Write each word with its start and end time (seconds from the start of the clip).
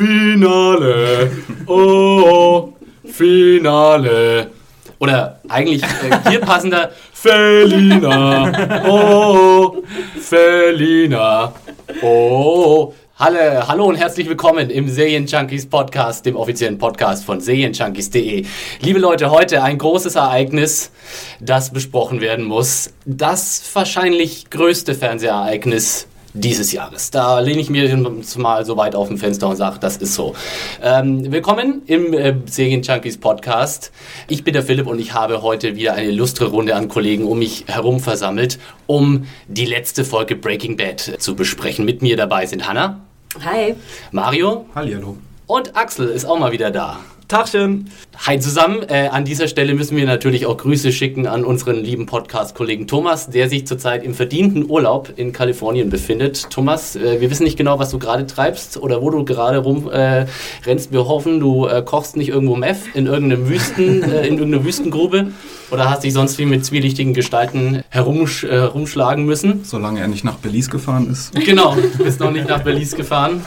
Finale. 0.00 1.30
Oh, 1.66 2.72
Finale. 3.04 4.50
Oder 4.98 5.40
eigentlich 5.46 5.82
äh, 5.82 6.30
hier 6.30 6.40
passender 6.40 6.90
Felina. 7.12 8.80
Oh, 8.88 9.82
Felina. 10.18 11.52
Oh. 12.00 12.94
Halle, 13.18 13.68
hallo 13.68 13.84
und 13.84 13.96
herzlich 13.96 14.26
willkommen 14.26 14.70
im 14.70 14.88
Serienjunkies 14.88 15.68
Podcast, 15.68 16.24
dem 16.24 16.36
offiziellen 16.36 16.78
Podcast 16.78 17.26
von 17.26 17.42
serienjunkies.de. 17.42 18.46
Liebe 18.80 18.98
Leute, 18.98 19.30
heute 19.30 19.62
ein 19.62 19.76
großes 19.76 20.14
Ereignis, 20.14 20.92
das 21.40 21.74
besprochen 21.74 22.22
werden 22.22 22.46
muss. 22.46 22.94
Das 23.04 23.62
wahrscheinlich 23.74 24.48
größte 24.48 24.94
Fernsehereignis 24.94 26.06
dieses 26.32 26.72
Jahres. 26.72 27.10
Da 27.10 27.40
lehne 27.40 27.60
ich 27.60 27.70
mir 27.70 27.96
mal 28.36 28.64
so 28.64 28.76
weit 28.76 28.94
auf 28.94 29.08
dem 29.08 29.18
Fenster 29.18 29.48
und 29.48 29.56
sage, 29.56 29.78
das 29.80 29.96
ist 29.96 30.14
so. 30.14 30.34
Ähm, 30.82 31.30
willkommen 31.32 31.82
im 31.86 32.12
äh, 32.12 32.34
Serien 32.46 32.82
Junkies 32.82 33.18
Podcast. 33.18 33.92
Ich 34.28 34.44
bin 34.44 34.54
der 34.54 34.62
Philipp 34.62 34.86
und 34.86 34.98
ich 34.98 35.14
habe 35.14 35.42
heute 35.42 35.76
wieder 35.76 35.94
eine 35.94 36.08
illustre 36.08 36.46
Runde 36.46 36.74
an 36.76 36.88
Kollegen 36.88 37.24
um 37.24 37.38
mich 37.38 37.64
herum 37.66 38.00
versammelt, 38.00 38.58
um 38.86 39.26
die 39.48 39.66
letzte 39.66 40.04
Folge 40.04 40.36
Breaking 40.36 40.76
Bad 40.76 41.00
zu 41.18 41.34
besprechen. 41.34 41.84
Mit 41.84 42.02
mir 42.02 42.16
dabei 42.16 42.46
sind 42.46 42.66
Hannah. 42.66 43.00
Hi. 43.44 43.74
Mario. 44.10 44.66
Hallihallo. 44.74 45.29
Und 45.50 45.74
Axel 45.74 46.06
ist 46.10 46.26
auch 46.26 46.38
mal 46.38 46.52
wieder 46.52 46.70
da. 46.70 47.00
Tagchen. 47.26 47.90
Hi 48.24 48.38
zusammen. 48.38 48.84
Äh, 48.88 49.08
an 49.08 49.24
dieser 49.24 49.48
Stelle 49.48 49.74
müssen 49.74 49.96
wir 49.96 50.06
natürlich 50.06 50.46
auch 50.46 50.56
Grüße 50.56 50.92
schicken 50.92 51.26
an 51.26 51.44
unseren 51.44 51.82
lieben 51.82 52.06
Podcast-Kollegen 52.06 52.86
Thomas, 52.86 53.30
der 53.30 53.48
sich 53.48 53.66
zurzeit 53.66 54.04
im 54.04 54.14
verdienten 54.14 54.70
Urlaub 54.70 55.12
in 55.16 55.32
Kalifornien 55.32 55.90
befindet. 55.90 56.50
Thomas, 56.50 56.94
äh, 56.94 57.20
wir 57.20 57.32
wissen 57.32 57.42
nicht 57.42 57.56
genau, 57.56 57.80
was 57.80 57.90
du 57.90 57.98
gerade 57.98 58.28
treibst 58.28 58.76
oder 58.76 59.02
wo 59.02 59.10
du 59.10 59.24
gerade 59.24 59.58
rumrennst. 59.58 60.90
Äh, 60.90 60.92
wir 60.92 61.08
hoffen, 61.08 61.40
du 61.40 61.66
äh, 61.66 61.82
kochst 61.84 62.16
nicht 62.16 62.28
irgendwo 62.28 62.54
Meth 62.54 62.82
in 62.94 63.08
irgendeinem 63.08 63.48
Wüsten, 63.48 64.04
äh, 64.04 64.28
in 64.28 64.38
irgendeiner 64.38 64.64
Wüstengrube 64.64 65.32
oder 65.72 65.90
hast 65.90 66.04
dich 66.04 66.12
sonst 66.12 66.38
wie 66.38 66.46
mit 66.46 66.64
zwielichtigen 66.64 67.12
Gestalten 67.12 67.82
herumsch 67.88 68.44
äh, 68.44 68.50
herumschlagen 68.50 69.24
müssen. 69.24 69.64
Solange 69.64 69.98
er 69.98 70.06
nicht 70.06 70.22
nach 70.22 70.36
Belize 70.36 70.70
gefahren 70.70 71.10
ist. 71.10 71.34
Genau, 71.34 71.74
du 71.74 72.04
bist 72.04 72.20
noch 72.20 72.30
nicht 72.30 72.48
nach 72.48 72.62
Belize 72.62 72.96
gefahren. 72.96 73.42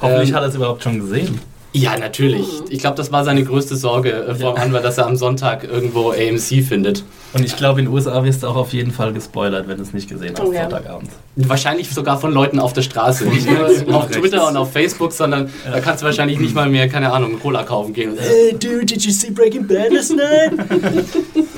Hoffentlich 0.00 0.30
ähm, 0.30 0.36
hat 0.36 0.42
er 0.42 0.48
es 0.48 0.54
überhaupt 0.54 0.82
schon 0.82 1.00
gesehen. 1.00 1.40
Ja, 1.72 1.96
natürlich. 1.96 2.48
Ich 2.68 2.80
glaube, 2.80 2.96
das 2.96 3.12
war 3.12 3.24
seine 3.24 3.44
größte 3.44 3.76
Sorge 3.76 4.10
äh, 4.12 4.34
vor 4.34 4.56
ja. 4.56 4.62
Anwar, 4.62 4.80
dass 4.80 4.98
er 4.98 5.06
am 5.06 5.14
Sonntag 5.14 5.62
irgendwo 5.62 6.10
AMC 6.10 6.64
findet. 6.66 7.04
Und 7.32 7.44
ich 7.44 7.56
glaube, 7.56 7.78
in 7.78 7.86
den 7.86 7.94
USA 7.94 8.24
wirst 8.24 8.42
du 8.42 8.48
auch 8.48 8.56
auf 8.56 8.72
jeden 8.72 8.90
Fall 8.90 9.12
gespoilert, 9.12 9.68
wenn 9.68 9.76
du 9.76 9.84
es 9.84 9.92
nicht 9.92 10.08
gesehen 10.08 10.34
hast, 10.36 10.44
oh, 10.44 10.52
ja. 10.52 10.62
Sonntagabend. 10.62 11.10
Wahrscheinlich 11.36 11.88
sogar 11.90 12.18
von 12.18 12.32
Leuten 12.32 12.58
auf 12.58 12.72
der 12.72 12.82
Straße. 12.82 13.24
Nicht 13.26 13.48
nur 13.48 13.96
auf 13.96 14.10
Twitter 14.10 14.48
und 14.48 14.56
auf 14.56 14.72
Facebook, 14.72 15.12
sondern 15.12 15.48
ja. 15.64 15.70
da 15.70 15.80
kannst 15.80 16.02
du 16.02 16.06
wahrscheinlich 16.06 16.40
nicht 16.40 16.56
mal 16.56 16.68
mehr, 16.68 16.88
keine 16.88 17.12
Ahnung, 17.12 17.38
Cola 17.38 17.62
kaufen 17.62 17.92
gehen. 17.92 18.16
Hey, 18.18 18.50
dude, 18.50 18.86
did 18.86 19.02
you 19.04 19.12
see 19.12 19.30
Breaking 19.30 19.68
Bad 19.68 19.92
last 19.92 20.12
night? 20.16 20.52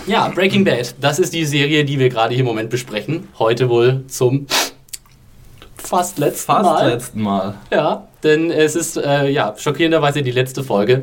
ja, 0.07 0.29
Breaking 0.29 0.63
Bad. 0.63 0.95
Das 1.01 1.19
ist 1.21 1.33
die 1.33 1.47
Serie, 1.47 1.87
die 1.87 1.99
wir 1.99 2.11
gerade 2.11 2.35
hier 2.35 2.41
im 2.41 2.47
Moment 2.47 2.69
besprechen. 2.69 3.29
Heute 3.39 3.71
wohl 3.71 4.05
zum 4.09 4.47
fast 5.79 6.19
letzten 6.19 6.53
fast 6.53 6.65
Mal. 6.65 6.79
Fast 6.79 6.91
letzten 6.91 7.23
Mal. 7.23 7.55
Ja, 7.71 8.09
denn 8.25 8.51
es 8.51 8.77
ist 8.77 8.97
äh, 8.97 9.29
ja 9.29 9.55
schockierenderweise 9.57 10.23
die 10.23 10.31
letzte 10.31 10.63
Folge 10.63 11.03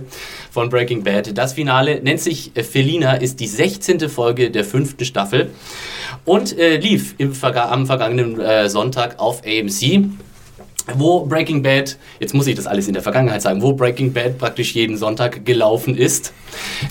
von 0.51 0.69
Breaking 0.69 1.03
Bad. 1.03 1.37
Das 1.37 1.53
Finale 1.53 2.01
nennt 2.01 2.21
sich 2.21 2.51
Felina, 2.55 3.15
ist 3.15 3.39
die 3.39 3.47
16. 3.47 4.09
Folge 4.09 4.51
der 4.51 4.63
fünften 4.63 5.05
Staffel 5.05 5.51
und 6.25 6.57
äh, 6.57 6.77
lief 6.77 7.15
im, 7.17 7.33
am 7.41 7.85
vergangenen 7.85 8.39
äh, 8.39 8.69
Sonntag 8.69 9.19
auf 9.19 9.41
AMC 9.45 10.09
wo 10.95 11.25
Breaking 11.25 11.61
Bad, 11.61 11.97
jetzt 12.19 12.33
muss 12.33 12.47
ich 12.47 12.55
das 12.55 12.67
alles 12.67 12.87
in 12.87 12.93
der 12.93 13.03
Vergangenheit 13.03 13.41
sagen, 13.41 13.61
wo 13.61 13.73
Breaking 13.73 14.13
Bad 14.13 14.37
praktisch 14.37 14.73
jeden 14.73 14.97
Sonntag 14.97 15.45
gelaufen 15.45 15.95
ist. 15.95 16.33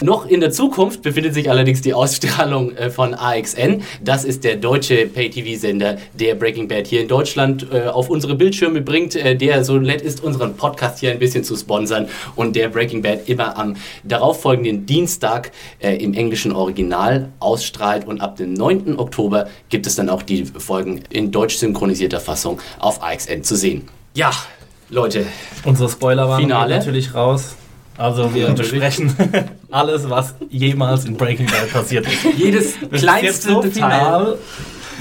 Noch 0.00 0.26
in 0.26 0.40
der 0.40 0.50
Zukunft 0.50 1.02
befindet 1.02 1.34
sich 1.34 1.50
allerdings 1.50 1.80
die 1.80 1.94
Ausstrahlung 1.94 2.76
äh, 2.76 2.90
von 2.90 3.14
AXN. 3.14 3.82
Das 4.02 4.24
ist 4.24 4.44
der 4.44 4.56
deutsche 4.56 5.06
Pay-TV-Sender, 5.06 5.98
der 6.14 6.34
Breaking 6.34 6.68
Bad 6.68 6.86
hier 6.86 7.02
in 7.02 7.08
Deutschland 7.08 7.66
äh, 7.72 7.86
auf 7.86 8.10
unsere 8.10 8.34
Bildschirme 8.34 8.80
bringt, 8.80 9.16
äh, 9.16 9.36
der 9.36 9.64
so 9.64 9.78
nett 9.78 10.02
ist, 10.02 10.22
unseren 10.22 10.56
Podcast 10.56 11.00
hier 11.00 11.10
ein 11.10 11.18
bisschen 11.18 11.44
zu 11.44 11.56
sponsern 11.56 12.08
und 12.36 12.56
der 12.56 12.68
Breaking 12.68 13.02
Bad 13.02 13.28
immer 13.28 13.56
am 13.56 13.76
darauffolgenden 14.04 14.86
Dienstag 14.86 15.52
im 15.80 16.14
englischen 16.14 16.52
Original 16.52 17.28
ausstrahlt 17.40 18.06
und 18.06 18.20
ab 18.20 18.36
dem 18.36 18.52
9. 18.54 18.98
Oktober 18.98 19.48
gibt 19.68 19.86
es 19.86 19.96
dann 19.96 20.08
auch 20.08 20.22
die 20.22 20.44
Folgen 20.44 21.02
in 21.10 21.30
deutsch 21.30 21.56
synchronisierter 21.56 22.20
Fassung 22.20 22.60
auf 22.78 23.02
AXN 23.02 23.42
zu 23.42 23.56
sehen. 23.56 23.88
Ja, 24.14 24.30
Leute. 24.90 25.26
Unsere 25.64 25.88
Spoiler 25.88 26.28
waren 26.28 26.40
Finale. 26.40 26.76
natürlich 26.76 27.14
raus. 27.14 27.56
Also 27.98 28.32
wir 28.32 28.48
besprechen 28.50 29.14
alles, 29.70 30.08
was 30.08 30.34
jemals 30.48 31.04
in 31.04 31.16
Breaking 31.16 31.46
Bad 31.46 31.72
passiert 31.72 32.06
ist. 32.06 32.24
Jedes 32.36 32.74
kleinste 32.92 33.48
so 33.48 33.60
Detail. 33.60 34.38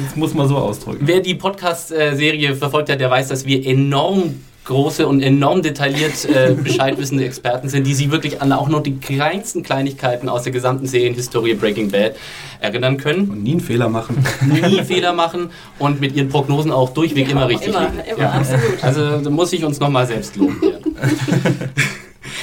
Das 0.03 0.16
muss 0.16 0.34
man 0.34 0.47
so 0.47 0.58
ausdrücken. 0.58 1.06
Wer 1.07 1.22
die 1.22 1.36
Podcast-Serie 1.36 2.56
verfolgt 2.56 2.90
hat, 2.90 3.00
der 3.00 3.09
weiß, 3.09 3.30
dass 3.30 3.46
wir 3.46 3.66
enorm 3.66 4.36
große 4.66 5.07
und 5.07 5.22
enorm 5.22 5.62
detailliert 5.62 6.25
äh, 6.25 6.53
Bescheid 6.63 6.97
wissende 6.97 7.25
Experten 7.25 7.69
sind, 7.69 7.88
die 7.88 7.94
sich 7.94 8.12
wirklich 8.12 8.41
an 8.41 8.52
auch 8.52 8.68
nur 8.68 8.84
die 8.84 8.97
kleinsten 8.97 9.63
Kleinigkeiten 9.63 10.28
aus 10.28 10.44
der 10.44 10.52
gesamten 10.52 10.88
Serienhistorie 10.88 11.53
Breaking 11.53 11.90
Bad 11.90 12.16
erinnern 12.59 12.97
können. 12.97 13.30
Und 13.30 13.44
nie 13.44 13.52
einen 13.52 13.62
Fehler 13.62 13.90
machen. 13.90 14.24
Nie 14.41 14.84
Fehler 14.84 15.13
machen 15.13 15.52
und 15.80 16.02
mit 16.02 16.16
ihren 16.16 16.30
Prognosen 16.30 16.72
auch 16.72 16.90
durchweg 16.90 17.28
ja, 17.28 17.31
immer 17.31 17.47
richtig 17.47 17.69
immer, 17.69 17.81
liegen. 17.81 18.00
Immer, 18.12 18.19
ja. 18.19 18.31
absolut. 18.31 18.84
Also 18.84 19.18
da 19.19 19.30
muss 19.30 19.53
ich 19.53 19.63
uns 19.63 19.80
nochmal 19.80 20.06
selbst 20.06 20.36
loben. 20.36 20.62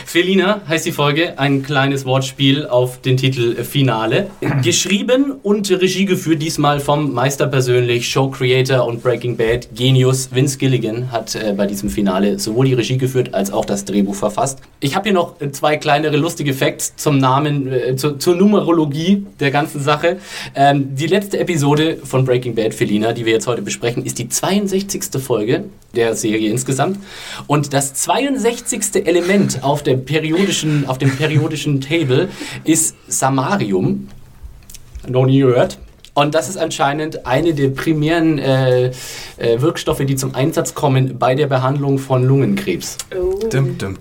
Felina 0.06 0.62
heißt 0.68 0.86
die 0.86 0.92
Folge, 0.92 1.38
ein 1.38 1.62
kleines 1.62 2.04
Wortspiel 2.04 2.66
auf 2.66 3.00
den 3.00 3.16
Titel 3.16 3.62
Finale. 3.64 4.30
Geschrieben 4.62 5.32
und 5.42 5.70
Regie 5.70 6.04
geführt 6.04 6.42
diesmal 6.42 6.80
vom 6.80 7.12
Meister 7.12 7.46
persönlich, 7.46 8.08
Show 8.08 8.28
Creator 8.28 8.86
und 8.86 9.02
Breaking 9.02 9.36
Bad 9.36 9.68
Genius 9.74 10.30
Vince 10.32 10.58
Gilligan 10.58 11.10
hat 11.10 11.34
äh, 11.34 11.54
bei 11.56 11.66
diesem 11.66 11.90
Finale 11.90 12.38
sowohl 12.38 12.66
die 12.66 12.74
Regie 12.74 12.98
geführt 12.98 13.34
als 13.34 13.52
auch 13.52 13.64
das 13.64 13.84
Drehbuch 13.84 14.14
verfasst. 14.14 14.60
Ich 14.80 14.94
habe 14.94 15.04
hier 15.04 15.14
noch 15.14 15.34
zwei 15.52 15.76
kleinere 15.76 16.16
lustige 16.16 16.54
Facts 16.54 16.94
zum 16.96 17.18
Namen, 17.18 17.72
äh, 17.72 17.96
zu, 17.96 18.18
zur 18.18 18.36
Numerologie 18.36 19.26
der 19.40 19.50
ganzen 19.50 19.80
Sache. 19.80 20.18
Ähm, 20.54 20.94
die 20.94 21.06
letzte 21.06 21.38
Episode 21.38 21.98
von 22.04 22.24
Breaking 22.24 22.54
Bad 22.54 22.74
Felina, 22.74 23.12
die 23.12 23.24
wir 23.24 23.32
jetzt 23.32 23.46
heute 23.46 23.62
besprechen, 23.62 24.04
ist 24.04 24.18
die 24.18 24.28
62. 24.28 25.20
Folge 25.20 25.64
der 25.94 26.14
Serie 26.14 26.50
insgesamt. 26.50 26.98
Und 27.46 27.72
das 27.72 27.94
62. 27.94 29.06
Element 29.06 29.62
auf, 29.62 29.73
der 29.82 29.96
periodischen, 29.96 30.86
auf 30.86 30.98
dem 30.98 31.16
periodischen 31.16 31.80
Table 31.80 32.28
ist 32.64 32.96
Samarium. 33.08 34.08
Noch 35.06 35.26
nie 35.26 35.40
gehört. 35.40 35.78
Und 36.16 36.36
das 36.36 36.48
ist 36.48 36.56
anscheinend 36.56 37.26
eine 37.26 37.54
der 37.54 37.70
primären 37.70 38.38
äh, 38.38 38.93
äh, 39.37 39.61
Wirkstoffe, 39.61 39.99
die 40.06 40.14
zum 40.14 40.32
Einsatz 40.32 40.72
kommen 40.75 41.19
bei 41.19 41.34
der 41.34 41.49
Behandlung 41.49 41.99
von 41.99 42.22
Lungenkrebs. 42.22 42.99
Oh. 43.12 43.49
Dum, 43.49 43.76
dum, 43.76 43.99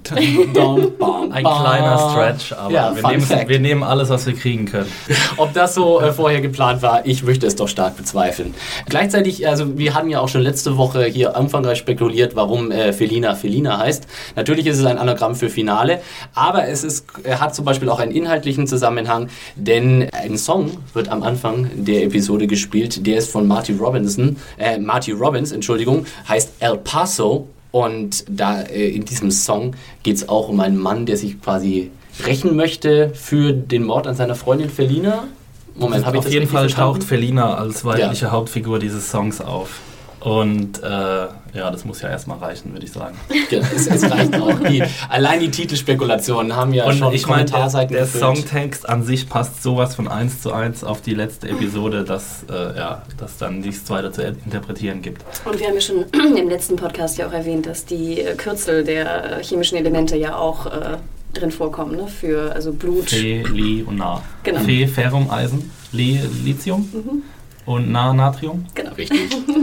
dum. 0.54 0.94
Ein 1.32 1.44
kleiner 1.44 2.12
Stretch, 2.12 2.54
aber 2.54 2.72
ja, 2.72 2.96
wir, 2.96 3.08
nehmen, 3.08 3.28
wir, 3.48 3.60
nehmen, 3.60 3.84
alles, 3.84 4.10
was 4.10 4.28
wir 4.28 4.36
kriegen 4.36 4.66
können. 4.66 4.92
Ob 5.38 5.54
das 5.54 5.74
so 5.74 6.00
äh, 6.02 6.14
vorher 6.14 6.42
geplant 6.42 6.84
war, 6.84 7.04
ich 7.04 7.24
möchte 7.24 7.48
es 7.48 7.56
doch 7.56 7.68
stark 7.68 7.98
bezweifeln. 7.98 8.54
Gleichzeitig, 8.88 9.48
also 9.48 9.80
wir 9.80 9.96
hatten 9.96 10.10
ja 10.10 10.20
auch 10.20 10.30
schon 10.30 10.42
letzte 10.42 10.78
Woche 10.78 11.06
hier 11.06 11.36
umfangreich 11.36 11.80
spekuliert, 11.80 12.36
warum 12.36 12.70
äh, 12.70 12.94
Felina 12.94 13.34
Felina 13.34 13.80
heißt. 13.80 14.06
Natürlich 14.36 14.68
ist 14.68 14.78
es 14.78 14.86
ein 14.86 15.00
Anagramm 15.00 15.34
für 15.34 15.50
Finale, 15.50 16.02
aber 16.36 16.68
es 16.68 16.84
ist, 16.84 17.08
hat 17.28 17.56
zum 17.56 17.66
Beispiel 17.66 17.90
auch 17.90 18.00
einen 18.00 18.12
inhaltlichen 18.12 18.68
Zusammenhang, 18.68 19.30
denn 19.56 20.08
ein 20.12 20.38
Song 20.38 20.78
wird 20.94 21.10
am 21.10 21.24
Anfang 21.24 21.72
der 21.74 22.03
Episode 22.04 22.48
gespielt. 22.48 23.06
Der 23.06 23.18
ist 23.18 23.30
von 23.30 23.48
Marty 23.48 23.74
Robinson, 23.74 24.38
äh, 24.58 24.78
Marty 24.78 25.12
Robbins, 25.12 25.52
Entschuldigung, 25.52 26.06
heißt 26.28 26.54
El 26.60 26.78
Paso. 26.78 27.48
Und 27.72 28.26
da 28.30 28.62
äh, 28.62 28.90
in 28.90 29.06
diesem 29.06 29.32
Song 29.32 29.76
geht 30.04 30.18
es 30.18 30.30
auch 30.30 30.50
um 30.50 30.60
einen 30.60 30.78
Mann, 30.78 31.06
der 31.06 31.18
sich 31.18 31.42
quasi 31.42 31.90
rächen 32.24 32.56
möchte 32.56 33.10
für 33.16 33.52
den 33.54 33.84
Mord 33.84 34.06
an 34.06 34.16
seiner 34.16 34.36
Freundin 34.36 34.70
Felina. 34.70 35.28
Moment, 35.76 36.06
habe 36.06 36.18
ich 36.18 36.26
Auf 36.26 36.32
jeden 36.32 36.48
Fall 36.48 36.70
verstanden? 36.70 37.00
taucht 37.00 37.04
Felina 37.04 37.56
als 37.56 37.84
weibliche 37.84 38.26
ja. 38.26 38.32
Hauptfigur 38.32 38.78
dieses 38.78 39.10
Songs 39.10 39.42
auf. 39.42 39.80
Und 40.24 40.82
äh, 40.82 40.88
ja, 40.88 41.70
das 41.70 41.84
muss 41.84 42.02
ja 42.02 42.08
erstmal 42.08 42.38
reichen, 42.38 42.72
würde 42.72 42.86
ich 42.86 42.94
sagen. 42.94 43.18
Ja, 43.50 43.60
es, 43.60 43.88
es, 43.88 44.10
reicht 44.10 44.40
auch. 44.40 44.58
Die, 44.62 44.82
allein 45.10 45.42
die 45.42 45.52
Titelspekulationen 45.52 46.56
haben 46.56 46.74
ja 46.74 46.86
und 46.86 46.96
schon 46.96 47.14
ich 47.14 47.24
Kommentarseiten 47.24 47.94
Der, 47.94 48.06
der 48.06 48.20
Songtext 48.20 48.88
an 48.88 49.04
sich 49.04 49.28
passt 49.28 49.62
sowas 49.62 49.96
von 49.96 50.08
eins 50.08 50.42
zu 50.42 50.54
eins 50.54 50.84
auf 50.86 51.02
die 51.02 51.14
letzte 51.14 51.50
Episode, 51.50 52.06
dass 52.06 52.46
äh, 52.50 52.78
ja, 52.78 53.04
dass 53.18 53.38
dann 53.38 53.60
nichts 53.60 53.90
weiter 53.90 54.14
zu 54.14 54.24
interpretieren 54.24 55.02
gibt. 55.02 55.24
Und 55.44 55.60
wir 55.60 55.68
haben 55.68 55.76
ja 55.76 55.82
schon 55.82 56.06
im 56.38 56.50
letzten 56.50 56.78
Podcast 56.78 57.18
ja 57.18 57.28
auch 57.28 57.34
erwähnt, 57.34 57.66
dass 57.66 57.86
die 57.86 58.22
äh, 58.22 58.36
Kürzel 58.36 58.86
der 58.86 59.40
äh, 59.40 59.44
chemischen 59.44 59.78
Elemente 59.78 60.16
ja 60.16 60.38
auch 60.38 60.68
äh, 60.68 60.98
drin 61.34 61.52
vorkommen, 61.52 61.98
ne? 61.98 62.08
für 62.08 62.54
also 62.54 62.72
Blut. 62.72 63.10
Fe, 63.10 63.44
Li 63.44 63.84
und 63.84 63.98
Na. 63.98 64.22
Genau. 64.44 64.62
Fe, 64.62 64.88
Ferrum, 64.88 65.30
Eisen, 65.30 65.70
Li, 65.92 66.22
Lithium. 66.46 66.90
Mhm 66.94 67.24
und 67.66 67.92
Na 67.92 68.14
Natrium? 68.14 68.66
Genau. 68.76 68.92
Richtig. 68.94 69.20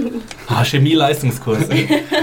ah, 0.49 0.65
Chemie-Leistungskurs. 0.65 1.69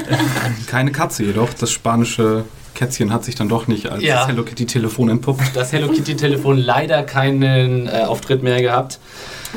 Keine 0.68 0.91
Katze 0.91 1.24
jedoch. 1.24 1.53
Das 1.53 1.71
spanische 1.71 2.45
Kätzchen 2.74 3.12
hat 3.12 3.24
sich 3.24 3.35
dann 3.35 3.50
doch 3.50 3.68
nicht 3.68 3.89
als 3.89 4.03
ja. 4.03 4.27
Hello 4.27 4.44
Kitty-Telefon 4.44 5.09
entpuppt. 5.09 5.56
Das 5.56 5.74
Hello 5.74 5.88
Kitty-Telefon 5.88 6.57
leider 6.57 7.03
keinen 7.03 7.88
äh, 7.88 8.03
Auftritt 8.07 8.44
mehr 8.44 8.62
gehabt. 8.62 9.00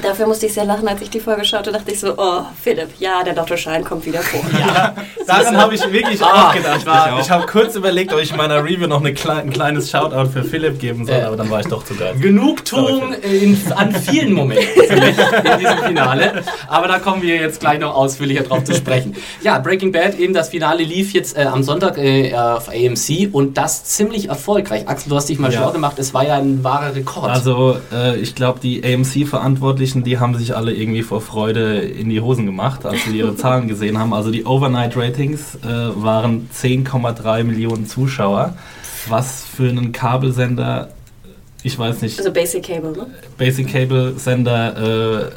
Dafür 0.03 0.27
musste 0.27 0.47
ich 0.47 0.55
sehr 0.55 0.65
lachen, 0.65 0.87
als 0.87 1.03
ich 1.03 1.11
die 1.11 1.21
Folge 1.21 1.45
schaute, 1.45 1.73
dachte 1.73 1.91
ich 1.91 1.99
so, 1.99 2.15
oh, 2.17 2.43
Philipp, 2.63 2.91
ja, 3.01 3.25
der 3.25 3.35
Dr. 3.35 3.57
Schein 3.57 3.85
kommt 3.85 4.07
wieder 4.07 4.21
vor. 4.21 4.41
Ja, 4.59 4.95
daran 5.27 5.57
habe 5.57 5.75
ich 5.75 5.93
wirklich 5.93 6.23
ah, 6.23 6.49
auch 6.49 6.55
gedacht. 6.55 6.87
War, 6.87 7.19
ich, 7.19 7.27
ich 7.27 7.31
habe 7.31 7.47
kurz 7.47 7.75
überlegt, 7.75 8.13
ob 8.13 8.21
ich 8.21 8.31
in 8.31 8.37
meiner 8.37 8.63
Review 8.63 8.87
noch 8.87 9.01
eine 9.01 9.13
klein, 9.13 9.39
ein 9.39 9.51
kleines 9.51 9.91
Shoutout 9.91 10.31
für 10.31 10.45
Philipp 10.45 10.79
geben 10.79 11.07
soll, 11.07 11.17
äh, 11.17 11.23
aber 11.23 11.37
dann 11.37 11.51
war 11.51 11.61
ich 11.61 11.67
doch 11.67 11.85
zu 11.85 11.95
geil. 11.95 12.15
Genugtuung 12.21 13.15
in, 13.15 13.61
an 13.75 13.95
vielen 13.95 14.33
Momenten 14.33 14.83
in 14.83 15.59
diesem 15.59 15.79
Finale, 15.79 16.45
aber 16.69 16.89
da 16.89 16.99
kommen 16.99 17.23
wir 17.23 17.37
jetzt 17.37 17.61
gleich 17.61 17.81
noch 17.81 17.95
ausführlicher 17.95 18.45
drauf 18.45 18.65
zu 18.65 18.75
sprechen. 18.75 19.17
Ja, 19.43 19.59
Breaking 19.59 19.93
Bad, 19.93 20.19
eben 20.19 20.35
das 20.35 20.51
Finale 20.51 20.85
lief 20.85 21.13
jetzt 21.13 21.37
äh, 21.37 21.43
am 21.43 21.63
Sonntag 21.63 21.99
äh, 21.99 22.35
auf 22.35 22.69
AMC 22.69 23.29
und 23.33 23.57
das 23.57 23.85
ziemlich 23.85 24.29
erfolgreich. 24.29 24.89
Axel, 24.89 25.11
du 25.11 25.17
hast 25.17 25.29
dich 25.29 25.39
mal 25.39 25.53
ja. 25.53 25.59
schlau 25.59 25.73
gemacht, 25.73 25.99
es 25.99 26.15
war 26.15 26.25
ja 26.25 26.37
ein 26.37 26.63
wahrer 26.63 26.95
Rekord. 26.95 27.31
Also, 27.31 27.77
äh, 27.93 28.17
ich 28.19 28.35
glaube, 28.35 28.61
die 28.61 28.85
AMC-Verantwortlichen 28.85 29.80
Jugendlichen, 29.81 30.05
die 30.05 30.19
haben 30.19 30.37
sich 30.37 30.55
alle 30.55 30.75
irgendwie 30.75 31.03
vor 31.03 31.23
Freude 31.23 31.79
in 31.81 32.11
die 32.11 32.21
Hosen 32.21 32.45
gemacht, 32.45 32.85
als 32.85 33.05
sie 33.05 33.17
ihre 33.17 33.35
Zahlen 33.43 33.67
gesehen 33.67 33.99
haben. 33.99 34.13
Also 34.13 34.31
die 34.31 34.45
Overnight 34.45 34.95
Ratings 34.95 35.55
äh, 35.63 35.69
waren 35.69 36.51
10,3 36.55 37.45
Millionen 37.45 37.87
Zuschauer, 37.87 38.55
was 39.09 39.43
für 39.43 39.71
einen 39.71 39.93
Kabelsender, 39.93 40.91
ich 41.63 41.79
weiß 41.79 42.03
nicht. 42.03 42.19
Also 42.19 42.31
Basic 42.31 42.63
Cable, 42.63 42.93
ne? 42.93 43.07
Basic 43.39 43.73
Cable 43.73 44.19
Sender, 44.19 44.77
äh, 44.77 45.31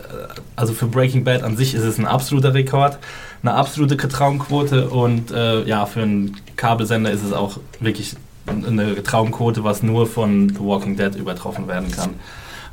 also 0.57 0.73
für 0.73 0.87
Breaking 0.87 1.23
Bad 1.23 1.43
an 1.43 1.55
sich 1.55 1.73
ist 1.73 1.83
es 1.83 1.97
ein 1.97 2.05
absoluter 2.05 2.53
Rekord, 2.53 2.99
eine 3.43 3.53
absolute 3.53 3.95
Traumquote 3.95 4.89
und 4.89 5.31
äh, 5.31 5.63
ja, 5.63 5.85
für 5.85 6.01
einen 6.01 6.35
Kabelsender 6.57 7.11
ist 7.11 7.23
es 7.23 7.31
auch 7.31 7.59
wirklich 7.79 8.15
eine 8.45 9.01
Traumquote, 9.03 9.63
was 9.63 9.83
nur 9.83 10.05
von 10.05 10.49
The 10.49 10.59
Walking 10.59 10.97
Dead 10.97 11.15
übertroffen 11.15 11.69
werden 11.69 11.89
kann. 11.91 12.09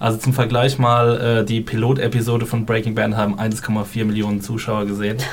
Also 0.00 0.16
zum 0.18 0.32
Vergleich 0.32 0.78
mal, 0.78 1.40
äh, 1.40 1.44
die 1.44 1.60
Pilotepisode 1.60 2.46
von 2.46 2.64
Breaking 2.64 2.94
Bad 2.94 3.14
haben 3.16 3.38
1,4 3.38 4.04
Millionen 4.06 4.40
Zuschauer 4.40 4.86
gesehen. 4.86 5.18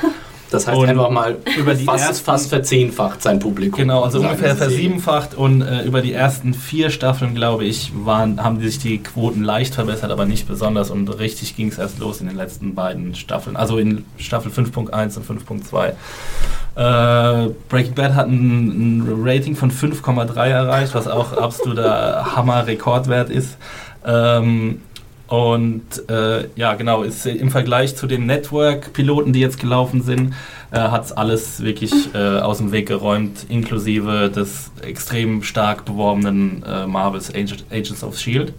Das 0.49 0.65
heißt 0.65 0.77
und 0.77 0.87
einfach 0.87 1.09
mal 1.09 1.37
über 1.57 1.73
die 1.73 1.83
fast, 1.83 2.07
ersten, 2.07 2.25
fast 2.25 2.49
verzehnfacht 2.49 3.21
sein 3.21 3.39
Publikum. 3.39 3.79
Genau, 3.79 4.03
also 4.03 4.19
ungefähr 4.21 4.55
versiebenfacht 4.55 5.35
und 5.35 5.61
äh, 5.61 5.83
über 5.83 6.01
die 6.01 6.13
ersten 6.13 6.53
vier 6.53 6.89
Staffeln, 6.89 7.35
glaube 7.35 7.65
ich, 7.65 7.91
waren, 8.05 8.41
haben 8.41 8.61
sich 8.61 8.79
die 8.79 8.99
Quoten 8.99 9.43
leicht 9.43 9.75
verbessert, 9.75 10.09
aber 10.09 10.25
nicht 10.25 10.47
besonders 10.47 10.89
und 10.89 11.09
richtig 11.19 11.57
ging 11.57 11.67
es 11.67 11.77
erst 11.77 11.99
los 11.99 12.21
in 12.21 12.27
den 12.27 12.37
letzten 12.37 12.75
beiden 12.75 13.13
Staffeln, 13.13 13.57
also 13.57 13.77
in 13.77 14.05
Staffel 14.17 14.49
5.1 14.49 15.17
und 15.17 15.45
5.2. 15.45 15.93
Äh, 16.77 17.49
Breaking 17.69 17.95
Bad 17.95 18.13
hat 18.13 18.27
ein, 18.27 18.99
ein 18.99 19.23
Rating 19.25 19.55
von 19.55 19.71
5,3 19.71 20.47
erreicht, 20.47 20.93
was 20.93 21.07
auch 21.07 21.33
absoluter 21.33 22.25
Hammer-Rekordwert 22.35 23.29
ist. 23.29 23.57
Ähm, 24.07 24.81
und 25.27 26.09
äh, 26.09 26.47
ja, 26.55 26.75
genau, 26.75 27.03
ist 27.03 27.25
im 27.25 27.51
Vergleich 27.51 27.97
zu 27.97 28.07
den 28.07 28.25
Network-Piloten, 28.27 29.33
die 29.33 29.41
jetzt 29.41 29.59
gelaufen 29.59 30.01
sind, 30.01 30.33
äh, 30.71 30.79
hat 30.79 31.05
es 31.05 31.11
alles 31.11 31.61
wirklich 31.61 31.91
äh, 32.15 32.39
aus 32.39 32.59
dem 32.59 32.71
Weg 32.71 32.87
geräumt, 32.87 33.45
inklusive 33.49 34.31
des 34.33 34.71
extrem 34.81 35.43
stark 35.43 35.83
beworbenen 35.83 36.63
äh, 36.63 36.87
Marvels 36.87 37.33
Agents 37.35 38.03
of 38.03 38.17
Shield. 38.17 38.53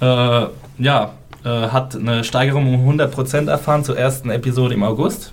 Äh, 0.00 0.46
ja, 0.78 1.12
äh, 1.44 1.48
hat 1.48 1.94
eine 1.94 2.24
Steigerung 2.24 2.74
um 2.74 2.98
100% 2.98 3.48
erfahren 3.48 3.84
zur 3.84 3.96
ersten 3.96 4.30
Episode 4.30 4.74
im 4.74 4.82
August 4.82 5.32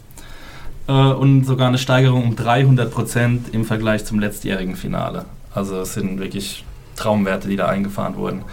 äh, 0.87 0.91
und 0.91 1.45
sogar 1.45 1.67
eine 1.67 1.79
Steigerung 1.79 2.23
um 2.23 2.35
300% 2.35 3.53
im 3.53 3.65
Vergleich 3.65 4.05
zum 4.05 4.19
letztjährigen 4.19 4.75
Finale. 4.75 5.25
Also 5.53 5.81
es 5.81 5.95
sind 5.95 6.19
wirklich 6.19 6.63
Traumwerte, 6.95 7.47
die 7.47 7.55
da 7.55 7.67
eingefahren 7.67 8.15
wurden. 8.17 8.43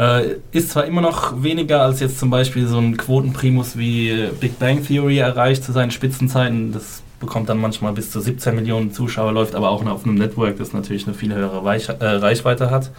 Äh, 0.00 0.36
ist 0.52 0.70
zwar 0.70 0.86
immer 0.86 1.02
noch 1.02 1.42
weniger 1.42 1.82
als 1.82 2.00
jetzt 2.00 2.18
zum 2.18 2.30
Beispiel 2.30 2.66
so 2.66 2.78
ein 2.78 2.96
Quotenprimus 2.96 3.76
wie 3.76 4.30
Big 4.40 4.58
Bang 4.58 4.82
Theory 4.82 5.18
erreicht 5.18 5.62
zu 5.62 5.72
seinen 5.72 5.90
Spitzenzeiten. 5.90 6.72
Das 6.72 7.02
bekommt 7.20 7.50
dann 7.50 7.58
manchmal 7.58 7.92
bis 7.92 8.10
zu 8.10 8.18
17 8.18 8.54
Millionen 8.54 8.92
Zuschauer, 8.92 9.30
läuft 9.32 9.54
aber 9.54 9.68
auch 9.68 9.84
auf 9.84 10.04
einem 10.04 10.14
Network, 10.14 10.56
das 10.56 10.72
natürlich 10.72 11.06
eine 11.06 11.14
viel 11.14 11.34
höhere 11.34 11.62
Weich 11.66 11.90
äh, 11.90 11.92
Reichweite 12.02 12.70
hat. 12.70 12.92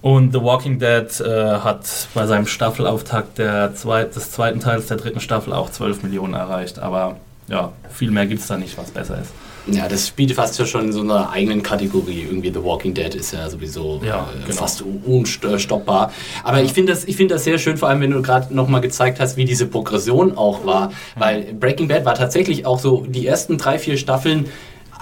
Und 0.00 0.32
The 0.32 0.40
Walking 0.40 0.78
Dead 0.78 1.08
äh, 1.20 1.56
hat 1.58 1.88
bei 2.14 2.28
seinem 2.28 2.46
Staffelauftakt 2.46 3.38
der 3.38 3.74
zweit, 3.74 4.14
des 4.14 4.30
zweiten 4.30 4.60
Teils 4.60 4.86
der 4.86 4.98
dritten 4.98 5.18
Staffel 5.18 5.52
auch 5.52 5.70
12 5.70 6.04
Millionen 6.04 6.34
erreicht. 6.34 6.78
Aber 6.78 7.16
ja, 7.48 7.72
viel 7.90 8.12
mehr 8.12 8.26
gibt 8.26 8.42
es 8.42 8.46
da 8.46 8.56
nicht, 8.56 8.78
was 8.78 8.92
besser 8.92 9.20
ist. 9.20 9.32
Ja, 9.68 9.88
das 9.88 10.08
spielt 10.08 10.32
fast 10.32 10.58
ja 10.58 10.66
schon 10.66 10.86
in 10.86 10.92
so 10.92 11.00
einer 11.00 11.30
eigenen 11.30 11.62
Kategorie. 11.62 12.22
Irgendwie 12.22 12.50
The 12.50 12.62
Walking 12.62 12.94
Dead 12.94 13.14
ist 13.14 13.32
ja 13.32 13.48
sowieso 13.50 14.00
ja, 14.04 14.28
äh, 14.32 14.44
genau. 14.44 14.56
fast 14.56 14.84
unstoppbar. 15.04 16.12
Aber 16.44 16.58
ja. 16.58 16.64
ich 16.64 16.72
finde 16.72 16.92
das, 16.92 17.04
find 17.04 17.30
das 17.30 17.44
sehr 17.44 17.58
schön, 17.58 17.76
vor 17.76 17.88
allem 17.88 18.00
wenn 18.00 18.12
du 18.12 18.22
gerade 18.22 18.54
nochmal 18.54 18.80
gezeigt 18.80 19.18
hast, 19.18 19.36
wie 19.36 19.44
diese 19.44 19.66
Progression 19.66 20.36
auch 20.36 20.64
war. 20.64 20.88
Mhm. 20.88 20.92
Weil 21.16 21.42
Breaking 21.54 21.88
Bad 21.88 22.04
war 22.04 22.14
tatsächlich 22.14 22.64
auch 22.64 22.78
so 22.78 23.04
die 23.08 23.26
ersten 23.26 23.58
drei, 23.58 23.78
vier 23.78 23.96
Staffeln 23.96 24.46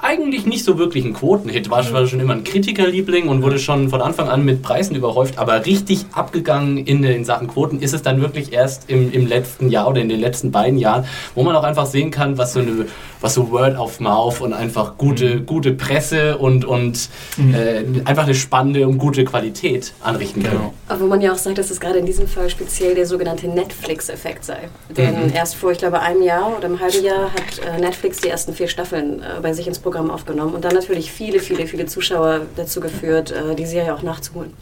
eigentlich 0.04 0.44
nicht 0.44 0.64
so 0.64 0.78
wirklich 0.78 1.04
ein 1.04 1.14
Quotenhit. 1.14 1.70
War, 1.70 1.90
war 1.92 2.06
schon 2.06 2.20
immer 2.20 2.34
ein 2.34 2.44
Kritikerliebling 2.44 3.28
und 3.28 3.42
wurde 3.42 3.58
schon 3.58 3.88
von 3.88 4.02
Anfang 4.02 4.28
an 4.28 4.44
mit 4.44 4.62
Preisen 4.62 4.94
überhäuft. 4.94 5.38
Aber 5.38 5.64
richtig 5.64 6.04
abgegangen 6.12 6.76
in 6.76 7.00
den 7.00 7.24
Sachen 7.24 7.48
Quoten 7.48 7.80
ist 7.80 7.94
es 7.94 8.02
dann 8.02 8.20
wirklich 8.20 8.52
erst 8.52 8.90
im, 8.90 9.10
im 9.10 9.26
letzten 9.26 9.70
Jahr 9.70 9.88
oder 9.88 10.02
in 10.02 10.10
den 10.10 10.20
letzten 10.20 10.52
beiden 10.52 10.78
Jahren, 10.78 11.06
wo 11.34 11.42
man 11.42 11.56
auch 11.56 11.64
einfach 11.64 11.86
sehen 11.86 12.10
kann, 12.10 12.36
was 12.36 12.52
so, 12.52 12.60
eine, 12.60 12.86
was 13.22 13.32
so 13.32 13.50
Word 13.50 13.78
of 13.78 13.98
Mouth 13.98 14.42
und 14.42 14.52
einfach 14.52 14.98
gute, 14.98 15.36
mhm. 15.36 15.46
gute 15.46 15.72
Presse 15.72 16.36
und, 16.36 16.66
und 16.66 17.08
mhm. 17.38 17.54
äh, 17.54 17.84
einfach 18.04 18.24
eine 18.24 18.34
spannende 18.34 18.86
und 18.86 18.98
gute 18.98 19.24
Qualität 19.24 19.94
anrichten 20.02 20.42
kann. 20.42 20.52
Genau. 20.52 20.74
Aber 20.88 21.00
wo 21.00 21.06
man 21.06 21.22
ja 21.22 21.32
auch 21.32 21.38
sagt, 21.38 21.56
dass 21.56 21.70
es 21.70 21.80
gerade 21.80 21.98
in 21.98 22.06
diesem 22.06 22.28
Fall 22.28 22.50
speziell 22.50 22.94
der 22.94 23.06
sogenannte 23.06 23.48
Netflix-Effekt 23.48 24.44
sei. 24.44 24.68
Denn 24.94 25.28
mhm. 25.28 25.32
erst 25.34 25.54
vor, 25.54 25.72
ich 25.72 25.78
glaube, 25.78 26.00
einem 26.00 26.22
Jahr 26.22 26.54
oder 26.58 26.66
einem 26.66 26.80
halben 26.80 27.02
Jahr 27.02 27.32
hat 27.32 27.58
äh, 27.66 27.80
Netflix 27.80 28.20
die 28.20 28.28
ersten 28.28 28.52
vier 28.52 28.68
Staffeln 28.68 29.22
äh, 29.22 29.40
bei 29.40 29.54
sich 29.54 29.66
ins 29.66 29.78
Programm 29.78 29.93
Programm 29.94 30.10
aufgenommen 30.10 30.54
und 30.54 30.64
dann 30.64 30.74
natürlich 30.74 31.12
viele, 31.12 31.38
viele, 31.38 31.68
viele 31.68 31.86
Zuschauer 31.86 32.40
dazu 32.56 32.80
geführt, 32.80 33.30
äh, 33.30 33.54
die 33.54 33.64
Serie 33.64 33.94
auch 33.94 34.02
nachzuholen. 34.02 34.52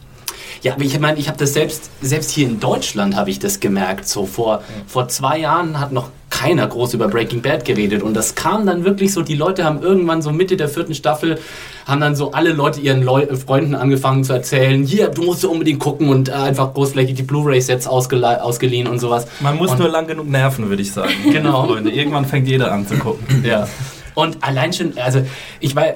Ja, 0.61 0.73
aber 0.73 0.83
ich 0.83 0.97
meine, 0.99 1.17
ich 1.17 1.27
habe 1.27 1.37
das 1.39 1.53
selbst, 1.53 1.89
selbst 2.01 2.29
hier 2.29 2.47
in 2.47 2.59
Deutschland 2.59 3.15
habe 3.15 3.31
ich 3.31 3.39
das 3.39 3.59
gemerkt. 3.59 4.07
So 4.07 4.27
vor, 4.27 4.57
ja. 4.59 4.61
vor 4.85 5.07
zwei 5.07 5.39
Jahren 5.39 5.79
hat 5.79 5.91
noch 5.91 6.09
keiner 6.29 6.67
groß 6.67 6.93
über 6.93 7.07
Breaking 7.07 7.41
Bad 7.41 7.65
geredet. 7.65 8.03
Und 8.03 8.13
das 8.13 8.35
kam 8.35 8.65
dann 8.65 8.85
wirklich 8.85 9.11
so, 9.11 9.23
die 9.23 9.35
Leute 9.35 9.65
haben 9.65 9.81
irgendwann 9.81 10.21
so 10.21 10.31
Mitte 10.31 10.55
der 10.55 10.69
vierten 10.69 10.93
Staffel, 10.93 11.39
haben 11.85 11.99
dann 11.99 12.15
so 12.15 12.31
alle 12.31 12.53
Leute 12.53 12.79
ihren 12.79 13.01
Leu 13.01 13.23
äh, 13.23 13.35
Freunden 13.35 13.73
angefangen 13.73 14.23
zu 14.23 14.33
erzählen, 14.33 14.83
hier, 14.83 15.09
du 15.09 15.23
musst 15.23 15.43
unbedingt 15.43 15.79
gucken 15.79 16.09
und 16.09 16.29
äh, 16.29 16.33
einfach 16.33 16.73
großflächig 16.73 17.15
die 17.15 17.23
Blu-ray-Sets 17.23 17.87
ausgeliehen 17.87 18.87
und 18.87 18.99
sowas. 18.99 19.25
Man 19.39 19.57
muss 19.57 19.71
und 19.71 19.79
nur 19.79 19.89
lang 19.89 20.05
genug 20.05 20.29
nerven, 20.29 20.69
würde 20.69 20.83
ich 20.83 20.91
sagen. 20.91 21.11
Genau. 21.31 21.65
Freunde. 21.65 21.89
Irgendwann 21.89 22.25
fängt 22.25 22.47
jeder 22.47 22.71
an 22.71 22.87
zu 22.87 22.95
gucken. 22.97 23.43
Ja. 23.43 23.67
Und 24.15 24.43
allein 24.43 24.73
schon, 24.73 24.97
also 24.97 25.21
ich 25.59 25.75
weiß, 25.75 25.93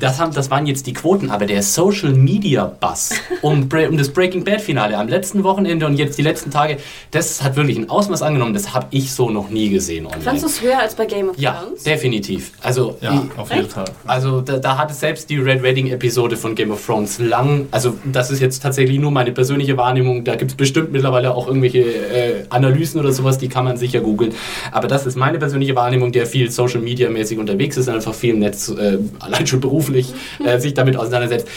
das, 0.00 0.20
haben, 0.20 0.32
das 0.32 0.50
waren 0.50 0.66
jetzt 0.66 0.86
die 0.86 0.92
Quoten, 0.92 1.30
aber 1.30 1.46
der 1.46 1.62
Social 1.62 2.12
Media 2.12 2.64
Buzz 2.64 3.14
um, 3.42 3.68
um 3.88 3.96
das 3.96 4.10
Breaking 4.10 4.44
Bad 4.44 4.60
Finale 4.60 4.96
am 4.96 5.08
letzten 5.08 5.44
Wochenende 5.44 5.86
und 5.86 5.96
jetzt 5.96 6.18
die 6.18 6.22
letzten 6.22 6.50
Tage, 6.50 6.78
das 7.10 7.42
hat 7.42 7.56
wirklich 7.56 7.78
ein 7.78 7.88
Ausmaß 7.88 8.22
angenommen, 8.22 8.54
das 8.54 8.74
habe 8.74 8.86
ich 8.90 9.12
so 9.12 9.30
noch 9.30 9.50
nie 9.50 9.70
gesehen 9.70 10.06
online. 10.06 10.22
Fandest 10.22 10.44
du 10.44 10.48
es 10.48 10.62
höher 10.62 10.78
als 10.78 10.94
bei 10.94 11.06
Game 11.06 11.28
of 11.28 11.36
Thrones? 11.36 11.40
Ja, 11.40 11.64
definitiv. 11.84 12.52
Also, 12.60 12.96
ja, 13.00 13.24
auf 13.36 13.52
jeden 13.52 13.68
Fall. 13.68 13.86
Also 14.06 14.40
da, 14.40 14.58
da 14.58 14.78
hat 14.78 14.90
es 14.90 15.00
selbst 15.00 15.30
die 15.30 15.38
Red 15.38 15.62
Wedding 15.62 15.88
Episode 15.88 16.36
von 16.36 16.54
Game 16.54 16.70
of 16.70 16.84
Thrones 16.84 17.18
lang, 17.18 17.66
also 17.70 17.96
das 18.04 18.30
ist 18.30 18.40
jetzt 18.40 18.62
tatsächlich 18.62 18.98
nur 18.98 19.10
meine 19.10 19.32
persönliche 19.32 19.76
Wahrnehmung, 19.76 20.24
da 20.24 20.36
gibt 20.36 20.50
es 20.50 20.56
bestimmt 20.56 20.92
mittlerweile 20.92 21.34
auch 21.34 21.46
irgendwelche 21.46 21.80
äh, 21.80 22.44
Analysen 22.50 23.00
oder 23.00 23.12
sowas, 23.12 23.38
die 23.38 23.48
kann 23.48 23.64
man 23.64 23.76
sicher 23.76 24.00
googeln, 24.00 24.34
aber 24.72 24.88
das 24.88 25.06
ist 25.06 25.16
meine 25.16 25.38
persönliche 25.38 25.74
Wahrnehmung, 25.74 26.12
der 26.12 26.26
viel 26.26 26.50
Social 26.50 26.80
Media 26.80 27.08
mäßig 27.08 27.38
unterwegs 27.38 27.53
unterwegs 27.54 27.76
ist, 27.76 27.88
einfach 27.88 28.14
viel 28.14 28.34
im 28.34 28.40
Netz, 28.40 28.68
äh, 28.68 28.98
allein 29.20 29.46
schon 29.46 29.60
beruflich, 29.60 30.12
äh, 30.44 30.58
sich 30.58 30.74
damit 30.74 30.96
auseinandersetzt. 30.96 31.48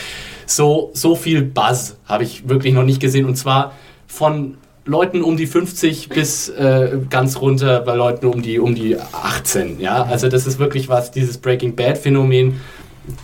So, 0.45 0.91
so 0.93 1.15
viel 1.15 1.41
Buzz 1.41 1.97
habe 2.05 2.23
ich 2.23 2.47
wirklich 2.47 2.73
noch 2.73 2.83
nicht 2.83 3.01
gesehen. 3.01 3.25
Und 3.25 3.35
zwar 3.35 3.73
von 4.05 4.57
Leuten 4.85 5.21
um 5.21 5.35
die 5.35 5.47
50 5.47 6.09
bis 6.09 6.47
äh, 6.49 6.97
ganz 7.09 7.41
runter 7.41 7.81
bei 7.81 7.95
Leuten 7.95 8.27
um 8.27 8.41
die, 8.41 8.59
um 8.59 8.73
die 8.73 8.97
18. 8.97 9.81
Ja? 9.81 10.03
Also 10.03 10.29
das 10.29 10.47
ist 10.47 10.59
wirklich 10.59 10.87
was, 10.87 11.11
dieses 11.11 11.37
Breaking 11.37 11.75
Bad 11.75 11.97
Phänomen, 11.97 12.61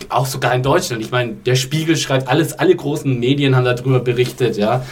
auch 0.08 0.26
sogar 0.26 0.54
in 0.54 0.62
Deutschland. 0.62 1.02
Ich 1.02 1.10
meine, 1.10 1.32
der 1.32 1.54
Spiegel 1.54 1.96
schreibt 1.96 2.28
alles, 2.28 2.52
alle 2.54 2.74
großen 2.74 3.18
Medien 3.18 3.56
haben 3.56 3.64
darüber 3.64 4.00
berichtet, 4.00 4.56
ja. 4.56 4.84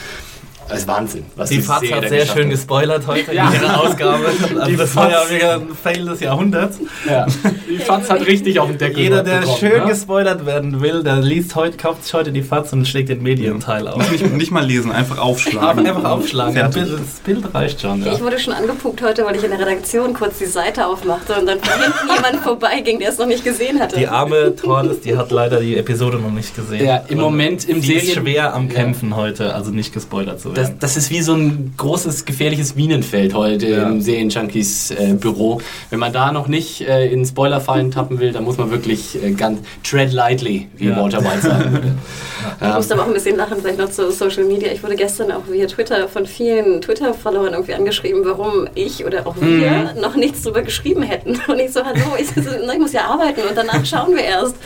Das 0.72 0.80
ist 0.80 0.88
Wahnsinn. 0.88 1.24
Was 1.36 1.50
die 1.50 1.60
Faz 1.60 1.82
hat 1.92 2.08
sehr 2.08 2.24
schön 2.24 2.48
gespoilert 2.48 3.06
heute 3.06 3.34
ja. 3.34 3.48
in 3.48 3.60
ihrer 3.60 3.78
Ausgabe. 3.82 4.24
Also 4.26 4.70
die 4.70 4.76
das 4.76 4.92
Faz. 4.92 5.04
war 5.04 5.10
ja 5.10 5.30
wieder 5.30 5.54
ein 5.56 5.68
Fail 5.74 6.06
des 6.06 6.20
Jahrhunderts. 6.20 6.78
Ja. 7.06 7.26
Die 7.68 7.76
Faz 7.76 8.08
hat 8.08 8.26
richtig 8.26 8.58
auf 8.58 8.68
den 8.68 8.78
Deckel 8.78 9.00
Jeder, 9.00 9.22
der 9.22 9.40
bekommen, 9.40 9.58
schön 9.58 9.82
ne? 9.82 9.88
gespoilert 9.88 10.46
werden 10.46 10.80
will, 10.80 11.02
der 11.02 11.16
liest 11.16 11.54
heute, 11.56 11.76
kauft 11.76 12.04
sich 12.04 12.14
heute 12.14 12.32
die 12.32 12.42
Faz 12.42 12.72
und 12.72 12.88
schlägt 12.88 13.10
den 13.10 13.22
Medienteil 13.22 13.86
auf. 13.86 14.10
Nicht, 14.10 14.32
nicht 14.32 14.50
mal 14.50 14.64
lesen, 14.64 14.92
einfach 14.92 15.18
aufschlagen. 15.18 15.86
Einfach 15.92 16.04
aufschlagen. 16.04 16.56
Ja, 16.56 16.68
das 16.68 16.86
Bild 17.24 17.54
reicht 17.54 17.82
schon. 17.82 18.02
Ja. 18.04 18.12
Ich 18.14 18.22
wurde 18.22 18.38
schon 18.38 18.54
angepupt 18.54 19.02
heute, 19.02 19.26
weil 19.26 19.36
ich 19.36 19.44
in 19.44 19.50
der 19.50 19.58
Redaktion 19.58 20.14
kurz 20.14 20.38
die 20.38 20.46
Seite 20.46 20.86
aufmachte 20.86 21.34
und 21.34 21.46
dann 21.46 21.60
von 21.60 21.82
hinten 21.82 22.14
jemand 22.14 22.36
vorbeiging, 22.42 22.98
der 22.98 23.10
es 23.10 23.18
noch 23.18 23.26
nicht 23.26 23.44
gesehen 23.44 23.78
hatte. 23.78 23.96
Die 23.96 24.08
arme 24.08 24.56
Tordes, 24.56 25.00
die 25.00 25.16
hat 25.16 25.30
leider 25.32 25.60
die 25.60 25.76
Episode 25.76 26.18
noch 26.18 26.30
nicht 26.30 26.54
gesehen. 26.54 26.86
Ja, 26.86 27.04
im 27.08 27.18
Moment 27.18 27.68
im 27.68 27.82
Serien... 27.82 28.06
ist 28.06 28.14
schwer 28.14 28.54
am 28.54 28.68
Kämpfen 28.68 29.16
heute, 29.16 29.54
also 29.54 29.70
nicht 29.70 29.92
gespoilert 29.92 30.40
zu 30.40 30.54
werden 30.56 30.61
das, 30.62 30.78
das, 30.78 30.96
ist 30.96 31.10
wie 31.10 31.22
so 31.22 31.34
ein 31.34 31.74
großes, 31.76 32.24
gefährliches 32.24 32.74
Minenfeld 32.74 33.34
heute 33.34 33.66
ja. 33.68 33.88
im 33.88 34.00
Serienjunkies 34.00 34.92
äh, 34.92 35.14
Büro. 35.14 35.60
Wenn 35.90 35.98
man 35.98 36.12
da 36.12 36.32
noch 36.32 36.46
nicht 36.46 36.82
äh, 36.82 37.08
in 37.08 37.24
Spoilerfallen 37.24 37.90
tappen 37.90 38.20
will, 38.20 38.32
dann 38.32 38.44
muss 38.44 38.58
man 38.58 38.70
wirklich 38.70 39.22
äh, 39.22 39.32
ganz 39.32 39.60
tread 39.82 40.12
lightly, 40.12 40.68
wie 40.76 40.88
ja. 40.88 40.96
Walter 40.96 41.24
White 41.24 41.42
sagen 41.42 41.72
würde. 41.72 41.92
Ja. 42.60 42.70
Ich 42.70 42.74
musste 42.76 42.94
aber 42.94 43.04
auch 43.04 43.06
ein 43.06 43.12
bisschen 43.12 43.36
lachen, 43.36 43.58
vielleicht 43.60 43.78
noch 43.78 43.90
zu 43.90 44.10
Social 44.10 44.44
Media. 44.44 44.72
Ich 44.72 44.82
wurde 44.82 44.96
gestern 44.96 45.30
auch 45.30 45.42
via 45.48 45.66
Twitter 45.66 46.08
von 46.08 46.26
vielen 46.26 46.80
Twitter-Followern 46.80 47.52
irgendwie 47.52 47.74
angeschrieben, 47.74 48.22
warum 48.24 48.68
ich 48.74 49.04
oder 49.04 49.26
auch 49.26 49.36
wir 49.40 49.92
mhm. 49.94 50.00
noch 50.00 50.16
nichts 50.16 50.42
drüber 50.42 50.62
geschrieben 50.62 51.02
hätten. 51.02 51.40
Und 51.48 51.58
ich 51.60 51.72
so, 51.72 51.84
hallo, 51.84 52.16
ich, 52.18 52.36
ich 52.36 52.78
muss 52.78 52.92
ja 52.92 53.04
arbeiten 53.04 53.42
und 53.48 53.56
danach 53.56 53.84
schauen 53.84 54.14
wir 54.14 54.24
erst. 54.24 54.56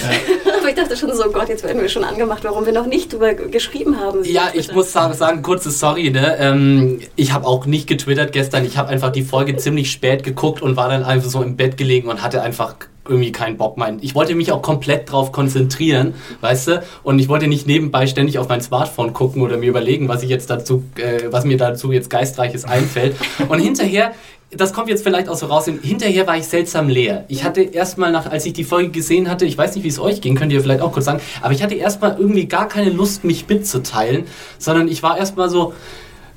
aber 0.58 0.68
ich 0.68 0.74
dachte 0.74 0.96
schon 0.96 1.14
so, 1.14 1.30
Gott, 1.30 1.48
jetzt 1.48 1.64
werden 1.64 1.80
wir 1.80 1.88
schon 1.88 2.04
angemacht, 2.04 2.44
warum 2.44 2.66
wir 2.66 2.72
noch 2.72 2.86
nicht 2.86 3.12
drüber 3.12 3.34
geschrieben 3.34 4.00
haben. 4.00 4.24
Ja, 4.24 4.50
ich 4.52 4.72
muss 4.72 4.92
sagen, 4.92 5.14
sagen, 5.26 5.42
kurze 5.42 5.70
Sorry, 5.70 6.10
ne? 6.10 6.36
Ähm, 6.38 7.00
ich 7.16 7.32
habe 7.32 7.46
auch 7.46 7.66
nicht 7.66 7.86
getwittert 7.88 8.32
gestern. 8.32 8.64
Ich 8.64 8.76
habe 8.76 8.88
einfach 8.88 9.10
die 9.10 9.22
Folge 9.22 9.56
ziemlich 9.56 9.90
spät 9.90 10.22
geguckt 10.22 10.62
und 10.62 10.76
war 10.76 10.88
dann 10.88 11.02
einfach 11.02 11.28
so 11.28 11.42
im 11.42 11.56
Bett 11.56 11.76
gelegen 11.76 12.08
und 12.08 12.22
hatte 12.22 12.42
einfach 12.42 12.76
irgendwie 13.08 13.32
keinen 13.32 13.56
Bock 13.56 13.76
mein. 13.76 13.98
Ich 14.02 14.14
wollte 14.14 14.34
mich 14.34 14.52
auch 14.52 14.62
komplett 14.62 15.10
drauf 15.10 15.32
konzentrieren, 15.32 16.14
weißt 16.40 16.68
du? 16.68 16.82
Und 17.02 17.18
ich 17.18 17.28
wollte 17.28 17.46
nicht 17.46 17.66
nebenbei 17.66 18.06
ständig 18.06 18.38
auf 18.38 18.48
mein 18.48 18.60
Smartphone 18.60 19.12
gucken 19.12 19.42
oder 19.42 19.56
mir 19.56 19.68
überlegen, 19.68 20.08
was 20.08 20.22
ich 20.22 20.28
jetzt 20.28 20.50
dazu, 20.50 20.84
äh, 20.96 21.30
was 21.30 21.44
mir 21.44 21.56
dazu 21.56 21.92
jetzt 21.92 22.10
geistreiches 22.10 22.64
einfällt. 22.64 23.16
Und 23.48 23.60
hinterher 23.60 24.12
das 24.50 24.72
kommt 24.72 24.88
jetzt 24.88 25.02
vielleicht 25.02 25.28
auch 25.28 25.36
so 25.36 25.46
raus. 25.46 25.66
Hinterher 25.66 26.26
war 26.26 26.36
ich 26.36 26.46
seltsam 26.46 26.88
leer. 26.88 27.24
Ich 27.28 27.44
hatte 27.44 27.62
erstmal 27.62 28.12
nach, 28.12 28.30
als 28.30 28.46
ich 28.46 28.52
die 28.52 28.64
Folge 28.64 28.90
gesehen 28.90 29.28
hatte, 29.28 29.44
ich 29.44 29.58
weiß 29.58 29.74
nicht, 29.74 29.84
wie 29.84 29.88
es 29.88 29.98
euch 29.98 30.20
ging, 30.20 30.36
könnt 30.36 30.52
ihr 30.52 30.60
vielleicht 30.60 30.82
auch 30.82 30.92
kurz 30.92 31.06
sagen, 31.06 31.20
aber 31.42 31.52
ich 31.52 31.62
hatte 31.62 31.74
erstmal 31.74 32.16
irgendwie 32.18 32.46
gar 32.46 32.68
keine 32.68 32.90
Lust, 32.90 33.24
mich 33.24 33.48
mitzuteilen, 33.48 34.26
sondern 34.58 34.88
ich 34.88 35.02
war 35.02 35.18
erstmal 35.18 35.50
so, 35.50 35.74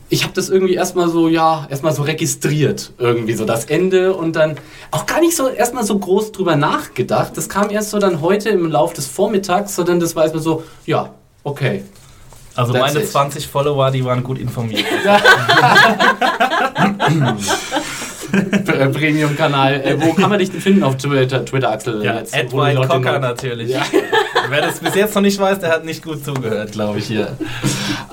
ich 0.10 0.24
habe 0.24 0.34
das 0.34 0.50
irgendwie 0.50 0.74
erstmal 0.74 1.08
so, 1.08 1.28
ja, 1.28 1.68
erstmal 1.70 1.94
so 1.94 2.01
registriert, 2.01 2.94
irgendwie 2.98 3.36
so 3.36 3.46
das 3.46 3.66
Ende 3.66 4.16
und 4.16 4.36
dann 4.36 4.58
auch 4.89 5.06
gar 5.06 5.20
nicht 5.20 5.36
so 5.36 5.48
erstmal 5.48 5.84
so 5.84 6.00
groß 6.00 6.32
drüber 6.32 6.56
nachgedacht. 6.56 7.38
Das 7.38 7.48
kam 7.48 7.70
erst 7.70 7.92
so 7.92 8.00
dann 8.00 8.22
heute 8.22 8.50
im 8.50 8.72
Laufe 8.72 8.96
des 8.96 9.06
Vormittags, 9.06 9.75
sondern 9.75 10.00
das 10.00 10.16
war 10.16 10.24
erstmal 10.24 10.44
so, 10.44 10.63
ja, 10.88 11.13
okay. 11.44 11.84
Also 12.56 12.74
That's 12.74 12.94
meine 12.94 13.06
it. 13.06 13.12
20 13.12 13.48
Follower, 13.48 13.92
die 13.92 14.04
waren 14.04 14.24
gut 14.24 14.39
informiert. 14.39 14.84
Premium-Kanal. 18.93 19.81
Äh, 19.81 19.98
wo 20.00 20.13
kann 20.13 20.29
man 20.29 20.39
dich 20.39 20.51
denn 20.51 20.62
finden 20.62 20.83
auf 20.83 20.98
Twitter, 20.98 21.45
Twitter 21.45 21.71
Axel? 21.71 22.03
Ja, 22.03 22.19
jetzt, 22.19 22.36
Edward 22.36 22.88
Cocker 22.88 23.19
natürlich. 23.19 23.69
Ja. 23.69 23.81
Wer 24.50 24.62
das 24.62 24.79
bis 24.79 24.96
jetzt 24.96 25.13
noch 25.13 25.22
nicht 25.22 25.39
weiß, 25.39 25.60
der 25.60 25.72
hat 25.72 25.86
nicht 25.86 26.03
gut 26.03 26.25
zugehört, 26.25 26.72
glaube 26.72 27.00
ich 27.00 27.06
hier. 27.06 27.38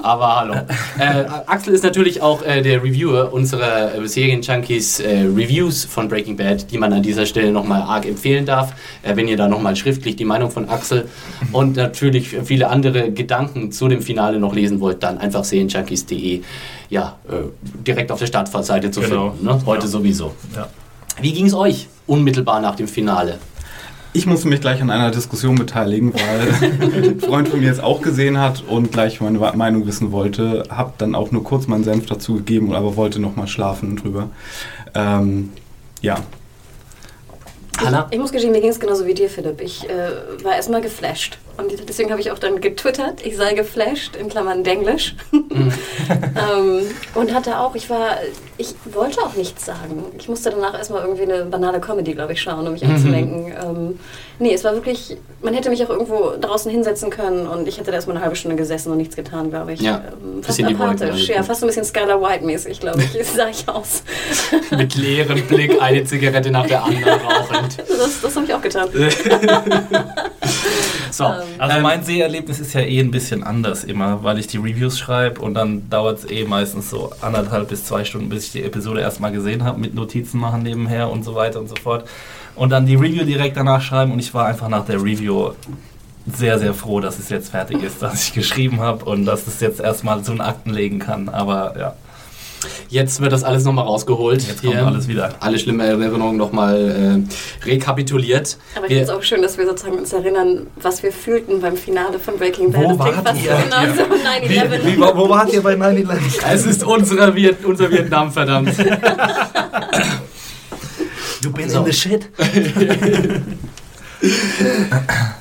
Aber 0.03 0.37
hallo. 0.37 0.55
Äh, 0.99 1.25
Axel 1.47 1.75
ist 1.75 1.83
natürlich 1.83 2.21
auch 2.21 2.43
äh, 2.43 2.63
der 2.63 2.83
Reviewer 2.83 3.33
unserer 3.33 3.95
äh, 3.95 4.07
Serien-Junkies 4.07 5.01
äh, 5.01 5.23
Reviews 5.23 5.85
von 5.85 6.09
Breaking 6.09 6.37
Bad, 6.37 6.71
die 6.71 6.79
man 6.79 6.93
an 6.93 7.03
dieser 7.03 7.27
Stelle 7.27 7.51
nochmal 7.53 7.83
arg 7.83 8.07
empfehlen 8.07 8.45
darf, 8.45 8.73
äh, 9.03 9.17
wenn 9.17 9.29
ihr 9.29 9.37
da 9.37 9.49
nochmal 9.49 9.77
schriftlich 9.77 10.17
die 10.17 10.25
Meinung 10.25 10.51
von 10.51 10.69
Axel 10.69 11.09
und 11.53 11.77
natürlich 11.77 12.37
viele 12.45 12.69
andere 12.69 13.11
Gedanken 13.13 13.73
zu 13.73 13.89
dem 13.89 14.03
Finale 14.03 14.39
noch 14.39 14.55
lesen 14.55 14.81
wollt, 14.81 15.03
dann 15.03 15.19
einfach 15.19 15.45
serienjunkies.de 15.45 16.43
ja, 16.91 17.17
äh, 17.29 17.35
direkt 17.87 18.13
auf 18.13 18.19
der 18.19 18.27
Startseite 18.27 18.91
zu 18.91 19.01
genau. 19.01 19.31
finden. 19.31 19.47
Ne? 19.47 19.63
Heute 19.67 19.85
ja. 19.85 19.89
sowieso. 19.89 20.35
Ja. 20.55 20.69
Wie 21.21 21.33
ging 21.33 21.47
es 21.47 21.55
euch 21.55 21.89
unmittelbar 22.07 22.61
nach 22.61 22.77
dem 22.77 22.89
Finale? 22.89 23.39
Ich 24.17 24.25
musste 24.25 24.49
mich 24.49 24.63
gleich 24.63 24.81
an 24.81 24.89
einer 24.89 25.11
Diskussion 25.11 25.57
beteiligen, 25.57 26.15
weil 26.15 27.03
ein 27.05 27.21
Freund 27.21 27.49
von 27.49 27.61
mir 27.61 27.71
es 27.71 27.81
auch 27.81 28.01
gesehen 28.01 28.41
hat 28.41 28.65
und 28.67 28.91
gleich 28.91 29.21
meine 29.21 29.39
Meinung 29.39 29.87
wissen 29.87 30.11
wollte. 30.11 30.63
Hab 30.71 30.97
dann 30.97 31.15
auch 31.15 31.33
nur 31.33 31.45
kurz 31.45 31.67
meinen 31.67 31.85
Senf 31.85 32.07
dazu 32.07 32.37
gegeben, 32.37 32.75
aber 32.75 32.97
wollte 32.97 33.21
nochmal 33.21 33.47
schlafen 33.47 33.97
drüber. 33.97 34.31
Ähm, 34.95 35.53
ja? 36.01 36.17
Ich, 37.79 37.89
ich 38.13 38.19
muss 38.19 38.33
gestehen, 38.33 38.53
mir 38.53 38.63
ging 38.63 38.71
es 38.71 38.81
genauso 38.81 39.05
wie 39.05 39.13
dir, 39.13 39.29
Philipp. 39.29 39.61
Ich 39.61 39.85
äh, 39.85 40.43
war 40.43 40.57
erstmal 40.57 40.81
geflasht. 40.81 41.37
Und 41.59 41.89
deswegen 41.89 42.11
habe 42.11 42.21
ich 42.21 42.31
auch 42.31 42.39
dann 42.39 42.61
getwittert, 42.61 43.25
ich 43.25 43.37
sei 43.37 43.55
geflasht, 43.55 44.17
in 44.17 44.29
Klammern 44.29 44.65
Denglisch. 44.65 45.15
Mhm. 45.33 45.73
ähm, 46.11 46.83
und 47.15 47.35
hatte 47.35 47.59
auch, 47.59 47.75
ich 47.75 47.89
war, 47.89 48.19
ich 48.59 48.75
wollte 48.85 49.21
auch 49.21 49.35
nichts 49.35 49.65
sagen. 49.65 50.05
Ich 50.19 50.29
musste 50.29 50.51
danach 50.51 50.75
erstmal 50.75 51.03
irgendwie 51.03 51.23
eine 51.23 51.45
banale 51.45 51.81
Comedy, 51.81 52.15
glaube 52.15 52.35
ich, 52.35 52.43
schauen, 52.43 52.67
um 52.67 52.73
mich 52.73 52.83
mhm. 52.83 52.91
abzulenken. 52.91 53.47
Ähm, 53.47 53.99
nee, 54.39 54.55
es 54.55 54.65
war 54.65 54.75
wirklich, 54.75 55.17
man 55.43 55.55
hätte 55.55 55.71
mich 55.71 55.85
auch 55.85 55.91
irgendwo 55.91 56.33
draußen 56.41 56.71
hinsetzen 56.71 57.11
können 57.11 57.47
und 57.47 57.69
ich 57.69 57.79
hätte 57.79 57.91
da 57.91 57.97
erstmal 57.97 58.17
eine 58.17 58.25
halbe 58.25 58.37
Stunde 58.37 58.57
gesessen 58.57 58.91
und 58.93 58.99
nichts 58.99 59.17
getan, 59.17 59.51
glaube 59.51 59.73
ich. 59.73 59.81
Ja, 59.81 60.03
ähm, 60.23 60.43
fast 60.43 60.63
apathisch, 60.63 61.29
ja, 61.29 61.43
fast 61.43 61.63
ein 61.63 61.67
bisschen 61.67 61.85
Skylar 61.85 62.21
White-mäßig, 62.21 62.81
glaube 62.81 63.03
ich, 63.03 63.27
sah 63.35 63.49
ich 63.49 63.69
aus. 63.69 64.03
Mit 64.71 64.95
leerem 64.95 65.43
Blick 65.47 65.81
eine 65.81 66.05
Zigarette 66.05 66.51
nach 66.51 66.67
der 66.67 66.85
anderen 66.85 67.21
rauchend. 67.21 67.79
Das, 67.79 68.21
das 68.21 68.37
habe 68.37 68.47
ich 68.47 68.55
auch 68.55 68.63
getan. 68.63 68.89
so, 71.11 71.25
ähm, 71.25 71.46
also 71.59 71.81
mein 71.81 72.03
Seherlebnis 72.03 72.61
ist 72.61 72.73
ja 72.73 72.81
eh 72.81 73.01
ein 73.01 73.11
bisschen 73.11 73.43
anders 73.43 73.85
immer, 73.85 74.23
weil 74.23 74.39
ich 74.39 74.47
die 74.47 74.59
Reviews 74.59 74.99
schreibe 74.99 75.41
und 75.41 75.55
dann 75.55 75.89
dauert 75.91 76.19
es 76.19 76.31
eh 76.31 76.45
meistens 76.45 76.91
so 76.91 77.13
anderthalb 77.21 77.69
bis 77.69 77.85
zwei 77.85 78.05
Stunden, 78.05 78.29
bis 78.29 78.47
ich 78.47 78.53
die 78.53 78.63
Episode 78.63 79.01
erstmal 79.01 79.33
gesehen 79.33 79.65
habe, 79.65 79.81
mit 79.81 79.95
Notizen 79.95 80.39
machen 80.39 80.63
nebenher 80.63 81.11
und 81.11 81.25
so 81.25 81.35
weiter 81.35 81.61
und 81.61 81.69
so 81.69 81.77
fort. 81.77 82.09
Und 82.55 82.71
dann 82.71 82.87
die 82.87 82.95
Review 82.95 83.25
direkt 83.25 83.57
danach 83.57 83.83
schreiben 83.83 84.13
und 84.13 84.19
ich 84.19 84.33
war 84.33 84.47
einfach 84.47 84.69
nach 84.69 84.87
der 84.87 85.03
Review 85.03 85.51
sehr, 86.27 86.59
sehr 86.59 86.75
froh, 86.75 87.01
dass 87.01 87.19
es 87.19 87.29
jetzt 87.29 87.51
fertig 87.51 87.83
ist, 87.83 88.03
dass 88.03 88.29
ich 88.29 88.33
geschrieben 88.33 88.81
habe 88.81 89.05
und 89.05 89.27
dass 89.27 89.47
es 89.47 89.61
jetzt 89.61 89.81
erstmal 89.81 90.23
zu 90.23 90.33
den 90.33 90.41
Akten 90.41 90.71
legen 90.71 90.99
kann. 90.99 91.29
Aber 91.29 91.75
ja. 91.79 91.95
Jetzt 92.89 93.21
wird 93.21 93.33
das 93.33 93.45
alles 93.45 93.65
nochmal 93.65 93.85
rausgeholt. 93.85 94.43
Jetzt 94.43 94.63
kommt 94.63 94.75
Hier 94.75 94.87
alles 94.87 95.09
wieder. 95.09 95.35
Alle 95.41 95.59
schlimme 95.59 95.85
Erinnerungen 95.87 96.37
nochmal 96.37 97.25
äh, 97.65 97.67
rekapituliert. 97.67 98.59
Aber 98.75 98.87
ich 98.87 98.93
finde 98.93 99.05
es 99.05 99.11
auch 99.11 99.23
schön, 99.23 99.43
dass 99.43 99.59
wir 99.59 99.67
sozusagen 99.67 99.99
uns 99.99 100.13
erinnern, 100.13 100.69
was 100.77 101.03
wir 101.03 101.13
fühlten 101.13 101.61
beim 101.61 101.77
Finale 101.77 102.19
von 102.19 102.39
Breaking 102.39 102.73
Bad. 102.73 102.83
Wo 102.83 102.99
wart 102.99 103.37
ihr? 103.37 103.51
Ja. 103.51 103.63
So 103.95 104.05
wie, 104.49 104.97
wie, 104.97 104.99
wo 104.99 105.29
wart 105.29 105.53
ihr 105.53 105.63
bei 105.63 105.75
9-11? 105.75 106.07
Es 106.53 106.65
ist 106.67 106.85
unsere 106.85 107.35
Viet 107.35 107.65
unser 107.65 107.91
Vietnam, 107.91 108.33
verdammt. 108.33 108.77
you 111.43 111.51
been 111.51 111.69
so. 111.69 111.81
in 111.81 111.87
the 111.87 111.93
shit? 111.93 112.31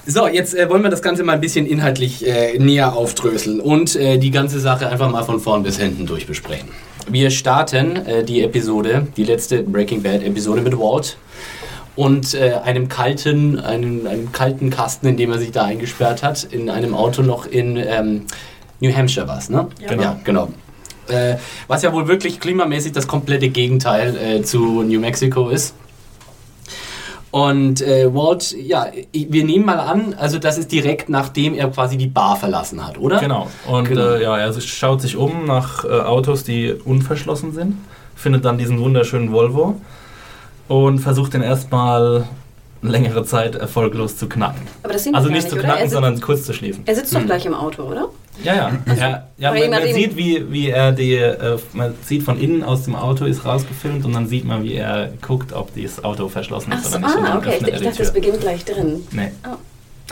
So, 0.06 0.28
jetzt 0.28 0.54
äh, 0.54 0.70
wollen 0.70 0.84
wir 0.84 0.90
das 0.90 1.02
Ganze 1.02 1.24
mal 1.24 1.34
ein 1.34 1.42
bisschen 1.42 1.66
inhaltlich 1.66 2.28
äh, 2.28 2.60
näher 2.60 2.94
aufdröseln 2.94 3.60
und 3.60 3.96
äh, 3.96 4.18
die 4.18 4.32
ganze 4.32 4.60
Sache 4.60 4.90
einfach 4.90 5.10
mal 5.10 5.24
von 5.24 5.40
vorn 5.40 5.64
bis 5.64 5.80
hinten 5.80 6.06
durchbesprechen. 6.06 6.70
Wir 7.08 7.30
starten 7.30 7.98
äh, 7.98 8.24
die 8.24 8.42
Episode, 8.42 9.08
die 9.16 9.24
letzte 9.24 9.62
Breaking 9.62 10.02
Bad 10.02 10.24
Episode 10.24 10.62
mit 10.62 10.78
Walt 10.78 11.18
und 11.96 12.34
äh, 12.34 12.54
einem 12.64 12.90
kalten, 12.90 13.60
einem, 13.60 14.08
einem 14.08 14.32
kalten 14.32 14.70
Kasten, 14.70 15.08
in 15.08 15.18
dem 15.18 15.32
er 15.32 15.38
sich 15.38 15.52
da 15.52 15.66
eingesperrt 15.66 16.24
hat, 16.24 16.44
in 16.44 16.70
einem 16.70 16.96
Auto 16.96 17.22
noch 17.22 17.46
in 17.46 17.78
ähm, 17.78 18.26
New 18.80 18.94
Hampshire 18.94 19.28
war 19.28 19.38
es, 19.38 19.50
ne? 19.50 19.68
Ja, 19.80 19.90
genau. 19.90 20.04
Ja, 20.04 20.20
genau. 20.24 20.50
Äh, 21.08 21.36
was 21.68 21.84
ja 21.84 21.94
wohl 21.94 22.08
wirklich 22.08 22.40
klimamäßig 22.40 22.92
das 22.92 23.08
komplette 23.08 23.50
Gegenteil 23.50 24.18
äh, 24.18 24.42
zu 24.42 24.82
New 24.82 25.00
Mexico 25.00 25.50
ist. 25.50 25.76
Und 27.36 27.82
äh, 27.82 28.16
Walt, 28.16 28.56
ja, 28.58 28.88
wir 29.12 29.44
nehmen 29.44 29.66
mal 29.66 29.78
an, 29.78 30.14
also 30.18 30.40
das 30.40 30.58
ist 30.58 30.72
direkt 30.72 31.10
nachdem 31.10 31.54
er 31.54 31.70
quasi 31.70 31.98
die 31.98 32.08
Bar 32.08 32.38
verlassen 32.38 32.88
hat, 32.88 32.98
oder? 32.98 33.20
Genau. 33.20 33.50
Und 33.68 33.90
genau. 33.90 34.12
Äh, 34.12 34.24
ja, 34.24 34.38
er 34.38 34.54
schaut 34.62 35.02
sich 35.02 35.18
um 35.18 35.46
nach 35.46 35.84
äh, 35.84 35.90
Autos, 35.90 36.46
die 36.46 36.72
unverschlossen 36.72 37.52
sind, 37.52 37.76
findet 38.16 38.46
dann 38.46 38.58
diesen 38.58 38.80
wunderschönen 38.80 39.34
Volvo 39.34 39.82
und 40.70 41.00
versucht 41.00 41.34
den 41.34 41.42
erstmal 41.42 42.24
längere 42.82 43.26
Zeit 43.26 43.56
erfolglos 43.56 44.16
zu 44.16 44.30
knacken. 44.30 44.62
Aber 44.84 44.94
das 44.94 45.04
sehen 45.04 45.14
also 45.14 45.28
nicht 45.28 45.44
nicht, 45.44 45.50
zu 45.50 45.58
knacken, 45.58 45.90
sondern 45.90 46.22
kurz 46.22 46.46
zu 46.46 46.54
schließen. 46.54 46.84
Er 46.86 46.96
sitzt 46.96 47.14
doch 47.14 47.20
hm. 47.20 47.26
gleich 47.26 47.46
im 47.46 47.54
Auto, 47.54 47.84
oder? 47.84 48.12
Ja, 48.44 48.56
ja. 48.56 48.72
ja, 48.96 49.28
ja 49.38 49.50
Aber 49.50 49.60
man, 49.60 49.70
man 49.70 49.94
sieht, 49.94 50.16
wie, 50.16 50.52
wie 50.52 50.70
er 50.70 50.92
die, 50.92 51.16
äh, 51.16 51.58
man 51.74 51.94
sieht 52.04 52.24
von 52.24 52.40
innen 52.40 52.64
aus 52.64 52.84
dem 52.84 52.96
Auto 52.96 53.26
ist 53.26 53.46
rausgefilmt 53.46 54.06
und 54.06 54.14
dann 54.14 54.28
sieht 54.28 54.46
man, 54.46 54.64
wie 54.64 54.76
er 54.76 55.12
guckt, 55.22 55.54
ob 55.54 55.72
das 55.76 56.04
Auto 56.04 56.28
verschlossen 56.30 56.72
ist 56.74 56.86
so, 56.86 56.98
oder 56.98 57.08
nicht. 57.08 57.18
ah, 57.18 57.38
okay. 57.38 57.58
Ich, 57.60 57.68
er 57.68 57.74
ich 57.76 57.82
dachte, 57.82 57.98
das 57.98 58.14
beginnt 58.14 58.42
gleich 58.42 58.66
drin. 58.66 59.04
Nee. 59.12 59.32
Oh. 59.46 59.58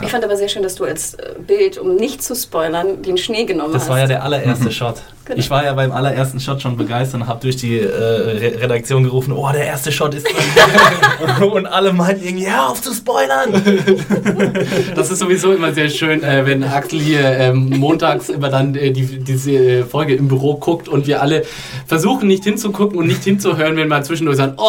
Ich 0.02 0.10
fand 0.10 0.24
aber 0.24 0.36
sehr 0.36 0.48
schön, 0.48 0.62
dass 0.64 0.74
du 0.74 0.84
als 0.84 1.14
äh, 1.14 1.34
Bild, 1.46 1.78
um 1.78 1.94
nicht 1.94 2.20
zu 2.22 2.34
spoilern, 2.34 3.02
den 3.02 3.16
Schnee 3.16 3.44
genommen 3.44 3.72
Das 3.74 3.82
hast. 3.82 3.90
war 3.90 4.00
ja 4.00 4.06
der 4.08 4.24
allererste 4.24 4.70
Shot. 4.72 4.96
Genau. 5.24 5.38
Ich 5.38 5.48
war 5.50 5.64
ja 5.64 5.72
beim 5.72 5.92
allerersten 5.92 6.40
Shot 6.40 6.60
schon 6.60 6.76
begeistert 6.76 7.22
und 7.22 7.28
habe 7.28 7.40
durch 7.40 7.56
die 7.56 7.78
äh, 7.78 7.86
Re 7.86 8.60
Redaktion 8.60 9.04
gerufen, 9.04 9.32
oh, 9.32 9.48
der 9.52 9.64
erste 9.64 9.92
Shot 9.92 10.12
ist 10.14 10.26
drin. 10.26 11.42
und 11.52 11.66
alle 11.66 11.92
meinten 11.92 12.24
irgendwie, 12.26 12.50
hör 12.50 12.70
auf 12.70 12.82
zu 12.82 12.92
spoilern. 12.92 13.52
Das 14.94 15.10
ist 15.10 15.20
sowieso 15.20 15.52
immer 15.52 15.72
sehr 15.72 15.88
schön, 15.88 16.22
äh, 16.22 16.44
wenn 16.44 16.62
Axel 16.64 16.98
hier 17.00 17.20
ähm, 17.24 17.70
montags 17.78 18.28
immer 18.28 18.48
dann 18.48 18.74
äh, 18.74 18.90
die, 18.90 19.06
diese 19.20 19.52
äh, 19.52 19.82
Folge 19.84 20.14
im 20.14 20.28
Büro 20.28 20.56
guckt 20.56 20.88
und 20.88 21.06
wir 21.06 21.22
alle 21.22 21.44
versuchen 21.86 22.28
nicht 22.28 22.44
hinzugucken 22.44 22.98
und 22.98 23.06
nicht 23.06 23.22
hinzuhören, 23.24 23.76
wenn 23.76 23.88
man 23.88 24.04
zwischendurch 24.04 24.36
sagt, 24.38 24.54
oh, 24.58 24.62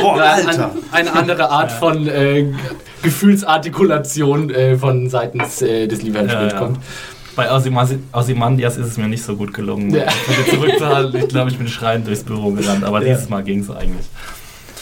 Boah, 0.00 0.16
Ja, 0.16 0.22
Alter. 0.32 0.70
Ein, 0.90 1.06
eine 1.08 1.12
andere 1.12 1.50
Art 1.50 1.70
von 1.72 2.06
äh, 2.08 2.46
Gefühlsartikulation 3.02 4.50
äh, 4.50 4.76
von 4.76 5.08
seitens 5.08 5.62
äh, 5.62 5.86
des 5.86 6.02
Lieferanten 6.02 6.34
Ja, 6.36 6.48
ja. 6.48 6.58
kommt. 6.58 6.78
Bei 7.34 7.50
Ozymandias 7.50 8.76
ist 8.76 8.86
es 8.88 8.96
mir 8.98 9.08
nicht 9.08 9.22
so 9.24 9.36
gut 9.36 9.54
gelungen, 9.54 9.90
Ja. 9.90 10.04
ja. 10.04 10.10
zurückzuhalten. 10.50 11.18
Ich 11.20 11.28
glaube, 11.28 11.50
ich 11.50 11.56
bin 11.58 11.66
schreiend 11.68 12.06
durchs 12.06 12.22
Büro 12.24 12.50
gerannt, 12.52 12.84
aber 12.84 13.02
Ja. 13.02 13.14
dieses 13.14 13.28
Mal 13.30 13.42
ging 13.42 13.60
es 13.60 13.70
eigentlich. 13.70 14.06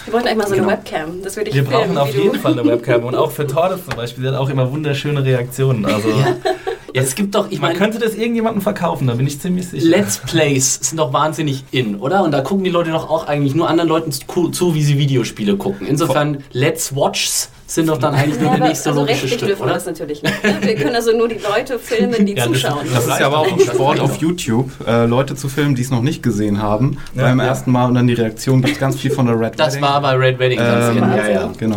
Wir 0.04 0.14
wollten 0.14 0.28
eigentlich 0.28 0.38
mal 0.38 0.48
so 0.48 0.54
Genau. 0.56 0.68
eine 0.68 0.78
Webcam. 0.78 1.22
Das 1.22 1.36
würde 1.36 1.50
ich 1.50 1.56
Wir 1.56 1.64
filmen, 1.64 1.94
brauchen 1.94 1.98
auf 1.98 2.14
jeden 2.14 2.38
Fall 2.40 2.52
eine 2.58 2.64
Webcam 2.64 3.04
und 3.04 3.14
auch 3.14 3.30
für 3.30 3.46
Tordes 3.46 3.84
zum 3.84 3.94
Beispiel, 3.94 4.24
der 4.24 4.32
hat 4.32 4.40
auch 4.40 4.48
immer 4.48 4.70
wunderschöne 4.72 5.22
Reaktionen. 5.24 5.84
Also 5.84 6.08
Ja, 6.08 7.02
es 7.02 7.14
gibt 7.14 7.36
doch, 7.36 7.46
ich 7.50 7.60
man 7.60 7.68
meine, 7.68 7.78
könnte 7.78 7.98
das 8.00 8.14
irgendjemandem 8.16 8.62
verkaufen, 8.62 9.06
da 9.06 9.14
bin 9.14 9.26
ich 9.28 9.38
ziemlich 9.40 9.68
sicher. 9.68 9.86
Let's 9.86 10.18
Plays 10.18 10.74
sind 10.82 10.98
doch 10.98 11.12
wahnsinnig 11.12 11.62
in, 11.70 11.94
oder? 11.96 12.24
Und 12.24 12.32
da 12.32 12.40
gucken 12.40 12.64
die 12.64 12.70
Leute 12.70 12.90
doch 12.90 13.08
auch 13.08 13.28
eigentlich 13.28 13.54
nur 13.54 13.68
anderen 13.68 13.88
Leuten 13.88 14.10
zu, 14.10 14.48
zu, 14.48 14.74
wie 14.74 14.82
sie 14.82 14.98
Videospiele 14.98 15.56
gucken. 15.56 15.86
Insofern, 15.86 16.38
Let's 16.50 16.96
Watchs 16.96 17.50
sind 17.74 17.88
doch 17.88 17.98
dann 17.98 18.14
eigentlich 18.14 18.40
nur 18.40 18.50
Ja, 18.52 18.56
der 18.58 18.68
nächste 18.68 18.88
also 18.90 19.00
logische 19.00 19.22
rechtlich 19.22 19.38
Schritt, 19.40 19.48
dürfen 19.50 19.60
wir 19.60 19.64
oder? 19.66 19.74
das 19.74 19.86
natürlich 19.86 20.22
nicht. 20.22 20.44
ne? 20.44 20.56
Wir 20.60 20.74
können 20.74 20.94
also 20.96 21.16
nur 21.16 21.28
die 21.28 21.38
Leute 21.38 21.78
filmen, 21.78 22.26
die 22.26 22.32
Ja, 22.32 22.46
das- 22.46 22.46
zuschauen. 22.46 22.86
Das 22.92 23.06
ist 23.06 23.20
ja 23.20 23.26
aber 23.26 23.38
auch 23.38 23.52
ein 23.52 23.60
Sport 23.60 24.00
auf 24.00 24.16
YouTube, 24.16 24.70
äh, 24.86 25.06
Leute 25.06 25.36
zu 25.36 25.48
filmen, 25.48 25.74
die 25.74 25.82
es 25.82 25.90
noch 25.90 26.02
nicht 26.02 26.22
gesehen 26.22 26.60
haben. 26.60 26.98
Ja, 27.14 27.22
beim 27.22 27.38
ja. 27.38 27.46
ersten 27.46 27.70
Mal 27.70 27.86
und 27.86 27.94
dann 27.94 28.06
die 28.06 28.14
Reaktion 28.14 28.60
gibt 28.60 28.74
es 28.74 28.80
ganz 28.80 28.96
viel 28.96 29.10
von 29.12 29.26
der 29.26 29.38
Red 29.38 29.58
Das 29.58 29.68
Wedding. 29.74 29.82
war 29.82 30.00
bei 30.00 30.14
Red 30.16 30.38
Wedding 30.38 30.58
ganz 30.58 30.88
Ähm, 30.96 31.02
in, 31.04 31.10
ja, 31.16 31.28
ja. 31.28 31.50
Genau. 31.58 31.76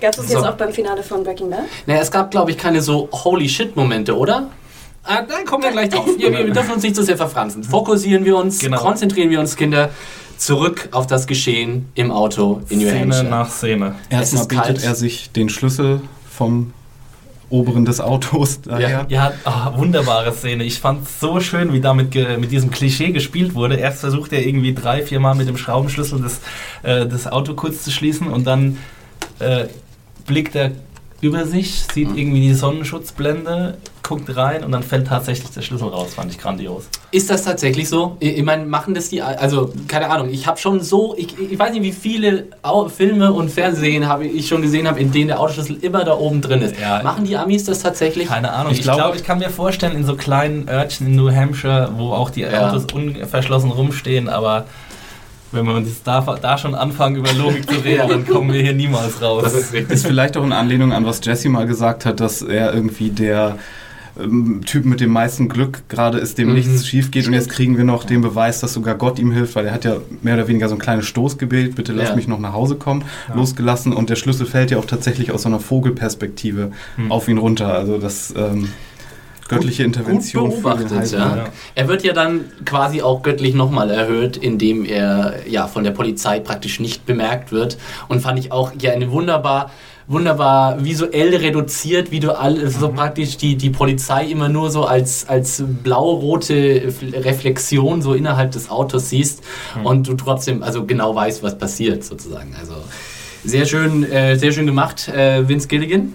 Gab 0.00 0.10
es 0.10 0.16
das 0.16 0.28
So. 0.28 0.34
jetzt 0.36 0.46
auch 0.46 0.54
beim 0.56 0.72
Finale 0.72 1.02
von 1.02 1.22
Breaking 1.24 1.50
Bad? 1.50 1.60
Naja, 1.86 2.00
es 2.00 2.10
gab, 2.10 2.30
glaube 2.30 2.50
ich, 2.50 2.58
keine 2.58 2.80
so 2.82 3.08
Holy 3.12 3.48
Shit-Momente, 3.48 4.16
oder? 4.16 4.48
Ah, 5.04 5.22
da 5.22 5.42
kommen 5.46 5.62
wir 5.64 5.70
gleich 5.72 5.88
drauf. 5.88 6.06
Wir, 6.18 6.30
wir 6.30 6.50
dürfen 6.52 6.72
uns 6.74 6.82
nicht 6.82 6.94
so 6.96 7.02
sehr 7.02 7.16
verfransen. 7.16 7.64
Fokussieren 7.64 8.24
wir 8.26 8.36
uns, 8.36 8.58
Genau. 8.58 8.78
konzentrieren 8.78 9.30
wir 9.30 9.40
uns, 9.40 9.56
Kinder, 9.56 9.88
zurück 10.40 10.88
auf 10.92 11.06
das 11.06 11.26
Geschehen 11.26 11.88
im 11.94 12.10
Auto 12.10 12.62
in 12.70 12.78
New 12.78 12.86
Szene 12.88 13.00
Hampshire. 13.02 13.24
nach 13.24 13.50
Szene. 13.50 13.94
Erstmal 14.08 14.46
bietet 14.46 14.64
kalt. 14.64 14.84
er 14.84 14.94
sich 14.94 15.30
den 15.32 15.48
Schlüssel 15.50 16.00
vom 16.30 16.72
oberen 17.50 17.84
des 17.84 18.00
Autos 18.00 18.62
daher. 18.62 19.06
Ja, 19.08 19.32
ah, 19.44 19.72
wunderbare 19.76 20.32
Szene. 20.32 20.64
Ich 20.64 20.78
fand 20.78 21.04
es 21.06 21.20
so 21.20 21.40
schön, 21.40 21.72
wie 21.72 21.80
damit 21.80 22.12
ge- 22.12 22.38
mit 22.38 22.52
diesem 22.52 22.70
Klischee 22.70 23.10
gespielt 23.10 23.54
wurde. 23.54 23.74
Erst 23.76 24.00
versucht 24.00 24.32
er 24.32 24.46
irgendwie 24.46 24.72
drei, 24.72 25.02
vier 25.02 25.20
Mal 25.20 25.34
mit 25.34 25.48
dem 25.48 25.56
Schraubenschlüssel 25.58 26.20
das, 26.22 26.40
äh, 26.84 27.06
das 27.06 27.26
Auto 27.26 27.54
kurz 27.54 27.82
zu 27.82 27.90
schließen 27.90 28.28
und 28.28 28.46
dann 28.46 28.78
äh, 29.40 29.66
blickt 30.26 30.54
er 30.54 30.70
über 31.20 31.44
sich, 31.44 31.82
sieht 31.92 32.16
irgendwie 32.16 32.40
die 32.40 32.54
Sonnenschutzblende, 32.54 33.76
guckt 34.10 34.36
rein 34.36 34.64
und 34.64 34.72
dann 34.72 34.82
fällt 34.82 35.06
tatsächlich 35.06 35.50
der 35.52 35.62
Schlüssel 35.62 35.88
raus. 35.88 36.14
Fand 36.14 36.32
ich 36.32 36.38
grandios. 36.38 36.88
Ist 37.12 37.30
das 37.30 37.44
tatsächlich 37.44 37.88
so? 37.88 38.16
Ich 38.18 38.42
meine, 38.42 38.66
machen 38.66 38.92
das 38.94 39.08
die, 39.08 39.22
also 39.22 39.72
keine 39.86 40.10
Ahnung, 40.10 40.28
ich 40.30 40.46
habe 40.48 40.58
schon 40.58 40.80
so, 40.80 41.14
ich, 41.16 41.38
ich 41.38 41.56
weiß 41.58 41.72
nicht, 41.72 41.82
wie 41.84 41.92
viele 41.92 42.48
Filme 42.94 43.32
und 43.32 43.50
Fernsehen 43.50 44.08
habe 44.08 44.26
ich 44.26 44.48
schon 44.48 44.62
gesehen 44.62 44.88
habe, 44.88 44.98
in 44.98 45.12
denen 45.12 45.28
der 45.28 45.38
Autoschlüssel 45.40 45.76
immer 45.80 46.04
da 46.04 46.14
oben 46.18 46.40
drin 46.42 46.60
ist. 46.62 46.74
Ja. 46.80 47.02
Machen 47.04 47.24
die 47.24 47.36
Amis 47.36 47.64
das 47.64 47.78
tatsächlich? 47.80 48.26
Keine 48.28 48.52
Ahnung. 48.52 48.72
Ich 48.72 48.78
Ich 48.80 48.84
glaube, 48.84 49.00
glaube- 49.00 49.16
ich 49.16 49.24
kann 49.24 49.38
mir 49.38 49.48
vorstellen, 49.50 49.94
in 49.94 50.04
so 50.04 50.16
kleinen 50.16 50.68
Örtchen 50.68 51.06
in 51.06 51.14
New 51.14 51.30
Hampshire, 51.32 51.92
wo 51.96 52.12
auch 52.12 52.30
die 52.30 52.40
Ja. 52.40 52.68
Autos 52.68 52.86
unverschlossen 52.92 53.70
rumstehen, 53.70 54.28
aber 54.28 54.64
wenn 55.52 55.66
wir 55.66 55.74
uns 55.74 56.02
da, 56.04 56.20
da 56.20 56.58
schon 56.58 56.74
anfangen, 56.74 57.16
über 57.16 57.32
Logik 57.32 57.68
zu 57.68 57.76
reden, 57.78 58.08
dann 58.08 58.26
kommen 58.26 58.52
wir 58.52 58.62
hier 58.62 58.72
niemals 58.74 59.20
raus. 59.20 59.42
Das 59.44 59.54
ist. 59.54 59.74
Ist 59.74 60.06
vielleicht 60.06 60.36
auch 60.36 60.44
in 60.44 60.52
Anlehnung 60.52 60.92
an, 60.92 61.04
was 61.06 61.20
Jesse 61.24 61.48
mal 61.48 61.66
gesagt 61.66 62.06
hat, 62.06 62.20
dass 62.20 62.42
er 62.42 62.72
irgendwie 62.72 63.10
der 63.10 63.56
ähm, 64.18 64.62
Typ 64.64 64.84
mit 64.84 65.00
dem 65.00 65.10
meisten 65.10 65.48
Glück 65.48 65.82
gerade 65.88 66.18
ist, 66.18 66.38
dem 66.38 66.48
Mhm. 66.48 66.54
nichts 66.54 66.86
schief 66.86 67.10
geht. 67.10 67.26
Und 67.26 67.34
jetzt 67.34 67.50
kriegen 67.50 67.76
wir 67.76 67.84
noch 67.84 68.04
den 68.04 68.20
Beweis, 68.22 68.60
dass 68.60 68.72
sogar 68.72 68.94
Gott 68.94 69.18
ihm 69.18 69.30
hilft, 69.32 69.54
weil 69.56 69.66
er 69.66 69.72
hat 69.74 69.84
ja 69.84 69.96
mehr 70.22 70.34
oder 70.34 70.48
weniger 70.48 70.68
so 70.68 70.74
ein 70.74 70.80
kleines 70.80 71.06
Stoßgebet, 71.06 71.74
bitte 71.74 71.92
lass 71.92 72.10
Ja. 72.10 72.16
mich 72.16 72.26
noch 72.28 72.38
nach 72.40 72.52
Hause 72.52 72.76
kommen, 72.76 73.04
losgelassen. 73.34 73.92
Und 73.92 74.10
der 74.10 74.16
Schlüssel 74.16 74.46
fällt 74.46 74.70
ja 74.70 74.78
auch 74.78 74.84
tatsächlich 74.86 75.32
aus 75.32 75.42
so 75.42 75.48
einer 75.48 75.60
Vogelperspektive 75.60 76.72
Hm. 76.96 77.12
auf 77.12 77.28
ihn 77.28 77.38
runter. 77.38 77.72
Also 77.74 77.98
das 77.98 78.34
ähm, 78.36 78.68
göttliche 79.48 79.82
Intervention 79.82 80.50
Gut 80.50 80.62
beobachtet, 80.62 81.10
ja. 81.12 81.36
ja. 81.36 81.44
Er 81.74 81.88
wird 81.88 82.04
ja 82.04 82.12
dann 82.12 82.42
quasi 82.64 83.02
auch 83.02 83.22
göttlich 83.22 83.52
nochmal 83.54 83.90
erhöht, 83.90 84.36
indem 84.36 84.84
er 84.84 85.34
ja 85.48 85.66
von 85.66 85.82
der 85.82 85.90
Polizei 85.90 86.38
praktisch 86.38 86.78
nicht 86.78 87.04
bemerkt 87.04 87.50
wird. 87.50 87.76
Und 88.06 88.20
fand 88.20 88.38
ich 88.38 88.52
auch 88.52 88.70
ja 88.80 88.92
eine 88.92 89.10
wunderbar 89.10 89.70
wunderbar 90.10 90.84
visuell 90.84 91.36
reduziert, 91.36 92.10
wie 92.10 92.18
du 92.18 92.36
all, 92.36 92.68
so 92.68 92.88
praktisch 92.88 93.36
die, 93.36 93.56
die 93.56 93.70
Polizei 93.70 94.24
immer 94.24 94.48
nur 94.48 94.70
so 94.70 94.84
als, 94.84 95.28
als 95.28 95.62
blau-rote 95.84 96.92
Reflexion 97.14 98.02
so 98.02 98.14
innerhalb 98.14 98.50
des 98.50 98.70
Autos 98.70 99.08
siehst 99.08 99.42
und 99.84 100.08
du 100.08 100.14
trotzdem 100.14 100.64
also 100.64 100.84
genau 100.84 101.14
weißt, 101.14 101.44
was 101.44 101.56
passiert 101.56 102.02
sozusagen. 102.02 102.56
Also 102.58 102.74
sehr 103.44 103.66
schön, 103.66 104.02
äh, 104.10 104.36
sehr 104.36 104.50
schön 104.50 104.66
gemacht, 104.66 105.08
äh, 105.08 105.48
Vince 105.48 105.68
Gilligan. 105.68 106.14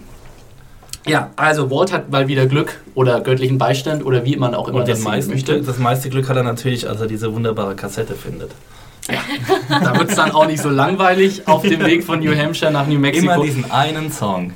Ja, 1.08 1.31
also 1.38 1.71
Walt 1.71 1.93
hat 1.93 2.12
mal 2.12 2.27
wieder 2.27 2.47
Glück 2.47 2.81
oder 2.95 3.21
göttlichen 3.21 3.58
Beistand 3.58 4.05
oder 4.05 4.25
wie 4.25 4.36
man 4.36 4.55
auch 4.55 4.67
immer 4.67 4.79
Und 4.79 4.89
das 4.89 5.01
meisten 5.01 5.31
möchte. 5.31 5.62
Das 5.62 5.77
meiste 5.77 6.10
Glück 6.10 6.27
hat 6.27 6.36
er 6.36 6.43
natürlich, 6.43 6.89
als 6.89 6.99
er 6.99 7.08
diese 7.08 7.34
wunderbare 7.34 7.75
Kassette 7.75 8.15
findet. 8.15 8.51
Da 9.08 9.98
wird 10.00 10.10
es 10.10 10.15
dann 10.15 10.32
auch 10.32 10.48
nicht 10.48 10.62
so 10.62 10.70
langweilig 10.70 11.48
auf 11.48 11.62
dem 11.62 11.80
Weg 11.86 12.04
von 12.04 12.20
New 12.20 12.36
Hampshire 12.36 12.72
nach 12.72 12.88
New 12.88 12.94
Immer 12.94 13.02
Mexico. 13.02 13.44
diesen 13.44 13.70
einen 13.72 14.12
Song. 14.12 14.54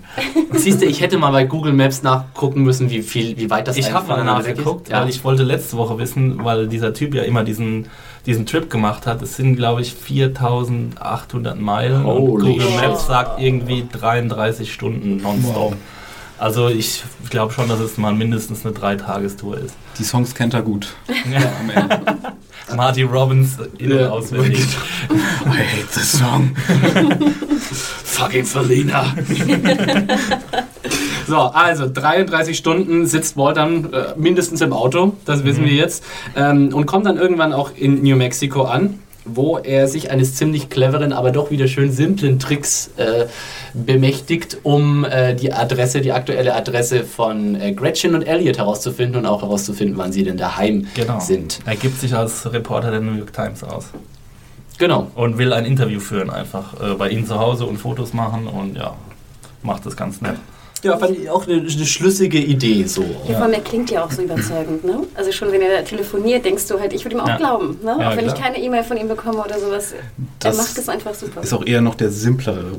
Siehst 0.54 0.82
du, 0.82 0.86
ich 0.86 1.02
hätte 1.02 1.18
mal 1.18 1.32
bei 1.32 1.46
Google 1.46 1.74
Maps 1.74 2.02
nachgucken 2.02 2.64
müssen, 2.64 2.90
wie 2.90 3.02
viel, 3.04 3.38
wie 3.38 3.50
weit 3.50 3.68
das 3.68 3.78
Ich 3.78 3.92
habe 3.92 4.08
mal 4.08 4.24
nachgeguckt. 4.24 4.90
Ja. 4.90 5.02
weil 5.02 5.10
ich 5.10 5.24
wollte 5.24 5.44
letzte 5.44 5.78
Woche 5.78 6.00
wissen, 6.00 6.44
weil 6.44 6.68
dieser 6.68 6.94
Typ 6.94 7.14
ja 7.14 7.22
immer 7.24 7.44
diesen, 7.44 7.88
diesen 8.26 8.46
Trip 8.48 8.70
gemacht 8.70 9.06
hat. 9.06 9.22
Es 9.22 9.36
sind, 9.36 9.56
glaube 9.56 9.82
ich, 9.82 9.94
4800 9.94 11.60
Meilen 11.60 12.06
und 12.06 12.18
Holy 12.18 12.54
Google 12.54 12.68
shit. 12.68 12.82
Maps 12.82 13.08
sagt 13.08 13.40
irgendwie 13.40 13.86
33 13.92 14.74
Stunden 14.74 15.18
nonstop. 15.18 15.56
Wow. 15.72 15.74
Also 16.40 16.70
ich 16.70 17.04
glaube 17.30 17.54
schon, 17.54 17.68
dass 17.68 17.82
es 17.82 17.98
mal 17.98 18.14
mindestens 18.14 18.66
eine 18.66 18.74
Dreitagestour 18.74 19.58
ist. 19.58 19.76
Die 20.00 20.04
Songs 20.04 20.34
kennt 20.34 20.54
er 20.54 20.62
gut. 20.62 20.94
Ja. 21.30 21.52
Am 21.60 21.70
Ende. 21.70 22.00
Marty 22.76 23.04
Robbins 23.04 23.58
in- 23.78 23.92
und 23.92 24.06
auswendig. 24.06 24.60
I 25.46 25.50
hate 25.50 25.92
this 25.94 26.18
song. 26.18 26.56
Fucking 28.04 28.46
Felina. 28.46 29.14
so, 31.28 31.38
also 31.38 31.90
33 31.92 32.58
Stunden 32.58 33.06
sitzt 33.06 33.38
Walt 33.38 33.58
dann 33.58 33.94
äh, 33.94 34.14
mindestens 34.18 34.62
im 34.62 34.74
Auto, 34.74 35.16
das 35.26 35.44
wissen 35.46 35.66
wir 35.66 35.74
jetzt, 35.74 36.04
ähm, 36.36 36.74
und 36.74 36.86
kommt 36.86 37.06
dann 37.06 37.18
irgendwann 37.18 37.54
auch 37.54 37.72
in 37.76 38.02
New 38.04 38.16
Mexico 38.16 38.64
an, 38.64 39.00
wo 39.36 39.58
er 39.58 39.88
sich 39.88 40.12
eines 40.12 40.36
ziemlich 40.36 40.70
cleveren, 40.70 41.14
aber 41.14 41.32
doch 41.32 41.52
wieder 41.52 41.68
schön 41.68 41.92
simplen 41.92 42.40
Tricks 42.40 42.92
äh, 42.98 43.26
bemächtigt, 43.74 44.58
um 44.64 45.06
äh, 45.06 45.36
die 45.36 45.54
Adresse, 45.54 46.02
die 46.02 46.12
aktuelle 46.12 46.56
Adresse 46.56 47.04
von 47.04 47.56
äh, 47.60 47.74
Gretchen 47.74 48.16
und 48.16 48.24
Elliot 48.24 48.58
herauszufinden 48.58 49.20
und 49.22 49.26
auch 49.26 49.42
herauszufinden, 49.42 49.98
wann 49.98 50.12
sie 50.12 50.24
denn 50.24 50.38
daheim 50.38 50.88
Genau. 50.96 51.20
sind. 51.20 51.60
Er 51.66 51.76
gibt 51.76 52.00
sich 52.00 52.14
als 52.16 52.52
Reporter 52.52 52.92
der 52.92 53.02
New 53.02 53.14
York 53.18 53.34
Times 53.34 53.64
aus. 53.64 53.86
Genau. 54.78 55.08
Und 55.16 55.38
will 55.38 55.52
ein 55.54 55.66
Interview 55.66 56.00
führen 56.00 56.30
einfach 56.30 56.74
äh, 56.82 56.94
bei 56.96 57.10
ihnen 57.10 57.26
zu 57.26 57.38
Hause 57.40 57.66
und 57.66 57.78
Fotos 57.78 58.14
machen 58.14 58.48
und 58.48 58.76
ja, 58.76 58.94
macht 59.62 59.86
das 59.86 59.96
ganz 59.98 60.22
nett. 60.22 60.38
Ja, 60.84 60.98
fand 60.98 61.18
ich 61.18 61.30
auch 61.30 61.46
eine, 61.48 61.62
eine 61.62 61.70
schlüssige 61.86 62.38
Idee 62.40 62.86
so. 62.86 63.04
Ja, 63.28 63.36
vor 63.36 63.44
allem, 63.44 63.54
er 63.54 63.60
klingt 63.62 63.90
ja 63.92 64.04
auch 64.04 64.12
so 64.12 64.22
überzeugend, 64.22 64.84
ne? 64.86 65.00
Also 65.16 65.32
schon, 65.32 65.52
wenn 65.52 65.62
er 65.62 65.84
telefoniert, 65.84 66.46
denkst 66.46 66.68
du 66.68 66.80
halt, 66.80 66.94
ich 66.94 67.04
würde 67.04 67.18
ihm 67.18 67.22
auch 67.22 67.28
Ja. 67.28 67.38
glauben, 67.38 67.78
ne? 67.84 67.98
Ja, 68.00 68.10
auch 68.10 68.16
wenn 68.16 68.26
klar. 68.26 68.36
ich 68.36 68.42
keine 68.42 68.60
E-Mail 68.62 68.84
von 68.84 68.98
ihm 68.98 69.08
bekomme 69.08 69.40
oder 69.44 69.60
sowas. 69.60 69.94
Das 70.40 70.56
er 70.58 70.64
macht 70.64 70.78
es 70.78 70.88
einfach 70.90 71.14
super. 71.14 71.42
Ist 71.42 71.54
auch 71.54 71.66
eher 71.66 71.82
noch 71.82 71.96
der 71.96 72.10
simplere, 72.12 72.72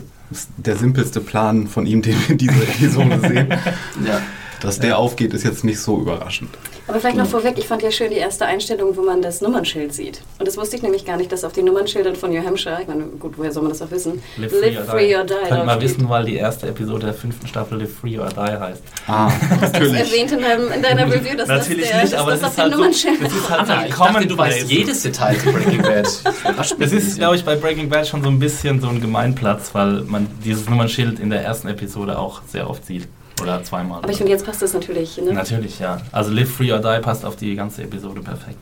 der 0.56 0.76
simpelste 0.76 1.20
Plan 1.20 1.66
von 1.66 1.86
ihm, 1.86 2.00
den 2.02 2.14
wir 2.20 2.30
in 2.30 2.38
dieser 2.38 2.62
Episode 2.62 3.20
sehen. 3.20 3.48
Ja. 4.06 4.20
Dass 4.62 4.78
der 4.78 4.98
aufgeht, 4.98 5.32
ist 5.32 5.42
jetzt 5.44 5.64
nicht 5.64 5.80
so 5.80 5.98
überraschend. 6.00 6.50
Aber 6.90 6.98
vielleicht 6.98 7.18
noch 7.18 7.26
vorweg, 7.26 7.55
ich 7.57 7.68
fand 7.68 7.83
ja 7.83 7.92
schön 7.92 8.11
die 8.11 8.16
erste 8.16 8.46
Einstellung, 8.46 8.96
wo 8.96 9.03
man 9.03 9.22
das 9.22 9.40
Nummernschild 9.40 9.94
sieht. 9.94 10.22
Und 10.40 10.48
das 10.48 10.57
wusste 10.57 10.74
ich 10.74 10.83
nämlich 10.83 11.05
gar 11.05 11.16
nicht, 11.16 11.31
dass 11.31 11.44
auf 11.44 11.53
den 11.53 11.66
Nummernschildern 11.66 12.16
von 12.16 12.33
New 12.33 12.44
Hampshire, 12.44 12.79
ich 12.83 12.88
meine, 12.88 13.05
gut, 13.05 13.35
woher 13.37 13.53
soll 13.53 13.62
man 13.62 13.70
das 13.70 13.81
auch 13.81 13.92
wissen? 13.92 14.20
Live 14.37 14.50
Free, 14.87 15.16
or 15.16 15.22
Die. 15.22 15.35
Könnte 15.48 15.64
man 15.66 15.81
wissen, 15.81 16.09
weil 16.09 16.24
die 16.24 16.35
erste 16.35 16.66
Episode 16.66 17.07
der 17.07 17.14
fünften 17.14 17.46
Staffel 17.46 17.79
Live 17.79 17.94
Free 17.94 18.18
or 18.18 18.29
Die 18.29 18.40
heißt. 18.40 18.83
Ah, 19.07 19.31
natürlich. 19.61 20.00
Das 20.00 20.11
erwähnt 20.11 20.33
in, 20.33 20.40
deinem, 20.40 20.72
in 20.72 20.83
deiner 20.83 21.07
Review, 21.07 21.37
dass 21.37 21.46
natürlich 21.46 21.83
das, 21.83 21.90
der, 21.90 22.03
nicht, 22.03 22.14
aber 22.14 22.31
das, 22.33 22.40
das, 22.40 22.57
das 22.57 22.59
ist 22.59 22.59
auf 22.59 22.64
halt 22.64 22.66
den 22.66 22.72
so, 22.72 22.79
Nummernschildern 22.79 23.24
das 23.24 23.33
ist 23.33 23.50
halt 23.50 23.66
so 23.66 23.72
Anna, 23.72 23.83
ein 23.83 23.88
ich 23.88 23.94
dachte, 23.94 24.26
du 24.26 24.38
weißt 24.38 24.70
jedes 24.70 25.03
Detail 25.03 25.38
zu 25.38 25.53
Breaking 25.53 25.83
Bad. 25.83 26.09
Das 26.81 26.92
ist, 26.92 27.18
glaube 27.18 27.37
ich, 27.37 27.44
bei 27.44 27.55
Breaking 27.55 27.88
Bad 27.88 28.09
schon 28.09 28.24
so 28.24 28.29
ein 28.29 28.40
bisschen 28.40 28.81
so 28.81 28.88
ein 28.88 29.00
Gemeinplatz, 29.00 29.70
weil 29.74 30.03
man 30.03 30.26
dieses 30.44 30.68
Nummernschild 30.68 31.20
in 31.20 31.31
der 31.31 31.42
ersten 31.44 31.68
Episode 31.68 32.18
auch 32.18 32.42
sehr 32.48 32.68
oft 32.68 32.85
sieht. 32.85 33.07
Oder 33.42 33.62
zweimal. 33.64 33.98
Aber 34.03 34.11
ich 34.11 34.16
finde, 34.18 34.33
jetzt 34.33 34.44
passt 34.46 34.62
das 34.62 34.72
natürlich. 34.74 35.16
Ne? 35.18 35.33
Natürlich, 35.33 35.79
ja. 35.79 36.00
Also 36.12 36.31
Live 36.33 36.50
Free 36.55 36.72
or 36.72 36.79
Die 36.79 37.00
passt 37.00 37.24
auf 37.24 37.37
die 37.37 37.55
ganze 37.55 37.83
Episode 37.83 38.20
perfekt. 38.20 38.59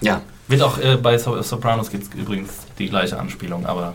Ja, 0.00 0.20
Wird 0.46 0.62
auch 0.62 0.78
äh, 0.78 0.96
bei 0.96 1.18
so 1.18 1.40
Sopranos 1.42 1.90
gibt 1.90 2.04
es 2.04 2.10
übrigens 2.20 2.50
die 2.78 2.88
gleiche 2.88 3.18
Anspielung, 3.18 3.66
aber 3.66 3.94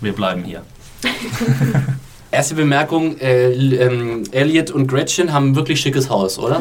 wir 0.00 0.12
bleiben 0.12 0.44
hier. 0.44 0.62
erste 2.30 2.54
Bemerkung, 2.54 3.16
äh, 3.18 3.50
ähm, 3.52 4.24
Elliot 4.32 4.70
und 4.70 4.86
Gretchen 4.86 5.32
haben 5.32 5.50
ein 5.50 5.56
wirklich 5.56 5.80
schickes 5.80 6.10
Haus, 6.10 6.38
oder? 6.38 6.60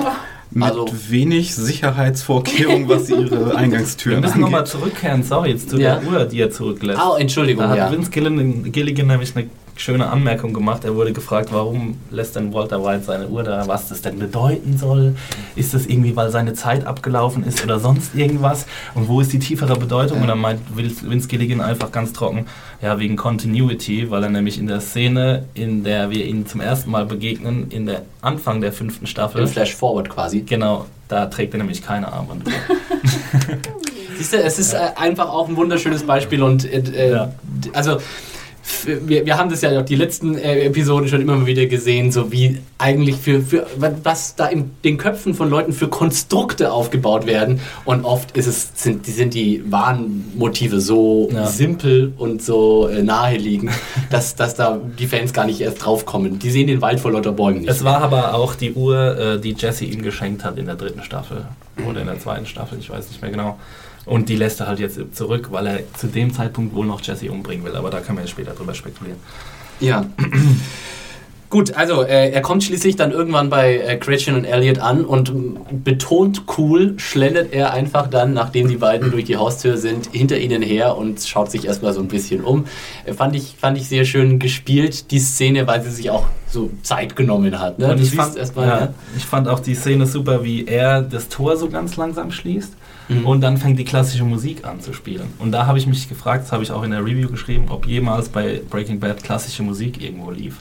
Mit 0.49 0.63
Also- 0.63 0.87
wenig 1.09 1.53
Sicherheitsvorkehrungen, 1.55 2.87
was 2.87 3.09
ihre 3.09 3.47
Wir 3.49 3.55
Eingangstüren 3.57 4.21
müssen 4.21 4.39
nochmal 4.39 4.61
angeht. 4.61 4.71
zurückkehren, 4.71 5.23
sorry, 5.23 5.49
jetzt 5.51 5.69
zu 5.69 5.77
Ja. 5.77 5.97
der 5.97 6.09
Uhr, 6.09 6.23
die 6.25 6.39
er 6.39 6.51
zurücklässt. 6.51 6.99
Ah, 6.99 7.17
Entschuldigung, 7.19 7.63
Da 7.63 7.69
hat 7.69 7.77
ja. 7.77 7.91
Vince 7.91 8.09
Gilligan, 8.09 8.71
Gilligan 8.71 9.07
nämlich 9.07 9.35
eine 9.35 9.49
schöne 9.77 10.09
Anmerkung 10.09 10.53
gemacht. 10.53 10.83
Er 10.83 10.95
wurde 10.95 11.13
gefragt, 11.13 11.49
warum 11.51 11.97
lässt 12.11 12.35
denn 12.35 12.53
Walter 12.53 12.83
White 12.83 13.03
seine 13.05 13.27
Uhr 13.27 13.43
da, 13.43 13.67
was 13.67 13.89
das 13.89 14.01
denn 14.01 14.19
bedeuten 14.19 14.77
soll. 14.77 15.15
Ist 15.55 15.73
das 15.73 15.85
irgendwie, 15.85 16.15
weil 16.15 16.31
seine 16.31 16.53
Zeit 16.53 16.85
abgelaufen 16.85 17.43
ist 17.45 17.63
oder 17.63 17.79
sonst 17.79 18.15
irgendwas? 18.15 18.65
Und 18.95 19.07
wo 19.07 19.21
ist 19.21 19.31
die 19.33 19.39
tiefere 19.39 19.75
Bedeutung? 19.77 20.21
Und 20.21 20.27
dann 20.27 20.39
meint 20.39 20.59
Vince 20.75 21.27
Gilligan 21.27 21.61
einfach 21.61 21.91
ganz 21.91 22.13
trocken, 22.13 22.45
ja, 22.81 22.99
wegen 22.99 23.15
Continuity, 23.15 24.09
weil 24.11 24.23
er 24.23 24.29
nämlich 24.29 24.59
in 24.59 24.67
der 24.67 24.81
Szene, 24.81 25.45
in 25.53 25.83
der 25.83 26.09
wir 26.09 26.25
ihn 26.25 26.45
zum 26.45 26.61
ersten 26.61 26.91
Mal 26.91 27.05
begegnen, 27.05 27.69
in 27.69 27.85
der 27.85 28.01
Anfang 28.21 28.61
der 28.61 28.71
fünften 28.73 29.07
Staffel, 29.07 29.41
Im 29.41 29.47
Flash 29.47 29.75
Forward 29.75 30.09
quasi. 30.09 30.41
genau, 30.41 30.85
da 31.07 31.25
trägt 31.27 31.53
er 31.53 31.59
nämlich 31.59 31.81
keine 31.81 32.11
Armbanduhr. 32.11 32.51
Siehst 34.17 34.33
du, 34.33 34.37
es 34.37 34.57
ist 34.59 34.73
äh, 34.73 34.79
einfach 34.95 35.29
auch 35.29 35.47
ein 35.47 35.55
wunderschönes 35.55 36.03
Beispiel 36.03 36.41
und 36.41 36.65
äh, 36.65 37.11
Ja. 37.11 37.31
also 37.73 37.97
wir, 39.05 39.25
wir 39.25 39.37
haben 39.37 39.49
das 39.49 39.61
ja 39.61 39.79
auch 39.79 39.85
die 39.85 39.95
letzten 39.95 40.37
äh, 40.37 40.65
Episoden 40.65 41.07
schon 41.07 41.21
immer 41.21 41.35
mal 41.35 41.45
wieder 41.45 41.65
gesehen, 41.67 42.11
so 42.11 42.31
wie 42.31 42.59
eigentlich 42.77 43.15
für, 43.15 43.41
für 43.41 43.65
was 43.77 44.35
da 44.35 44.47
in 44.47 44.71
den 44.83 44.97
Köpfen 44.97 45.33
von 45.33 45.49
Leuten 45.49 45.73
für 45.73 45.87
Konstrukte 45.87 46.71
aufgebaut 46.71 47.25
werden 47.25 47.59
und 47.85 48.03
oft 48.05 48.35
ist 48.37 48.47
es 48.47 48.69
sind 48.75 49.07
die 49.07 49.11
sind 49.11 49.33
die 49.33 49.63
wahren 49.71 50.31
Motive 50.35 50.79
so 50.81 51.29
Ja. 51.31 51.45
simpel 51.47 52.13
und 52.17 52.41
so 52.43 52.87
äh, 52.87 53.01
naheliegend, 53.03 53.71
dass, 54.09 54.35
dass 54.35 54.55
da 54.55 54.79
die 54.99 55.07
Fans 55.07 55.33
gar 55.33 55.45
nicht 55.45 55.61
erst 55.61 55.85
draufkommen. 55.85 56.37
Die 56.39 56.49
sehen 56.51 56.67
den 56.67 56.81
Wald 56.81 56.99
vor 56.99 57.11
lauter 57.11 57.31
Bäumen 57.31 57.61
nicht. 57.61 57.69
Es 57.69 57.83
war 57.83 58.01
aber 58.01 58.33
auch 58.35 58.55
die 58.55 58.73
Uhr, 58.73 59.17
äh, 59.17 59.39
die 59.39 59.53
Jesse 59.57 59.85
ihm 59.85 60.01
geschenkt 60.01 60.43
hat 60.43 60.57
in 60.57 60.65
der 60.65 60.75
dritten 60.75 61.03
Staffel. 61.03 61.45
Oder 61.89 62.01
in 62.01 62.07
der 62.07 62.19
zweiten 62.19 62.45
Staffel, 62.45 62.77
ich 62.79 62.89
weiß 62.89 63.07
nicht 63.09 63.21
mehr 63.21 63.31
genau. 63.31 63.57
Und 64.07 64.29
die 64.29 64.35
lässt 64.35 64.59
er 64.61 64.67
halt 64.67 64.79
jetzt 64.79 64.99
zurück, 65.15 65.49
weil 65.51 65.67
er 65.67 65.93
zu 65.93 66.07
dem 66.07 66.33
Zeitpunkt 66.33 66.73
wohl 66.73 66.85
noch 66.85 67.01
Jesse 67.01 67.29
umbringen 67.29 67.65
will. 67.65 67.75
Aber 67.75 67.89
da 67.89 67.99
können 67.99 68.17
wir 68.17 68.27
später 68.27 68.53
drüber 68.53 68.73
spekulieren. 68.73 69.19
Ja. 69.79 70.05
Gut, 71.49 71.75
also 71.75 72.03
äh, 72.03 72.31
er 72.31 72.41
kommt 72.41 72.65
schließlich 72.65 72.97
dann 72.97 73.11
irgendwann 73.11 73.49
bei 73.49 73.77
äh, 73.77 73.97
Gretchen 73.97 74.35
und 74.35 74.43
Elliot 74.43 74.79
an 74.79 75.05
und 75.05 75.31
betont 75.85 76.43
cool 76.57 76.95
schlendert 76.97 77.53
er 77.53 77.71
einfach 77.71 78.07
dann, 78.07 78.33
nachdem 78.33 78.67
die 78.67 78.75
beiden 78.75 79.11
durch 79.11 79.23
die 79.23 79.37
Haustür 79.37 79.77
sind, 79.77 80.09
hinter 80.11 80.37
ihnen 80.37 80.61
her 80.61 80.97
und 80.97 81.21
schaut 81.21 81.49
sich 81.49 81.65
erstmal 81.65 81.93
so 81.93 82.01
ein 82.01 82.09
bisschen 82.09 82.43
um. 82.43 82.65
Äh, 83.05 83.13
fand, 83.13 83.33
ich, 83.33 83.55
fand 83.57 83.77
ich 83.77 83.87
sehr 83.87 84.03
schön 84.03 84.39
gespielt, 84.39 85.09
die 85.11 85.19
Szene, 85.19 85.67
weil 85.67 85.81
sie 85.81 85.91
sich 85.91 86.09
auch 86.09 86.25
so 86.49 86.69
Zeit 86.83 87.15
genommen 87.15 87.57
hat. 87.57 87.79
Ne? 87.79 87.91
Und 87.93 88.01
ich 88.01 88.11
fand, 88.11 88.35
erstmal, 88.35 88.67
ja, 88.67 88.79
ja. 88.79 88.93
ich 89.15 89.25
fand 89.25 89.47
auch 89.47 89.61
die 89.61 89.75
Szene 89.75 90.05
super, 90.05 90.43
wie 90.43 90.65
er 90.65 91.01
das 91.01 91.29
Tor 91.29 91.55
so 91.55 91.69
ganz 91.69 91.95
langsam 91.95 92.31
schließt. 92.31 92.73
Mhm. 93.09 93.25
Und 93.25 93.41
dann 93.41 93.57
fängt 93.57 93.79
die 93.79 93.85
klassische 93.85 94.23
Musik 94.25 94.65
an 94.65 94.81
zu 94.81 94.91
spielen. 94.93 95.27
Und 95.39 95.51
da 95.53 95.65
habe 95.65 95.77
ich 95.77 95.87
mich 95.87 96.09
gefragt, 96.09 96.43
das 96.43 96.51
habe 96.51 96.63
ich 96.63 96.71
auch 96.71 96.83
in 96.83 96.91
der 96.91 97.01
Review 97.05 97.29
geschrieben, 97.29 97.65
ob 97.69 97.85
jemals 97.85 98.29
bei 98.29 98.61
Breaking 98.69 98.99
Bad 98.99 99.23
klassische 99.23 99.63
Musik 99.63 100.01
irgendwo 100.03 100.31
lief. 100.31 100.57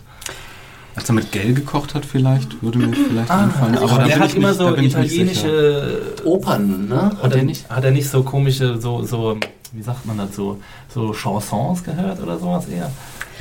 Als 0.95 1.09
er 1.11 1.15
mit 1.15 1.31
Gell 1.33 1.53
gekocht 1.53 1.95
hat, 1.95 2.07
vielleicht, 2.07 2.63
würde 2.63 2.79
mir 2.79 2.95
vielleicht 2.97 3.31
Ah, 3.31 3.43
einfallen. 3.45 3.75
also 3.77 3.87
aber 3.89 3.97
da 4.05 4.09
er 4.09 4.15
bin 4.15 4.23
hat 4.23 4.31
ich 4.31 4.37
immer 4.37 4.49
nicht- 4.49 4.59
so 4.59 4.77
italienische 4.77 6.01
Opern, 6.25 6.89
ne? 6.89 7.11
Hat 7.23 7.33
er, 7.33 7.39
er 7.39 7.43
nicht, 7.45 7.69
hat 7.69 7.85
er 7.85 7.91
nicht 7.91 8.09
so 8.09 8.23
komische, 8.23 8.81
so, 8.81 9.03
so, 9.05 9.37
wie 9.73 9.83
sagt 9.83 10.07
man 10.07 10.17
dazu, 10.17 10.61
so 10.95 11.13
Chansons 11.13 11.83
gehört 11.85 12.23
oder 12.23 12.39
sowas 12.39 12.67
eher? 12.69 12.91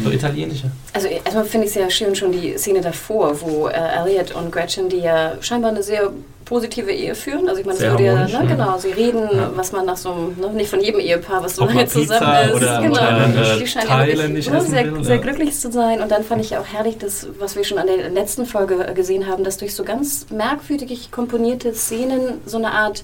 So 0.04 0.12
italienische. 0.12 0.70
Also 0.94 1.08
erstmal 1.08 1.46
finde 1.46 1.66
ich 1.68 1.70
es 1.70 1.74
sehr 1.76 1.90
schön 1.90 2.16
schon 2.16 2.32
die 2.32 2.58
Szene 2.58 2.82
davor, 2.82 3.40
wo 3.42 3.68
äh, 3.68 3.74
Elliot 3.74 4.32
und 4.36 4.52
Gretchen, 4.52 4.90
die 4.90 5.00
ja 5.00 5.34
scheinbar 5.42 5.72
eine 5.72 5.84
sehr 5.84 6.12
positive 6.44 6.92
Ehe 6.92 7.16
führen. 7.16 7.48
Also 7.50 7.60
ich 7.62 7.66
meine, 7.66 7.80
das 7.80 7.88
Sehr 7.88 7.92
würde 7.94 8.04
ja, 8.06 8.14
ne, 8.26 8.30
ja. 8.32 8.42
genau, 8.44 8.78
sie 8.78 8.92
reden, 8.92 9.28
Ja. 9.34 9.52
was 9.56 9.72
man 9.72 9.86
nach 9.86 9.98
so 9.98 10.12
einem, 10.12 10.36
ne, 10.40 10.50
nicht 10.54 10.70
von 10.70 10.80
jedem 10.80 11.00
Ehepaar, 11.00 11.44
was 11.44 11.56
so 11.56 11.64
lange 11.66 11.74
man 11.80 11.88
zusammen 11.88 12.50
ist. 12.50 12.54
oder- 12.56 12.82
genau. 12.82 12.92
oder, 12.94 13.56
äh, 13.56 13.60
die 13.60 13.66
scheinen 13.68 13.90
ja 13.90 14.06
wirklich 14.08 14.50
ne, 14.52 14.62
sehr, 14.62 14.94
will, 14.94 15.04
sehr 15.04 15.16
ja. 15.16 15.22
glücklich 15.22 15.60
zu 15.60 15.72
sein. 15.72 16.02
Und 16.02 16.12
dann 16.12 16.24
fand 16.24 16.42
ich 16.42 16.52
ja 16.52 16.60
auch 16.60 16.66
herrlich, 16.72 16.98
das, 17.00 17.28
was 17.40 17.56
wir 17.56 17.64
schon 17.64 17.80
an 17.80 17.88
der 17.88 18.10
letzten 18.10 18.46
Folge 18.46 18.86
äh, 18.88 18.94
gesehen 18.94 19.26
haben, 19.28 19.44
dass 19.44 19.58
durch 19.58 19.74
so 19.74 19.84
ganz 19.84 20.28
merkwürdig 20.30 21.10
komponierte 21.10 21.74
Szenen 21.74 22.36
so 22.46 22.58
eine 22.58 22.72
Art 22.74 23.04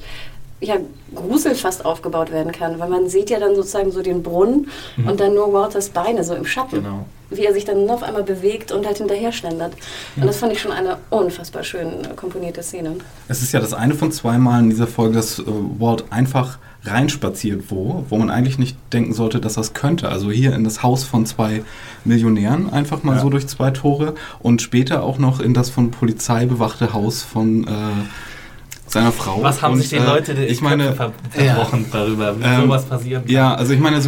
ja, 0.61 0.75
Grusel 1.15 1.55
fast 1.55 1.83
aufgebaut 1.85 2.31
werden 2.31 2.51
kann, 2.51 2.79
weil 2.79 2.87
man 2.89 3.09
sieht 3.09 3.29
ja 3.31 3.39
dann 3.39 3.55
sozusagen 3.55 3.91
so 3.91 4.01
den 4.03 4.21
Brunnen 4.23 4.67
und 5.07 5.19
dann 5.19 5.33
nur 5.33 5.51
Walters 5.53 5.89
Beine 5.89 6.23
so 6.23 6.35
im 6.35 6.45
Schatten 6.45 6.77
Mhm. 6.77 6.83
Genau. 6.83 7.05
wie 7.31 7.45
er 7.45 7.53
sich 7.53 7.65
dann 7.65 7.89
auf 7.89 8.03
einmal 8.03 8.23
bewegt 8.23 8.71
und 8.71 8.85
halt 8.85 8.97
hinterher 8.97 9.31
schlendert. 9.31 9.73
Und 10.17 10.25
das 10.25 10.37
fand 10.37 10.51
ich 10.51 10.59
schon 10.61 10.71
eine 10.73 10.97
unfassbar 11.09 11.63
schön 11.63 11.87
äh, 12.03 12.13
komponierte 12.15 12.61
Szene. 12.61 12.95
Es 13.29 13.41
ist 13.41 13.53
ja 13.53 13.59
das 13.61 13.73
eine 13.73 13.93
von 13.95 14.11
zwei 14.11 14.37
Mal 14.37 14.59
in 14.59 14.69
dieser 14.69 14.85
Folge, 14.87 15.15
dass 15.15 15.39
äh, 15.39 15.43
Walt 15.47 16.03
einfach 16.11 16.57
reinspaziert 16.83 17.65
wo, 17.69 18.05
wo 18.09 18.17
man 18.17 18.29
eigentlich 18.29 18.57
nicht 18.59 18.75
denken 18.91 19.13
sollte, 19.13 19.39
dass 19.39 19.53
das 19.53 19.73
könnte. 19.73 20.09
Also 20.09 20.29
hier 20.31 20.53
in 20.53 20.63
das 20.63 20.83
Haus 20.83 21.03
von 21.03 21.25
zwei 21.25 21.63
Millionären, 22.05 22.71
einfach 22.73 23.03
mal 23.03 23.15
Ja. 23.17 23.21
so 23.21 23.29
durch 23.29 23.47
zwei 23.47 23.71
Tore 23.71 24.15
und 24.39 24.61
später 24.61 25.03
auch 25.03 25.17
noch 25.17 25.39
in 25.39 25.53
das 25.53 25.69
von 25.69 25.91
Polizei 25.91 26.45
bewachte 26.45 26.91
Haus 26.93 27.21
von 27.23 27.65
äh, 27.67 27.71
seiner 28.91 29.11
Frau. 29.11 29.41
Was 29.41 29.61
haben 29.61 29.73
und, 29.73 29.79
sich 29.79 29.89
die 29.89 29.97
äh, 29.97 30.05
Leute 30.05 30.33
die 30.33 30.43
ich 30.43 30.61
meine, 30.61 30.93
verbrochen 30.93 31.85
darüber, 31.91 32.37
wie 32.39 32.43
Ähm, 32.43 32.61
sowas 32.63 32.85
passieren 32.85 33.23
kann? 33.23 33.33
Ja, 33.33 33.53
also 33.53 33.73
ich 33.73 33.79
meine, 33.79 34.01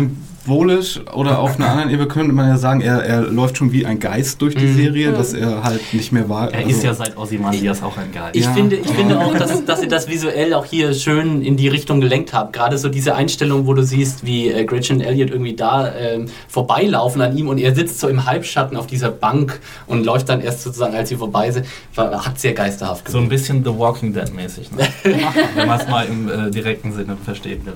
symbolisch 0.45 0.99
oder 1.13 1.39
auf 1.39 1.55
einer 1.55 1.69
anderen 1.69 1.89
Ebene 1.89 2.07
könnte 2.07 2.33
man 2.33 2.47
ja 2.47 2.57
sagen, 2.57 2.81
er, 2.81 3.03
er 3.03 3.21
läuft 3.21 3.57
schon 3.57 3.71
wie 3.71 3.85
ein 3.85 3.99
Geist 3.99 4.41
durch 4.41 4.55
die 4.55 4.65
Mhm. 4.65 4.75
Serie, 4.75 5.11
dass 5.13 5.33
er 5.33 5.63
halt 5.63 5.93
nicht 5.93 6.11
mehr 6.11 6.27
war. 6.29 6.51
Er 6.51 6.59
also, 6.59 6.69
ist 6.69 6.83
ja 6.83 6.93
seit 6.93 7.17
Ozymandias 7.17 7.81
auch 7.83 7.97
ein 7.97 8.11
Geist. 8.11 8.35
Ich, 8.35 8.43
Ja, 8.45 8.53
finde, 8.53 8.75
ich 8.75 8.89
finde 8.89 9.19
auch, 9.19 9.33
dass, 9.35 9.63
dass 9.65 9.81
ihr 9.81 9.87
das 9.87 10.07
visuell 10.07 10.53
auch 10.53 10.65
hier 10.65 10.93
schön 10.93 11.41
in 11.41 11.57
die 11.57 11.67
Richtung 11.67 12.01
gelenkt 12.01 12.33
habt. 12.33 12.53
Gerade 12.53 12.77
so 12.77 12.89
diese 12.89 13.15
Einstellung, 13.15 13.67
wo 13.67 13.73
du 13.73 13.83
siehst, 13.83 14.25
wie 14.25 14.49
äh, 14.49 14.65
Gretchen 14.65 14.97
und 14.97 15.01
Elliot 15.03 15.29
irgendwie 15.29 15.55
da 15.55 15.93
ähm, 15.95 16.25
vorbeilaufen 16.47 17.21
an 17.21 17.37
ihm 17.37 17.47
und 17.47 17.57
er 17.57 17.73
sitzt 17.75 17.99
so 17.99 18.07
im 18.07 18.25
Halbschatten 18.25 18.77
auf 18.77 18.87
dieser 18.87 19.11
Bank 19.11 19.59
und 19.87 20.05
läuft 20.05 20.29
dann 20.29 20.41
erst 20.41 20.63
sozusagen, 20.63 20.95
als 20.95 21.09
sie 21.09 21.15
vorbei 21.15 21.51
sind, 21.51 21.65
war, 21.95 22.25
hat 22.25 22.39
sehr 22.39 22.53
geisterhaft 22.53 23.07
So 23.09 23.17
ein 23.17 23.29
bisschen 23.29 23.63
The 23.63 23.77
Walking 23.77 24.13
Dead 24.13 24.33
mäßig, 24.33 24.71
ne? 24.71 24.87
wenn 25.55 25.67
man 25.67 25.79
es 25.79 25.87
mal 25.87 26.05
im 26.05 26.29
äh, 26.29 26.51
direkten 26.51 26.91
Sinne 26.93 27.17
verstehen 27.23 27.65
will. 27.65 27.73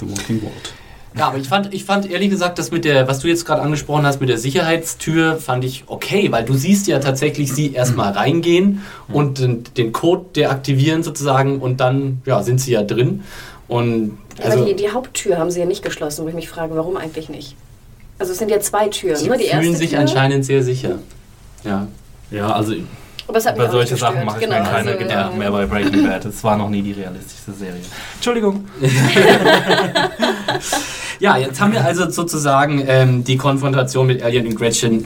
The 0.00 0.08
Walking 0.08 0.42
Walt. 0.42 0.72
Ja, 1.16 1.28
aber 1.28 1.38
ich 1.38 1.48
fand, 1.48 1.74
ich 1.74 1.84
fand 1.84 2.08
ehrlich 2.08 2.30
gesagt, 2.30 2.58
das 2.58 2.70
mit 2.70 2.84
der, 2.84 3.08
was 3.08 3.18
du 3.18 3.28
jetzt 3.28 3.44
gerade 3.44 3.62
angesprochen 3.62 4.06
hast, 4.06 4.20
mit 4.20 4.28
der 4.28 4.38
Sicherheitstür, 4.38 5.36
fand 5.38 5.64
ich 5.64 5.84
okay, 5.88 6.30
weil 6.30 6.44
du 6.44 6.54
siehst 6.54 6.86
ja 6.86 7.00
tatsächlich 7.00 7.52
sie 7.52 7.72
erstmal 7.72 8.12
reingehen 8.12 8.82
und 9.08 9.40
den, 9.40 9.64
den 9.76 9.92
Code 9.92 10.26
deaktivieren 10.36 11.02
sozusagen 11.02 11.58
und 11.58 11.80
dann 11.80 12.22
ja, 12.26 12.42
sind 12.42 12.60
sie 12.60 12.72
ja 12.72 12.82
drin. 12.82 13.24
Und 13.66 14.18
Aber 14.38 14.52
also, 14.52 14.64
die, 14.64 14.76
die 14.76 14.90
Haupttür 14.90 15.38
haben 15.38 15.50
sie 15.50 15.60
ja 15.60 15.66
nicht 15.66 15.82
geschlossen, 15.82 16.24
wo 16.24 16.28
ich 16.28 16.34
mich 16.34 16.48
frage, 16.48 16.76
warum 16.76 16.96
eigentlich 16.96 17.28
nicht? 17.28 17.56
Also 18.18 18.32
es 18.32 18.38
sind 18.38 18.50
ja 18.50 18.60
zwei 18.60 18.88
Türen. 18.88 19.16
sie 19.16 19.28
ne? 19.28 19.38
Die 19.38 19.44
fühlen 19.44 19.62
erste 19.62 19.76
sich 19.78 19.90
Tür, 19.90 20.00
anscheinend 20.00 20.44
sehr 20.44 20.62
sicher. 20.62 20.98
Ja. 21.64 21.88
Ja, 22.30 22.52
also 22.52 22.74
aber 23.30 23.38
es 23.38 23.46
hat 23.46 23.56
mich 23.56 23.64
über 23.64 23.72
solche 23.72 23.96
Sachen 23.96 24.24
mache 24.24 24.38
ich 24.38 24.44
Genau, 24.44 24.58
mir 24.58 24.68
keine 24.68 24.90
also, 24.90 24.98
Gedanken 24.98 25.38
mehr 25.38 25.50
bei 25.50 25.66
Breaking 25.66 26.06
Bad. 26.06 26.24
Es 26.24 26.44
war 26.44 26.56
noch 26.56 26.68
nie 26.68 26.82
die 26.82 26.92
realistischste 26.92 27.52
Serie. 27.52 27.82
Entschuldigung. 28.16 28.66
Ja, 31.20 31.36
jetzt 31.36 31.60
haben 31.60 31.74
wir 31.74 31.84
also 31.84 32.08
sozusagen 32.08 32.82
ähm, 32.86 33.24
die 33.24 33.36
Konfrontation 33.36 34.06
mit 34.06 34.22
Elliot 34.22 34.46
und 34.46 34.54
Gretchen 34.54 35.04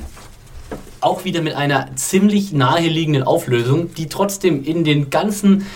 auch 1.00 1.24
wieder 1.24 1.42
mit 1.42 1.56
einer 1.56 1.88
ziemlich 1.96 2.52
naheliegenden 2.52 3.24
Auflösung, 3.24 3.92
die 3.94 4.08
trotzdem 4.08 4.62
in 4.62 4.84
den 4.84 5.10
ganzen 5.10 5.66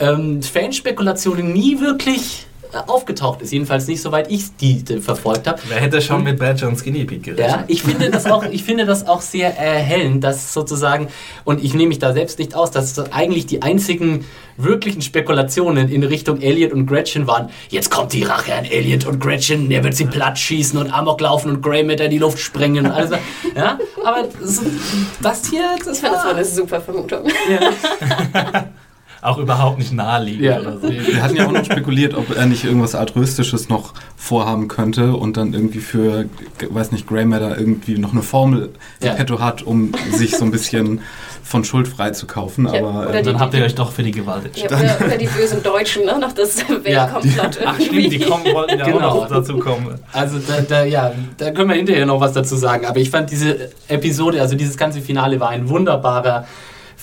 ähm, 0.00 0.42
Fanspekulationen 0.42 1.52
nie 1.52 1.78
wirklich 1.80 2.46
aufgetaucht 2.86 3.42
ist. 3.42 3.52
Jedenfalls 3.52 3.86
nicht, 3.86 4.02
soweit 4.02 4.30
ich 4.30 4.56
die, 4.56 4.82
die 4.82 5.00
verfolgt 5.00 5.46
habe. 5.46 5.60
Wer 5.68 5.80
hätte 5.80 6.00
schon 6.00 6.22
mit 6.22 6.38
Badger 6.38 6.68
und 6.68 6.78
Skinny 6.78 7.04
Pete 7.04 7.34
gerechnet? 7.34 7.48
Ja, 7.48 7.64
ich 7.66 7.82
finde 7.82 8.10
das 8.10 8.26
auch, 8.26 8.44
ich 8.44 8.64
finde 8.64 8.86
das 8.86 9.06
auch 9.06 9.20
sehr 9.20 9.56
erhellend, 9.56 10.24
dass 10.24 10.52
sozusagen, 10.52 11.08
und 11.44 11.62
ich 11.62 11.74
nehme 11.74 11.88
mich 11.88 11.98
da 11.98 12.12
selbst 12.12 12.38
nicht 12.38 12.54
aus, 12.54 12.70
dass 12.70 12.98
eigentlich 13.12 13.46
die 13.46 13.62
einzigen 13.62 14.24
wirklichen 14.56 15.02
Spekulationen 15.02 15.88
in 15.88 16.02
Richtung 16.02 16.40
Elliot 16.40 16.72
und 16.72 16.86
Gretchen 16.86 17.26
waren, 17.26 17.50
jetzt 17.68 17.90
kommt 17.90 18.12
die 18.12 18.22
Rache 18.22 18.54
an 18.54 18.64
Elliot 18.64 19.06
und 19.06 19.20
Gretchen, 19.20 19.70
er 19.70 19.82
wird 19.84 19.94
sie 19.94 20.06
platt 20.06 20.38
schießen 20.38 20.78
und 20.78 20.92
Amok 20.92 21.20
laufen 21.20 21.50
und 21.50 21.62
Grey 21.62 21.82
mit 21.82 22.00
in 22.00 22.10
die 22.10 22.18
Luft 22.18 22.38
sprengen 22.38 22.86
und 22.86 22.92
alles. 22.92 23.10
Ja, 23.56 23.78
aber 24.04 24.28
so, 24.42 24.62
das 25.20 25.48
hier, 25.48 25.62
das 25.84 26.00
fand, 26.00 26.14
das 26.14 26.20
war 26.20 26.30
war... 26.30 26.36
eine 26.36 26.44
super 26.44 26.80
Vermutung. 26.80 27.24
Ja. 27.50 28.64
Auch 29.22 29.38
überhaupt 29.38 29.78
nicht 29.78 29.92
naheliegend 29.92 30.42
Ja. 30.42 30.58
oder 30.60 30.78
so. 30.80 30.88
Wir 30.90 31.22
hatten 31.22 31.36
ja 31.36 31.46
auch 31.46 31.52
noch 31.52 31.64
spekuliert, 31.64 32.14
ob 32.14 32.36
er 32.36 32.44
nicht 32.46 32.64
irgendwas 32.64 32.96
Altruistisches 32.96 33.68
noch 33.68 33.94
vorhaben 34.16 34.66
könnte 34.66 35.14
und 35.14 35.36
dann 35.36 35.54
irgendwie 35.54 35.78
für, 35.78 36.24
weiß 36.68 36.90
nicht, 36.90 37.06
Grey 37.06 37.24
Matter 37.24 37.56
irgendwie 37.56 37.98
noch 37.98 38.10
eine 38.12 38.22
Formel 38.22 38.70
Ja. 39.00 39.12
im 39.12 39.16
Petto 39.18 39.38
hat, 39.38 39.62
um 39.62 39.92
sich 40.12 40.36
so 40.36 40.44
ein 40.44 40.50
bisschen 40.50 41.02
von 41.44 41.62
Schuld 41.64 41.86
frei 41.86 42.10
zu 42.10 42.26
kaufen. 42.26 42.66
Ja, 42.66 42.80
Aber 42.80 43.00
oder 43.02 43.14
äh, 43.14 43.18
Und 43.18 43.26
dann 43.26 43.38
habt 43.40 43.54
ihr 43.54 43.64
euch 43.64 43.76
doch 43.76 43.92
für 43.92 44.02
die 44.02 44.10
Gewalt 44.10 44.42
Ja, 44.56 44.64
entschieden. 44.68 44.96
oder, 44.98 45.06
oder 45.06 45.16
die 45.18 45.26
bösen 45.26 45.62
Deutschen, 45.62 46.04
ne? 46.04 46.18
Noch 46.18 46.32
das 46.32 46.56
Weltkomplott 46.68 47.58
Ach 47.64 47.74
stimmt, 47.80 48.12
die 48.12 48.18
kommen, 48.20 48.44
wollten 48.52 48.78
ja 48.78 48.84
Genau. 48.86 49.08
auch 49.08 49.14
noch 49.22 49.28
dazu 49.28 49.56
kommen. 49.58 50.00
Also 50.12 50.38
da, 50.40 50.60
da, 50.62 50.84
ja, 50.84 51.12
da 51.38 51.52
können 51.52 51.68
wir 51.68 51.76
hinterher 51.76 52.06
noch 52.06 52.20
was 52.20 52.32
dazu 52.32 52.56
sagen. 52.56 52.86
Aber 52.86 52.98
ich 52.98 53.10
fand 53.10 53.30
diese 53.30 53.70
Episode, 53.86 54.40
also 54.40 54.56
dieses 54.56 54.76
ganze 54.76 55.00
Finale 55.00 55.38
war 55.38 55.50
ein 55.50 55.68
wunderbarer 55.68 56.44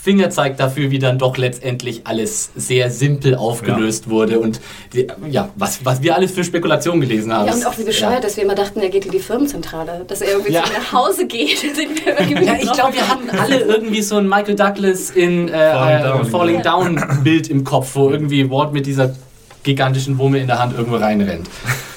Fingerzeig 0.10 0.58
dafür, 0.58 0.90
wie 0.90 0.98
dann 0.98 1.20
doch 1.20 1.38
letztendlich 1.38 2.02
alles 2.06 2.50
sehr 2.56 2.90
simpel 2.90 3.36
aufgelöst 3.36 4.10
wurde 4.10 4.40
und 4.40 4.60
die, 4.92 5.06
ja, 5.30 5.50
was, 5.56 5.86
was 5.86 6.02
wir 6.02 6.16
alles 6.16 6.32
für 6.32 6.44
Spekulationen 6.44 7.00
gelesen 7.00 7.32
haben. 7.32 7.46
Ja, 7.48 7.54
und 7.54 7.64
auch 7.68 7.78
wie 7.78 7.84
bescheuert, 7.84 8.14
Ja. 8.16 8.20
dass 8.22 8.36
wir 8.36 8.44
immer 8.44 8.56
dachten, 8.56 8.80
er 8.80 8.90
geht 8.90 9.06
in 9.06 9.12
die 9.12 9.20
Firmenzentrale. 9.20 10.06
Dass 10.08 10.22
er 10.22 10.32
irgendwie 10.32 10.54
Ja. 10.54 10.62
nach 10.62 10.92
Hause 10.94 11.28
geht. 11.28 11.60
Sind 11.76 12.04
wir 12.04 12.20
irgendwie 12.20 12.44
Ja, 12.44 12.56
ich 12.56 12.72
glaube, 12.72 12.94
wir 12.96 13.08
hatten 13.08 13.30
alle 13.30 13.60
irgendwie 13.60 14.02
so 14.02 14.16
ein 14.18 14.28
Michael 14.28 14.56
Douglas 14.56 15.12
in 15.12 15.48
äh, 15.48 15.52
Falling 15.74 16.00
äh, 16.00 16.04
Down. 16.04 16.26
Falling 16.26 16.62
Down 16.64 17.04
Bild 17.24 17.48
im 17.52 17.64
Kopf, 17.64 17.92
wo 17.94 18.10
irgendwie 18.10 18.50
Walt 18.50 18.74
mit 18.74 18.88
dieser 18.88 19.14
gigantischen 19.62 20.18
Wumme 20.18 20.40
in 20.40 20.48
der 20.48 20.58
Hand 20.58 20.76
irgendwo 20.76 20.98
reinrennt. 20.98 21.48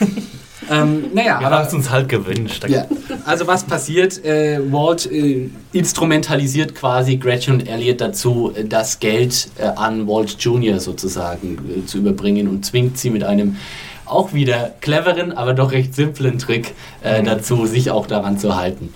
ähm, 0.70 1.04
naja, 1.12 1.40
Wir 1.40 1.50
haben 1.50 1.66
es 1.66 1.74
uns 1.74 1.90
halt 1.90 2.08
gewünscht. 2.08 2.64
Ja, 2.68 2.86
also 3.24 3.46
was 3.46 3.64
passiert? 3.64 4.24
Äh, 4.24 4.60
Walt 4.72 5.10
äh, 5.10 5.50
instrumentalisiert 5.72 6.74
quasi 6.74 7.16
Gretchen 7.16 7.54
und 7.54 7.68
Elliot 7.68 8.00
dazu, 8.00 8.52
äh, 8.54 8.64
das 8.64 9.00
Geld 9.00 9.48
äh, 9.58 9.64
an 9.64 10.06
Walt 10.06 10.36
Jr. 10.38 10.80
sozusagen 10.80 11.58
äh, 11.68 11.86
zu 11.86 11.98
überbringen 11.98 12.48
und 12.48 12.64
zwingt 12.64 12.98
sie 12.98 13.10
mit 13.10 13.24
einem 13.24 13.56
auch 14.04 14.34
wieder 14.34 14.72
cleveren, 14.80 15.32
aber 15.32 15.54
doch 15.54 15.72
recht 15.72 15.94
simplen 15.94 16.38
Trick 16.38 16.74
äh, 17.02 17.22
dazu, 17.22 17.66
sich 17.66 17.90
auch 17.90 18.06
daran 18.06 18.38
zu 18.38 18.56
halten. 18.56 18.92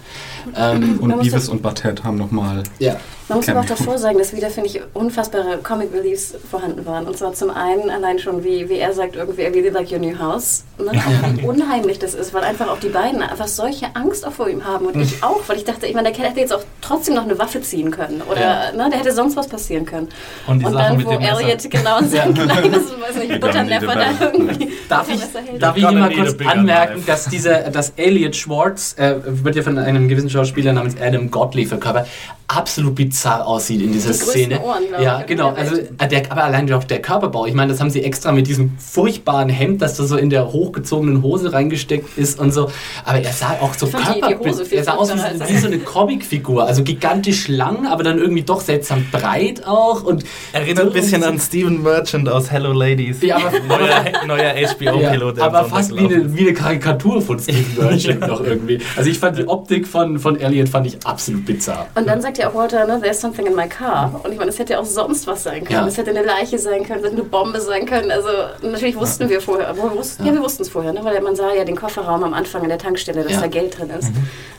Ähm, 0.55 0.99
und 1.01 1.19
Beavis 1.21 1.49
und 1.49 1.63
Butthead 1.63 2.05
haben 2.05 2.19
nochmal 2.19 2.63
ja, 2.79 2.97
Man 3.29 3.39
muss 3.39 3.49
aber 3.49 3.61
auch 3.61 3.65
davor 3.65 3.99
sagen, 3.99 4.19
dass 4.19 4.35
wieder, 4.37 4.51
finde 4.51 4.69
ich, 4.69 4.81
unfassbare 4.95 5.59
Comic 5.59 5.93
Reliefs 5.93 6.35
vorhanden 6.49 6.87
waren. 6.87 7.07
Und 7.07 7.17
zwar 7.17 7.33
zum 7.33 7.51
einen 7.51 7.91
allein 7.91 8.21
schon, 8.21 8.45
wie, 8.45 8.69
wie 8.69 8.79
er 8.79 8.93
sagt, 8.93 9.17
irgendwie, 9.17 9.43
I 9.43 9.47
really 9.47 9.71
like 9.71 9.91
your 9.91 9.99
new 9.99 10.17
house. 10.17 10.63
Ne? 10.79 10.93
Auch 10.93 11.37
wie 11.37 11.43
unheimlich 11.45 11.99
das 11.99 12.15
ist, 12.15 12.33
weil 12.33 12.45
einfach 12.45 12.69
auch 12.69 12.79
die 12.79 12.89
beiden 12.89 13.23
einfach 13.23 13.49
solche 13.49 13.87
Angst 13.97 14.25
auch 14.25 14.33
vor 14.33 14.49
ihm 14.49 14.65
haben. 14.65 14.87
Und 14.87 15.01
ich 15.01 15.25
auch, 15.25 15.41
weil 15.49 15.57
ich 15.57 15.65
dachte, 15.65 15.87
ich 15.87 15.95
meine, 15.95 16.11
der 16.11 16.17
Kerl 16.17 16.29
hätte 16.31 16.39
jetzt 16.41 16.53
auch 16.53 16.63
trotzdem 16.81 17.17
noch 17.17 17.25
eine 17.25 17.37
Waffe 17.37 17.61
ziehen 17.63 17.91
können. 17.91 18.23
Oder 18.31 18.41
Ja. 18.41 18.73
ne, 18.73 18.91
der 18.91 19.01
hätte 19.01 19.13
sonst 19.13 19.37
was 19.37 19.49
passieren 19.49 19.85
können. 19.87 20.09
Und 20.47 20.61
die 20.61 20.67
und 20.67 20.75
dann, 20.75 20.97
mit 20.97 21.07
wo 21.07 21.11
dem 21.11 21.21
Messer. 21.21 21.41
Elliot 21.41 21.71
genau 21.71 21.99
sein 22.03 22.33
kleines, 22.33 22.93
weiß 23.01 23.17
nicht, 23.17 23.41
Butterneffer 23.41 23.95
da 23.95 24.07
irgendwie. 24.21 24.71
Darf 24.89 25.09
ich, 25.09 25.21
darf 25.59 25.77
ich 25.77 25.89
hier 25.89 25.99
mal 25.99 26.15
kurz 26.15 26.37
anmerken, 26.47 27.03
dass 27.07 27.25
dieser, 27.25 27.71
dass 27.71 27.91
Elliot 27.97 28.37
Schwartz, 28.37 28.95
äh, 28.99 29.17
wird 29.25 29.57
ja 29.57 29.63
von 29.65 29.79
einem 29.79 30.07
gewissen 30.07 30.31
Schauspieler 30.31 30.73
namens 30.73 30.95
Adam 31.01 31.29
Godley 31.29 31.67
verkörpert, 31.67 32.07
absolut 32.47 32.95
bizarr 32.95 33.16
aussieht 33.25 33.81
in 33.81 33.93
dieser 33.93 34.11
Die 34.11 34.15
Szene. 34.19 34.61
Ohren, 34.61 34.83
ja, 35.01 35.21
ich, 35.21 35.27
genau. 35.27 35.51
Also, 35.55 35.77
äh, 35.77 36.09
der, 36.09 36.31
aber 36.31 36.45
allein 36.45 36.71
auch 36.73 36.85
der 36.85 37.01
Körperbau. 37.01 37.47
Ich 37.47 37.55
meine, 37.55 37.73
das 37.73 37.81
haben 37.81 37.91
sie 37.91 38.03
extra 38.03 38.33
mit 38.33 38.47
diesem 38.47 38.73
furchtbaren 38.79 39.49
Hemd, 39.49 39.81
das 39.81 39.97
da 39.97 40.05
so 40.05 40.17
in 40.17 40.29
der 40.31 40.53
hochgezogenen 40.53 41.23
Hose 41.23 41.53
reingesteckt 41.53 42.19
ist 42.19 42.39
und 42.39 42.53
so. 42.53 42.71
Aber 43.05 43.21
er 43.21 43.33
sah 43.33 43.57
auch 43.61 43.75
so 43.75 43.87
Ich 43.87 43.93
fand 43.93 44.09
die- 44.09 44.15
die 44.15 44.21
Körper, 44.21 44.49
Hose 44.51 44.65
viel 44.65 44.79
er 44.79 44.85
sah 44.85 44.95
aus 44.97 45.11
wie, 45.13 45.49
wie 45.49 45.57
so 45.59 45.67
eine 45.69 45.79
Comicfigur, 45.79 46.67
also 46.67 46.83
gigantisch 46.83 47.49
lang, 47.49 47.87
aber 47.87 48.03
dann 48.03 48.19
irgendwie 48.19 48.43
doch 48.43 48.61
seltsam 48.61 49.07
breit 49.11 49.67
auch 49.67 50.03
und 50.03 50.25
Erinnert 50.53 50.87
ein 50.89 50.93
bisschen 50.93 51.23
an 51.25 51.39
Steven 51.39 51.83
Merchant 51.83 52.29
aus 52.29 52.51
Hello 52.51 52.73
Ladies. 52.73 53.23
Ja, 53.23 53.37
aber- 53.37 53.51
neuer, 53.69 54.05
neuer 54.27 54.53
HBO-Pilot. 54.55 55.39
Ja, 55.39 55.45
aber 55.45 55.65
fast 55.65 55.95
wie 55.95 56.01
eine, 56.01 56.35
wie 56.37 56.41
eine 56.41 56.55
Karikatur 56.55 57.21
von 57.23 57.39
Steve 57.39 57.59
Merchant 57.81 58.21
noch 58.21 58.43
irgendwie. 58.43 58.79
Also 58.97 59.09
ich 59.11 59.19
fand 59.19 59.39
die 59.39 59.47
Optik 59.49 59.87
von, 59.87 60.19
von 60.19 60.39
Elliot 60.41 60.69
fand 60.69 60.87
ich 60.87 60.97
absolut 61.07 61.45
bizarr. 61.47 61.87
Und 61.95 62.09
dann 62.09 62.21
sagt 62.21 62.39
ja 62.39 62.49
auch 62.51 62.55
Walter, 62.55 62.87
ne, 62.87 63.01
there's 63.07 63.21
something 63.21 63.47
in 63.47 63.55
my 63.55 63.69
car. 63.69 64.21
Und 64.25 64.33
ich 64.33 64.39
meine, 64.39 64.51
es 64.51 64.59
hätte 64.59 64.73
ja 64.73 64.81
auch 64.81 64.85
sonst 64.85 65.27
was 65.27 65.45
sein 65.45 65.65
können. 65.65 65.81
Ja. 65.81 65.87
Es 65.87 65.97
hätte 65.97 66.11
eine 66.11 66.23
Leiche 66.25 66.59
sein 66.59 66.83
können, 66.85 66.99
es 66.99 67.05
hätte 67.07 67.17
eine 67.17 67.25
Bombe 67.25 67.61
sein 67.61 67.87
können. 67.87 68.11
Also 68.11 68.29
natürlich 68.63 68.97
wussten 68.97 69.29
wir 69.29 69.41
vorher, 69.41 69.77
wo 69.77 69.85
wir 69.85 69.97
wussten, 69.97 70.27
ja. 70.27 70.33
wir 70.33 70.43
wussten 70.43 70.63
es 70.63 70.69
vorher, 70.69 70.93
ne, 70.93 71.01
weil 71.05 71.21
man 71.21 71.37
sah 71.37 71.55
ja 71.55 71.65
den 71.65 71.77
Kofferraum 71.77 72.25
am 72.25 72.35
Anfang 72.35 72.63
in 72.65 72.69
der 72.69 72.79
Tankstelle, 72.79 73.23
dass 73.23 73.33
Ja. 73.33 73.41
da 73.43 73.47
Geld 73.47 73.79
drin 73.79 73.91
ist. 73.91 74.11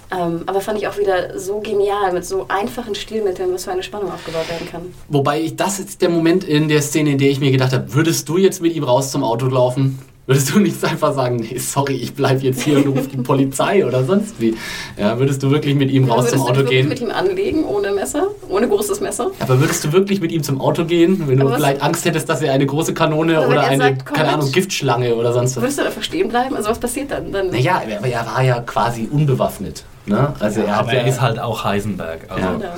Ähm, 0.09 0.43
aber 0.45 0.61
fand 0.61 0.77
ich 0.77 0.87
auch 0.87 0.97
wieder 0.97 1.37
so 1.37 1.59
genial, 1.59 2.13
mit 2.13 2.25
so 2.25 2.45
einfachen 2.47 2.95
Stilmitteln, 2.95 3.53
was 3.53 3.65
für 3.65 3.71
eine 3.71 3.83
Spannung 3.83 4.09
aufgebaut 4.11 4.49
werden 4.49 4.67
kann. 4.71 4.93
Wobei 5.09 5.41
ich, 5.41 5.57
das 5.57 5.79
ist 5.79 6.01
der 6.01 6.07
Moment 6.09 6.45
in 6.45 6.69
der 6.69 6.81
Szene, 6.81 7.11
in 7.11 7.17
der 7.17 7.29
ich 7.29 7.41
mir 7.41 7.51
gedacht 7.51 7.73
habe, 7.73 7.93
würdest 7.93 8.29
du 8.29 8.37
jetzt 8.37 8.61
mit 8.61 8.73
ihm 8.73 8.85
raus 8.85 9.11
zum 9.11 9.23
Auto 9.25 9.47
laufen? 9.47 9.99
Würdest 10.27 10.53
du 10.53 10.59
nicht 10.59 10.83
einfach 10.83 11.13
sagen, 11.15 11.37
nee, 11.37 11.57
sorry, 11.57 11.93
ich 11.95 12.13
bleib 12.13 12.43
jetzt 12.43 12.61
hier 12.61 12.77
und 12.85 12.87
ruf 12.97 13.07
die 13.07 13.15
Polizei 13.15 13.85
oder 13.85 14.03
sonst 14.03 14.41
wie? 14.41 14.55
Ja, 14.99 15.17
würdest 15.19 15.41
du 15.41 15.51
wirklich 15.51 15.73
mit 15.75 15.89
ihm 15.89 16.03
raus 16.11 16.25
würdest 16.25 16.33
zum 16.33 16.39
du 16.39 16.43
Auto 16.49 16.53
dich 16.53 16.63
wirklich 16.63 16.79
gehen? 16.81 16.89
mit 16.89 16.99
ihm 16.99 17.11
anlegen, 17.11 17.63
ohne 17.63 17.91
Messer, 17.93 18.27
ohne 18.49 18.67
großes 18.67 18.99
Messer? 18.99 19.31
Aber 19.39 19.61
würdest 19.61 19.85
du 19.85 19.93
wirklich 19.93 20.19
mit 20.19 20.33
ihm 20.33 20.43
zum 20.43 20.59
Auto 20.59 20.83
gehen, 20.83 21.23
wenn 21.27 21.37
du 21.37 21.43
Aber 21.43 21.51
was- 21.51 21.61
vielleicht 21.61 21.81
Angst 21.81 22.03
hättest, 22.03 22.27
dass 22.27 22.41
er 22.41 22.51
eine 22.51 22.65
große 22.65 22.93
Kanone 22.93 23.37
Aber 23.37 23.47
oder 23.47 23.55
er 23.61 23.67
eine, 23.69 23.77
sagt, 23.83 24.05
komm 24.05 24.17
keine. 24.17 24.33
Ahnung, 24.33 24.51
Giftschlange 24.51 25.15
oder 25.15 25.31
sonst 25.31 25.55
was? 25.55 25.63
Würdest 25.63 25.79
du 25.79 25.85
einfach 25.85 26.03
stehen 26.03 26.27
bleiben? 26.27 26.57
Also 26.57 26.69
was 26.71 26.79
passiert 26.79 27.09
dann? 27.09 27.31
dann 27.31 27.49
Naja, 27.49 27.81
aber 27.81 28.07
er 28.07 28.25
war 28.25 28.43
ja 28.43 28.59
quasi 28.59 29.07
unbewaffnet. 29.09 29.85
Ne? 30.07 30.33
Also 30.41 30.59
er 30.59 30.75
hat 30.75 30.79
aber 30.83 30.93
ja, 30.93 30.99
er 31.03 31.07
ist 31.07 31.21
halt 31.21 31.39
auch 31.39 31.63
Heisenberg. 31.63 32.25
Also 32.27 32.43
Ja. 32.43 32.51
Ja. 32.59 32.75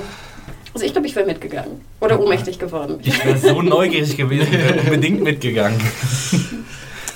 Also 0.72 0.86
ich 0.86 0.92
glaube, 0.92 1.08
ich 1.08 1.16
wäre 1.16 1.26
mitgegangen. 1.26 1.80
Oder 2.00 2.20
ohnmächtig 2.20 2.60
geworden. 2.60 3.00
ich 3.02 3.24
wäre 3.24 3.36
so 3.38 3.60
neugierig 3.60 4.16
gewesen, 4.16 4.52
wäre 4.52 4.74
unbedingt 4.82 5.24
mitgegangen. 5.24 5.80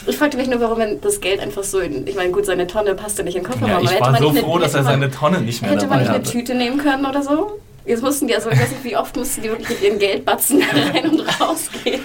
Ich 0.06 0.16
fragte 0.16 0.36
mich 0.36 0.48
nur, 0.48 0.60
warum 0.60 0.80
er 0.80 0.94
das 0.96 1.20
Geld 1.20 1.40
einfach 1.40 1.64
so 1.64 1.78
in. 1.80 2.06
Ich 2.06 2.14
meine, 2.16 2.30
gut, 2.30 2.46
seine 2.46 2.66
Tonne 2.66 2.94
passte 2.94 3.24
nicht 3.24 3.36
in 3.36 3.42
den 3.42 3.50
Kofferraum. 3.50 3.70
Ja, 3.70 3.80
ich 3.80 3.90
hätte 3.90 4.00
war 4.02 4.10
man 4.12 4.20
so 4.22 4.28
nicht 4.30 4.38
eine- 4.42 4.46
froh, 4.46 4.58
dass 4.58 4.68
hätte 4.74 4.78
er 4.78 4.82
man- 4.84 4.92
seine 5.00 5.10
Tonne 5.10 5.40
nicht 5.40 5.62
mehr 5.62 5.70
Hätte 5.72 5.86
man 5.86 5.98
dabei 6.00 6.02
nicht 6.02 6.14
eine. 6.14 6.22
Tüte 6.22 6.54
nehmen 6.54 6.78
können 6.78 7.06
oder 7.06 7.22
so? 7.22 7.60
Jetzt 7.86 8.02
mussten 8.02 8.26
die, 8.26 8.34
also 8.34 8.48
ich 8.50 8.58
weiß 8.58 8.70
nicht, 8.70 8.84
wie 8.84 8.96
oft 8.96 9.14
mussten 9.14 9.42
die 9.42 9.48
wirklich 9.50 9.68
mit 9.68 9.82
ihren 9.82 9.98
Geldbatzen 9.98 10.62
rein 10.62 11.10
und 11.10 11.20
raus 11.40 11.68
gehen. 11.84 12.00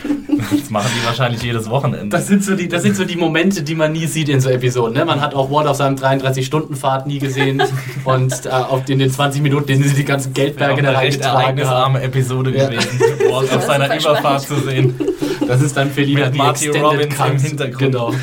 Das 0.52 0.70
machen 0.70 0.92
die 1.00 1.06
wahrscheinlich 1.06 1.42
jedes 1.42 1.70
Wochenende. 1.70 2.10
Das 2.10 2.28
sind, 2.28 2.44
so 2.44 2.56
die, 2.56 2.68
das 2.68 2.82
sind 2.82 2.98
so 2.98 3.06
die 3.06 3.16
Momente, 3.16 3.64
die 3.64 3.76
man 3.76 3.94
nie 3.94 4.06
sieht 4.06 4.28
in 4.28 4.42
so 4.42 4.50
Episoden. 4.50 4.94
Ne? 4.94 5.06
Man 5.06 5.22
hat 5.22 5.34
auch 5.34 5.50
Walt 5.50 5.68
auf 5.68 5.78
seinem 5.78 5.96
33-Stunden-Fahrt 5.96 7.08
nie 7.08 7.20
gesehen. 7.20 7.64
und 8.04 8.46
äh, 8.46 8.50
auf 8.50 8.84
den, 8.84 9.00
den 9.00 9.10
20 9.10 9.42
Minuten, 9.42 9.68
denen 9.68 9.84
sie 9.84 9.96
die 9.96 10.04
ganzen 10.06 10.34
Geldberge 10.34 10.82
da 10.82 10.92
reingetragen 10.92 11.34
haben. 11.34 11.42
ereignisarme 11.44 12.02
Episode 12.02 12.56
Ja. 12.56 12.68
gewesen, 12.68 13.00
Walt 13.32 13.54
auf 13.54 13.64
seiner 13.64 13.86
Überfahrt 13.98 14.42
zu 14.42 14.60
sehen. 14.60 15.00
Das 15.48 15.62
ist 15.62 15.78
dann 15.78 15.92
für 15.92 16.02
Lina 16.02 16.26
Mit 16.26 16.34
die 16.34 16.38
Marty 16.38 16.66
Extended 16.68 16.92
Robbins 16.92 17.16
Cut. 17.16 17.32
im 17.32 17.40
Hintergrund. 17.40 17.80
Genau. 17.80 18.14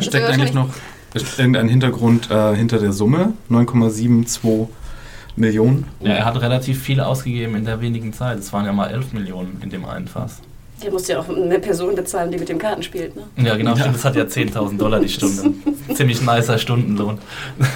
Steckt 0.00 0.26
eigentlich 0.26 0.54
noch 0.54 0.70
irgendein 1.36 1.68
Hintergrund 1.68 2.30
äh, 2.30 2.54
hinter 2.54 2.78
der 2.78 2.92
Summe? 2.92 3.34
9,72 3.50 4.68
Millionen? 5.38 5.86
Ja, 6.00 6.12
er 6.12 6.24
hat 6.24 6.40
relativ 6.40 6.82
viel 6.82 7.00
ausgegeben 7.00 7.54
in 7.56 7.64
der 7.64 7.80
wenigen 7.80 8.12
Zeit. 8.12 8.38
Es 8.38 8.52
waren 8.52 8.66
ja 8.66 8.72
mal 8.72 8.90
11 8.90 9.12
Millionen 9.12 9.60
in 9.62 9.70
dem 9.70 9.84
einen 9.84 10.08
Fass. 10.08 10.42
Der 10.82 10.92
musste 10.92 11.12
ja 11.12 11.18
auch 11.20 11.28
eine 11.28 11.58
Person 11.58 11.94
bezahlen, 11.96 12.30
die 12.30 12.38
mit 12.38 12.48
dem 12.48 12.58
Karten 12.58 12.82
spielt. 12.82 13.16
Ne? 13.16 13.22
Ja, 13.44 13.56
genau, 13.56 13.74
stimmt. 13.76 13.96
Das 13.96 14.04
hat 14.04 14.14
ja 14.14 14.22
10.000 14.22 14.76
Dollar 14.78 15.00
die 15.00 15.08
Stunde. 15.08 15.52
Ziemlich 15.94 16.20
nicer 16.22 16.56
Stundenlohn. 16.58 17.18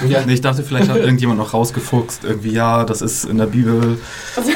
Ja. 0.09 0.21
Nee, 0.25 0.35
ich 0.35 0.41
dachte, 0.41 0.63
vielleicht 0.63 0.89
hat 0.89 0.99
irgendjemand 0.99 1.39
noch 1.41 1.53
rausgefuchst, 1.53 2.23
irgendwie, 2.25 2.53
ja, 2.53 2.85
das 2.85 3.03
ist 3.03 3.25
in 3.25 3.39
der 3.39 3.47
Bibel. 3.47 3.99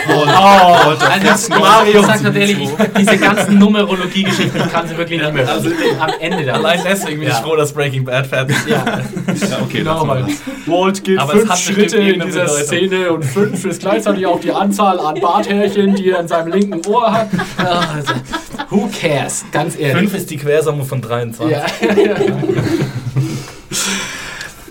Oh, 0.09 0.22
also 0.24 1.50
Mario, 1.59 2.00
ich 2.00 2.06
sag 2.06 2.22
ganz 2.22 2.37
ehrlich, 2.37 2.59
ich, 2.61 2.70
diese 2.96 3.18
ganzen 3.18 3.59
Numerologie-Geschichten, 3.59 4.56
ich 4.56 4.72
kann 4.72 4.87
sie 4.87 4.96
wirklich 4.96 5.20
nicht 5.20 5.35
mehr. 5.35 5.48
Also 5.50 5.68
am 5.98 6.11
Ende 6.20 6.44
der 6.44 6.54
Allein 6.54 6.80
deswegen 6.85 7.18
bin 7.20 7.28
Ja. 7.28 7.35
ich 7.35 7.44
froh, 7.44 7.56
dass 7.56 7.72
Breaking 7.72 8.04
Bad 8.04 8.26
fertig 8.26 8.56
ist. 8.56 8.68
Ja, 8.68 8.85
Ja, 8.87 9.59
okay, 9.62 9.78
genau, 9.78 10.06
das. 10.14 10.30
Walt 10.66 11.02
geht 11.04 11.18
Aber 11.18 11.35
es 11.35 11.40
fünf 11.40 11.56
Schritte 11.56 11.96
in 11.98 12.20
dieser 12.20 12.42
Bedeutung. 12.44 12.64
Szene 12.66 13.12
und 13.12 13.24
fünf 13.24 13.64
ist 13.64 13.80
gleichzeitig 13.80 14.26
auch 14.26 14.40
die 14.40 14.52
Anzahl 14.52 15.00
an 15.00 15.20
Barthärchen, 15.20 15.96
die 15.96 16.11
er 16.11 16.20
in 16.20 16.28
seinem 16.28 16.52
linken 16.52 16.87
Ohr 16.87 17.12
hat. 17.12 17.28
Ach, 17.59 17.94
also, 17.96 18.12
who 18.70 18.88
cares? 19.01 19.44
Ganz 19.53 19.79
ehrlich. 19.79 20.11
5 20.11 20.14
ist 20.14 20.31
die 20.31 20.37
Quersumme 20.37 20.85
von 20.85 21.01
23. 21.01 21.51
Ja, 21.51 21.66
ja. 21.94 22.14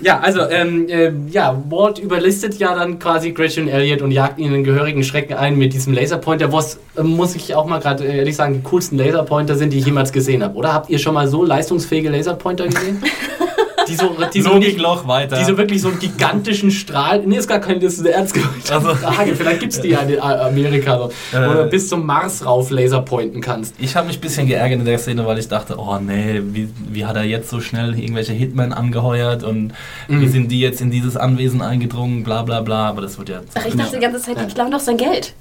Ja, 0.05 0.19
also, 0.19 0.41
ähm, 0.41 0.87
äh, 0.87 1.11
ja, 1.31 1.59
Walt 1.67 1.97
überlistet 1.97 2.59
ja 2.59 2.75
dann 2.75 2.99
quasi 2.99 3.31
Gretchen 3.31 3.67
Elliott 3.67 4.03
und 4.03 4.11
jagt 4.11 4.37
ihnen 4.37 4.53
einen 4.53 4.63
gehörigen 4.63 5.03
Schrecken 5.03 5.33
ein 5.33 5.57
mit 5.57 5.73
diesem 5.73 5.93
Laserpointer, 5.93 6.53
was, 6.53 6.77
äh, 6.95 7.01
muss 7.01 7.33
ich 7.35 7.55
auch 7.55 7.65
mal 7.65 7.79
gerade 7.79 8.05
äh, 8.05 8.17
ehrlich 8.19 8.35
sagen, 8.35 8.53
die 8.53 8.61
coolsten 8.61 8.99
Laserpointer 8.99 9.55
sind, 9.55 9.73
die 9.73 9.79
ich 9.79 9.85
jemals 9.87 10.11
gesehen 10.11 10.43
habe. 10.43 10.55
Oder 10.57 10.73
habt 10.73 10.91
ihr 10.91 10.99
schon 10.99 11.15
mal 11.15 11.27
so 11.27 11.43
leistungsfähige 11.43 12.09
Laserpointer 12.09 12.67
gesehen? 12.67 13.01
die 13.87 13.95
so, 13.95 14.15
die 14.33 14.41
so 14.41 14.53
nicht, 14.55 14.77
Logikloch 14.77 15.07
weiter. 15.07 15.37
die 15.37 15.43
so 15.43 15.57
wirklich 15.57 15.81
so 15.81 15.89
einen 15.89 15.99
gigantischen 15.99 16.71
Strahl. 16.71 17.21
Nee, 17.25 17.37
ist 17.37 17.47
gar 17.47 17.59
kein, 17.59 17.79
das 17.79 17.93
ist 17.93 17.99
eine 18.01 18.09
ernst 18.11 18.33
gemeinte 18.33 18.73
Also- 18.73 18.95
Frage. 18.95 19.35
Vielleicht 19.35 19.59
gibt 19.59 19.73
es 19.73 19.81
die 19.81 19.89
ja 19.89 19.99
in 19.99 20.19
Amerika 20.19 20.97
so. 20.97 21.37
Äh. 21.37 21.47
Wo 21.49 21.53
du 21.53 21.65
bis 21.65 21.89
zum 21.89 22.05
Mars 22.05 22.45
rauf 22.45 22.69
laserpointen 22.69 23.41
kannst. 23.41 23.75
Ich 23.79 23.95
habe 23.95 24.07
mich 24.07 24.17
ein 24.17 24.21
bisschen 24.21 24.47
geärgert 24.47 24.79
in 24.79 24.85
der 24.85 24.97
Szene, 24.97 25.25
weil 25.25 25.37
ich 25.39 25.47
dachte, 25.47 25.75
oh 25.77 25.97
nee, 25.99 26.41
wie, 26.43 26.69
wie 26.91 27.05
hat 27.05 27.15
er 27.15 27.23
jetzt 27.23 27.49
so 27.49 27.59
schnell 27.61 27.97
irgendwelche 27.97 28.33
Hitmen 28.33 28.73
angeheuert 28.73 29.43
und 29.43 29.73
Mhm. 30.07 30.21
wie 30.21 30.27
sind 30.27 30.51
die 30.51 30.59
jetzt 30.59 30.81
in 30.81 30.91
dieses 30.91 31.17
Anwesen 31.17 31.61
eingedrungen, 31.61 32.23
bla 32.23 32.41
bla 32.43 32.61
bla, 32.61 32.89
aber 32.89 33.01
das 33.01 33.17
wird 33.17 33.29
ja... 33.29 33.41
Ach, 33.55 33.65
ich 33.65 33.75
dachte 33.75 33.95
die 33.95 34.01
ganze 34.01 34.19
Zeit, 34.21 34.37
die 34.39 34.53
klauen 34.53 34.71
doch 34.71 34.79
sein 34.79 34.97
Geld. 34.97 35.33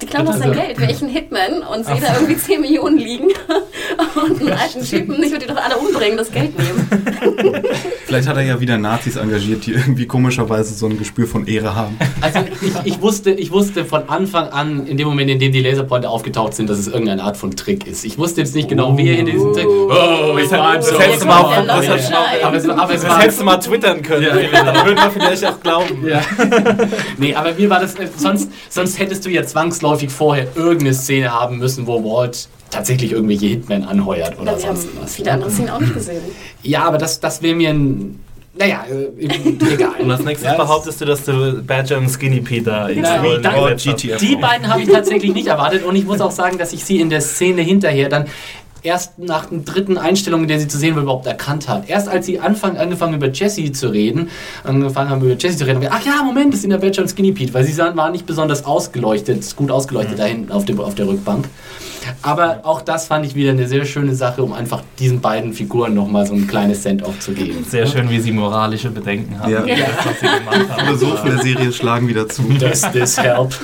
Die 0.00 0.06
klauen 0.06 0.26
sein 0.28 0.42
Also- 0.42 0.52
Geld. 0.60 0.78
Wäre 0.80 0.92
ich 0.92 1.02
ein 1.02 1.08
Hitman 1.08 1.62
und 1.74 1.84
sehe 1.84 2.00
da 2.00 2.14
irgendwie 2.14 2.36
10 2.36 2.60
Millionen 2.60 2.98
liegen 2.98 3.28
und 4.14 4.40
einen 4.40 4.52
alten 4.52 4.82
Typen, 4.84 5.20
ich 5.22 5.30
würde 5.32 5.46
die 5.46 5.52
doch 5.52 5.60
alle 5.62 5.76
umbringen, 5.76 6.16
das 6.16 6.30
Geld 6.30 6.56
nehmen. 6.56 6.88
Vielleicht 8.06 8.28
hat 8.28 8.36
er 8.36 8.42
ja 8.42 8.60
wieder 8.60 8.78
Nazis 8.78 9.16
engagiert, 9.16 9.66
die 9.66 9.72
irgendwie 9.72 10.06
komischerweise 10.06 10.72
so 10.74 10.86
ein 10.86 10.98
Gespür 10.98 11.26
von 11.26 11.46
Ehre 11.46 11.74
haben. 11.74 11.98
Also 12.20 12.38
ich, 12.62 12.92
ich, 12.94 13.02
wusste, 13.02 13.32
ich 13.32 13.50
wusste 13.50 13.84
von 13.84 14.08
Anfang 14.08 14.48
an, 14.48 14.86
in 14.86 14.96
dem 14.96 15.08
Moment, 15.08 15.30
in 15.30 15.38
dem 15.40 15.52
die 15.52 15.60
Laserpointer 15.62 16.10
aufgetaucht 16.10 16.54
sind, 16.54 16.70
dass 16.70 16.78
es 16.78 16.86
irgendeine 16.88 17.22
Art 17.24 17.36
von 17.36 17.50
Trick 17.56 17.86
ist. 17.86 18.04
Ich 18.04 18.16
wusste 18.18 18.40
jetzt 18.40 18.54
nicht 18.54 18.68
genau, 18.68 18.96
wie 18.96 19.08
er 19.10 19.18
in 19.18 19.26
diesem 19.26 19.52
Trick. 19.52 19.66
Oh, 19.66 20.38
ich 20.38 20.50
war 20.52 20.76
das 20.76 20.88
so. 20.90 20.98
hättest 20.98 21.22
du 21.22 21.26
mal 21.26 21.40
auf- 21.40 21.54
Der 21.54 21.64
das 21.64 21.86
hättest 21.88 23.40
du 23.40 23.44
mal- 23.44 23.52
war, 23.52 23.60
twittern 23.60 24.02
können, 24.02 24.22
Ja. 24.22 24.32
Philipp, 24.34 24.52
dann 24.52 24.86
würden 24.86 24.96
wir 24.96 25.10
vielleicht 25.10 25.44
auch 25.44 25.60
glauben. 25.60 26.06
Ja. 26.06 26.20
nee, 27.18 27.34
aber 27.34 27.52
mir 27.54 27.68
war 27.68 27.80
das. 27.80 27.94
äh, 27.96 28.06
Sonst, 28.16 28.50
sonst 28.70 28.98
hättest 28.98 29.24
du 29.26 29.30
ja 29.30 29.42
zwangsläufig 29.44 29.87
vorher 29.96 30.46
irgendeine 30.54 30.94
Szene 30.94 31.32
haben 31.32 31.58
müssen, 31.58 31.86
wo 31.86 32.02
Walt 32.04 32.48
tatsächlich 32.70 33.12
irgendwelche 33.12 33.46
Hitmen 33.46 33.84
anheuert 33.84 34.38
oder 34.38 34.52
Na, 34.52 34.58
wir 34.58 34.68
haben 34.68 34.76
sonst 34.76 34.88
was. 35.00 35.14
viele 35.14 35.32
andere 35.32 35.50
Szenen 35.50 35.70
auch 35.70 35.80
nicht 35.80 35.94
gesehen. 35.94 36.22
Ja, 36.62 36.82
aber 36.84 36.98
das, 36.98 37.20
das 37.20 37.40
wäre 37.42 37.54
mir 37.54 37.70
ein. 37.70 38.20
Naja, 38.58 38.84
äh, 38.90 39.72
egal. 39.72 40.00
Und 40.00 40.10
als 40.10 40.24
nächstes 40.24 40.50
Ja, 40.50 40.56
behauptest 40.56 41.00
du, 41.00 41.04
dass 41.04 41.24
du 41.24 41.62
Badger 41.62 41.98
und 41.98 42.08
Skinny 42.10 42.40
Peter 42.40 42.88
die 42.88 43.00
Rollen 43.00 43.42
dann-. 43.42 43.76
Die 44.20 44.36
beiden 44.36 44.68
habe 44.68 44.82
ich 44.82 44.88
tatsächlich 44.88 45.32
nicht 45.32 45.46
erwartet 45.46 45.84
und 45.84 45.94
ich 45.94 46.04
muss 46.04 46.20
auch 46.20 46.32
sagen, 46.32 46.58
dass 46.58 46.72
ich 46.72 46.84
sie 46.84 47.00
in 47.00 47.08
der 47.08 47.20
Szene 47.20 47.62
hinterher 47.62 48.08
dann 48.08 48.26
erst 48.82 49.18
nach 49.18 49.46
der 49.46 49.60
dritten 49.60 49.98
Einstellung, 49.98 50.42
in 50.42 50.48
der 50.48 50.60
sie 50.60 50.68
zu 50.68 50.78
sehen 50.78 50.94
war, 50.94 51.02
überhaupt 51.02 51.26
erkannt 51.26 51.68
hat. 51.68 51.88
Erst 51.88 52.08
als 52.08 52.26
sie 52.26 52.40
anfangen, 52.40 52.76
angefangen 52.76 53.14
über 53.14 53.28
Jesse 53.28 53.70
zu 53.72 53.88
reden, 53.88 54.30
angefangen 54.64 55.10
haben 55.10 55.22
über 55.22 55.36
Jesse 55.36 55.58
zu 55.58 55.66
reden, 55.66 55.86
ach 55.90 56.04
ja, 56.04 56.22
Moment, 56.22 56.54
das 56.54 56.62
sind 56.62 56.70
der 56.70 56.78
Badger 56.78 57.02
und 57.02 57.08
Skinny 57.08 57.32
Pete, 57.32 57.54
weil 57.54 57.64
sie 57.64 57.72
sahen, 57.72 57.96
waren 57.96 58.12
nicht 58.12 58.26
besonders 58.26 58.64
ausgeleuchtet, 58.64 59.56
gut 59.56 59.70
ausgeleuchtet 59.70 60.18
da 60.18 60.24
hinten 60.24 60.52
auf, 60.52 60.64
dem, 60.64 60.80
auf 60.80 60.94
der 60.94 61.08
Rückbank. 61.08 61.48
Aber 62.22 62.60
auch 62.64 62.80
das 62.80 63.06
fand 63.06 63.24
ich 63.26 63.34
wieder 63.34 63.50
eine 63.50 63.66
sehr 63.68 63.84
schöne 63.84 64.14
Sache, 64.14 64.42
um 64.42 64.52
einfach 64.52 64.82
diesen 64.98 65.20
beiden 65.20 65.52
Figuren 65.52 65.94
nochmal 65.94 66.26
so 66.26 66.34
ein 66.34 66.46
kleines 66.46 66.82
Send-off 66.82 67.18
zu 67.20 67.32
geben. 67.32 67.64
Sehr 67.68 67.86
schön, 67.86 68.08
wie 68.10 68.20
sie 68.20 68.32
moralische 68.32 68.90
Bedenken 68.90 69.38
haben. 69.38 69.50
Ja. 69.50 69.60
das, 69.60 70.20
sie 70.20 70.26
gemacht 70.26 70.68
haben. 70.70 70.86
Philosophen 70.86 71.30
der 71.30 71.42
Serie 71.42 71.72
schlagen 71.72 72.08
wieder 72.08 72.28
zu. 72.28 72.42
Does 72.42 72.82
this 72.92 73.16
help? 73.18 73.54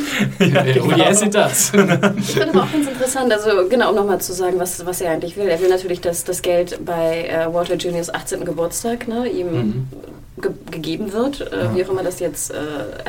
oh 0.40 0.92
yes, 0.96 1.22
it 1.22 1.34
does. 1.34 1.72
Ich 2.18 2.26
finde 2.26 2.48
aber 2.50 2.62
auch 2.62 2.72
ganz 2.72 2.86
interessant, 2.86 3.32
also 3.32 3.68
genau, 3.68 3.90
um 3.90 3.96
nochmal 3.96 4.20
zu 4.20 4.32
sagen, 4.32 4.58
was, 4.58 4.84
was 4.84 5.00
er 5.00 5.12
eigentlich 5.12 5.36
will. 5.36 5.46
Er 5.48 5.60
will 5.60 5.68
natürlich, 5.68 6.00
dass 6.00 6.24
das 6.24 6.42
Geld 6.42 6.84
bei 6.84 7.28
äh, 7.28 7.52
Walter 7.52 7.76
Juniors 7.76 8.12
18. 8.12 8.44
Geburtstag 8.44 9.08
ne, 9.08 9.28
ihm 9.28 9.44
Mhm. 9.54 9.86
Ge 10.44 10.52
gegeben 10.70 11.12
wird, 11.12 11.40
äh, 11.40 11.74
wie 11.74 11.84
auch 11.84 11.88
immer 11.90 12.02
das 12.04 12.20
jetzt 12.20 12.52
äh, 12.52 12.56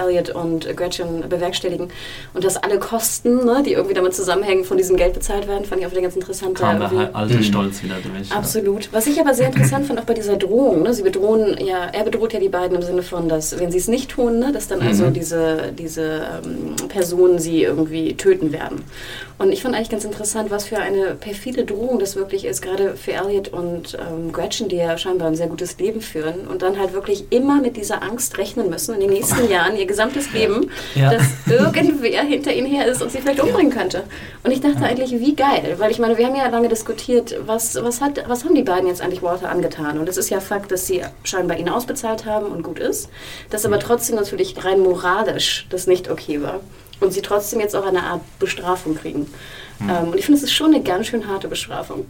Elliot 0.01 0.29
und 0.31 0.75
Gretchen 0.75 1.27
bewerkstelligen. 1.29 1.89
Und 2.33 2.43
dass 2.43 2.57
alle 2.57 2.79
Kosten, 2.79 3.45
ne, 3.45 3.61
die 3.65 3.73
irgendwie 3.73 3.93
damit 3.93 4.15
zusammenhängen, 4.15 4.63
von 4.65 4.77
diesem 4.77 4.95
Geld 4.97 5.13
bezahlt 5.13 5.47
werden, 5.47 5.65
fand 5.65 5.81
ich 5.81 5.87
auch 5.87 5.91
wieder 5.91 6.01
ganz 6.01 6.15
interessant. 6.15 6.57
kam 6.57 6.79
da 6.79 6.87
der 6.87 6.97
irgendwie- 6.99 7.15
alte 7.15 7.33
Mhm. 7.35 7.43
Stolz 7.43 7.83
wieder 7.83 7.95
durch. 7.95 8.29
ja. 8.29 8.35
Absolut. 8.35 8.89
Was 8.93 9.05
ich 9.07 9.19
aber 9.19 9.33
sehr 9.33 9.47
interessant 9.47 9.85
fand, 9.85 9.99
auch 9.99 10.05
bei 10.05 10.13
dieser 10.15 10.37
Drohung, 10.37 10.81
ne, 10.83 10.93
sie 10.93 11.03
bedrohen 11.03 11.57
ja, 11.63 11.85
er 11.91 12.03
bedroht 12.03 12.33
ja 12.33 12.39
die 12.39 12.49
beiden 12.49 12.75
im 12.77 12.81
Sinne 12.83 13.03
von, 13.03 13.27
dass 13.29 13.59
wenn 13.59 13.71
sie 13.71 13.77
es 13.77 13.87
nicht 13.87 14.09
tun, 14.11 14.39
ne, 14.39 14.51
dass 14.51 14.67
dann 14.67 14.81
also 14.81 15.09
diese, 15.09 15.73
diese 15.77 16.21
ähm, 16.43 16.75
Personen 16.87 17.39
sie 17.39 17.63
irgendwie 17.63 18.15
töten 18.15 18.51
werden. 18.51 18.83
Und 19.37 19.51
ich 19.51 19.61
fand 19.61 19.75
eigentlich 19.75 19.89
ganz 19.89 20.05
interessant, 20.05 20.49
was 20.49 20.63
für 20.65 20.77
eine 20.77 21.15
perfide 21.15 21.65
Drohung 21.65 21.99
das 21.99 22.15
wirklich 22.15 22.45
ist, 22.45 22.61
gerade 22.61 22.95
für 22.95 23.11
Elliot 23.11 23.49
und 23.49 23.97
ähm, 23.99 24.31
Gretchen, 24.31 24.69
die 24.69 24.77
ja 24.77 24.97
scheinbar 24.97 25.27
ein 25.27 25.35
sehr 25.35 25.47
gutes 25.47 25.77
Leben 25.77 25.99
führen 25.99 26.47
und 26.49 26.61
dann 26.61 26.79
halt 26.79 26.93
wirklich 26.93 27.24
immer 27.29 27.61
mit 27.61 27.77
dieser 27.77 28.01
Angst 28.03 28.37
rechnen 28.37 28.69
müssen 28.69 28.93
in 28.95 29.01
den 29.01 29.09
nächsten 29.09 29.49
Jahren, 29.49 29.75
ihr 29.77 29.85
gesamtes 29.85 30.31
Leben, 30.33 30.69
Ja. 30.95 31.11
dass 31.11 31.23
irgendwer 31.49 32.23
hinter 32.23 32.53
ihnen 32.53 32.67
her 32.67 32.85
ist 32.85 33.01
und 33.01 33.11
sie 33.11 33.19
vielleicht 33.19 33.39
umbringen 33.41 33.71
könnte. 33.71 34.03
Und 34.43 34.51
ich 34.51 34.61
dachte 34.61 34.83
eigentlich, 34.83 35.11
wie 35.11 35.35
geil, 35.35 35.75
weil 35.77 35.91
ich 35.91 35.99
meine, 35.99 36.17
wir 36.17 36.25
haben 36.25 36.35
ja 36.35 36.47
lange 36.47 36.67
diskutiert, 36.69 37.35
was, 37.45 37.75
was, 37.75 38.01
hat, 38.01 38.23
was 38.27 38.43
haben 38.45 38.55
die 38.55 38.63
beiden 38.63 38.87
jetzt 38.87 39.01
eigentlich 39.01 39.21
Walter 39.21 39.49
angetan? 39.49 39.99
Und 39.99 40.07
es 40.09 40.17
ist 40.17 40.29
ja 40.29 40.39
Fakt, 40.39 40.71
dass 40.71 40.87
sie 40.87 41.01
scheinbar 41.23 41.57
ihn 41.57 41.69
ausbezahlt 41.69 42.25
haben 42.25 42.47
und 42.47 42.63
gut 42.63 42.79
ist, 42.79 43.09
dass 43.49 43.65
aber 43.65 43.79
trotzdem 43.79 44.15
natürlich 44.15 44.63
rein 44.63 44.79
moralisch 44.81 45.67
das 45.69 45.87
nicht 45.87 46.09
okay 46.09 46.41
war. 46.41 46.59
Und 47.01 47.11
sie 47.11 47.21
trotzdem 47.21 47.59
jetzt 47.59 47.75
auch 47.75 47.85
eine 47.85 48.03
Art 48.03 48.21
Bestrafung 48.39 48.95
kriegen. 48.95 49.27
Ähm, 49.81 50.11
und 50.11 50.17
ich 50.17 50.25
finde, 50.25 50.37
es 50.37 50.43
ist 50.43 50.53
schon 50.53 50.73
eine 50.73 50.81
ganz 50.81 51.07
schön 51.07 51.27
harte 51.27 51.49
Bestrafung. 51.49 52.05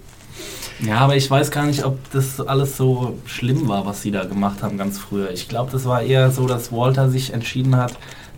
Ja, 0.80 1.00
aber 1.00 1.16
ich 1.16 1.30
weiß 1.32 1.52
gar 1.52 1.66
nicht, 1.66 1.86
ob 1.86 1.98
das 2.12 2.40
alles 2.42 2.76
so 2.76 3.18
schlimm 3.26 3.68
war, 3.68 3.86
was 3.86 4.02
sie 4.02 4.12
da 4.12 4.26
gemacht 4.26 4.62
haben 4.62 4.78
ganz 4.78 4.98
früher. 4.98 5.32
Ich 5.32 5.48
glaube, 5.48 5.72
das 5.72 5.86
war 5.86 6.02
eher 6.02 6.32
so, 6.32 6.48
dass 6.48 6.72
Walter 6.72 7.10
sich 7.10 7.34
entschieden 7.34 7.78
hat, 7.78 7.94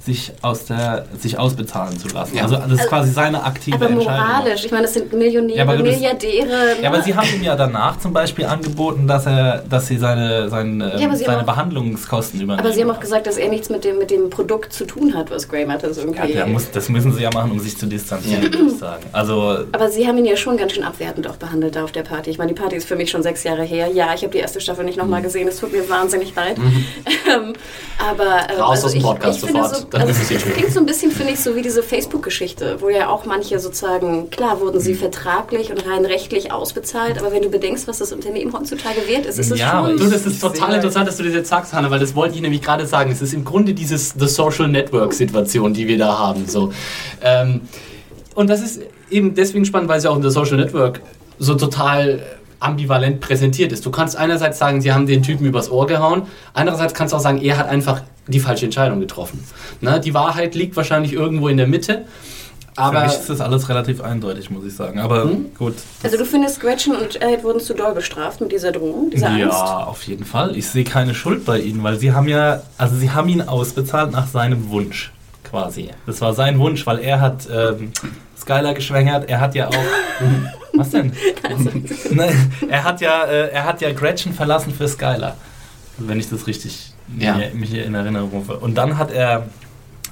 sich 0.08 0.32
aus 0.42 0.66
der 0.66 1.06
sich 1.20 1.38
ausbezahlen 1.38 2.00
zu 2.00 2.08
lassen. 2.08 2.36
Ja. 2.38 2.44
Also 2.44 2.56
das 2.56 2.80
ist 2.82 2.88
quasi 2.88 3.12
seine 3.12 3.44
aktive 3.44 3.76
Aber 3.76 3.90
Entscheidung. 3.90 4.26
moralisch, 4.28 4.66
ich 4.66 4.72
meine, 4.72 4.84
das 4.84 4.94
sind 4.94 5.12
Millionäre, 5.14 5.58
Ja, 5.58 5.64
aber 5.64 5.74
das- 5.78 5.84
Milliardäre. 5.84 6.48
Ja, 6.82 6.88
aber 6.90 6.98
ne? 7.00 7.04
sie 7.04 7.14
haben 7.16 7.28
ihm 7.36 7.44
ja 7.44 7.56
danach 7.56 8.00
zum 8.00 8.14
Beispiel 8.14 8.46
angeboten, 8.46 9.06
dass 9.08 9.26
er, 9.26 9.64
dass 9.70 9.88
sie 9.88 9.98
seine, 9.98 10.50
seine, 10.50 10.98
Ja, 11.00 11.08
aber 11.08 11.16
sie 11.18 11.26
seine 11.26 11.42
auch- 11.42 11.46
Behandlungskosten 11.46 12.40
übernehmen. 12.42 12.66
aber 12.66 12.74
sie 12.74 12.82
haben 12.82 12.90
auch 12.92 13.00
gesagt, 13.00 13.28
dass 13.28 13.38
er 13.38 13.50
nichts 13.50 13.70
mit 13.70 13.84
dem, 13.84 14.00
mit 14.00 14.10
dem 14.10 14.30
Produkt 14.30 14.72
zu 14.74 14.86
tun 14.86 15.14
hat, 15.14 15.30
was 15.30 15.48
Grey 15.50 15.66
Matters 15.66 15.98
irgendwie. 15.98 16.34
ja, 16.34 16.46
muss, 16.48 16.72
das 16.72 16.88
müssen 16.90 17.14
sie 17.14 17.24
ja 17.24 17.30
machen, 17.34 17.52
um 17.52 17.60
sich 17.60 17.78
zu 17.78 17.86
distanzieren, 17.86 18.42
würde 18.44 18.58
ich 18.58 18.78
sagen. 18.80 19.04
Also 19.12 19.60
Aber 19.74 19.90
sie 19.90 20.08
haben 20.08 20.18
ihn 20.18 20.26
ja 20.26 20.38
schon 20.38 20.56
ganz 20.58 20.72
schön 20.72 20.84
abwertend 20.84 21.28
auch 21.28 21.36
behandelt 21.36 21.76
da 21.76 21.84
auf 21.84 21.92
der 21.92 22.04
Party. 22.04 22.30
Ich 22.30 22.38
meine, 22.38 22.54
die 22.54 22.60
Party 22.60 22.76
ist 22.78 22.88
für 22.88 22.96
mich 22.96 23.12
schon 23.12 23.24
sechs 23.24 23.44
Jahre 23.44 23.64
her. 23.64 23.88
Ja, 23.94 24.14
ich 24.16 24.22
habe 24.22 24.32
die 24.32 24.38
erste 24.40 24.62
Staffel 24.62 24.86
nicht 24.86 24.96
Mhm. 24.98 25.04
nochmal 25.04 25.22
gesehen. 25.22 25.48
Es 25.50 25.60
tut 25.60 25.74
mir 25.74 25.88
wahnsinnig 25.90 26.34
leid. 26.34 26.58
Ähm, 27.30 27.54
aber 28.00 28.48
ähm, 28.54 28.62
Raus 28.62 28.86
aus 28.86 28.92
dem 28.92 29.00
ich- 29.00 29.04
Podcast 29.04 29.40
ich 29.40 29.46
finde 29.50 29.64
sofort. 29.68 29.92
So, 29.92 29.97
also, 30.02 30.34
mich. 30.34 30.44
klingt 30.44 30.72
so 30.72 30.80
ein 30.80 30.86
bisschen, 30.86 31.12
finde 31.12 31.34
ich, 31.34 31.40
so 31.40 31.56
wie 31.56 31.62
diese 31.62 31.84
Facebook-Geschichte, 31.84 32.78
wo 32.80 32.90
ja 32.90 33.10
auch 33.10 33.26
manche 33.26 33.60
sozusagen, 33.60 34.30
klar 34.30 34.60
wurden 34.62 34.78
Mhm. 34.78 34.82
sie 34.82 34.94
vertraglich 34.96 35.72
und 35.72 35.86
rein 35.88 36.06
rechtlich 36.06 36.52
ausbezahlt, 36.52 37.18
aber 37.20 37.32
wenn 37.32 37.42
du 37.42 37.50
bedenkst, 37.50 37.88
was 37.88 37.98
das 38.00 38.12
Unternehmen 38.12 38.54
heutzutage 38.54 39.08
wert 39.08 39.26
ist, 39.26 39.40
ist 39.40 39.52
es 39.52 39.60
Ja, 39.60 39.84
schon... 39.86 39.98
Du, 39.98 40.10
das 40.10 40.26
ist 40.26 40.40
total 40.42 40.76
interessant, 40.76 41.08
dass 41.08 41.18
du 41.18 41.24
das 41.24 41.34
jetzt 41.34 41.50
sagst, 41.50 41.74
Hanna, 41.74 41.90
weil 41.92 42.00
das 42.00 42.16
wollte 42.16 42.36
ich 42.36 42.42
nämlich 42.42 42.62
gerade 42.62 42.86
sagen. 42.86 43.12
Es 43.12 43.22
ist 43.22 43.34
im 43.34 43.44
Grunde 43.46 43.74
dieses 43.74 44.14
The 44.18 44.28
Social 44.28 44.68
Network-Situation, 44.68 45.74
die 45.74 45.88
wir 45.88 45.98
da 45.98 46.18
haben. 46.18 46.48
So. 46.48 46.72
Ähm, 47.22 47.62
und 48.36 48.50
das 48.50 48.62
ist 48.62 48.82
eben 49.10 49.34
deswegen 49.36 49.66
spannend, 49.66 49.90
weil 49.90 49.98
es 49.98 50.04
ja 50.04 50.12
auch 50.12 50.16
in 50.18 50.24
The 50.24 50.30
Social 50.30 50.58
Network 50.58 51.02
so 51.40 51.56
total 51.56 52.22
ambivalent 52.60 53.20
präsentiert 53.20 53.72
ist. 53.72 53.86
Du 53.86 53.92
kannst 53.92 54.16
einerseits 54.16 54.58
sagen, 54.60 54.82
sie 54.82 54.92
haben 54.94 55.06
den 55.06 55.24
Typen 55.24 55.46
übers 55.46 55.70
Ohr 55.72 55.88
gehauen, 55.88 56.24
andererseits 56.54 56.94
kannst 56.94 57.14
du 57.14 57.18
auch 57.18 57.22
sagen, 57.22 57.42
er 57.42 57.58
hat 57.58 57.68
einfach 57.70 58.02
die 58.28 58.40
falsche 58.40 58.66
Entscheidung 58.66 59.00
getroffen. 59.00 59.44
Ne? 59.82 60.00
Die 60.00 60.14
Wahrheit 60.14 60.56
liegt 60.56 60.76
wahrscheinlich 60.76 61.14
irgendwo 61.14 61.48
in 61.48 61.58
der 61.58 61.68
Mitte. 61.68 62.06
für 62.76 62.82
Aber 62.82 63.04
mich 63.04 63.14
ist 63.14 63.30
das 63.30 63.40
alles 63.42 63.70
relativ 63.70 64.02
eindeutig, 64.02 64.50
muss 64.50 64.66
ich 64.66 64.76
sagen. 64.76 65.00
Aber 65.00 65.24
Hm? 65.24 65.46
gut. 65.58 65.76
Also 66.04 66.18
du 66.18 66.26
findest, 66.26 66.60
Gretchen 66.60 66.96
und 66.96 67.22
Elliot 67.22 67.44
wurden 67.44 67.60
zu 67.60 67.74
doll 67.74 67.94
bestraft 67.94 68.42
mit 68.42 68.52
dieser 68.52 68.72
Drohung, 68.72 69.10
dieser 69.10 69.28
Angst? 69.30 69.40
Ja, 69.40 69.78
auf 69.86 70.04
jeden 70.04 70.26
Fall. 70.26 70.58
Ich 70.58 70.68
sehe 70.68 70.84
keine 70.84 71.14
Schuld 71.16 71.46
bei 71.46 71.60
ihnen, 71.60 71.84
weil 71.84 71.98
sie 72.00 72.12
haben 72.12 72.28
ja, 72.28 72.62
also 72.78 72.96
sie 72.96 73.12
haben 73.12 73.30
ihn 73.30 73.42
ausbezahlt 73.42 74.12
nach 74.12 74.28
seinem 74.28 74.70
Wunsch, 74.70 75.12
quasi. 75.44 75.90
Das 76.06 76.20
war 76.22 76.34
sein 76.34 76.60
Wunsch, 76.60 76.86
weil 76.86 77.00
er 77.00 77.22
hat 77.22 77.48
ähm, 77.52 77.92
Skylar 78.48 78.74
geschwängert, 78.74 79.30
er 79.30 79.42
hat 79.42 79.56
ja 79.56 79.68
auch. 79.68 79.74
Was 80.74 80.92
denn? 80.92 81.12
Nein, 82.12 82.54
er 82.70 82.84
hat 82.86 83.02
ja, 83.02 83.26
äh, 83.26 83.50
er 83.52 83.66
hat 83.66 83.82
ja 83.82 83.92
Gretchen 83.92 84.34
verlassen 84.34 84.74
für 84.74 84.88
Skylar, 84.88 85.36
wenn 85.98 86.18
ich 86.20 86.30
das 86.30 86.48
richtig 86.48 86.94
Ja. 87.18 87.36
mir- 87.36 87.52
mich 87.54 87.72
hier 87.72 87.84
in 87.86 87.94
Erinnerung 87.94 88.30
rufe. 88.30 88.58
Und 88.58 88.76
dann 88.76 88.98
hat 88.98 89.12
er 89.12 89.48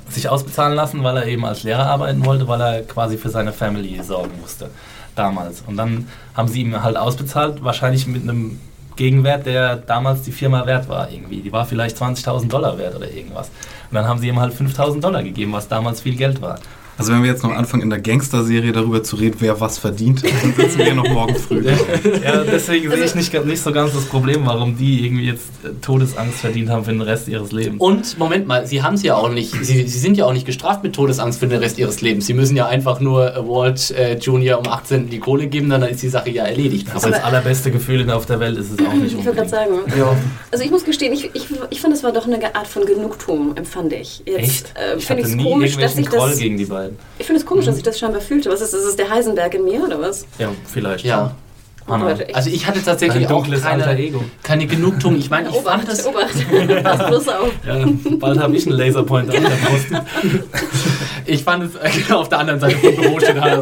sich 0.10 0.28
ausbezahlen 0.28 0.76
lassen, 0.76 1.04
weil 1.04 1.16
er 1.18 1.26
eben 1.28 1.46
als 1.46 1.64
Lehrer 1.64 1.86
arbeiten 1.86 2.26
wollte, 2.26 2.48
weil 2.48 2.60
er 2.62 2.82
quasi 2.84 3.18
für 3.18 3.30
seine 3.30 3.54
Family 3.54 4.00
sorgen 4.04 4.32
musste 4.42 4.70
damals. 5.16 5.64
Und 5.66 5.78
dann 5.78 6.08
haben 6.36 6.48
sie 6.50 6.62
ihm 6.62 6.84
halt 6.84 6.98
ausbezahlt, 6.98 7.64
wahrscheinlich 7.64 8.06
mit 8.06 8.24
einem 8.24 8.60
Gegenwert, 8.98 9.46
der 9.46 9.78
damals 9.78 10.24
die 10.24 10.32
Firma 10.32 10.66
wert 10.66 10.90
war 10.90 11.10
irgendwie. 11.12 11.42
Die 11.42 11.52
war 11.54 11.66
vielleicht 11.66 11.98
20.000 11.98 12.48
Dollar 12.50 12.78
wert 12.78 12.96
oder 12.96 13.10
irgendwas. 13.10 13.48
Und 13.90 13.96
dann 13.96 14.08
haben 14.08 14.20
sie 14.20 14.28
ihm 14.28 14.40
halt 14.40 14.54
5.000 14.54 15.00
Dollar 15.02 15.24
gegeben, 15.24 15.54
was 15.54 15.68
damals 15.68 16.02
viel 16.02 16.16
Geld 16.16 16.42
war. 16.42 16.60
Also 16.98 17.12
wenn 17.12 17.24
wir 17.24 17.30
jetzt 17.30 17.44
noch 17.44 17.52
anfangen, 17.52 17.84
in 17.84 17.90
der 17.90 18.00
Gangster-Serie 18.00 18.72
darüber 18.72 19.04
zu 19.04 19.18
reden, 19.18 19.36
wer 19.40 19.60
was 19.60 19.78
verdient, 19.78 20.24
dann 20.24 20.54
sitzen 20.56 20.80
wir 20.80 20.96
noch 20.96 21.08
morgen 21.10 21.36
früh. 21.36 21.66
Ja, 22.24 22.44
deswegen 22.44 22.90
sehe 22.90 23.04
ich 23.04 23.16
nicht, 23.16 23.46
nicht 23.46 23.62
so 23.62 23.72
ganz 23.74 23.94
das 23.94 24.06
Problem, 24.06 24.46
warum 24.46 24.78
die 24.78 25.06
irgendwie 25.06 25.26
jetzt 25.26 25.50
äh, 25.64 25.70
Todesangst 25.82 26.40
verdient 26.40 26.70
haben 26.70 26.86
für 26.86 26.92
den 26.92 27.02
Rest 27.02 27.28
ihres 27.28 27.52
Lebens. 27.52 27.82
Und 27.82 28.18
Moment 28.18 28.48
mal, 28.48 28.66
sie 28.66 28.82
haben 28.82 28.94
es 28.96 29.04
ja 29.04 29.16
auch 29.16 29.30
nicht, 29.30 29.52
sie, 29.52 29.88
sie 29.88 30.00
sind 30.00 30.16
ja 30.18 30.26
auch 30.26 30.34
nicht 30.34 30.46
gestraft 30.46 30.84
mit 30.84 30.94
Todesangst 30.94 31.40
für 31.40 31.48
den 31.48 31.60
Rest 31.60 31.78
ihres 31.80 32.02
Lebens. 32.02 32.28
Sie 32.28 32.34
müssen 32.34 32.56
ja 32.56 32.68
einfach 32.68 33.00
nur 33.02 33.36
äh, 33.36 33.40
Walt 33.48 33.92
äh, 33.92 34.18
Junior 34.18 34.60
um 34.60 34.68
18 34.68 35.10
die 35.10 35.20
Kohle 35.20 35.48
geben, 35.48 35.70
dann 35.70 35.84
ist 35.84 36.02
die 36.02 36.10
Sache 36.10 36.30
ja 36.30 36.46
erledigt. 36.46 36.88
Aber 36.94 37.10
das 37.10 37.24
allerbeste 37.24 37.72
Gefühl 37.72 38.10
auf 38.10 38.26
der 38.26 38.40
Welt 38.40 38.58
ist 38.58 38.72
es 38.72 38.80
auch 38.86 38.94
nicht 38.94 39.18
Ich 39.18 39.26
wollte 39.26 39.34
gerade 39.34 39.50
sagen, 39.50 39.72
Ja. 39.98 40.16
also 40.52 40.64
ich 40.64 40.72
muss 40.72 40.86
gestehen, 40.86 41.12
ich, 41.14 41.30
ich, 41.34 41.48
ich 41.70 41.82
fand, 41.82 41.94
es 41.94 42.04
war 42.04 42.14
doch 42.14 42.26
eine 42.26 42.56
Art 42.56 42.68
von 42.68 42.86
Genugtuung, 42.86 43.58
empfand 43.58 43.92
ich. 43.94 44.22
Jetzt 44.26 44.40
Echt? 44.40 44.74
Äh, 44.76 44.98
ich 44.98 45.06
finde 45.06 45.10
hatte 45.10 45.20
ich 45.22 45.28
es 45.28 45.36
nie 45.36 45.44
komisch, 45.44 45.76
dass 45.78 45.82
irgendwelchen 45.96 46.04
ich 46.04 46.10
Groll 46.10 46.30
das. 46.30 46.40
gegen 46.40 46.58
die 46.58 46.66
beiden. 46.66 46.85
Ich 47.20 47.26
finde 47.26 47.40
es 47.40 47.46
komisch, 47.46 47.66
dass 47.66 47.78
ich 47.78 47.84
das 47.84 47.98
scheinbar 48.00 48.22
fühlte. 48.22 48.50
Was 48.50 48.62
ist 48.62 48.74
das? 48.74 48.82
Ist 48.82 48.88
es 48.88 48.96
der 48.96 49.10
Heisenberg 49.10 49.54
in 49.54 49.64
mir 49.64 49.84
oder 49.84 50.00
was? 50.00 50.26
Ja, 50.38 50.50
vielleicht. 50.66 51.06
Ja. 51.06 51.36
Anna. 51.88 52.14
Gott, 52.14 52.22
echt. 52.22 52.36
Also 52.36 52.50
ich 52.50 52.66
hatte 52.66 52.84
tatsächlich 52.84 53.28
auch 53.28 53.48
keine, 53.48 53.98
Ego. 53.98 54.24
keine 54.42 54.66
Genugtuung. 54.66 55.18
Ich 55.18 55.30
meine, 55.30 55.50
ich 55.50 55.56
Obacht, 55.56 55.76
fand 55.78 55.90
das, 55.90 56.06
Obacht. 56.06 56.34
Pass 56.84 57.08
bloß 57.08 57.28
auf. 57.28 57.52
Ja, 57.66 57.86
bald 58.18 58.40
habe 58.40 58.56
ich 58.56 58.66
einen 58.66 58.78
Laserpointer 58.78 59.34
auf 59.34 59.44
der 59.44 59.50
Brust. 59.68 59.88
ich 61.26 61.44
fand 61.44 61.64
es 61.64 61.76
äh, 61.76 61.92
auf 62.14 62.30
der 62.30 62.40
anderen 62.40 62.60
Seite 62.60 62.78
vom 62.78 62.96
Büro 62.96 63.20
steht 63.20 63.40
halt. 63.40 63.62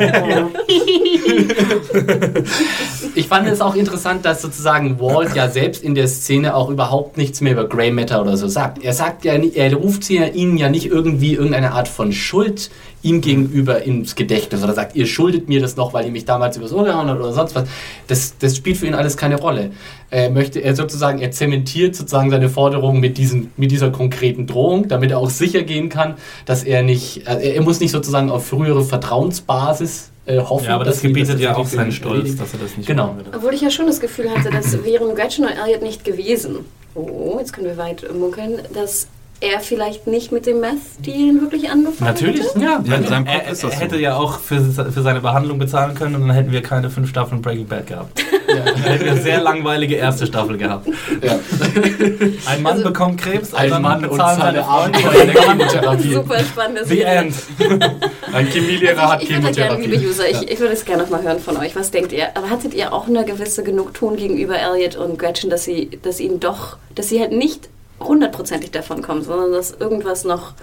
Ich 3.15 3.27
fand 3.27 3.47
es 3.47 3.61
auch 3.61 3.75
interessant, 3.75 4.25
dass 4.25 4.41
sozusagen 4.41 4.99
Walt 4.99 5.35
ja 5.35 5.47
selbst 5.47 5.83
in 5.83 5.93
der 5.93 6.07
Szene 6.07 6.55
auch 6.55 6.69
überhaupt 6.69 7.15
nichts 7.15 7.41
mehr 7.41 7.53
über 7.53 7.69
Grey 7.69 7.91
Matter 7.91 8.19
oder 8.19 8.37
so 8.37 8.47
sagt. 8.47 8.83
Er 8.83 8.93
sagt 8.93 9.23
ja 9.23 9.33
er 9.33 9.75
ruft 9.75 10.03
sie 10.03 10.15
ja 10.15 10.25
ihnen 10.25 10.57
ja 10.57 10.67
nicht 10.69 10.87
irgendwie 10.87 11.35
irgendeine 11.35 11.73
Art 11.73 11.87
von 11.87 12.11
Schuld 12.11 12.71
ihm 13.03 13.21
gegenüber 13.21 13.83
ins 13.83 14.15
Gedächtnis 14.15 14.63
oder 14.63 14.73
sagt, 14.73 14.95
ihr 14.95 15.05
schuldet 15.05 15.47
mir 15.47 15.61
das 15.61 15.75
noch, 15.75 15.93
weil 15.93 16.05
ihr 16.05 16.11
mich 16.11 16.25
damals 16.25 16.57
übers 16.57 16.73
Ohr 16.73 16.85
gehauen 16.85 17.07
habt 17.07 17.19
oder 17.19 17.33
sonst 17.33 17.53
was. 17.53 17.65
Das, 18.07 18.37
das 18.39 18.57
spielt 18.57 18.77
für 18.77 18.87
ihn 18.87 18.95
alles 18.95 19.15
keine 19.15 19.35
Rolle. 19.35 19.71
Er 20.09 20.31
möchte, 20.31 20.59
er 20.59 20.75
sozusagen, 20.75 21.19
er 21.19 21.29
zementiert 21.29 21.95
sozusagen 21.95 22.31
seine 22.31 22.49
Forderungen 22.49 22.99
mit, 22.99 23.19
diesen, 23.19 23.51
mit 23.57 23.69
dieser 23.69 23.91
konkreten 23.91 24.47
Drohung, 24.47 24.87
damit 24.87 25.11
er 25.11 25.19
auch 25.19 25.29
sicher 25.29 25.61
gehen 25.63 25.89
kann, 25.89 26.15
dass 26.45 26.63
er 26.63 26.81
nicht, 26.81 27.27
äh, 27.27 27.55
er 27.55 27.61
muss 27.61 27.79
nicht 27.79 27.91
sozusagen 27.91 28.31
auf 28.31 28.47
frühere 28.47 28.83
Vertrauensbasis 28.83 30.12
äh, 30.25 30.39
hoffen. 30.39 30.65
Ja, 30.67 30.75
aber 30.75 30.85
das 30.85 31.01
gebietet 31.01 31.39
ja 31.39 31.55
auch 31.55 31.65
seinen 31.67 31.91
Stolz, 31.91 32.17
erledigen. 32.19 32.37
dass 32.39 32.53
er 32.53 32.59
das 32.59 32.77
nicht 32.77 32.87
Genau. 32.87 33.07
machen 33.07 33.17
würde. 33.17 33.31
Obwohl 33.35 33.53
ich 33.53 33.61
ja 33.61 33.69
schon 33.69 33.87
das 33.87 33.99
Gefühl 33.99 34.29
hatte, 34.29 34.49
dass 34.49 34.83
wären 34.83 35.15
Gretchen 35.15 35.45
und 35.45 35.51
Elliot 35.51 35.81
nicht 35.81 36.03
gewesen, 36.05 36.59
oh, 36.95 37.37
jetzt 37.39 37.53
können 37.53 37.67
wir 37.67 37.77
weit 37.77 38.05
munkeln, 38.13 38.59
dass 38.73 39.07
er 39.43 39.59
vielleicht 39.59 40.07
nicht 40.07 40.31
mit 40.31 40.45
dem 40.45 40.59
Meth-Deal 40.61 41.41
wirklich 41.41 41.69
angefangen 41.69 42.11
Natürlich, 42.11 42.41
hätte. 42.45 42.59
ja. 42.59 42.81
Ja, 42.85 42.95
in 42.95 43.05
Kopf 43.05 43.11
er, 43.27 43.45
er 43.47 43.55
so. 43.55 43.69
hätte 43.69 43.97
ja 43.99 44.15
auch 44.15 44.39
für, 44.39 44.61
für 44.61 45.01
seine 45.01 45.21
Behandlung 45.21 45.59
bezahlen 45.59 45.93
können 45.95 46.15
und 46.15 46.21
dann 46.27 46.35
hätten 46.35 46.51
wir 46.51 46.61
keine 46.61 46.89
fünf 46.89 47.09
Staffeln 47.09 47.41
Breaking 47.41 47.67
Bad 47.67 47.87
gehabt. 47.87 48.23
Ja. 48.45 48.65
Dann 48.65 48.75
hätten 48.83 49.05
wir 49.05 49.11
eine 49.13 49.21
sehr 49.21 49.41
langweilige 49.41 49.95
erste 49.95 50.27
Staffel 50.27 50.57
gehabt. 50.57 50.85
Ja. 51.23 51.39
Ein 52.45 52.61
Mann 52.61 52.73
Also- 52.73 52.83
bekommt 52.83 53.19
Krebs 53.19 53.53
Ein 53.53 53.69
dann 53.69 53.81
Mann 53.81 54.03
und 54.03 54.11
bezahlen 54.11 54.39
seine. 54.39 54.65
Abenteuer 54.67 55.25
der 55.25 55.41
Chemotherapie. 55.41 56.13
Super 56.13 56.39
spannendes 56.39 56.87
The 56.89 57.01
End. 57.01 57.33
Ein 58.33 58.47
Chemielehrer 58.47 59.01
hat 59.01 59.21
Also 59.21 59.23
ich, 59.23 59.29
ich 59.31 59.41
würde 59.43 59.55
gerne, 59.55 59.77
liebe 59.81 59.95
Chemotherapie. 59.97 60.07
User, 60.07 60.29
ich, 60.43 60.51
ich 60.51 60.59
würde 60.59 60.73
es 60.73 60.85
gerne 60.85 61.03
noch 61.03 61.09
mal 61.09 61.23
hören 61.23 61.39
von 61.39 61.57
euch. 61.57 61.75
Was 61.75 61.89
denkt 61.89 62.11
ihr? 62.11 62.35
Aber 62.35 62.49
hattet 62.49 62.73
ihr 62.75 62.93
auch 62.93 63.07
eine 63.07 63.23
gewisse 63.25 63.63
Genugtuung 63.63 64.17
gegenüber 64.17 64.55
Elliot 64.59 64.97
und 64.97 65.17
Gretchen, 65.17 65.49
dass 65.49 65.63
sie, 65.63 65.89
dass 66.03 66.19
ihnen 66.19 66.39
doch, 66.39 66.77
dass 66.95 67.09
sie 67.09 67.19
halt 67.21 67.31
nicht 67.31 67.69
hundertprozentig 68.07 68.71
davon 68.71 69.01
kommen, 69.01 69.23
sondern 69.23 69.51
dass 69.51 69.71
irgendwas 69.71 70.23
noch, 70.23 70.53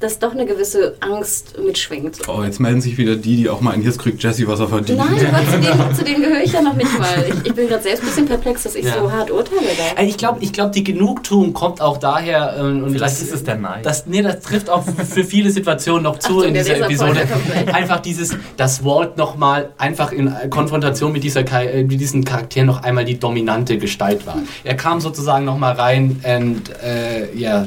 dass 0.00 0.18
doch 0.18 0.32
eine 0.32 0.46
gewisse 0.46 0.94
Angst 1.00 1.54
mitschwingt? 1.64 2.18
Oh, 2.28 2.42
jetzt 2.42 2.60
melden 2.60 2.80
sich 2.80 2.98
wieder 2.98 3.16
die, 3.16 3.36
die 3.36 3.48
auch 3.48 3.60
mal 3.60 3.72
in 3.74 3.82
Hiss 3.82 3.98
kriegt 3.98 4.22
Jesse, 4.22 4.46
was 4.46 4.60
er 4.60 4.68
verdient. 4.68 4.98
Nein, 4.98 5.26
aber 5.34 5.44
zu 5.44 5.58
denen, 5.60 5.94
zu 5.96 6.04
denen 6.04 6.22
gehöre 6.22 6.42
ich 6.42 6.52
ja 6.52 6.62
noch 6.62 6.74
nicht 6.74 6.98
mal. 6.98 7.24
Ich, 7.28 7.46
ich 7.48 7.54
bin 7.54 7.68
gerade 7.68 7.82
selbst 7.82 8.02
ein 8.02 8.06
bisschen 8.08 8.26
perplex, 8.26 8.62
dass 8.64 8.74
ich 8.74 8.84
Ja. 8.84 8.94
so 9.00 9.10
hart 9.10 9.30
urteile 9.30 9.60
da. 9.94 10.00
Äh, 10.02 10.06
Ich 10.06 10.16
glaube, 10.16 10.38
ich 10.42 10.52
glaub, 10.52 10.72
die 10.72 10.84
Genugtuung 10.84 11.52
kommt 11.52 11.80
auch 11.80 11.96
daher. 11.96 12.56
äh, 12.56 12.60
Und 12.60 12.84
Vielleicht 12.92 13.02
das, 13.16 13.22
ist 13.22 13.32
es 13.34 13.44
der 13.44 13.56
Neid. 13.56 13.84
Das, 13.86 14.06
nee, 14.06 14.22
das 14.22 14.40
trifft 14.40 14.68
auch 14.70 14.84
für 14.84 15.24
viele 15.24 15.50
Situationen 15.50 16.02
noch 16.02 16.18
zu 16.18 16.38
Achtung, 16.38 16.48
in 16.48 16.54
dieser 16.54 16.78
Episode. 16.80 17.26
Einfach 17.72 18.00
dieses, 18.00 18.36
dass 18.56 18.84
Walt 18.84 19.16
nochmal 19.16 19.70
einfach 19.78 20.12
in 20.12 20.32
Konfrontation 20.50 21.12
mit, 21.12 21.24
dieser, 21.24 21.40
äh, 21.62 21.84
mit 21.84 22.00
diesen 22.00 22.24
Charakteren 22.24 22.66
noch 22.66 22.82
einmal 22.82 23.04
die 23.04 23.18
dominante 23.18 23.78
Gestalt 23.78 24.26
war. 24.26 24.38
Er 24.64 24.76
kam 24.76 25.00
sozusagen 25.00 25.44
nochmal 25.44 25.74
rein 25.74 26.20
und 26.24 26.62
äh, 26.82 27.34
ja, 27.36 27.66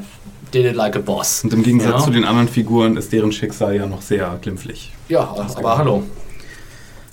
did 0.53 0.65
it 0.65 0.75
like 0.75 0.95
a 0.95 0.99
boss. 0.99 1.43
Und 1.43 1.53
im 1.53 1.63
Gegensatz 1.63 1.91
Ja. 1.99 2.05
zu 2.05 2.11
den 2.11 2.25
anderen 2.25 2.47
Figuren 2.47 2.97
ist 2.97 3.11
deren 3.11 3.31
Schicksal 3.31 3.75
ja 3.75 3.85
noch 3.85 4.01
sehr 4.01 4.37
glimpflich. 4.41 4.91
Ja, 5.07 5.35
aber 5.55 5.77
hallo. 5.77 6.03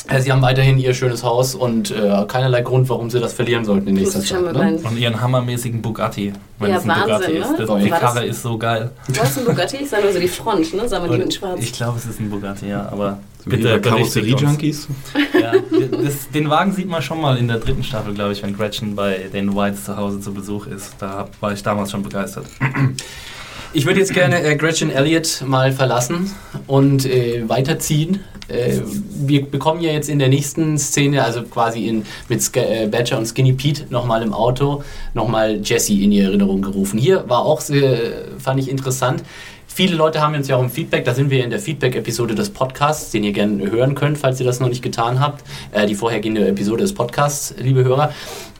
Äh, 0.08 0.20
Sie 0.20 0.30
haben 0.30 0.40
weiterhin 0.42 0.78
ihr 0.78 0.94
schönes 0.94 1.24
Haus 1.24 1.56
und 1.56 1.90
äh, 1.90 2.24
keinerlei 2.28 2.62
Grund, 2.62 2.88
warum 2.88 3.10
sie 3.10 3.18
das 3.18 3.32
verlieren 3.32 3.64
sollten 3.64 3.88
in 3.88 3.94
nächster 3.96 4.20
Zeit. 4.20 4.40
Ne? 4.52 4.78
Und 4.84 4.96
ihren 4.98 5.20
hammermäßigen 5.20 5.82
Bugatti. 5.82 6.32
Wenn 6.60 6.70
Ja, 6.70 6.76
es 6.76 6.82
ein 6.84 6.88
Wahnsinn, 6.90 7.06
Bugatti 7.06 7.32
ne? 7.32 7.38
ist. 7.40 7.58
Das, 7.58 7.68
War 7.68 7.78
die 7.80 7.90
das- 7.90 8.00
Karre 8.00 8.24
ist 8.24 8.42
so 8.42 8.56
geil. 8.56 8.90
Was 9.08 9.36
ein 9.38 9.44
Bugatti? 9.44 9.76
Ich 9.78 9.88
sage 9.90 10.04
nur 10.04 10.12
so 10.12 10.20
die 10.20 10.28
Front, 10.28 10.74
ne? 10.74 10.88
Sagen 10.88 11.04
wir 11.10 11.16
die 11.16 11.24
mit 11.24 11.34
Schwarz. 11.34 11.58
ich 11.60 11.72
glaube, 11.72 11.98
es 11.98 12.06
ist 12.06 12.20
ein 12.20 12.30
Bugatti, 12.30 12.68
ja. 12.68 12.88
Aber 12.92 13.18
bitte. 13.46 13.80
Karosserie-Junkies. 13.80 14.88
Ja, 15.40 15.52
das, 15.90 16.28
den 16.30 16.50
Wagen 16.50 16.72
sieht 16.72 16.88
man 16.88 17.00
schon 17.00 17.20
mal 17.20 17.38
in 17.38 17.48
der 17.48 17.58
dritten 17.58 17.84
Staffel, 17.84 18.12
glaube 18.14 18.32
ich, 18.32 18.42
wenn 18.42 18.54
Gretchen 18.56 18.94
bei 18.94 19.28
den 19.32 19.54
Whites 19.56 19.84
zu 19.84 19.96
Hause 19.96 20.20
zu 20.20 20.34
Besuch 20.34 20.66
ist. 20.66 20.96
Da 20.98 21.28
war 21.40 21.52
ich 21.52 21.62
damals 21.62 21.90
schon 21.90 22.02
begeistert. 22.02 22.46
Ich 23.72 23.84
würde 23.84 24.00
jetzt 24.00 24.14
gerne 24.14 24.42
äh, 24.42 24.56
Gretchen 24.56 24.90
Elliott 24.90 25.42
mal 25.46 25.72
verlassen 25.72 26.30
und 26.66 27.04
äh, 27.04 27.46
weiterziehen. 27.46 28.20
Äh, 28.48 28.80
wir 29.10 29.44
bekommen 29.44 29.80
ja 29.80 29.92
jetzt 29.92 30.08
in 30.08 30.18
der 30.18 30.28
nächsten 30.28 30.78
Szene, 30.78 31.22
also 31.22 31.42
quasi 31.42 31.86
in, 31.86 32.06
mit 32.28 32.42
Sk 32.42 32.56
äh, 32.56 32.88
Badger 32.90 33.18
und 33.18 33.26
Skinny 33.26 33.52
Pete 33.52 33.84
nochmal 33.90 34.22
im 34.22 34.32
Auto, 34.32 34.82
nochmal 35.14 35.60
Jessie 35.62 36.04
in 36.04 36.10
die 36.10 36.20
Erinnerung 36.20 36.62
gerufen. 36.62 36.98
Hier 36.98 37.28
war 37.28 37.40
auch, 37.40 37.60
sehr, 37.60 37.98
fand 38.38 38.60
ich 38.60 38.70
interessant. 38.70 39.22
Viele 39.76 39.94
Leute 39.94 40.22
haben 40.22 40.34
uns 40.34 40.48
ja 40.48 40.56
auch 40.56 40.62
im 40.62 40.70
Feedback, 40.70 41.04
da 41.04 41.12
sind 41.12 41.28
wir 41.28 41.44
in 41.44 41.50
der 41.50 41.58
Feedback-Episode 41.58 42.34
des 42.34 42.48
Podcasts, 42.48 43.10
den 43.10 43.24
ihr 43.24 43.32
gerne 43.32 43.70
hören 43.70 43.94
könnt, 43.94 44.16
falls 44.16 44.40
ihr 44.40 44.46
das 44.46 44.58
noch 44.58 44.70
nicht 44.70 44.80
getan 44.80 45.20
habt, 45.20 45.44
äh, 45.70 45.86
die 45.86 45.94
vorhergehende 45.94 46.48
Episode 46.48 46.80
des 46.80 46.94
Podcasts, 46.94 47.54
liebe 47.58 47.84
Hörer, 47.84 48.10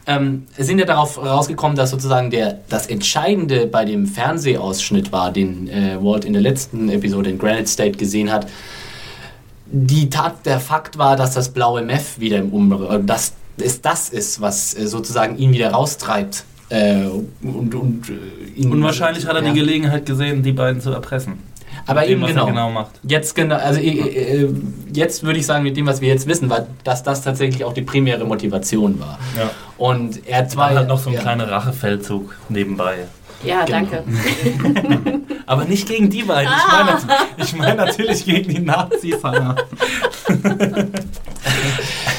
ähm, 0.07 0.47
sind 0.59 0.79
ja 0.79 0.85
darauf 0.85 1.17
rausgekommen, 1.17 1.75
dass 1.75 1.89
sozusagen 1.89 2.29
der, 2.31 2.59
das 2.69 2.89
Entscheidende 2.89 3.67
bei 3.67 3.87
dem 3.87 4.07
Fernsehausschnitt 4.07 5.11
war, 5.11 5.33
den 5.33 5.69
äh, 5.69 5.97
Walt 5.99 6.27
in 6.27 6.35
der 6.35 6.43
letzten 6.43 6.91
Episode 6.91 7.31
in 7.31 7.39
Granite 7.39 7.69
State 7.69 7.97
gesehen 7.97 8.31
hat. 8.31 8.47
Die 9.64 10.11
Tat, 10.11 10.45
der 10.45 10.61
Fakt 10.61 10.99
war, 10.99 11.17
dass 11.17 11.33
das 11.33 11.49
blaue 11.49 11.81
Meth 11.81 12.21
wieder 12.21 12.37
im 12.37 12.53
Umbereich, 12.53 13.01
dass 13.07 13.33
es 13.57 13.81
das 13.81 14.11
ist, 14.11 14.43
was 14.43 14.75
äh, 14.75 14.87
sozusagen 14.87 15.39
ihn 15.39 15.55
wieder 15.55 15.71
raustreibt. 15.71 16.45
Äh, 16.69 17.05
und, 17.43 17.75
und, 17.75 18.09
äh, 18.09 18.61
ihn, 18.61 18.73
Und 18.73 18.83
wahrscheinlich 18.83 19.27
hat 19.27 19.37
er 19.37 19.43
ja. 19.43 19.53
die 19.53 19.59
Gelegenheit 19.59 20.05
gesehen, 20.07 20.43
die 20.43 20.53
beiden 20.53 20.81
zu 20.81 20.91
erpressen. 20.91 21.35
Aber 21.87 22.01
Mit 22.01 22.09
dem, 22.11 22.12
eben 22.14 22.23
was 22.23 22.31
genau. 22.31 22.47
genau 22.47 22.71
macht. 22.71 22.93
Jetzt 23.05 23.35
genau, 23.35 23.57
also 23.57 23.79
äh, 23.79 23.91
äh, 23.91 24.49
jetzt 24.93 25.23
würde 25.23 25.39
ich 25.39 25.47
sagen, 25.47 25.62
mit 25.62 25.77
dem, 25.77 25.87
was 25.87 26.01
wir 26.01 26.09
jetzt 26.09 26.27
wissen, 26.27 26.51
war, 26.51 26.67
dass 26.83 27.03
das 27.05 27.23
tatsächlich 27.23 27.64
auch 27.64 27.73
die 27.73 27.83
primäre 27.83 28.25
Motivation 28.25 28.99
war. 28.99 29.19
Ja. 29.37 29.51
Und 29.79 30.27
er 30.27 30.47
Es 30.47 30.57
war 30.57 30.69
zwei 30.71 30.77
halt 30.79 30.89
noch 30.89 30.99
so 30.99 31.11
ein 31.11 31.14
ja. 31.14 31.21
kleiner 31.21 31.49
Rachefeldzug 31.49 32.35
nebenbei. 32.49 32.95
ja, 33.45 33.64
Genau. 33.64 33.79
danke. 33.79 34.03
Aber 35.47 35.64
nicht 35.64 35.87
gegen 35.87 36.11
die 36.11 36.23
beiden. 36.25 36.53
Ich 36.53 36.73
meine, 36.73 36.99
ich 37.37 37.57
meine 37.57 37.75
natürlich 37.77 38.25
gegen 38.25 38.53
die 38.53 38.61
Nazis, 38.61 39.23
Hannah. 39.23 39.55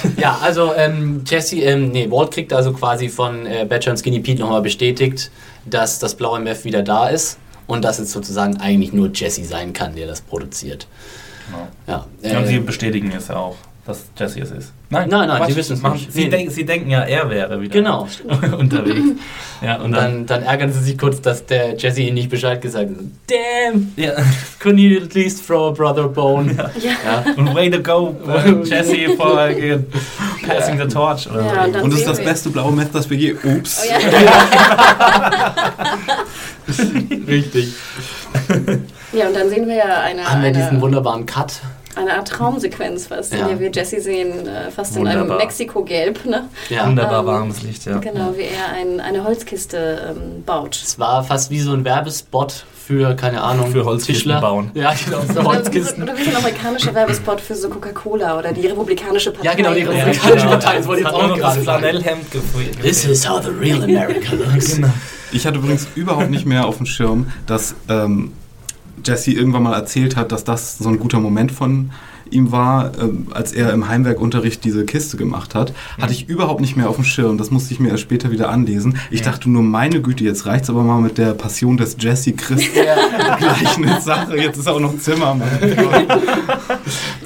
Ja, 0.18 0.40
also 0.42 0.74
ähm, 0.76 1.24
Jesse, 1.26 1.58
ähm, 1.62 1.92
nee, 1.92 2.10
Walt 2.10 2.32
kriegt 2.32 2.54
also 2.54 2.74
quasi 2.74 3.10
von 3.10 3.46
äh, 3.46 3.66
Badger 3.68 3.92
und 3.92 3.98
Skinny 3.98 4.20
Pete 4.20 4.42
nochmal 4.42 4.62
bestätigt, 4.62 5.32
dass 5.66 6.00
das 6.00 6.16
blaue 6.16 6.40
Meth 6.40 6.64
wieder 6.66 6.84
da 6.84 7.10
ist 7.10 7.38
und 7.68 7.84
dass 7.84 8.00
es 8.00 8.12
sozusagen 8.12 8.58
eigentlich 8.58 8.94
nur 8.94 9.12
Jesse 9.14 9.44
sein 9.44 9.74
kann, 9.74 9.96
der 9.96 10.08
das 10.08 10.22
produziert. 10.22 10.88
Ja, 11.88 12.06
Und 12.40 12.48
sie 12.48 12.56
äh, 12.56 12.60
bestätigen 12.60 13.12
es 13.16 13.28
ja 13.30 13.38
auch, 13.38 13.56
dass 13.88 14.06
Jesse 14.18 14.42
es 14.42 14.52
ist. 14.52 14.74
Nein, 14.90 15.10
Nein, 15.10 15.28
nein, 15.28 15.38
Quatsch, 15.40 15.50
sie 15.50 15.56
wissen 15.56 15.74
es 15.74 15.84
nicht. 15.84 16.14
Sie, 16.14 16.24
Nee. 16.26 16.30
denk, 16.30 16.52
sie 16.52 16.66
denken 16.66 16.90
ja, 16.90 17.02
er 17.02 17.30
wäre 17.30 17.60
wieder 17.60 17.74
Genau. 17.74 18.08
unterwegs. 18.58 19.02
Ja, 19.62 19.78
und 19.78 19.86
und 19.86 19.92
dann, 19.94 20.26
dann, 20.28 20.30
dann 20.42 20.44
ärgern 20.44 20.72
sie 20.72 20.80
sich 20.82 20.98
kurz, 20.98 21.20
dass 21.22 21.46
der 21.46 21.76
Jesse 21.78 22.02
ihnen 22.02 22.14
nicht 22.14 22.30
Bescheid 22.30 22.62
gesagt 22.62 22.90
hat. 22.92 22.98
Damn, 23.28 23.92
ja. 23.96 24.12
couldn't 24.62 24.78
you 24.80 25.02
at 25.04 25.14
least 25.16 25.46
throw 25.48 25.70
a 25.70 25.72
brother 25.72 26.08
bone? 26.08 26.56
Ja. 26.80 27.24
Und 27.36 27.54
way 27.56 27.70
to 27.72 27.80
go, 27.82 28.16
äh, 28.28 28.52
Jesse, 28.64 29.16
for 29.18 29.48
äh, 29.48 29.80
passing 30.46 30.78
the 30.80 30.88
torch. 30.88 31.28
Oder 31.30 31.46
Ja, 31.46 31.66
und 31.66 31.76
dann 31.76 31.84
Und 31.84 31.94
das 31.94 32.02
ist 32.02 32.08
das 32.10 32.24
beste 32.24 32.50
blaue 32.50 32.72
Meth, 32.72 32.90
das 32.94 33.10
wir 33.10 33.18
je. 33.18 33.34
Ups. 33.34 33.82
Oh, 33.84 33.90
ja. 33.90 33.98
Richtig. 37.28 37.74
ja, 39.14 39.28
und 39.28 39.36
dann 39.36 39.50
sehen 39.50 39.68
wir 39.68 39.76
ja 39.76 40.02
eine, 40.02 40.24
Haben 40.30 40.44
wir 40.44 40.52
diesen 40.52 40.82
wunderbaren 40.82 41.26
Cut. 41.26 41.54
Eine 41.98 42.14
Art 42.16 42.28
Traumsequenz 42.28 43.08
fast, 43.08 43.34
Ja. 43.34 43.40
in 43.42 43.48
der 43.50 43.60
wir 43.60 43.72
Jesse 43.72 44.00
sehen, 44.02 44.48
äh, 44.48 44.72
fast 44.72 44.96
in 44.96 45.08
einem 45.08 45.22
Wunderbar. 45.22 45.38
Mexiko-Gelb, 45.46 46.26
ne? 46.26 46.48
Ja. 46.70 46.88
Wunderbar 46.88 47.20
Ähm, 47.22 47.26
warmes 47.28 47.62
Licht, 47.64 47.86
ja. 47.86 47.98
Genau, 47.98 48.34
wie 48.38 48.44
er 48.44 48.74
ein, 48.76 49.00
eine 49.00 49.24
Holzkiste 49.24 50.16
ähm, 50.16 50.44
baut. 50.46 50.76
Es 50.84 50.98
war 51.00 51.24
fast 51.24 51.50
wie 51.52 51.60
so 51.60 51.74
ein 51.74 51.84
Werbespot 51.86 52.66
für, 52.88 53.16
keine 53.16 53.42
Ahnung, 53.44 53.72
Für 53.72 53.84
Holzkisten 53.84 54.16
Tischler. 54.16 54.40
bauen. 54.42 54.72
Ja, 54.76 54.94
genau, 54.94 55.20
für 55.22 55.32
Oder, 55.40 55.44
Holzkisten. 55.44 56.04
oder 56.04 56.18
wie 56.18 56.24
so 56.24 56.30
ein 56.30 56.36
amerikanischer 56.38 56.94
Werbespot 56.94 57.42
für 57.42 57.56
so 57.56 57.68
Coca-Cola 57.70 58.38
oder 58.40 58.54
die 58.54 58.66
Republikanische 58.68 59.32
Partei. 59.32 59.46
Ja, 59.50 59.54
genau, 59.56 59.74
die 59.74 59.84
oder 59.86 59.92
so. 59.94 59.98
Republikanische 60.06 60.48
Partei, 60.48 60.78
das 60.78 60.88
wollte 60.88 61.02
ich 61.02 61.08
jetzt 61.08 61.16
auch 61.16 61.36
gerade 61.38 61.56
das 61.58 61.66
sagen. 61.66 62.22
This 62.82 63.06
is 63.06 63.30
how 63.30 63.42
the 63.44 63.50
real 63.50 63.84
America 63.84 64.34
looks. 64.36 64.76
Genau. 64.76 64.88
Ich 65.34 65.46
hatte 65.46 65.58
übrigens 65.58 65.88
überhaupt 65.96 66.30
nicht 66.30 66.46
mehr 66.46 66.66
auf 66.66 66.78
dem 66.78 66.86
Schirm, 66.86 67.32
dass 67.46 67.76
ähm, 67.90 68.32
Jesse 69.06 69.32
irgendwann 69.32 69.64
mal 69.64 69.74
erzählt 69.74 70.16
hat, 70.16 70.32
dass 70.32 70.44
das 70.44 70.78
so 70.78 70.90
ein 70.90 71.00
guter 71.00 71.20
Moment 71.20 71.52
von 71.52 71.92
ihm 72.32 72.52
war, 72.52 72.92
ähm, 73.00 73.28
als 73.32 73.52
er 73.54 73.72
im 73.74 73.88
Heimwerkunterricht 73.88 74.64
diese 74.64 74.86
Kiste 74.86 75.18
gemacht 75.18 75.56
hat. 75.56 75.74
Hatte 76.00 76.14
ich 76.14 76.28
überhaupt 76.30 76.62
nicht 76.62 76.76
mehr 76.78 76.90
auf 76.90 76.96
dem 76.96 77.04
Schirm. 77.06 77.38
Das 77.38 77.52
musste 77.52 77.74
ich 77.74 77.80
mir 77.80 77.90
erst 77.90 78.04
später 78.04 78.32
wieder 78.32 78.50
anlesen. 78.50 78.98
Ich 79.12 79.22
dachte 79.22 79.50
nur, 79.50 79.64
meine 79.64 80.02
Güte, 80.02 80.24
jetzt 80.24 80.46
reicht's 80.46 80.70
aber 80.70 80.84
mal 80.84 81.02
mit 81.02 81.18
der 81.18 81.34
Passion 81.34 81.78
des 81.78 81.98
Jesse 82.00 82.34
Christ. 82.34 82.70
Gleich 83.40 83.78
eine 83.78 84.02
Sache. 84.02 84.38
Jetzt 84.38 84.58
ist 84.58 84.68
auch 84.68 84.80
noch 84.80 84.98
Zimmermann. 85.00 85.42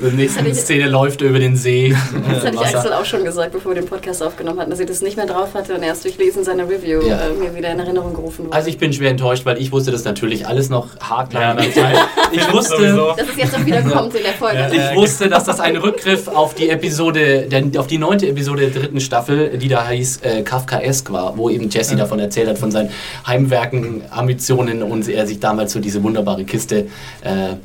Hatte 0.02 0.50
ich- 0.50 0.56
Szene 0.56 0.88
läuft 0.90 1.22
er 1.22 1.30
über 1.30 1.40
den 1.40 1.56
See. 1.56 1.96
Das 2.30 2.44
hatte 2.46 2.56
ich. 2.56 2.76
Axel 2.76 2.94
auch 2.94 3.06
schon 3.06 3.24
gesagt, 3.24 3.52
bevor 3.52 3.74
wir 3.74 3.82
den 3.82 3.88
Podcast 3.90 4.22
aufgenommen 4.24 4.60
hatten, 4.60 4.70
dass 4.72 4.80
ich 4.80 4.86
das 4.88 5.02
nicht 5.02 5.18
mehr 5.18 5.26
drauf 5.26 5.54
hatte 5.54 5.76
und 5.76 5.84
erst 5.84 6.04
durch 6.04 6.18
Lesen 6.18 6.44
seiner 6.44 6.68
Review 6.68 7.02
Ja. 7.02 7.18
äh, 7.28 7.34
mir 7.34 7.56
wieder 7.56 7.72
in 7.72 7.80
Erinnerung 7.80 8.14
gerufen 8.14 8.46
wurde. 8.46 8.54
Also 8.56 8.70
ich 8.70 8.78
bin 8.78 8.94
schwer 8.94 9.12
enttäuscht, 9.12 9.46
weil 9.46 9.60
ich 9.62 9.72
wusste 9.72 9.92
das 9.92 10.04
natürlich 10.04 10.48
alles 10.48 10.70
noch 10.70 10.88
haarklein. 11.00 11.58
Ja, 11.76 11.92
ich 12.32 12.52
wusste, 12.54 12.96
dass 13.18 13.28
es 13.30 13.38
jetzt 13.38 13.56
auch 13.56 13.66
wieder 13.66 13.82
kommt 13.84 14.16
in 14.16 14.24
der 14.24 14.34
Folge. 14.34 14.58
Ich 14.92 14.98
wusste, 14.98 15.30
dass 15.30 15.44
das 15.46 15.60
ein 15.60 15.76
Rückgriff 15.78 16.28
auf 16.28 16.54
die 16.54 16.70
Episode, 16.70 17.48
der, 17.50 17.80
auf 17.80 17.88
die 17.88 17.98
neunte 17.98 18.28
Episode 18.28 18.70
der 18.70 18.82
dritten 18.82 19.00
Staffel, 19.00 19.58
die 19.58 19.68
da 19.68 19.88
hieß 19.88 20.22
äh, 20.22 20.42
Kafkaesk 20.44 21.12
war, 21.12 21.38
wo 21.38 21.50
eben 21.50 21.70
Jesse 21.70 21.96
davon 21.96 22.20
erzählt 22.20 22.50
hat, 22.50 22.58
von 22.58 22.72
seinen 22.72 22.90
Heimwerken, 23.26 24.04
Ambitionen 24.10 24.84
und 24.84 25.08
er 25.08 25.28
sich 25.28 25.40
damals 25.40 25.74
so 25.74 25.80
diese 25.80 26.04
wunderbare 26.04 26.44
Kiste 26.44 26.88
äh, 27.22 27.56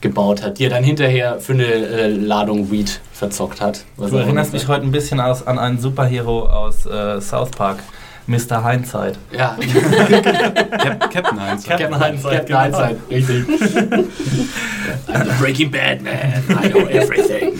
gebaut 0.00 0.42
hat, 0.42 0.58
die 0.58 0.64
er 0.64 0.70
dann 0.70 0.84
hinterher 0.84 1.40
für 1.40 1.54
eine 1.54 1.64
äh, 1.64 2.08
Ladung 2.08 2.70
Weed 2.70 3.00
verzockt 3.12 3.60
hat. 3.60 3.84
Du 3.96 4.16
erinnerst 4.16 4.52
mich 4.52 4.68
heute 4.68 4.84
ein 4.84 4.92
bisschen 4.92 5.20
aus, 5.20 5.46
an 5.46 5.58
einen 5.58 5.80
Superhero 5.80 6.46
aus 6.46 6.86
äh, 6.86 7.20
South 7.20 7.50
Park, 7.50 7.78
Mr. 8.26 8.68
Hindsight. 8.70 9.18
Ja, 9.36 9.56
Cap 10.78 11.10
Captain 11.12 11.40
Heinz. 11.40 11.64
Captain 11.64 12.02
Hindsight, 12.02 12.46
Captain 12.46 12.46
genau. 12.46 12.60
Hindsight, 12.62 12.96
richtig. 13.10 13.44
I'm 15.08 15.24
the 15.24 15.32
Breaking 15.40 15.70
Bad 15.70 16.02
Man, 16.02 16.42
I 16.62 16.68
know 16.70 16.86
everything. 16.88 17.52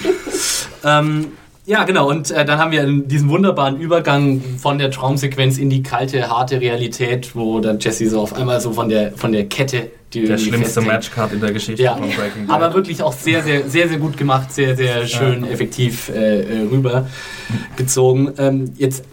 ähm, 0.84 1.26
ja, 1.66 1.84
genau, 1.84 2.10
und 2.10 2.30
äh, 2.30 2.44
dann 2.44 2.58
haben 2.58 2.72
wir 2.72 2.84
diesen 2.86 3.30
wunderbaren 3.30 3.80
Übergang 3.80 4.42
von 4.58 4.76
der 4.78 4.90
Traumsequenz 4.90 5.56
in 5.56 5.70
die 5.70 5.82
kalte, 5.82 6.28
harte 6.28 6.60
Realität, 6.60 7.34
wo 7.34 7.58
dann 7.60 7.78
Jesse 7.78 8.08
so 8.10 8.20
auf 8.20 8.34
einmal 8.34 8.60
so 8.60 8.72
von 8.72 8.90
der, 8.90 9.12
von 9.12 9.32
der 9.32 9.46
Kette, 9.46 9.90
die 10.12 10.26
Der 10.26 10.36
schlimmste. 10.36 10.82
Matchcard 10.82 11.32
in 11.32 11.40
der 11.40 11.52
Geschichte 11.52 11.82
Ja, 11.82 11.94
von 11.96 12.10
Breaking 12.10 12.46
Bad. 12.46 12.56
aber 12.62 12.74
wirklich 12.74 13.02
auch 13.02 13.14
sehr, 13.14 13.42
sehr, 13.42 13.66
sehr, 13.66 13.88
sehr 13.88 13.96
gut 13.98 14.18
gemacht, 14.18 14.52
sehr, 14.52 14.76
sehr 14.76 15.06
schön, 15.06 15.44
effektiv 15.44 16.10
äh, 16.10 16.40
äh, 16.42 16.68
rübergezogen. 16.70 18.32
Ähm, 18.38 18.72
jetzt 18.76 19.04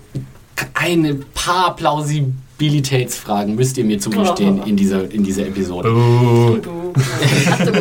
ein 0.74 1.24
paar 1.34 1.76
Plausibilitätsfragen 1.76 3.56
müsst 3.56 3.78
ihr 3.78 3.86
mir 3.86 4.00
zugestehen 4.00 4.64
in 4.66 4.76
dieser, 4.76 5.10
in 5.12 5.24
dieser 5.24 5.48
Episode. 5.48 5.90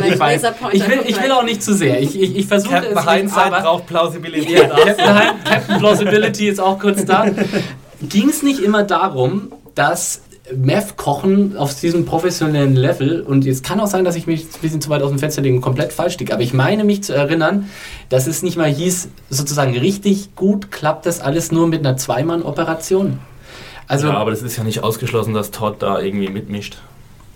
Ich 0.07 0.19
weiß, 0.19 0.43
ich 0.71 0.87
will, 0.87 0.99
ich 1.05 1.21
will 1.21 1.31
auch 1.31 1.43
nicht 1.43 1.61
zu 1.61 1.73
sehr. 1.73 2.01
Ich, 2.01 2.19
ich, 2.19 2.35
ich 2.35 2.45
versuche 2.45 2.75
es 2.75 2.81
Captain 2.81 3.03
nicht, 3.03 3.13
Hindsight 3.13 3.47
aber 3.53 3.61
braucht 3.61 3.87
Plausibilität. 3.87 4.69
Captain, 4.69 5.43
Captain 5.43 5.77
Plausibility 5.79 6.47
ist 6.47 6.59
auch 6.59 6.79
kurz 6.79 7.05
da. 7.05 7.25
Ging 8.01 8.29
es 8.29 8.41
nicht 8.43 8.59
immer 8.59 8.83
darum, 8.83 9.51
dass 9.75 10.21
Meth-Kochen 10.55 11.57
auf 11.57 11.79
diesem 11.79 12.05
professionellen 12.05 12.75
Level, 12.75 13.21
und 13.21 13.45
es 13.45 13.63
kann 13.63 13.79
auch 13.79 13.87
sein, 13.87 14.05
dass 14.05 14.15
ich 14.15 14.27
mich 14.27 14.45
ein 14.45 14.61
bisschen 14.61 14.81
zu 14.81 14.89
weit 14.89 15.01
aus 15.01 15.09
dem 15.09 15.19
Fenster 15.19 15.41
lege 15.41 15.55
und 15.55 15.61
komplett 15.61 15.93
falsch 15.93 16.17
liege, 16.17 16.33
aber 16.33 16.43
ich 16.43 16.53
meine 16.53 16.83
mich 16.83 17.03
zu 17.03 17.13
erinnern, 17.13 17.69
dass 18.09 18.27
es 18.27 18.43
nicht 18.43 18.57
mal 18.57 18.69
hieß, 18.69 19.09
sozusagen 19.29 19.77
richtig 19.77 20.35
gut 20.35 20.71
klappt 20.71 21.05
das 21.05 21.21
alles 21.21 21.51
nur 21.51 21.67
mit 21.67 21.79
einer 21.85 21.97
Zweimann-Operation. 21.97 23.19
Also, 23.87 24.07
ja, 24.07 24.13
aber 24.13 24.31
das 24.31 24.41
ist 24.41 24.57
ja 24.57 24.63
nicht 24.63 24.83
ausgeschlossen, 24.83 25.33
dass 25.33 25.51
Todd 25.51 25.77
da 25.79 25.99
irgendwie 25.99 26.29
mitmischt. 26.29 26.77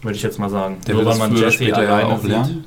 Würde 0.05 0.15
ich 0.17 0.23
jetzt 0.23 0.39
mal 0.39 0.49
sagen. 0.49 0.77
Der 0.87 0.95
Nur 0.95 1.03
wird 1.05 1.19
weil 1.19 1.27
man 1.29 1.35
Jesse 1.37 1.51
später 1.51 1.83
ja 1.83 1.89
alleine 1.89 2.13
auch 2.13 2.21
sieht. 2.21 2.29
lernen. 2.29 2.63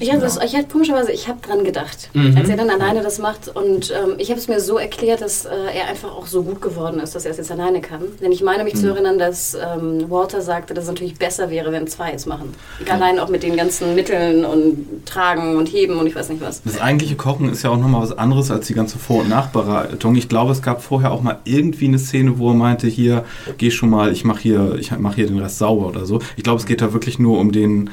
Ich 0.00 0.10
habe 0.10 0.20
das, 0.20 0.38
ich 0.44 0.56
hab, 0.56 0.68
komischerweise, 0.70 1.12
ich 1.12 1.28
habe 1.28 1.38
dran 1.46 1.62
gedacht, 1.64 2.10
Mhm. 2.14 2.36
als 2.36 2.48
er 2.48 2.56
dann 2.56 2.68
alleine 2.68 3.02
das 3.02 3.18
macht. 3.20 3.48
Und 3.54 3.90
ähm, 3.92 4.14
ich 4.18 4.30
habe 4.30 4.40
es 4.40 4.48
mir 4.48 4.58
so 4.60 4.76
erklärt, 4.78 5.20
dass 5.20 5.44
äh, 5.44 5.50
er 5.74 5.88
einfach 5.88 6.10
auch 6.10 6.26
so 6.26 6.42
gut 6.42 6.60
geworden 6.60 6.98
ist, 6.98 7.14
dass 7.14 7.24
er 7.24 7.30
es 7.30 7.36
jetzt 7.36 7.52
alleine 7.52 7.80
kann. 7.80 8.00
Denn 8.20 8.32
ich 8.32 8.42
meine 8.42 8.64
mich 8.64 8.74
Mhm. 8.74 8.78
zu 8.78 8.88
erinnern, 8.88 9.18
dass 9.18 9.54
ähm, 9.54 10.10
Walter 10.10 10.40
sagte, 10.42 10.74
dass 10.74 10.84
es 10.84 10.90
natürlich 10.90 11.14
besser 11.14 11.48
wäre, 11.50 11.70
wenn 11.70 11.86
zwei 11.86 12.10
es 12.12 12.26
machen. 12.26 12.54
Allein 12.90 13.20
auch 13.20 13.28
mit 13.28 13.44
den 13.44 13.56
ganzen 13.56 13.94
Mitteln 13.94 14.44
und 14.44 15.06
Tragen 15.06 15.56
und 15.56 15.66
Heben 15.72 15.96
und 15.98 16.06
ich 16.08 16.16
weiß 16.16 16.30
nicht 16.30 16.42
was. 16.42 16.62
Das 16.64 16.80
eigentliche 16.80 17.14
Kochen 17.14 17.48
ist 17.52 17.62
ja 17.62 17.70
auch 17.70 17.76
nochmal 17.78 18.02
was 18.02 18.18
anderes 18.18 18.50
als 18.50 18.66
die 18.66 18.74
ganze 18.74 18.98
Vor- 18.98 19.20
und 19.20 19.28
Nachbereitung. 19.28 20.16
Ich 20.16 20.28
glaube, 20.28 20.50
es 20.50 20.62
gab 20.62 20.82
vorher 20.82 21.12
auch 21.12 21.22
mal 21.22 21.38
irgendwie 21.44 21.86
eine 21.86 21.98
Szene, 22.00 22.38
wo 22.38 22.48
er 22.50 22.54
meinte, 22.54 22.88
hier, 22.88 23.24
geh 23.58 23.70
schon 23.70 23.90
mal, 23.90 24.10
ich 24.10 24.24
mache 24.24 24.40
hier, 24.40 24.74
ich 24.80 24.90
mach 24.98 25.14
hier 25.14 25.26
den 25.28 25.38
Rest 25.38 25.58
sauber 25.58 25.86
oder 25.86 26.04
so. 26.06 26.18
Ich 26.36 26.42
glaube, 26.42 26.58
es 26.58 26.66
geht 26.72 26.80
da 26.80 26.94
wirklich 26.94 27.18
nur 27.18 27.38
um 27.38 27.52
den 27.52 27.90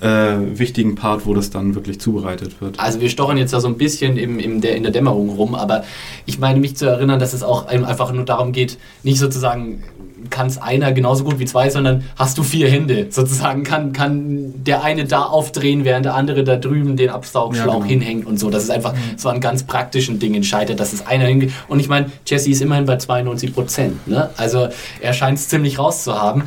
äh, 0.00 0.36
wichtigen 0.58 0.94
Part, 0.94 1.26
wo 1.26 1.34
das 1.34 1.50
dann 1.50 1.74
wirklich 1.74 2.00
zubereitet 2.00 2.62
wird. 2.62 2.80
Also 2.80 3.02
wir 3.02 3.10
stochern 3.10 3.36
jetzt 3.36 3.52
da 3.52 3.60
so 3.60 3.68
ein 3.68 3.76
bisschen 3.76 4.16
im, 4.16 4.38
im 4.38 4.62
der, 4.62 4.74
in 4.74 4.84
der 4.84 4.90
Dämmerung 4.90 5.28
rum, 5.28 5.54
aber 5.54 5.84
ich 6.24 6.38
meine 6.38 6.58
mich 6.58 6.74
zu 6.74 6.86
erinnern, 6.86 7.18
dass 7.18 7.34
es 7.34 7.42
auch 7.42 7.66
einfach 7.66 8.10
nur 8.10 8.24
darum 8.24 8.52
geht, 8.52 8.78
nicht 9.02 9.18
sozusagen 9.18 9.82
kann 10.30 10.46
es 10.46 10.56
einer 10.56 10.92
genauso 10.92 11.24
gut 11.24 11.40
wie 11.40 11.44
zwei, 11.44 11.68
sondern 11.68 12.04
hast 12.16 12.38
du 12.38 12.42
vier 12.42 12.70
Hände 12.70 13.08
sozusagen, 13.10 13.64
kann, 13.64 13.92
kann 13.92 14.54
der 14.64 14.82
eine 14.82 15.04
da 15.04 15.24
aufdrehen, 15.24 15.84
während 15.84 16.06
der 16.06 16.14
andere 16.14 16.42
da 16.44 16.56
drüben 16.56 16.96
den 16.96 17.10
Absaugschlauch 17.10 17.66
Ja, 17.66 17.72
genau. 17.72 17.84
hinhängt 17.84 18.26
und 18.26 18.38
so. 18.38 18.48
Das 18.48 18.62
ist 18.62 18.70
einfach 18.70 18.94
so 19.16 19.28
an 19.28 19.40
ganz 19.40 19.64
praktischen 19.64 20.20
Dingen 20.20 20.44
scheitert, 20.44 20.80
dass 20.80 20.92
es 20.92 21.06
einer 21.06 21.26
hingeht. 21.26 21.52
Und 21.68 21.80
ich 21.80 21.88
meine, 21.88 22.06
Jesse 22.26 22.50
ist 22.50 22.62
immerhin 22.62 22.86
bei 22.86 22.96
92 22.96 23.52
Prozent. 23.52 24.06
Ne? 24.06 24.30
Also 24.36 24.68
er 25.00 25.12
scheint 25.12 25.38
es 25.38 25.48
ziemlich 25.48 25.78
rauszuhaben. 25.78 26.44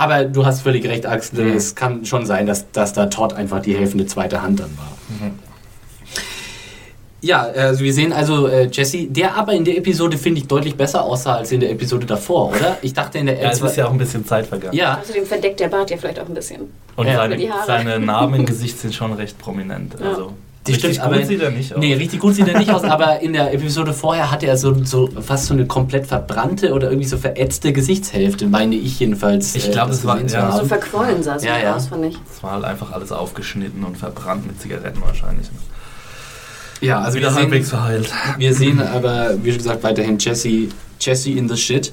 Aber 0.00 0.24
du 0.24 0.46
hast 0.46 0.62
völlig 0.62 0.86
recht, 0.86 1.04
Axel. 1.04 1.44
Mhm. 1.44 1.56
Es 1.58 1.74
kann 1.74 2.06
schon 2.06 2.24
sein, 2.24 2.46
dass, 2.46 2.70
dass 2.72 2.94
da 2.94 3.06
Todd 3.06 3.34
einfach 3.34 3.60
die 3.60 3.76
helfende 3.76 4.06
zweite 4.06 4.40
Hand 4.40 4.58
dann 4.60 4.70
war. 4.78 4.96
Ja, 7.22 7.42
also 7.42 7.84
wir 7.84 7.92
sehen 7.92 8.14
also 8.14 8.46
äh, 8.46 8.66
Jesse, 8.72 9.06
der 9.08 9.34
aber 9.36 9.52
in 9.52 9.62
der 9.66 9.76
Episode, 9.76 10.16
finde 10.16 10.40
ich, 10.40 10.46
deutlich 10.48 10.74
besser 10.74 11.04
aussah 11.04 11.34
als 11.36 11.52
in 11.52 11.60
der 11.60 11.70
Episode 11.70 12.06
davor, 12.06 12.48
oder? 12.48 12.78
Ich 12.80 12.94
dachte 12.94 13.18
in 13.18 13.26
der 13.26 13.38
Ja, 13.38 13.50
es 13.50 13.60
L2 13.60 13.66
ist 13.66 13.76
ja 13.76 13.86
auch 13.88 13.92
ein 13.92 13.98
bisschen 13.98 14.24
Zeit 14.24 14.46
vergangen. 14.46 14.74
ja, 14.74 14.98
Außerdem 15.02 15.26
verdeckt 15.26 15.60
der 15.60 15.68
Bart 15.68 15.90
ja 15.90 15.98
vielleicht 15.98 16.18
auch 16.18 16.26
ein 16.28 16.32
bisschen. 16.32 16.70
Und 16.96 17.06
Ja. 17.06 17.16
seine, 17.16 17.36
seine 17.66 17.98
Narben 18.00 18.36
im 18.36 18.46
Gesicht 18.46 18.78
sind 18.78 18.94
schon 18.94 19.12
recht 19.12 19.36
prominent. 19.38 19.96
Ja. 20.00 20.08
Also, 20.08 20.32
richtig 20.74 20.94
stimmt, 20.96 21.06
gut 21.08 21.16
aber 21.18 21.26
sieht 21.26 21.40
er 21.40 21.50
nicht 21.50 21.72
aus. 21.74 21.78
Nee, 21.80 21.94
richtig 21.94 22.20
gut 22.20 22.34
sieht 22.34 22.48
er 22.48 22.58
nicht 22.58 22.70
aus, 22.70 22.82
aber 22.84 23.20
in 23.20 23.32
der 23.32 23.52
Episode 23.54 23.92
vorher 23.92 24.30
hatte 24.30 24.46
er 24.46 24.56
so, 24.56 24.74
so 24.84 25.08
fast 25.20 25.46
so 25.46 25.54
eine 25.54 25.66
komplett 25.66 26.06
verbrannte 26.06 26.72
oder 26.72 26.88
irgendwie 26.90 27.08
so 27.08 27.16
verätzte 27.18 27.72
Gesichtshälfte, 27.72 28.46
meine 28.46 28.74
ich 28.76 28.98
jedenfalls. 29.00 29.54
Ich 29.54 29.70
glaub, 29.70 29.88
das 29.88 30.04
war- 30.04 30.14
gesehen 30.14 30.28
zu 30.28 30.36
ja. 30.36 30.52
So 30.52 30.64
verquollen 30.64 31.22
sah 31.22 31.36
es 31.36 31.44
Ja, 31.44 31.56
ja, 31.58 31.64
ja. 31.64 31.76
aus, 31.76 31.86
fand 31.88 32.04
ich. 32.06 32.16
Es 32.34 32.42
war 32.42 32.52
halt 32.52 32.64
einfach 32.64 32.92
alles 32.92 33.12
aufgeschnitten 33.12 33.84
und 33.84 33.96
verbrannt 33.98 34.46
mit 34.46 34.60
Zigaretten 34.60 35.00
wahrscheinlich. 35.02 35.46
Ja, 36.80 37.00
also 37.00 37.18
wieder 37.18 37.34
halbwegs 37.34 37.68
verheilt. 37.68 38.08
Wir 38.38 38.54
sehen 38.54 38.80
aber, 38.80 39.34
wie 39.42 39.52
gesagt, 39.56 39.82
weiterhin 39.82 40.18
Jesse, 40.18 40.68
Jesse 40.98 41.30
in 41.30 41.48
the 41.48 41.56
shit. 41.56 41.92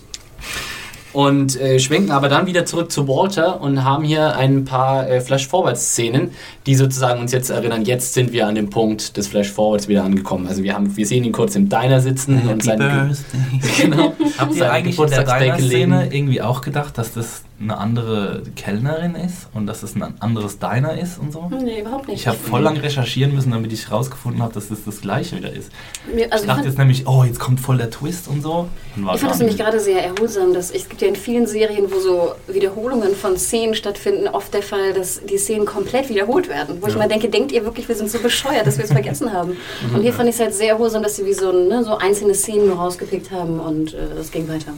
Und 1.18 1.59
äh, 1.59 1.80
schwenken 1.80 2.11
aber 2.11 2.30
dann 2.30 2.45
wieder 2.45 2.65
zurück 2.65 2.91
zu 2.91 3.07
Walter 3.07 3.59
und 3.59 3.84
haben 3.84 4.03
hier 4.03 4.36
ein 4.36 4.65
paar 4.65 5.09
äh, 5.09 5.20
Flash-Forward-Szenen, 5.20 6.30
die 6.68 6.76
sozusagen 6.76 7.20
uns 7.20 7.32
jetzt 7.32 7.49
erinnern, 7.49 7.86
jetzt 7.86 8.13
sind 8.13 8.34
wir 8.34 8.45
an 8.45 8.53
dem 8.53 8.70
Punkt 8.70 9.18
des 9.18 9.28
Flash-Forwards 9.28 9.88
wieder 9.88 10.03
angekommen. 10.03 10.45
Also 10.45 10.61
wir, 10.61 10.76
haben, 10.76 10.95
wir 10.95 11.07
sehen 11.07 11.24
ihn 11.24 11.32
kurz 11.32 11.55
im 11.55 11.70
Diner 11.70 12.01
sitzen 12.01 12.47
und 12.47 12.61
seine, 12.61 13.15
genau, 13.82 14.13
Habt 14.38 14.51
ihr 14.51 14.59
seine 14.59 14.72
eigentlich 14.72 14.99
in 14.99 15.09
der 15.09 15.24
Diner-Szene 15.24 16.09
irgendwie 16.13 16.43
auch 16.43 16.61
gedacht, 16.61 16.99
dass 16.99 17.13
das 17.13 17.41
eine 17.60 17.78
andere 17.78 18.43
Kellnerin 18.55 19.16
ist 19.16 19.47
und 19.53 19.66
dass 19.66 19.82
es 19.82 19.95
ein 19.95 20.14
anderes 20.20 20.60
Diner 20.60 20.99
ist 20.99 21.18
und 21.18 21.34
so? 21.34 21.49
Nee, 21.49 21.82
überhaupt 21.82 22.08
nicht. 22.08 22.20
Ich 22.20 22.28
habe 22.28 22.38
voll 22.38 22.62
lang 22.62 22.78
recherchieren 22.78 23.34
müssen, 23.34 23.51
damit 23.51 23.74
ich 23.74 23.91
rausgefunden 23.91 24.43
habe, 24.43 24.53
dass 24.53 24.70
das 24.70 24.84
das 24.86 25.01
gleiche 25.01 25.38
wieder 25.38 25.51
ist. 25.51 25.72
Mir, 26.14 26.32
also 26.32 26.43
Ich 26.43 26.47
dachte 26.47 26.62
ich 26.62 26.68
jetzt 26.68 26.78
nämlich, 26.78 27.08
oh, 27.08 27.24
jetzt 27.24 27.39
kommt 27.39 27.60
voll 27.60 27.78
der 27.78 27.89
Twist 27.89 28.28
und 28.28 28.43
so. 28.43 28.70
Und 28.95 29.05
war 29.05 29.16
ich 29.16 29.22
fand 29.22 29.32
das 29.32 29.39
nämlich 29.39 29.58
gerade 29.58 29.80
sehr 29.80 30.03
erholsam. 30.03 30.53
Dass, 30.53 30.70
es 30.70 30.88
gibt 30.88 31.01
ja 31.01 31.08
in 31.08 31.16
vielen 31.16 31.47
Serien, 31.47 31.91
wo 31.91 31.99
so 31.99 32.36
Wiederholungen 32.47 33.16
von 33.16 33.38
Szenen 33.38 33.74
stattfinden, 33.74 34.28
oft 34.28 34.53
der 34.53 34.62
Fall, 34.62 34.93
dass 34.93 35.22
die 35.26 35.38
Szenen 35.38 35.66
komplett 35.66 36.10
wiederholt 36.10 36.49
werden. 36.49 36.78
Wo 36.80 36.88
ich 36.88 36.95
mal 36.95 37.10
denke, 37.10 37.28
denkt 37.28 37.51
ihr 37.51 37.66
wirklich, 37.66 37.88
wir 37.88 37.95
sind 37.95 38.12
so 38.12 38.20
bescheuert, 38.20 38.68
dass 38.68 38.78
wir 38.78 38.86
es 38.86 38.91
vergessen 38.91 39.34
haben? 39.34 39.58
Und 39.95 40.01
hier 40.01 40.14
fand 40.14 40.30
ich 40.30 40.36
es 40.36 40.41
halt 40.41 40.53
sehr 40.53 40.70
erholsam, 40.70 41.01
dass 41.01 41.16
sie 41.16 41.26
wie 41.26 41.34
so, 41.34 41.51
ne, 41.51 41.84
so 41.84 41.97
einzelne 41.97 42.36
Szenen 42.36 42.68
nur 42.68 42.78
rausgepickt 42.78 43.32
haben 43.32 43.60
und 43.60 43.93
äh, 43.93 44.20
es 44.20 44.32
ging 44.32 44.47
weiter. 44.47 44.74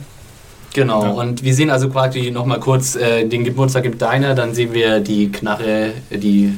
Genau, 0.74 1.02
Ja. 1.04 1.10
und 1.10 1.42
wir 1.42 1.54
sehen 1.54 1.70
also 1.70 1.88
quasi 1.88 2.30
nochmal 2.30 2.60
kurz 2.60 2.94
äh, 2.96 3.24
den 3.26 3.44
Geburtstag 3.44 3.84
im 3.84 3.98
Diner, 3.98 4.34
dann 4.34 4.54
sehen 4.54 4.72
wir 4.72 5.00
die 5.00 5.30
Knarre, 5.32 5.92
die, 6.10 6.54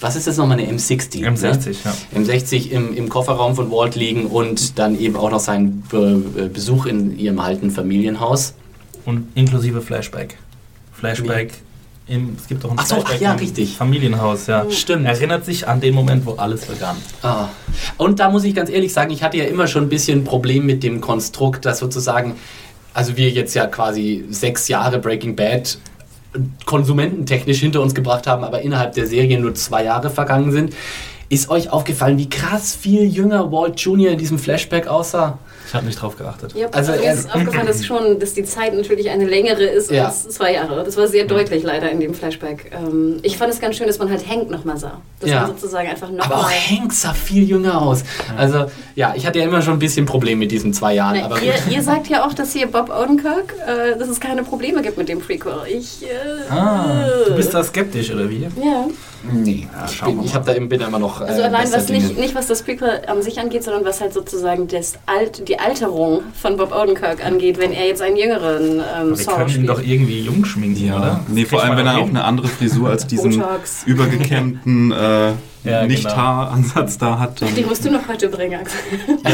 was 0.00 0.16
ist 0.16 0.26
das 0.26 0.36
nochmal, 0.36 0.58
eine 0.58 0.68
M60? 0.72 1.20
Ne? 1.20 1.30
M60, 1.30 1.76
ja. 1.84 1.94
M60 2.20 2.70
im, 2.70 2.94
im 2.96 3.08
Kofferraum 3.08 3.54
von 3.54 3.70
Walt 3.70 3.94
liegen 3.94 4.26
und 4.26 4.78
dann 4.78 4.98
eben 4.98 5.14
auch 5.16 5.30
noch 5.30 5.40
seinen 5.40 5.82
Be 5.90 6.22
äh, 6.36 6.48
Besuch 6.48 6.86
in 6.86 7.16
ihrem 7.18 7.38
alten 7.38 7.70
Familienhaus. 7.70 8.54
Und 9.04 9.28
inklusive 9.34 9.80
Flashback. 9.80 10.36
Flashback 10.92 11.52
Im, 12.06 12.36
es 12.36 12.46
gibt 12.46 12.62
doch 12.64 12.70
ein 12.70 12.76
Ach 12.78 12.86
so, 12.86 13.02
ach 13.04 13.20
ja, 13.20 13.32
im 13.32 13.38
richtig. 13.38 13.76
Familienhaus, 13.76 14.46
ja. 14.46 14.64
Stimmt. 14.70 15.06
Erinnert 15.06 15.44
sich 15.44 15.66
an 15.68 15.80
den 15.80 15.94
Moment, 15.94 16.24
wo 16.26 16.32
alles 16.34 16.66
begann. 16.66 16.96
Ah. 17.22 17.48
Und 17.96 18.20
da 18.20 18.28
muss 18.30 18.44
ich 18.44 18.54
ganz 18.54 18.70
ehrlich 18.70 18.92
sagen, 18.92 19.12
ich 19.12 19.22
hatte 19.22 19.36
ja 19.38 19.44
immer 19.44 19.66
schon 19.66 19.84
ein 19.84 19.88
bisschen 19.88 20.20
ein 20.20 20.24
Problem 20.24 20.66
mit 20.66 20.82
dem 20.82 21.00
Konstrukt, 21.00 21.64
dass 21.64 21.78
sozusagen, 21.78 22.34
also 22.94 23.16
wir 23.16 23.30
jetzt 23.30 23.54
ja 23.54 23.66
quasi 23.66 24.24
sechs 24.30 24.68
Jahre 24.68 24.98
Breaking 24.98 25.36
Bad 25.36 25.78
konsumententechnisch 26.64 27.60
hinter 27.60 27.80
uns 27.82 27.94
gebracht 27.94 28.26
haben, 28.26 28.44
aber 28.44 28.62
innerhalb 28.62 28.94
der 28.94 29.06
Serie 29.06 29.38
nur 29.38 29.54
zwei 29.54 29.84
Jahre 29.84 30.10
vergangen 30.10 30.50
sind. 30.50 30.74
Ist 31.28 31.48
euch 31.50 31.70
aufgefallen, 31.70 32.18
wie 32.18 32.28
krass 32.28 32.74
viel 32.74 33.04
jünger 33.04 33.50
Walt 33.50 33.80
Jr. 33.80 34.12
in 34.12 34.18
diesem 34.18 34.38
Flashback 34.38 34.86
aussah? 34.86 35.38
Ich 35.72 35.74
habe 35.74 35.86
nicht 35.86 36.02
drauf 36.02 36.18
geachtet. 36.18 36.52
Ja, 36.54 36.68
Also 36.70 36.92
mir 36.92 36.98
er- 37.02 37.14
ist 37.14 37.34
aufgefallen, 37.34 37.66
dass 37.66 37.82
schon, 37.86 38.20
dass 38.20 38.34
die 38.34 38.44
Zeit 38.44 38.74
natürlich 38.74 39.08
eine 39.08 39.24
längere 39.24 39.62
ist 39.62 39.90
Ja. 39.90 40.04
als 40.08 40.28
zwei 40.28 40.52
Jahre. 40.52 40.84
Das 40.84 40.98
war 40.98 41.08
sehr 41.08 41.24
deutlich 41.24 41.62
leider 41.62 41.90
in 41.90 41.98
dem 41.98 42.12
Flashback. 42.12 42.70
Ähm, 42.76 43.16
ich 43.22 43.38
fand 43.38 43.54
es 43.54 43.58
ganz 43.58 43.76
schön, 43.76 43.86
dass 43.86 43.98
man 43.98 44.10
halt 44.10 44.28
Hank 44.28 44.50
nochmal 44.50 44.76
sah. 44.76 45.00
Dass 45.20 45.30
Ja. 45.30 45.40
man 45.40 45.52
sozusagen 45.52 45.88
einfach 45.88 46.08
Aber 46.10 46.24
auch 46.36 46.42
nochmal. 46.42 46.52
Hank 46.52 46.92
sah 46.92 47.14
viel 47.14 47.44
jünger 47.48 47.80
aus. 47.80 48.02
Also, 48.36 48.66
ja, 48.96 49.14
ich 49.16 49.26
hatte 49.26 49.38
ja 49.38 49.46
immer 49.46 49.62
schon 49.62 49.72
ein 49.72 49.78
bisschen 49.78 50.04
Problem 50.04 50.40
mit 50.40 50.50
diesen 50.50 50.74
zwei 50.74 50.92
Jahren. 50.94 51.16
Na, 51.20 51.24
Aber 51.24 51.40
ihr, 51.40 51.54
ihr 51.70 51.82
sagt 51.82 52.08
ja 52.08 52.26
auch, 52.26 52.34
dass 52.34 52.52
hier 52.52 52.66
Bob 52.66 52.90
Odenkirk, 52.94 53.54
äh, 53.66 53.98
dass 53.98 54.08
es 54.10 54.20
keine 54.20 54.42
Probleme 54.42 54.82
gibt 54.82 54.98
mit 54.98 55.08
dem 55.08 55.20
Prequel. 55.20 55.54
Ich. 55.70 56.02
Äh, 56.02 56.06
Ah, 56.50 57.06
du 57.28 57.34
bist 57.34 57.54
da 57.54 57.64
skeptisch, 57.64 58.10
oder 58.12 58.28
wie? 58.28 58.42
Ja. 58.42 58.88
Nee, 59.30 59.68
ich, 59.86 59.92
schauen 59.96 60.08
wir 60.10 60.16
bin, 60.16 60.24
ich 60.24 60.34
habe 60.34 60.46
da 60.46 60.54
eben 60.54 60.68
bin 60.68 60.80
immer 60.80 60.98
noch. 60.98 61.20
Also 61.20 61.40
äh, 61.40 61.44
allein 61.44 61.62
bester 61.62 61.76
was 61.78 61.88
nicht, 61.88 62.08
Dinge. 62.10 62.20
nicht 62.20 62.34
was 62.34 62.46
das 62.46 62.62
Prequel 62.62 63.02
an 63.06 63.22
sich 63.22 63.38
angeht, 63.40 63.64
sondern 63.64 63.84
was 63.84 64.00
halt 64.00 64.12
sozusagen 64.12 64.68
das 64.68 64.94
Alt, 65.06 65.48
die 65.48 65.58
Alterung 65.58 66.22
von 66.34 66.56
Bob 66.56 66.74
Odenkirk 66.74 67.24
angeht, 67.24 67.58
wenn 67.58 67.72
er 67.72 67.86
jetzt 67.86 68.02
einen 68.02 68.16
jüngeren 68.16 68.80
ähm, 68.80 69.18
Wir 69.18 69.26
können 69.26 69.50
ihn 69.50 69.66
doch 69.66 69.80
irgendwie 69.82 70.20
jung 70.20 70.44
schminken, 70.44 70.86
Ja, 70.86 70.96
oder? 70.96 71.20
nee, 71.28 71.42
Das 71.42 71.50
vor 71.50 71.62
allem, 71.62 71.76
wenn 71.76 71.86
er 71.86 71.98
auch 71.98 72.08
eine 72.08 72.24
andere 72.24 72.48
Frisur 72.48 72.90
als 72.90 73.06
diesen 73.06 73.38
Botox. 73.38 73.82
übergekämmten 73.86 74.92
äh, 74.92 75.32
Ja, 75.64 75.86
Nicht-Haaransatz 75.86 76.98
da 76.98 77.18
hat. 77.18 77.40
Den 77.40 77.66
musst 77.66 77.84
du 77.84 77.90
noch 77.90 78.06
heute 78.08 78.28
bringen. 78.28 78.60
Ja, 79.24 79.30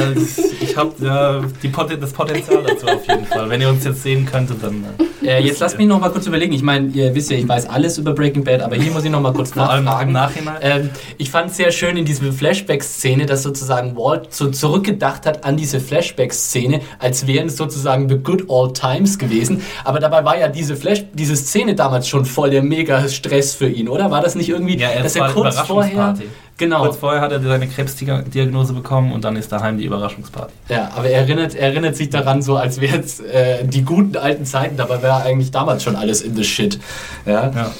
ich 0.61 0.76
habe 0.76 0.93
ja, 1.01 1.41
die 1.62 1.72
das 1.99 2.12
Potenzial 2.12 2.62
dazu 2.66 2.87
auf 2.87 3.07
jeden 3.09 3.24
Fall. 3.24 3.49
Wenn 3.49 3.61
ihr 3.62 3.68
uns 3.70 3.85
jetzt 3.85 4.03
sehen 4.03 4.26
könntet, 4.26 4.62
dann. 4.62 4.85
äh, 5.24 5.43
jetzt 5.43 5.61
lasst 5.61 5.79
mich 5.79 5.87
noch 5.87 5.99
mal 6.01 6.11
kurz 6.11 6.26
überlegen. 6.26 6.53
Ich 6.53 6.62
meine, 6.62 6.89
ihr 6.89 7.14
wisst 7.14 7.31
ja, 7.31 7.39
ich 7.39 7.49
weiß 7.49 7.68
alles 7.70 7.97
über 7.97 8.12
Breaking 8.12 8.45
Bad, 8.45 8.61
aber 8.61 8.76
hier 8.76 8.93
muss 8.93 9.05
ich 9.05 9.11
noch 9.11 9.22
mal 9.22 9.33
kurz 9.33 9.53
Vor 9.53 9.70
allem 9.70 9.85
nachfragen. 9.85 10.12
Nachhinein. 10.12 10.57
Ähm, 10.61 10.91
ich 11.16 11.31
fand 11.31 11.51
es 11.51 11.57
sehr 11.57 11.72
schön 11.72 11.97
in 11.97 12.05
dieser 12.05 12.31
Flashback-Szene, 12.33 13.24
dass 13.24 13.43
sozusagen 13.43 13.97
Walt 13.97 14.35
so 14.35 14.51
zurückgedacht 14.51 15.24
hat 15.24 15.45
an 15.45 15.57
diese 15.57 15.81
Flashback-Szene, 15.81 16.83
als 16.99 17.26
wären 17.26 17.47
es 17.47 17.57
sozusagen 17.57 18.09
the 18.11 18.16
good 18.18 18.45
old 18.49 18.79
times 18.79 19.18
gewesen. 19.18 19.62
Aber 19.85 19.99
dabei 19.99 20.24
war 20.24 20.39
ja 20.39 20.49
diese, 20.49 20.76
Flash 20.76 21.05
diese 21.14 21.37
Szene 21.37 21.74
damals 21.74 22.07
schon 22.07 22.26
voll 22.26 22.51
der 22.51 22.62
mega 22.62 23.09
Stress 23.09 23.55
für 23.55 23.68
ihn, 23.68 23.89
oder? 23.89 24.11
War 24.11 24.20
das 24.20 24.35
nicht 24.35 24.51
irgendwie, 24.51 24.76
Ja, 24.76 24.91
dass 25.03 25.16
er 25.16 25.31
kurz 25.31 25.59
vorher... 25.61 26.18
Überraschungsparty. 26.19 26.29
Genau. 26.57 26.83
Kurz 26.83 26.97
vorher 26.97 27.21
hat 27.21 27.33
er 27.33 27.41
seine 27.41 27.69
Krebsdiagnose 27.69 28.73
bekommen 28.73 29.12
und 29.12 29.25
dann 29.25 29.37
ist 29.37 29.53
daheim 29.53 29.79
die 29.79 29.85
Überraschungsparty. 29.85 30.53
Ja, 30.69 30.91
aber 30.95 31.09
er 31.09 31.21
erinnert, 31.21 31.55
er 31.55 31.69
erinnert 31.69 31.97
sich 31.97 32.11
daran 32.11 32.43
so, 32.43 32.57
als 32.57 32.81
wären 32.81 33.01
es 33.01 33.21
äh, 33.21 33.64
die 33.64 33.83
guten 33.83 34.16
alten 34.16 34.45
Zeiten, 34.45 34.77
dabei 34.77 35.03
wäre 35.03 35.23
eigentlich 35.23 35.51
damals 35.51 35.83
schon 35.83 35.97
alles 35.97 36.23
in 36.23 36.35
the 36.37 36.45
shit. 36.45 36.79
Ja. 37.27 37.51
Ja. 37.51 37.71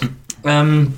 Ähm, 0.45 0.95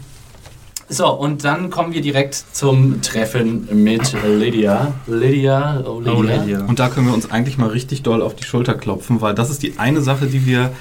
so, 0.92 1.08
und 1.08 1.44
dann 1.44 1.70
kommen 1.70 1.94
wir 1.94 2.00
direkt 2.00 2.34
zum 2.34 3.00
Treffen 3.00 3.68
mit 3.84 4.12
Lydia. 4.26 4.92
Lydia, 5.06 5.84
oh 5.86 6.00
Lydia. 6.00 6.12
Oh, 6.12 6.22
Lydia. 6.22 6.64
Und 6.64 6.80
da 6.80 6.88
können 6.88 7.06
wir 7.06 7.14
uns 7.14 7.30
eigentlich 7.30 7.58
mal 7.58 7.68
richtig 7.68 8.02
doll 8.02 8.20
auf 8.22 8.34
die 8.34 8.42
Schulter 8.42 8.74
klopfen, 8.74 9.20
weil 9.20 9.32
das 9.36 9.50
ist 9.50 9.62
die 9.62 9.78
eine 9.78 10.00
Sache, 10.00 10.26
die 10.26 10.44
wir 10.44 10.72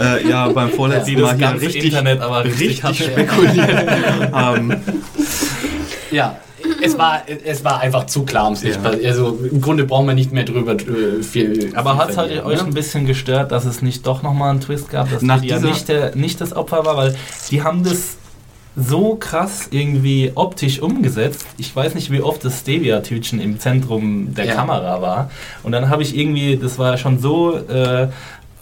äh, 0.00 0.28
ja 0.28 0.48
beim 0.50 0.70
vorletzten 0.76 1.16
das 1.16 1.36
Mal 1.36 1.36
hier 1.36 1.60
richtig, 1.60 1.84
Internet 1.86 2.20
aber 2.20 2.44
richtig 2.44 2.84
richtig 2.84 3.06
spekuliert 3.06 4.32
haben. 4.32 4.76
Ja, 6.10 6.36
es 6.82 6.98
war, 6.98 7.22
es 7.44 7.64
war 7.64 7.80
einfach 7.80 8.06
zu 8.06 8.24
klar 8.24 8.44
ums. 8.44 8.62
Ja. 8.62 8.76
Also 8.82 9.38
im 9.50 9.60
Grunde 9.60 9.84
brauchen 9.84 10.06
wir 10.06 10.14
nicht 10.14 10.32
mehr 10.32 10.44
drüber 10.44 10.72
äh, 10.72 11.22
viel. 11.22 11.72
Aber 11.74 11.96
hat 11.96 12.10
es 12.10 12.16
halt 12.16 12.44
euch 12.44 12.60
ne? 12.60 12.68
ein 12.68 12.74
bisschen 12.74 13.06
gestört, 13.06 13.52
dass 13.52 13.64
es 13.64 13.82
nicht 13.82 14.06
doch 14.06 14.22
nochmal 14.22 14.50
einen 14.50 14.60
Twist 14.60 14.90
gab, 14.90 15.10
dass 15.10 15.22
Nach 15.22 15.40
Lydia 15.40 15.58
nicht, 15.60 15.88
der, 15.88 16.16
nicht 16.16 16.40
das 16.40 16.54
Opfer 16.54 16.84
war, 16.84 16.96
weil 16.96 17.16
die 17.50 17.62
haben 17.62 17.84
das 17.84 18.16
so 18.76 19.14
krass 19.14 19.68
irgendwie 19.70 20.32
optisch 20.34 20.80
umgesetzt. 20.80 21.46
Ich 21.56 21.74
weiß 21.74 21.94
nicht, 21.94 22.10
wie 22.12 22.20
oft 22.20 22.44
das 22.44 22.60
Stevia-Tütchen 22.60 23.40
im 23.40 23.58
Zentrum 23.58 24.34
der 24.34 24.44
Ja. 24.44 24.54
Kamera 24.54 25.00
war. 25.00 25.30
Und 25.62 25.72
dann 25.72 25.88
habe 25.88 26.02
ich 26.02 26.16
irgendwie, 26.16 26.58
das 26.58 26.78
war 26.78 26.98
schon 26.98 27.18
so 27.18 27.56
äh, 27.56 28.08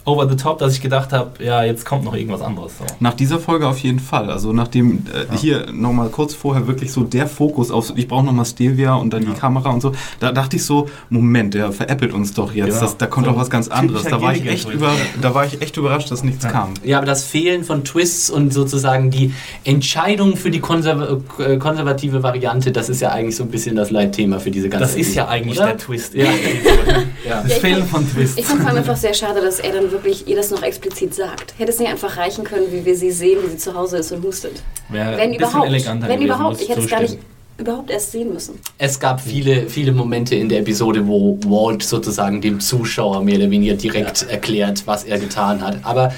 over 0.06 0.28
the 0.28 0.36
top, 0.36 0.58
dass 0.58 0.74
ich 0.74 0.82
gedacht 0.82 1.12
habe, 1.12 1.42
ja, 1.42 1.64
jetzt 1.64 1.86
kommt 1.86 2.04
noch 2.04 2.14
irgendwas 2.14 2.42
anderes. 2.42 2.72
So. 2.78 2.84
Nach 3.00 3.14
dieser 3.14 3.38
Folge 3.38 3.66
auf 3.66 3.78
jeden 3.78 4.00
Fall. 4.00 4.30
Also 4.30 4.52
nachdem 4.52 5.06
äh, 5.12 5.36
hier 5.36 5.66
nochmal 5.72 6.08
kurz 6.10 6.34
vorher 6.34 6.66
wirklich 6.66 6.92
so 6.92 7.04
der 7.04 7.26
Fokus 7.26 7.70
auf, 7.70 7.92
ich 7.96 8.06
brauche 8.06 8.24
nochmal 8.24 8.44
Stevia 8.44 8.94
und 8.94 9.12
dann 9.14 9.24
die 9.24 9.32
Kamera 9.32 9.70
und 9.70 9.80
so, 9.80 9.92
da 10.20 10.30
dachte 10.32 10.56
ich 10.56 10.64
so, 10.64 10.88
Moment, 11.08 11.54
der 11.54 11.72
veräppelt 11.72 12.12
uns 12.12 12.34
doch 12.34 12.52
jetzt. 12.54 12.74
Ja. 12.74 12.80
Das, 12.80 12.96
da 12.98 13.06
kommt 13.06 13.24
So 13.26 13.32
doch 13.32 13.38
was 13.38 13.48
ganz 13.48 13.68
anderes. 13.68 14.02
Da 14.04 14.20
war, 14.20 14.34
ich 14.34 14.44
echt 14.46 14.68
über, 14.68 14.92
da 15.22 15.34
war 15.34 15.46
ich 15.46 15.62
echt 15.62 15.76
überrascht, 15.76 16.10
dass 16.10 16.22
nichts 16.22 16.44
Ja. 16.44 16.50
kam. 16.50 16.74
Ja, 16.84 16.98
aber 16.98 17.06
das 17.06 17.24
Fehlen 17.24 17.64
von 17.64 17.82
Twists 17.84 18.28
und 18.28 18.52
sozusagen 18.52 19.10
die 19.10 19.32
Entscheidung 19.64 20.36
für 20.36 20.50
die 20.50 20.60
konserv 20.60 21.22
äh, 21.38 21.56
konservative 21.56 22.22
Variante, 22.22 22.70
das 22.72 22.88
ist 22.90 23.00
ja 23.00 23.10
eigentlich 23.10 23.36
so 23.36 23.44
ein 23.44 23.50
bisschen 23.50 23.74
das 23.74 23.90
Leitthema 23.90 24.38
für 24.38 24.50
diese 24.50 24.68
ganze 24.68 24.84
Das 24.86 24.96
ist 24.96 25.14
ja 25.14 25.28
eigentlich 25.28 25.56
oder? 25.58 25.68
der 25.68 25.78
Twist. 25.78 26.14
Ja. 26.14 26.26
Ja. 27.24 27.30
Ja. 27.30 27.42
Das 27.42 27.52
ich 27.52 27.58
Fehlen 27.58 27.84
fand- 27.86 28.06
von 28.06 28.12
Twists. 28.12 28.36
Ich 28.38 28.44
fand 28.44 28.66
allem 28.66 28.76
einfach 28.78 28.96
sehr 28.96 29.14
schade, 29.14 29.40
dass 29.40 29.58
er 29.58 29.72
dann 29.72 29.90
wirklich 29.94 30.28
ihr 30.28 30.36
das 30.36 30.50
noch 30.50 30.62
explizit 30.62 31.14
sagt. 31.14 31.54
Hätte 31.56 31.72
es 31.72 31.78
nicht 31.78 31.90
einfach 31.90 32.18
reichen 32.18 32.44
können, 32.44 32.66
wie 32.70 32.84
wir 32.84 32.96
sie 32.96 33.10
sehen, 33.10 33.38
wie 33.42 33.50
sie 33.50 33.56
zu 33.56 33.74
Hause 33.74 33.98
ist 33.98 34.12
und 34.12 34.22
hustet. 34.22 34.62
Wäre 34.90 35.16
Wenn 35.16 35.32
überhaupt. 35.32 35.66
eleganter 35.66 36.08
Wenn 36.08 36.20
gewesen, 36.20 36.34
überhaupt. 36.34 36.60
Ich 36.60 36.68
hätte 36.68 36.80
es 36.80 36.90
gar 36.90 37.00
nicht 37.00 37.18
überhaupt 37.56 37.90
erst 37.90 38.12
sehen 38.12 38.32
müssen. 38.32 38.58
Es 38.78 38.98
gab 38.98 39.20
viele, 39.20 39.68
viele 39.68 39.92
Momente 39.92 40.34
in 40.34 40.48
der 40.48 40.60
Episode, 40.60 41.06
wo 41.06 41.38
Walt 41.44 41.82
sozusagen 41.82 42.40
dem 42.40 42.60
Zuschauer 42.60 43.22
mehr 43.22 43.36
oder 43.36 43.50
weniger 43.50 43.74
direkt 43.74 44.28
erklärt, 44.28 44.82
was 44.86 45.04
er 45.04 45.18
getan 45.18 45.62
hat. 45.62 45.78
Aber 45.84 46.12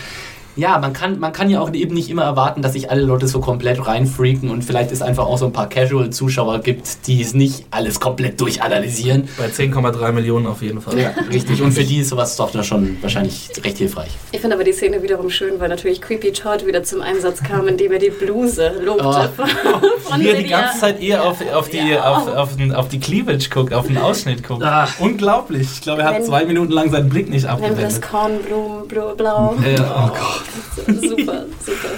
ja, 0.56 0.78
man 0.78 0.92
kann, 0.92 1.18
man 1.18 1.32
kann 1.32 1.50
ja 1.50 1.60
auch 1.60 1.72
eben 1.72 1.94
nicht 1.94 2.08
immer 2.10 2.24
erwarten, 2.24 2.62
dass 2.62 2.72
sich 2.72 2.90
alle 2.90 3.02
Leute 3.02 3.28
so 3.28 3.40
komplett 3.40 3.86
reinfreaken 3.86 4.50
und 4.50 4.62
vielleicht 4.64 4.90
es 4.90 5.02
einfach 5.02 5.26
auch 5.26 5.38
so 5.38 5.46
ein 5.46 5.52
paar 5.52 5.68
Casual-Zuschauer 5.68 6.60
gibt, 6.60 7.06
die 7.06 7.20
es 7.20 7.34
nicht 7.34 7.66
alles 7.70 8.00
komplett 8.00 8.40
durchanalysieren. 8.40 9.28
Bei 9.38 9.46
10,3 9.46 10.12
Millionen 10.12 10.46
auf 10.46 10.62
jeden 10.62 10.80
Fall. 10.80 10.98
Ja, 10.98 11.10
richtig. 11.30 11.60
Und 11.62 11.72
für 11.72 11.84
die 11.84 11.98
ist 11.98 12.08
sowas 12.08 12.36
doch 12.36 12.50
dann 12.50 12.64
schon 12.64 12.96
wahrscheinlich 13.02 13.50
recht 13.62 13.78
hilfreich. 13.78 14.08
Ich 14.32 14.40
finde 14.40 14.56
aber 14.56 14.64
die 14.64 14.72
Szene 14.72 15.02
wiederum 15.02 15.30
schön, 15.30 15.60
weil 15.60 15.68
natürlich 15.68 16.00
Creepy 16.00 16.32
Todd 16.32 16.66
wieder 16.66 16.82
zum 16.82 17.00
Einsatz 17.02 17.42
kam, 17.42 17.68
indem 17.68 17.92
er 17.92 17.98
die 17.98 18.10
Bluse 18.10 18.72
lobte. 18.82 19.04
Oh. 19.36 19.86
Von 20.10 20.20
Wie 20.20 20.28
er 20.28 20.36
die 20.42 20.48
ganze 20.48 20.78
Zeit 20.80 21.00
eher 21.02 21.24
auf, 21.24 21.38
auf, 21.54 21.68
die, 21.68 21.78
Ja. 21.78 22.10
auf, 22.16 22.28
auf, 22.34 22.56
den, 22.56 22.72
auf 22.74 22.88
die 22.88 22.98
Cleavage 23.00 23.50
guckt, 23.50 23.72
auf 23.74 23.86
den 23.86 23.98
Ausschnitt 23.98 24.42
guckt. 24.46 24.62
Ah. 24.62 24.88
Unglaublich. 25.00 25.68
Ich 25.74 25.80
glaube, 25.82 26.02
er 26.02 26.08
hat 26.08 26.14
Wenn- 26.16 26.24
zwei 26.24 26.44
Minuten 26.44 26.72
lang 26.72 26.90
seinen 26.90 27.08
Blick 27.08 27.28
nicht 27.28 27.44
Wenn 27.44 27.58
das 27.60 27.62
abgewendet. 27.62 28.02
Kornblumen 28.02 28.88
blau. 28.88 29.14
blau. 29.14 29.54
Ja, 29.64 30.04
oh 30.06 30.08
Gott. 30.08 30.42
Super, 30.86 31.46
super. 31.64 31.88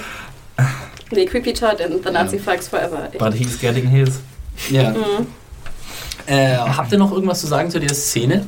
Nee, 1.11 1.25
Creepy 1.25 1.53
Todd 1.53 1.79
in 1.79 2.03
The 2.03 2.11
Nazi 2.11 2.37
Flags 2.37 2.67
Forever. 2.67 3.05
Echt. 3.05 3.17
But 3.17 3.33
he's 3.33 3.59
getting 3.59 3.87
his. 3.89 4.19
Ja. 4.69 4.93
Äh, 6.27 6.57
habt 6.57 6.91
ihr 6.91 6.99
noch 6.99 7.11
irgendwas 7.11 7.41
zu 7.41 7.47
sagen 7.47 7.71
zu 7.71 7.79
der 7.79 7.93
Szene? 7.93 8.45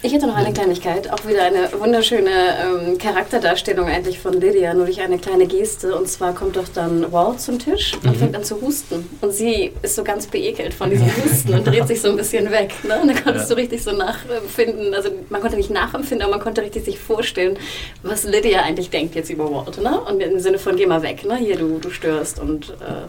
Ich 0.00 0.12
hätte 0.12 0.28
noch 0.28 0.36
eine 0.36 0.52
Kleinigkeit, 0.52 1.10
auch 1.12 1.26
wieder 1.26 1.42
eine 1.42 1.70
wunderschöne 1.76 2.30
ähm, 2.30 2.98
Charakterdarstellung 2.98 3.88
eigentlich 3.88 4.20
von 4.20 4.32
Lydia, 4.40 4.72
nur 4.72 4.84
durch 4.84 5.00
eine 5.00 5.18
kleine 5.18 5.48
Geste. 5.48 5.92
Und 5.96 6.08
zwar 6.08 6.32
kommt 6.36 6.54
doch 6.54 6.68
dann 6.72 7.10
Walt 7.10 7.40
zum 7.40 7.58
Tisch 7.58 7.94
und 8.04 8.16
fängt 8.16 8.36
an 8.36 8.44
zu 8.44 8.60
husten. 8.60 9.10
Und 9.20 9.32
sie 9.32 9.72
ist 9.82 9.96
so 9.96 10.04
ganz 10.04 10.28
beekelt 10.28 10.72
von 10.72 10.88
diesem 10.90 11.08
Husten 11.16 11.52
und 11.52 11.66
dreht 11.66 11.88
sich 11.88 12.00
so 12.00 12.10
ein 12.10 12.16
bisschen 12.16 12.48
weg. 12.52 12.72
Ne? 12.84 13.00
Und 13.02 13.08
da 13.08 13.14
konntest 13.20 13.50
Ja. 13.50 13.56
du 13.56 13.60
richtig 13.60 13.82
so 13.82 13.90
nachempfinden, 13.90 14.94
also 14.94 15.10
man 15.30 15.40
konnte 15.40 15.56
nicht 15.56 15.70
nachempfinden, 15.70 16.22
aber 16.24 16.36
man 16.36 16.44
konnte 16.44 16.62
richtig 16.62 16.84
sich 16.84 16.98
vorstellen, 17.00 17.58
was 18.04 18.22
Lydia 18.22 18.62
eigentlich 18.62 18.90
denkt 18.90 19.16
jetzt 19.16 19.30
über 19.30 19.50
Walt. 19.52 19.82
Ne? 19.82 20.00
Und 20.00 20.20
im 20.20 20.38
Sinne 20.38 20.60
von, 20.60 20.76
geh 20.76 20.86
mal 20.86 21.02
weg, 21.02 21.24
ne? 21.24 21.36
hier, 21.38 21.56
du, 21.56 21.78
du 21.80 21.90
störst 21.90 22.38
und... 22.38 22.70
Äh, 22.80 23.08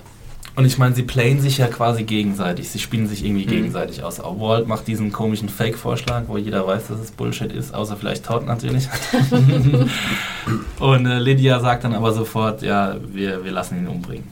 Und 0.60 0.66
ich 0.66 0.78
meine, 0.78 0.94
sie 0.94 1.04
playen 1.04 1.40
sich 1.40 1.58
ja 1.58 1.68
quasi 1.68 2.04
gegenseitig. 2.04 2.68
Sie 2.68 2.80
spielen 2.80 3.08
sich 3.08 3.24
irgendwie 3.24 3.46
Mhm. 3.46 3.50
gegenseitig 3.50 4.04
aus. 4.04 4.20
Walt 4.20 4.68
macht 4.68 4.88
diesen 4.88 5.10
komischen 5.10 5.48
Fake-Vorschlag, 5.48 6.24
wo 6.28 6.36
jeder 6.38 6.68
weiß, 6.68 6.90
dass 6.90 7.00
es 7.00 7.12
Bullshit 7.12 7.50
ist, 7.54 7.74
außer 7.74 7.96
vielleicht 7.96 8.26
Todd 8.26 8.46
natürlich. 8.46 8.90
Und 10.80 11.06
äh, 11.06 11.18
Lydia 11.20 11.62
sagt 11.62 11.86
dann 11.86 11.94
aber 11.94 12.12
sofort, 12.12 12.62
ja, 12.62 12.98
wir, 13.08 13.46
wir 13.46 13.52
lassen 13.54 13.78
ihn 13.78 13.88
umbringen. 13.88 14.26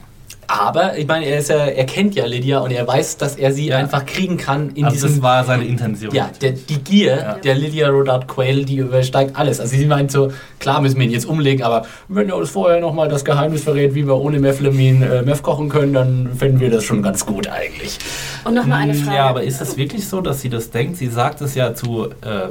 Aber 0.50 0.96
ich 0.96 1.06
meine, 1.06 1.26
er, 1.26 1.40
ist 1.40 1.50
ja, 1.50 1.56
er 1.66 1.84
kennt 1.84 2.14
ja 2.14 2.24
Lydia 2.24 2.60
und 2.60 2.70
er 2.70 2.86
weiß, 2.86 3.18
dass 3.18 3.36
er 3.36 3.52
sie 3.52 3.66
Ja. 3.68 3.76
einfach 3.76 4.06
kriegen 4.06 4.38
kann 4.38 4.70
in 4.70 4.86
also 4.86 4.94
diesem. 4.94 5.10
das 5.10 5.22
war 5.22 5.44
seine 5.44 5.64
Intention. 5.66 6.14
ja, 6.14 6.30
der, 6.40 6.52
die 6.52 6.78
Gier 6.78 7.16
Ja. 7.16 7.34
der 7.34 7.54
Lydia 7.54 7.88
Rodard 7.90 8.26
Quayle, 8.28 8.64
die 8.64 8.76
übersteigt 8.78 9.36
alles. 9.36 9.60
Also 9.60 9.76
sie 9.76 9.84
meint 9.84 10.10
so, 10.10 10.32
klar 10.58 10.80
müssen 10.80 10.96
wir 10.98 11.04
ihn 11.04 11.10
jetzt 11.12 11.26
umlegen, 11.26 11.62
aber 11.62 11.84
wenn 12.08 12.30
er 12.30 12.36
uns 12.36 12.48
vorher 12.48 12.80
nochmal 12.80 13.08
das 13.08 13.26
Geheimnis 13.26 13.62
verrät, 13.64 13.94
wie 13.94 14.06
wir 14.06 14.16
ohne 14.16 14.38
Meflamin 14.40 15.02
äh, 15.02 15.20
Meth 15.22 15.42
kochen 15.42 15.68
können, 15.68 15.92
dann 15.92 16.30
finden 16.34 16.60
wir 16.60 16.70
das 16.70 16.82
schon 16.84 17.02
ganz 17.02 17.26
gut 17.26 17.46
eigentlich. 17.48 17.98
und 18.44 18.54
nochmal 18.54 18.80
eine 18.80 18.94
Hm, 18.94 19.02
Frage. 19.02 19.16
Ja, 19.18 19.26
aber 19.28 19.42
ist 19.42 19.60
es 19.60 19.76
wirklich 19.76 20.08
so, 20.08 20.22
dass 20.22 20.40
sie 20.40 20.48
das 20.48 20.70
denkt? 20.70 20.96
Sie 20.96 21.08
sagt 21.08 21.42
es 21.42 21.54
ja 21.56 21.74
zu, 21.74 22.06
äh, 22.22 22.48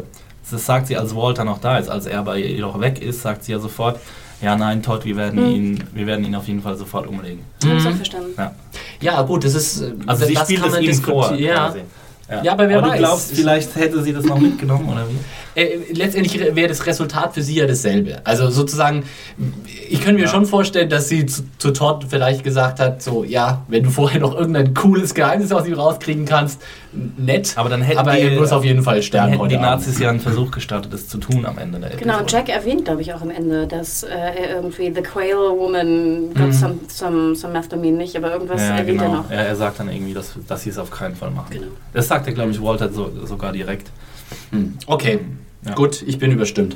das 0.52 0.66
sagt 0.68 0.86
sie, 0.86 0.98
als 0.98 1.16
Walter 1.16 1.44
noch 1.46 1.60
da 1.60 1.80
ist, 1.80 1.90
als 1.90 2.06
er 2.06 2.22
bei 2.22 2.38
ihr 2.40 2.62
noch 2.62 2.80
weg 2.80 3.02
ist, 3.02 3.24
sagt 3.24 3.44
sie 3.44 3.54
ja 3.54 3.60
sofort, 3.60 4.00
ja 4.42 4.56
nein, 4.56 4.82
Todd, 4.84 5.06
wir 5.06 5.16
werden, 5.16 5.40
Hm. 5.40 5.52
ihn, 5.56 5.84
wir 5.94 6.06
werden 6.08 6.26
ihn 6.26 6.36
auf 6.36 6.48
jeden 6.48 6.62
Fall 6.62 6.76
sofort 6.78 7.08
umlegen. 7.08 7.40
Ich 7.62 7.68
habe 7.68 7.78
es 7.80 7.86
auch 7.86 7.92
verstanden. 7.94 8.34
Ja. 8.38 8.52
Ja, 9.02 9.22
gut, 9.22 9.44
das 9.44 9.54
ist. 9.56 9.84
Also 10.06 10.26
sie 10.26 10.34
das 10.34 10.44
spielt 10.44 10.60
kann 10.62 10.70
es 10.70 10.76
man 10.76 10.84
ihm 10.84 10.94
vor. 10.96 11.34
Ja. 11.36 11.74
Ja. 12.30 12.44
Ja, 12.44 12.52
aber 12.52 12.68
wer 12.68 12.82
du 12.82 12.90
weiß. 12.90 12.98
glaubst, 12.98 13.32
vielleicht 13.34 13.74
hätte 13.78 14.04
sie 14.04 14.12
das 14.12 14.26
noch 14.26 14.38
mitgenommen, 14.40 14.90
oder 14.90 15.08
wie? 15.10 15.16
Äh, 15.58 15.80
letztendlich 15.92 16.40
wäre 16.56 16.68
das 16.68 16.86
Resultat 16.86 17.34
für 17.34 17.42
sie 17.42 17.56
ja 17.56 17.66
dasselbe. 17.66 18.22
Also 18.26 18.52
sozusagen, 18.52 19.04
ich 19.90 20.02
könnte 20.02 20.20
mir 20.20 20.26
Ja. 20.26 20.32
schon 20.32 20.46
vorstellen, 20.46 20.88
dass 20.88 21.10
sie 21.10 21.26
zu, 21.26 21.42
zu 21.58 21.72
Todd 21.72 22.06
vielleicht 22.08 22.44
gesagt 22.44 22.80
hat, 22.80 23.02
so, 23.02 23.24
ja, 23.24 23.64
wenn 23.68 23.82
du 23.84 23.90
vorher 23.90 24.20
noch 24.22 24.36
irgendein 24.36 24.76
cooles 24.76 25.16
Geheimnis 25.16 25.52
aus 25.52 25.66
ihm 25.68 25.74
rauskriegen 25.74 26.26
kannst, 26.26 26.62
nett. 27.18 27.54
Aber 27.58 27.70
dann 27.70 27.82
hätten 27.82 27.98
aber 27.98 28.12
die- 28.14 28.22
er 28.22 28.40
muss 28.40 28.52
auf 28.52 28.64
jeden 28.64 28.84
Fall 28.84 28.98
Dann 28.98 29.04
sterben 29.04 29.40
heute 29.40 29.50
die 29.50 29.58
Abend. 29.58 29.80
Nazis 29.82 29.98
ja 29.98 30.10
einen 30.12 30.20
Versuch 30.20 30.52
gestartet, 30.52 30.94
das 30.94 31.08
zu 31.08 31.18
tun 31.18 31.44
am 31.46 31.58
Ende 31.58 31.80
der 31.80 31.88
Episode. 31.90 32.04
Genau, 32.06 32.20
und 32.20 32.32
Jack 32.32 32.50
erwähnt, 32.50 32.86
glaube 32.86 33.02
ich, 33.02 33.14
auch 33.16 33.22
am 33.22 33.32
Ende, 33.32 33.66
dass 33.66 34.04
äh, 34.04 34.10
er 34.10 34.50
irgendwie 34.58 34.94
The 34.94 35.02
Quail 35.02 35.34
Woman 35.58 36.34
got 36.36 36.48
Mhm. 36.50 36.54
some, 36.54 36.76
some, 36.88 37.36
some 37.36 37.92
nicht, 37.92 38.16
aber 38.16 38.32
irgendwas 38.32 38.62
ja, 38.62 38.78
erwähnt 38.78 39.00
genau. 39.00 39.12
er 39.12 39.18
noch. 39.18 39.32
Ja, 39.32 39.38
er 39.38 39.56
sagt 39.56 39.80
dann 39.80 39.90
irgendwie, 39.92 40.14
dass, 40.14 40.34
dass 40.48 40.62
sie 40.62 40.70
es 40.70 40.78
auf 40.78 40.92
keinen 40.92 41.16
Fall 41.16 41.32
machen. 41.32 41.48
Genau. 41.50 41.68
Das 41.94 42.08
sagt 42.08 42.28
er, 42.28 42.34
glaube 42.34 42.52
ich, 42.52 42.62
Walter 42.62 42.92
so, 42.94 43.12
sogar 43.26 43.52
direkt. 43.54 43.90
Hm, 44.52 44.78
Okay, 44.88 45.20
Ja. 45.68 45.74
gut, 45.76 46.02
ich 46.06 46.18
bin 46.20 46.32
überstimmt. 46.32 46.76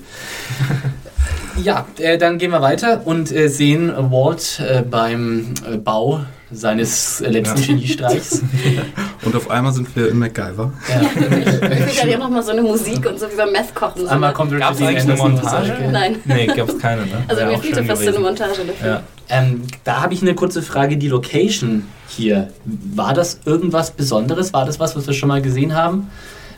ja, 1.63 1.85
äh, 1.97 2.17
dann 2.17 2.37
gehen 2.37 2.51
wir 2.51 2.61
weiter 2.61 3.01
und 3.05 3.31
äh, 3.31 3.47
sehen 3.47 3.91
Walt 4.11 4.59
äh, 4.59 4.81
beim 4.81 5.53
äh, 5.69 5.77
Bau 5.77 6.21
seines 6.51 7.21
äh, 7.21 7.29
letzten 7.29 7.59
Ja. 7.61 7.67
Geniestreichs. 7.67 8.41
Und 9.23 9.35
auf 9.35 9.49
einmal 9.49 9.71
sind 9.71 9.95
wir 9.95 10.09
in 10.09 10.19
MacGyver. 10.19 10.73
ja. 10.89 11.01
Ich 11.87 11.97
kriege 11.97 12.11
ja 12.11 12.17
nochmal 12.17 12.43
so 12.43 12.51
eine 12.51 12.61
Musik 12.61 13.05
und 13.05 13.19
so 13.19 13.27
wie 13.31 13.35
beim 13.37 13.51
Meth 13.51 13.73
kochen. 13.75 14.01
So 14.01 14.07
Einmal 14.07 14.33
kommt 14.33 14.51
Gab's 14.57 14.79
Richard 14.79 14.95
eigentlich 14.95 15.03
eine 15.03 15.15
Montage? 15.15 15.89
Nein. 15.91 16.15
Nee, 16.25 16.47
gab 16.47 16.67
es 16.69 16.79
keine, 16.79 17.03
ne? 17.05 17.23
Also 17.27 17.45
mir 17.45 17.51
auch 17.51 17.61
fehlte 17.61 17.83
fast 17.85 18.03
so 18.03 18.09
eine. 18.09 18.19
Montage 18.19 18.65
dafür. 18.65 18.87
Ja. 18.87 19.03
Ähm, 19.29 19.61
da 19.83 20.01
habe 20.01 20.13
ich 20.13 20.21
eine 20.21 20.33
kurze 20.33 20.61
Frage. 20.61 20.97
Die 20.97 21.07
Location 21.07 21.87
hier, 22.07 22.49
war 22.65 23.13
das 23.13 23.39
irgendwas 23.45 23.91
Besonderes? 23.91 24.51
War 24.53 24.65
das 24.65 24.79
was, 24.79 24.95
was 24.95 25.07
wir 25.07 25.13
schon 25.13 25.29
mal 25.29 25.41
gesehen 25.41 25.75
haben? 25.75 26.09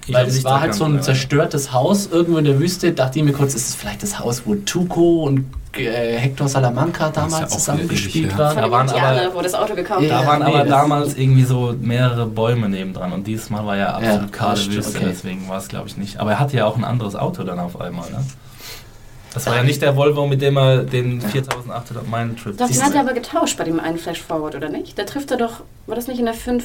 Ich 0.06 0.14
Weil 0.14 0.28
es 0.28 0.44
war 0.44 0.60
halt 0.60 0.74
so 0.74 0.84
ein 0.84 1.02
zerstörtes 1.02 1.72
Haus 1.72 2.08
irgendwo 2.12 2.38
in 2.38 2.46
der 2.46 2.60
Wüste. 2.60 2.92
Dachte 2.92 3.20
ich 3.20 3.26
mir 3.26 3.32
kurz, 3.34 3.54
ist 3.56 3.70
es 3.70 3.76
vielleicht 3.76 4.04
das 4.04 4.20
Haus, 4.20 4.42
wo 4.46 4.56
Tuco 4.56 5.24
und 5.24 5.46
äh, 5.78 6.18
Hector 6.18 6.48
Salamanca 6.50 7.06
ja 7.06 7.12
damals 7.12 7.38
wieder 7.38 7.48
zusammengespielt 7.50 8.32
her. 8.32 8.38
waren? 8.38 8.58
Da 8.58 8.72
waren 8.72 8.90
aber- 8.90 9.34
wo 9.34 9.42
das 9.42 9.54
Auto 9.54 9.76
gekauft 9.76 10.02
Ja, 10.02 10.22
Da 10.22 10.28
waren 10.28 10.44
nee, 10.44 10.54
aber 10.54 10.66
damals 10.66 11.16
irgendwie 11.16 11.44
so 11.44 11.74
mehrere 11.80 12.26
Bäume 12.26 12.68
nebendran 12.70 13.14
und 13.14 13.26
dieses 13.26 13.50
Mal 13.50 13.66
war 13.66 13.78
ja 13.78 13.94
absolut 13.96 14.22
Ja, 14.24 14.28
kahle 14.38 14.66
Wüste, 14.68 14.98
okay. 14.98 15.06
deswegen 15.10 15.48
war 15.48 15.58
es 15.58 15.68
glaube 15.70 15.88
ich 15.88 15.96
nicht. 15.98 16.20
Aber 16.20 16.32
er 16.32 16.40
hatte 16.40 16.58
ja 16.58 16.66
auch 16.66 16.76
ein 16.78 16.84
anderes 16.84 17.16
Auto 17.16 17.44
dann 17.44 17.60
auf 17.60 17.80
einmal, 17.80 18.10
ne? 18.12 18.24
Das 19.34 19.48
war 19.48 19.56
ja 19.56 19.64
nicht 19.64 19.82
der 19.82 19.96
Volvo, 19.96 20.28
mit 20.28 20.42
dem 20.44 20.58
er 20.58 20.84
den 20.84 21.20
4800 21.20 22.08
Meilen 22.08 22.36
Trip 22.38 22.56
Doch, 22.56 22.68
den 22.70 22.84
hat 22.84 22.94
er 22.94 23.00
aber 23.02 23.14
getauscht 23.14 23.58
bei 23.58 23.64
dem 23.64 23.80
einen 23.80 23.98
Flash 23.98 24.22
Forward, 24.22 24.54
oder 24.54 24.70
nicht? 24.70 25.00
Da 25.00 25.06
trifft 25.06 25.32
er 25.32 25.38
doch, 25.38 25.62
war 25.88 25.96
das 25.96 26.08
nicht 26.08 26.20
in 26.20 26.26
der 26.26 26.36
5 26.36 26.64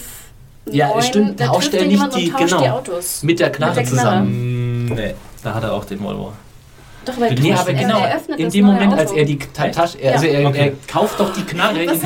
Ja, 0.72 0.88
9? 0.88 1.02
stimmt, 1.02 1.40
Da 1.40 1.46
tauscht 1.46 1.72
er 1.74 1.80
er 1.80 1.86
nicht 1.86 2.16
die- 2.16 2.30
genau. 2.30 2.60
die 2.60 2.68
Autos. 2.70 3.22
Mit 3.22 3.40
der 3.40 3.50
Knarre 3.50 3.76
Mit 3.76 3.86
der 3.90 3.92
Knarre. 3.92 4.04
zusammen. 4.10 4.86
Mm, 4.86 4.94
Nee, 4.94 5.14
da 5.42 5.54
hat 5.54 5.62
er 5.64 5.72
auch 5.74 5.84
den 5.84 6.02
Volvo. 6.02 6.32
Doch, 7.04 7.16
aber 7.16 7.28
er 7.28 7.34
Nee, 7.40 7.52
aber 7.54 7.70
er- 7.70 7.74
genau, 7.74 7.98
er 8.04 8.16
öffnet 8.16 8.38
in 8.38 8.50
dem 8.50 8.64
Moment, 8.66 8.92
Auto. 8.92 9.00
als 9.00 9.12
er 9.12 9.24
die 9.24 9.38
Ta- 9.38 9.68
Tasche, 9.68 9.98
also 10.12 10.26
Ja. 10.26 10.32
er, 10.32 10.40
er 10.40 10.48
Okay. 10.48 10.72
kauft 10.86 11.18
doch 11.20 11.32
die 11.32 11.42
Knarre, 11.44 11.82
in, 11.82 11.90
Ein 11.90 11.98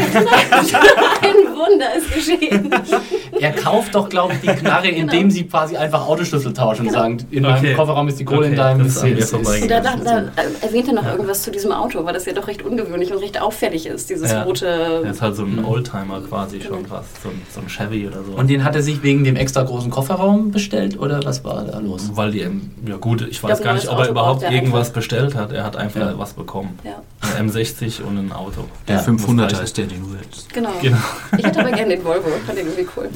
Wunder 1.54 1.94
ist 1.96 2.12
geschehen. 2.12 2.70
er 3.42 3.52
kauft 3.52 3.94
doch, 3.94 4.08
glaube 4.08 4.34
ich, 4.34 4.40
die 4.40 4.46
Knarre, 4.60 4.88
indem 4.88 5.30
sie 5.30 5.44
quasi 5.44 5.76
einfach 5.76 6.06
Autoschlüssel 6.06 6.52
tauschen 6.52 6.86
und 6.86 6.92
sagen, 6.92 7.18
in 7.30 7.42
meinem 7.42 7.58
Okay. 7.58 7.74
Kofferraum 7.74 8.08
ist 8.08 8.18
die 8.18 8.24
Kohle, 8.24 8.46
in 8.46 8.52
Okay, 8.52 8.56
deinem 8.62 8.78
das 8.84 9.02
ist 9.02 9.34
Und 9.34 9.70
da, 9.70 9.80
da, 9.80 9.96
da 9.96 10.18
äh, 10.18 10.22
erwähnt 10.66 10.88
er 10.88 10.94
noch 10.94 11.06
irgendwas 11.06 11.42
zu 11.42 11.50
diesem 11.50 11.72
Auto, 11.72 12.04
weil 12.04 12.14
das 12.14 12.24
ja 12.24 12.32
doch 12.32 12.46
recht 12.48 12.62
ungewöhnlich 12.62 13.12
und 13.12 13.18
recht 13.18 13.40
auffällig 13.40 13.86
ist, 13.86 14.08
dieses 14.10 14.30
Ja. 14.30 14.42
rote. 14.44 15.00
Der 15.02 15.10
ist 15.10 15.20
halt 15.22 15.36
so 15.36 15.42
ein 15.44 15.56
Mhm. 15.56 15.64
Oldtimer 15.66 16.20
quasi 16.28 16.60
schon 16.60 16.86
fast, 16.86 17.22
so 17.22 17.28
ein, 17.28 17.42
so 17.54 17.60
ein 17.60 17.68
Chevy 17.68 18.06
oder 18.08 18.22
so. 18.24 18.32
Und 18.32 18.48
den 18.48 18.64
hat 18.64 18.74
er 18.76 18.82
sich 18.82 19.02
wegen 19.02 19.24
dem 19.24 19.36
extra 19.36 19.62
großen 19.62 19.90
Kofferraum 19.90 20.50
bestellt 20.50 20.98
oder 20.98 21.20
was 21.24 21.44
war 21.44 21.64
da 21.64 21.78
los? 21.78 22.10
Weil 22.14 22.30
die, 22.32 22.42
M- 22.42 22.70
ja 22.86 22.96
gut, 22.96 23.22
ich 23.28 23.42
weiß 23.42 23.58
glaub, 23.58 23.64
gar 23.64 23.74
nicht, 23.74 23.88
ob 23.88 23.98
er 23.98 24.08
überhaupt 24.08 24.42
er 24.42 24.52
irgendwas 24.52 24.88
einfach. 24.88 24.94
bestellt 24.94 25.34
hat. 25.34 25.52
Er 25.52 25.64
hat 25.64 25.76
einfach 25.76 26.00
Ja. 26.00 26.18
was 26.18 26.32
bekommen. 26.32 26.78
Ja, 26.84 27.02
Ein 27.38 27.50
M60 27.50 28.02
und 28.02 28.18
ein 28.18 28.32
Auto. 28.32 28.64
Der 28.88 28.96
Ja, 28.96 29.02
500er 29.02 29.52
muss 29.52 29.60
ist 29.62 29.76
der, 29.78 29.86
den 29.86 30.00
du 30.02 30.12
willst. 30.12 30.52
genau. 30.52 30.70
Genau. 30.80 30.96
Ich 31.38 31.44
hätte 31.44 31.60
aber 31.60 31.70
gerne 31.72 31.96
den 31.96 32.04
Volvo, 32.04 32.28
fand 32.46 32.58
den 32.58 32.66
irgendwie 32.66 32.86
cool. 32.96 33.08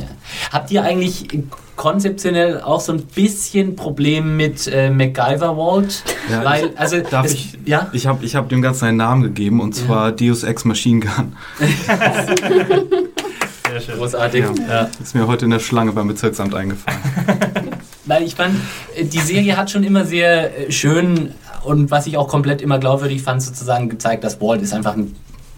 Habt 0.52 0.70
ihr 0.70 0.82
eigentlich 0.82 1.28
konzeptionell 1.76 2.60
auch 2.60 2.80
so 2.80 2.92
ein 2.92 3.02
bisschen 3.02 3.76
Problem 3.76 4.36
mit 4.36 4.66
äh, 4.66 4.90
MacGyver 4.90 5.56
Walt? 5.56 6.02
Ja, 6.30 6.44
Weil, 6.44 6.70
also, 6.76 7.00
Darf 7.00 7.26
es- 7.26 7.34
ich? 7.34 7.58
Ja? 7.64 7.88
Ich 7.92 8.06
habe 8.06 8.24
ich 8.24 8.34
hab 8.34 8.48
dem 8.48 8.62
Ganzen 8.62 8.86
einen 8.86 8.96
Namen 8.96 9.22
gegeben 9.22 9.60
und 9.60 9.74
zwar 9.74 10.12
Deus 10.12 10.42
Ex 10.42 10.64
Machine 10.64 11.00
Gun. 11.00 11.36
Sehr 13.70 13.80
schön. 13.80 13.96
Großartig. 13.98 14.44
Ja. 14.68 14.88
Ist 15.02 15.14
mir 15.14 15.26
heute 15.26 15.44
in 15.44 15.50
der 15.50 15.58
Schlange 15.58 15.92
beim 15.92 16.08
Bezirksamt 16.08 16.54
eingefallen. 16.54 16.98
Weil 18.04 18.22
ich 18.22 18.34
fand, 18.36 18.54
äh, 18.94 19.04
die 19.04 19.18
Serie 19.18 19.56
hat 19.56 19.70
schon 19.70 19.82
immer 19.84 20.04
sehr 20.04 20.68
äh, 20.68 20.72
schön 20.72 21.32
und 21.64 21.90
was 21.90 22.06
ich 22.06 22.16
auch 22.16 22.28
komplett 22.28 22.62
immer 22.62 22.78
glaubwürdig 22.78 23.22
fand, 23.22 23.42
sozusagen 23.42 23.88
gezeigt, 23.88 24.22
dass 24.22 24.40
Walt 24.40 24.62
ist 24.62 24.72
einfach 24.72 24.94
ein 24.96 25.14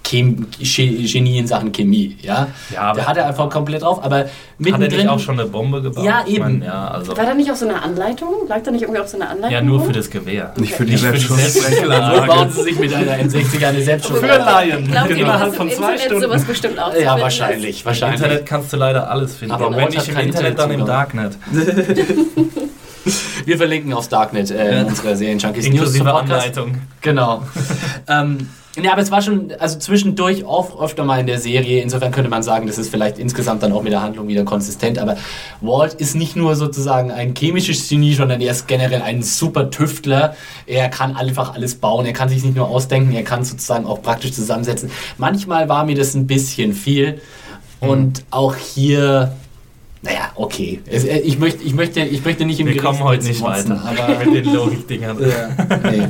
Chem 0.09 0.47
Ge- 0.59 1.07
Genie 1.07 1.39
in 1.39 1.47
Sachen 1.47 1.71
Chemie. 1.73 2.17
Ja, 2.23 2.47
Ja, 2.75 2.95
der 2.95 3.07
hat 3.07 3.17
er 3.19 3.27
einfach 3.27 3.51
komplett 3.51 3.83
drauf, 3.83 4.03
aber 4.03 4.21
Hat 4.21 4.29
er 4.59 4.79
nicht 4.79 5.09
auch 5.09 5.19
schon 5.19 5.39
eine 5.39 5.49
Bombe 5.49 5.83
gebaut? 5.83 6.05
Ja, 6.05 6.23
Ich 6.27 6.35
eben. 6.37 6.45
mein, 6.45 6.63
ja, 6.63 6.89
also, 6.89 7.17
War 7.17 7.27
da 7.27 7.35
nicht 7.35 7.51
auch 7.51 7.57
so 7.57 7.69
eine 7.69 7.83
Anleitung? 7.83 8.29
Lag 8.49 8.63
da 8.63 8.71
nicht 8.71 8.83
irgendwie 8.83 9.01
auch 9.01 9.07
so 9.07 9.17
eine 9.19 9.29
Anleitung? 9.29 9.53
ja, 9.53 9.61
nur 9.61 9.85
für 9.85 9.93
das 9.93 10.09
Gewehr. 10.09 10.53
Nicht 10.57 10.73
für 10.75 10.85
die 10.87 10.93
Nicht 10.93 11.05
für 11.05 11.13
die 11.13 11.19
Selbstschussanlage. 11.19 12.23
Wo 12.23 12.27
bauen 12.27 12.51
sie 12.51 12.63
sich 12.63 12.79
mit 12.79 12.95
einer 12.95 13.13
N60 13.13 13.67
eine 13.67 13.83
Selbstschuss? 13.83 14.19
Für 14.21 14.27
Laien. 14.27 14.85
Ich 14.85 14.91
glaube, 14.91 15.13
Innerhalb 15.13 15.55
von 15.55 15.71
zwei 15.71 15.93
Internet 15.93 16.01
Stunden. 16.03 16.23
sowas 16.23 16.45
bestimmt 16.45 16.79
auch. 16.79 16.95
Ja, 16.95 17.01
finden 17.13 17.21
wahrscheinlich, 17.23 17.81
Im 17.81 17.87
wahrscheinlich. 17.87 18.21
Internet 18.23 18.47
kannst 18.47 18.73
du 18.73 18.77
leider 18.79 19.11
alles 19.11 19.37
finden. 19.37 19.53
Aber 19.55 19.77
wenn 19.77 19.89
nicht 19.89 20.09
im 20.09 20.17
Internet, 20.19 20.59
dann 20.59 20.71
im. 20.71 20.87
Darknet. 20.87 21.37
Wir 23.45 23.57
verlinken 23.57 23.93
aufs 23.93 24.09
Darknet 24.09 24.51
äh, 24.51 24.77
Ja. 24.77 24.85
unsere 24.85 25.17
Serien 25.17 25.39
Junkies 25.39 25.65
News 25.67 25.75
Inklusive 25.75 26.05
zum 26.05 26.13
Podcast. 26.13 26.33
Anleitung. 26.33 26.75
Genau. 27.01 27.43
ähm, 28.09 28.49
ja, 28.81 28.93
aber 28.93 29.03
es 29.03 29.11
war 29.11 29.23
schon, 29.23 29.53
also 29.59 29.79
zwischendurch 29.79 30.45
auch 30.45 30.81
öfter 30.81 31.05
mal 31.05 31.19
in 31.19 31.27
der 31.27 31.41
Serie. 31.41 31.83
Insofern 31.83 32.13
könnte 32.13 32.31
man 32.31 32.45
sagen, 32.45 32.67
das 32.69 32.79
ist 32.79 32.91
vielleicht 32.91 33.19
insgesamt 33.19 33.63
dann 33.63 33.73
auch 33.73 33.83
mit 33.83 33.93
der 33.93 34.03
Handlung 34.03 34.29
wieder 34.29 34.45
konsistent. 34.45 34.99
Aber 35.01 35.17
Walt 35.61 35.95
ist 35.95 36.15
nicht 36.15 36.37
nur 36.37 36.55
sozusagen 36.55 37.11
ein 37.11 37.35
chemisches 37.35 37.89
Genie, 37.89 38.15
sondern 38.15 38.41
er 38.41 38.53
ist 38.53 38.69
generell 38.69 39.03
ein 39.03 39.23
super 39.23 39.71
Tüftler. 39.71 40.37
Er 40.67 40.89
kann 40.91 41.17
einfach 41.17 41.55
alles 41.55 41.75
bauen. 41.75 42.07
Er 42.07 42.13
kann 42.13 42.29
sich 42.29 42.45
nicht 42.45 42.55
nur 42.55 42.69
ausdenken, 42.69 43.13
er 43.15 43.25
kann 43.25 43.43
sozusagen 43.43 43.85
auch 43.85 44.01
praktisch 44.01 44.33
zusammensetzen. 44.33 44.91
Manchmal 45.17 45.69
war 45.69 45.85
mir 45.85 45.97
das 45.97 46.15
ein 46.15 46.27
bisschen 46.29 46.73
viel. 46.73 47.21
Und 47.81 48.25
auch 48.31 48.55
hier. 48.55 49.33
Naja, 50.03 50.33
okay. 50.37 50.81
Es, 50.87 51.05
äh, 51.05 51.19
ich, 51.19 51.39
möchte, 51.39 51.63
ich, 51.65 51.75
möchte, 51.75 52.01
ich 52.01 52.25
möchte 52.25 52.45
nicht 52.45 52.61
im 52.61 52.67
Wir 52.69 52.77
kommen 52.77 53.03
heute 53.03 53.25
nicht 53.27 53.43
weiter 53.43 53.83
Aber 53.85 54.25
mit 54.33 54.45
den 54.47 54.55
Logikdingern. 54.55 55.19
ja, 55.21 55.91
nee. 55.91 56.09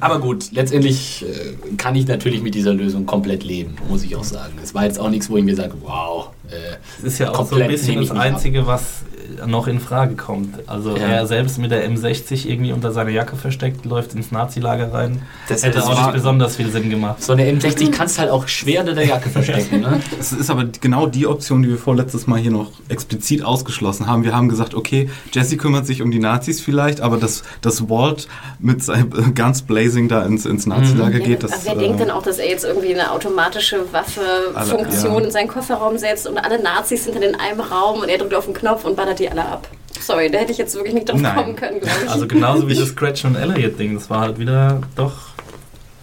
Aber 0.00 0.20
gut, 0.20 0.52
letztendlich 0.52 1.24
äh, 1.24 1.74
kann 1.76 1.94
ich 1.96 2.06
natürlich 2.06 2.40
mit 2.40 2.54
dieser 2.54 2.72
Lösung 2.72 3.04
komplett 3.04 3.42
leben, 3.42 3.76
muss 3.88 4.04
ich 4.04 4.14
auch 4.16 4.24
sagen. 4.24 4.52
Es 4.62 4.74
war 4.74 4.84
jetzt 4.84 4.98
auch 4.98 5.10
nichts, 5.10 5.28
wo 5.28 5.36
ich 5.36 5.44
mir 5.44 5.56
sage, 5.56 5.74
wow. 5.82 6.30
Äh, 6.48 6.76
Das 7.02 7.12
ist 7.14 7.18
ja 7.18 7.30
auch 7.30 7.34
so 7.34 7.38
Komplett 7.56 7.62
ein 7.62 7.70
bisschen 7.70 7.94
das 7.96 8.00
nicht 8.02 8.12
ab. 8.12 8.18
Einzige, 8.18 8.66
was 8.66 9.02
noch 9.46 9.66
in 9.66 9.80
Frage 9.80 10.14
kommt. 10.16 10.68
Also 10.68 10.96
Ja. 10.96 11.06
er 11.08 11.26
selbst 11.26 11.58
mit 11.58 11.70
der 11.70 11.88
M60 11.88 12.48
irgendwie 12.48 12.72
unter 12.72 12.92
seiner 12.92 13.10
Jacke 13.10 13.36
versteckt, 13.36 13.84
läuft 13.84 14.14
ins 14.14 14.30
Nazi-Lager 14.30 14.92
rein. 14.92 15.22
das 15.48 15.62
Hätte 15.62 15.78
das 15.78 15.86
auch 15.86 15.98
nicht 15.98 16.12
besonders 16.12 16.56
viel 16.56 16.70
Sinn 16.70 16.90
gemacht. 16.90 17.22
so 17.22 17.32
eine 17.32 17.44
M60 17.50 17.90
kannst 17.92 18.18
halt 18.18 18.30
auch 18.30 18.48
schwer 18.48 18.80
unter 18.80 18.94
der 18.94 19.06
Jacke 19.06 19.28
verstecken. 19.30 19.80
Ne? 19.80 20.00
Es 20.18 20.32
ist 20.32 20.50
aber 20.50 20.66
genau 20.80 21.06
die 21.06 21.26
Option, 21.26 21.62
die 21.62 21.68
wir 21.70 21.78
vorletztes 21.78 22.26
Mal 22.26 22.38
hier 22.38 22.50
noch 22.50 22.70
explizit 22.88 23.44
ausgeschlossen 23.44 24.06
haben. 24.06 24.24
Wir 24.24 24.34
haben 24.34 24.48
gesagt, 24.48 24.74
okay, 24.74 25.10
Jesse 25.32 25.56
kümmert 25.56 25.86
sich 25.86 26.02
um 26.02 26.10
die 26.10 26.18
Nazis 26.18 26.60
vielleicht, 26.60 27.00
aber 27.00 27.16
dass, 27.16 27.42
dass 27.60 27.88
Walt 27.88 28.28
mit 28.58 28.82
seinem 28.82 29.10
äh, 29.12 29.30
Guns 29.34 29.62
Blazing 29.62 30.08
da 30.08 30.22
ins, 30.24 30.46
ins 30.46 30.66
Nazilager 30.66 31.18
Ja, 31.18 31.24
geht, 31.24 31.42
das... 31.42 31.52
aber 31.52 31.62
wer 31.64 31.76
äh, 31.76 31.78
denkt 31.78 32.00
denn 32.00 32.10
auch, 32.10 32.22
dass 32.22 32.38
er 32.38 32.48
jetzt 32.48 32.64
irgendwie 32.64 32.92
eine 32.94 33.10
automatische 33.10 33.80
Waffe-Funktion 33.92 35.14
ja. 35.18 35.20
in 35.24 35.30
seinen 35.30 35.48
Kofferraum 35.48 35.98
setzt 35.98 36.26
und 36.26 36.38
alle 36.38 36.62
Nazis 36.62 37.04
sind 37.04 37.14
dann 37.16 37.22
in 37.22 37.34
einem 37.34 37.60
Raum 37.60 38.00
und 38.00 38.08
er 38.08 38.18
drückt 38.18 38.34
auf 38.34 38.44
den 38.44 38.54
Knopf 38.54 38.84
und 38.84 38.96
ballert 38.96 39.18
die 39.18 39.26
alle 39.32 39.44
ab? 39.46 39.68
Sorry, 40.00 40.30
da 40.30 40.38
hätte 40.38 40.52
ich 40.52 40.58
jetzt 40.58 40.74
wirklich 40.74 40.94
nicht 40.94 41.08
drauf 41.08 41.20
Nein. 41.20 41.34
kommen 41.34 41.56
können, 41.56 41.80
glaube 41.80 41.96
ich. 42.04 42.10
Also 42.10 42.26
genauso 42.26 42.68
wie 42.68 42.74
das 42.78 42.88
Scratch 42.88 43.24
und 43.24 43.36
Elliot-Ding. 43.36 43.94
Das 43.94 44.10
war 44.10 44.20
halt 44.20 44.38
wieder 44.38 44.80
doch 44.96 45.12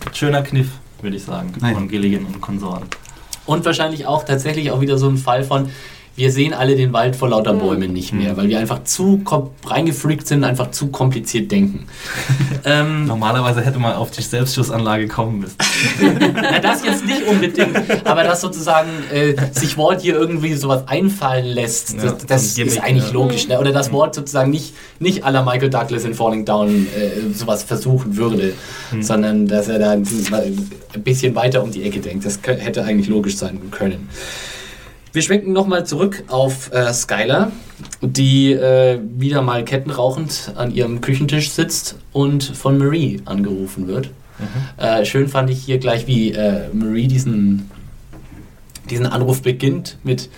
ein 0.06 0.14
schöner 0.14 0.42
Kniff, 0.42 0.68
würde 1.02 1.18
ich 1.18 1.24
sagen, 1.24 1.54
Nein. 1.60 1.76
von 1.76 1.88
Gilligan 1.88 2.26
und 2.26 2.42
Konsorten. 2.42 2.88
Und 3.46 3.66
wahrscheinlich 3.66 4.06
auch 4.06 4.24
tatsächlich 4.24 4.72
auch 4.72 4.82
wieder 4.82 4.98
so 4.98 5.10
ein 5.10 5.18
Fall 5.18 5.44
von, 5.44 5.70
wir 6.20 6.34
sehen 6.34 6.54
alle 6.54 6.76
den 6.76 6.92
Wald 6.92 7.16
vor 7.16 7.30
lauter 7.30 7.54
Bäumen 7.54 7.94
nicht 7.94 8.14
mehr, 8.14 8.36
weil 8.36 8.50
wir 8.50 8.60
einfach 8.60 8.84
zu 8.84 9.24
reingefreakt 9.66 10.28
sind, 10.28 10.44
einfach 10.44 10.70
zu 10.72 10.88
kompliziert 10.88 11.50
denken. 11.50 11.88
ähm, 12.66 13.06
Normalerweise 13.06 13.62
hätte 13.62 13.80
man 13.80 13.94
auf 13.94 14.12
die 14.12 14.22
Selbstschussanlage 14.22 15.08
kommen 15.08 15.40
müssen. 15.40 15.56
na, 16.36 16.60
das 16.60 16.84
jetzt 16.84 17.06
nicht 17.06 17.24
unbedingt, 17.26 18.06
aber 18.06 18.24
dass 18.24 18.42
sozusagen 18.42 18.90
äh, 19.14 19.34
sich 19.54 19.78
Walt 19.78 20.02
hier 20.02 20.16
irgendwie 20.16 20.56
sowas 20.56 20.84
einfallen 20.88 21.46
lässt, 21.46 21.96
Ja, 21.96 22.12
das, 22.12 22.26
das 22.26 22.28
so 22.28 22.34
ein 22.34 22.68
ist 22.68 22.74
Gimmick, 22.74 22.84
eigentlich 22.84 23.08
ja. 23.08 23.14
logisch. 23.14 23.48
Ne? 23.48 23.58
Oder 23.58 23.72
dass 23.72 23.94
Walt 23.94 24.14
sozusagen 24.14 24.52
nicht, 24.52 24.74
nicht 25.00 25.24
aller 25.24 25.44
Michael 25.44 25.70
Douglas 25.70 26.04
in 26.04 26.14
Falling 26.14 26.44
Down 26.44 26.88
äh, 26.88 27.34
sowas 27.34 27.64
versuchen 27.64 28.18
würde, 28.18 28.54
sondern 29.00 29.48
dass 29.48 29.70
er 29.70 29.80
da 29.80 29.92
ein 29.92 30.06
bisschen 30.98 31.34
weiter 31.36 31.64
um 31.64 31.72
die 31.72 31.84
Ecke 31.84 32.02
denkt. 32.02 32.26
Das 32.26 32.40
hätte 32.44 32.84
eigentlich 32.84 33.08
logisch 33.08 33.38
sein 33.38 33.72
können. 33.72 34.10
Wir 35.12 35.22
schwenken 35.24 35.54
nochmal 35.54 35.86
zurück 35.86 36.24
auf 36.28 36.72
äh, 36.72 36.94
Skylar, 36.94 37.52
die 38.02 38.52
äh, 38.54 39.00
wieder 39.18 39.42
mal 39.42 39.64
kettenrauchend 39.66 40.52
an 40.56 40.72
ihrem 40.72 41.02
Küchentisch 41.02 41.52
sitzt 41.52 41.96
und 42.14 42.44
von 42.44 42.78
Marie 42.78 43.22
angerufen 43.26 43.88
wird. 43.88 44.12
Äh, 44.78 45.04
schön 45.06 45.28
fand 45.28 45.50
ich 45.50 45.64
hier 45.64 45.80
gleich, 45.80 46.08
wie 46.08 46.32
äh, 46.32 46.70
Marie 46.74 47.08
diesen, 47.08 47.70
diesen 48.90 49.06
Anruf 49.08 49.42
beginnt 49.42 49.98
mit, 50.04 50.30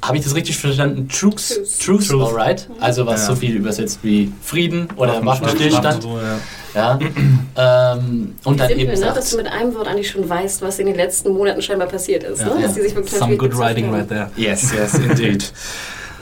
habe 0.00 0.16
ich 0.16 0.24
das 0.24 0.34
richtig 0.34 0.56
verstanden? 0.56 1.08
Truce, 1.08 1.48
Truce. 1.58 1.78
Truce, 1.78 2.08
Truce. 2.08 2.28
alright. 2.28 2.68
Also 2.80 3.04
was 3.04 3.20
Ja. 3.22 3.26
so 3.26 3.36
viel 3.36 3.54
übersetzt 3.54 3.98
wie 4.02 4.32
Frieden 4.40 4.88
oder 4.96 5.22
Waffenstillstand. 5.26 5.84
Waffenruhe, 5.84 6.22
ja. 6.22 6.38
Ja. 6.74 6.98
ähm, 7.56 8.34
und 8.44 8.60
dann 8.60 8.68
Simpel, 8.68 8.78
eben 8.78 8.90
ne? 8.90 8.96
sagt, 8.96 9.16
dass 9.16 9.30
du 9.30 9.36
mit 9.36 9.46
einem 9.46 9.74
Wort 9.74 9.88
eigentlich 9.88 10.10
schon 10.10 10.28
weißt, 10.28 10.62
was 10.62 10.78
in 10.78 10.86
den 10.86 10.96
letzten 10.96 11.30
Monaten 11.32 11.62
scheinbar 11.62 11.88
passiert 11.88 12.22
ist. 12.24 12.40
Ja. 12.40 12.54
Ne? 12.54 12.62
Dass 12.62 12.74
die 12.74 12.82
sich 12.82 12.94
wirklich 12.94 13.18
Some 13.18 13.36
good 13.36 13.56
writing 13.56 13.86
haben. 13.86 13.94
right 13.94 14.08
there. 14.08 14.30
Yes, 14.36 14.72
yes, 14.72 14.94
indeed. 14.94 15.52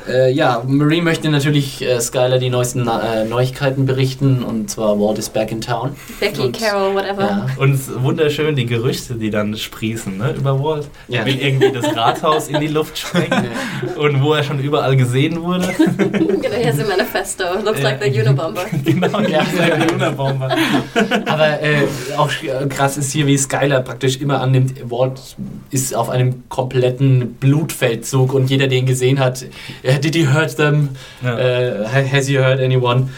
äh, 0.09 0.31
ja, 0.33 0.63
Marie 0.67 1.01
möchte 1.01 1.29
natürlich 1.29 1.83
äh, 1.83 2.01
Skylar 2.01 2.39
die 2.39 2.51
neuesten 2.51 2.89
äh, 2.89 3.25
Neuigkeiten 3.25 3.87
berichten 3.87 4.43
und 4.43 4.71
zwar 4.71 4.99
Walt 4.99 5.19
is 5.19 5.29
back 5.29 5.51
in 5.53 5.61
town. 5.61 5.91
Becky, 6.21 6.41
Und- 6.43 6.59
Carol, 6.59 6.95
whatever. 6.95 7.23
Ja. 7.23 7.47
Und 7.59 7.75
es 7.75 7.89
ist 7.89 8.03
wunderschön 8.03 8.57
die 8.57 8.67
Gerüchte, 8.67 9.15
die 9.15 9.31
dann 9.31 9.57
sprießen 9.57 10.17
ne, 10.19 10.35
über 10.37 10.63
Walt. 10.63 10.89
Ja. 11.09 11.21
Er 11.21 11.27
will 11.27 11.39
irgendwie 11.41 11.73
das 11.73 11.95
Rathaus 11.97 12.49
in 12.49 12.61
die 12.61 12.69
Luft 12.69 12.99
sprengen 12.99 13.49
und 13.97 14.23
wo 14.23 14.35
er 14.35 14.43
schon 14.45 14.59
überall 14.59 14.97
gesehen 14.97 15.43
wurde. 15.43 15.69
genau, 15.99 16.55
here's 16.55 16.79
a 16.81 16.85
manifesto. 16.87 17.45
Looks 17.65 17.83
like 17.83 18.03
the 18.03 18.21
Unabomber. 18.21 18.65
genau, 18.85 19.21
ja, 19.21 19.45
der 19.57 19.93
Unabomber. 19.95 20.57
Aber 21.27 21.63
äh, 21.63 21.87
auch 22.17 22.31
sch- 22.31 22.67
krass 22.69 22.97
ist 22.97 23.13
hier, 23.13 23.27
wie 23.27 23.37
Skylar 23.39 23.81
praktisch 23.83 24.17
immer 24.21 24.41
annimmt, 24.41 24.75
Walt 24.91 25.21
ist 25.71 25.95
auf 25.95 26.09
einem 26.09 26.45
kompletten 26.49 27.35
Blutfeldzug 27.35 28.33
und 28.35 28.49
jeder, 28.51 28.67
den 28.69 28.87
gesehen 28.87 29.19
hat, 29.21 29.45
äh, 29.83 29.98
did 29.99 30.15
you 30.17 30.33
hurt 30.33 30.57
them? 30.57 30.91
Ja. 31.23 31.39
Äh, 31.39 31.85
has 32.11 32.29
you 32.29 32.41
hurt 32.41 32.61
anyone? 32.61 33.09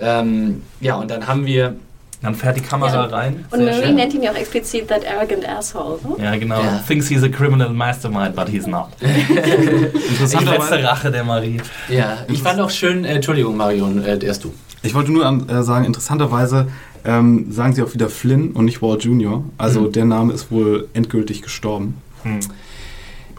Ähm, 0.00 0.62
ja, 0.80 0.94
und 0.96 1.10
dann 1.10 1.26
haben 1.26 1.46
wir 1.46 1.74
Dann 2.22 2.34
fährt 2.34 2.54
die 2.58 2.60
Kamera 2.60 2.92
Ja. 2.92 3.04
rein. 3.06 3.46
Und 3.50 3.64
Marie 3.64 3.82
schön. 3.82 3.94
nennt 3.94 4.12
ihn 4.12 4.22
ja 4.22 4.30
auch 4.32 4.36
explizit 4.36 4.88
that 4.88 5.06
arrogant 5.10 5.48
asshole. 5.48 5.98
Ne? 6.18 6.22
Ja, 6.22 6.36
genau. 6.36 6.60
Ja. 6.60 6.78
Thinks 6.86 7.08
he's 7.08 7.22
a 7.22 7.28
criminal 7.30 7.70
mastermind, 7.70 8.36
but 8.36 8.46
he's 8.46 8.66
not. 8.66 8.88
Die 9.00 10.44
letzte 10.44 10.82
Rache 10.84 11.10
der 11.10 11.24
Marie. 11.24 11.62
Ja, 11.88 12.18
ich 12.28 12.42
fand 12.42 12.60
auch 12.60 12.68
schön, 12.68 13.06
äh, 13.06 13.14
Entschuldigung, 13.14 13.56
Marion, 13.56 14.04
äh, 14.04 14.18
erst 14.22 14.44
du. 14.44 14.52
ich 14.82 14.92
wollte 14.94 15.12
nur 15.12 15.24
an, 15.24 15.48
äh, 15.48 15.62
sagen, 15.62 15.86
interessanterweise 15.86 16.66
ähm, 17.06 17.50
sagen 17.50 17.72
sie 17.74 17.82
auch 17.82 17.94
wieder 17.94 18.10
Flynn 18.10 18.50
und 18.52 18.66
nicht 18.66 18.82
Walt 18.82 19.02
Jr. 19.04 19.42
Also 19.56 19.80
Mhm. 19.82 19.92
der 19.92 20.04
Name 20.04 20.32
ist 20.34 20.50
wohl 20.50 20.88
endgültig 20.92 21.40
gestorben. 21.40 21.94
Hm. 22.24 22.40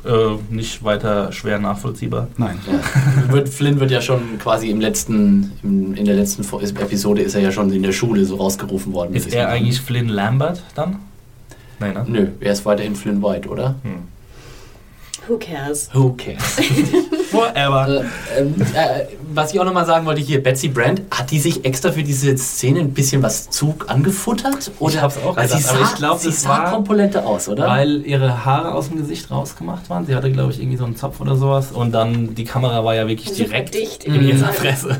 Äh, 0.03 0.37
nicht 0.49 0.83
weiter 0.83 1.31
schwer 1.31 1.59
nachvollziehbar. 1.59 2.27
Nein. 2.37 2.59
Ja. 2.65 3.31
Wird, 3.33 3.49
Flynn 3.49 3.79
wird 3.79 3.91
ja 3.91 4.01
schon 4.01 4.39
quasi 4.39 4.69
im 4.69 4.81
letzten, 4.81 5.51
im, 5.61 5.93
in 5.93 6.05
der 6.05 6.15
letzten 6.15 6.43
Episode 6.43 7.21
ist 7.21 7.35
er 7.35 7.41
ja 7.41 7.51
schon 7.51 7.71
in 7.71 7.83
der 7.83 7.91
Schule 7.91 8.25
so 8.25 8.35
rausgerufen 8.35 8.93
worden. 8.93 9.13
Ist 9.13 9.31
er 9.31 9.49
eigentlich 9.49 9.79
Flynn 9.79 10.09
Lambert 10.09 10.63
dann? 10.75 10.97
Nein, 11.79 11.93
ne? 11.93 12.05
Nö, 12.07 12.27
er 12.39 12.51
ist 12.51 12.65
weiterhin 12.65 12.95
Flynn 12.95 13.21
White, 13.21 13.47
oder? 13.47 13.75
Hm. 13.83 14.10
Who 15.27 15.37
cares? 15.37 15.89
Who 15.93 16.13
cares? 16.13 16.57
Whatever. 17.31 17.87
äh, 18.35 18.39
ähm, 18.39 18.55
äh, 18.73 19.05
was 19.33 19.53
ich 19.53 19.59
auch 19.59 19.63
nochmal 19.65 19.85
sagen 19.85 20.05
wollte 20.05 20.19
hier, 20.19 20.41
Betsy 20.43 20.67
Brand, 20.67 21.03
hat 21.11 21.31
die 21.31 21.39
sich 21.39 21.63
extra 21.63 21.91
für 21.91 22.03
diese 22.03 22.35
Szene 22.37 22.79
ein 22.81 22.93
bisschen 22.93 23.21
was 23.23 23.49
zu 23.49 23.75
angefuttert? 23.87 24.71
Oder? 24.79 25.01
hab's 25.03 25.17
auch 25.17 25.37
Weil 25.37 25.47
sie 25.47 25.57
gedacht, 25.57 25.69
sah, 25.71 25.75
aber 25.79 25.85
ich 25.85 25.95
glaub, 25.95 26.19
sie 26.19 26.27
das 26.29 26.41
sah 26.41 26.49
war- 26.49 26.71
komponente 26.71 27.23
aus, 27.25 27.47
oder? 27.47 27.67
Weil 27.67 28.05
ihre 28.05 28.43
Haare 28.45 28.73
aus 28.73 28.89
dem 28.89 28.97
Gesicht 28.97 29.29
rausgemacht 29.31 29.89
waren. 29.89 30.05
Sie 30.05 30.15
hatte, 30.15 30.31
glaube 30.31 30.51
ich, 30.51 30.59
irgendwie 30.59 30.77
so 30.77 30.85
einen 30.85 30.95
Zopf 30.97 31.21
oder 31.21 31.35
sowas. 31.35 31.71
Und 31.71 31.91
dann 31.93 32.35
die 32.35 32.43
Kamera 32.43 32.83
war 32.83 32.95
ja 32.95 33.07
wirklich 33.07 33.29
Super 33.29 33.43
direkt 33.45 33.75
dicht 33.75 34.03
in 34.03 34.21
ihrer 34.27 34.51
Fresse. 34.51 34.97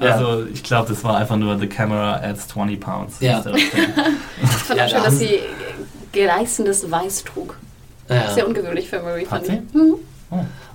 Ja. 0.00 0.16
Also 0.20 0.44
ich 0.52 0.62
glaube, 0.62 0.88
das 0.88 1.04
war 1.04 1.16
einfach 1.18 1.36
nur 1.36 1.58
The 1.58 1.66
camera 1.66 2.14
adds 2.16 2.48
20 2.48 2.80
pounds. 2.80 3.16
Ja. 3.20 3.36
instead 3.36 3.54
of 3.54 3.60
10. 3.60 3.80
Ich 4.42 4.48
fand 4.50 4.78
Ja, 4.78 4.86
auch 4.86 4.90
schön, 4.90 5.02
dass 5.04 5.18
sie 5.18 5.38
gleißendes 6.12 6.90
Weiß 6.90 7.24
trug. 7.24 7.56
Ja. 8.14 8.30
Sehr 8.34 8.46
ungewöhnlich 8.46 8.88
für 8.88 9.02
Hat 9.02 9.26
fand 9.26 9.48
ich. 9.48 9.74
Mhm. 9.74 9.94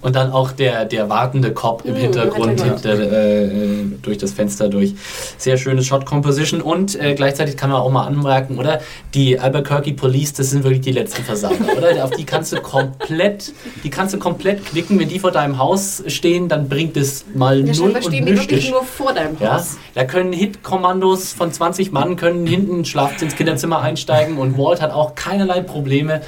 Und 0.02 0.16
dann 0.18 0.32
auch 0.34 0.52
der, 0.52 0.84
der 0.86 1.10
wartende 1.10 1.52
Cop 1.54 1.84
im 1.86 1.94
Mhm, 1.94 1.98
Hintergrund 1.98 2.62
hinter, 2.62 3.00
äh, 3.00 3.46
äh, 3.46 3.86
durch 4.02 4.18
das 4.18 4.34
Fenster 4.34 4.68
durch. 4.68 4.94
Sehr 5.38 5.56
schöne 5.58 5.82
Shot 5.82 6.06
Composition 6.06 6.62
und 6.62 7.00
äh, 7.02 7.16
gleichzeitig 7.16 7.56
kann 7.56 7.70
man 7.72 7.80
auch 7.82 7.90
mal 7.90 8.06
anmerken, 8.06 8.60
oder? 8.60 8.82
Die 9.14 9.40
Albuquerque 9.40 9.94
Police, 9.94 10.34
das 10.34 10.50
sind 10.52 10.64
wirklich 10.66 10.82
die 10.82 10.92
letzten 10.92 11.24
Versager, 11.24 11.66
oder? 11.76 12.04
Auf 12.04 12.12
die 12.12 12.26
kannst 12.26 12.52
du 12.52 12.58
komplett, 12.58 13.54
die 13.84 13.90
kannst 13.90 14.14
du 14.14 14.20
komplett 14.20 14.64
knicken. 14.66 15.00
Wenn 15.00 15.08
die 15.10 15.20
vor 15.20 15.32
deinem 15.32 15.58
Haus 15.58 16.04
stehen, 16.08 16.50
dann 16.50 16.68
bringt 16.68 16.98
es 16.98 17.24
mal 17.34 17.66
Ja, 17.66 17.74
null 17.76 17.92
und 17.92 18.04
stehen 18.04 18.26
die 18.26 18.38
wirklich 18.38 18.70
nur 18.70 18.84
vor 18.84 19.14
deinem 19.14 19.38
Ja, 19.40 19.56
Haus. 19.56 19.78
da 19.96 20.04
können 20.04 20.34
Hit-Kommandos 20.34 21.32
von 21.32 21.52
20 21.52 21.92
Mann 21.94 22.18
können 22.18 22.46
hinten 22.46 22.84
schlaft 22.86 23.22
ins 23.22 23.36
Kinderzimmer 23.36 23.80
einsteigen 23.82 24.38
und 24.38 24.58
Walt 24.58 24.82
hat 24.82 24.92
auch 24.92 25.16
keinerlei 25.16 25.62
Probleme. 25.62 26.22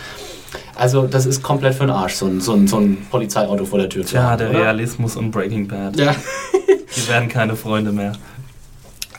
Also 0.77 1.07
das 1.07 1.25
ist 1.25 1.41
komplett 1.41 1.75
für 1.75 1.85
den 1.85 1.91
Arsch, 1.91 2.13
so 2.13 2.27
ein, 2.27 2.39
so 2.39 2.53
ein, 2.53 2.67
so 2.67 2.77
ein 2.77 2.97
Polizeiauto 3.09 3.65
vor 3.65 3.79
der 3.79 3.89
Tür 3.89 4.05
zu 4.05 4.21
haben, 4.21 4.37
der 4.37 4.49
oder? 4.49 4.59
Realismus 4.59 5.15
und 5.15 5.31
Breaking 5.31 5.67
Bad. 5.67 5.97
Ja. 5.97 6.15
Die 6.95 7.07
werden 7.07 7.29
keine 7.29 7.55
Freunde 7.55 7.91
mehr. 7.91 8.13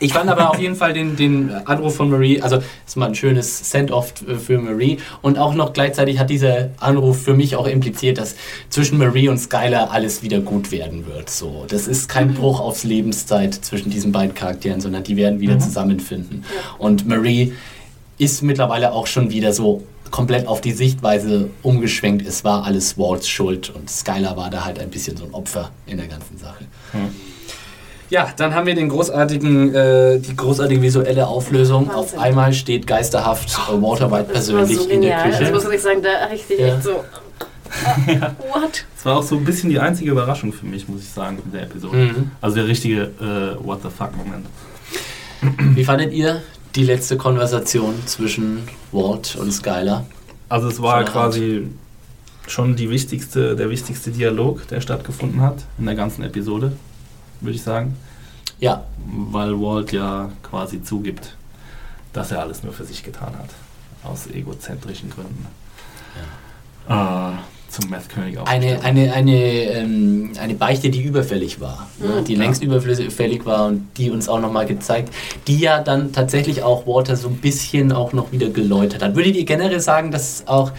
Ich 0.01 0.13
fand 0.13 0.29
aber 0.29 0.49
auf 0.49 0.59
jeden 0.59 0.75
Fall 0.75 0.93
den, 0.93 1.17
den 1.17 1.51
Anruf 1.65 1.97
von 1.97 2.09
Marie, 2.09 2.41
also 2.41 2.59
ist 2.87 2.95
mal 2.95 3.07
ein 3.07 3.15
schönes 3.15 3.69
Send-off 3.69 4.13
für 4.45 4.57
Marie 4.57 4.97
und 5.21 5.37
auch 5.37 5.53
noch 5.53 5.73
gleichzeitig 5.73 6.19
hat 6.19 6.29
dieser 6.29 6.69
Anruf 6.79 7.21
für 7.21 7.33
mich 7.33 7.57
auch 7.57 7.67
impliziert, 7.67 8.17
dass 8.17 8.35
zwischen 8.69 8.97
Marie 8.97 9.27
und 9.27 9.37
Skylar 9.37 9.91
alles 9.91 10.23
wieder 10.23 10.39
gut 10.39 10.71
werden 10.71 11.05
wird. 11.05 11.29
So, 11.29 11.65
das 11.67 11.87
ist 11.87 12.07
kein 12.07 12.33
Bruch 12.33 12.61
aufs 12.61 12.85
Lebenszeit 12.85 13.53
zwischen 13.53 13.89
diesen 13.89 14.13
beiden 14.13 14.33
Charakteren, 14.33 14.79
sondern 14.79 15.03
die 15.03 15.17
werden 15.17 15.41
wieder 15.41 15.59
zusammenfinden. 15.59 16.45
Und 16.77 17.05
Marie 17.05 17.53
ist 18.17 18.41
mittlerweile 18.41 18.93
auch 18.93 19.07
schon 19.07 19.31
wieder 19.31 19.51
so 19.51 19.83
komplett 20.11 20.47
auf 20.47 20.61
die 20.61 20.71
Sichtweise 20.71 21.49
umgeschwenkt. 21.63 22.25
Es 22.27 22.43
war 22.43 22.63
alles 22.65 22.97
Walts 22.97 23.27
Schuld 23.27 23.69
und 23.69 23.89
Skylar 23.89 24.35
war 24.37 24.49
da 24.49 24.65
halt 24.65 24.79
ein 24.79 24.89
bisschen 24.89 25.17
so 25.17 25.25
ein 25.25 25.33
Opfer 25.33 25.71
in 25.85 25.97
der 25.97 26.07
ganzen 26.07 26.37
Sache. 26.37 26.65
Ja, 28.09 28.29
dann 28.37 28.55
haben 28.55 28.65
wir 28.65 28.73
den 28.73 28.89
großartigen, 28.89 29.73
äh, 29.75 30.19
die 30.19 30.35
großartige 30.35 30.81
visuelle 30.81 31.27
Auflösung. 31.27 31.91
Auf 31.91 32.13
Wahnsinn. 32.13 32.19
einmal 32.19 32.53
steht 32.53 32.87
geisterhaft 32.87 33.49
äh, 33.69 33.81
Walter 33.81 34.11
White 34.11 34.23
Das 34.33 34.47
persönlich 34.47 34.77
so 34.79 34.89
in 34.89 35.01
der. 35.01 35.21
Küche. 35.23 35.37
Also 35.37 35.53
muss 35.53 35.73
ich 35.73 35.81
sagen, 35.81 36.01
da 36.01 36.25
richtig 36.25 36.59
Ja. 36.59 36.67
echt 36.75 36.83
so. 36.83 37.03
ah, 37.85 38.31
What? 38.51 38.85
Das 38.95 39.05
war 39.05 39.17
auch 39.17 39.23
so 39.23 39.35
ein 39.35 39.45
bisschen 39.45 39.69
die 39.69 39.77
einzige 39.79 40.09
Überraschung 40.09 40.51
für 40.51 40.65
mich, 40.65 40.87
muss 40.87 41.01
ich 41.01 41.09
sagen, 41.09 41.37
in 41.45 41.51
der 41.51 41.63
Episode. 41.63 41.95
Mhm. 41.97 42.31
Also 42.41 42.55
der 42.55 42.67
richtige 42.67 43.01
äh, 43.21 43.63
What 43.63 43.81
the 43.83 43.89
fuck-Moment. 43.95 44.47
Wie 45.75 45.83
fandet 45.85 46.11
ihr 46.11 46.41
die 46.75 46.83
letzte 46.83 47.17
Konversation 47.17 47.95
zwischen 48.05 48.67
Walt 48.91 49.35
und 49.35 49.51
Skylar? 49.51 50.05
Also 50.49 50.67
es 50.67 50.81
war 50.81 50.95
Art. 50.95 51.11
quasi 51.11 51.67
schon 52.47 52.75
die 52.75 52.89
wichtigste, 52.89 53.55
der 53.55 53.69
wichtigste 53.69 54.11
Dialog, 54.11 54.67
der 54.67 54.81
stattgefunden 54.81 55.41
hat 55.41 55.65
in 55.77 55.85
der 55.85 55.95
ganzen 55.95 56.23
Episode, 56.23 56.71
würde 57.41 57.55
ich 57.55 57.63
sagen. 57.63 57.95
Ja, 58.59 58.83
Weil 59.05 59.53
Walt 59.59 59.91
ja 59.91 60.29
quasi 60.43 60.83
zugibt, 60.83 61.35
dass 62.13 62.31
er 62.31 62.41
alles 62.41 62.63
nur 62.63 62.73
für 62.73 62.85
sich 62.85 63.03
getan 63.03 63.33
hat. 63.37 63.49
Aus 64.03 64.27
egozentrischen 64.27 65.09
Gründen. 65.09 65.45
Äh, 66.87 67.31
zum 67.69 67.89
Meth-König 67.89 68.37
eine, 68.45 68.81
eine, 68.83 69.13
eine, 69.13 69.37
ähm, 69.37 70.31
eine 70.39 70.53
Beichte, 70.55 70.89
die 70.89 71.01
überfällig 71.03 71.59
war. 71.59 71.87
Ne? 71.99 72.21
Mhm. 72.21 72.25
Die 72.25 72.35
längst 72.35 72.63
überfällig 72.63 73.45
war 73.45 73.67
und 73.67 73.87
die 73.97 74.09
uns 74.11 74.27
auch 74.27 74.39
nochmal 74.39 74.65
gezeigt, 74.65 75.13
die 75.47 75.59
ja 75.59 75.79
dann 75.81 76.11
tatsächlich 76.11 76.63
auch 76.63 76.85
Walter 76.87 77.15
so 77.15 77.27
ein 77.29 77.35
bisschen 77.37 77.91
auch 77.91 78.13
noch 78.13 78.31
wieder 78.31 78.49
geläutert 78.49 79.03
hat. 79.03 79.15
Würdet 79.15 79.35
ihr 79.35 79.45
generell 79.45 79.79
sagen, 79.79 80.11
dass 80.11 80.43
auch 80.47 80.71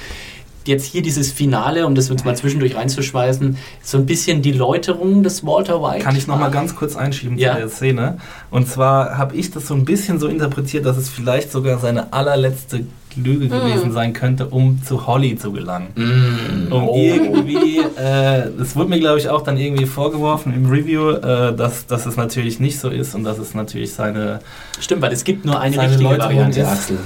jetzt 0.66 0.84
hier 0.84 1.02
dieses 1.02 1.32
Finale, 1.32 1.86
um 1.86 1.94
das 1.94 2.10
uns 2.10 2.24
mal 2.24 2.36
zwischendurch 2.36 2.76
reinzuschweißen, 2.76 3.56
so 3.82 3.98
ein 3.98 4.06
bisschen 4.06 4.42
die 4.42 4.52
Läuterung 4.52 5.22
des 5.22 5.44
Walter 5.44 5.82
White 5.82 6.04
Kann 6.04 6.16
ich 6.16 6.26
noch 6.26 6.36
mal 6.36 6.42
war? 6.42 6.50
ganz 6.50 6.76
kurz 6.76 6.96
einschieben 6.96 7.38
Ja. 7.38 7.54
zu 7.54 7.58
der 7.60 7.68
Szene? 7.70 8.18
Und 8.50 8.68
zwar 8.68 9.16
habe 9.16 9.36
ich 9.36 9.50
das 9.50 9.66
so 9.66 9.74
ein 9.74 9.84
bisschen 9.84 10.18
so 10.20 10.28
interpretiert, 10.28 10.84
dass 10.84 10.96
es 10.96 11.08
vielleicht 11.08 11.50
sogar 11.50 11.78
seine 11.78 12.12
allerletzte 12.12 12.84
Lüge 13.16 13.48
gewesen 13.48 13.92
sein 13.92 14.12
könnte, 14.12 14.46
um 14.46 14.82
zu 14.82 15.06
Holly 15.06 15.36
zu 15.36 15.52
gelangen. 15.52 15.88
Mm. 15.96 16.72
Um 16.72 16.88
Oh. 16.88 16.96
irgendwie, 16.96 17.78
äh, 17.98 18.48
es 18.60 18.76
wurde 18.76 18.90
mir 18.90 18.98
glaube 19.00 19.18
ich 19.18 19.28
auch 19.28 19.42
dann 19.42 19.56
irgendwie 19.56 19.86
vorgeworfen 19.86 20.52
im 20.54 20.66
Review, 20.70 21.10
äh, 21.10 21.54
dass, 21.54 21.86
dass 21.86 22.06
es 22.06 22.16
natürlich 22.16 22.60
nicht 22.60 22.78
so 22.78 22.88
ist 22.88 23.14
und 23.14 23.24
dass 23.24 23.38
es 23.38 23.54
natürlich 23.54 23.92
seine 23.92 24.40
Stimmt, 24.80 25.02
weil 25.02 25.12
es 25.12 25.24
gibt 25.24 25.44
nur 25.44 25.58
eine 25.60 25.76
richtige 25.80 26.02
Läuterung 26.02 26.30
Variante, 26.36 26.60
ist- 26.60 26.68
Axel. 26.68 26.98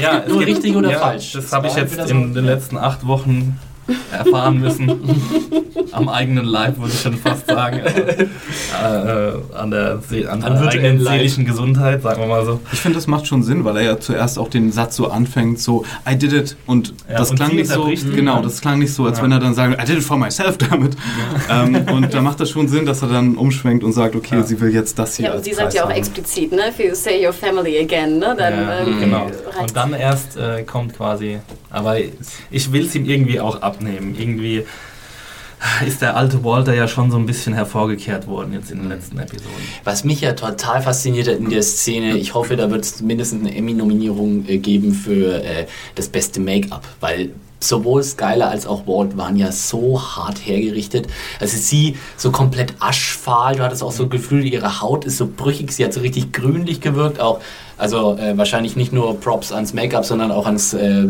Ja, 0.00 0.22
es 0.24 0.28
Nur 0.28 0.38
gibt- 0.44 0.56
richtig 0.58 0.76
oder 0.76 0.90
ja, 0.90 0.98
falsch? 0.98 1.32
Das 1.32 1.44
Das 1.44 1.52
habe 1.52 1.66
ich 1.68 1.74
jetzt 1.76 1.92
in 2.10 2.28
so. 2.28 2.34
den 2.34 2.44
letzten 2.44 2.76
acht 2.76 3.06
Wochen 3.06 3.58
erfahren 4.12 4.60
müssen. 4.60 5.00
Am 5.92 6.08
eigenen 6.08 6.44
Leib, 6.44 6.78
würde 6.78 6.92
ich 6.92 7.00
schon 7.00 7.16
fast 7.16 7.46
sagen. 7.46 7.78
äh, 7.78 8.22
äh, 8.82 9.32
an 9.54 9.70
der, 9.70 9.98
See 10.08 10.26
an 10.26 10.40
der 10.40 10.50
eigenen 10.68 11.00
seelischen 11.04 11.44
Gesundheit, 11.44 12.02
sagen 12.02 12.20
wir 12.20 12.28
mal 12.28 12.44
so. 12.44 12.60
Ich 12.72 12.80
finde, 12.80 12.96
das 12.96 13.06
macht 13.06 13.26
schon 13.26 13.42
Sinn, 13.42 13.64
weil 13.64 13.76
er 13.76 13.82
ja 13.82 14.00
zuerst 14.00 14.38
auch 14.38 14.48
den 14.48 14.72
Satz 14.72 14.96
so 14.96 15.08
anfängt, 15.08 15.58
so 15.60 15.84
I 16.10 16.16
did 16.16 16.32
it 16.32 16.56
und 16.66 16.94
Ja, 17.08 17.18
das 17.18 17.30
und 17.30 17.36
klang 17.36 17.54
nicht 17.54 17.68
so, 17.68 17.74
unterbricht 17.80 18.04
ihn 18.06 18.16
genau, 18.16 18.40
das 18.42 18.60
klang 18.60 18.78
nicht 18.78 18.94
so, 18.94 19.04
als 19.04 19.18
Ja. 19.18 19.24
wenn 19.24 19.32
er 19.32 19.38
dann 19.40 19.54
sagt, 19.54 19.82
I 19.82 19.86
did 19.86 19.98
it 19.98 20.04
for 20.04 20.16
myself 20.16 20.56
damit. 20.70 20.96
Ähm, 21.50 21.74
und 21.92 22.12
da 22.14 22.22
macht 22.22 22.40
das 22.40 22.50
schon 22.50 22.68
Sinn, 22.68 22.86
dass 22.86 23.02
er 23.02 23.08
dann 23.08 23.36
umschwenkt 23.36 23.84
und 23.84 23.92
sagt, 23.92 24.14
okay, 24.16 24.36
Ja. 24.36 24.42
sie 24.42 24.60
will 24.60 24.72
jetzt 24.72 24.98
das 24.98 25.16
hier 25.16 25.26
Ja, 25.26 25.34
und 25.34 25.44
sie 25.44 25.52
sagt 25.52 25.74
ja 25.74 25.84
auch 25.84 25.88
haben. 25.90 25.96
explizit, 25.96 26.52
ne? 26.52 26.68
If 26.70 26.78
you 26.78 26.94
say 26.94 27.24
your 27.26 27.32
family 27.32 27.78
again, 27.78 28.18
ne? 28.18 28.34
Dann 28.38 28.54
ja, 28.54 28.78
ähm, 28.80 29.00
genau. 29.00 29.26
Und 29.60 29.76
dann 29.76 29.92
erst 29.92 30.36
äh, 30.36 30.62
kommt 30.62 30.96
quasi, 30.96 31.38
aber 31.70 31.96
ich 32.50 32.72
will 32.72 32.86
es 32.86 32.94
ihm 32.94 33.04
irgendwie 33.04 33.40
auch 33.40 33.60
abnehmen. 33.72 34.14
Irgendwie 34.18 34.64
ist 35.86 36.02
der 36.02 36.16
alte 36.16 36.42
Walter 36.44 36.74
ja 36.74 36.88
schon 36.88 37.10
so 37.10 37.16
ein 37.16 37.26
bisschen 37.26 37.54
hervorgekehrt 37.54 38.26
worden 38.26 38.52
jetzt 38.52 38.70
in 38.70 38.78
den 38.78 38.88
letzten 38.88 39.18
Episoden. 39.18 39.52
Was 39.84 40.04
mich 40.04 40.20
ja 40.20 40.32
total 40.32 40.82
fasziniert 40.82 41.28
hat 41.28 41.36
in 41.36 41.50
der 41.50 41.62
Szene, 41.62 42.16
ich 42.16 42.34
hoffe, 42.34 42.56
da 42.56 42.70
wird 42.70 42.84
es 42.84 43.00
mindestens 43.00 43.46
eine 43.46 43.56
Emmy-Nominierung 43.56 44.44
äh, 44.48 44.58
geben 44.58 44.92
für 44.92 45.42
äh, 45.44 45.66
das 45.94 46.08
beste 46.08 46.40
Make-up, 46.40 46.86
weil 47.00 47.30
sowohl 47.60 48.02
Skylar 48.02 48.50
als 48.50 48.66
auch 48.66 48.88
Walt 48.88 49.16
waren 49.16 49.36
ja 49.36 49.52
so 49.52 50.02
hart 50.02 50.44
hergerichtet. 50.44 51.06
Also 51.38 51.56
sie 51.56 51.96
so 52.16 52.32
komplett 52.32 52.74
aschfahl, 52.80 53.54
du 53.54 53.62
hattest 53.62 53.84
auch 53.84 53.92
so 53.92 54.04
das 54.04 54.10
Gefühl, 54.10 54.44
ihre 54.44 54.80
Haut 54.80 55.04
ist 55.04 55.16
so 55.16 55.28
brüchig, 55.28 55.70
sie 55.70 55.84
hat 55.84 55.92
so 55.92 56.00
richtig 56.00 56.32
grünlich 56.32 56.80
gewirkt, 56.80 57.20
auch 57.20 57.40
also 57.78 58.16
äh, 58.16 58.36
wahrscheinlich 58.36 58.74
nicht 58.74 58.92
nur 58.92 59.18
Props 59.20 59.52
ans 59.52 59.74
Make-up, 59.74 60.04
sondern 60.04 60.32
auch 60.32 60.46
ans 60.46 60.74
äh, 60.74 61.06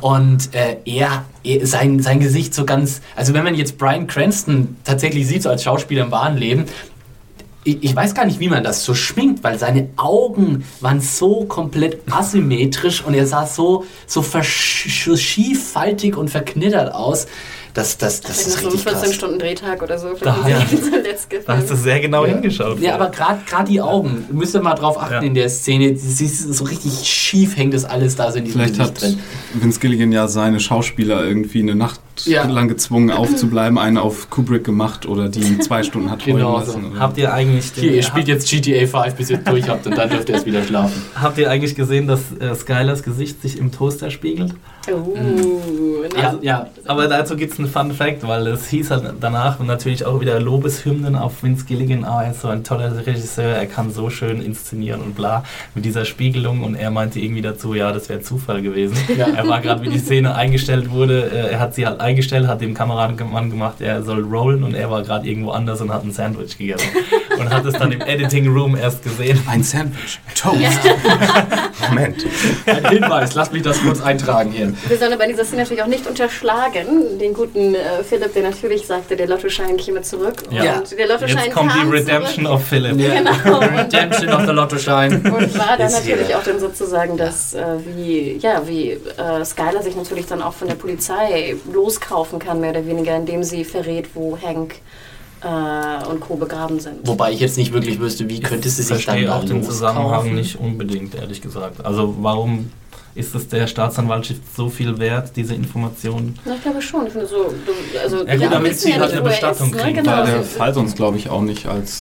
Und 0.00 0.54
äh, 0.54 0.78
er, 0.84 1.24
er 1.42 1.66
sein, 1.66 2.00
sein 2.00 2.20
Gesicht 2.20 2.54
so 2.54 2.64
ganz, 2.64 3.02
also 3.16 3.34
wenn 3.34 3.44
man 3.44 3.54
jetzt 3.54 3.76
Brian 3.76 4.06
Cranston 4.06 4.76
tatsächlich 4.84 5.26
sieht, 5.26 5.42
so 5.42 5.50
als 5.50 5.62
Schauspieler 5.62 6.04
im 6.04 6.10
wahren 6.10 6.36
Leben, 6.36 6.64
ich, 7.64 7.82
ich 7.82 7.96
weiß 7.96 8.14
gar 8.14 8.26
nicht, 8.26 8.40
wie 8.40 8.48
man 8.48 8.62
das 8.62 8.84
so 8.84 8.94
schminkt, 8.94 9.42
weil 9.42 9.58
seine 9.58 9.88
Augen 9.96 10.64
waren 10.80 11.00
so 11.00 11.44
komplett 11.46 12.00
asymmetrisch 12.10 13.02
und 13.04 13.14
er 13.14 13.26
sah 13.26 13.46
so, 13.46 13.84
so 14.06 14.22
schieffaltig 14.22 16.16
und 16.16 16.30
verknittert 16.30 16.94
aus. 16.94 17.26
Das, 17.74 17.98
das, 17.98 18.20
das 18.20 18.46
ist 18.46 18.60
so 18.60 18.68
ein 18.68 18.72
richtig 18.72 18.84
krass. 18.92 19.02
14-Stunden-Drehtag 19.04 19.82
oder 19.82 19.98
so. 19.98 20.14
Da- 20.20 20.46
ja. 20.48 20.60
so 20.60 20.90
Da 21.44 21.56
hast 21.56 21.70
du 21.70 21.74
sehr 21.76 21.98
genau 21.98 22.24
hingeschaut. 22.24 22.78
Ja, 22.78 22.94
aber 22.94 23.10
gerade 23.10 23.40
die 23.68 23.80
Augen, 23.80 24.26
müsst 24.30 24.54
ihr 24.54 24.62
mal 24.62 24.74
drauf 24.74 24.96
achten 24.96 25.14
Ja. 25.14 25.20
in 25.22 25.34
der 25.34 25.48
Szene, 25.48 25.96
so 25.96 26.64
richtig 26.64 26.92
schief 27.04 27.56
hängt 27.56 27.74
das 27.74 27.84
alles 27.84 28.14
da 28.14 28.30
so 28.30 28.38
in 28.38 28.44
diesem 28.44 28.60
Vielleicht 28.60 28.78
Gesicht 28.78 28.94
hat 28.96 29.02
drin. 29.02 29.18
Vince 29.54 29.80
Gilligan 29.80 30.12
ja 30.12 30.28
seine 30.28 30.60
Schauspieler 30.60 31.24
irgendwie 31.24 31.60
eine 31.62 31.74
Nacht 31.74 31.98
Ja. 32.24 32.44
lang 32.46 32.68
gezwungen 32.68 33.10
aufzubleiben, 33.10 33.78
einen 33.78 33.98
auf 33.98 34.30
Kubrick 34.30 34.64
gemacht 34.64 35.06
oder 35.06 35.28
die 35.28 35.58
zwei 35.58 35.82
Stunden 35.82 36.10
hat 36.10 36.24
Genau 36.24 36.58
lassen. 36.58 36.82
so. 36.82 36.88
oder- 36.90 37.00
Habt 37.00 37.18
ihr 37.18 37.32
eigentlich 37.32 37.72
den, 37.72 37.82
Hier, 37.84 37.92
ihr 37.94 38.02
spielt 38.02 38.28
jetzt 38.28 38.48
GTA 38.48 38.86
5, 38.86 39.14
bis 39.16 39.30
ihr 39.30 39.38
durch 39.38 39.68
habt 39.68 39.86
und 39.86 39.96
dann 39.98 40.08
dürft 40.10 40.28
ihr 40.28 40.34
erst 40.36 40.46
wieder 40.46 40.62
schlafen. 40.62 41.02
Habt 41.20 41.38
ihr 41.38 41.50
eigentlich 41.50 41.74
gesehen, 41.74 42.06
dass 42.06 42.20
äh, 42.38 42.54
Skylers 42.54 43.02
Gesicht 43.02 43.42
sich 43.42 43.58
im 43.58 43.72
Toaster 43.72 44.10
spiegelt? 44.10 44.54
Uh, 44.86 45.16
ne? 46.02 46.08
Ja, 46.20 46.38
ja. 46.42 46.66
Aber 46.86 47.08
dazu 47.08 47.36
gibt 47.36 47.54
es 47.54 47.58
einen 47.58 47.68
Fun 47.68 47.92
Fact, 47.92 48.26
weil 48.28 48.46
es 48.48 48.68
hieß 48.68 48.90
halt 48.90 49.14
danach 49.20 49.58
natürlich 49.60 50.04
auch 50.04 50.20
wieder 50.20 50.38
Lobeshymnen 50.40 51.16
auf 51.16 51.42
Vince 51.42 51.64
Gilligan. 51.64 52.04
Ah, 52.04 52.22
er 52.24 52.32
ist 52.32 52.42
so 52.42 52.48
ein 52.48 52.64
toller 52.64 52.94
Regisseur, 53.06 53.46
er 53.54 53.66
kann 53.66 53.90
so 53.90 54.10
schön 54.10 54.42
inszenieren 54.42 55.00
und 55.00 55.14
bla. 55.14 55.44
Mit 55.74 55.84
dieser 55.86 56.04
Spiegelung 56.04 56.62
und 56.62 56.74
er 56.74 56.90
meinte 56.90 57.18
irgendwie 57.18 57.40
dazu, 57.42 57.72
ja, 57.74 57.92
das 57.92 58.08
wäre 58.10 58.20
Zufall 58.20 58.60
gewesen. 58.60 58.96
Ja. 59.16 59.26
Er 59.28 59.48
war 59.48 59.60
gerade, 59.62 59.82
wie 59.82 59.88
die 59.88 59.98
Szene 59.98 60.34
eingestellt 60.34 60.90
wurde, 60.90 61.30
äh, 61.30 61.52
er 61.52 61.60
hat 61.60 61.74
sie 61.74 61.86
halt 61.86 62.00
eingestellt, 62.04 62.46
hat 62.46 62.60
dem 62.60 62.74
Kameramann 62.74 63.50
gemacht, 63.50 63.80
er 63.80 64.02
soll 64.02 64.22
rollen 64.22 64.62
und 64.62 64.74
er 64.74 64.90
war 64.90 65.02
gerade 65.02 65.26
irgendwo 65.28 65.50
anders 65.50 65.80
und 65.80 65.92
hat 65.92 66.04
ein 66.04 66.12
Sandwich 66.12 66.56
gegessen. 66.56 66.88
Und 67.38 67.50
hat 67.50 67.64
es 67.64 67.74
dann 67.74 67.92
im 67.92 68.00
Editing 68.00 68.48
Room 68.48 68.76
erst 68.76 69.02
gesehen. 69.02 69.40
Ein 69.48 69.62
Sandwich. 69.62 70.20
Toast. 70.34 70.58
Moment. 71.88 72.24
Ein 72.66 72.88
Hinweis, 72.88 73.34
lass 73.34 73.52
mich 73.52 73.62
das 73.62 73.80
kurz 73.80 74.00
eintragen 74.00 74.50
hier. 74.52 74.72
Wir 74.88 74.96
sollen 74.98 75.12
aber 75.12 75.24
in 75.24 75.30
dieser 75.30 75.44
Szene 75.44 75.62
natürlich 75.62 75.82
auch 75.82 75.88
nicht 75.88 76.06
unterschlagen, 76.06 77.18
den 77.18 77.34
guten 77.34 77.74
äh, 77.74 78.02
Philipp, 78.08 78.32
der 78.34 78.42
natürlich 78.44 78.86
sagte, 78.86 79.16
der 79.16 79.26
Lottoschein 79.26 79.76
käme 79.76 80.02
zurück. 80.02 80.36
Ja. 80.50 80.78
Und 80.78 80.98
der 80.98 81.06
Lottoschein 81.08 81.44
Jetzt 81.44 81.54
kommt 81.54 81.72
die 81.74 81.88
Redemption 81.88 82.44
zurück. 82.44 82.58
of 82.58 82.66
Philip. 82.66 82.96
Genau. 82.96 83.58
Redemption 83.58 84.32
of 84.32 84.46
the 84.46 84.52
Lottoschein. 84.52 85.14
Und 85.14 85.58
war 85.58 85.76
dann 85.76 85.86
Ist 85.88 85.98
hier. 86.00 86.16
natürlich 86.16 86.34
auch 86.34 86.42
dann 86.42 86.58
sozusagen, 86.60 87.16
dass 87.16 87.54
äh, 87.54 87.64
wie, 87.94 88.38
ja, 88.38 88.66
wie 88.66 88.92
äh, 88.92 89.44
Skylar 89.44 89.82
sich 89.82 89.96
natürlich 89.96 90.26
dann 90.26 90.42
auch 90.42 90.54
von 90.54 90.68
der 90.68 90.74
Polizei 90.74 91.56
loskaufen 91.72 92.38
kann, 92.38 92.60
mehr 92.60 92.70
oder 92.70 92.86
weniger, 92.86 93.16
indem 93.16 93.42
sie 93.42 93.64
verrät, 93.64 94.08
wo 94.14 94.38
Hank 94.40 94.76
äh, 95.44 96.06
und 96.08 96.20
Co. 96.20 96.36
begraben 96.36 96.80
sind. 96.80 97.06
Wobei 97.06 97.32
ich 97.32 97.40
jetzt 97.40 97.56
nicht 97.58 97.72
wirklich 97.72 98.00
wüsste, 98.00 98.28
wie 98.28 98.40
könnte 98.40 98.68
sie 98.68 98.82
Ich 98.82 98.88
sich 98.88 99.04
dann 99.04 99.14
verstehe 99.16 99.26
da 99.26 99.38
auch 99.38 99.44
den 99.44 99.62
Zusammenhang 99.62 100.34
nicht 100.34 100.58
unbedingt, 100.58 101.14
ehrlich 101.14 101.40
gesagt. 101.42 101.84
Also 101.84 102.14
warum 102.20 102.70
ist 103.14 103.34
es 103.34 103.46
der 103.48 103.66
Staatsanwaltschaft 103.68 104.40
so 104.56 104.68
viel 104.68 104.98
wert, 104.98 105.36
diese 105.36 105.54
Informationen? 105.54 106.38
Na, 106.44 106.54
ich 106.56 106.62
glaube 106.62 106.82
schon. 106.82 107.06
Ich 107.06 107.12
finde 107.12 107.26
so, 107.28 107.44
du- 107.64 107.98
also 108.00 108.26
Ja, 108.26 108.36
gut, 108.36 108.52
damit 108.52 108.78
sie 108.78 108.90
ja 108.90 108.96
halt 109.00 109.12
eine 109.12 109.22
Bestattung 109.22 109.68
ist, 109.68 109.74
ne? 109.76 109.82
kriegen, 109.82 109.96
Genau. 109.98 110.12
Weil 110.16 110.26
der 110.26 110.42
Fall 110.42 110.74
sonst, 110.74 110.96
glaube 110.96 111.16
ich, 111.18 111.28
auch 111.30 111.42
nicht 111.42 111.66
als 111.66 111.98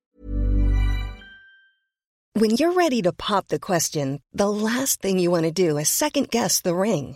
When 2.36 2.50
you're 2.58 2.76
ready 2.76 3.02
to 3.04 3.12
pop 3.16 3.46
the 3.50 3.60
question, 3.60 4.20
the 4.34 4.46
last 4.46 5.02
thing 5.02 5.20
you 5.20 5.32
want 5.32 5.46
to 5.46 5.52
do 5.52 5.78
is 5.78 5.88
second 5.88 6.32
guess 6.32 6.62
the 6.64 6.72
ring. 6.74 7.16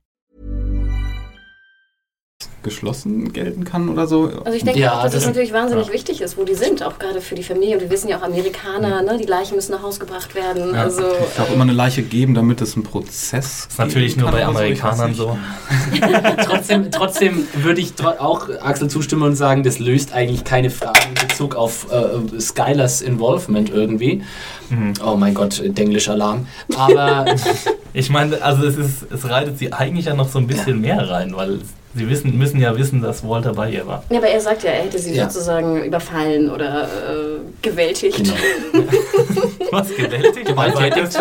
Geschlossen 2.63 3.33
gelten 3.33 3.63
kann 3.63 3.89
oder 3.89 4.07
so. 4.07 4.31
Also 4.45 4.57
ich 4.57 4.63
denke 4.63 4.79
Ja, 4.79 4.99
auch, 4.99 5.03
dass 5.03 5.13
das- 5.13 5.21
es 5.23 5.27
natürlich 5.27 5.53
wahnsinnig 5.53 5.87
ja. 5.87 5.93
wichtig 5.93 6.21
ist, 6.21 6.37
wo 6.37 6.43
die 6.43 6.53
sind, 6.55 6.83
auch 6.83 6.99
gerade 6.99 7.21
für 7.21 7.35
die 7.35 7.43
Familie. 7.43 7.75
Und 7.75 7.81
wir 7.81 7.89
wissen 7.89 8.07
ja 8.07 8.17
auch 8.19 8.23
Amerikaner, 8.23 9.01
ne, 9.01 9.17
die 9.19 9.25
Leichen 9.25 9.55
müssen 9.55 9.71
nach 9.71 9.81
Hause 9.83 9.99
gebracht 9.99 10.35
werden. 10.35 10.73
Ja. 10.73 10.81
Also 10.83 11.01
Ich 11.27 11.35
glaube, 11.35 11.51
äh, 11.51 11.53
immer 11.53 11.63
eine 11.63 11.73
Leiche 11.73 12.01
geben, 12.03 12.33
damit 12.33 12.61
es 12.61 12.75
einen 12.75 12.83
Prozess 12.83 13.63
Das 13.65 13.73
ist 13.73 13.79
natürlich 13.79 14.17
nur 14.17 14.31
bei 14.31 14.45
Amerikanern 14.45 15.13
so. 15.13 15.37
trotzdem, 16.45 16.91
trotzdem 16.91 17.47
würde 17.55 17.81
ich 17.81 17.93
tro 17.93 18.09
auch 18.19 18.47
Axel 18.61 18.89
zustimmen 18.89 19.23
und 19.23 19.35
sagen, 19.35 19.63
das 19.63 19.79
löst 19.79 20.13
eigentlich 20.13 20.43
keine 20.43 20.69
Fragen 20.69 20.99
in 21.19 21.27
Bezug 21.27 21.55
auf 21.55 21.87
äh, 21.91 22.39
Skylers 22.39 23.01
Involvement 23.01 23.69
irgendwie. 23.69 24.23
Mhm. 24.69 24.93
Oh 25.05 25.15
mein 25.15 25.33
Gott, 25.33 25.61
Denglisch 25.65 26.09
Alarm. 26.09 26.47
Aber 26.77 27.25
Ich 27.93 28.09
meine, 28.09 28.41
also 28.41 28.65
es, 28.65 28.77
ist, 28.77 29.11
es 29.11 29.29
reitet 29.29 29.57
sie 29.57 29.73
eigentlich 29.73 30.05
ja 30.05 30.13
noch 30.13 30.29
so 30.29 30.39
ein 30.39 30.47
bisschen 30.47 30.79
mehr 30.79 31.09
rein, 31.09 31.35
weil 31.35 31.59
sie 31.95 32.09
wissen, 32.09 32.37
müssen 32.37 32.59
ja 32.59 32.77
wissen, 32.77 33.01
dass 33.01 33.27
Walter 33.27 33.53
bei 33.53 33.69
ihr 33.69 33.85
war. 33.87 34.03
ja, 34.09 34.17
aber 34.17 34.27
er 34.27 34.39
sagt 34.39 34.63
ja, 34.63 34.71
er 34.71 34.83
hätte 34.83 34.99
sie 34.99 35.13
Ja. 35.15 35.29
sozusagen 35.29 35.83
überfallen 35.83 36.49
oder 36.49 36.83
äh, 36.83 37.39
gewältigt. 37.61 38.17
genau. 38.17 38.33
Was 39.71 39.89
gewältigt? 39.95 40.45
Gewalttätig. 40.45 41.03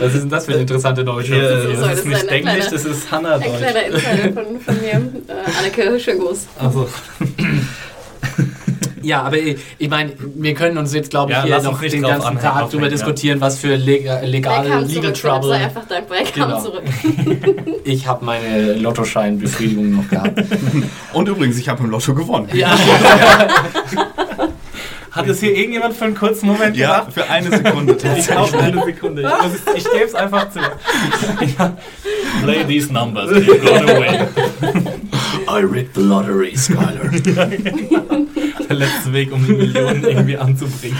Was 0.00 0.14
ist 0.14 0.22
denn 0.22 0.30
das 0.30 0.44
für 0.44 0.52
eine 0.52 0.60
interessante 0.62 1.02
Hier, 1.02 1.12
So, 1.16 1.68
das 1.68 1.80
das 1.80 1.98
ist 1.98 1.98
ist 1.98 2.04
nicht 2.06 2.28
Englisch, 2.28 2.66
das 2.70 2.84
ist 2.84 3.06
Ein 3.06 3.10
Hanna-Deutsch. 3.10 3.56
kleiner 3.58 3.84
Insider 3.86 4.32
von, 4.32 4.60
von 4.60 4.80
mir. 4.80 4.88
Äh, 5.28 5.58
Anneke, 5.58 5.98
schön 6.00 6.18
groß. 6.18 6.46
Ja, 9.08 9.22
aber 9.22 9.38
ich, 9.38 9.56
ich 9.78 9.88
meine, 9.88 10.12
wir 10.36 10.52
können 10.52 10.76
uns 10.76 10.92
jetzt, 10.92 11.08
glaube 11.10 11.32
ich, 11.32 11.38
Ja, 11.38 11.44
hier 11.44 11.62
noch 11.62 11.80
den 11.80 12.02
ganzen 12.02 12.26
anhängen, 12.26 12.42
Tag 12.42 12.50
aufhängen, 12.52 12.70
darüber 12.70 12.84
ja. 12.86 12.90
diskutieren, 12.90 13.40
was 13.40 13.58
für 13.58 13.72
Er 13.72 13.78
legale 13.78 14.26
Legal 14.26 14.86
Philipp, 14.86 15.16
sei 15.16 15.28
Trouble. 15.30 15.52
einfach 15.54 15.84
dankbar, 15.86 16.18
er 16.18 16.24
kam 16.24 16.48
Genau. 16.50 16.60
zurück. 16.60 16.82
Ich 17.84 18.06
habe 18.06 18.22
meine 18.24 18.74
Lottoscheinbefriedigung 18.74 19.96
noch 19.96 20.08
gehabt. 20.10 20.42
Und 21.14 21.26
übrigens, 21.28 21.56
ich 21.56 21.70
habe 21.70 21.82
im 21.84 21.90
Lotto 21.90 22.14
gewonnen. 22.14 22.48
ja. 22.52 22.76
Hat 25.10 25.26
es 25.26 25.40
hier 25.40 25.56
irgendjemand 25.56 25.96
für 25.96 26.04
einen 26.04 26.14
kurzen 26.14 26.46
Moment 26.46 26.76
Ja, 26.76 27.00
gemacht? 27.00 27.12
für 27.14 27.28
eine 27.28 27.50
Sekunde 27.50 27.96
Ich 28.18 28.30
auch 28.32 28.52
eine 28.52 28.84
Sekunde. 28.84 29.22
Ich, 29.66 29.76
ich 29.78 29.84
gebe 29.90 30.04
es 30.04 30.14
einfach 30.14 30.50
zu. 30.50 30.60
Ja. 31.58 31.76
Play 32.42 32.64
these 32.64 32.92
numbers. 32.92 33.30
You're 33.30 33.58
gone 33.58 33.90
away. 33.90 34.28
I 35.48 35.60
rigged 35.64 35.94
the 35.94 36.02
lottery, 36.02 36.54
Skyler. 36.54 37.10
Der 38.68 38.76
letzte 38.76 39.12
Weg, 39.12 39.32
um 39.32 39.44
die 39.46 39.52
Millionen 39.52 40.04
irgendwie 40.04 40.36
anzubringen. 40.36 40.96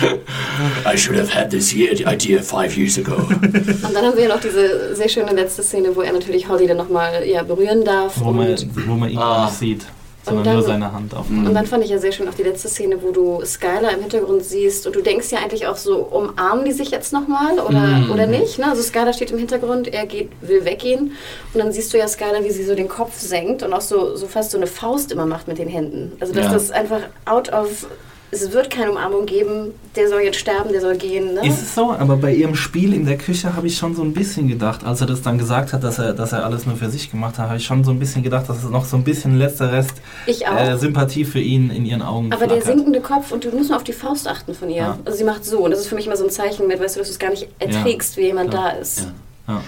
I 0.91 0.97
should 0.97 1.19
have 1.19 1.35
had 1.35 1.51
this 1.51 1.75
idea 1.75 2.41
five 2.43 2.77
years 2.77 2.99
ago. 2.99 3.17
Und 3.17 3.95
dann 3.95 4.05
haben 4.05 4.17
wir 4.17 4.23
ja 4.25 4.29
noch 4.29 4.41
diese 4.41 4.95
sehr 4.95 5.09
schöne 5.09 5.33
letzte 5.33 5.63
Szene, 5.63 5.95
wo 5.95 6.01
er 6.03 6.13
natürlich 6.13 6.49
Holly 6.49 6.67
dann 6.67 6.79
nochmal 6.79 7.27
ja, 7.27 7.43
berühren 7.43 7.85
darf. 7.85 8.15
Wo 8.21 8.33
man, 8.33 8.49
und, 8.49 8.89
wo 8.89 8.95
man 8.95 9.11
ihn 9.11 9.19
Ah. 9.19 9.49
sieht, 9.51 9.85
sondern 10.29 10.45
dann- 10.45 10.55
nur 10.57 10.63
seine 10.65 10.93
Hand 10.93 11.15
auf. 11.15 11.29
und 11.31 11.55
dann 11.55 11.67
fand 11.67 11.85
ich 11.85 11.91
ja 11.91 11.99
sehr 11.99 12.13
schön 12.13 12.29
auch 12.29 12.35
die 12.35 12.43
letzte 12.43 12.69
Szene, 12.69 13.03
wo 13.03 13.11
du 13.13 13.41
Skylar 13.45 13.93
im 13.93 14.01
Hintergrund 14.01 14.45
siehst 14.45 14.87
und 14.87 14.95
du 14.97 15.01
denkst 15.03 15.31
ja 15.31 15.39
eigentlich 15.39 15.67
auch 15.67 15.77
so, 15.77 15.97
umarmen 15.99 16.65
die 16.65 16.73
sich 16.73 16.91
jetzt 16.91 17.13
nochmal 17.13 17.59
oder, 17.61 17.79
Mhm. 17.81 18.11
oder 18.11 18.27
nicht? 18.27 18.59
Ne? 18.59 18.67
Also 18.71 18.83
Skylar 18.83 19.13
steht 19.13 19.31
im 19.31 19.39
Hintergrund, 19.39 19.89
er 19.89 20.07
geht, 20.07 20.31
will 20.41 20.65
weggehen 20.65 21.13
und 21.55 21.59
dann 21.61 21.73
siehst 21.73 21.93
du 21.93 21.99
ja 21.99 22.07
Skylar, 22.09 22.45
wie 22.45 22.51
sie 22.51 22.65
so 22.65 22.75
den 22.75 22.89
Kopf 22.89 23.19
senkt 23.19 23.63
und 23.63 23.73
auch 23.73 23.81
so, 23.81 24.17
so 24.17 24.27
fast 24.27 24.51
so 24.51 24.57
eine 24.57 24.67
Faust 24.67 25.13
immer 25.13 25.27
macht 25.27 25.49
mit 25.49 25.59
den 25.59 25.69
Händen. 25.69 26.13
Also 26.21 26.33
dass 26.33 26.47
Ja. 26.47 26.53
das 26.53 26.71
einfach 26.71 27.01
out 27.27 27.53
of, 27.53 27.87
es 28.31 28.53
wird 28.53 28.69
keine 28.71 28.91
Umarmung 28.91 29.25
geben, 29.25 29.73
der 29.97 30.09
soll 30.09 30.21
jetzt 30.21 30.39
sterben, 30.39 30.71
der 30.71 30.81
soll 30.81 30.97
gehen. 30.97 31.35
Ne? 31.35 31.47
Ist 31.47 31.63
es 31.63 31.75
so? 31.75 31.93
Aber 31.93 32.17
bei 32.17 32.35
ihrem 32.35 32.55
Spiel 32.55 32.93
in 32.93 33.07
der 33.07 33.17
Küche 33.17 33.57
habe 33.57 33.67
ich 33.67 33.77
schon 33.79 33.95
so 33.95 34.03
ein 34.03 34.13
bisschen 34.13 34.49
gedacht, 34.49 34.85
als 34.85 35.01
er 35.01 35.07
das 35.07 35.23
dann 35.23 35.39
gesagt 35.39 35.73
hat, 35.73 35.83
dass 35.83 35.99
er, 35.99 36.13
dass 36.13 36.33
er 36.33 36.45
alles 36.45 36.67
nur 36.67 36.77
für 36.77 36.91
sich 36.91 37.11
gemacht 37.11 37.39
hat, 37.39 37.47
habe 37.49 37.57
ich 37.57 37.65
schon 37.65 37.85
so 37.85 37.91
ein 37.91 37.99
bisschen 37.99 38.23
gedacht, 38.23 38.49
dass 38.49 38.59
es 38.63 38.69
noch 38.71 38.85
so 38.85 38.97
ein 38.97 39.05
bisschen 39.05 39.39
letzter 39.39 39.73
Rest 39.73 39.95
ich 40.27 40.47
auch. 40.47 40.57
äh, 40.57 40.77
Sympathie 40.77 41.25
für 41.25 41.41
ihn 41.41 41.71
in 41.71 41.87
ihren 41.87 42.03
Augen 42.03 42.33
Aber 42.33 42.47
der 42.47 42.59
flackert. 42.61 42.77
sinkende 42.77 43.01
Kopf 43.01 43.33
und 43.33 43.45
du 43.45 43.51
musst 43.51 43.71
nur 43.71 43.79
auf 43.79 43.85
die 43.85 43.95
Faust 43.95 44.29
achten 44.29 44.55
von 44.55 44.69
ihr. 44.69 44.77
Ja. 44.77 44.99
Also 45.05 45.19
sie 45.19 45.25
macht 45.25 45.45
so 45.45 45.61
und 45.61 45.71
das 45.71 45.81
ist 45.81 45.87
für 45.89 45.95
mich 45.95 46.07
immer 46.07 46.17
so 46.17 46.25
ein 46.25 46.31
Zeichen 46.31 46.67
mit, 46.67 46.81
weißt 46.81 46.97
du, 46.97 47.01
dass 47.01 47.09
du 47.09 47.13
es 47.13 47.19
gar 47.19 47.31
nicht 47.31 47.49
erträgst, 47.59 48.17
wie 48.19 48.23
jemand 48.23 48.51
klar. 48.51 48.73
da 48.73 48.79
ist. 48.79 49.01
Ja. 49.47 49.55
Ja. 49.55 49.63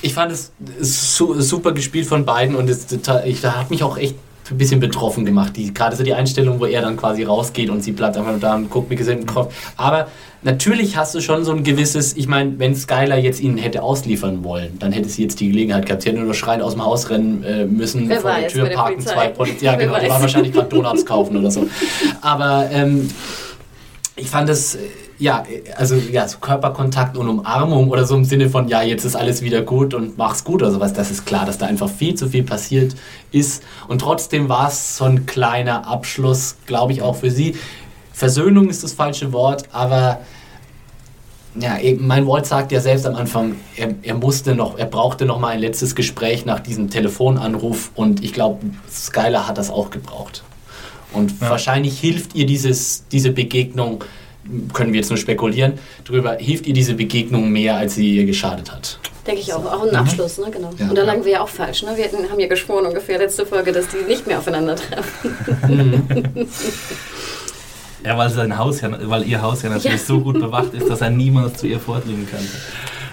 Ich 0.00 0.14
fand 0.14 0.30
es 0.30 0.52
su 0.80 1.40
super 1.40 1.72
gespielt 1.72 2.06
von 2.06 2.24
beiden 2.24 2.54
und 2.54 2.70
es, 2.70 2.86
ich, 3.24 3.40
da 3.40 3.56
hat 3.56 3.70
mich 3.70 3.82
auch 3.82 3.98
echt 3.98 4.14
ein 4.50 4.58
bisschen 4.58 4.80
betroffen 4.80 5.24
gemacht. 5.24 5.56
Die, 5.56 5.72
gerade 5.72 5.96
so 5.96 6.02
die 6.02 6.14
Einstellung, 6.14 6.60
wo 6.60 6.66
er 6.66 6.82
dann 6.82 6.96
quasi 6.96 7.22
rausgeht 7.24 7.70
und 7.70 7.82
sie 7.82 7.92
bleibt 7.92 8.16
einfach 8.16 8.30
nur 8.30 8.40
da 8.40 8.54
und 8.54 8.70
guckt 8.70 8.88
mit 8.90 8.98
gesenktem 8.98 9.26
Kopf. 9.26 9.54
Aber 9.76 10.08
natürlich 10.42 10.96
hast 10.96 11.14
du 11.14 11.20
schon 11.20 11.44
so 11.44 11.52
ein 11.52 11.64
gewisses, 11.64 12.16
ich 12.16 12.28
meine, 12.28 12.58
wenn 12.58 12.74
Skylar 12.74 13.18
jetzt 13.18 13.40
ihn 13.40 13.56
hätte 13.58 13.82
ausliefern 13.82 14.44
wollen, 14.44 14.78
dann 14.78 14.92
hätte 14.92 15.08
sie 15.08 15.22
jetzt 15.22 15.40
die 15.40 15.48
Gelegenheit 15.48 15.86
gehabt. 15.86 16.02
Sie 16.02 16.10
hätte 16.10 16.20
nur 16.20 16.34
schreien 16.34 16.62
aus 16.62 16.72
dem 16.74 16.84
Haus 16.84 17.10
rennen 17.10 17.42
äh, 17.44 17.64
müssen, 17.64 18.08
Wer 18.08 18.20
vor 18.20 18.32
der 18.32 18.48
Tür 18.48 18.66
parken, 18.70 18.94
Polizei. 18.96 19.14
zwei 19.14 19.28
Polizei. 19.28 19.66
Ja, 19.66 19.72
Wer 19.78 19.86
genau, 19.86 19.98
die 19.98 20.02
weiß. 20.04 20.10
waren 20.10 20.22
wahrscheinlich 20.22 20.52
gerade 20.52 20.68
Donuts 20.68 21.04
kaufen 21.04 21.36
oder 21.36 21.50
so. 21.50 21.66
Aber 22.20 22.68
ähm, 22.72 23.08
ich 24.16 24.28
fand 24.28 24.48
es, 24.48 24.76
äh, 24.76 24.78
ja, 25.18 25.44
also 25.76 25.96
ja, 25.96 26.28
so 26.28 26.38
Körperkontakt 26.38 27.16
und 27.16 27.28
Umarmung 27.28 27.90
oder 27.90 28.04
so 28.04 28.14
im 28.14 28.24
Sinne 28.24 28.48
von, 28.50 28.68
ja, 28.68 28.82
jetzt 28.82 29.04
ist 29.04 29.16
alles 29.16 29.42
wieder 29.42 29.62
gut 29.62 29.92
und 29.94 30.16
mach's 30.16 30.44
gut 30.44 30.62
oder 30.62 30.70
sowas, 30.70 30.92
das 30.92 31.10
ist 31.10 31.26
klar, 31.26 31.44
dass 31.44 31.58
da 31.58 31.66
einfach 31.66 31.90
viel 31.90 32.14
zu 32.14 32.28
viel 32.28 32.44
passiert 32.44 32.94
ist. 33.32 33.62
Und 33.88 34.00
trotzdem 34.00 34.48
war 34.48 34.68
es 34.68 34.96
so 34.96 35.04
ein 35.04 35.26
kleiner 35.26 35.86
Abschluss, 35.86 36.56
glaube 36.66 36.92
ich, 36.92 37.02
auch 37.02 37.16
für 37.16 37.30
sie. 37.30 37.56
Versöhnung 38.12 38.68
ist 38.68 38.84
das 38.84 38.92
falsche 38.92 39.32
Wort, 39.32 39.64
aber 39.72 40.20
ja, 41.60 41.78
eben, 41.78 42.06
mein 42.06 42.26
Walt 42.26 42.46
sagt 42.46 42.70
ja 42.70 42.80
selbst 42.80 43.06
am 43.06 43.16
Anfang, 43.16 43.56
er, 43.76 43.94
er 44.02 44.14
musste 44.14 44.54
noch, 44.54 44.78
er 44.78 44.86
brauchte 44.86 45.24
noch 45.24 45.40
mal 45.40 45.48
ein 45.48 45.60
letztes 45.60 45.94
Gespräch 45.96 46.44
nach 46.44 46.60
diesem 46.60 46.90
Telefonanruf 46.90 47.90
und 47.96 48.22
ich 48.22 48.32
glaube, 48.32 48.64
Skylar 48.88 49.48
hat 49.48 49.58
das 49.58 49.70
auch 49.70 49.90
gebraucht. 49.90 50.44
Und 51.12 51.40
Ja. 51.40 51.50
wahrscheinlich 51.50 51.98
hilft 51.98 52.34
ihr 52.34 52.46
dieses, 52.46 53.08
diese 53.10 53.32
Begegnung, 53.32 54.04
können 54.72 54.92
wir 54.92 55.00
jetzt 55.00 55.10
nur 55.10 55.18
spekulieren, 55.18 55.74
drüber, 56.04 56.36
hilft 56.38 56.66
ihr 56.66 56.74
diese 56.74 56.94
Begegnung 56.94 57.50
mehr, 57.50 57.76
als 57.76 57.94
sie 57.94 58.16
ihr 58.16 58.24
geschadet 58.24 58.72
hat. 58.72 58.98
Denke 59.26 59.40
ich 59.42 59.52
auch. 59.52 59.64
Auch 59.64 59.86
ein 59.86 59.94
Abschluss, 59.94 60.38
ne? 60.38 60.46
Genau. 60.50 60.70
Ja. 60.78 60.88
Und 60.88 60.96
da 60.96 61.02
lagen 61.02 61.24
wir 61.24 61.32
ja 61.32 61.40
auch 61.42 61.48
falsch, 61.48 61.82
ne? 61.82 61.90
Wir 61.96 62.04
hatten, 62.04 62.30
haben 62.30 62.40
ja 62.40 62.46
geschworen 62.46 62.86
ungefähr 62.86 63.18
letzte 63.18 63.44
Folge, 63.44 63.72
dass 63.72 63.86
die 63.88 64.08
nicht 64.08 64.26
mehr 64.26 64.38
aufeinandertreffen. 64.38 66.02
Ja, 68.04 68.16
weil 68.16 68.30
sein 68.30 68.56
Haus 68.56 68.80
ja, 68.80 68.90
weil 69.10 69.24
ihr 69.26 69.42
Haus 69.42 69.62
ja 69.62 69.70
natürlich 69.70 70.02
so 70.02 70.20
gut 70.20 70.40
bewacht 70.40 70.72
ist, 70.72 70.88
dass 70.88 71.00
er 71.00 71.10
niemals 71.10 71.58
zu 71.58 71.66
ihr 71.66 71.80
vordringen 71.80 72.28
könnte. 72.30 72.46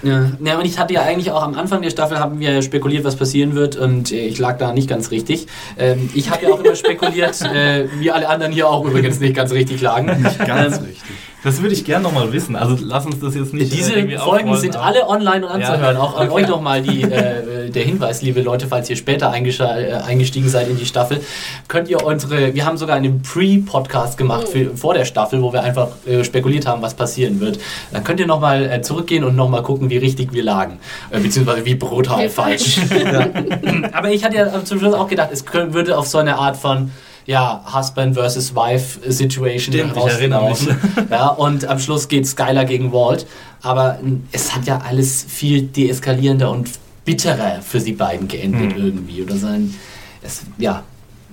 Ja. 0.02 0.30
ja, 0.44 0.58
und 0.58 0.64
ich 0.64 0.78
hatte 0.78 0.94
ja 0.94 1.02
eigentlich 1.02 1.32
auch 1.32 1.42
am 1.42 1.54
Anfang 1.54 1.82
der 1.82 1.90
Staffel 1.90 2.18
haben 2.20 2.38
wir 2.38 2.62
spekuliert, 2.62 3.02
was 3.02 3.16
passieren 3.16 3.54
wird 3.54 3.76
und 3.76 4.12
ich 4.12 4.38
lag 4.38 4.58
da 4.58 4.72
nicht 4.72 4.88
ganz 4.88 5.10
richtig. 5.10 5.46
Ähm, 5.78 6.08
ich 6.14 6.30
habe 6.30 6.44
ja 6.44 6.52
auch 6.52 6.62
immer 6.62 6.76
spekuliert, 6.76 7.40
äh, 7.54 7.88
wie 7.98 8.10
alle 8.10 8.28
anderen 8.28 8.52
hier 8.52 8.68
auch 8.68 8.84
übrigens 8.84 9.18
nicht 9.18 9.34
ganz 9.34 9.52
richtig 9.52 9.80
lagen. 9.80 10.24
Ganz 10.46 10.78
Ähm, 10.78 10.84
richtig. 10.84 11.02
Das 11.44 11.60
würde 11.62 11.74
ich 11.74 11.84
gerne 11.84 12.02
nochmal 12.02 12.32
wissen. 12.32 12.56
Also 12.56 12.76
lass 12.82 13.06
uns 13.06 13.20
das 13.20 13.34
jetzt 13.36 13.54
nicht. 13.54 13.72
äh, 13.72 13.76
Diese 13.76 13.92
irgendwie 13.92 14.16
Folgen 14.16 14.56
sind 14.56 14.74
alle 14.76 15.06
online 15.08 15.46
und 15.46 15.52
anzuhören. 15.52 15.96
Ja. 15.96 16.02
Auch 16.02 16.16
an 16.18 16.28
Okay. 16.28 16.42
euch 16.42 16.48
nochmal 16.48 16.78
äh, 16.88 17.70
der 17.70 17.84
Hinweis, 17.84 18.22
liebe 18.22 18.40
Leute, 18.40 18.66
falls 18.66 18.90
ihr 18.90 18.96
später 18.96 19.32
äh, 19.32 19.92
eingestiegen 20.06 20.48
seid 20.48 20.68
in 20.68 20.76
die 20.76 20.86
Staffel, 20.86 21.20
könnt 21.68 21.88
ihr 21.88 22.04
unsere, 22.04 22.54
wir 22.54 22.64
haben 22.64 22.76
sogar 22.76 22.96
einen 22.96 23.22
Pre-Podcast 23.22 24.18
gemacht 24.18 24.48
für, 24.48 24.76
vor 24.76 24.94
der 24.94 25.04
Staffel, 25.04 25.40
wo 25.42 25.52
wir 25.52 25.62
einfach 25.62 25.88
äh, 26.06 26.24
spekuliert 26.24 26.66
haben, 26.66 26.82
was 26.82 26.94
passieren 26.94 27.38
wird. 27.40 27.60
Dann 27.92 28.02
könnt 28.02 28.18
ihr 28.18 28.26
nochmal 28.26 28.64
äh, 28.64 28.82
zurückgehen 28.82 29.22
und 29.22 29.36
nochmal 29.36 29.62
gucken, 29.62 29.88
wie 29.90 29.98
richtig 29.98 30.32
wir 30.32 30.42
lagen. 30.42 30.78
Äh, 31.10 31.20
beziehungsweise 31.20 31.64
wie 31.64 31.74
brutal 31.76 32.24
Wie 32.24 32.28
falsch. 32.28 32.78
ja. 32.90 33.28
Aber 33.92 34.10
ich 34.10 34.24
hatte 34.24 34.36
ja 34.36 34.64
zum 34.64 34.78
Schluss 34.80 34.94
auch 34.94 35.06
gedacht, 35.08 35.28
es 35.32 35.44
könnt, 35.44 35.74
würde 35.74 35.96
auf 35.96 36.06
so 36.08 36.18
eine 36.18 36.36
Art 36.38 36.56
von 36.56 36.90
ja, 37.26 37.62
Husband 37.74 38.14
versus 38.14 38.54
Wife 38.54 39.00
Situation 39.10 39.74
Stimmt. 39.74 39.94
Ja, 41.10 41.28
und 41.28 41.64
am 41.66 41.78
Schluss 41.78 42.06
geht 42.08 42.26
Skylar 42.26 42.64
gegen 42.64 42.92
Walt. 42.92 43.26
Aber 43.62 43.98
es 44.32 44.54
hat 44.54 44.66
ja 44.66 44.78
alles 44.86 45.24
viel 45.28 45.62
deeskalierender 45.62 46.50
und 46.50 46.70
bitterer 47.04 47.60
für 47.62 47.80
sie 47.80 47.92
beiden 47.92 48.28
geendet 48.28 48.74
Hm. 48.74 48.84
irgendwie. 48.84 49.22
Oder 49.22 49.36
sein, 49.36 49.74
es, 50.22 50.42
ja, 50.58 50.82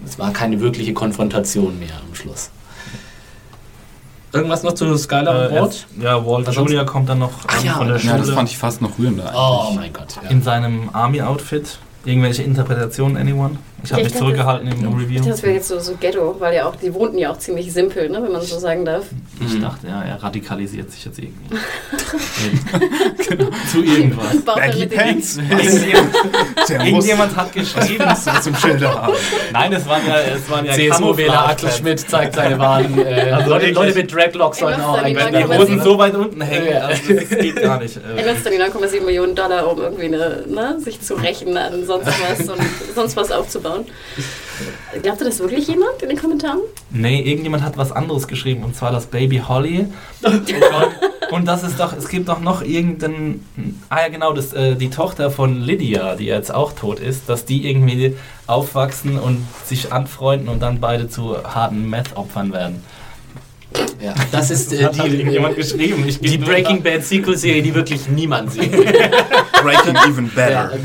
es 0.05 0.17
war 0.19 0.31
keine 0.33 0.59
wirkliche 0.59 0.93
Konfrontation 0.93 1.77
mehr 1.79 1.93
am 2.07 2.13
Schluss. 2.15 2.49
Irgendwas 4.31 4.63
noch 4.63 4.73
zu 4.73 4.97
Skylar 4.97 5.47
und 5.51 5.55
Äh, 5.55 5.61
Walt? 5.61 5.85
ja, 6.01 6.25
Walt 6.25 6.47
Was 6.47 6.55
sonst? 6.55 6.71
Jr. 6.71 6.85
kommt 6.85 7.07
dann 7.07 7.19
noch 7.19 7.31
an 7.47 7.63
ja, 7.63 7.73
von 7.75 7.87
der 7.87 7.97
Ja, 7.97 8.13
das 8.17 8.21
Schule 8.25 8.35
fand 8.35 8.49
ich 8.49 8.57
fast 8.57 8.81
noch 8.81 8.97
rührender 8.97 9.25
eigentlich. 9.25 9.37
Oh 9.39 9.71
mein 9.75 9.93
Gott. 9.93 10.15
Ja. 10.23 10.29
in 10.29 10.41
seinem 10.41 10.89
Army-Outfit. 10.91 11.77
Irgendwelche 12.05 12.41
Interpretationen, 12.43 13.15
anyone? 13.15 13.57
Ich 13.83 13.91
habe 13.91 14.01
Ich 14.01 14.05
mich 14.07 14.13
dachte, 14.13 14.25
zurückgehalten 14.25 14.67
im 14.67 14.73
Ich 14.77 15.03
Review. 15.05 15.17
dachte, 15.17 15.29
das 15.31 15.43
wäre 15.43 15.53
jetzt 15.55 15.67
so, 15.67 15.77
so 15.79 15.95
Ghetto, 15.99 16.35
weil 16.39 16.55
ja 16.55 16.65
auch, 16.67 16.75
die 16.77 16.93
wohnten 16.93 17.17
ja 17.17 17.31
auch 17.31 17.37
ziemlich 17.37 17.71
simpel, 17.73 18.09
ne? 18.09 18.23
wenn 18.23 18.31
man 18.31 18.41
so 18.41 18.57
sagen 18.57 18.85
darf. 18.85 19.03
Ich 19.45 19.59
dachte, 19.59 19.87
ja, 19.87 20.01
er 20.03 20.23
radikalisiert 20.23 20.89
sich 20.91 21.03
jetzt 21.05 21.19
irgendwie. 21.19 21.55
genau. 23.27 23.49
Zu 23.71 23.83
irgendwas. 23.83 24.31
Dann 24.45 24.55
Baggy 24.55 24.85
Pants. 24.87 25.37
Irgendjemand, 26.69 27.35
hat 27.35 27.51
geschrieben. 27.53 28.03
was 28.05 28.43
zum 28.43 28.55
Schilder 28.55 29.01
haben. 29.03 29.13
Nein, 29.51 29.73
es 29.73 29.85
waren 29.85 30.01
ja, 30.07 30.19
es 30.19 30.49
waren 30.49 30.65
ja 30.65 30.73
CSU-Wähler 30.73 31.49
Axel. 31.49 31.71
Schmidt 31.71 31.99
zeigt 31.99 32.35
seine 32.35 32.57
Wahren. 32.59 32.97
Äh, 32.97 33.31
Also 33.31 33.49
Leute. 33.49 33.71
Leute 33.71 33.95
mit 33.99 34.13
Dreadlocks 34.13 34.61
Erinnerst 34.61 34.85
auch 34.85 34.97
eigentlich 35.01 35.25
Wenn 35.25 35.33
die 35.49 35.57
Hosen 35.57 35.81
so 35.81 35.97
weit 35.97 36.15
unten 36.15 36.41
hängen, 36.41 36.67
Ja. 36.71 36.79
also 36.87 37.13
das 37.13 37.29
geht 37.29 37.61
gar 37.61 37.79
nicht. 37.79 37.97
Äh, 37.97 38.17
Erinnerst 38.17 38.45
du 38.45 38.49
an 38.49 38.55
die 38.55 38.61
9,7 38.87 39.03
Millionen 39.05 39.35
Dollar, 39.35 39.69
um 39.71 39.79
irgendwie 39.81 40.05
eine, 40.05 40.43
ne, 40.47 40.79
sich 40.79 41.01
zu 41.01 41.15
rächen 41.15 41.57
an 41.57 41.85
sonst 41.85 42.07
was 42.07 42.47
und 42.49 42.61
sonst 42.95 43.15
was 43.17 43.31
aufzubauen? 43.31 43.72
Glaubt 45.01 45.21
ihr 45.21 45.25
das 45.25 45.39
wirklich 45.39 45.67
jemand 45.67 46.01
in 46.01 46.09
den 46.09 46.17
Kommentaren? 46.17 46.59
Nee, 46.89 47.21
irgendjemand 47.21 47.63
hat 47.63 47.77
was 47.77 47.91
anderes 47.91 48.27
geschrieben 48.27 48.63
und 48.63 48.75
zwar 48.75 48.91
das 48.91 49.07
Baby 49.07 49.41
Holly. 49.47 49.87
und, 50.23 50.53
und 51.31 51.45
das 51.45 51.63
ist 51.63 51.79
doch, 51.79 51.93
es 51.93 52.07
gibt 52.07 52.29
doch 52.29 52.39
noch 52.39 52.61
irgendeinen, 52.61 53.45
ah 53.89 54.01
ja 54.01 54.09
genau, 54.09 54.33
das, 54.33 54.53
äh, 54.53 54.75
die 54.75 54.89
Tochter 54.89 55.31
von 55.31 55.61
Lydia, 55.61 56.15
die 56.15 56.25
jetzt 56.25 56.53
auch 56.53 56.73
tot 56.73 56.99
ist, 56.99 57.29
dass 57.29 57.45
die 57.45 57.67
irgendwie 57.67 58.15
aufwachsen 58.47 59.17
und 59.17 59.45
sich 59.65 59.91
anfreunden 59.91 60.49
und 60.49 60.61
dann 60.61 60.79
beide 60.79 61.09
zu 61.09 61.43
harten 61.43 61.89
Meth-Opfern 61.89 62.53
werden. 62.53 62.83
Ja, 64.01 64.13
das 64.31 64.51
ist 64.51 64.73
äh, 64.73 64.77
Das 64.81 64.99
hat 64.99 65.07
die, 65.07 65.17
irgendjemand 65.17 65.55
geschrieben. 65.55 66.03
Ich 66.07 66.19
die 66.19 66.37
Breaking 66.37 66.81
Bad 66.83 67.03
Sequel-Serie, 67.03 67.61
die 67.61 67.73
wirklich 67.73 68.07
niemand 68.07 68.51
sehen 68.51 68.71
will. 68.71 68.83
Breaking 69.63 69.95
even 70.07 70.29
better. 70.29 70.71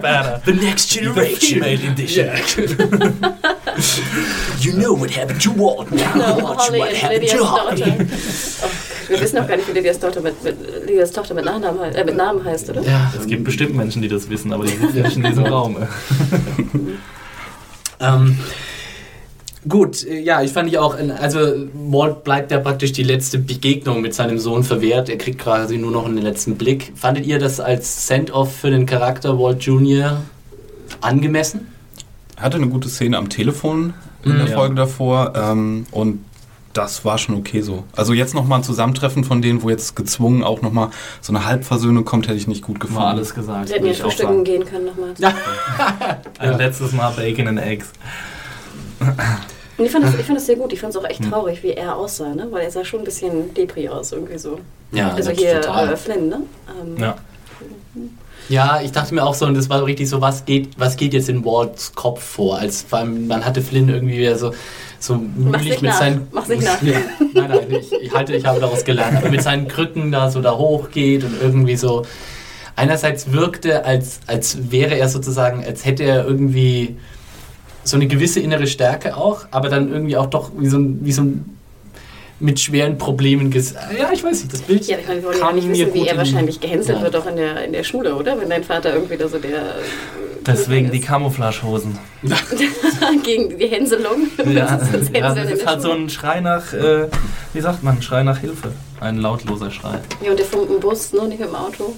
better. 0.00 0.42
The 0.44 0.52
Next 0.52 0.90
The 0.90 1.00
female 1.38 1.78
edition. 1.90 2.30
You 4.60 4.72
know 4.74 4.94
what 4.94 5.10
happened 5.10 5.40
to 5.42 5.50
Walt. 5.50 5.90
Now 5.90 6.38
watch 6.38 6.58
Holly 6.58 6.78
what 6.78 6.90
und 6.90 7.02
happened 7.02 7.22
Lydias 7.22 7.32
to 7.32 7.44
Tochter. 7.44 7.84
Holly. 7.84 8.06
Oh, 8.62 8.68
wir 9.08 9.20
wissen 9.20 9.38
auch 9.38 9.48
gar 9.48 9.56
nicht, 9.56 9.68
wie 9.68 9.72
Lydias 9.72 9.98
Tochter 9.98 10.20
mit, 10.20 10.42
mit, 10.44 10.56
Lydias 10.86 11.10
Tochter 11.10 11.34
mit, 11.34 11.44
Nachnamen, 11.44 11.94
äh, 11.94 12.04
mit 12.04 12.16
Namen 12.16 12.44
heißt, 12.44 12.70
oder? 12.70 12.82
Ja, 12.82 13.12
Es 13.18 13.26
gibt 13.26 13.44
bestimmt 13.44 13.74
Menschen, 13.74 14.02
die 14.02 14.08
das 14.08 14.28
wissen, 14.28 14.52
aber 14.52 14.64
die 14.64 14.76
sitzen 14.76 15.02
nicht 15.02 15.16
in 15.16 15.22
diesem 15.24 15.46
Raum. 15.46 15.76
Ähm, 18.00 18.38
gut, 19.68 20.04
äh, 20.04 20.20
ja, 20.20 20.42
ich 20.42 20.52
fand 20.52 20.68
ich 20.68 20.78
auch, 20.78 20.96
äh, 20.98 21.10
also 21.20 21.38
Walt 21.74 22.24
bleibt 22.24 22.50
ja 22.50 22.58
praktisch 22.58 22.92
die 22.92 23.02
letzte 23.02 23.38
Begegnung 23.38 24.00
mit 24.00 24.14
seinem 24.14 24.38
Sohn 24.38 24.64
verwehrt. 24.64 25.08
Er 25.08 25.18
kriegt 25.18 25.38
quasi 25.38 25.78
nur 25.78 25.90
noch 25.90 26.04
einen 26.06 26.18
letzten 26.18 26.56
Blick. 26.56 26.92
Fandet 26.96 27.26
ihr 27.26 27.38
das 27.38 27.60
als 27.60 28.06
Send-off 28.06 28.54
für 28.56 28.70
den 28.70 28.86
Charakter 28.86 29.38
Walt 29.38 29.62
Jr. 29.62 30.18
angemessen? 31.00 31.68
Er 32.36 32.44
hatte 32.44 32.56
eine 32.56 32.68
gute 32.68 32.88
Szene 32.88 33.18
am 33.18 33.28
Telefon 33.28 33.94
in 34.24 34.36
der 34.36 34.48
Ja. 34.48 34.54
Folge 34.56 34.74
davor 34.74 35.32
ähm, 35.36 35.86
und 35.90 36.24
das 36.72 37.04
war 37.04 37.18
schon 37.18 37.34
okay 37.34 37.60
so. 37.60 37.84
Also 37.94 38.14
jetzt 38.14 38.34
nochmal 38.34 38.60
ein 38.60 38.64
Zusammentreffen 38.64 39.24
von 39.24 39.42
denen, 39.42 39.62
wo 39.62 39.68
jetzt 39.68 39.94
gezwungen 39.94 40.42
auch 40.42 40.62
nochmal 40.62 40.88
so 41.20 41.32
eine 41.32 41.44
Halbversöhnung 41.44 42.04
kommt, 42.06 42.28
hätte 42.28 42.38
ich 42.38 42.46
nicht 42.48 42.62
gut 42.62 42.80
gefunden. 42.80 43.02
War 43.02 43.10
alles 43.10 43.34
gesagt. 43.34 43.68
Sie 43.68 43.74
hätten 43.74 43.84
würde 43.84 43.92
ja 43.94 43.98
ich 43.98 44.02
auch 44.02 44.06
frühstücken 44.06 44.32
sagen. 44.32 44.44
gehen 44.44 44.64
können 44.64 44.86
nochmal. 44.86 45.12
Ein 46.38 46.56
letztes 46.56 46.92
Mal 46.92 47.10
Bacon 47.12 47.46
and 47.48 47.60
Eggs. 47.60 47.92
Und 49.78 49.86
ich 49.86 49.90
fand, 49.90 50.04
das, 50.04 50.14
ich 50.14 50.26
fand 50.26 50.36
das 50.38 50.46
sehr 50.46 50.56
gut. 50.56 50.72
Ich 50.72 50.80
fand 50.80 50.94
es 50.94 51.00
auch 51.00 51.08
echt 51.08 51.28
traurig, 51.28 51.62
wie 51.62 51.72
er 51.72 51.96
aussah, 51.96 52.34
ne? 52.34 52.46
Weil 52.50 52.62
er 52.62 52.70
sah 52.70 52.84
schon 52.84 53.00
ein 53.00 53.04
bisschen 53.04 53.52
Depri 53.54 53.88
aus, 53.88 54.12
irgendwie 54.12 54.38
so. 54.38 54.58
Ja, 54.92 55.10
also 55.12 55.30
das 55.30 55.38
hier 55.38 55.60
total. 55.60 55.92
äh, 55.92 55.96
Flynn, 55.96 56.28
ne? 56.28 56.42
Ähm, 56.80 56.96
Ja. 56.98 57.16
Ja, 58.48 58.80
ich 58.82 58.92
dachte 58.92 59.14
mir 59.14 59.24
auch 59.24 59.34
so, 59.34 59.46
und 59.46 59.54
das 59.54 59.70
war 59.70 59.84
richtig 59.84 60.08
so, 60.08 60.20
was 60.20 60.44
geht, 60.44 60.70
was 60.78 60.96
geht 60.96 61.14
jetzt 61.14 61.28
in 61.28 61.44
Walts 61.44 61.94
Kopf 61.94 62.22
vor? 62.22 62.58
Als 62.58 62.82
vor 62.82 62.98
allem, 62.98 63.26
man 63.28 63.44
hatte 63.44 63.62
Flynn 63.62 63.88
irgendwie 63.88 64.18
wieder 64.18 64.36
so, 64.36 64.52
so 64.98 65.14
mühlich 65.14 65.80
mit 65.80 65.90
nach. 65.90 65.98
seinen. 65.98 66.26
Mach's 66.32 66.48
nicht 66.48 66.62
nach. 66.62 66.82
Ja, 66.82 66.98
nein, 67.34 67.50
nein, 67.50 67.66
ich, 67.80 67.92
ich 67.92 68.12
halte, 68.12 68.34
ich 68.34 68.44
habe 68.44 68.60
daraus 68.60 68.84
gelernt, 68.84 69.16
aber 69.16 69.30
mit 69.30 69.42
seinen 69.42 69.68
Krücken 69.68 70.10
da 70.12 70.30
so 70.30 70.42
da 70.42 70.56
hochgeht 70.56 71.24
und 71.24 71.40
irgendwie 71.40 71.76
so. 71.76 72.04
Einerseits 72.74 73.32
wirkte, 73.32 73.84
als, 73.84 74.20
als 74.26 74.70
wäre 74.72 74.96
er 74.96 75.08
sozusagen, 75.08 75.64
als 75.64 75.84
hätte 75.84 76.02
er 76.04 76.26
irgendwie 76.26 76.96
so 77.84 77.96
eine 77.96 78.06
gewisse 78.06 78.40
innere 78.40 78.66
Stärke 78.66 79.16
auch, 79.16 79.46
aber 79.50 79.68
dann 79.68 79.90
irgendwie 79.92 80.16
auch 80.16 80.26
doch 80.26 80.50
wie 80.56 80.68
so 80.68 80.78
ein, 80.78 81.00
wie 81.02 81.12
so 81.12 81.22
ein 81.22 81.56
mit 82.40 82.58
schweren 82.58 82.98
Problemen 82.98 83.50
ges 83.52 83.72
Ja, 83.96 84.10
ich 84.12 84.24
weiß 84.24 84.40
nicht, 84.42 84.52
das 84.52 84.62
Bild. 84.62 84.84
Ja, 84.88 84.98
ich 84.98 85.06
meine, 85.06 85.20
wir 85.22 85.28
wollen 85.28 85.38
ja 85.38 85.52
nicht 85.52 85.68
mir 85.68 85.72
wissen, 85.86 85.94
wie 85.94 86.06
er 86.06 86.12
in- 86.12 86.18
wahrscheinlich 86.18 86.58
gehänselt 86.60 86.98
Ja. 86.98 87.04
wird, 87.04 87.14
auch 87.14 87.26
in 87.26 87.36
der, 87.36 87.64
in 87.64 87.72
der 87.72 87.84
Schule, 87.84 88.16
oder? 88.16 88.40
Wenn 88.40 88.50
dein 88.50 88.64
Vater 88.64 88.94
irgendwie 88.94 89.16
da 89.16 89.28
so 89.28 89.38
der. 89.38 89.76
Deswegen 90.44 90.90
die. 90.90 91.00
Camouflagehosen. 91.00 91.96
Gegen 93.22 93.56
die 93.58 93.66
Hänselung. 93.68 94.28
Ja, 94.44 94.76
Das 94.76 94.82
ist 94.90 94.92
das 94.92 95.08
ja, 95.14 95.34
das 95.34 95.48
in 95.50 95.56
ist 95.56 95.66
halt 95.66 95.82
so 95.82 95.92
ein 95.92 96.08
Schrei 96.10 96.40
nach, 96.40 96.72
äh, 96.72 97.06
wie 97.52 97.60
sagt 97.60 97.84
man, 97.84 98.02
Schrei 98.02 98.24
nach 98.24 98.38
Hilfe. 98.38 98.72
Ein 99.00 99.18
lautloser 99.18 99.70
Schrei. 99.70 99.98
Ja, 100.24 100.30
und 100.32 100.38
der 100.38 100.46
mit 100.60 100.68
dem 100.70 100.80
Bus, 100.80 101.12
ne? 101.12 101.28
Nicht 101.28 101.40
dem 101.42 101.54
Auto. 101.54 101.94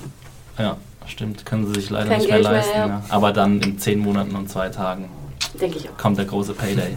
Ja, 0.58 0.76
stimmt. 1.06 1.46
Können 1.46 1.66
sie 1.72 1.80
sich 1.80 1.88
leider 1.90 2.08
Kein 2.10 2.18
nicht 2.18 2.28
mehr 2.28 2.38
Geld 2.40 2.48
mehr, 2.50 2.58
leisten. 2.58 2.76
ja. 2.78 2.86
ja. 2.86 3.02
Aber 3.08 3.32
dann 3.32 3.60
in 3.60 3.78
zehn 3.78 3.98
Monaten 3.98 4.36
und 4.36 4.50
zwei 4.50 4.68
Tagen 4.68 5.08
Denke 5.60 5.78
ich 5.78 5.88
auch. 5.88 5.96
kommt 5.96 6.18
der 6.18 6.24
große 6.26 6.52
Payday. 6.54 6.96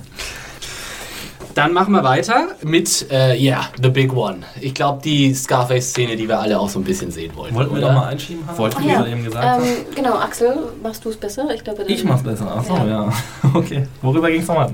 Dann 1.55 1.73
machen 1.73 1.91
wir 1.91 2.03
weiter 2.03 2.49
mit, 2.61 3.07
äh, 3.09 3.35
yeah, 3.43 3.61
The 3.81 3.89
Big 3.89 4.15
One. 4.15 4.41
Ich 4.61 4.75
glaube, 4.75 5.01
die 5.03 5.33
Scarface-Szene, 5.33 6.15
die 6.15 6.27
wir 6.27 6.37
alle 6.39 6.59
auch 6.59 6.69
so 6.69 6.77
ein 6.77 6.83
bisschen 6.83 7.09
sehen 7.09 7.31
wollen. 7.35 7.55
Wollten 7.55 7.71
wir 7.71 7.79
oder? 7.79 7.87
doch 7.87 7.95
mal 7.95 8.07
einschieben 8.09 8.45
haben? 8.47 8.57
Wollten 8.59 8.85
wir. 8.85 8.99
du 8.99 9.09
eben 9.09 9.23
gesagt? 9.23 9.63
Ähm, 9.65 9.75
genau, 9.95 10.13
Axel, 10.19 10.55
machst 10.83 11.03
du 11.03 11.09
es 11.09 11.17
besser? 11.17 11.47
Ich 11.55 11.63
glaube, 11.63 11.81
Ich 11.87 12.03
mach's 12.03 12.21
besser. 12.21 12.55
Achso, 12.55 12.75
ja. 12.77 12.85
Ja. 12.85 13.13
Okay. 13.55 13.87
Worüber 14.03 14.29
ging's 14.29 14.45
nochmal? 14.47 14.69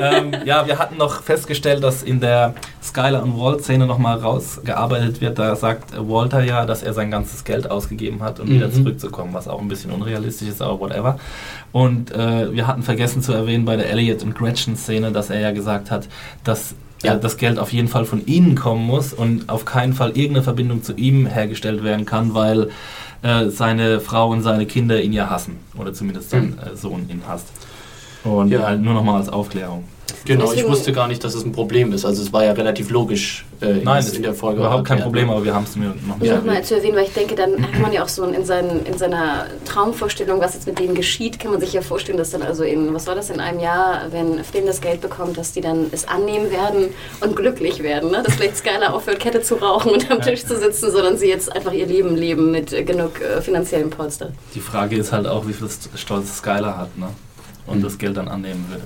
ähm, 0.00 0.32
ja, 0.46 0.66
wir 0.66 0.78
hatten 0.78 0.96
noch 0.96 1.22
festgestellt, 1.22 1.84
dass 1.84 2.02
in 2.02 2.20
der 2.20 2.54
Skylar 2.82 3.22
und 3.22 3.38
Walt-Szene 3.38 3.86
nochmal 3.86 4.16
rausgearbeitet 4.18 5.20
wird. 5.20 5.38
Da 5.38 5.54
sagt 5.56 5.92
Walter 5.94 6.42
ja, 6.42 6.64
dass 6.64 6.82
er 6.82 6.94
sein 6.94 7.10
ganzes 7.10 7.44
Geld 7.44 7.70
ausgegeben 7.70 8.22
hat, 8.22 8.40
um 8.40 8.48
wieder 8.48 8.68
Mhm. 8.68 8.72
zurückzukommen, 8.72 9.34
was 9.34 9.46
auch 9.46 9.60
ein 9.60 9.68
bisschen 9.68 9.90
unrealistisch 9.90 10.48
ist, 10.48 10.62
aber 10.62 10.80
whatever. 10.80 11.18
Und 11.74 12.12
äh, 12.12 12.52
wir 12.54 12.68
hatten 12.68 12.84
vergessen 12.84 13.20
zu 13.20 13.32
erwähnen 13.32 13.64
bei 13.64 13.74
der 13.74 13.90
Elliot 13.90 14.22
und 14.22 14.36
Gretchen-Szene, 14.36 15.10
dass 15.10 15.28
er 15.28 15.40
ja 15.40 15.50
gesagt 15.50 15.90
hat, 15.90 16.06
dass 16.44 16.76
Ja. 17.02 17.14
äh, 17.14 17.18
das 17.20 17.36
Geld 17.36 17.58
auf 17.58 17.72
jeden 17.72 17.88
Fall 17.88 18.04
von 18.04 18.24
ihnen 18.26 18.54
kommen 18.54 18.86
muss 18.86 19.12
und 19.12 19.48
auf 19.48 19.64
keinen 19.64 19.92
Fall 19.92 20.10
irgendeine 20.10 20.44
Verbindung 20.44 20.84
zu 20.84 20.92
ihm 20.94 21.26
hergestellt 21.26 21.82
werden 21.82 22.04
kann, 22.06 22.32
weil 22.32 22.70
äh, 23.22 23.48
seine 23.48 23.98
Frau 23.98 24.28
und 24.30 24.42
seine 24.42 24.66
Kinder 24.66 25.02
ihn 25.02 25.12
ja 25.12 25.28
hassen. 25.28 25.56
Oder 25.76 25.92
zumindest 25.92 26.30
sein 26.30 26.56
äh, 26.64 26.76
Sohn 26.76 27.08
ihn 27.10 27.22
hasst. 27.26 27.48
Und 28.22 28.50
Ja. 28.52 28.62
halt 28.68 28.80
nur 28.80 28.94
nochmal 28.94 29.16
als 29.16 29.28
Aufklärung. 29.28 29.82
Genau, 30.26 30.52
ich 30.54 30.66
wusste 30.66 30.92
gar 30.92 31.06
nicht, 31.06 31.22
dass 31.22 31.34
es 31.34 31.44
ein 31.44 31.52
Problem 31.52 31.92
ist. 31.92 32.06
Also 32.06 32.22
es 32.22 32.32
war 32.32 32.44
ja 32.44 32.52
relativ 32.52 32.88
logisch 32.90 33.44
äh, 33.60 33.66
in, 33.78 33.84
Nein, 33.84 33.96
das- 33.96 34.06
das 34.06 34.14
in 34.16 34.22
der 34.22 34.32
Folge. 34.32 34.60
überhaupt 34.60 34.86
kein 34.86 35.00
Problem, 35.00 35.28
aber 35.28 35.44
wir 35.44 35.54
haben 35.54 35.64
es 35.64 35.76
mir 35.76 35.94
noch 36.08 36.16
nicht 36.16 36.28
Ja. 36.30 36.36
nochmal 36.36 36.62
zu 36.64 36.76
erwähnen, 36.76 36.96
weil 36.96 37.04
ich 37.04 37.12
denke, 37.12 37.34
dann 37.34 37.56
kann 37.72 37.82
man 37.82 37.92
ja 37.92 38.02
auch 38.02 38.08
so 38.08 38.24
in, 38.24 38.44
seinen, 38.46 38.86
in 38.86 38.96
seiner 38.96 39.46
Traumvorstellung, 39.66 40.40
was 40.40 40.54
jetzt 40.54 40.66
mit 40.66 40.78
denen 40.78 40.94
geschieht, 40.94 41.38
kann 41.38 41.50
man 41.50 41.60
sich 41.60 41.74
ja 41.74 41.82
vorstellen, 41.82 42.16
dass 42.16 42.30
dann 42.30 42.40
also 42.42 42.64
in, 42.64 42.94
was 42.94 43.06
war 43.06 43.14
das, 43.14 43.28
in 43.28 43.38
einem 43.38 43.60
Jahr, 43.60 44.06
wenn 44.12 44.42
Flynn 44.44 44.66
das 44.66 44.80
Geld 44.80 45.02
bekommt, 45.02 45.36
dass 45.36 45.52
die 45.52 45.60
dann 45.60 45.88
es 45.92 46.08
annehmen 46.08 46.50
werden 46.50 46.86
und 47.20 47.36
glücklich 47.36 47.82
werden. 47.82 48.10
Ne? 48.10 48.22
Dass 48.24 48.34
vielleicht 48.36 48.56
Skylar 48.56 48.94
aufhört, 48.94 49.20
Kette 49.20 49.42
zu 49.42 49.56
rauchen 49.56 49.92
und 49.92 50.10
am 50.10 50.22
Tisch 50.22 50.44
zu 50.46 50.58
sitzen, 50.58 50.90
sondern 50.90 51.18
sie 51.18 51.28
jetzt 51.28 51.54
einfach 51.54 51.72
ihr 51.72 51.86
Leben 51.86 52.16
leben 52.16 52.50
mit 52.50 52.70
genug 52.86 53.20
äh, 53.20 53.42
finanziellen 53.42 53.90
Polster. 53.90 54.32
Die 54.54 54.60
Frage 54.60 54.96
ist 54.96 55.12
halt 55.12 55.26
auch, 55.26 55.46
wie 55.46 55.52
viel 55.52 55.68
Stolz 55.96 56.38
Skylar 56.38 56.78
hat 56.78 56.96
ne? 56.96 57.08
und 57.66 57.84
das 57.84 57.98
Geld 57.98 58.16
dann 58.16 58.28
annehmen 58.28 58.64
würde. 58.70 58.82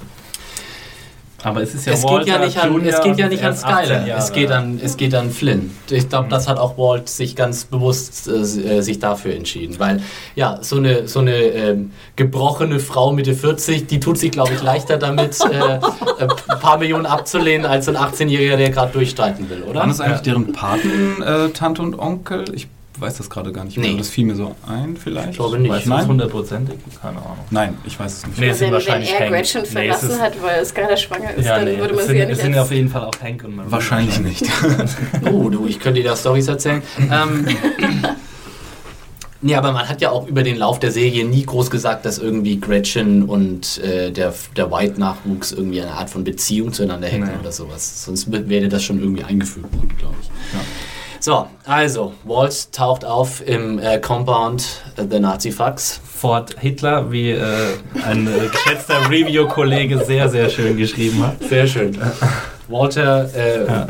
Aber 1.44 1.62
es 1.62 1.72
ist 1.72 1.86
ja 1.86 1.92
es 1.92 2.04
geht 2.04 2.26
ja 2.26 2.38
nicht 2.38 2.58
an, 2.58 2.72
Junior 2.72 2.92
es 2.94 3.00
geht 3.00 3.16
ja 3.18 3.28
nicht 3.28 3.44
an 3.44 3.52
ist 3.52 3.64
18 3.64 3.84
Skyler, 3.86 4.16
es 4.18 4.32
geht 4.32 4.50
an, 4.50 4.80
es 4.82 4.96
geht 4.96 5.14
an 5.14 5.30
Flynn. 5.30 5.70
Ich 5.88 6.08
glaube, 6.08 6.26
Mhm. 6.26 6.30
das 6.30 6.48
hat 6.48 6.58
auch 6.58 6.76
Walt 6.78 7.08
sich 7.08 7.36
ganz 7.36 7.64
bewusst 7.64 8.26
äh, 8.26 8.32
äh, 8.32 8.80
sich 8.80 8.98
dafür 8.98 9.34
entschieden, 9.34 9.78
weil 9.78 10.02
ja 10.34 10.58
so 10.62 10.76
eine 10.78 11.06
so 11.06 11.20
eine 11.20 11.36
ähm, 11.36 11.92
gebrochene 12.16 12.80
Frau 12.80 13.12
Mitte 13.12 13.34
40, 13.34 13.86
die 13.86 14.00
tut 14.00 14.18
sich 14.18 14.32
glaube 14.32 14.52
ich 14.54 14.62
leichter 14.62 14.96
damit, 14.98 15.38
äh, 15.40 15.78
ein 16.18 16.60
paar 16.60 16.78
Millionen 16.78 17.06
abzulehnen 17.06 17.66
als 17.66 17.84
so 17.86 17.92
ein 17.92 17.96
18-Jähriger, 17.96 18.56
der 18.56 18.70
gerade 18.70 18.92
durchstreiten 18.92 19.48
will, 19.48 19.62
oder? 19.62 19.80
Waren 19.80 19.90
das 19.90 20.00
eigentlich 20.00 20.22
deren 20.22 20.52
Paten, 20.52 21.22
äh, 21.22 21.50
Tante 21.50 21.82
und 21.82 21.98
Onkel? 21.98 22.44
Ich 22.52 22.66
weiß 23.00 23.16
das 23.18 23.28
gerade 23.30 23.52
gar 23.52 23.64
nicht 23.64 23.76
mehr. 23.78 23.90
Nee. 23.90 23.96
Das 23.98 24.08
fiel 24.08 24.24
mir 24.26 24.34
so 24.34 24.54
ein 24.66 24.96
vielleicht. 24.96 25.30
Ich 25.30 25.36
glaube 25.36 25.58
nicht. 25.58 25.70
Weißt 25.70 25.86
du 25.86 25.90
das 25.90 25.98
Nein? 26.00 26.08
hundertprozentig? 26.08 26.76
Keine 27.00 27.18
Ahnung. 27.18 27.38
Nein, 27.50 27.78
ich 27.84 27.98
weiß 27.98 28.12
es 28.18 28.26
nicht. 28.26 28.38
Nee, 28.38 28.48
es 28.48 28.58
sind 28.58 28.66
wenn, 28.66 28.72
wenn 28.72 28.74
wahrscheinlich 28.86 29.12
er 29.12 29.20
Hank. 29.20 29.30
Gretchen 29.30 29.60
Nee, 29.62 29.66
es 29.66 29.72
verlassen 29.72 30.10
ist- 30.10 30.20
hat, 30.20 30.42
weil 30.42 30.64
Skylar 30.64 30.96
schwanger 30.96 31.34
ist, 31.34 31.46
Ja, 31.46 31.56
dann 31.56 31.64
nee, 31.66 31.78
würde 31.78 31.94
man 31.94 32.02
es 32.04 32.08
sie 32.08 32.14
ja 32.14 32.18
sind, 32.20 32.28
nicht 32.28 32.36
es 32.38 32.44
sind 32.44 32.54
als- 32.54 32.62
auf 32.64 32.72
jeden 32.72 32.88
Fall 32.88 33.04
auch 33.04 33.22
Hank 33.22 33.44
und 33.44 33.56
Marie. 33.56 33.70
Wahrscheinlich 33.70 34.20
nicht. 34.20 34.44
Oh, 35.32 35.48
du, 35.50 35.66
ich 35.66 35.78
könnte 35.80 36.00
dir 36.02 36.08
da 36.08 36.16
Storys 36.16 36.48
erzählen. 36.48 36.82
Ähm, 36.98 37.46
nee, 39.40 39.54
aber 39.54 39.72
man 39.72 39.88
hat 39.88 40.00
ja 40.00 40.10
auch 40.10 40.26
über 40.26 40.42
den 40.42 40.56
Lauf 40.56 40.78
der 40.80 40.90
Serie 40.90 41.24
nie 41.24 41.44
groß 41.44 41.70
gesagt, 41.70 42.04
dass 42.04 42.18
irgendwie 42.18 42.58
Gretchen 42.58 43.22
und 43.24 43.78
äh, 43.78 44.10
der, 44.10 44.34
der 44.56 44.70
White-Nachwuchs 44.70 45.52
irgendwie 45.52 45.80
eine 45.82 45.92
Art 45.92 46.10
von 46.10 46.24
Beziehung 46.24 46.72
zueinander 46.72 47.08
hätten 47.08 47.24
Nee. 47.26 47.30
oder 47.40 47.52
sowas. 47.52 48.04
Sonst 48.04 48.26
wäre 48.30 48.68
das 48.68 48.82
schon 48.82 48.98
irgendwie 49.00 49.24
eingefügt 49.24 49.72
worden, 49.74 49.92
glaube 49.98 50.16
ich. 50.22 50.28
So, 51.20 51.48
also, 51.64 52.12
Walt 52.24 52.72
taucht 52.72 53.04
auf 53.04 53.46
im 53.46 53.78
äh, 53.80 53.98
Compound 53.98 54.64
äh, 54.96 55.04
The 55.10 55.18
Nazi 55.18 55.50
Fucks. 55.50 56.00
Fort 56.04 56.54
Hitler, 56.60 57.10
wie 57.10 57.30
äh, 57.32 57.42
ein 58.04 58.26
äh, 58.26 58.48
geschätzter 58.48 59.08
Review-Kollege 59.10 60.04
sehr, 60.04 60.28
sehr 60.28 60.48
schön 60.48 60.76
geschrieben 60.76 61.24
hat. 61.26 61.42
Sehr 61.48 61.66
schön. 61.66 61.98
Walter 62.68 63.28
äh, 63.34 63.66
Ja. 63.66 63.86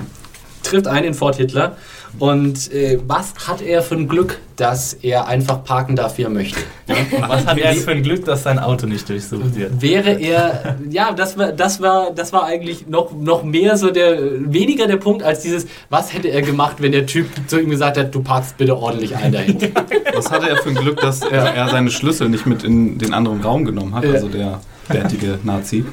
trifft 0.62 0.86
ein 0.86 1.04
in 1.04 1.14
Fort 1.14 1.36
Hitler. 1.36 1.76
Und 2.18 2.72
äh, 2.72 2.98
was 3.06 3.34
hat 3.46 3.60
er 3.62 3.82
für 3.82 3.94
ein 3.94 4.08
Glück, 4.08 4.38
dass 4.56 4.92
er 4.94 5.28
einfach 5.28 5.62
parken 5.62 5.94
darf, 5.94 6.18
wie 6.18 6.22
er 6.22 6.30
möchte? 6.30 6.58
Und 6.88 6.96
was 7.28 7.46
hat 7.46 7.58
er 7.58 7.74
für 7.74 7.90
ein 7.92 8.02
Glück, 8.02 8.24
dass 8.24 8.42
sein 8.42 8.58
Auto 8.58 8.86
nicht 8.86 9.08
durchsucht 9.08 9.54
wird? 9.56 9.80
Wäre 9.80 10.12
er, 10.12 10.76
ja, 10.90 11.12
das 11.12 11.38
war, 11.38 11.52
das 11.52 11.80
war, 11.80 12.10
das 12.12 12.32
war 12.32 12.44
eigentlich 12.44 12.86
noch, 12.88 13.12
noch 13.12 13.44
mehr 13.44 13.76
so 13.76 13.90
der, 13.90 14.18
weniger 14.52 14.86
der 14.86 14.96
Punkt 14.96 15.22
als 15.22 15.42
dieses, 15.42 15.66
was 15.90 16.12
hätte 16.12 16.28
er 16.28 16.42
gemacht, 16.42 16.76
wenn 16.80 16.92
der 16.92 17.06
Typ 17.06 17.26
zu 17.46 17.60
ihm 17.60 17.70
gesagt 17.70 17.96
hat, 17.98 18.14
du 18.14 18.22
parkst 18.22 18.56
bitte 18.56 18.76
ordentlich 18.76 19.14
ein 19.16 19.32
dahin. 19.32 19.58
Was 20.14 20.30
hatte 20.32 20.48
er 20.48 20.56
für 20.56 20.70
ein 20.70 20.74
Glück, 20.74 21.00
dass 21.00 21.20
er, 21.22 21.54
er 21.54 21.68
seine 21.68 21.90
Schlüssel 21.90 22.28
nicht 22.28 22.44
mit 22.46 22.64
in 22.64 22.98
den 22.98 23.14
anderen 23.14 23.40
Raum 23.40 23.64
genommen 23.64 23.94
hat, 23.94 24.04
Ja. 24.04 24.12
also 24.12 24.28
der 24.28 24.60
bärtige 24.88 25.38
Nazi. 25.44 25.84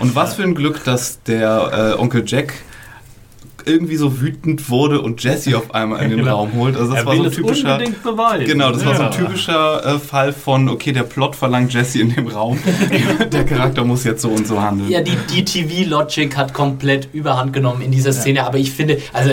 Und 0.00 0.14
was 0.14 0.34
für 0.34 0.42
ein 0.42 0.54
Glück, 0.54 0.82
dass 0.84 1.22
der 1.22 1.94
äh, 1.96 2.00
Onkel 2.00 2.24
Jack 2.26 2.54
irgendwie 3.66 3.96
so 3.96 4.20
wütend 4.20 4.70
wurde 4.70 5.00
und 5.02 5.22
Jesse 5.22 5.56
auf 5.58 5.74
einmal 5.74 6.02
in 6.02 6.10
den 6.10 6.18
Genau. 6.26 6.36
Raum 6.38 6.52
holt. 6.54 6.76
Also 6.76 6.92
das 6.92 7.00
er 7.00 7.06
war 7.06 7.12
will 7.14 7.18
so 7.22 7.24
ein 7.28 7.32
typischer. 7.32 7.78
Genau, 8.44 8.70
das 8.72 8.86
war 8.86 8.94
so 8.94 9.02
ein 9.02 9.10
Ja. 9.12 9.16
typischer 9.18 9.84
äh, 9.94 9.98
Fall 9.98 10.32
von, 10.32 10.68
okay, 10.68 10.92
der 10.92 11.02
Plot 11.02 11.36
verlangt 11.36 11.72
Jesse 11.74 12.00
in 12.00 12.14
dem 12.14 12.28
Raum. 12.28 12.58
der 13.32 13.44
Charakter 13.44 13.84
muss 13.84 14.04
jetzt 14.04 14.22
so 14.22 14.28
und 14.30 14.46
so 14.46 14.60
handeln. 14.62 14.88
Ja, 14.90 15.00
die, 15.00 15.16
die 15.34 15.44
TV-Logic 15.44 16.36
hat 16.36 16.54
komplett 16.54 17.08
überhand 17.12 17.52
genommen 17.52 17.82
in 17.82 17.90
dieser 17.90 18.12
Szene, 18.12 18.46
aber 18.46 18.58
ich 18.58 18.70
finde, 18.72 18.98
also 19.12 19.32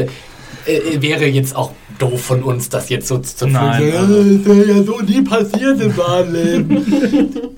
äh, 0.65 1.01
wäre 1.01 1.25
jetzt 1.25 1.55
auch 1.55 1.71
doof 1.99 2.23
von 2.23 2.43
uns, 2.43 2.69
das 2.69 2.89
jetzt 2.89 3.07
so 3.07 3.19
zu 3.19 3.47
Nein. 3.47 3.87
ja, 3.87 4.01
das 4.01 4.45
wäre 4.45 4.65
ja 4.77 4.83
so 4.83 4.99
nie 5.01 5.21
passiert 5.21 5.79
im 5.81 5.95
wahren 5.97 6.33
Leben. 6.33 6.85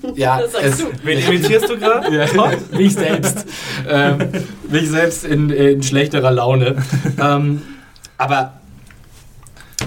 ja, 0.14 0.40
Das 0.40 0.52
sagst 0.52 0.66
es, 0.66 0.78
du. 0.78 0.84
Wen 1.02 1.18
imitierst 1.18 1.68
du 1.68 1.78
gerade? 1.78 2.14
Ja, 2.14 2.26
mich 2.76 2.94
selbst. 2.94 3.46
ähm, 3.88 4.18
mich 4.70 4.90
selbst 4.90 5.24
in, 5.24 5.50
in 5.50 5.82
schlechterer 5.82 6.30
Laune. 6.30 6.76
ähm, 7.20 7.62
aber 8.18 8.54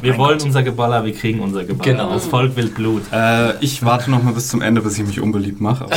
Wir 0.01 0.17
wollen 0.17 0.39
unser 0.41 0.63
Geballer, 0.63 1.03
wir 1.05 1.13
kriegen 1.13 1.39
unser 1.41 1.63
Geballer. 1.63 1.91
Genau. 1.91 2.13
Das 2.13 2.25
Volk 2.25 2.55
will 2.55 2.67
Blut. 2.67 3.03
Äh, 3.11 3.53
ich 3.63 3.83
warte 3.83 4.09
noch 4.09 4.23
mal 4.23 4.33
bis 4.33 4.47
zum 4.47 4.61
Ende, 4.61 4.81
bis 4.81 4.97
ich 4.97 5.05
mich 5.05 5.19
unbeliebt 5.19 5.61
mache. 5.61 5.85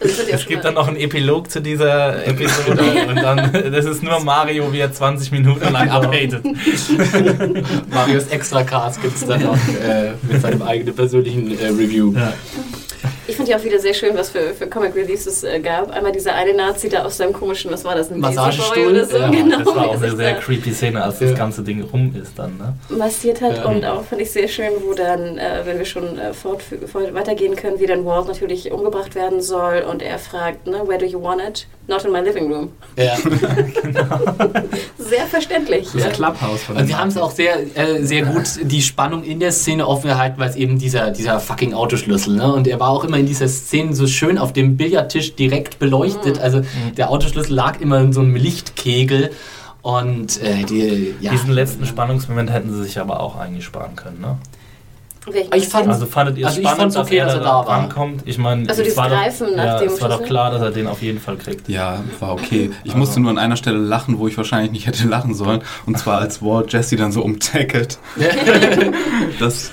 Es 0.00 0.46
gibt 0.46 0.64
dann 0.64 0.74
noch 0.74 0.86
einen 0.88 0.96
Epilog 0.96 1.50
zu 1.50 1.60
dieser 1.60 2.24
Episode 2.26 2.82
und 3.08 3.16
dann, 3.16 3.52
das 3.72 3.84
ist 3.84 4.02
nur 4.02 4.20
Mario, 4.20 4.72
wie 4.72 4.80
er 4.80 4.92
20 4.92 5.32
Minuten 5.32 5.72
lang 5.72 5.88
abhatet. 5.90 6.42
Marius 7.90 8.28
Extra 8.28 8.62
Cast 8.62 9.02
gibt 9.02 9.16
es 9.16 9.26
dann 9.26 9.42
noch 9.42 9.54
äh, 9.56 10.12
mit 10.30 10.40
seinem 10.40 10.62
eigenen 10.62 10.94
persönlichen 10.94 11.58
äh, 11.58 11.66
Review. 11.66 12.12
Ja. 12.14 12.32
Ich 13.26 13.36
fand 13.36 13.46
ja 13.46 13.58
auch 13.58 13.64
wieder 13.64 13.78
sehr 13.78 13.92
schön, 13.92 14.16
was 14.16 14.30
für, 14.30 14.54
für 14.54 14.66
Comic 14.68 14.94
Releases 14.94 15.26
es 15.26 15.44
äh, 15.44 15.60
gab. 15.60 15.90
Einmal 15.90 16.12
dieser 16.12 16.34
eine 16.34 16.54
Nazi 16.54 16.88
da 16.88 17.04
aus 17.04 17.18
seinem 17.18 17.34
komischen, 17.34 17.70
was 17.70 17.84
war 17.84 17.94
das, 17.94 18.10
ein 18.10 18.20
Massagestuhl? 18.20 18.86
Oder 18.88 19.04
so. 19.04 19.18
Ja, 19.18 19.28
genau, 19.30 19.58
Das 19.58 19.66
war 19.66 19.86
auch 19.86 20.02
eine 20.02 20.16
sehr 20.16 20.32
da 20.34 20.40
creepy 20.40 20.72
Szene, 20.72 21.04
als 21.04 21.20
Ja. 21.20 21.28
das 21.28 21.38
ganze 21.38 21.62
Ding 21.62 21.82
rum 21.82 22.14
ist 22.20 22.38
dann. 22.38 22.56
Ne? 22.56 22.74
massiert 22.88 23.42
hat 23.42 23.58
Ja. 23.58 23.64
und 23.66 23.84
auch 23.84 24.02
fand 24.04 24.22
ich 24.22 24.30
sehr 24.30 24.48
schön, 24.48 24.70
wo 24.82 24.94
dann, 24.94 25.36
äh, 25.36 25.60
wenn 25.64 25.78
wir 25.78 25.84
schon 25.84 26.18
äh, 26.18 26.32
fort 26.32 26.62
weitergehen 27.12 27.54
können, 27.54 27.78
wie 27.78 27.86
dann 27.86 28.06
Walt 28.06 28.28
natürlich 28.28 28.72
umgebracht 28.72 29.14
werden 29.14 29.42
soll 29.42 29.82
und 29.88 30.02
er 30.02 30.18
fragt, 30.18 30.66
ne, 30.66 30.82
where 30.86 30.98
do 30.98 31.06
you 31.06 31.20
want 31.20 31.40
it? 31.40 31.66
Not 31.86 32.04
in 32.04 32.12
my 32.12 32.20
living 32.20 32.52
room. 32.52 32.70
Ja. 32.96 33.16
Sehr 34.98 35.26
verständlich. 35.26 35.88
Das 35.94 36.12
Clubhouse 36.12 36.62
von 36.62 36.86
wir 36.86 36.98
haben 36.98 37.08
es 37.08 37.16
auch 37.16 37.30
sehr, 37.30 37.54
äh, 37.76 38.04
sehr 38.04 38.26
gut 38.26 38.44
die 38.62 38.82
Spannung 38.82 39.24
in 39.24 39.40
der 39.40 39.52
Szene 39.52 39.86
offen 39.86 40.08
gehalten, 40.08 40.38
weil 40.38 40.50
es 40.50 40.56
eben 40.56 40.78
dieser, 40.78 41.10
dieser 41.10 41.40
fucking 41.40 41.72
Autoschlüssel, 41.72 42.36
ne? 42.36 42.52
Und 42.52 42.68
er 42.68 42.78
war 42.78 42.90
auch 42.90 43.04
immer 43.04 43.16
in 43.16 43.26
dieser 43.26 43.48
Szene 43.48 43.94
so 43.94 44.06
schön 44.06 44.36
auf 44.36 44.52
dem 44.52 44.76
Billardtisch 44.76 45.34
direkt 45.34 45.78
beleuchtet. 45.78 46.38
Also 46.38 46.60
der 46.96 47.10
Autoschlüssel 47.10 47.54
lag 47.54 47.80
immer 47.80 48.00
in 48.00 48.12
so 48.12 48.20
einem 48.20 48.36
Lichtkegel. 48.36 49.30
Und 49.80 50.42
äh, 50.42 50.64
die, 50.64 51.14
ja. 51.20 51.30
Diesen 51.30 51.50
letzten 51.52 51.86
Spannungsmoment 51.86 52.50
hätten 52.50 52.74
sie 52.74 52.82
sich 52.82 52.98
aber 52.98 53.20
auch 53.20 53.36
eingesparen 53.36 53.96
können. 53.96 54.20
Ne? 54.20 54.36
Ich 55.54 55.68
fand- 55.68 55.88
Also 55.88 56.06
fandet 56.06 56.38
ihr 56.38 56.42
es 56.46 56.48
Also 56.56 56.60
ich 56.62 56.68
spannend, 56.68 56.96
okay, 56.96 57.18
dass 57.18 57.34
er 57.34 57.40
da 57.40 57.46
war. 57.46 57.68
rankommt? 57.68 58.22
Ich 58.24 58.38
meine, 58.38 58.68
Also 58.68 58.82
es 58.82 58.96
war 58.96 59.08
doch- 59.08 59.16
nach 59.16 59.64
ja, 59.64 59.78
dem 59.78 59.88
es 59.88 60.00
war 60.00 60.08
doch 60.08 60.16
Schlüssel? 60.16 60.26
klar, 60.26 60.50
dass 60.50 60.62
er 60.62 60.70
den 60.70 60.86
auf 60.86 61.02
jeden 61.02 61.20
Fall 61.20 61.36
kriegt. 61.36 61.68
Ja, 61.68 62.00
war 62.20 62.32
okay. 62.32 62.70
Ich 62.84 62.94
musste 62.94 63.20
nur 63.20 63.30
an 63.30 63.38
einer 63.38 63.56
Stelle 63.56 63.78
lachen, 63.78 64.18
wo 64.18 64.28
ich 64.28 64.36
wahrscheinlich 64.36 64.72
nicht 64.72 64.86
hätte 64.86 65.06
lachen 65.08 65.34
sollen. 65.34 65.60
Und 65.86 65.98
zwar 65.98 66.18
als 66.18 66.42
Walt 66.42 66.72
Jesse 66.72 66.96
dann 66.96 67.12
so 67.12 67.22
umtackelt. 67.22 67.98
Das 69.38 69.70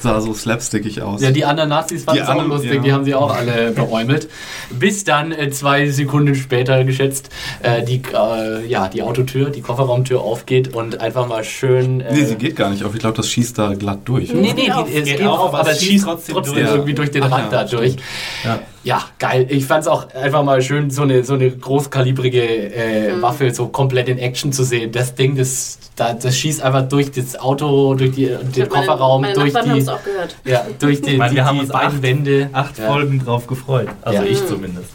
sah 0.00 0.20
so 0.20 0.34
slapstickig 0.34 1.00
aus. 1.02 1.22
Ja, 1.22 1.30
die 1.30 1.44
anderen 1.44 1.70
Nazis 1.70 2.04
fanden 2.04 2.18
Die 2.18 2.22
es 2.22 2.26
auch 2.28 2.32
anderen, 2.32 2.50
lustig, 2.50 2.74
ja. 2.74 2.80
die 2.82 2.92
haben 2.92 3.04
sie 3.04 3.14
auch 3.14 3.34
alle 3.34 3.70
beäumelt. 3.72 4.28
Bis 4.70 5.04
dann 5.04 5.32
äh, 5.32 5.50
zwei 5.50 5.88
Sekunden 5.88 6.34
später 6.34 6.84
geschätzt 6.84 7.30
äh, 7.62 7.82
die, 7.82 8.02
äh, 8.14 8.66
ja, 8.66 8.88
die 8.88 9.02
Autotür, 9.02 9.50
die 9.50 9.60
Kofferraumtür 9.62 10.20
aufgeht 10.20 10.74
und 10.74 11.00
einfach 11.00 11.26
mal 11.28 11.44
schön. 11.44 12.00
Äh, 12.00 12.12
Nee, 12.14 12.24
sie 12.24 12.36
geht 12.36 12.56
gar 12.56 12.70
nicht 12.70 12.84
auf. 12.84 12.94
Ich 12.94 13.00
glaube, 13.00 13.16
das 13.16 13.28
schießt 13.30 13.58
da 13.58 13.74
glatt 13.74 14.00
durch. 14.04 14.32
Nee, 14.34 14.52
nee, 14.54 14.70
die, 14.86 14.92
es 15.02 15.04
Geht 15.08 15.18
geht 15.18 15.26
auf, 15.26 15.38
auf, 15.38 15.54
aber 15.54 15.70
es 15.70 15.82
schießt 15.82 16.04
trotzdem 16.04 16.34
trotzdem, 16.34 16.54
durch. 16.56 16.66
irgendwie 16.70 16.94
durch 16.94 17.10
den 17.10 17.22
Ach 17.24 17.30
Rand 17.30 17.52
ja, 17.52 17.64
da 17.64 17.64
durch. 17.64 17.96
Ja. 18.44 18.58
Ja, 18.84 19.02
geil. 19.18 19.46
Ich 19.50 19.64
fand 19.66 19.82
es 19.82 19.88
auch 19.88 20.08
einfach 20.14 20.44
mal 20.44 20.62
schön, 20.62 20.90
so 20.90 21.02
eine, 21.02 21.24
so 21.24 21.34
eine 21.34 21.50
großkalibrige 21.50 22.42
äh, 22.74 23.20
Waffe 23.20 23.52
so 23.52 23.66
komplett 23.68 24.08
in 24.08 24.18
Action 24.18 24.52
zu 24.52 24.62
sehen. 24.64 24.92
Das 24.92 25.14
Ding, 25.14 25.36
das, 25.36 25.78
da, 25.96 26.12
das 26.14 26.36
schießt 26.36 26.62
einfach 26.62 26.82
durch 26.88 27.10
das 27.10 27.36
Auto, 27.38 27.94
durch 27.94 28.12
die, 28.12 28.26
den 28.26 28.38
glaub, 28.52 28.70
meine- 28.70 28.86
Kofferraum, 28.86 29.20
meine 29.22 29.34
durch 29.34 29.52
die, 29.52 29.78
es 29.78 29.88
auch 29.88 30.02
gehört. 30.04 30.36
ja, 30.44 30.64
durch 30.78 31.00
die, 31.02 31.12
Ich 31.12 31.18
meine, 31.18 31.30
die, 31.30 31.36
wir 31.36 31.44
haben 31.44 31.56
die 31.56 31.60
uns 31.62 31.72
beiden 31.72 31.94
acht- 31.96 32.02
Wände. 32.02 32.50
Acht 32.52 32.78
Ja. 32.78 32.86
Folgen 32.86 33.18
drauf 33.24 33.46
gefreut. 33.46 33.88
Also 34.02 34.22
Ja. 34.22 34.28
ich 34.30 34.46
zumindest. 34.46 34.90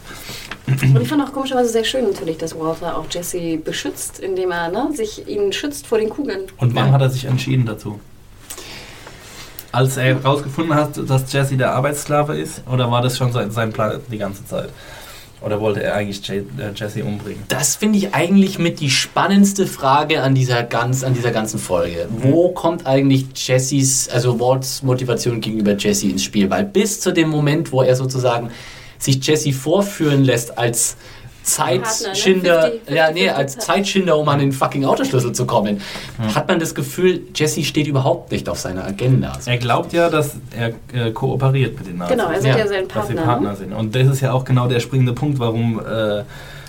Und 0.66 1.02
ich 1.02 1.08
fand 1.08 1.22
auch 1.22 1.32
komischerweise 1.32 1.68
sehr 1.70 1.84
schön 1.84 2.04
natürlich, 2.04 2.38
dass 2.38 2.58
Walter 2.58 2.96
auch 2.96 3.04
Jesse 3.10 3.58
beschützt, 3.58 4.20
indem 4.20 4.52
er 4.52 4.68
ne, 4.70 4.88
sich 4.94 5.28
ihn 5.28 5.52
schützt 5.52 5.86
vor 5.86 5.98
den 5.98 6.08
Kugeln. 6.08 6.42
Und 6.58 6.74
wann 6.74 6.86
Ja. 6.86 6.92
hat 6.92 7.00
er 7.02 7.10
sich 7.10 7.24
entschieden 7.26 7.66
dazu? 7.66 8.00
Als 9.72 9.96
er 9.96 10.04
herausgefunden 10.04 10.74
hat, 10.74 10.98
dass 11.08 11.32
Jesse 11.32 11.56
der 11.56 11.72
Arbeitssklave 11.72 12.38
ist? 12.38 12.62
Oder 12.70 12.90
war 12.90 13.02
das 13.02 13.16
schon 13.16 13.32
sein, 13.32 13.50
sein 13.50 13.72
Plan 13.72 14.00
die 14.10 14.18
ganze 14.18 14.46
Zeit? 14.46 14.68
Oder 15.44 15.60
wollte 15.60 15.82
er 15.82 15.94
eigentlich 15.96 16.28
äh, 16.30 16.44
Jesse 16.74 17.04
umbringen? 17.04 17.42
Das 17.48 17.76
finde 17.76 17.98
ich 17.98 18.14
eigentlich 18.14 18.58
mit 18.58 18.80
die 18.80 18.90
spannendste 18.90 19.66
Frage 19.66 20.22
an 20.22 20.34
dieser, 20.34 20.62
ganz, 20.62 21.02
an 21.02 21.14
dieser 21.14 21.32
ganzen 21.32 21.58
Folge. 21.58 22.06
Wo 22.10 22.50
kommt 22.50 22.86
eigentlich 22.86 23.26
Jessys, 23.34 24.08
also 24.08 24.38
Walts 24.38 24.82
Motivation 24.82 25.40
gegenüber 25.40 25.74
Jesse 25.76 26.08
ins 26.08 26.22
Spiel? 26.22 26.48
Weil 26.48 26.64
bis 26.64 27.00
zu 27.00 27.12
dem 27.12 27.28
Moment, 27.28 27.72
wo 27.72 27.82
er 27.82 27.96
sozusagen 27.96 28.50
sich 28.98 29.26
Jesse 29.26 29.52
vorführen 29.52 30.22
lässt 30.22 30.56
als 30.56 30.96
Zeitschinder, 31.42 32.52
Partner, 32.60 32.68
ne? 32.68 32.80
50, 32.86 32.94
ja, 32.96 33.10
nee, 33.10 33.20
50, 33.26 33.34
als 33.36 33.58
Zeitschinder, 33.58 34.16
um 34.18 34.28
an 34.28 34.38
den 34.38 34.52
fucking 34.52 34.84
Autoschlüssel 34.84 35.32
zu 35.32 35.46
kommen, 35.46 35.80
hat 36.34 36.48
man 36.48 36.58
das 36.60 36.74
Gefühl, 36.74 37.22
Jesse 37.34 37.64
steht 37.64 37.86
überhaupt 37.86 38.32
nicht 38.32 38.48
auf 38.48 38.58
seiner 38.58 38.84
Agenda. 38.84 39.32
Er 39.44 39.58
glaubt 39.58 39.92
ja, 39.92 40.08
dass 40.08 40.36
er 40.56 40.72
äh, 40.92 41.10
kooperiert 41.12 41.76
mit 41.78 41.88
den 41.88 41.98
Nazis. 41.98 42.16
Genau, 42.16 42.30
er 42.30 42.38
ist 42.38 42.44
Ja, 42.46 42.56
ja, 42.58 42.66
sein 42.66 42.88
dass 42.88 43.08
sie 43.08 43.14
Partner. 43.14 43.22
Partner 43.22 43.50
ne? 43.50 43.56
sind. 43.56 43.72
Und 43.72 43.94
das 43.94 44.08
ist 44.08 44.20
ja 44.20 44.32
auch 44.32 44.44
genau 44.44 44.68
der 44.68 44.80
springende 44.80 45.12
Punkt, 45.12 45.38
warum 45.38 45.80
äh, 45.80 46.22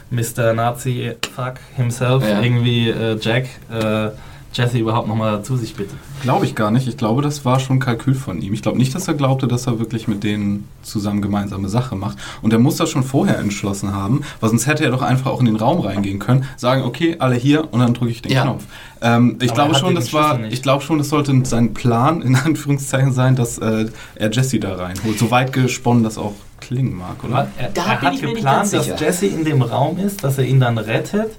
Mr. 0.10 0.54
Nazi 0.54 1.12
Fuck 1.36 1.56
himself 1.76 2.24
Ja. 2.28 2.42
irgendwie 2.42 2.90
äh, 2.90 3.18
Jack 3.20 3.46
äh, 3.72 4.10
Jesse 4.54 4.78
überhaupt 4.78 5.08
nochmal 5.08 5.44
zu 5.44 5.58
sich 5.58 5.76
bittet. 5.76 5.96
Glaube 6.22 6.46
ich 6.46 6.54
gar 6.56 6.70
nicht. 6.72 6.88
Ich 6.88 6.96
glaube, 6.98 7.22
das 7.22 7.44
war 7.44 7.60
schon 7.60 7.80
Kalkül 7.80 8.14
von 8.16 8.42
ihm. 8.42 8.54
Ich 8.54 8.62
glaube 8.62 8.78
nicht, 8.78 8.94
dass 8.94 9.08
er 9.08 9.14
glaubte, 9.16 9.48
dass 9.48 9.68
er 9.68 9.80
wirklich 9.80 10.08
mit 10.08 10.24
denen 10.24 10.68
zusammen 10.84 11.22
gemeinsame 11.22 11.70
Sache 11.70 11.96
macht. 11.96 12.18
Und 12.42 12.54
er 12.54 12.60
muss 12.60 12.76
das 12.78 12.90
schon 12.90 13.04
vorher 13.04 13.40
entschlossen 13.40 13.94
haben, 13.94 14.22
weil 14.40 14.50
sonst 14.50 14.68
hätte 14.68 14.84
er 14.86 14.92
doch 14.92 15.02
einfach 15.02 15.32
auch 15.32 15.40
in 15.40 15.48
den 15.48 15.56
Raum 15.56 15.80
reingehen 15.82 16.20
können, 16.20 16.46
sagen, 16.58 16.84
okay, 16.84 17.16
alle 17.20 17.36
hier 17.36 17.74
und 17.74 17.80
dann 17.80 17.94
drücke 17.94 18.12
ich 18.12 18.22
den 18.22 18.32
Ja. 18.32 18.44
Knopf. 18.44 18.64
Ähm, 19.02 19.38
ich 19.42 19.52
Aber 19.52 19.64
glaube 19.64 19.76
schon, 19.80 19.96
das 19.96 20.14
war, 20.14 20.38
nicht. 20.38 20.54
ich 20.54 20.62
glaube 20.62 20.84
schon, 20.84 20.98
das 20.98 21.10
sollte 21.10 21.34
sein 21.46 21.74
Plan 21.74 22.22
in 22.22 22.36
Anführungszeichen 22.46 23.12
sein, 23.12 23.36
dass 23.36 23.58
äh, 23.58 23.88
er 24.16 24.32
Jesse 24.32 24.60
da 24.60 24.76
reinholt. 24.76 25.18
So 25.20 25.32
weit 25.32 25.52
gesponnen 25.52 26.04
das 26.04 26.18
auch 26.18 26.34
klingen 26.62 26.96
mag, 26.96 27.24
oder? 27.24 27.48
Er, 27.58 27.70
Da 27.70 27.82
er 27.86 27.98
bin 27.98 28.08
hat 28.08 28.14
ich 28.16 28.22
mir 28.22 28.28
nicht 28.28 28.36
geplant, 28.38 28.72
ganz 28.72 28.88
dass. 28.88 29.00
Jesse 29.00 29.26
in 29.26 29.44
dem 29.44 29.62
Raum 29.62 29.98
ist, 29.98 30.24
dass 30.24 30.38
er 30.38 30.46
ihn 30.46 30.60
dann 30.60 30.78
rettet 30.78 31.32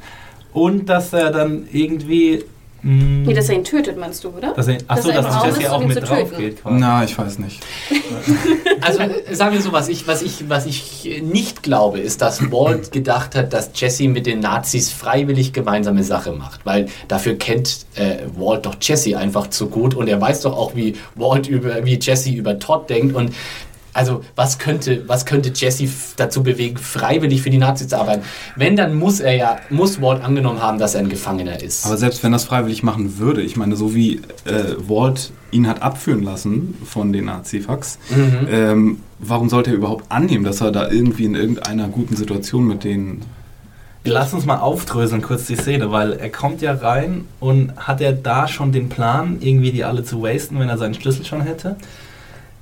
und 0.53 0.87
dass 0.89 1.13
er 1.13 1.31
dann 1.31 1.67
irgendwie. 1.73 2.45
Mh, 2.85 3.25
Nee, 3.27 3.35
dass 3.35 3.49
er 3.49 3.57
ihn 3.57 3.65
tötet, 3.65 3.99
meinst 3.99 4.23
du, 4.23 4.29
oder? 4.29 4.53
dass 4.55 4.69
er, 4.69 4.79
achso, 4.87 5.09
er 5.09 5.23
dass 5.23 5.35
Raum 5.35 5.47
Jesse 5.47 5.73
auch 5.73 5.85
mit 5.85 5.97
drauf 6.09 6.19
töten. 6.31 6.37
geht. 6.37 6.63
quasi. 6.63 6.77
Na, 6.79 7.03
ich 7.05 7.19
weiß 7.19 7.39
nicht. 7.41 7.61
Also 8.81 8.99
sagen 9.33 9.55
wir 9.55 9.63
so, 9.63 9.73
was 9.73 9.89
ich, 9.89 10.07
was, 10.07 10.21
ich, 10.21 10.51
was 10.51 10.67
ich 10.67 11.23
nicht 11.23 11.63
glaube, 11.63 12.01
ist, 12.01 12.21
dass 12.21 12.53
Walt 12.53 12.93
gedacht 12.93 13.35
hat, 13.35 13.55
dass 13.55 13.71
Jesse 13.75 14.09
mit 14.09 14.27
den 14.27 14.41
Nazis 14.41 14.93
freiwillig 14.93 15.55
gemeinsame 15.55 16.05
Sache 16.05 16.33
macht. 16.33 16.67
Weil 16.67 16.89
dafür 17.09 17.37
kennt 17.39 17.87
äh, 17.95 18.17
Walt 18.37 18.67
doch 18.67 18.75
Jesse 18.79 19.17
einfach 19.17 19.47
zu 19.47 19.69
gut 19.69 19.95
und 19.95 20.07
er 20.07 20.21
weiß 20.21 20.43
doch 20.43 20.55
auch, 20.55 20.75
wie 20.77 20.97
Walt 21.15 21.47
über, 21.47 21.87
wie 21.87 21.99
Jesse 21.99 22.31
über 22.33 22.59
Todd 22.59 22.91
denkt 22.91 23.15
und 23.17 23.33
also 23.95 24.23
was 24.37 24.59
könnte, 24.59 25.05
was 25.09 25.25
könnte 25.25 25.51
Jesse 25.55 25.89
dazu 26.17 26.43
bewegen, 26.43 26.77
freiwillig 26.77 27.41
für 27.43 27.51
die 27.51 27.59
Nazis 27.59 27.89
zu 27.89 27.99
arbeiten? 27.99 28.23
Wenn, 28.57 28.77
dann 28.77 28.95
muss 28.95 29.21
er 29.21 29.35
ja, 29.35 29.57
muss 29.71 30.03
Walt 30.03 30.23
angenommen 30.23 30.61
haben, 30.61 30.79
dass 30.79 30.95
er 30.95 31.01
ein 31.01 31.09
Gefangener 31.09 31.63
ist. 31.63 31.87
Aber 31.87 31.97
selbst 31.97 32.23
wenn 32.23 32.33
das 32.33 32.45
freiwillig 32.45 32.83
machen 32.83 33.19
würde, 33.19 33.41
ich 33.41 33.57
meine, 33.57 33.77
so 33.77 33.95
wie 33.95 34.17
äh, 34.45 34.75
Walt 34.87 35.31
ihn 35.53 35.67
hat 35.69 35.81
abführen 35.83 36.23
lassen 36.23 36.77
von 36.85 37.13
den 37.13 37.27
Nazifax, 37.27 37.99
Mhm. 38.11 38.49
ähm, 38.51 39.01
warum 39.21 39.49
sollte 39.49 39.71
er 39.71 39.77
überhaupt 39.77 40.11
annehmen, 40.11 40.45
dass 40.45 40.61
er 40.61 40.73
da 40.73 40.91
irgendwie 40.91 41.25
in 41.25 41.35
irgendeiner 41.35 41.89
guten 41.89 42.17
Situation 42.17 42.67
mit 42.67 42.85
denen 42.85 43.23
Lass 44.07 44.35
uns 44.35 44.45
mal 44.45 44.59
aufdröseln 44.59 45.23
kurz 45.23 45.47
die 45.47 45.57
Szene, 45.57 45.91
weil 45.91 46.13
er 46.13 46.29
kommt 46.29 46.61
ja 46.61 46.75
rein 46.75 47.25
und 47.41 47.73
hat 47.79 48.03
er 48.03 48.13
da 48.13 48.47
schon 48.49 48.71
den 48.71 48.91
Plan, 48.91 49.39
irgendwie 49.41 49.73
die 49.73 49.83
alle 49.83 50.05
zu 50.05 50.23
wasten, 50.23 50.59
wenn 50.59 50.69
er 50.69 50.77
seinen 50.77 50.93
Schlüssel 50.93 51.25
schon 51.25 51.41
hätte? 51.41 51.77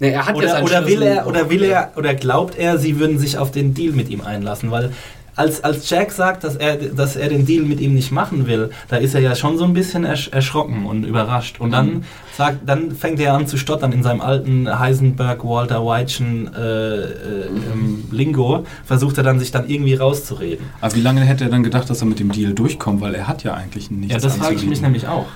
Nee, 0.03 0.11
er 0.11 0.27
hat 0.27 0.35
ja 0.35 0.43
Oder, 0.43 0.49
seinen 0.49 0.65
oder 0.65 0.87
will 0.89 1.03
er, 1.03 1.27
oder 1.29 1.49
will 1.49 1.63
er, 1.63 1.93
oder 1.95 2.15
glaubt 2.15 2.59
er, 2.59 2.77
sie 2.77 2.99
würden 2.99 3.21
sich 3.21 3.39
auf 3.39 3.53
den 3.53 3.73
Deal 3.73 3.93
mit 3.93 4.11
ihm 4.11 4.21
einlassen? 4.21 4.73
Weil 4.73 4.91
als, 5.37 5.63
als 5.63 5.89
Jack 5.89 6.11
sagt, 6.11 6.43
dass 6.43 6.57
er, 6.57 6.77
dass 6.77 7.15
er 7.15 7.29
den 7.29 7.47
Deal 7.47 7.63
mit 7.63 7.81
ihm 7.81 7.95
nicht 7.95 8.11
machen 8.11 8.49
will, 8.49 8.71
da 8.89 8.97
ist 8.97 9.15
er 9.15 9.21
ja 9.21 9.37
schon 9.37 9.59
so 9.59 9.65
ein 9.65 9.75
bisschen 9.75 10.05
ersch 10.05 10.29
erschrocken 10.33 10.87
und 10.87 11.05
überrascht. 11.05 11.61
Und 11.61 11.71
dann, 11.71 12.05
sagt, 12.37 12.69
dann 12.69 12.97
fängt 12.97 13.21
er 13.21 13.35
an 13.35 13.47
zu 13.47 13.57
stottern 13.57 13.93
in 13.93 14.03
seinem 14.03 14.21
alten 14.21 14.77
Heisenberg, 14.77 15.45
Walter 15.45 15.87
Whitechen 15.87 16.53
äh, 16.53 16.61
äh, 16.61 17.47
ähm, 17.73 18.03
Lingo, 18.11 18.67
versucht 18.85 19.19
er 19.19 19.23
dann 19.23 19.39
sich 19.39 19.53
dann 19.53 19.69
irgendwie 19.69 19.95
rauszureden. 19.95 20.67
Aber 20.81 20.93
wie 20.97 21.01
lange 21.01 21.21
hätte 21.21 21.45
er 21.45 21.51
dann 21.51 21.63
gedacht, 21.63 21.89
dass 21.89 22.03
er 22.03 22.09
mit 22.09 22.19
dem 22.19 22.33
Deal 22.33 22.55
durchkommt? 22.55 23.01
Weil 23.01 23.15
er 23.15 23.29
hat 23.29 23.45
ja 23.45 23.55
eigentlich 23.55 23.89
nichts 23.93 24.15
Ja, 24.15 24.21
das 24.21 24.37
frage 24.37 24.57
ich 24.57 24.67
mich 24.67 24.83
nämlich 24.83 25.07
auch. 25.07 25.27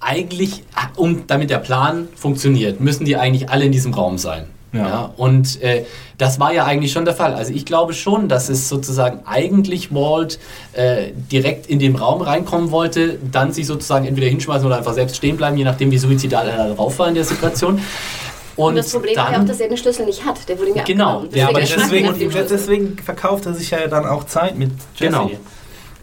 Eigentlich, 0.00 0.62
um 0.96 1.26
damit 1.26 1.50
der 1.50 1.58
Plan 1.58 2.08
funktioniert, 2.16 2.80
müssen 2.80 3.04
die 3.04 3.16
eigentlich 3.16 3.50
alle 3.50 3.64
in 3.64 3.72
diesem 3.72 3.92
Raum 3.94 4.18
sein. 4.18 4.44
Ja. 4.72 4.86
Ja. 4.88 5.14
und 5.16 5.60
äh, 5.62 5.84
das 6.16 6.38
war 6.38 6.52
ja 6.52 6.64
eigentlich 6.64 6.92
schon 6.92 7.04
der 7.04 7.14
Fall. 7.16 7.34
Also 7.34 7.52
ich 7.52 7.66
glaube 7.66 7.92
schon, 7.92 8.28
dass 8.28 8.48
es 8.48 8.68
sozusagen 8.68 9.18
eigentlich 9.26 9.92
Walt 9.92 10.38
äh, 10.74 11.06
direkt 11.32 11.66
in 11.66 11.80
den 11.80 11.96
Raum 11.96 12.20
reinkommen 12.22 12.70
wollte, 12.70 13.18
dann 13.32 13.52
sich 13.52 13.66
sozusagen 13.66 14.06
entweder 14.06 14.28
hinschmeißen 14.28 14.64
oder 14.64 14.76
einfach 14.78 14.94
selbst 14.94 15.16
stehen 15.16 15.36
bleiben, 15.36 15.56
je 15.56 15.64
nachdem 15.64 15.90
wie 15.90 15.98
suizidal 15.98 16.46
er 16.46 16.56
da 16.68 16.74
drauf 16.74 16.96
war 17.00 17.08
in 17.08 17.14
der 17.16 17.24
Situation. 17.24 17.80
Und, 18.54 18.64
Und 18.68 18.76
das 18.76 18.92
Problem 18.92 19.16
dann, 19.16 19.24
war 19.24 19.32
ja 19.32 19.40
auch, 19.40 19.44
dass 19.44 19.58
er 19.58 19.68
den 19.68 19.76
Schlüssel 19.76 20.06
nicht 20.06 20.24
hat. 20.24 20.48
Der 20.48 20.56
wurde 20.56 20.72
mir 20.72 20.82
Genau. 20.84 21.22
abgenommen. 21.22 21.34
Ja, 21.34 21.48
aber 21.48 21.60
er 21.62 21.66
deswegen, 21.66 22.30
deswegen 22.48 22.96
verkauft 22.98 23.46
er 23.46 23.54
sich 23.54 23.70
ja 23.70 23.88
dann 23.88 24.06
auch 24.06 24.22
Zeit 24.24 24.56
mit 24.56 24.70
Jesse. 24.94 25.10
Genau. 25.10 25.30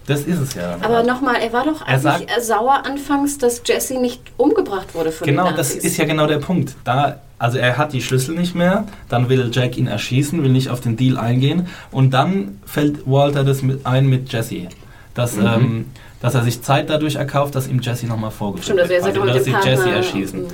Das 0.07 0.21
ist 0.21 0.39
es 0.39 0.53
ja. 0.55 0.77
Aber 0.81 1.03
nochmal, 1.03 1.35
er 1.41 1.53
war 1.53 1.65
doch 1.65 1.81
Er 1.81 1.87
eigentlich 1.89 2.01
sagt- 2.01 2.41
sauer 2.41 2.81
anfangs, 2.85 3.37
dass 3.37 3.61
Jesse 3.65 3.99
nicht 3.99 4.21
umgebracht 4.37 4.95
wurde 4.95 5.11
von 5.11 5.27
Genau, 5.27 5.47
den 5.49 5.57
das 5.57 5.71
ist 5.75 5.97
ja 5.97 6.05
genau 6.05 6.25
der 6.27 6.39
Punkt. 6.39 6.75
Da, 6.85 7.19
also 7.37 7.57
er 7.59 7.77
hat 7.77 7.93
die 7.93 8.01
Schlüssel 8.01 8.33
nicht 8.35 8.55
mehr, 8.55 8.85
dann 9.09 9.27
will 9.29 9.49
Jack 9.51 9.77
ihn 9.77 9.87
erschießen, 9.87 10.41
will 10.43 10.49
nicht 10.51 10.69
auf 10.69 10.79
den 10.81 10.95
Deal 10.97 11.17
eingehen 11.17 11.67
und 11.91 12.11
dann 12.15 12.59
fällt 12.65 13.05
Walter 13.05 13.43
das 13.43 13.61
mit 13.61 13.85
ein 13.85 14.07
mit 14.07 14.31
Jesse. 14.33 14.67
dass, 15.13 15.35
Mhm. 15.35 15.45
ähm, 15.45 15.85
dass 16.19 16.33
er 16.33 16.43
sich 16.43 16.61
Zeit 16.63 16.89
dadurch 16.89 17.15
erkauft, 17.15 17.53
dass 17.53 17.67
ihm 17.67 17.79
Jesse 17.79 18.07
nochmal 18.07 18.31
vorgeführt 18.31 18.65
Stimmt, 18.65 18.79
also 18.81 18.93
er 18.93 19.01
sagt 19.01 19.13
quasi, 19.15 19.19
auch 19.21 19.25
mit 19.25 19.35
dass 19.35 19.45
sie 19.45 19.51
Partner. 19.51 19.71
Jesse 19.71 19.89
erschießen. 19.91 20.39
Mhm. 20.41 20.47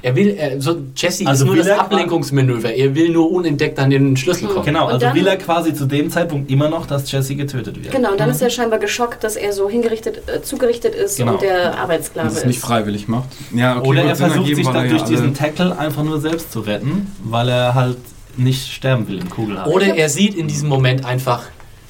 Er 0.00 0.16
will, 0.16 0.28
er, 0.38 0.60
so 0.60 0.76
Jesse 0.96 1.26
Also 1.26 1.44
ist 1.44 1.48
nur 1.48 1.56
das 1.56 1.66
er- 1.66 1.80
Ablenkungsmanöver. 1.80 2.72
Er 2.72 2.94
will 2.94 3.10
nur 3.10 3.30
unentdeckt 3.30 3.78
an 3.78 3.90
den 3.90 4.16
Schlüssel 4.16 4.48
kommen. 4.48 4.64
Genau, 4.64 4.86
Und 4.86 4.92
also 4.94 5.06
dann- 5.06 5.14
will 5.14 5.26
er 5.26 5.36
quasi 5.36 5.74
zu 5.74 5.84
dem 5.86 6.10
Zeitpunkt 6.10 6.50
immer 6.50 6.68
noch, 6.70 6.86
dass 6.86 7.10
Jesse 7.12 7.34
getötet 7.34 7.82
wird. 7.82 7.92
Genau, 7.92 8.12
und 8.12 8.20
dann 8.20 8.30
ist 8.30 8.40
er 8.40 8.48
scheinbar 8.48 8.78
geschockt, 8.78 9.22
dass 9.22 9.36
er 9.36 9.52
so 9.52 9.68
hingerichtet, 9.68 10.22
äh, 10.28 10.40
zugerichtet 10.42 10.94
ist 10.94 11.18
Genau. 11.18 11.32
und 11.32 11.42
der 11.42 11.78
Arbeitssklave 11.78 12.28
Das 12.28 12.36
ist. 12.36 12.40
es 12.40 12.46
nicht 12.46 12.60
freiwillig 12.60 13.06
macht. 13.08 13.28
Ja, 13.54 13.76
okay, 13.78 13.88
Oder 13.88 13.98
wird 14.04 14.08
er 14.10 14.16
versucht 14.16 14.36
ergeben, 14.38 14.56
sich 14.56 14.66
dann 14.68 14.88
durch 14.88 15.02
ja 15.02 15.08
diesen 15.08 15.34
Tackle 15.34 15.78
einfach 15.78 16.04
nur 16.04 16.20
selbst 16.20 16.52
zu 16.52 16.60
retten, 16.60 17.08
weil 17.22 17.48
er 17.50 17.74
halt 17.74 17.98
nicht 18.38 18.72
sterben 18.72 19.08
will 19.08 19.18
im 19.18 19.28
Kugelhaken. 19.28 19.70
Oder 19.70 19.94
er 19.94 20.08
sieht 20.08 20.34
in 20.34 20.48
diesem 20.48 20.70
Moment 20.70 21.04
einfach, 21.04 21.42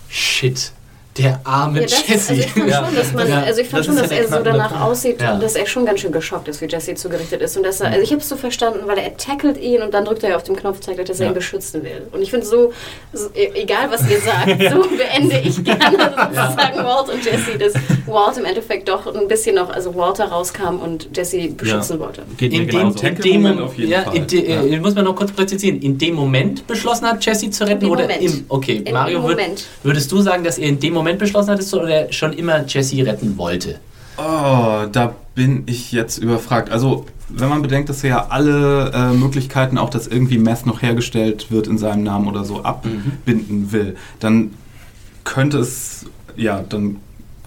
shit, 0.09 0.73
der 1.19 1.41
arme 1.45 1.81
Ja, 1.81 1.87
das, 1.87 2.09
Jesse. 2.09 2.31
also 2.33 2.43
ich 2.43 2.51
fand 2.53 2.69
Ja. 2.71 2.85
schon, 2.87 2.95
dass 2.97 3.13
man, 3.13 3.33
also 3.33 3.61
ich 3.61 3.69
fand 3.69 3.79
Das 3.81 3.87
schon, 3.87 3.97
dass 3.97 4.11
er 4.11 4.29
so 4.29 4.39
danach 4.43 4.69
Punkt. 4.71 4.83
aussieht, 4.85 5.21
Ja. 5.21 5.37
dass 5.39 5.55
er 5.57 5.67
schon 5.67 5.85
ganz 5.85 6.01
schön 6.01 6.11
geschockt 6.13 6.49
ist, 6.49 6.61
wie 6.63 6.67
Jesse 6.67 6.95
zugerichtet 6.95 7.43
ist. 7.43 7.57
Und 7.57 7.65
dass 7.65 7.81
er, 7.83 7.89
also 7.89 8.01
ich 8.03 8.11
habe 8.13 8.23
es 8.23 8.29
so 8.29 8.37
verstanden, 8.37 8.81
weil 8.87 8.97
er 8.99 9.15
tackelt 9.19 9.59
ihn 9.59 9.83
und 9.83 9.93
dann 9.93 10.05
drückt 10.07 10.23
er 10.25 10.37
auf 10.37 10.43
den 10.43 10.57
Knopf, 10.57 10.81
zeigt, 10.81 11.07
dass 11.09 11.21
er 11.21 11.27
Ja. 11.27 11.33
ihn 11.33 11.35
beschützen 11.35 11.83
will. 11.85 12.07
Und 12.13 12.23
ich 12.23 12.31
finde 12.31 12.47
so, 12.47 12.73
so, 13.13 13.27
e- 13.35 13.51
egal 13.61 13.91
was 13.91 14.09
ihr 14.11 14.21
sagt, 14.21 14.49
so 14.73 14.89
beende 14.97 15.39
ich 15.45 15.63
gerne 15.63 15.83
sozusagen 16.35 16.77
Walt 16.79 17.09
und 17.13 17.23
Jesse, 17.25 17.59
dass 17.59 17.75
Walt 18.07 18.39
im 18.39 18.47
Endeffekt 18.47 18.89
doch 18.89 19.15
ein 19.15 19.29
bisschen 19.29 19.57
noch, 19.57 19.69
also 19.69 19.95
Walter 19.95 20.25
rauskam 20.27 20.79
und 20.83 21.09
Jesse 21.15 21.49
beschützen 21.51 22.01
wollte. 22.01 22.23
Geht 22.39 22.55
In 22.55 22.67
dem, 22.67 22.79
in 22.81 23.15
dem 23.17 23.43
Moment, 23.43 23.61
auf 23.61 23.77
jeden 23.77 23.91
ja, 23.91 24.03
Fall. 24.05 24.17
in 24.17 24.27
de, 24.27 24.47
äh, 24.47 24.81
muss 24.81 24.95
man 24.95 25.05
noch 25.05 25.15
kurz 25.15 25.31
präzisieren, 25.33 25.79
in 25.83 25.99
dem 25.99 26.15
Moment 26.15 26.67
beschlossen 26.67 27.07
hat, 27.07 27.23
Jesse 27.23 27.51
zu 27.51 27.65
retten? 27.65 27.81
dem 27.81 27.91
oder 27.91 28.03
Moment. 28.03 28.23
im, 28.23 28.45
okay, 28.49 28.83
Im 28.85 28.95
Mario, 28.95 29.23
würd, 29.23 29.39
würdest 29.83 30.11
du 30.11 30.21
sagen, 30.23 30.43
dass 30.45 30.57
er 30.57 30.69
in 30.69 30.81
dem 30.81 30.95
Moment 30.95 31.02
beschlossen 31.19 31.51
hat, 31.51 31.59
dass- 31.59 31.75
oder 31.75 32.13
schon 32.13 32.33
immer 32.33 32.65
Jesse 32.67 33.05
retten 33.05 33.37
wollte? 33.37 33.77
Oh, 34.19 34.87
da 34.91 35.15
bin 35.35 35.63
ich 35.67 35.93
jetzt 35.93 36.19
überfragt. 36.19 36.71
Also, 36.71 37.07
wenn 37.29 37.49
man 37.49 37.63
bedenkt, 37.63 37.89
dass 37.89 38.05
er 38.05 38.11
ja 38.11 38.27
alle 38.29 38.91
äh, 38.93 39.13
Möglichkeiten, 39.15 39.79
auch 39.79 39.89
dass 39.91 40.07
irgendwie 40.07 40.37
Meth 40.39 40.67
noch 40.67 40.83
hergestellt 40.83 41.51
wird 41.51 41.67
in 41.67 41.79
seinem 41.79 42.03
Namen 42.03 42.29
oder 42.29 42.45
so, 42.45 42.63
abbinden 42.63 43.73
will, 43.73 43.97
dann 44.21 44.51
könnte 45.25 45.59
es, 45.59 46.05
ja, 46.37 46.63
dann 46.69 46.97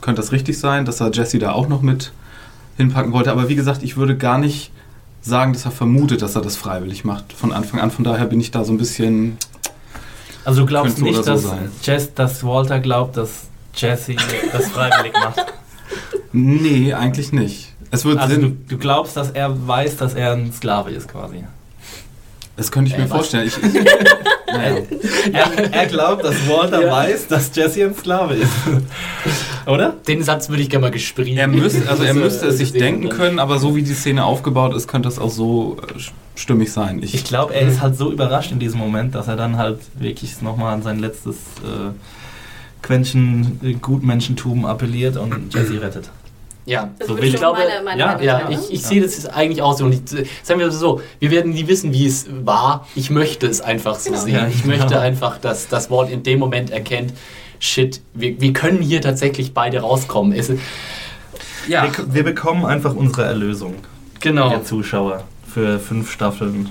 könnte 0.01 0.21
das 0.21 0.31
richtig 0.31 0.57
sein, 0.57 0.85
dass 0.85 1.01
er 1.01 1.11
Jesse 1.11 1.37
da 1.39 1.51
auch 1.51 1.67
noch 1.67 1.81
mit 1.81 2.11
hinpacken 2.77 3.11
wollte. 3.11 3.31
Aber 3.31 3.47
wie 3.49 3.55
gesagt, 3.55 3.83
ich 3.83 3.95
würde 3.97 4.17
gar 4.17 4.37
nicht 4.39 4.71
sagen, 5.21 5.53
dass 5.53 5.65
er 5.65 5.71
vermutet, 5.71 6.21
dass 6.21 6.35
er 6.35 6.41
das 6.41 6.55
freiwillig 6.55 7.03
macht 7.05 7.33
von 7.33 7.51
Anfang 7.51 7.79
an. 7.79 7.91
Von 7.91 8.03
daher 8.03 8.25
bin 8.25 8.39
ich 8.39 8.51
da 8.51 8.63
so 8.63 8.73
ein 8.73 8.77
bisschen. 8.77 9.37
Also 10.45 10.61
du 10.61 10.67
glaubst 10.67 10.95
Könnte 10.95 11.09
nicht, 11.11 11.23
so 11.23 11.31
dass. 11.31 11.43
Jess, 11.83 12.13
dass 12.13 12.43
Walter 12.43 12.79
glaubt, 12.79 13.17
dass 13.17 13.47
Jesse 13.73 14.15
das 14.51 14.67
freiwillig 14.69 15.13
macht? 15.13 15.45
Nee, 16.31 16.93
eigentlich 16.93 17.31
nicht. 17.31 17.73
Es 17.91 18.05
wird 18.05 18.19
Also 18.19 18.35
du, 18.35 18.41
Sinn. 18.41 18.65
du 18.67 18.77
glaubst, 18.77 19.17
dass 19.17 19.31
er 19.31 19.67
weiß, 19.67 19.97
dass 19.97 20.13
er 20.13 20.33
ein 20.33 20.51
Sklave 20.53 20.91
ist 20.91 21.07
quasi. 21.07 21.43
Das 22.57 22.71
könnte 22.71 22.89
ich 22.91 22.95
Äh, 22.97 23.01
mir 23.01 23.09
was? 23.09 23.17
vorstellen. 23.17 23.47
Ich, 23.47 23.57
naja. 24.47 24.77
Er, 25.33 25.73
er 25.73 25.85
glaubt, 25.87 26.23
dass 26.23 26.35
Walter 26.47 26.89
weiß, 26.89 27.27
dass 27.27 27.53
Jesse 27.55 27.85
ein 27.85 27.95
Sklave 27.95 28.35
ist. 28.35 28.51
Oder? 29.65 29.95
Den 30.07 30.23
Satz 30.23 30.47
würde 30.49 30.61
ich 30.61 30.69
gerne 30.69 30.83
mal 30.85 30.91
gespielt. 30.91 31.27
Er 31.37 31.47
müsste, 31.47 31.89
also 31.89 32.03
er 32.03 32.11
äh, 32.11 32.13
müsste 32.13 32.47
es 32.47 32.57
sich 32.59 32.71
denken 32.71 33.09
können, 33.09 33.39
aber 33.39 33.57
so 33.59 33.75
wie 33.75 33.81
die 33.81 33.93
Szene 33.93 34.23
aufgebaut 34.23 34.73
ist, 34.75 34.87
könnte 34.87 35.07
das 35.09 35.19
auch 35.19 35.31
so 35.31 35.77
äh, 35.81 35.99
stimmig 36.35 36.71
sein. 36.71 37.01
Ich, 37.03 37.13
Ich 37.15 37.23
glaube, 37.25 37.53
er 37.55 37.67
ist 37.67 37.81
halt 37.81 37.97
so 37.97 38.11
überrascht 38.11 38.51
in 38.51 38.59
diesem 38.59 38.79
Moment, 38.79 39.15
dass 39.15 39.27
er 39.27 39.35
dann 39.35 39.57
halt 39.57 39.79
wirklich 39.95 40.41
nochmal 40.41 40.73
an 40.75 40.83
sein 40.83 40.99
letztes 40.99 41.35
äh, 41.63 41.91
Quäntchen 42.81 43.59
äh, 43.63 43.73
Gutmenschentum 43.73 44.65
appelliert 44.65 45.17
und 45.17 45.53
Jesse 45.53 45.81
rettet. 45.81 46.09
Ja, 46.65 46.89
Das 46.97 47.07
So 47.07 47.17
ich 47.17 47.35
glaube, 47.35 47.59
meine, 47.59 47.83
meine 47.83 47.99
ja, 47.99 48.21
Ja, 48.21 48.39
sein, 48.39 48.51
ich, 48.51 48.57
ne? 48.57 48.65
ich 48.71 48.81
sehe 48.83 49.01
das 49.01 49.25
eigentlich 49.27 49.61
auch 49.61 49.77
so. 49.77 49.85
Und 49.85 49.93
ich, 50.11 50.27
sagen 50.43 50.59
wir 50.59 50.71
so, 50.71 51.01
wir 51.19 51.29
werden 51.31 51.51
nie 51.53 51.67
wissen, 51.67 51.93
wie 51.93 52.07
es 52.07 52.25
war. 52.43 52.87
Ich 52.95 53.09
möchte 53.09 53.45
es 53.47 53.61
einfach 53.61 53.95
so 53.95 54.09
Genau. 54.09 54.23
sehen. 54.23 54.33
Ja, 54.35 54.47
ich 54.47 54.63
genau. 54.63 54.77
möchte 54.77 54.99
einfach, 54.99 55.37
dass 55.37 55.67
das 55.67 55.89
Wort 55.89 56.09
in 56.09 56.23
dem 56.23 56.39
Moment 56.39 56.71
erkennt, 56.71 57.13
shit, 57.59 58.01
wir, 58.13 58.39
wir 58.41 58.53
können 58.53 58.81
hier 58.81 59.01
tatsächlich 59.01 59.53
beide 59.53 59.79
rauskommen. 59.81 60.33
Es, 60.33 60.51
ja, 61.67 61.83
Wir, 61.83 62.13
wir 62.13 62.23
bekommen 62.23 62.65
einfach 62.65 62.95
unsere 62.95 63.25
Erlösung, 63.25 63.75
genau. 64.19 64.49
der 64.49 64.63
Zuschauer, 64.63 65.23
für 65.51 65.79
fünf 65.79 66.11
Staffeln 66.11 66.69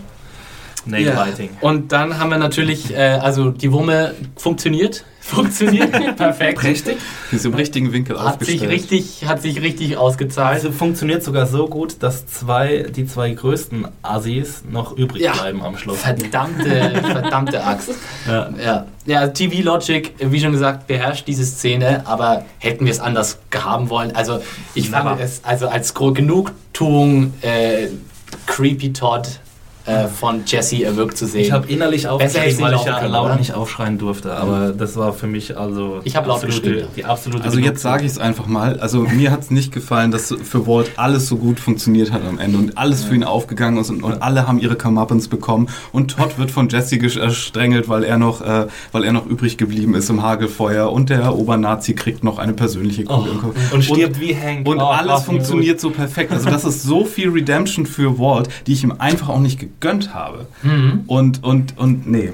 Nailbiting. 0.86 1.50
Und 1.60 1.92
dann 1.92 2.18
haben 2.18 2.30
wir 2.30 2.38
natürlich, 2.38 2.94
äh, 2.94 3.18
also 3.20 3.50
die 3.50 3.72
Wumme 3.72 4.14
funktioniert. 4.36 5.04
Funktioniert 5.24 5.90
perfekt. 6.18 6.58
Prächtig. 6.58 6.98
die 7.32 7.36
ist 7.36 7.46
im 7.46 7.54
richtigen 7.54 7.94
Winkel 7.94 8.18
Hat 8.22 8.44
sich 8.44 8.60
aufgestellt. 8.60 8.70
richtig, 8.70 9.24
hat 9.24 9.40
sich 9.40 9.62
richtig 9.62 9.96
ausgezahlt. 9.96 10.56
Also 10.56 10.70
funktioniert 10.70 11.22
sogar 11.22 11.46
so 11.46 11.66
gut, 11.66 12.02
dass 12.02 12.26
zwei, 12.26 12.84
die 12.94 13.06
zwei 13.06 13.30
größten 13.30 13.88
Assis 14.02 14.64
noch 14.70 14.94
übrig 14.98 15.22
Ja. 15.22 15.32
bleiben 15.32 15.62
am 15.62 15.78
Schluss. 15.78 16.00
Verdammte, 16.00 17.00
verdammte 17.10 17.64
Axt. 17.64 17.92
Ja. 18.26 18.50
Ja, 18.62 18.86
ja 19.06 19.28
TV 19.28 19.62
Logic, 19.62 20.12
wie 20.18 20.40
schon 20.40 20.52
gesagt, 20.52 20.88
beherrscht 20.88 21.26
diese 21.26 21.46
Szene, 21.46 22.06
aber 22.06 22.44
hätten 22.58 22.84
wir 22.84 22.92
es 22.92 23.00
anders 23.00 23.38
haben 23.54 23.88
wollen. 23.88 24.14
Also 24.14 24.42
ich 24.74 24.90
fand 24.90 25.18
es 25.22 25.40
also 25.42 25.68
als 25.68 25.94
Genugtuung 25.94 27.32
äh, 27.40 27.88
Creepy 28.46 28.92
Todd 28.92 29.40
äh, 29.86 30.06
von 30.08 30.42
Jesse 30.46 30.82
erwirkt 30.84 31.16
zu 31.18 31.26
sehen. 31.26 31.42
Ich 31.42 31.52
habe 31.52 31.68
innerlich 31.68 32.08
aufgeschrien, 32.08 32.44
es 32.48 32.60
weil 32.60 32.74
ich 32.74 32.84
ja 32.84 32.98
können, 33.00 33.12
laut 33.12 33.26
oder? 33.26 33.36
nicht 33.36 33.52
aufschreien 33.54 33.98
durfte. 33.98 34.32
Aber 34.34 34.70
das 34.72 34.96
war 34.96 35.12
für 35.12 35.26
mich 35.26 35.56
also 35.58 36.00
Ich 36.04 36.16
hab 36.16 36.26
laut 36.26 36.36
absolute- 36.42 36.70
geschrien. 36.70 36.88
die 36.96 37.04
absolute 37.04 37.44
Also 37.44 37.58
jetzt 37.58 37.82
sage 37.82 38.04
ich 38.04 38.12
es 38.12 38.18
einfach 38.18 38.46
mal. 38.46 38.80
Also 38.80 39.00
mir 39.00 39.30
hat 39.30 39.40
es 39.42 39.50
nicht 39.50 39.72
gefallen, 39.72 40.10
dass 40.10 40.34
für 40.42 40.66
Walt 40.66 40.90
alles 40.96 41.26
so 41.28 41.36
gut 41.36 41.60
funktioniert 41.60 42.12
hat 42.12 42.22
am 42.24 42.38
Ende 42.38 42.58
und 42.58 42.78
alles 42.78 43.04
für 43.04 43.14
ihn 43.14 43.24
aufgegangen 43.24 43.78
ist 43.78 43.90
und, 43.90 44.02
und 44.02 44.22
alle 44.22 44.46
haben 44.48 44.58
ihre 44.58 44.76
Comeuppance 44.76 45.28
bekommen 45.28 45.68
und 45.92 46.12
Todd 46.16 46.38
wird 46.38 46.50
von 46.50 46.68
Jesse 46.68 46.96
ersträngelt, 46.98 47.88
weil 47.88 48.04
er 48.04 48.16
noch, 48.18 48.40
äh, 48.40 48.66
weil 48.92 49.04
er 49.04 49.12
noch 49.12 49.26
übrig 49.26 49.58
geblieben 49.58 49.94
ist 49.94 50.08
im 50.10 50.22
Hagelfeuer 50.22 50.90
und 50.92 51.10
der 51.10 51.36
Obernazi 51.36 51.94
kriegt 51.94 52.24
noch 52.24 52.38
eine 52.38 52.52
persönliche 52.54 53.04
Kugel. 53.04 53.32
im 53.32 53.40
Kopf. 53.40 53.72
Und 53.72 53.84
stirbt 53.84 54.20
wie 54.20 54.34
Hank. 54.34 54.66
Und 54.68 54.78
Oh, 54.78 54.86
alles 54.86 55.22
wie 55.22 55.24
funktioniert 55.26 55.80
so 55.80 55.90
perfekt. 55.90 56.32
Also 56.32 56.48
das 56.50 56.64
ist 56.64 56.82
so 56.82 57.04
viel 57.04 57.28
Redemption 57.30 57.86
für 57.86 58.18
Walt, 58.18 58.48
die 58.66 58.72
ich 58.72 58.82
ihm 58.84 58.94
einfach 58.98 59.28
auch 59.28 59.40
nicht 59.40 59.66
gegönnt 59.80 60.14
habe. 60.14 60.46
Mhm. 60.62 61.02
Und, 61.06 61.42
und, 61.44 61.78
und 61.78 62.10
nee. 62.10 62.32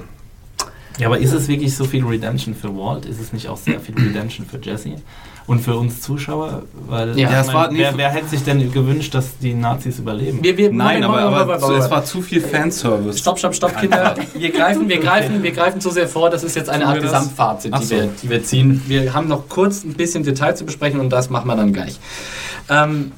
Ja, 0.99 1.07
aber 1.07 1.19
ist 1.19 1.33
es 1.33 1.47
wirklich 1.47 1.75
so 1.75 1.85
viel 1.85 2.05
Redemption 2.05 2.53
für 2.53 2.75
Walt? 2.75 3.05
Ist 3.05 3.19
es 3.19 3.33
nicht 3.33 3.47
auch 3.47 3.57
sehr 3.57 3.79
viel 3.79 3.95
Redemption 3.95 4.45
für 4.45 4.59
Jesse? 4.61 4.95
Und 5.47 5.59
für 5.59 5.75
uns 5.75 6.01
Zuschauer? 6.01 6.63
Weil, 6.87 7.17
Ja, 7.17 7.29
ich 7.29 7.35
es 7.35 7.47
mein, 7.47 7.55
war- 7.55 7.71
nee, 7.71 7.79
wer, 7.79 7.97
wer 7.97 8.09
hätte 8.11 8.27
sich 8.27 8.43
denn 8.43 8.71
gewünscht, 8.71 9.13
dass 9.15 9.37
die 9.39 9.53
Nazis 9.53 9.97
überleben? 9.99 10.39
wir, 10.43 10.55
wir, 10.55 10.71
Nein, 10.71 11.01
Moment, 11.01 11.21
aber, 11.23 11.37
aber 11.41 11.59
zu- 11.59 11.65
Moment. 11.67 11.83
es 11.85 11.89
war 11.91 12.05
zu 12.05 12.21
viel 12.21 12.41
Fanservice. 12.41 13.17
Stopp, 13.17 13.39
stopp, 13.39 13.55
stopp, 13.55 13.75
Kinder. 13.77 14.15
Wir 14.35 14.51
greifen, 14.51 14.87
wir 14.87 14.99
greifen, 14.99 15.41
wir 15.41 15.51
greifen 15.51 15.81
zu 15.81 15.89
sehr 15.89 16.07
vor. 16.07 16.29
Das 16.29 16.43
ist 16.43 16.55
jetzt 16.55 16.69
eine 16.69 16.85
Art? 16.85 17.01
Gesamtfazit, 17.01 17.73
die, 17.75 17.83
so. 17.83 17.95
wir, 17.95 18.09
die 18.21 18.29
wir 18.29 18.43
ziehen. 18.43 18.81
Wir 18.87 19.13
haben 19.13 19.27
noch 19.27 19.49
kurz 19.49 19.83
ein 19.83 19.93
bisschen 19.93 20.23
Detail 20.23 20.53
zu 20.55 20.65
besprechen 20.65 20.99
und 20.99 21.09
das 21.09 21.29
machen 21.31 21.47
wir 21.47 21.55
dann 21.55 21.73
gleich. 21.73 21.99
Ähm, 22.69 23.11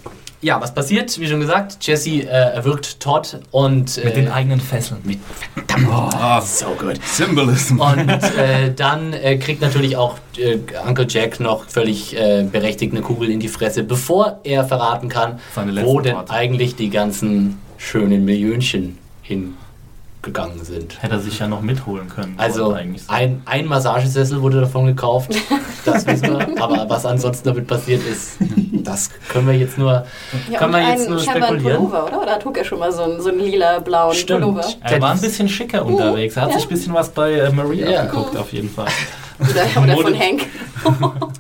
ja, 0.44 0.62
was 0.62 0.74
passiert? 0.74 1.18
Wie 1.20 1.28
schon 1.28 1.40
gesagt, 1.40 1.78
Jesse 1.82 2.22
äh, 2.22 2.26
erwirkt 2.26 3.00
Todd 3.00 3.40
und 3.52 3.98
äh, 3.98 4.06
Mit 4.06 4.16
den 4.18 4.28
eigenen 4.30 4.60
Fesseln. 4.60 5.00
mit 5.04 5.20
verdammt, 5.68 6.14
Ah, 6.16 6.42
so 6.42 6.68
gut. 6.78 7.00
Symbolism. 7.04 7.80
Und 7.80 8.10
äh, 8.38 8.72
dann 8.76 9.14
äh, 9.14 9.38
kriegt 9.38 9.62
natürlich 9.62 9.98
auch 9.98 10.18
äh, 10.38 10.58
Uncle 10.88 11.08
Jack 11.10 11.40
noch 11.40 11.66
völlig 11.68 12.16
äh, 12.18 12.44
berechtigt 12.44 12.92
eine 12.94 13.02
Kugel 13.02 13.30
in 13.30 13.40
die 13.40 13.48
Fresse, 13.48 13.84
bevor 13.84 14.40
er 14.44 14.66
verraten 14.66 15.10
kann, 15.10 15.40
wo 15.56 16.00
denn 16.02 16.16
Worte. 16.16 16.32
eigentlich 16.32 16.76
die 16.76 16.90
ganzen 16.90 17.60
schönen 17.78 18.26
Millionchen 18.26 18.98
hingegangen 20.26 20.64
sind. 20.64 21.02
Hätte 21.02 21.16
er 21.16 21.20
sich 21.20 21.40
ja 21.40 21.48
noch 21.48 21.62
mitholen 21.62 22.08
können. 22.10 22.36
Also 22.38 22.68
Walt 22.68 22.78
eigentlich 22.82 23.04
so. 23.04 23.12
ein, 23.12 23.42
ein 23.46 23.66
Massagesessel 23.66 24.42
wurde 24.42 24.62
davon 24.62 24.86
gekauft, 24.86 25.32
das 25.86 26.06
wissen 26.08 26.38
wir. 26.38 26.62
Aber 26.64 26.90
was 26.90 27.06
ansonsten 27.06 27.50
damit 27.50 27.68
passiert 27.68 28.02
ist, 28.06 28.38
das 28.72 29.10
können 29.30 29.48
wir 29.48 29.54
jetzt 29.56 29.78
nur, 29.78 30.06
Ja, 30.50 30.60
können 30.60 30.74
wir 30.74 30.82
jetzt 30.90 31.06
ein, 31.06 31.12
nur 31.12 31.20
spekulieren. 31.20 31.78
Pullover, 31.78 32.06
oder? 32.08 32.22
Oder 32.22 32.40
trug 32.40 32.58
er 32.58 32.64
schon 32.66 32.80
mal 32.80 32.92
so 32.92 33.04
einen, 33.04 33.22
so 33.22 33.30
einen 33.30 33.40
lila-blauen 33.42 34.16
Stimmt. 34.16 34.42
Pullover? 34.42 34.66
Er 34.82 35.02
war 35.02 35.12
ein 35.12 35.22
bisschen 35.22 35.50
schicker 35.50 35.86
unterwegs. 35.86 36.36
Er 36.38 36.44
hat 36.44 36.50
Ja. 36.52 36.56
sich 36.56 36.66
ein 36.66 36.70
bisschen 36.70 36.94
was 36.94 37.10
bei 37.10 37.34
äh, 37.34 37.52
Marie 37.52 37.82
Ja. 37.82 38.04
abgeguckt, 38.04 38.38
auf 38.38 38.54
jeden 38.54 38.70
Fall. 38.70 38.88
Oder, 39.40 39.84
oder 39.84 39.98
von 39.98 40.18
Hank. 40.18 40.46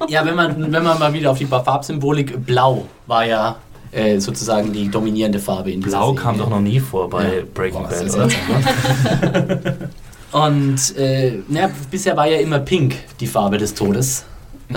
Ja, 0.09 0.25
wenn 0.25 0.35
man, 0.35 0.73
wenn 0.73 0.83
man 0.83 0.97
mal 0.99 1.13
wieder 1.13 1.29
auf 1.31 1.37
die 1.37 1.45
Farbsymbolik, 1.45 2.43
blau 2.45 2.85
war 3.07 3.23
ja 3.23 3.55
äh, 3.93 4.19
sozusagen 4.19 4.73
die 4.73 4.89
dominierende 4.89 5.39
Farbe 5.39 5.71
in 5.71 5.81
dieser 5.81 5.97
Blau 5.97 6.07
Serie. 6.13 6.21
kam 6.23 6.37
doch 6.37 6.49
noch 6.49 6.61
nie 6.61 6.79
vor 6.79 7.09
bei 7.09 7.37
Ja. 7.37 7.43
Breaking 7.53 7.83
Boah, 7.83 7.89
Bad, 7.89 8.13
oder? 8.13 9.77
Und 10.47 10.97
äh, 10.97 11.39
ja, 11.49 11.69
bisher 11.91 12.17
war 12.17 12.25
ja 12.27 12.37
immer 12.39 12.59
pink 12.59 12.95
die 13.19 13.27
Farbe 13.27 13.57
des 13.57 13.73
Todes. 13.73 14.25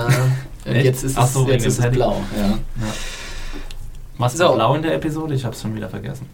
Äh, 0.69 0.83
jetzt 0.83 1.05
ist 1.05 1.17
Ach 1.17 1.27
es, 1.27 1.33
so, 1.33 1.49
jetzt 1.49 1.65
ist 1.65 1.79
es 1.79 1.91
blau. 1.93 2.17
Ja. 2.37 2.59
Was 4.19 4.37
So. 4.37 4.43
war 4.47 4.55
blau 4.57 4.75
in 4.75 4.83
der 4.83 4.95
Episode? 4.97 5.33
Ich 5.33 5.45
hab's 5.45 5.63
schon 5.63 5.77
wieder 5.77 5.89
vergessen. 5.89 6.27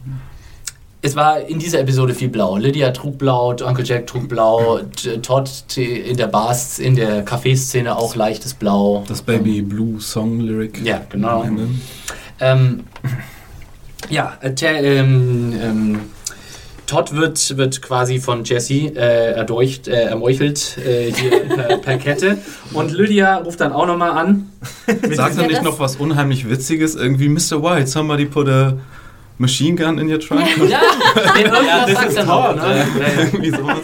es 1.02 1.14
war 1.14 1.38
in 1.40 1.58
dieser 1.58 1.80
Episode 1.80 2.14
viel 2.14 2.30
blau. 2.30 2.56
Lydia 2.56 2.92
trug 2.92 3.18
blau, 3.18 3.50
Uncle 3.50 3.84
Jack 3.84 4.06
trug 4.06 4.30
blau, 4.30 4.80
Todd 5.20 5.50
in 5.76 6.16
der 6.16 6.28
Bars, 6.28 6.78
in 6.78 6.96
der 6.96 7.22
Kaffeeszene 7.26 7.94
auch 7.94 8.14
leichtes 8.16 8.54
Blau. 8.54 9.04
Das 9.06 9.20
Baby 9.20 9.60
Blue 9.60 10.00
Song 10.00 10.40
Lyric. 10.40 10.80
Ja, 10.82 11.02
genau. 11.10 11.44
Ähm, 12.42 12.84
ja, 14.10 14.34
äh, 14.42 14.52
ähm, 14.62 15.54
ähm, 15.62 16.00
Todd 16.86 17.14
wird, 17.14 17.56
wird 17.56 17.80
quasi 17.80 18.18
von 18.18 18.44
Jesse 18.44 18.74
äh, 18.94 19.32
erdurcht, 19.34 19.88
äh, 19.88 20.02
ermeuchelt 20.02 20.76
äh, 20.84 21.10
hier 21.12 21.30
per, 21.48 21.78
per 21.78 21.96
Kette. 21.98 22.38
Und 22.74 22.92
Lydia 22.92 23.36
ruft 23.36 23.60
dann 23.60 23.72
auch 23.72 23.86
nochmal 23.86 24.10
an. 24.10 24.50
Sagt 25.12 25.36
er 25.36 25.42
Ja, 25.42 25.48
nicht 25.48 25.62
noch 25.62 25.78
was 25.78 25.96
unheimlich 25.96 26.50
Witziges? 26.50 26.94
Irgendwie, 26.94 27.28
Mr. 27.28 27.62
White, 27.62 27.86
somebody 27.86 28.26
put 28.26 28.48
a 28.48 28.74
machine 29.38 29.74
gun 29.76 29.98
in 29.98 30.10
your 30.12 30.20
trunk? 30.20 30.42
Ja, 30.68 30.80
nee, 31.34 31.42
irgendwas 31.42 31.86
das 31.86 31.94
sagt 31.94 32.08
ist 32.10 32.16
er 32.18 32.24
noch. 32.26 32.46
Todd, 32.48 32.56
Ne? 32.56 32.62
ja. 32.62 32.76
Ja, 32.76 32.82
ja. 33.14 33.20
Irgendwie 33.22 33.50
sowas. 33.50 33.78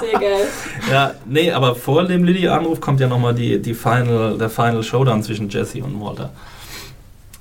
Sehr 0.00 0.20
geil. 0.20 0.46
Ja, 0.90 1.14
nee, 1.24 1.50
aber 1.50 1.74
vor 1.74 2.04
dem 2.04 2.22
Lydia-Anruf 2.22 2.80
kommt 2.80 3.00
ja 3.00 3.08
nochmal 3.08 3.34
die, 3.34 3.60
die 3.60 3.74
Final, 3.74 4.36
der 4.38 4.50
Final 4.50 4.82
Showdown 4.84 5.22
zwischen 5.22 5.48
Jesse 5.48 5.82
und 5.82 6.00
Walter. 6.00 6.30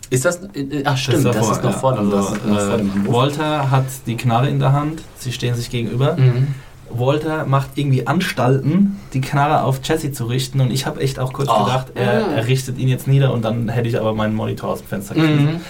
Ist 0.09 0.25
das. 0.25 0.37
Äh, 0.53 0.83
ach, 0.85 0.97
stimmt, 0.97 1.25
das 1.25 1.35
ist, 1.35 1.63
noch 1.63 1.71
ja. 1.71 1.71
vor, 1.71 1.93
dem- 1.95 2.11
das 2.11 2.25
Also, 2.27 2.35
ist 2.35 2.45
noch 2.45 2.59
vor 2.59 2.77
dem 2.77 2.89
äh, 2.89 2.91
Anruf. 2.99 3.13
Walter 3.15 3.71
hat 3.71 3.85
die 4.05 4.15
Knarre 4.17 4.49
in 4.49 4.59
der 4.59 4.71
Hand, 4.73 5.01
sie 5.17 5.31
stehen 5.31 5.55
sich 5.55 5.69
gegenüber. 5.69 6.15
Mhm. 6.17 6.47
Walter 6.89 7.45
macht 7.45 7.69
irgendwie 7.75 8.05
Anstalten, 8.05 8.99
die 9.13 9.21
Knarre 9.21 9.63
auf 9.63 9.79
Jesse 9.83 10.11
zu 10.11 10.25
richten 10.25 10.61
und 10.61 10.71
ich 10.71 10.85
habe 10.85 11.01
echt 11.01 11.17
auch 11.19 11.33
kurz 11.33 11.49
Oh. 11.49 11.63
gedacht, 11.65 11.87
er, 11.95 12.27
Mhm. 12.27 12.33
er 12.35 12.47
richtet 12.47 12.77
ihn 12.77 12.87
jetzt 12.87 13.07
nieder 13.07 13.33
und 13.33 13.43
dann 13.43 13.67
hätte 13.69 13.87
ich 13.89 13.99
aber 13.99 14.13
meinen 14.13 14.35
Monitor 14.35 14.69
aus 14.69 14.79
dem 14.79 14.87
Fenster 14.87 15.15
geschmissen. 15.15 15.45
Mhm. 15.45 15.61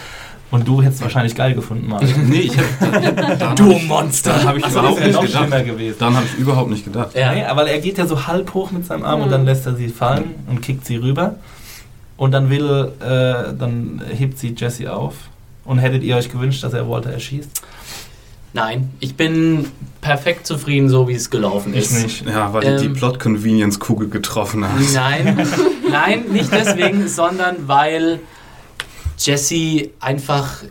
Und 0.52 0.68
du 0.68 0.82
hättest 0.82 1.02
wahrscheinlich 1.02 1.34
geil 1.36 1.56
gefunden, 1.56 1.88
Marvin. 1.88 2.10
Nee, 2.30 2.41
ich 2.41 2.53
hab, 2.57 3.56
Du 3.56 3.64
Monster! 3.88 4.34
Dann 4.34 4.48
habe 4.48 4.57
ich 4.60 4.64
Das 4.66 4.74
überhaupt 4.74 4.99
nicht 5.03 5.22
gedacht. 5.22 5.66
gewesen. 5.66 5.95
Dann 5.99 6.16
habe 6.16 6.26
ich 6.32 6.38
überhaupt 6.40 6.70
nicht 6.70 6.84
gedacht. 6.86 7.16
Ja. 7.16 7.34
Nee, 7.34 7.45
aber 7.45 7.68
er 7.68 7.80
geht 7.80 7.98
ja 7.98 8.06
so 8.06 8.28
halb 8.28 8.53
hoch 8.53 8.72
mit 8.72 8.86
seinem 8.86 9.03
Arm 9.06 9.22
und 9.22 9.32
dann 9.32 9.45
lässt 9.45 9.66
er 9.66 9.76
sie 9.76 9.88
fallen 9.88 10.36
und 10.48 10.62
kickt 10.62 10.86
sie 10.86 10.98
rüber. 10.98 11.36
Und 12.18 12.32
dann 12.32 12.50
will, 12.50 12.92
äh, 13.02 13.54
dann 13.58 14.02
hebt 14.10 14.38
sie 14.40 14.54
Jesse 14.58 14.94
auf. 14.94 15.16
Und 15.66 15.80
hättet 15.80 16.04
ihr 16.04 16.16
euch 16.16 16.30
gewünscht, 16.32 16.64
dass 16.64 16.74
er 16.74 16.88
Walter 16.90 17.12
erschießt? 17.12 17.50
Nein, 18.54 18.94
ich 19.02 19.16
bin 19.16 19.66
perfekt 20.00 20.48
zufrieden, 20.48 20.88
so 20.90 21.08
wie 21.10 21.14
es 21.14 21.30
gelaufen 21.30 21.74
ist. 21.74 22.22
Ja, 22.26 22.54
weil 22.54 22.62
die 22.78 22.82
die 22.84 22.86
Ähm. 22.86 22.94
Plot-Convenience-Kugel 22.94 24.10
getroffen 24.10 24.64
hat. 24.64 24.80
Nein, 24.94 25.46
nein, 25.92 26.26
nicht 26.32 26.52
deswegen, 26.54 27.08
sondern 27.10 27.68
weil 27.68 28.20
Jesse 29.18 29.90
einfach. 30.00 30.64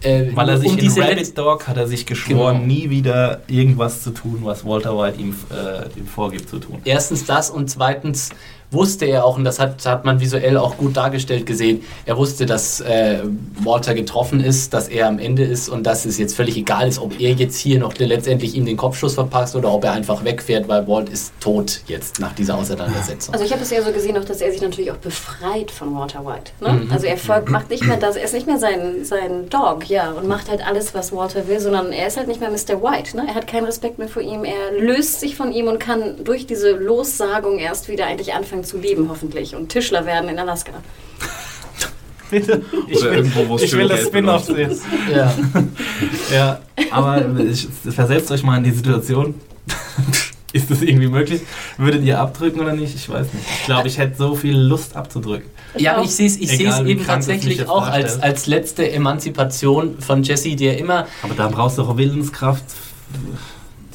Äh, 0.00 0.34
Weil 0.34 0.48
er 0.48 0.58
sich 0.58 0.68
um 0.70 0.78
in 0.78 0.90
Rabbit 0.90 1.38
Dog 1.38 1.68
hat 1.68 1.76
er 1.76 1.86
sich 1.86 2.06
geschworen, 2.06 2.56
Genau. 2.62 2.66
nie 2.66 2.90
wieder 2.90 3.42
irgendwas 3.46 4.02
zu 4.02 4.10
tun, 4.10 4.40
was 4.42 4.64
Walter 4.64 4.98
White 4.98 5.20
ihm, 5.20 5.36
äh, 5.50 5.96
ihm 5.96 6.06
vorgibt 6.06 6.48
zu 6.48 6.58
tun. 6.58 6.80
Erstens 6.84 7.24
das 7.24 7.50
und 7.50 7.70
zweitens 7.70 8.30
wusste 8.72 9.04
er 9.04 9.24
auch, 9.24 9.36
und 9.36 9.44
das 9.44 9.58
hat, 9.58 9.84
hat 9.84 10.04
man 10.04 10.20
visuell 10.20 10.56
auch 10.56 10.76
gut 10.76 10.96
dargestellt 10.96 11.46
gesehen, 11.46 11.82
er 12.06 12.16
wusste, 12.16 12.46
dass 12.46 12.80
äh, 12.80 13.20
Walter 13.62 13.94
getroffen 13.94 14.40
ist, 14.40 14.72
dass 14.72 14.88
er 14.88 15.08
am 15.08 15.18
Ende 15.18 15.44
ist 15.44 15.68
und 15.68 15.84
dass 15.84 16.04
es 16.04 16.18
jetzt 16.18 16.34
völlig 16.34 16.56
egal 16.56 16.88
ist, 16.88 16.98
ob 16.98 17.20
er 17.20 17.32
jetzt 17.32 17.58
hier 17.58 17.78
noch 17.78 17.94
letztendlich 17.98 18.54
ihm 18.54 18.64
den 18.64 18.76
Kopfschuss 18.76 19.14
verpasst 19.14 19.54
oder 19.54 19.72
ob 19.72 19.84
er 19.84 19.92
einfach 19.92 20.24
wegfährt, 20.24 20.68
weil 20.68 20.88
Walt 20.88 21.08
ist 21.08 21.32
tot 21.40 21.82
jetzt 21.86 22.18
nach 22.20 22.32
dieser 22.32 22.56
Auseinandersetzung. 22.56 23.34
Also 23.34 23.44
ich 23.44 23.52
habe 23.52 23.62
es 23.62 23.70
eher 23.70 23.82
so 23.82 23.92
gesehen, 23.92 24.16
auch, 24.16 24.24
dass 24.24 24.40
er 24.40 24.50
sich 24.50 24.62
natürlich 24.62 24.90
auch 24.90 24.96
befreit 24.96 25.70
von 25.70 25.94
Walter 25.94 26.24
White. 26.24 26.52
Ne? 26.60 26.84
Mhm. 26.84 26.92
Also 26.92 27.06
er 27.06 27.18
folgt, 27.18 27.50
macht 27.50 27.70
nicht 27.70 27.84
mehr 27.84 27.98
das, 27.98 28.16
er 28.16 28.24
ist 28.24 28.34
nicht 28.34 28.46
mehr 28.46 28.58
sein, 28.58 29.04
sein 29.04 29.48
Dog, 29.50 29.88
ja, 29.88 30.12
und 30.12 30.26
macht 30.26 30.50
halt 30.50 30.66
alles, 30.66 30.94
was 30.94 31.12
Walter 31.12 31.46
will, 31.46 31.60
sondern 31.60 31.92
er 31.92 32.06
ist 32.06 32.16
halt 32.16 32.28
nicht 32.28 32.40
mehr 32.40 32.50
Mr. 32.50 32.82
White. 32.82 33.16
Ne? 33.16 33.26
Er 33.28 33.34
hat 33.34 33.46
keinen 33.46 33.64
Respekt 33.64 33.98
mehr 33.98 34.08
vor 34.08 34.22
ihm, 34.22 34.44
er 34.44 34.72
löst 34.78 35.20
sich 35.20 35.36
von 35.36 35.52
ihm 35.52 35.68
und 35.68 35.78
kann 35.78 36.24
durch 36.24 36.46
diese 36.46 36.70
Lossagung 36.70 37.58
erst 37.58 37.88
wieder 37.88 38.06
eigentlich 38.06 38.32
anfangen 38.32 38.61
zu 38.64 38.78
leben, 38.78 39.08
hoffentlich, 39.08 39.54
und 39.54 39.68
Tischler 39.68 40.06
werden 40.06 40.28
in 40.28 40.38
Alaska. 40.38 40.72
Bitte. 42.30 42.62
Ich 42.88 42.98
Oder 42.98 43.10
will, 43.10 43.16
irgendwo, 43.18 43.48
wo 43.48 43.56
es 43.56 43.62
ich 43.62 43.72
will 43.72 43.88
das 43.88 44.06
Spin-off 44.06 44.44
sehen. 44.44 44.78
ja. 45.14 45.34
Ja, 46.32 46.60
aber 46.90 47.22
ich, 47.38 47.68
versetzt 47.90 48.30
euch 48.30 48.42
mal 48.42 48.56
in 48.56 48.64
die 48.64 48.70
Situation. 48.70 49.34
Ist 50.52 50.70
das 50.70 50.82
irgendwie 50.82 51.08
möglich? 51.08 51.42
Würdet 51.78 52.04
ihr 52.04 52.18
abdrücken 52.18 52.60
oder 52.60 52.74
nicht? 52.74 52.94
Ich 52.94 53.08
weiß 53.08 53.32
nicht. 53.32 53.46
Ich 53.60 53.64
glaube, 53.64 53.88
ich 53.88 53.96
hätte 53.96 54.16
so 54.16 54.34
viel 54.34 54.56
Lust 54.56 54.96
abzudrücken. 54.96 55.48
Ja, 55.78 55.94
aber 55.94 56.04
ich 56.04 56.10
sehe 56.10 56.26
es 56.26 56.36
ich 56.36 56.52
Egal, 56.52 56.78
seh's 56.78 56.86
eben 56.86 57.06
tatsächlich 57.06 57.68
auch 57.68 57.86
als, 57.86 58.20
als 58.20 58.46
letzte 58.46 58.90
Emanzipation 58.90 59.98
von 60.00 60.22
Jesse, 60.22 60.54
der 60.54 60.78
immer. 60.78 61.06
Aber 61.22 61.34
da 61.34 61.48
brauchst 61.48 61.78
du 61.78 61.82
auch 61.82 61.96
Willenskraft. 61.96 62.64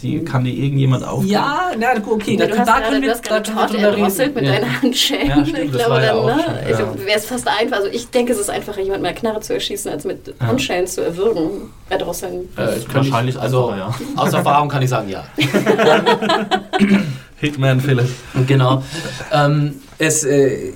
Die 0.02 0.24
kann 0.24 0.44
dir 0.44 0.54
irgendjemand 0.54 1.04
aufgeben. 1.04 1.32
Ja, 1.32 1.72
na 1.78 1.88
okay, 2.08 2.38
da, 2.38 2.46
du 2.46 2.56
da, 2.56 2.64
können 2.64 2.66
gerade, 2.66 3.02
wir 3.02 3.02
du 3.02 3.10
hast 3.12 3.30
da 3.30 3.40
gerade 3.40 3.78
erdrosselt 3.78 4.36
mit. 4.36 4.46
Ja. 4.46 4.52
deinen 4.54 4.82
Handschellen. 4.82 5.28
Ja, 5.28 5.46
stimmt, 5.46 5.60
ich 5.60 5.72
das 5.72 5.78
glaube 5.80 5.92
war 5.92 6.04
ja 6.04 6.16
dann, 6.16 6.38
ne? 6.38 6.44
ja. 6.70 7.06
wäre 7.06 7.18
es 7.18 7.26
fast 7.26 7.48
einfach. 7.48 7.78
Also 7.78 7.90
ich 7.90 8.10
denke, 8.10 8.34
es 8.34 8.40
ist 8.40 8.50
einfacher, 8.50 8.82
jemanden 8.82 9.04
mit 9.04 9.12
einer 9.12 9.20
Knarre 9.20 9.40
zu 9.42 9.54
erschießen, 9.54 9.92
als 9.92 10.06
mit 10.06 10.34
Handschellen 10.40 10.88
zu 10.88 11.02
erwürgen. 11.02 11.74
Erdrosseln. 11.90 12.50
Äh, 12.58 12.68
Wahrscheinlich 12.94 13.36
ich, 13.36 13.42
also 13.42 13.74
einfacher, 13.76 13.94
aus 14.16 14.34
Erfahrung 14.34 14.70
kann 14.70 14.82
ich 14.82 14.90
sagen, 14.90 15.10
ja. 15.10 15.24
Hitman 17.38 17.80
Philipp. 17.80 18.10
Genau. 18.48 18.84
Ähm, 19.32 19.82
es, 19.98 20.24
äh, 20.24 20.74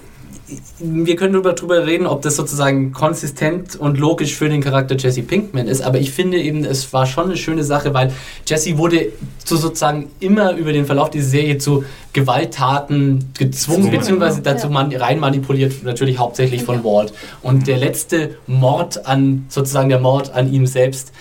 wir 0.80 1.16
können 1.16 1.42
darüber 1.42 1.86
reden, 1.86 2.08
ob 2.08 2.22
das 2.22 2.36
sozusagen 2.36 2.92
konsistent 2.92 3.76
und 3.76 3.98
logisch 3.98 4.36
für 4.36 4.50
den 4.50 4.62
Charakter 4.62 4.96
Jesse 4.96 5.22
Pinkman 5.22 5.68
ist, 5.68 5.82
aber 5.82 6.00
ich 6.00 6.12
finde 6.12 6.42
eben, 6.42 6.64
es 6.64 6.92
war 6.94 7.06
schon 7.06 7.26
eine 7.26 7.38
schöne 7.38 7.64
Sache, 7.64 7.94
weil 7.94 8.12
Jesse 8.46 8.78
wurde 8.78 9.08
zu 9.44 9.58
sozusagen 9.58 10.10
immer 10.20 10.56
über 10.56 10.74
den 10.74 10.86
Verlauf 10.86 11.10
dieser 11.10 11.30
Serie 11.30 11.58
zu 11.58 11.84
Gewalttaten 12.14 13.32
gezwungen, 13.38 13.52
Gezwungen, 13.62 13.92
beziehungsweise 13.92 14.38
ja. 14.38 14.54
dazu 14.54 14.70
man, 14.70 14.94
rein 14.94 15.20
manipuliert, 15.20 15.84
natürlich 15.84 16.18
hauptsächlich 16.18 16.64
von 16.64 16.84
Walt. 16.84 17.14
Und 17.42 17.68
der 17.68 17.78
letzte 17.78 18.38
Mord 18.48 19.06
an, 19.06 19.46
sozusagen 19.50 19.90
der 19.90 20.00
Mord 20.00 20.34
an 20.34 20.52
ihm 20.52 20.66
selbst, 20.66 21.12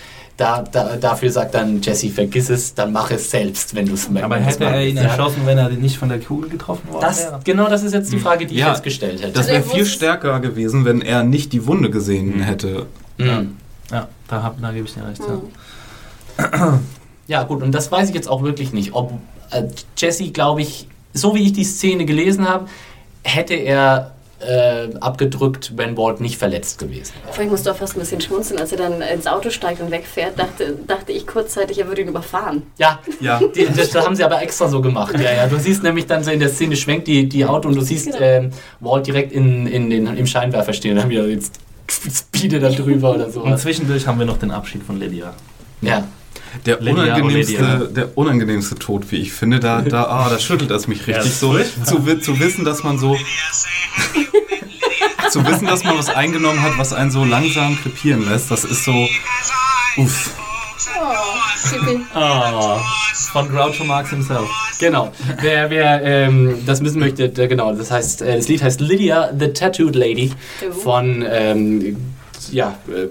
da, 0.40 0.62
da, 0.62 0.96
dafür 0.96 1.30
sagt 1.30 1.54
dann 1.54 1.80
Jesse, 1.82 2.08
vergiss 2.10 2.48
es, 2.50 2.74
dann 2.74 2.92
mach 2.92 3.10
es 3.10 3.30
selbst, 3.30 3.74
wenn 3.74 3.86
du 3.86 3.94
es 3.94 4.08
Aber 4.08 4.30
wenn 4.30 4.44
du's 4.44 4.54
hätte 4.54 4.64
er 4.64 4.86
ihn 4.86 4.96
erschossen, 4.96 5.42
wenn 5.44 5.58
er 5.58 5.68
nicht 5.68 5.98
von 5.98 6.08
der 6.08 6.18
Kugel 6.20 6.48
getroffen 6.50 6.88
worden 6.90 7.02
Das, 7.02 7.24
wäre? 7.26 7.40
genau 7.44 7.68
das 7.68 7.82
ist 7.82 7.92
jetzt 7.92 8.12
die 8.12 8.18
Frage, 8.18 8.46
die 8.46 8.54
Ja, 8.56 8.68
ich 8.68 8.72
jetzt 8.74 8.82
gestellt 8.84 9.20
hätte. 9.22 9.32
Das 9.32 9.48
Also 9.48 9.52
wäre 9.52 9.62
viel 9.62 9.80
muss- 9.82 9.92
stärker 9.92 10.40
gewesen, 10.40 10.84
wenn 10.84 11.02
er 11.02 11.22
nicht 11.22 11.52
die 11.52 11.66
Wunde 11.66 11.90
gesehen 11.90 12.40
hätte. 12.42 12.86
Mhm. 13.18 13.56
Ja, 13.90 14.08
da, 14.28 14.42
hab, 14.42 14.60
da 14.60 14.72
gebe 14.72 14.86
ich 14.86 14.94
dir 14.94 15.06
recht. 15.06 15.20
Ja. 16.38 16.78
Ja, 17.26 17.42
gut, 17.44 17.62
und 17.62 17.72
das 17.72 17.92
weiß 17.92 18.08
ich 18.08 18.14
jetzt 18.14 18.28
auch 18.28 18.42
wirklich 18.42 18.72
nicht. 18.72 18.92
Ob 18.94 19.12
äh, 19.50 19.64
Jesse, 19.96 20.30
glaube 20.30 20.62
ich, 20.62 20.88
so 21.12 21.34
wie 21.34 21.42
ich 21.42 21.52
die 21.52 21.64
Szene 21.64 22.04
gelesen 22.04 22.48
habe, 22.48 22.66
hätte 23.22 23.54
er 23.54 24.12
äh, 24.40 24.88
abgedrückt, 25.00 25.72
wenn 25.76 25.96
Walt 25.96 26.20
nicht 26.20 26.38
verletzt 26.38 26.78
gewesen 26.78 27.12
wäre. 27.22 27.32
Vorhin 27.34 27.50
musste 27.50 27.70
auch 27.72 27.76
fast 27.76 27.96
ein 27.96 28.00
bisschen 28.00 28.20
schmunzeln, 28.20 28.58
als 28.58 28.72
er 28.72 28.78
dann 28.78 29.02
ins 29.02 29.26
Auto 29.26 29.50
steigt 29.50 29.80
und 29.80 29.90
wegfährt, 29.90 30.38
dachte, 30.38 30.76
dachte 30.86 31.12
ich 31.12 31.26
kurzzeitig, 31.26 31.78
er 31.78 31.88
würde 31.88 32.02
ihn 32.02 32.08
überfahren. 32.08 32.62
Ja, 32.78 32.98
Ja. 33.20 33.40
die, 33.54 33.66
das, 33.74 33.90
das 33.90 34.04
haben 34.04 34.16
sie 34.16 34.24
aber 34.24 34.40
extra 34.42 34.68
so 34.68 34.80
gemacht. 34.80 35.14
Ja, 35.18 35.32
ja. 35.32 35.46
Du 35.46 35.58
siehst 35.58 35.82
nämlich 35.82 36.06
dann 36.06 36.24
so 36.24 36.30
in 36.30 36.40
der 36.40 36.48
Szene 36.48 36.76
schwenkt 36.76 37.06
die, 37.06 37.28
die 37.28 37.44
Auto 37.44 37.68
und 37.68 37.74
du 37.74 37.80
siehst 37.82 38.06
Genau. 38.06 38.18
ähm, 38.20 38.50
Walt 38.80 39.06
direkt 39.06 39.32
in, 39.32 39.66
in 39.66 39.90
den, 39.90 40.06
im 40.06 40.26
Scheinwerfer 40.26 40.72
stehen. 40.72 40.94
Dann 40.96 41.04
haben 41.04 41.10
wir 41.10 41.28
jetzt 41.28 41.60
Speede 41.90 42.60
da 42.60 42.70
drüber 42.70 43.14
oder 43.14 43.26
Und 43.26 43.32
sowas. 43.32 43.62
zwischendurch 43.62 44.06
haben 44.06 44.18
wir 44.18 44.26
noch 44.26 44.38
den 44.38 44.50
Abschied 44.50 44.82
von 44.82 44.98
Lydia. 44.98 45.34
Ja. 45.82 46.04
Der 46.66 46.80
Lydia, 46.80 46.92
oh, 46.92 47.00
unangenehmste, 47.00 47.90
der 47.94 48.18
unangenehmste 48.18 48.74
Tod, 48.76 49.10
wie 49.10 49.16
ich 49.16 49.32
finde, 49.32 49.60
da, 49.60 49.82
da, 49.82 50.04
ah, 50.04 50.28
da 50.28 50.38
schüttelt 50.38 50.70
es 50.70 50.88
mich 50.88 51.06
richtig 51.06 51.34
so. 51.34 51.58
Zu, 51.84 52.18
zu 52.20 52.40
wissen, 52.40 52.64
dass 52.64 52.82
man 52.82 52.98
so. 52.98 53.16
zu 55.30 55.46
wissen, 55.46 55.66
dass 55.66 55.84
man 55.84 55.96
was 55.96 56.08
eingenommen 56.08 56.60
hat, 56.60 56.76
was 56.76 56.92
einen 56.92 57.10
so 57.10 57.24
langsam 57.24 57.78
krepieren 57.80 58.28
lässt, 58.28 58.50
das 58.50 58.64
ist 58.64 58.84
so. 58.84 59.08
Uff. 59.96 60.34
Ah, 62.14 62.80
von 63.32 63.48
Groucho 63.48 63.84
Marx 63.84 64.10
himself. 64.10 64.48
Genau. 64.78 65.12
Wer, 65.40 65.70
wer 65.70 66.02
ähm, 66.02 66.58
das 66.66 66.82
wissen 66.82 66.98
möchte, 66.98 67.28
der, 67.28 67.48
genau, 67.48 67.72
das 67.74 67.90
heißt, 67.90 68.22
äh, 68.22 68.36
das 68.36 68.48
Lied 68.48 68.62
heißt 68.62 68.80
Lydia 68.80 69.30
the 69.38 69.48
Tattooed 69.48 69.94
Lady 69.94 70.32
von 70.82 71.24
ähm, 71.28 71.96
ja, 72.52 72.78
äh, 72.88 73.08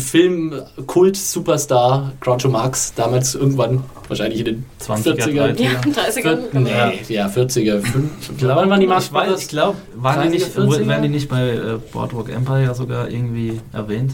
Film-Kult-Superstar 0.00 2.12
Groucho 2.20 2.48
Marx, 2.48 2.94
damals 2.94 3.34
irgendwann, 3.34 3.82
wahrscheinlich 4.08 4.38
in 4.40 4.44
den 4.46 4.64
20er, 4.80 5.16
40er. 5.16 5.54
30er. 5.54 5.62
Ja, 5.62 5.70
30er. 5.80 6.22
Vier- 6.22 6.38
Nee, 6.60 7.00
ja, 7.08 7.26
40er, 7.28 7.80
50er. 7.82 8.54
Wann 8.56 8.70
waren 8.70 8.80
die 8.80 8.86
Marx 8.86 9.08
Brothers? 9.08 9.42
ich 9.42 9.48
glaube, 9.48 9.76
waren, 9.96 10.30
die 10.30 10.38
30er, 10.38 10.44
nicht- 10.44 10.56
40er? 10.56 10.86
werden 10.88 11.02
die 11.02 11.08
nicht 11.08 11.28
bei 11.28 11.50
äh, 11.50 11.78
Boardwalk 11.92 12.28
Empire 12.30 12.74
sogar 12.74 13.08
irgendwie 13.10 13.60
erwähnt? 13.72 14.12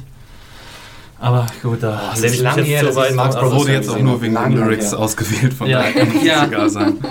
Aber 1.19 1.47
gut, 1.63 1.83
da 1.83 2.13
lehne 2.15 2.27
ist 2.27 2.35
ich 2.35 2.41
lang 2.43 2.57
mich 2.57 2.67
her, 2.69 2.83
jetzt 2.83 2.97
dass 2.97 3.05
ich 3.05 3.11
weit 3.11 3.15
Marx. 3.17 3.37
Brothers 3.37 3.55
Wurde 3.59 3.73
jetzt 3.73 3.89
auch 3.89 3.99
nur 3.99 4.21
wegen 4.21 4.35
den 4.35 4.43
Lange 4.43 4.57
Lyrics 4.57 4.91
her. 4.91 4.99
ausgewählt, 4.99 5.55
von 5.55 5.67
Ja. 5.67 5.79
daher 5.79 5.93
kann 5.93 6.09
es 6.17 6.23
Ja. 6.25 6.45
egal 6.47 6.71
sein. 6.71 6.95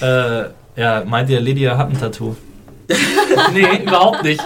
Äh, 0.00 0.44
ja, 0.76 1.02
meint 1.06 1.30
ihr, 1.30 1.40
Lydia 1.40 1.78
hat 1.78 1.88
ein 1.88 1.98
Tattoo? 1.98 2.34
nee, 3.54 3.66
überhaupt 3.82 4.22
nicht. 4.24 4.40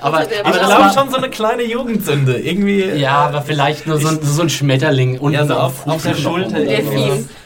Aber, 0.00 0.18
Also 0.18 0.30
aber 0.44 0.56
ich 0.56 0.66
glaube 0.66 0.90
schon 0.94 1.10
so 1.10 1.16
eine 1.16 1.28
kleine 1.28 1.62
Jugendsünde. 1.64 2.38
Irgendwie. 2.38 2.84
Ja, 2.84 3.26
aber 3.26 3.42
vielleicht 3.42 3.86
nur 3.86 3.98
so, 3.98 4.08
ein- 4.08 4.18
so 4.22 4.42
ein 4.42 4.48
Schmetterling 4.50 5.18
unten 5.18 5.34
Ja, 5.38 5.46
so 5.46 5.54
auf- 5.54 5.86
auf 5.86 6.02
der. 6.02 6.14
Schulter. 6.14 6.58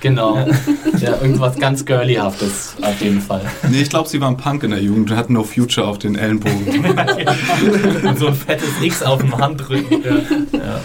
Genau. 0.01 0.47
Ja, 1.01 1.11
irgendwas 1.21 1.57
ganz 1.59 1.85
Girlyhaftes 1.85 2.75
auf 2.81 3.01
jeden 3.03 3.21
Fall. 3.21 3.43
Nee, 3.69 3.83
ich 3.83 3.91
glaube, 3.91 4.09
sie 4.09 4.21
waren 4.21 4.37
Punk 4.39 4.63
in 4.63 4.71
der 4.71 4.81
Jugend 4.81 5.11
und 5.11 5.17
hatten 5.17 5.35
No 5.35 5.43
Future 5.45 5.87
auf 5.87 5.99
den 5.99 6.17
Ellenbogen. 6.17 6.67
Und 8.07 8.19
so 8.19 8.29
ein 8.29 8.35
fettes 8.35 8.69
X 8.83 9.03
auf 9.03 9.21
dem 9.21 9.37
Handrücken. 9.37 10.03
Ja. 10.03 10.59
Ja. 10.59 10.81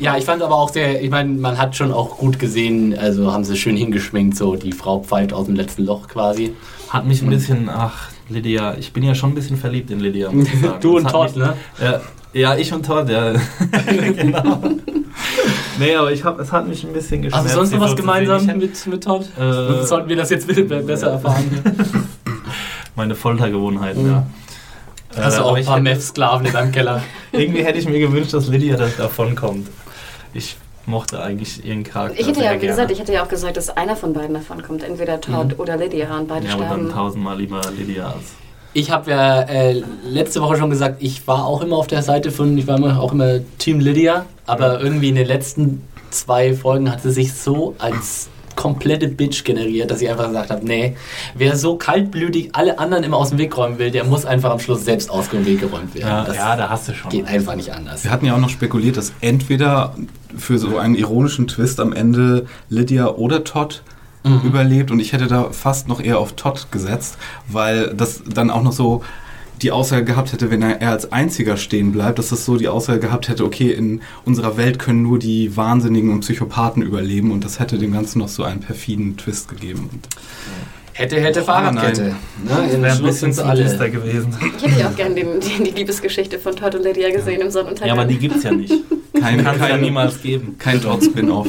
Ja, 0.00 0.16
ich 0.18 0.24
fand 0.24 0.42
aber 0.42 0.56
auch 0.56 0.70
sehr, 0.72 1.00
ich 1.02 1.10
meine, 1.10 1.30
man 1.34 1.56
hat 1.56 1.76
schon 1.76 1.92
auch 1.92 2.18
gut 2.18 2.38
gesehen, 2.40 2.98
also 2.98 3.32
haben 3.32 3.44
sie 3.44 3.56
schön 3.56 3.76
hingeschminkt, 3.76 4.36
so 4.36 4.56
die 4.56 4.72
Frau 4.72 4.98
pfeift 5.00 5.32
aus 5.32 5.46
dem 5.46 5.54
letzten 5.54 5.84
Loch 5.84 6.08
quasi. 6.08 6.54
Hat 6.90 7.06
mich 7.06 7.22
ein 7.22 7.30
bisschen, 7.30 7.70
ach, 7.70 8.08
Lydia, 8.28 8.74
ich 8.78 8.92
bin 8.92 9.02
ja 9.04 9.14
schon 9.14 9.30
ein 9.30 9.34
bisschen 9.34 9.56
verliebt 9.56 9.90
in 9.90 10.00
Lydia, 10.00 10.30
muss 10.30 10.46
ich 10.48 10.60
sagen. 10.60 10.80
Du 10.80 10.94
Das 10.94 11.04
und 11.04 11.10
Todd, 11.10 11.36
mich, 11.36 11.46
ne? 11.46 11.54
Ja, 11.82 12.00
ja, 12.32 12.56
ich 12.56 12.72
und 12.72 12.84
Todd, 12.86 13.08
ja. 13.08 13.32
genau. 13.86 14.60
Nee, 15.78 15.94
aber 15.96 16.12
ich 16.12 16.24
hab, 16.24 16.38
es 16.40 16.50
hat 16.52 16.66
mich 16.68 16.84
ein 16.84 16.92
bisschen 16.92 17.22
geschmerzt. 17.22 17.44
Hast 17.46 17.54
du 17.54 17.58
sonst 17.60 17.72
noch 17.72 17.80
was 17.80 17.96
gemeinsam 17.96 18.46
mit, 18.58 18.86
mit 18.86 19.04
Todd? 19.04 19.26
Äh, 19.38 19.84
Sollten 19.84 20.08
wir 20.08 20.16
das 20.16 20.30
jetzt 20.30 20.46
bitte 20.46 20.64
be- 20.64 20.80
besser 20.82 21.10
erfahren? 21.12 21.44
Meine 22.96 23.14
Foltergewohnheiten, 23.14 24.06
ja. 24.06 24.26
Hast 25.16 25.34
Äh, 25.34 25.38
du 25.38 25.44
auch 25.44 25.54
ein 25.54 25.60
ich 25.60 25.66
paar 25.66 25.80
Meth-Sklaven 25.80 26.46
in 26.46 26.52
deinem 26.52 26.72
Keller? 26.72 27.02
Irgendwie 27.32 27.64
hätte 27.64 27.78
ich 27.78 27.88
mir 27.88 27.98
gewünscht, 27.98 28.32
dass 28.34 28.48
Lydia 28.48 28.76
das 28.76 28.96
davon 28.96 29.34
kommt. 29.34 29.68
Ich 30.32 30.56
mochte 30.86 31.22
eigentlich 31.22 31.64
ihren 31.64 31.84
Charakter 31.84 32.18
Ich 32.18 32.26
hätte 32.26 32.40
sehr 32.40 32.44
ja, 32.44 32.54
wie 32.54 32.58
gerne. 32.58 32.72
gesagt, 32.72 32.90
ich 32.90 32.98
hätte 32.98 33.12
ja 33.12 33.24
auch 33.24 33.28
gesagt, 33.28 33.56
dass 33.56 33.70
einer 33.76 33.96
von 33.96 34.12
beiden 34.12 34.34
davon 34.34 34.62
kommt. 34.62 34.82
Entweder 34.82 35.20
Todd 35.20 35.58
oder 35.58 35.76
Lydia 35.76 36.16
und 36.18 36.28
beide 36.28 36.46
ja, 36.46 36.54
aber 36.54 36.64
dann 36.64 36.72
sterben. 36.72 36.92
tausendmal 36.92 37.38
lieber 37.38 37.60
Lydia 37.76 38.06
als... 38.06 38.34
Ich 38.76 38.90
habe 38.90 39.12
ja 39.12 39.42
äh, 39.42 39.82
letzte 40.04 40.42
Woche 40.42 40.56
schon 40.56 40.68
gesagt, 40.68 40.96
ich 41.00 41.26
war 41.28 41.46
auch 41.46 41.62
immer 41.62 41.76
auf 41.76 41.86
der 41.86 42.02
Seite 42.02 42.32
von, 42.32 42.58
ich 42.58 42.66
war 42.66 42.76
immer, 42.76 43.00
auch 43.00 43.12
immer 43.12 43.38
Team 43.58 43.78
Lydia, 43.78 44.26
aber 44.46 44.80
irgendwie 44.80 45.10
in 45.10 45.14
den 45.14 45.28
letzten 45.28 45.86
zwei 46.10 46.54
Folgen 46.54 46.90
hat 46.90 47.02
sie 47.02 47.12
sich 47.12 47.34
so 47.34 47.76
als 47.78 48.28
komplette 48.56 49.08
Bitch 49.08 49.44
generiert, 49.44 49.90
dass 49.90 50.00
ich 50.00 50.10
einfach 50.10 50.28
gesagt 50.28 50.50
habe, 50.50 50.66
nee, 50.66 50.96
wer 51.34 51.56
so 51.56 51.76
kaltblütig 51.76 52.50
alle 52.52 52.78
anderen 52.78 53.04
immer 53.04 53.16
aus 53.16 53.30
dem 53.30 53.38
Weg 53.38 53.56
räumen 53.56 53.78
will, 53.78 53.90
der 53.90 54.04
muss 54.04 54.24
einfach 54.24 54.50
am 54.50 54.58
Schluss 54.58 54.84
selbst 54.84 55.10
aus 55.10 55.28
dem 55.28 55.44
Weg 55.46 55.60
geräumt 55.60 55.94
werden. 55.94 56.08
Ja, 56.08 56.24
das 56.24 56.36
ja, 56.36 56.56
da 56.56 56.68
hast 56.68 56.88
du 56.88 56.94
schon. 56.94 57.10
geht 57.10 57.26
einfach 57.26 57.56
nicht 57.56 57.72
anders. 57.72 58.04
Wir 58.04 58.10
hatten 58.10 58.26
ja 58.26 58.34
auch 58.34 58.40
noch 58.40 58.50
spekuliert, 58.50 58.96
dass 58.96 59.12
entweder 59.20 59.94
für 60.36 60.58
so 60.58 60.78
einen 60.78 60.94
ironischen 60.94 61.46
Twist 61.46 61.80
am 61.80 61.92
Ende 61.92 62.46
Lydia 62.68 63.08
oder 63.08 63.44
Todd 63.44 63.82
überlebt 64.42 64.90
und 64.90 65.00
ich 65.00 65.12
hätte 65.12 65.26
da 65.26 65.50
fast 65.50 65.86
noch 65.86 66.00
eher 66.00 66.18
auf 66.18 66.32
Todd 66.32 66.68
gesetzt, 66.70 67.18
weil 67.46 67.92
das 67.94 68.22
dann 68.26 68.50
auch 68.50 68.62
noch 68.62 68.72
so 68.72 69.02
die 69.62 69.70
Aussage 69.70 70.04
gehabt 70.04 70.32
hätte, 70.32 70.50
wenn 70.50 70.62
er, 70.62 70.90
als 70.90 71.12
einziger 71.12 71.56
stehen 71.56 71.92
bleibt, 71.92 72.18
dass 72.18 72.28
das 72.28 72.44
so 72.44 72.56
die 72.56 72.68
Aussage 72.68 73.00
gehabt 73.00 73.28
hätte, 73.28 73.44
okay, 73.44 73.70
in 73.70 74.00
unserer 74.24 74.56
Welt 74.56 74.78
können 74.78 75.02
nur 75.02 75.18
die 75.18 75.56
Wahnsinnigen 75.56 76.10
und 76.12 76.20
Psychopathen 76.20 76.82
überleben 76.82 77.30
und 77.30 77.44
das 77.44 77.60
hätte 77.60 77.78
dem 77.78 77.92
Ganzen 77.92 78.18
noch 78.18 78.28
so 78.28 78.42
einen 78.42 78.60
perfiden 78.60 79.16
Twist 79.16 79.48
gegeben. 79.48 79.88
Und 79.92 80.08
Hätte, 80.96 81.20
hätte 81.20 81.40
Oh, 81.40 81.44
Fahrradkette. 81.44 82.02
Ne? 82.02 82.14
Das 82.48 82.56
wäre 82.80 82.92
ein 82.92 83.02
bisschen 83.02 83.32
sind 83.32 83.32
sie 83.32 83.42
simplistischer 83.42 83.80
alle. 83.80 83.90
gewesen. 83.90 84.34
Ich 84.56 84.64
hätte 84.64 84.80
ja 84.80 84.88
auch 84.90 84.96
gerne 84.96 85.14
den, 85.16 85.40
die, 85.40 85.64
die 85.64 85.70
Liebesgeschichte 85.70 86.38
von 86.38 86.54
Todd 86.54 86.76
und 86.76 86.84
Lydia 86.84 87.10
gesehen 87.10 87.40
im 87.40 87.50
Sonnenuntergang. 87.50 87.88
Ja, 87.88 88.00
aber 88.00 88.04
die 88.04 88.16
gibt's 88.18 88.44
ja 88.44 88.52
nicht. 88.52 88.72
Kein, 89.20 89.44
Kann 89.44 89.54
es 89.54 89.60
ja 89.60 89.68
kein, 89.68 89.80
niemals 89.80 90.20
geben. 90.22 90.56
kein 90.58 90.82
Todd-Spin-Off. 90.82 91.46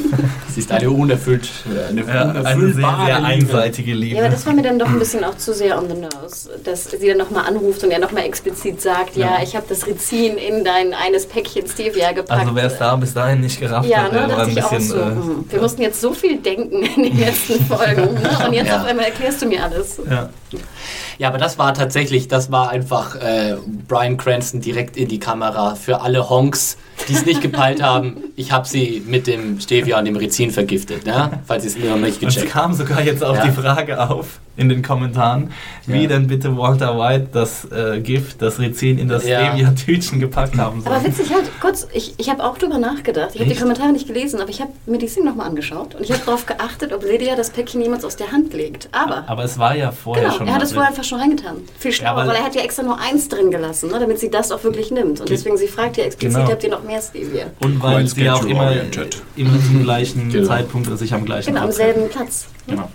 Es 0.49 0.57
ist 0.57 0.71
eine 0.71 0.89
unerfüllt, 0.89 1.49
äh, 1.73 1.89
eine 1.89 2.01
Ja, 2.01 2.21
eine 2.29 2.43
sehr, 2.43 2.73
sehr 2.73 3.15
Liebe. 3.17 3.25
einseitige 3.25 3.91
Ja, 3.91 3.95
aber 3.97 4.05
Liebe. 4.23 4.29
das 4.29 4.45
war 4.45 4.53
mir 4.53 4.61
dann 4.61 4.79
doch 4.79 4.87
ein 4.87 4.99
bisschen 4.99 5.23
auch 5.23 5.35
zu 5.37 5.53
sehr 5.53 5.77
on 5.77 5.87
the 5.89 5.95
nose, 5.95 6.49
dass 6.63 6.85
sie 6.91 7.07
dann 7.07 7.17
nochmal 7.17 7.45
anruft 7.47 7.83
und 7.83 7.91
er 7.91 7.99
nochmal 7.99 8.23
explizit 8.25 8.81
sagt, 8.81 9.15
ja, 9.17 9.37
Ja. 9.37 9.43
ich 9.43 9.55
habe 9.55 9.65
das 9.67 9.85
Rizin 9.87 10.37
in 10.37 10.63
dein 10.63 10.93
eines 10.93 11.25
Päckchen 11.25 11.67
Stevia 11.67 12.11
gepackt. 12.11 12.39
Also 12.41 12.55
wer 12.55 12.65
es 12.65 12.77
da 12.77 12.95
bis 12.95 13.13
dahin 13.13 13.41
nicht 13.41 13.59
gerafft 13.59 13.89
ja, 13.89 14.03
hat, 14.03 14.13
ne, 14.13 14.27
war 14.29 14.39
ein 14.47 14.53
bisschen... 14.55 14.81
so, 14.81 14.95
äh, 14.97 15.11
wir 15.49 15.61
mussten 15.61 15.81
jetzt 15.81 15.99
so 15.99 16.13
viel 16.13 16.37
denken 16.37 16.83
in 16.83 17.03
den 17.03 17.19
letzten 17.19 17.63
Folgen 17.67 18.13
ne? 18.13 18.29
und 18.47 18.53
jetzt 18.53 18.67
Ja. 18.67 18.81
auf 18.81 18.85
einmal 18.87 19.05
erklärst 19.05 19.41
du 19.41 19.47
mir 19.47 19.63
alles. 19.63 19.99
ja. 20.09 20.29
Ja, 21.17 21.29
aber 21.29 21.37
das 21.37 21.57
war 21.57 21.73
tatsächlich, 21.73 22.27
das 22.27 22.51
war 22.51 22.69
einfach 22.69 23.15
äh, 23.15 23.55
Brian 23.87 24.17
Cranston 24.17 24.61
direkt 24.61 24.97
in 24.97 25.07
die 25.07 25.19
Kamera 25.19 25.75
für 25.75 26.01
alle 26.01 26.29
Honks, 26.29 26.77
die 27.07 27.13
es 27.13 27.25
nicht 27.25 27.41
gepeilt 27.41 27.81
haben. 27.81 28.17
Ich 28.35 28.51
habe 28.51 28.67
sie 28.67 29.01
mit 29.05 29.27
dem 29.27 29.59
Stevia 29.59 29.97
und 29.99 30.05
dem 30.05 30.15
Rizin 30.15 30.51
vergiftet, 30.51 31.05
ne? 31.05 31.39
falls 31.45 31.63
sie 31.63 31.69
es 31.69 31.77
noch 31.77 31.97
nicht 31.97 32.21
Und 32.21 32.29
es 32.29 32.35
gecheckt 32.35 32.51
kam 32.51 32.73
sogar 32.73 33.01
jetzt 33.01 33.23
auch 33.23 33.35
Ja. 33.35 33.45
die 33.45 33.51
Frage 33.51 34.09
auf 34.09 34.39
in 34.57 34.69
den 34.69 34.81
Kommentaren, 34.81 35.51
wie 35.85 36.03
Ja. 36.03 36.07
denn 36.09 36.27
bitte 36.27 36.55
Walter 36.57 36.97
White 36.97 37.27
das 37.33 37.65
äh, 37.71 37.99
Gift, 37.99 38.41
das 38.41 38.57
Rizin 38.59 38.97
in 38.97 39.09
das 39.09 39.25
Ja. 39.27 39.51
Stevia-Tütchen 39.53 40.19
gepackt 40.21 40.57
haben 40.57 40.81
soll. 40.81 40.93
Aber 40.93 41.03
witzig 41.03 41.33
halt, 41.33 41.49
kurz, 41.59 41.87
ich, 41.93 42.13
ich 42.17 42.29
habe 42.29 42.41
auch 42.43 42.57
drüber 42.57 42.77
nachgedacht. 42.77 43.31
Ich 43.33 43.41
habe 43.41 43.49
die? 43.53 43.55
Kommentare 43.59 43.91
nicht 43.91 44.07
gelesen, 44.07 44.39
aber 44.39 44.49
ich 44.49 44.61
habe 44.61 44.71
mir 44.85 44.97
die 44.97 45.07
Szene 45.07 45.25
nochmal 45.27 45.47
angeschaut 45.47 45.95
und 45.95 46.03
ich 46.03 46.11
habe 46.11 46.21
darauf 46.25 46.45
geachtet, 46.45 46.93
ob 46.93 47.03
Lydia 47.03 47.35
das 47.35 47.49
Päckchen 47.49 47.81
jemals 47.81 48.05
aus 48.05 48.15
der 48.15 48.31
Hand 48.31 48.53
legt. 48.53 48.87
Aber, 48.93 49.23
Aber 49.27 49.43
es 49.43 49.57
war 49.59 49.75
ja 49.75 49.91
vorher 49.91 50.25
genau, 50.25 50.37
schon 50.37 50.47
er 50.47 50.55
hat 50.55 50.63
es 50.63 50.71
vorher 50.73 50.93
schon 51.05 51.19
reingetan. 51.19 51.57
Viel 51.79 51.91
schlauer, 51.91 52.17
weil- 52.17 52.27
weil 52.29 52.35
er 52.37 52.43
hat 52.43 52.55
ja 52.55 52.61
extra 52.61 52.83
nur 52.83 52.99
eins 52.99 53.27
drin 53.29 53.51
gelassen, 53.51 53.89
ne, 53.91 53.99
damit 53.99 54.19
sie 54.19 54.29
das 54.29 54.51
auch 54.51 54.63
wirklich 54.63 54.91
nimmt. 54.91 55.19
Und 55.21 55.27
Ge- 55.27 55.35
deswegen, 55.37 55.57
sie 55.57 55.67
fragt 55.67 55.97
ja 55.97 56.03
explizit, 56.05 56.35
Genau. 56.37 56.51
habt 56.51 56.63
ihr 56.63 56.69
noch 56.69 56.83
mehr 56.83 57.01
Stevia? 57.01 57.45
Und 57.59 57.81
weil 57.81 57.97
Quite 58.03 58.15
sie 58.15 58.23
ja 58.23 58.33
auch 58.33 58.45
immer, 58.45 58.71
immer 59.35 59.59
zum 59.63 59.83
gleichen 59.83 60.29
Genau. 60.31 60.47
Zeitpunkt 60.47 60.87
und 60.89 60.97
sich 60.97 61.13
am 61.13 61.25
gleichen 61.25 61.47
Genau, 61.47 61.61
am 61.61 61.67
Ort 61.67 61.75
selben 61.75 62.09
Platz. 62.09 62.45
Genau. 62.67 62.89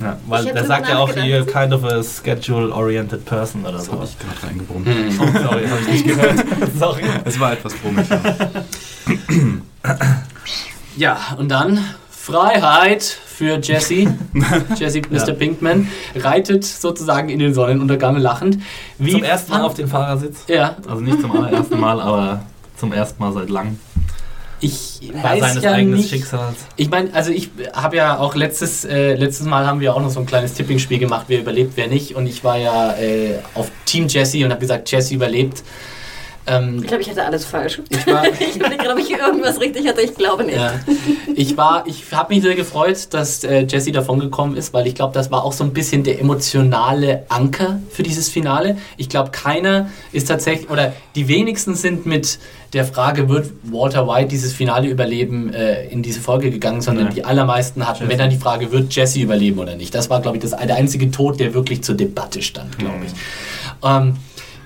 Ja, 0.00 0.18
weil 0.26 0.46
Ich 0.46 0.52
der 0.52 0.64
sagt 0.64 0.88
ja 0.88 0.98
auch, 1.00 1.10
you're 1.10 1.44
kind 1.44 1.74
of 1.74 1.84
a 1.84 2.02
schedule-oriented 2.02 3.26
person 3.26 3.60
oder 3.62 3.72
Das 3.72 3.92
habe 3.92 4.04
ich 4.04 4.18
gerade 4.18 4.46
reingebrummt. 4.46 4.88
Oh, 4.88 5.24
sorry, 5.42 5.66
habe 5.68 5.80
ich 5.82 5.88
nicht 5.88 6.06
gehört. 6.06 6.44
sorry. 6.78 7.02
Es 7.26 7.38
war 7.38 7.52
etwas 7.52 7.74
brummig. 7.74 8.06
ja. 8.08 8.18
Ja, 10.96 11.18
und 11.38 11.48
dann 11.48 11.82
Freiheit 12.10 13.16
für 13.42 13.58
Jesse. 13.60 14.06
Jesse, 14.78 15.02
Mr. 15.10 15.26
Ja. 15.28 15.34
Pinkman, 15.34 15.88
reitet 16.14 16.64
sozusagen 16.64 17.28
in 17.28 17.40
den 17.40 17.54
Sonnenuntergang 17.54 18.16
lachend. 18.16 18.58
Wie 18.98 19.10
zum 19.10 19.24
ersten 19.24 19.50
Mal 19.50 19.62
auf 19.62 19.74
den 19.74 19.88
Fahrersitz. 19.88 20.44
Ja, 20.46 20.76
Also 20.88 21.02
nicht 21.02 21.20
zum 21.20 21.32
allerersten 21.32 21.80
Mal, 21.80 22.00
aber 22.00 22.44
zum 22.76 22.92
ersten 22.92 23.20
Mal 23.20 23.32
seit 23.32 23.50
langem. 23.50 23.80
ich 24.60 25.10
weiß 25.12 25.40
seines 25.40 25.64
ja 25.64 25.72
eigenen 25.72 25.96
nicht. 25.96 26.10
Schicksals. 26.10 26.54
Ich 26.76 26.88
meine, 26.88 27.12
also 27.14 27.32
ich 27.32 27.50
habe 27.72 27.96
ja 27.96 28.16
auch 28.20 28.36
letztes, 28.36 28.84
äh, 28.84 29.16
letztes 29.16 29.44
Mal 29.44 29.66
haben 29.66 29.80
wir 29.80 29.92
auch 29.92 30.00
noch 30.00 30.10
so 30.10 30.20
ein 30.20 30.26
kleines 30.26 30.54
Tippingspiel 30.54 31.00
gemacht, 31.00 31.24
wer 31.26 31.40
überlebt, 31.40 31.72
wer 31.74 31.88
nicht. 31.88 32.14
Und 32.14 32.28
ich 32.28 32.44
war 32.44 32.58
ja 32.58 32.94
äh, 32.96 33.40
auf 33.54 33.72
Team 33.86 34.06
Jesse 34.06 34.44
und 34.44 34.52
habe 34.52 34.60
gesagt, 34.60 34.88
Jesse 34.88 35.16
überlebt. 35.16 35.64
Ähm, 36.46 36.78
Ich 36.80 36.86
glaube, 36.88 37.02
ich 37.02 37.08
hatte 37.10 37.24
alles 37.24 37.44
falsch. 37.44 37.80
ich 37.88 38.06
war, 38.06 38.24
Ich 38.40 38.58
gerade, 38.58 38.92
ob 38.92 38.98
ich 38.98 39.10
irgendwas 39.10 39.60
richtig 39.60 39.86
hatte. 39.86 40.02
Ich 40.02 40.14
glaube 40.14 40.44
nicht. 40.44 40.56
Ja. 40.58 40.72
Ich 41.34 41.56
war, 41.56 41.84
ich 41.86 42.04
habe 42.12 42.34
mich 42.34 42.42
sehr 42.42 42.54
gefreut, 42.54 43.08
dass 43.10 43.44
äh, 43.44 43.64
Jesse 43.68 43.92
davon 43.92 44.18
gekommen 44.20 44.56
ist, 44.56 44.74
weil 44.74 44.86
ich 44.86 44.94
glaube, 44.94 45.14
das 45.14 45.30
war 45.30 45.44
auch 45.44 45.52
so 45.52 45.62
ein 45.64 45.72
bisschen 45.72 46.02
der 46.02 46.20
emotionale 46.20 47.24
Anker 47.28 47.80
für 47.90 48.02
dieses 48.02 48.28
Finale. 48.28 48.76
Ich 48.96 49.08
glaube, 49.08 49.30
keiner 49.30 49.88
ist 50.12 50.28
tatsächlich, 50.28 50.68
oder 50.70 50.92
die 51.14 51.28
wenigsten 51.28 51.74
sind 51.74 52.06
mit 52.06 52.38
der 52.72 52.84
Frage, 52.86 53.28
wird 53.28 53.50
Walter 53.64 54.08
White 54.08 54.28
dieses 54.28 54.52
Finale 54.52 54.88
überleben, 54.88 55.52
äh, 55.52 55.86
in 55.88 56.02
diese 56.02 56.20
Folge 56.20 56.50
gegangen, 56.50 56.80
sondern 56.80 57.06
Ja. 57.08 57.12
die 57.12 57.24
allermeisten 57.24 57.86
hatten, 57.86 58.00
Jesse. 58.00 58.10
wenn 58.10 58.18
dann 58.18 58.30
die 58.30 58.38
Frage, 58.38 58.72
wird 58.72 58.94
Jesse 58.94 59.20
überleben 59.20 59.58
oder 59.58 59.76
nicht. 59.76 59.94
Das 59.94 60.08
war, 60.10 60.20
glaube 60.20 60.38
ich, 60.38 60.42
das, 60.42 60.52
der 60.52 60.74
einzige 60.76 61.10
Tod, 61.10 61.38
der 61.38 61.54
wirklich 61.54 61.82
zur 61.82 61.94
Debatte 61.94 62.42
stand, 62.42 62.78
glaube 62.78 63.04
ich. 63.06 63.12
Ähm, 63.84 64.16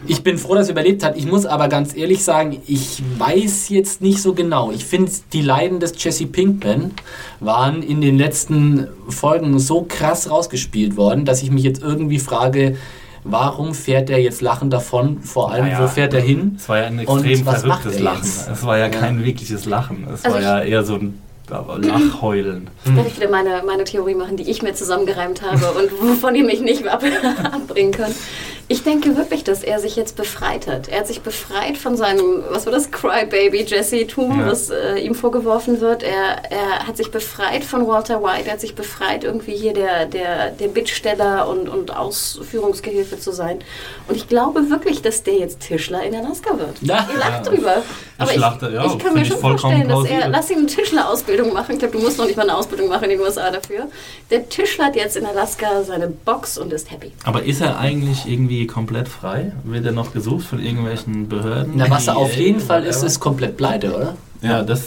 ich 0.07 0.23
bin 0.23 0.39
froh, 0.39 0.55
dass 0.55 0.69
er 0.69 0.73
überlebt 0.73 1.03
hat. 1.05 1.17
Ich 1.17 1.27
muss 1.27 1.47
aber 1.47 1.69
ganz 1.69 1.97
ehrlich 1.97 2.23
sagen, 2.25 2.61
ich 2.67 3.03
weiß 3.19 3.69
jetzt 3.69 4.01
nicht 4.03 4.21
so 4.23 4.35
genau. 4.35 4.71
Ich 4.73 4.85
finde, 4.85 5.11
die 5.33 5.43
Leiden 5.43 5.81
des 5.81 5.93
Jesse 6.03 6.27
Pinkman 6.27 6.93
waren 7.41 7.83
in 7.83 8.01
den 8.01 8.17
letzten 8.19 8.89
Folgen 9.09 9.59
so 9.59 9.85
krass 9.89 10.31
rausgespielt 10.31 10.97
worden, 10.97 11.25
dass 11.25 11.43
ich 11.43 11.51
mich 11.51 11.63
jetzt 11.65 11.83
irgendwie 11.83 12.19
frage, 12.19 12.77
warum 13.25 13.75
fährt 13.75 14.09
er 14.11 14.19
jetzt 14.21 14.41
lachend 14.41 14.73
davon? 14.73 15.21
Vor 15.23 15.51
allem, 15.53 15.67
Naja, 15.67 15.83
wo 15.83 15.89
fährt 15.89 16.15
er 16.15 16.21
hin? 16.21 16.57
Es 16.59 16.69
war 16.69 16.79
ja 16.79 16.85
ein 16.87 16.99
extrem 17.01 17.45
verrücktes 17.45 17.97
er 17.97 18.01
Lachen. 18.03 18.23
jetzt? 18.25 18.49
Es 18.49 18.65
war 18.65 18.79
ja, 18.79 18.85
Ja. 18.85 18.91
kein 18.91 19.25
wirkliches 19.25 19.65
Lachen. 19.67 20.07
Es 20.13 20.25
Also 20.25 20.37
war 20.37 20.43
ja 20.43 20.61
eher 20.63 20.85
so 20.85 20.95
ein 20.95 21.21
Lachheulen. 21.49 22.69
Jetzt 22.85 22.97
werde 22.97 23.09
ich 23.09 23.17
wieder 23.17 23.31
meine, 23.31 23.63
meine 23.65 23.85
Theorie 23.85 24.15
machen, 24.15 24.37
die 24.37 24.51
ich 24.51 24.63
mir 24.63 24.75
zusammengereimt 24.75 25.43
habe 25.43 25.65
und 25.79 25.91
wovon 26.01 26.35
ihr 26.35 26.45
mich 26.45 26.61
nicht 26.61 26.87
ab 26.89 27.03
abbringen 27.53 27.93
könnt. 27.93 28.15
Ich 28.69 28.83
denke 28.83 29.17
wirklich, 29.17 29.45
dass 29.45 29.63
er 29.63 29.79
sich 29.79 29.95
jetzt 29.95 30.17
befreit 30.17 30.67
hat. 30.67 30.89
Er 30.89 30.99
hat 31.01 31.07
sich 31.07 31.21
befreit 31.21 31.77
von 31.79 31.97
seinem, 31.97 32.43
was 32.51 32.67
war 32.67 32.73
das, 32.73 32.91
Crybaby 32.91 33.63
Jesse-Tum, 33.65 34.41
Ja. 34.41 34.47
was 34.49 34.71
äh, 34.71 34.99
ihm 34.99 35.15
vorgeworfen 35.15 35.81
wird. 35.81 36.03
Er, 36.03 36.51
er 36.51 36.85
hat 36.87 36.97
sich 36.97 37.13
befreit 37.13 37.63
von 37.63 37.87
Walter 37.87 38.23
White, 38.25 38.47
er 38.49 38.55
hat 38.55 38.61
sich 38.61 38.75
befreit, 38.75 39.23
irgendwie 39.23 39.55
hier 39.55 39.73
der, 39.73 40.07
der, 40.07 40.51
der 40.51 40.67
Bittsteller 40.67 41.49
und, 41.49 41.69
und 41.69 41.95
Ausführungsgehilfe 41.97 43.21
zu 43.21 43.31
sein. 43.31 43.61
Und 44.09 44.17
ich 44.17 44.29
glaube 44.29 44.69
wirklich, 44.69 45.01
dass 45.01 45.23
der 45.23 45.35
jetzt 45.37 45.61
Tischler 45.61 46.03
in 46.03 46.15
Alaska 46.17 46.59
wird. 46.59 46.77
Ja. 46.83 47.07
Ihr 47.13 47.19
lacht 47.19 47.47
Ja. 47.47 47.53
drüber. 47.53 47.83
Aber 48.19 48.31
ich, 48.33 48.37
lachte, 48.39 48.71
ja, 48.71 48.85
ich 48.87 48.99
kann 48.99 49.15
mir 49.15 49.25
schon 49.25 49.39
vorstellen, 49.39 49.89
dass 49.89 50.05
er, 50.07 50.29
lass 50.29 50.51
ihn 50.51 50.59
eine 50.59 50.67
Tischlerausbildung 50.67 51.53
machen. 51.53 51.73
Ich 51.75 51.79
glaube, 51.79 51.97
du 51.99 52.03
musst 52.03 52.19
noch 52.19 52.25
nicht 52.27 52.37
mal 52.37 52.45
eine 52.45 52.57
Ausbildung 52.57 52.89
machen 52.89 53.05
in 53.05 53.11
den 53.11 53.21
USA 53.21 53.51
dafür. 53.51 53.87
Der 54.31 54.49
Tischler 54.49 54.87
hat 54.87 54.97
jetzt 54.97 55.17
in 55.17 55.27
Alaska 55.27 55.83
seine 55.85 56.09
Box 56.09 56.59
und 56.59 56.73
ist 56.73 56.91
happy. 56.91 57.13
Aber 57.25 57.43
ist 57.45 57.61
er 57.61 57.79
eigentlich 57.79 58.25
irgendwie 58.27 58.56
die 58.61 58.67
komplett 58.67 59.09
frei? 59.09 59.53
Wird 59.65 59.85
er 59.87 59.93
noch 59.93 60.13
gesucht 60.13 60.47
von 60.47 60.61
irgendwelchen 60.61 61.29
Behörden? 61.29 61.73
Na, 61.77 61.89
was 61.91 62.07
er 62.07 62.17
auf 62.17 62.33
EA, 62.37 62.41
jeden 62.43 62.61
Fall 62.61 62.85
ist, 62.85 63.03
ist 63.03 63.21
komplett 63.21 63.57
pleite, 63.57 63.95
oder? 63.95 64.15
Ja, 64.43 64.63
das, 64.63 64.85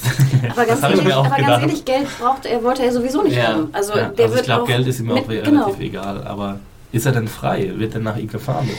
Aber 0.51 0.65
ganz, 0.65 0.81
das 0.81 0.83
habe 0.83 0.93
ich 0.93 0.99
ehrlich, 0.99 1.03
mir 1.05 1.17
auch 1.17 1.25
aber 1.25 1.37
ganz 1.37 1.61
ehrlich, 1.63 1.85
Geld 1.85 2.07
braucht 2.19 2.45
er, 2.45 2.63
wollte 2.63 2.83
er 2.83 2.91
sowieso 2.91 3.23
nicht 3.23 3.35
Ja. 3.35 3.47
haben. 3.53 3.69
Also, 3.73 3.93
Ja, 3.97 4.09
der 4.09 4.25
also 4.25 4.35
wird 4.35 4.41
ich 4.41 4.45
glaube, 4.45 4.67
Geld 4.67 4.87
ist 4.87 4.99
ihm 4.99 5.11
auch 5.11 5.15
mit, 5.15 5.29
relativ 5.29 5.51
genau. 5.51 5.75
egal. 5.79 6.23
Aber 6.23 6.59
ist 6.91 7.05
er 7.05 7.11
denn 7.11 7.27
frei? 7.27 7.71
Wird 7.75 7.93
er 7.95 7.99
nach 7.99 8.17
ihm 8.17 8.27
gefahren? 8.27 8.69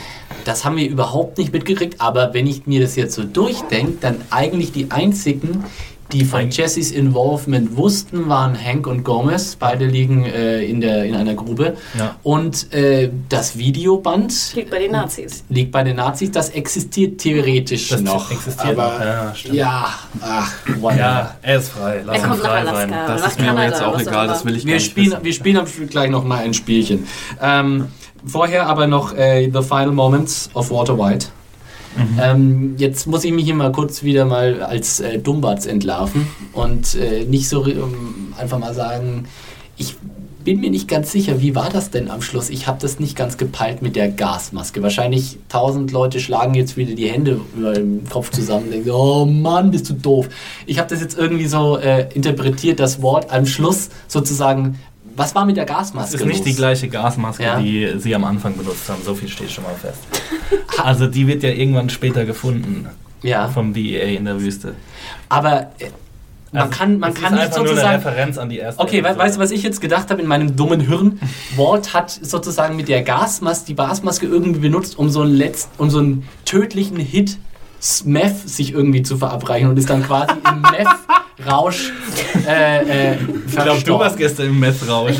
Das 0.44 0.64
haben 0.64 0.76
wir 0.76 0.88
überhaupt 0.88 1.38
nicht 1.38 1.52
mitgekriegt, 1.52 2.00
aber 2.00 2.34
wenn 2.34 2.46
ich 2.46 2.66
mir 2.66 2.80
das 2.80 2.96
jetzt 2.96 3.14
so 3.14 3.24
durchdenke, 3.24 3.94
dann 4.00 4.16
eigentlich 4.30 4.72
die 4.72 4.90
einzigen, 4.90 5.64
die 6.12 6.24
von 6.24 6.50
Jessys 6.50 6.90
Involvement 6.90 7.76
wussten, 7.76 8.28
waren 8.28 8.54
Hank 8.62 8.86
und 8.86 9.04
Gomez. 9.04 9.56
Beide 9.56 9.86
liegen 9.86 10.24
äh, 10.24 10.62
in, 10.64 10.80
der, 10.80 11.04
in 11.04 11.14
einer 11.14 11.34
Grube. 11.34 11.76
Ja. 11.98 12.16
Und 12.22 12.72
äh, 12.72 13.10
das 13.28 13.56
Videoband 13.58 14.54
Liegt 14.54 14.70
bei 14.70 14.78
den 14.80 14.92
Nazis. 14.92 15.44
liegt 15.48 15.72
bei 15.72 15.82
den 15.84 15.96
Nazis. 15.96 16.30
Das 16.30 16.50
existiert 16.50 17.18
theoretisch 17.20 17.88
Das 17.88 18.00
noch. 18.00 18.30
existiert 18.30 18.78
aber 18.78 18.98
noch. 18.98 19.04
Ja, 19.04 19.34
stimmt. 19.34 19.54
ja, 19.54 19.86
ach, 20.20 20.52
whatever. 20.80 20.98
Ja, 21.00 21.34
er 21.42 21.58
ist 21.58 21.68
frei. 21.70 22.02
Lass 22.04 22.16
Er 22.16 22.22
ihn 22.22 22.28
kommt 22.28 22.42
nach 22.42 22.48
frei 22.50 22.58
Alaska. 22.60 22.76
sein. 22.76 22.90
Das 23.06 23.20
nach 23.22 23.28
ist 23.28 23.40
mir 23.40 23.50
aber 23.50 23.64
jetzt 23.64 23.82
auch 23.82 24.00
egal, 24.00 24.26
das 24.28 24.44
will 24.44 24.56
ich 24.56 24.62
gar 24.62 24.68
Wir 24.68 24.74
nicht 24.74 24.90
spielen, 24.90 25.10
wissen. 25.12 25.24
wir 25.24 25.32
spielen 25.32 25.56
am 25.58 25.66
gleich 25.88 26.10
noch 26.10 26.24
mal 26.24 26.38
ein 26.38 26.54
Spielchen. 26.54 27.06
Ähm, 27.40 27.88
vorher 28.24 28.66
aber 28.66 28.86
noch 28.86 29.14
äh, 29.16 29.50
The 29.52 29.62
Final 29.62 29.92
Moments 29.92 30.50
of 30.54 30.70
Walter 30.70 30.98
White. 30.98 31.26
Ähm, 32.20 32.74
jetzt 32.78 33.06
muss 33.06 33.24
ich 33.24 33.32
mich 33.32 33.44
hier 33.44 33.54
mal 33.54 33.72
kurz 33.72 34.02
wieder 34.02 34.24
mal 34.24 34.62
als 34.62 35.00
äh, 35.00 35.18
Dummbatz 35.18 35.66
entlarven 35.66 36.26
und 36.52 36.94
äh, 36.94 37.24
nicht 37.24 37.48
so 37.48 37.66
ähm, 37.66 38.32
einfach 38.38 38.58
mal 38.58 38.74
sagen, 38.74 39.26
ich 39.76 39.96
bin 40.44 40.60
mir 40.60 40.70
nicht 40.70 40.88
ganz 40.88 41.12
sicher, 41.12 41.40
wie 41.40 41.54
war 41.54 41.68
das 41.68 41.90
denn 41.90 42.10
am 42.10 42.22
Schluss? 42.22 42.48
Ich 42.48 42.66
habe 42.66 42.78
das 42.80 42.98
nicht 42.98 43.16
ganz 43.16 43.36
gepeilt 43.36 43.82
mit 43.82 43.94
der 43.94 44.08
Gasmaske. 44.08 44.82
Wahrscheinlich 44.82 45.38
tausend 45.48 45.92
Leute 45.92 46.18
schlagen 46.18 46.54
jetzt 46.54 46.76
wieder 46.76 46.94
die 46.94 47.08
Hände 47.08 47.40
über 47.56 47.74
den 47.74 48.08
Kopf 48.08 48.30
zusammen 48.30 48.66
und 48.66 48.72
denken, 48.72 48.90
oh 48.90 49.26
Mann, 49.26 49.70
bist 49.70 49.90
du 49.90 49.94
doof. 49.94 50.28
Ich 50.66 50.78
habe 50.78 50.88
das 50.88 51.00
jetzt 51.00 51.18
irgendwie 51.18 51.46
so 51.46 51.76
äh, 51.76 52.08
interpretiert, 52.14 52.80
das 52.80 53.02
Wort 53.02 53.30
am 53.30 53.46
Schluss 53.46 53.90
sozusagen, 54.08 54.78
was 55.20 55.34
war 55.34 55.44
mit 55.44 55.56
der 55.56 55.64
Gasmaske 55.66 56.14
Es 56.16 56.20
ist 56.20 56.26
nicht 56.26 56.38
los? 56.38 56.44
die 56.46 56.54
gleiche 56.54 56.88
Gasmaske, 56.88 57.42
Ja. 57.44 57.60
die 57.60 57.94
sie 57.98 58.14
am 58.14 58.24
Anfang 58.24 58.56
benutzt 58.56 58.88
haben. 58.88 59.02
So 59.04 59.14
viel 59.14 59.28
steht 59.28 59.50
schon 59.50 59.64
mal 59.64 59.74
fest. 59.74 60.00
Also 60.82 61.06
die 61.06 61.26
wird 61.26 61.42
ja 61.42 61.50
irgendwann 61.50 61.90
später 61.90 62.24
gefunden 62.24 62.88
Ja, 63.22 63.48
vom 63.48 63.72
DEA 63.72 64.16
in 64.16 64.24
der 64.24 64.40
Wüste. 64.40 64.74
aber 65.28 65.70
äh, 65.78 65.90
man 66.52 66.62
Also, 66.62 66.78
kann, 66.78 66.98
man 66.98 67.14
kann 67.14 67.26
ist 67.26 67.30
nicht 67.32 67.42
einfach 67.44 67.56
nur 67.58 67.66
eine 67.66 67.68
sozusagen... 67.76 67.96
Referenz 68.02 68.38
an 68.38 68.48
die 68.48 68.58
erste. 68.58 68.82
Okay, 68.82 68.98
Episode. 68.98 69.18
weißt 69.20 69.36
du, 69.36 69.40
was 69.40 69.50
ich 69.52 69.62
jetzt 69.62 69.80
gedacht 69.80 70.10
habe 70.10 70.20
in 70.20 70.26
meinem 70.26 70.56
dummen 70.56 70.80
Hirn? 70.80 71.20
Walt 71.56 71.94
hat 71.94 72.10
sozusagen 72.10 72.74
mit 72.74 72.88
der 72.88 73.02
Gasmaske, 73.02 73.66
die 73.66 73.76
Gasmaske 73.76 74.26
irgendwie 74.26 74.58
benutzt, 74.58 74.98
um 74.98 75.10
so 75.10 75.20
einen, 75.20 75.32
letzt, 75.34 75.68
um 75.78 75.90
so 75.90 75.98
einen 75.98 76.26
tödlichen 76.44 76.96
Hit 76.96 77.38
Meth 78.04 78.48
sich 78.48 78.72
irgendwie 78.74 79.02
zu 79.02 79.16
verabreichen 79.16 79.68
und 79.70 79.78
ist 79.78 79.88
dann 79.88 80.02
quasi 80.02 80.32
im 80.32 80.62
Meth-Rausch 81.40 81.92
äh, 82.46 83.12
äh, 83.12 83.16
Ich 83.46 83.56
glaube, 83.56 83.82
du 83.82 83.98
warst 83.98 84.16
gestern 84.16 84.46
im 84.46 84.60
Messrausch. 84.60 85.18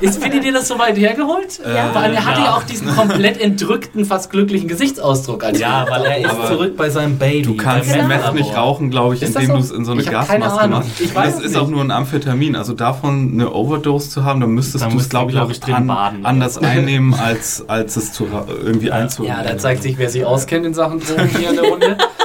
Ist, 0.00 0.22
findet 0.22 0.44
ihr 0.44 0.52
das 0.52 0.68
so 0.68 0.78
weit 0.78 0.96
hergeholt? 0.96 1.60
Ja. 1.62 1.88
Vor 1.88 2.00
allem, 2.02 2.14
er 2.14 2.24
hatte 2.24 2.40
ja. 2.40 2.46
ja 2.46 2.56
auch 2.56 2.62
diesen 2.62 2.88
komplett 2.94 3.40
entrückten, 3.40 4.04
fast 4.04 4.30
glücklichen 4.30 4.68
Gesichtsausdruck. 4.68 5.44
Als 5.44 5.58
Ja, 5.58 5.86
weil 5.88 6.04
er 6.04 6.18
ist 6.18 6.46
zurück 6.48 6.76
bei 6.76 6.90
seinem 6.90 7.18
Baby. 7.18 7.42
Du 7.42 7.56
kannst 7.56 7.92
beim 7.92 8.08
Meth 8.08 8.34
nicht 8.34 8.56
rauchen, 8.56 8.90
glaube 8.90 9.14
ich, 9.14 9.22
Ist 9.22 9.36
indem 9.36 9.56
du 9.56 9.58
es 9.58 9.70
in 9.70 9.84
so 9.84 9.92
eine 9.92 10.02
Gasmaske 10.02 10.68
machst. 10.68 11.00
Ich 11.00 11.14
weiß 11.14 11.34
das 11.34 11.40
es 11.40 11.46
ist 11.46 11.52
nicht. 11.52 11.60
auch 11.60 11.68
nur 11.68 11.82
ein 11.82 11.90
Amphetamin. 11.90 12.56
Also 12.56 12.72
davon 12.72 13.32
eine 13.32 13.52
Overdose 13.52 14.10
zu 14.10 14.24
haben, 14.24 14.40
dann 14.40 14.50
müsstest 14.50 14.84
du 14.84 14.98
es, 14.98 15.08
glaube 15.08 15.30
ich, 15.30 15.36
glaub 15.36 15.48
auch 15.48 15.50
ich, 15.50 15.60
drin 15.60 15.74
an, 15.74 15.86
baden. 15.86 16.26
anders 16.26 16.58
einnehmen, 16.58 17.14
als, 17.14 17.64
als 17.68 17.96
es 17.96 18.12
zu, 18.12 18.26
irgendwie 18.64 18.90
einzunehmen. 18.90 19.36
ja, 19.36 19.44
da 19.44 19.58
zeigt 19.58 19.82
sich, 19.82 19.98
wer 19.98 20.08
sich 20.08 20.24
auskennt 20.24 20.66
in 20.66 20.74
Sachen 20.74 21.00
Drogen 21.00 21.28
hier 21.36 21.50
in 21.50 21.56
der 21.56 21.64
Runde. 21.64 21.96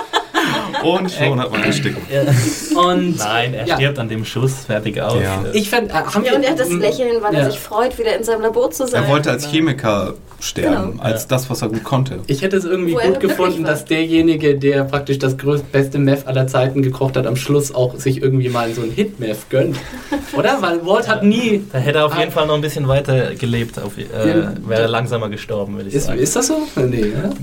Und 0.86 1.12
schon 1.12 1.40
hat 1.40 1.52
man 1.52 1.64
ersticken. 1.64 2.02
Und 2.76 3.18
Nein, 3.18 3.54
er 3.54 3.66
Ja. 3.68 3.76
stirbt 3.76 4.00
an 4.00 4.10
dem 4.10 4.26
Schuss, 4.26 4.66
fertig 4.66 5.02
aus. 5.02 5.22
Ja. 5.22 5.44
ich 5.54 5.70
fände, 5.70 5.92
äh, 5.92 5.94
haben 5.94 6.24
Ja, 6.24 6.32
wir- 6.32 6.38
und 6.38 6.44
er 6.44 6.52
hat 6.52 6.60
das 6.60 6.70
m- 6.70 6.80
Lächeln, 6.80 7.22
weil 7.22 7.34
Ja. 7.34 7.40
er 7.42 7.52
sich 7.52 7.60
freut, 7.60 7.98
wieder 7.98 8.16
in 8.18 8.24
seinem 8.24 8.42
Labor 8.42 8.72
zu 8.72 8.88
sein. 8.88 9.04
Er 9.04 9.10
wollte 9.10 9.32
als 9.32 9.48
Chemiker 9.50 10.14
sterben, 10.40 10.92
Genau. 10.92 11.04
als 11.04 11.28
das, 11.28 11.50
was 11.50 11.62
er 11.62 11.70
gut 11.70 11.84
konnte. 11.84 12.20
Ich 12.28 12.42
hätte 12.42 12.58
es 12.58 12.66
irgendwie 12.66 12.94
Wo 12.94 13.00
er 13.00 13.10
gut 13.12 13.20
gefunden, 13.22 13.64
dass 13.64 13.86
derjenige, 13.86 14.56
der 14.56 14.84
praktisch 14.84 15.18
das 15.18 15.38
größte, 15.38 15.66
beste 15.72 15.98
Meth 15.98 16.28
aller 16.28 16.46
Zeiten 16.48 16.82
gekocht 16.82 17.16
hat, 17.18 17.26
am 17.26 17.36
Schluss 17.36 17.74
auch 17.74 17.96
sich 17.96 18.22
irgendwie 18.22 18.50
mal 18.50 18.72
so 18.74 18.82
ein 18.82 18.92
Hit-Meth 18.92 19.50
gönnt. 19.50 19.78
Oder? 20.38 20.58
Weil 20.62 20.86
Walt 20.86 21.08
hat 21.08 21.24
nie. 21.24 21.64
Da 21.72 21.80
hätte 21.80 22.00
er 22.00 22.06
auf 22.08 22.18
jeden 22.18 22.30
Ah. 22.30 22.32
Fall 22.34 22.48
noch 22.48 22.56
ein 22.56 22.62
bisschen 22.62 22.88
weiter 22.88 23.34
gelebt. 23.36 23.80
Auf, 23.80 23.98
äh, 23.98 24.04
Ja. 24.04 24.54
Wäre 24.68 24.82
er 24.84 24.88
langsamer 24.88 25.30
gestorben, 25.30 25.76
würde 25.78 25.90
ich 25.90 25.96
Ist, 25.96 26.06
sagen. 26.08 26.20
ist 26.20 26.36
das 26.36 26.48
so? 26.48 26.68
Nee, 26.76 27.06
oder? 27.18 27.34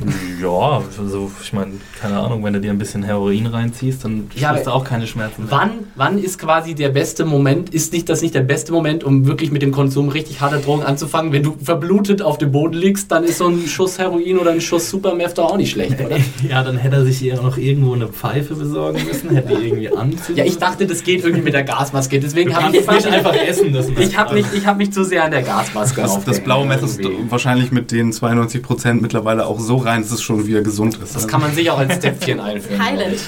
ja, 0.41 0.83
also 0.99 1.31
ich 1.43 1.53
meine, 1.53 1.73
keine 2.01 2.19
Ahnung, 2.19 2.45
wenn 2.45 2.53
du 2.53 2.61
dir 2.61 2.71
ein 2.71 2.79
bisschen 2.79 3.03
Heroin 3.03 3.32
reinziehst, 3.47 4.05
dann 4.05 4.31
Ja, 4.37 4.51
hast 4.51 4.67
du 4.67 4.71
auch 4.71 4.85
keine 4.85 5.07
Schmerzen. 5.07 5.43
mehr. 5.43 5.51
Wann, 5.51 5.71
wann 5.97 6.19
ist 6.19 6.39
quasi 6.39 6.75
der 6.75 6.91
beste 6.91 7.25
Moment? 7.25 7.71
Ist 7.75 7.93
nicht 7.93 8.09
das 8.09 8.23
nicht 8.23 8.35
der 8.35 8.41
beste 8.43 8.73
Moment, 8.73 9.05
um 9.05 9.27
wirklich 9.27 9.51
mit 9.51 9.63
dem 9.63 9.73
Konsum 9.73 10.09
richtig 10.09 10.41
harter 10.41 10.59
Drogen 10.59 10.83
anzufangen? 10.83 11.33
Wenn 11.33 11.43
du 11.43 11.57
verblutet 11.63 12.23
auf 12.23 12.39
dem 12.39 12.53
Boden 12.53 12.75
liegst, 12.75 13.11
dann 13.11 13.25
ist 13.25 13.39
so 13.39 13.49
ein 13.49 13.67
Schuss 13.67 13.99
Heroin 13.99 14.39
oder 14.39 14.53
ein 14.53 14.61
Schuss 14.61 14.91
Supermeth 14.91 15.39
doch 15.39 15.53
auch 15.53 15.57
nicht 15.57 15.71
schlecht, 15.71 16.01
oder? 16.01 16.17
Ja, 16.49 16.63
dann 16.63 16.77
hätte 16.77 16.97
er 16.97 17.05
sich 17.05 17.21
ja 17.21 17.41
noch 17.41 17.57
irgendwo 17.57 17.95
eine 17.95 18.09
Pfeife 18.09 18.55
besorgen 18.55 19.01
müssen, 19.07 19.31
hätte 19.31 19.55
die 19.57 19.67
irgendwie 19.69 19.89
anziehen 19.95 20.37
Ja, 20.37 20.45
ich 20.45 20.59
dachte, 20.59 20.87
das 20.87 21.03
geht 21.03 21.25
irgendwie 21.25 21.43
mit 21.45 21.55
der 21.55 21.63
Gasmaske. 21.63 22.19
Deswegen 22.21 22.55
habe 22.55 22.77
ich, 22.77 22.87
nicht 22.87 23.07
einfach 23.07 23.35
essen. 23.35 23.73
Das 23.73 23.89
ich 23.89 24.17
habe 24.17 24.35
mich, 24.35 24.47
ich 24.55 24.67
hab 24.67 24.77
mich 24.77 24.93
zu 24.93 25.05
sehr 25.05 25.25
an 25.25 25.31
der 25.31 25.43
Gasmaske 25.43 26.01
Das, 26.03 26.25
das 26.25 26.41
blaue 26.41 26.67
Meth 26.67 26.83
ist 26.83 27.01
wahrscheinlich 27.29 27.71
mit 27.71 27.91
den 27.93 28.13
92% 28.13 28.95
mittlerweile 28.95 29.47
auch 29.47 29.61
so 29.61 29.77
rein, 29.77 30.03
dass 30.03 30.11
es 30.11 30.23
schon 30.23 30.47
wieder 30.47 30.63
gesund 30.63 30.99
ist. 31.03 31.15
Das 31.15 31.29
kann 31.29 31.41
man 31.41 31.55
sich 31.55 31.71
auch 31.71 31.79
als 31.79 32.01
Zäpfchen 32.01 32.41
einführen. 32.41 32.85
Heilend. 32.85 33.19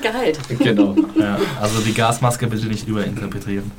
Geheilt. 0.00 0.38
Genau. 0.58 0.94
Ja, 1.18 1.38
also 1.60 1.80
die 1.80 1.94
Gasmaske 1.94 2.46
bitte 2.46 2.66
nicht 2.66 2.86
überinterpretieren. 2.88 3.70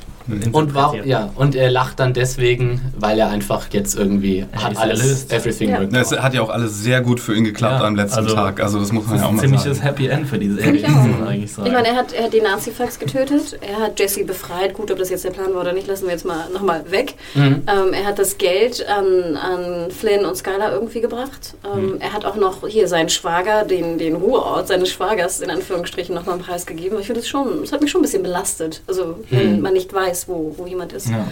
Und, 0.52 0.74
war, 0.74 0.94
ja, 1.04 1.30
und 1.34 1.54
er 1.54 1.70
lacht 1.70 2.00
dann 2.00 2.14
deswegen, 2.14 2.80
weil 2.98 3.18
er 3.18 3.28
einfach 3.28 3.66
jetzt 3.72 3.94
irgendwie 3.96 4.46
Er 4.52 4.64
hat 4.64 4.72
ist 4.72 4.78
alles, 4.78 5.00
erlöst. 5.00 5.32
everything 5.32 5.68
Ja. 5.70 5.82
Es 6.00 6.12
hat 6.12 6.32
ja 6.34 6.40
auch 6.42 6.48
alles 6.48 6.78
sehr 6.82 7.00
gut 7.02 7.20
für 7.20 7.34
ihn 7.34 7.44
geklappt 7.44 7.80
Ja, 7.80 7.86
am 7.86 7.94
letzten 7.96 8.20
also, 8.20 8.34
Tag. 8.34 8.60
Also 8.62 8.78
das 8.80 8.90
muss 8.92 9.04
man 9.06 9.14
Das 9.16 9.20
ja 9.22 9.26
ist 9.26 9.26
auch 9.26 9.30
ein 9.30 9.36
mal 9.36 9.42
ziemliches 9.42 9.78
sagen. 9.78 9.86
Happy 9.88 10.06
End 10.06 10.26
für 10.26 10.38
diese 10.38 10.54
Serie, 10.56 10.88
muss 10.88 11.18
man 11.18 11.28
eigentlich 11.28 11.52
sagen. 11.52 11.66
Ich 11.68 11.72
meine, 11.74 11.88
er 11.88 11.96
hat, 11.96 12.12
er 12.12 12.24
hat 12.24 12.32
die 12.32 12.40
Nazi-Fax 12.40 12.98
getötet, 12.98 13.58
er 13.60 13.80
hat 13.80 13.98
Jesse 14.00 14.24
befreit. 14.24 14.72
Gut, 14.74 14.90
ob 14.90 14.98
das 14.98 15.10
jetzt 15.10 15.24
der 15.24 15.30
Plan 15.30 15.52
war 15.54 15.60
oder 15.60 15.72
nicht, 15.74 15.86
lassen 15.86 16.04
wir 16.06 16.12
jetzt 16.12 16.24
mal 16.24 16.48
nochmal 16.52 16.90
weg. 16.90 17.14
Mhm. 17.34 17.62
Ähm, 17.66 17.92
er 17.92 18.04
hat 18.06 18.18
das 18.18 18.38
Geld 18.38 18.86
an, 18.88 19.36
an 19.36 19.90
Flynn 19.90 20.24
und 20.24 20.36
Skylar 20.36 20.72
irgendwie 20.72 21.00
gebracht. 21.02 21.54
Ähm, 21.64 21.96
Er 22.00 22.12
hat 22.14 22.24
auch 22.24 22.36
noch 22.36 22.66
hier 22.66 22.88
seinen 22.88 23.08
Schwager, 23.10 23.64
den, 23.64 23.98
den 23.98 24.14
Ruheort 24.16 24.68
seines 24.68 24.90
Schwagers 24.90 25.40
in 25.40 25.50
Anführungsstrichen 25.50 26.14
nochmal 26.14 26.36
einen 26.36 26.42
Preis 26.44 26.64
gegeben. 26.64 26.96
Ich 26.98 27.06
finde 27.06 27.20
das 27.20 27.28
schon, 27.28 27.60
das 27.60 27.72
hat 27.72 27.82
mich 27.82 27.90
schon 27.90 28.00
ein 28.00 28.04
bisschen 28.04 28.22
belastet. 28.22 28.82
Also, 28.86 29.16
wenn 29.30 29.56
Mhm. 29.56 29.60
man 29.62 29.72
nicht 29.74 29.92
weiß, 29.92 30.13
wo, 30.28 30.54
wo 30.56 30.66
jemand 30.66 30.92
ist. 30.92 31.08
Ja. 31.10 31.26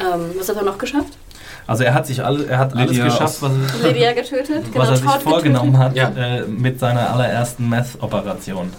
Ähm, 0.00 0.30
was 0.38 0.48
hat 0.48 0.56
er 0.56 0.62
noch 0.62 0.78
geschafft? 0.78 1.16
Also 1.66 1.84
er 1.84 1.92
hat 1.94 2.06
sich 2.06 2.24
alle, 2.24 2.46
er 2.46 2.58
hat 2.58 2.74
alles 2.74 2.90
Lydia 2.90 3.04
geschafft, 3.04 3.42
was, 3.42 3.52
Lydia 3.82 4.12
getötet, 4.12 4.64
genau, 4.72 4.78
was 4.78 4.88
er 4.90 4.96
sich 4.96 5.06
Todd 5.06 5.22
vorgenommen 5.22 5.72
getötet. 5.72 6.02
hat 6.02 6.16
Ja. 6.16 6.36
äh, 6.38 6.42
mit 6.46 6.78
seiner 6.80 7.12
allerersten 7.12 7.68
Meth-Operation. 7.68 8.72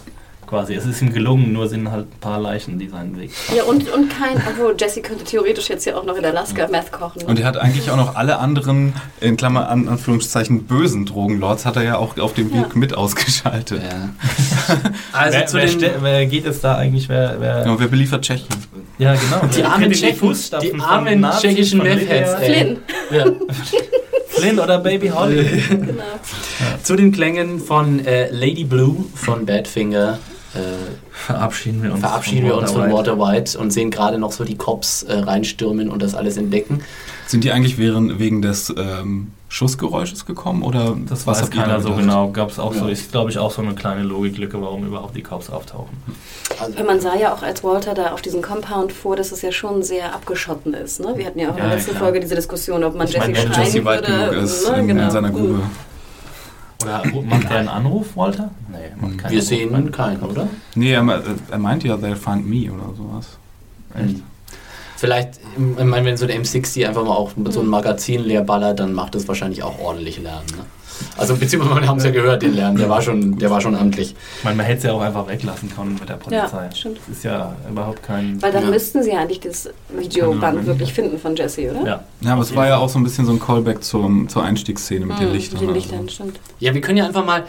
Quasi. 0.48 0.74
Es 0.74 0.84
ist 0.88 1.00
ihm 1.04 1.14
gelungen, 1.14 1.54
nur 1.54 1.68
sind 1.70 1.92
halt 1.92 2.08
ein 2.08 2.20
paar 2.22 2.40
Leichen, 2.40 2.80
die 2.80 2.88
seinen 2.88 3.16
Weg. 3.20 3.30
Ja, 3.56 3.66
und, 3.66 3.88
und 3.94 4.10
kein, 4.10 4.42
obwohl 4.50 4.76
Jesse 4.80 5.00
könnte 5.04 5.24
theoretisch 5.24 5.70
jetzt 5.70 5.86
ja 5.86 5.96
auch 5.96 6.04
noch 6.06 6.16
in 6.16 6.26
Alaska 6.26 6.68
Meth 6.70 6.92
kochen. 6.92 7.22
Und 7.22 7.40
er 7.40 7.46
hat 7.46 7.58
eigentlich 7.58 7.92
auch 7.92 7.98
noch 7.98 8.16
alle 8.16 8.40
anderen, 8.40 8.96
in 9.22 9.38
Klammer 9.38 9.70
an 9.70 9.88
Anführungszeichen, 9.88 10.64
bösen 10.64 11.06
Drogenlords, 11.06 11.68
hat 11.68 11.76
er 11.76 11.84
ja 11.84 11.98
auch 11.98 12.18
auf 12.18 12.34
dem 12.34 12.52
Weg 12.52 12.76
mit 12.76 12.96
ausgeschaltet. 12.98 13.84
Ja. 13.84 14.10
Also 15.14 15.38
wer, 15.38 15.46
zu 15.46 15.58
wer, 15.58 15.66
den, 15.68 15.92
wer 16.02 16.26
geht 16.26 16.46
jetzt 16.46 16.64
da 16.64 16.76
eigentlich? 16.78 17.10
Wer, 17.10 17.36
wer, 17.40 17.66
Ja, 17.66 17.72
und 17.72 17.80
wer 17.80 17.88
beliefert 17.88 18.24
Tschechien? 18.24 18.48
Ja, 19.00 19.16
genau. 19.16 19.42
die 19.48 19.58
Wer 19.58 19.72
armen 19.72 19.92
Tschechen, 19.92 20.36
die 20.62 20.70
von 20.70 20.82
armen 20.82 21.26
tschechischen 21.40 21.80
von 21.80 21.88
Meth-Heads. 21.88 22.36
Flynn. 22.36 22.78
Ja. 23.12 23.26
Flynn 24.28 24.60
oder 24.60 24.80
Baby 24.80 25.10
Holly. 25.10 25.44
Genau. 25.70 26.04
Zu 26.84 26.96
den 26.96 27.12
Klängen 27.12 27.60
von 27.60 28.06
äh, 28.06 28.30
Lady 28.30 28.64
Blue 28.64 29.06
von 29.16 29.46
Badfinger 29.46 30.20
äh, 30.54 30.60
Verabschieden 31.12 31.84
wir 31.84 31.92
uns. 31.92 32.00
verabschieden 32.00 32.46
wir 32.46 32.58
uns 32.58 32.72
von 32.72 32.84
White. 32.84 32.94
Water 32.94 33.20
White 33.20 33.60
und 33.60 33.72
sehen 33.72 33.92
gerade 33.92 34.18
noch 34.18 34.32
so 34.32 34.44
die 34.44 34.56
Cops 34.56 35.04
äh, 35.04 35.14
reinstürmen 35.14 35.90
und 35.90 36.02
das 36.02 36.16
alles 36.16 36.38
entdecken. 36.38 36.82
Sind 37.28 37.44
die 37.44 37.52
eigentlich 37.52 37.78
während, 37.78 38.20
wegen 38.20 38.42
des 38.42 38.74
ähm, 38.76 39.32
Schussgeräusches 39.52 40.26
gekommen? 40.26 40.62
Oder 40.64 40.96
Das 41.08 41.26
was 41.28 41.42
weiß 41.42 41.50
keiner 41.50 41.82
so 41.82 41.90
gedacht? 41.90 42.02
genau. 42.04 42.30
Gab 42.32 42.52
es 42.52 42.60
auch 42.60 42.74
so, 42.74 42.86
Ja. 42.86 42.92
ist 42.92 43.12
glaube 43.12 43.32
ich 43.32 43.38
auch 43.40 43.52
so 43.52 43.62
eine 43.62 43.74
kleine 43.74 44.04
Logiklücke, 44.04 44.62
warum 44.62 44.86
überhaupt 44.86 45.16
die 45.18 45.24
Cops 45.24 45.50
auftauchen. 45.50 45.98
Also, 46.60 46.84
man 46.84 47.00
sah 47.02 47.16
ja 47.16 47.34
auch, 47.34 47.42
als 47.42 47.64
Walter 47.64 47.94
da 47.96 48.12
auf 48.14 48.22
diesem 48.22 48.42
Compound 48.44 48.92
fuhr, 48.94 49.16
dass 49.16 49.32
es 49.32 49.42
ja 49.42 49.52
schon 49.52 49.82
sehr 49.84 50.14
abgeschotten 50.14 50.74
ist. 50.76 51.00
Ne? 51.00 51.14
Wir 51.18 51.26
hatten 51.26 51.40
ja 51.40 51.50
auch 51.50 51.54
in 51.54 51.58
Ja, 51.64 51.66
der 51.68 51.76
letzten 51.78 51.92
klar. 51.92 52.04
Folge 52.04 52.20
diese 52.20 52.36
Diskussion, 52.36 52.84
ob 52.84 52.96
man 52.96 53.08
Ich 53.08 53.14
Jesse 53.14 53.36
schreien 53.36 53.52
Jesse 53.66 53.86
weit 53.86 54.08
würde. 54.08 54.30
genug 54.30 54.44
ist 54.44 54.70
ne? 54.70 54.78
in, 54.80 54.88
genau. 54.88 55.04
in 55.06 55.12
seiner 55.12 55.30
Grube. 55.32 55.62
Oder 56.82 57.04
macht 57.24 57.44
er 57.50 57.58
einen 57.58 57.68
Anruf, 57.68 58.16
Walter? 58.16 58.52
Nee, 58.72 58.78
macht 59.02 59.18
keinen 59.18 59.32
wir 59.32 59.40
Anruf. 59.40 59.44
sehen 59.48 59.92
keinen, 59.92 60.22
oder? 60.22 60.48
Nee, 60.76 60.94
er, 60.94 61.24
er 61.52 61.58
meint 61.58 61.84
ja, 61.84 61.96
they'll 61.96 62.16
find 62.16 62.48
me 62.48 62.72
oder 62.72 62.96
sowas. 62.96 63.38
Echt? 63.96 64.18
Vielleicht, 65.00 65.40
ich 65.56 65.84
meine, 65.86 66.06
wenn 66.06 66.18
so 66.18 66.28
der 66.28 66.36
M60 66.42 66.86
einfach 66.88 67.04
mal 67.06 67.12
auch 67.16 67.36
mit 67.38 67.54
so 67.54 67.62
einem 67.62 67.70
Magazin 67.70 68.22
leer 68.24 68.42
ballert, 68.42 68.80
dann 68.82 68.94
macht 68.94 69.16
das 69.16 69.28
wahrscheinlich 69.30 69.64
auch 69.64 69.80
ordentlich 69.80 70.18
Lärm. 70.22 70.44
Ne? 70.58 70.66
Also 71.16 71.38
beziehungsweise 71.38 71.80
wir 71.82 71.88
haben 71.88 71.98
es 72.00 72.04
ja 72.04 72.12
gehört, 72.12 72.42
den 72.42 72.54
Lärm, 72.54 72.76
der 72.76 72.90
war 72.90 73.02
schon, 73.02 73.38
der 73.40 73.50
war 73.50 73.62
schon 73.62 73.76
amtlich. 73.76 74.14
Ich 74.40 74.44
meine, 74.44 74.58
man 74.58 74.66
hätte 74.66 74.80
es 74.80 74.84
ja 74.84 74.92
auch 74.92 75.00
einfach 75.00 75.26
weglassen 75.30 75.74
können 75.74 75.96
mit 75.98 76.10
der 76.10 76.16
Polizei. 76.16 76.66
Ja, 76.66 76.76
stimmt. 76.76 76.98
Das 77.08 77.16
ist 77.18 77.24
ja 77.24 77.56
überhaupt 77.70 78.04
kein. 78.04 78.42
Weil 78.42 78.52
dann 78.52 78.64
Ja. 78.66 78.70
müssten 78.72 79.02
sie 79.02 79.12
ja 79.12 79.20
eigentlich 79.20 79.40
das 79.40 79.70
Videoband 79.88 80.66
wirklich 80.66 80.94
finden 80.94 81.18
von 81.18 81.34
Jesse, 81.38 81.72
oder? 81.72 81.86
Ja. 81.86 82.04
Ja, 82.20 82.34
aber 82.34 82.42
es 82.42 82.54
war 82.54 82.68
ja 82.68 82.78
auch 82.78 82.90
so 82.90 83.00
ein 83.00 83.04
bisschen 83.06 83.26
so 83.26 83.32
ein 83.32 83.40
Callback 83.40 83.82
zum, 83.82 84.28
zur 84.28 84.44
Einstiegsszene 84.44 85.06
mit 85.06 85.18
den 85.20 85.28
Mhm, 85.30 85.34
Lichtern. 85.34 85.54
Mit 85.54 85.62
den 85.62 85.76
also. 85.76 85.80
Lichtern, 85.90 86.10
stimmt. 86.10 86.40
Ja, 86.60 86.74
wir 86.74 86.82
können 86.82 86.98
ja 86.98 87.06
einfach 87.06 87.26
mal, 87.26 87.46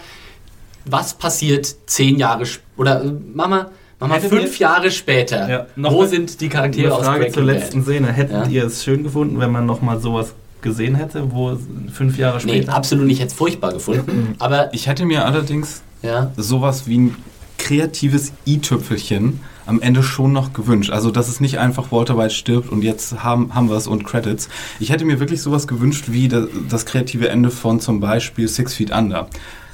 was 0.85 1.15
passiert 1.15 1.67
zehn 1.87 2.17
Jahre 2.19 2.43
sp- 2.47 2.63
oder 2.77 3.03
äh, 3.05 3.11
Mama, 3.35 3.71
Mama 4.01 4.15
Hättet 4.15 4.31
fünf 4.31 4.59
Jahre 4.59 4.91
später. 4.91 5.49
Ja, 5.49 5.67
noch 5.77 5.93
wo 5.93 6.05
sind 6.07 6.41
die 6.41 6.47
Eine 6.47 6.55
Charaktere 6.55 6.95
aus 6.95 7.05
Frage 7.05 7.19
Breaking 7.21 7.35
zur 7.35 7.45
Bad? 7.47 7.55
letzten 7.55 7.83
Szene. 7.85 8.13
Hättet 8.13 8.33
Ja. 8.33 8.47
ihr 8.49 8.65
es 8.65 8.83
schön 8.83 9.03
gefunden, 9.03 9.39
wenn 9.39 9.53
man 9.53 9.67
nochmal 9.67 10.01
sowas 10.01 10.33
gesehen 10.63 10.95
hätte, 10.95 11.31
wo 11.33 11.57
fünf 11.93 12.17
Jahre 12.19 12.37
Nee, 12.45 12.53
später? 12.63 12.75
absolut 12.75 13.05
nicht. 13.07 13.15
Ich 13.17 13.21
hätte 13.21 13.33
es 13.33 13.37
furchtbar 13.37 13.73
gefunden. 13.73 14.35
Aber 14.39 14.73
Ich 14.75 14.87
hätte 14.87 15.05
mir 15.05 15.25
allerdings 15.27 15.83
ja, 16.03 16.33
sowas 16.37 16.87
wie 16.87 16.99
ein 16.99 17.17
kreatives 17.59 18.33
i-Tüpfelchen 18.47 19.41
am 19.67 19.81
Ende 19.83 20.03
schon 20.03 20.33
noch 20.33 20.53
gewünscht. 20.55 20.91
Also, 20.91 21.11
dass 21.11 21.29
es 21.29 21.39
nicht 21.41 21.59
einfach 21.59 21.93
Walter 21.93 22.17
White 22.19 22.35
stirbt 22.35 22.71
und 22.73 22.83
jetzt 22.83 23.23
haben, 23.23 23.55
haben 23.55 23.69
wir 23.69 23.77
es 23.77 23.87
und 23.87 24.05
Credits. 24.05 24.49
Ich 24.81 24.91
hätte 24.91 25.05
mir 25.05 25.21
wirklich 25.21 25.43
sowas 25.43 25.69
gewünscht 25.69 26.07
wie 26.09 26.27
das, 26.29 26.47
das 26.69 26.87
kreative 26.87 27.29
Ende 27.29 27.51
von 27.51 27.79
zum 27.81 28.01
Beispiel 28.01 28.49
Six 28.49 28.75
Feet 28.75 28.91
Under. 28.91 29.29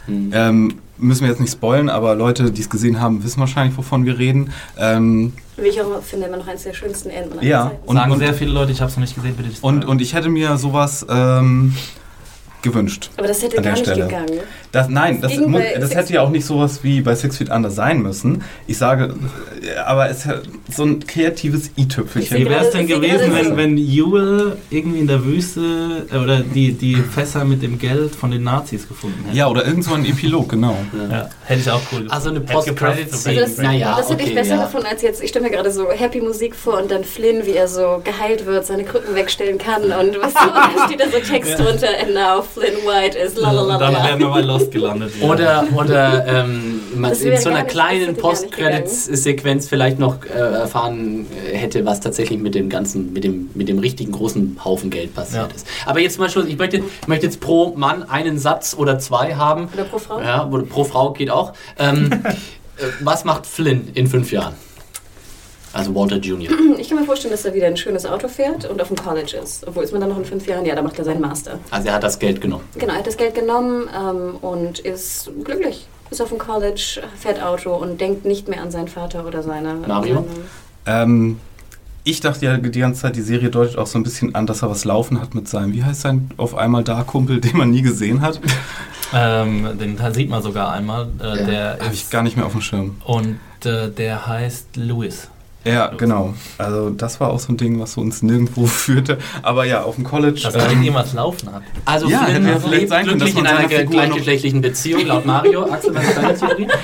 Hm. 0.07 0.31
Ähm, 0.35 0.74
müssen 0.99 1.23
wir 1.23 1.28
jetzt 1.28 1.41
nicht 1.41 1.53
spoilen, 1.53 1.89
aber 1.91 2.15
Leute, 2.15 2.51
die 2.51 2.61
es 2.62 2.70
gesehen 2.70 3.01
haben, 3.01 3.23
wissen 3.23 3.39
wahrscheinlich, 3.41 3.77
wovon 3.77 4.05
wir 4.07 4.19
reden. 4.19 4.51
Ähm, 4.78 5.33
Wie 5.57 5.69
ich 5.69 5.81
auch 5.81 6.03
finde, 6.03 6.27
immer 6.27 6.39
noch 6.39 6.47
eines 6.49 6.62
der 6.62 6.73
schönsten 6.73 7.11
Enden 7.11 7.39
Ja, 7.43 7.65
Zeiten. 7.70 7.77
und- 7.87 7.97
Sagen 7.97 8.19
sehr 8.19 8.35
viele 8.35 8.53
Leute, 8.53 8.73
ich 8.73 8.81
habe 8.81 8.91
es 8.91 8.97
noch 8.97 9.03
nicht 9.03 9.15
gesehen, 9.15 9.35
bitte. 9.37 9.51
und, 9.61 9.85
und 9.85 10.01
ich 10.01 10.15
hätte 10.15 10.28
mir 10.31 10.57
sowas 10.57 11.05
ähm, 11.11 11.74
gewünscht. 12.66 13.10
Aber 13.16 13.26
das 13.28 13.43
hätte 13.43 13.56
An 13.59 13.62
der 13.62 13.72
gar 13.72 13.78
nicht 13.78 13.90
Stelle. 13.90 14.06
gegangen. 14.06 14.40
Das, 14.72 14.88
nein, 14.88 15.20
Das 15.20 15.32
das, 15.34 15.80
das 15.80 15.94
hätte 15.94 16.12
ja 16.14 16.20
auch 16.22 16.28
nicht 16.30 16.44
sowas 16.44 16.80
wie 16.82 17.01
bei 17.01 17.14
Six 17.14 17.36
Feet 17.38 17.51
Under 17.51 17.70
sein 17.70 18.02
müssen. 18.02 18.43
Ich 18.66 18.76
sage, 18.78 19.14
äh, 19.62 19.78
aber 19.78 20.10
es 20.10 20.26
hat 20.26 20.43
so 20.70 20.84
ein 20.84 21.06
kreatives 21.06 21.70
i-Tüpfelchen. 21.78 22.36
Wie 22.38 22.48
wäre 22.48 22.64
es 22.66 22.70
denn 22.72 22.86
gewesen, 22.86 23.32
wenn, 23.32 23.44
so- 23.47 23.56
wenn 23.56 23.78
Ewell 23.78 24.56
irgendwie 24.70 24.98
in 24.98 25.06
der 25.06 25.24
Wüste 25.24 26.06
äh, 26.12 26.16
oder 26.18 26.40
die, 26.40 26.72
die 26.72 26.97
Fässer 26.97 27.44
mit 27.44 27.62
dem 27.62 27.78
Geld 27.78 28.14
von 28.14 28.30
den 28.30 28.43
Nazis 28.43 28.86
gefunden 28.86 29.24
hätte? 29.26 29.36
Ja, 29.36 29.48
oder 29.48 29.64
irgend 29.66 29.84
so 29.84 29.94
ein 29.94 30.05
Epilog, 30.05 30.48
genau. 30.51 30.76
Ja, 31.10 31.30
hätte 31.44 31.60
ich 31.60 31.70
auch 31.70 31.80
cool 31.93 32.05
gefunden. 32.05 32.10
Also 32.10 32.30
eine 32.30 32.40
Das, 32.40 33.56
Naja, 33.59 33.94
das 33.97 34.10
hätte 34.10 34.22
ich 34.24 34.34
besser 34.34 34.56
ja. 34.56 34.64
gefunden 34.64 34.86
als 34.86 35.02
jetzt. 35.02 35.22
Ich 35.22 35.30
stelle 35.30 35.44
mir 35.47 35.51
gerade 35.51 35.70
so 35.70 35.90
happy 35.90 36.20
Musik 36.20 36.55
vor 36.55 36.80
und 36.80 36.90
dann 36.90 37.05
Flynn, 37.05 37.47
wie 37.47 37.52
er 37.52 37.68
so 37.68 38.01
geheilt 38.05 38.47
wird, 38.47 38.66
seine 38.66 38.84
Krücken 38.84 39.14
wegstellen 39.14 39.59
kann 39.59 39.84
und 39.84 40.16
was 40.20 40.34
und 40.34 40.52
dann 40.55 40.86
steht 40.86 41.01
da 41.01 41.05
so 41.10 41.18
Text 41.18 41.59
drunter 41.59 41.88
and 42.02 42.14
now 42.14 42.43
Flynn 42.57 42.77
White 42.87 43.19
is 43.19 43.37
Und 43.37 43.43
dann 43.45 43.55
wären 43.57 43.69
lalalala. 43.69 44.19
wir 44.19 44.28
bei 44.28 44.41
Lost 44.41 44.70
gelandet. 44.70 45.15
wieder. 45.16 45.28
Oder, 45.28 45.65
oder 45.77 46.27
ähm, 46.27 46.81
in 46.95 47.15
so 47.39 47.51
einer 47.51 47.59
nicht- 47.62 47.69
kleinen 47.69 48.16
Post-Credits-Sequenz 48.16 49.69
vielleicht 49.69 49.99
noch 49.99 50.24
äh, 50.24 50.39
erfahren 50.39 51.27
äh, 51.53 51.57
hätte, 51.57 51.85
was 51.85 52.01
tatsächlich 52.01 52.39
mit 52.39 52.55
dem 52.55 52.69
ganzen, 52.69 53.12
mit 53.12 53.24
dem, 53.24 53.51
mit 53.55 53.69
dem 53.69 53.78
richtigen 53.78 54.12
großen 54.12 54.59
Haufen 54.65 54.91
Geld 54.91 55.15
passiert 55.15 55.51
Ja. 55.51 55.55
ist. 55.55 55.66
Aber 55.85 56.01
jetzt 56.01 56.19
mal 56.19 56.31
Schluss. 56.31 56.47
Ich 56.47 56.57
möchte, 56.59 56.78
ich 56.78 57.09
möchte 57.09 57.27
jetzt 57.27 57.41
pro 57.41 57.74
Mann 57.77 58.03
einen 58.09 58.39
Satz 58.39 58.74
oder 58.78 58.99
zwei 58.99 59.35
haben. 59.35 59.69
Oder 59.74 59.85
pro 59.85 59.99
Frau? 59.99 60.20
Ja, 60.20 60.45
pro 60.69 60.85
Frau 60.85 61.12
geht 61.12 61.31
auch. 61.31 61.53
Ähm, 61.78 62.11
äh, 62.24 62.27
was 63.01 63.24
macht 63.24 63.47
Flynn 63.47 63.89
in 63.95 64.07
fünf 64.07 64.33
Jahren? 64.33 64.55
Also 65.77 65.94
Walter 65.94 66.16
Jr. 66.16 66.51
Ich 66.78 66.89
kann 66.89 66.98
mir 66.98 67.05
vorstellen, 67.05 67.32
dass 67.32 67.44
er 67.44 67.55
wieder 67.55 67.66
ein 67.66 67.77
schönes 67.77 68.05
Auto 68.07 68.28
fährt 68.28 68.65
und 68.69 68.81
auf 68.81 68.89
dem 68.89 68.97
College 68.97 69.36
ist. 69.43 69.66
Obwohl 69.66 69.85
ist 69.85 69.93
man 69.93 70.01
dann 70.01 70.11
noch 70.11 70.19
in 70.19 70.24
fünf 70.24 70.47
Jahren? 70.47 70.65
Ja, 70.65 70.74
da 70.74 70.82
macht 70.82 70.98
er 70.98 71.05
seinen 71.05 71.20
Master. 71.20 71.59
Also 71.70 71.89
er 71.89 71.94
hat 71.94 72.03
das 72.03 72.19
Geld 72.19 72.40
genommen. 72.40 72.65
Genau, 72.78 72.93
er 72.93 72.98
hat 73.01 73.07
das 73.07 73.16
Geld 73.16 73.35
genommen 73.35 73.89
ähm, 73.97 74.36
und 74.40 74.78
ist 74.81 75.31
glücklich. 75.44 75.86
Ist 76.11 76.23
auf 76.23 76.28
dem 76.28 76.39
College, 76.39 77.03
fährt 77.19 77.43
Auto 77.43 77.74
und 77.74 78.01
denkt 78.01 78.24
nicht 78.24 78.47
mehr 78.48 78.62
an 78.62 78.70
seinen 78.70 78.89
Vater 78.89 79.27
oder 79.27 79.43
seine. 79.43 79.74
Mario? 79.86 80.24
seine- 80.85 81.03
Ähm, 81.05 81.40
ich 82.05 82.20
dachte 82.20 82.47
ja 82.47 82.57
die 82.59 82.78
ganze 82.78 83.01
Zeit, 83.03 83.16
die 83.16 83.23
Serie 83.23 83.48
deutet 83.51 83.77
auch 83.77 83.89
so 83.89 83.98
ein 83.98 84.05
bisschen 84.05 84.35
an, 84.36 84.47
dass 84.47 84.62
er 84.62 84.70
was 84.70 84.85
laufen 84.85 85.20
hat 85.20 85.35
mit 85.35 85.48
seinem, 85.48 85.73
wie 85.73 85.82
heißt 85.82 86.03
sein 86.03 86.31
auf 86.36 86.55
einmal 86.55 86.85
da 86.85 87.03
Kumpel, 87.03 87.40
den 87.40 87.57
man 87.57 87.70
nie 87.70 87.82
gesehen 87.82 88.20
hat. 88.20 88.40
Ähm, 89.12 89.77
den 89.81 89.98
sieht 90.15 90.31
man 90.31 90.43
sogar 90.43 90.70
einmal. 90.73 91.09
Äh, 91.20 91.44
Der 91.47 91.70
Habe 91.81 91.93
ich 91.94 92.03
ist, 92.03 92.11
gar 92.11 92.23
nicht 92.23 92.36
mehr 92.36 92.47
auf 92.47 92.53
dem 92.53 92.61
Schirm. 92.61 92.97
und 93.05 93.39
äh, 93.65 93.89
der 93.90 94.27
heißt 94.28 94.77
Louis. 94.77 95.28
Ja, 95.66 95.88
genau. 95.88 96.34
Also 96.59 96.90
das 96.90 97.20
war 97.20 97.30
auch 97.30 97.38
so 97.38 97.52
ein 97.52 97.56
Ding, 97.56 97.80
was 97.80 97.93
so 97.94 98.01
uns 98.01 98.22
nirgendwo 98.22 98.66
führte. 98.66 99.18
Aber 99.43 99.64
ja, 99.64 99.82
auf 99.82 99.97
dem 99.97 100.05
College. 100.05 100.40
Dass 100.43 100.55
er 100.55 100.70
ähm, 100.70 100.82
irgendwas 100.82 101.12
laufen 101.12 101.52
hat. 101.52 101.62
Also 101.84 102.09
Ja, 102.09 102.24
hätte 102.26 102.47
ja 102.48 102.59
vielleicht 102.59 102.70
lebt 102.70 102.88
sein 102.88 103.06
können, 103.06 103.18
glücklich 103.18 103.44
dass 103.44 103.52
in 103.52 103.59
einer 103.74 103.84
gleichgeschlechtlichen 103.84 104.60
Beziehung, 104.60 105.06
laut 105.06 105.26
Mario. 105.26 105.64
Axel, 105.70 105.94
was 105.94 106.05
ist 106.05 106.16
deine 106.16 106.34
Theorie? 106.36 106.68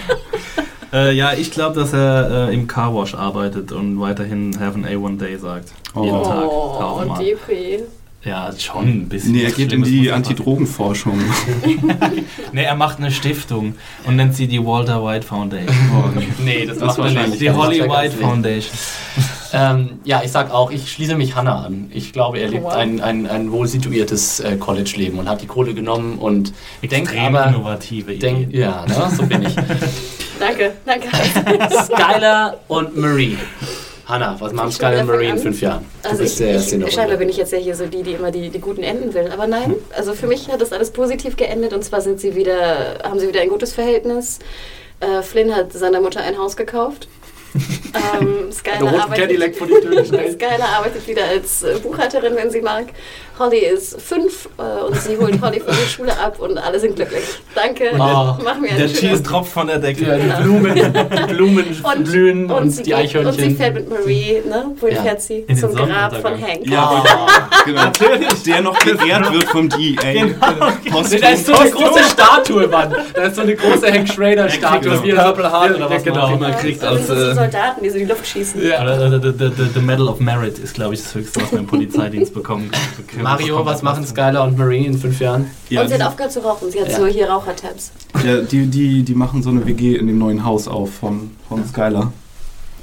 Äh, 0.94 1.14
ja, 1.14 1.32
ich 1.32 1.50
glaube, 1.50 1.80
dass 1.80 1.94
er 1.94 2.50
äh, 2.50 2.54
im 2.54 2.66
Carwash 2.66 3.14
arbeitet 3.14 3.72
und 3.72 3.98
weiterhin 3.98 4.54
Have 4.60 4.74
an 4.74 4.84
A1 4.84 5.16
Day 5.16 5.38
sagt. 5.38 5.72
Oh. 5.94 6.04
Jeden 6.04 6.22
Tag. 6.22 6.44
Oh, 6.44 6.76
tausendmal. 6.78 7.24
Depri. 7.24 7.80
Ja, 8.24 8.50
schon 8.56 8.86
ein 8.88 9.08
bisschen. 9.08 9.32
nee, 9.32 9.42
er 9.42 9.50
geht 9.50 9.72
in 9.72 9.82
die. 9.82 10.12
Antidrogenforschung. 10.12 11.18
Nee, 12.54 12.64
er 12.64 12.74
macht 12.76 12.98
eine 12.98 13.10
Stiftung 13.10 13.74
und 14.04 14.16
nennt 14.16 14.34
sie 14.36 14.46
die 14.46 14.62
Walter 14.64 15.02
White 15.04 15.26
Foundation. 15.26 15.74
Nee, 16.44 16.66
das, 16.66 16.78
Das 16.78 16.98
macht 16.98 17.14
er 17.14 17.26
nicht. 17.26 17.40
Die 17.40 17.50
Holly 17.50 17.80
White. 17.80 18.16
Foundation. 18.16 18.72
Ähm, 19.54 20.00
ja, 20.04 20.22
ich 20.24 20.32
sag 20.32 20.50
auch, 20.50 20.70
ich 20.70 20.90
schließe 20.90 21.14
mich 21.14 21.36
Hannah 21.36 21.66
an. 21.66 21.90
Ich 21.92 22.14
glaube, 22.14 22.38
er 22.38 22.48
lebt 22.48 22.64
Wow. 22.64 22.72
ein, 22.72 23.02
ein, 23.02 23.26
ein 23.26 23.52
wohl 23.52 23.66
situiertes 23.66 24.40
äh, 24.40 24.56
College-Leben 24.56 25.18
und 25.18 25.28
hat 25.28 25.42
die 25.42 25.46
Kohle 25.46 25.74
genommen 25.74 26.16
und 26.18 26.54
denkt 26.80 26.94
Extrem 27.10 27.36
aber... 27.36 27.48
innovative 27.48 28.14
Denk, 28.16 28.44
Ideen. 28.48 28.60
ja, 28.62 28.86
ne, 28.86 29.12
so 29.14 29.26
bin 29.26 29.42
ich. 29.42 29.54
Danke, 30.40 30.72
danke. 30.86 31.06
Skylar 31.84 32.56
und 32.68 32.96
Marie. 32.96 33.36
Hannah, 34.06 34.36
was 34.40 34.52
machen 34.52 34.70
Ich 34.70 34.78
fange 34.78 35.04
Marie 35.04 35.28
in 35.28 35.38
fünf 35.38 35.60
Jahren? 35.60 35.86
Du 36.02 36.08
Also 36.08 36.22
bist 36.22 36.40
ich, 36.40 36.46
der 36.46 36.56
ich, 36.56 36.62
Szene 36.62 36.90
scheinbar 36.90 37.16
bin 37.18 37.28
ich 37.28 37.36
jetzt 37.36 37.52
ja 37.52 37.58
hier 37.58 37.76
so 37.76 37.86
die, 37.86 38.02
die 38.02 38.12
immer 38.12 38.30
die, 38.30 38.50
die 38.50 38.60
guten 38.60 38.82
Enden 38.82 39.14
will. 39.14 39.30
Aber 39.32 39.46
nein, 39.46 39.74
also 39.96 40.14
für 40.14 40.26
mich 40.26 40.48
hat 40.50 40.60
das 40.60 40.72
alles 40.72 40.90
positiv 40.90 41.36
geendet 41.36 41.72
und 41.72 41.84
zwar 41.84 42.00
sind 42.00 42.20
sie 42.20 42.34
wieder, 42.34 42.98
haben 43.04 43.18
sie 43.20 43.28
wieder 43.28 43.40
ein 43.40 43.48
gutes 43.48 43.72
Verhältnis. 43.72 44.40
Äh, 45.00 45.22
Flynn 45.22 45.54
hat 45.54 45.72
seiner 45.72 46.00
Mutter 46.00 46.20
ein 46.20 46.38
Haus 46.38 46.56
gekauft. 46.56 47.08
Ähm, 47.94 48.52
Skylar, 48.52 49.02
arbeitet. 49.02 49.54
Skylar 50.32 50.68
arbeitet 50.78 51.06
wieder 51.06 51.24
als 51.24 51.62
äh, 51.62 51.78
Buchhalterin, 51.82 52.34
wenn 52.36 52.50
sie 52.50 52.60
mag. 52.60 52.86
Holly 53.38 53.58
ist 53.60 54.00
fünf 54.00 54.48
äh, 54.58 54.84
und 54.84 54.94
sie 55.00 55.16
holt 55.16 55.40
Holly 55.40 55.58
von 55.58 55.74
der 55.74 55.86
Schule 55.88 56.16
ab 56.18 56.38
und 56.38 56.58
alle 56.58 56.78
sind 56.78 56.96
glücklich. 56.96 57.24
Danke, 57.54 57.90
Oh, 57.94 58.36
mach 58.44 58.58
mir 58.60 58.68
Der 58.68 58.88
schöne 58.88 58.92
Cheese 58.92 59.22
tropft 59.22 59.52
von 59.52 59.66
der 59.66 59.78
Decke. 59.78 60.04
Ja, 60.04 60.16
die 60.16 60.22
Genau. 60.22 60.40
Blumen, 60.42 60.74
die 60.74 61.26
Blumen 61.34 62.04
blühen 62.04 62.50
und, 62.50 62.70
sie 62.70 62.82
die 62.82 62.90
geht- 62.90 62.98
Eichhörnchen. 62.98 63.42
Und 63.44 63.50
sie 63.50 63.54
fährt 63.56 63.74
mit 63.74 63.88
Marie, 63.90 64.42
ne? 64.46 64.66
Wohin 64.78 64.96
Ja. 64.96 65.02
fährt 65.02 65.22
sie? 65.22 65.46
Zum 65.58 65.74
Grab 65.74 66.14
von. 66.20 66.32
Hank. 66.40 66.66
Ja, 66.66 67.02
genau. 67.64 67.90
Der 68.46 68.60
noch 68.60 68.78
geehrt 68.78 69.32
wird 69.32 69.44
vom 69.44 69.68
DEA. 69.68 70.26
Posthum. 70.90 71.20
da 71.20 71.28
ist 71.30 71.46
so 71.46 71.54
eine 71.54 71.70
große 71.70 72.02
Statue, 72.04 72.66
Mann. 72.68 72.94
Da 73.14 73.22
ist 73.22 73.36
so 73.36 73.42
eine 73.42 73.54
große 73.56 73.90
Hank 73.92 74.08
Schrader-Statue. 74.08 75.02
wie 75.02 75.10
er 75.10 75.24
Purple 75.24 75.50
Heart 75.52 75.76
oder 75.76 75.90
was 75.90 76.02
genau. 76.04 76.28
man 76.28 76.34
immer 76.38 76.50
kriegt 76.52 76.82
Das 76.82 77.10
als... 77.10 77.36
Äh, 77.82 77.82
Soldaten, 77.82 77.84
die 77.84 77.90
so 77.90 77.96
in 77.96 78.02
die 78.06 78.10
Luft 78.10 78.26
schießen. 78.26 78.62
Ja. 78.66 78.82
oder 78.82 79.20
the, 79.20 79.32
the, 79.38 79.50
the, 79.56 79.64
the 79.74 79.80
Medal 79.80 80.08
of 80.08 80.20
Merit 80.20 80.58
ist, 80.58 80.74
glaube 80.74 80.94
ich, 80.94 81.02
das 81.02 81.14
Höchste, 81.14 81.40
was 81.42 81.52
man 81.52 81.62
im 81.62 81.66
Polizeidienst 81.66 82.34
bekommen 82.34 82.70
kann. 82.70 83.22
Mario, 83.22 83.64
was 83.64 83.82
machen 83.82 84.06
Skylar 84.06 84.44
und 84.44 84.56
Marie 84.58 84.86
in 84.86 84.96
fünf 84.98 85.20
Jahren? 85.20 85.50
Ja, 85.68 85.82
und 85.82 85.88
sie 85.88 85.94
hat 85.94 86.02
aufgehört 86.02 86.32
zu 86.32 86.40
rauchen. 86.40 86.70
Sie 86.70 86.80
hat 86.80 86.88
Ja. 86.90 86.96
so 86.98 87.06
hier 87.06 87.28
Rauchertabs. 87.28 87.92
ja, 88.24 88.38
die, 88.40 88.66
die, 88.66 89.02
die 89.02 89.14
machen 89.14 89.42
so 89.42 89.50
eine 89.50 89.66
WG 89.66 89.96
in 89.96 90.06
dem 90.06 90.18
neuen 90.18 90.44
Haus 90.44 90.68
auf 90.68 90.92
von, 90.94 91.30
von 91.48 91.64
Skylar. 91.66 92.12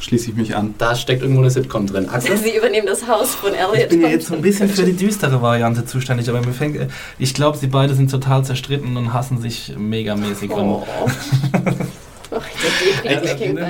Schließe 0.02 0.30
ich 0.30 0.38
mich 0.38 0.56
an. 0.56 0.76
Da 0.78 0.96
steckt 0.96 1.22
irgendwo 1.24 1.42
eine 1.42 1.52
Sitcom 1.52 1.86
drin. 1.86 2.08
Axel? 2.08 2.38
Sie 2.44 2.56
übernehmen 2.56 2.88
das 2.88 3.06
Haus 3.06 3.36
von 3.36 3.54
Elliot. 3.54 3.76
Ich 3.84 3.90
bin 3.90 4.02
ja 4.02 4.08
jetzt 4.08 4.28
so 4.28 4.34
ein 4.34 4.42
bisschen 4.42 4.70
für 4.70 4.84
die 4.84 4.96
düstere 4.96 5.42
Variante 5.42 5.84
zuständig, 5.86 6.30
aber 6.30 6.40
mir 6.40 6.54
fängt, 6.54 6.80
ich 7.18 7.34
glaube, 7.34 7.58
sie 7.58 7.68
beide 7.68 7.94
sind 7.96 8.10
total 8.10 8.46
zerstritten 8.46 8.96
und 8.96 9.12
hassen 9.14 9.42
sich 9.42 9.74
megamäßig. 9.78 10.52
Oh. 10.52 10.86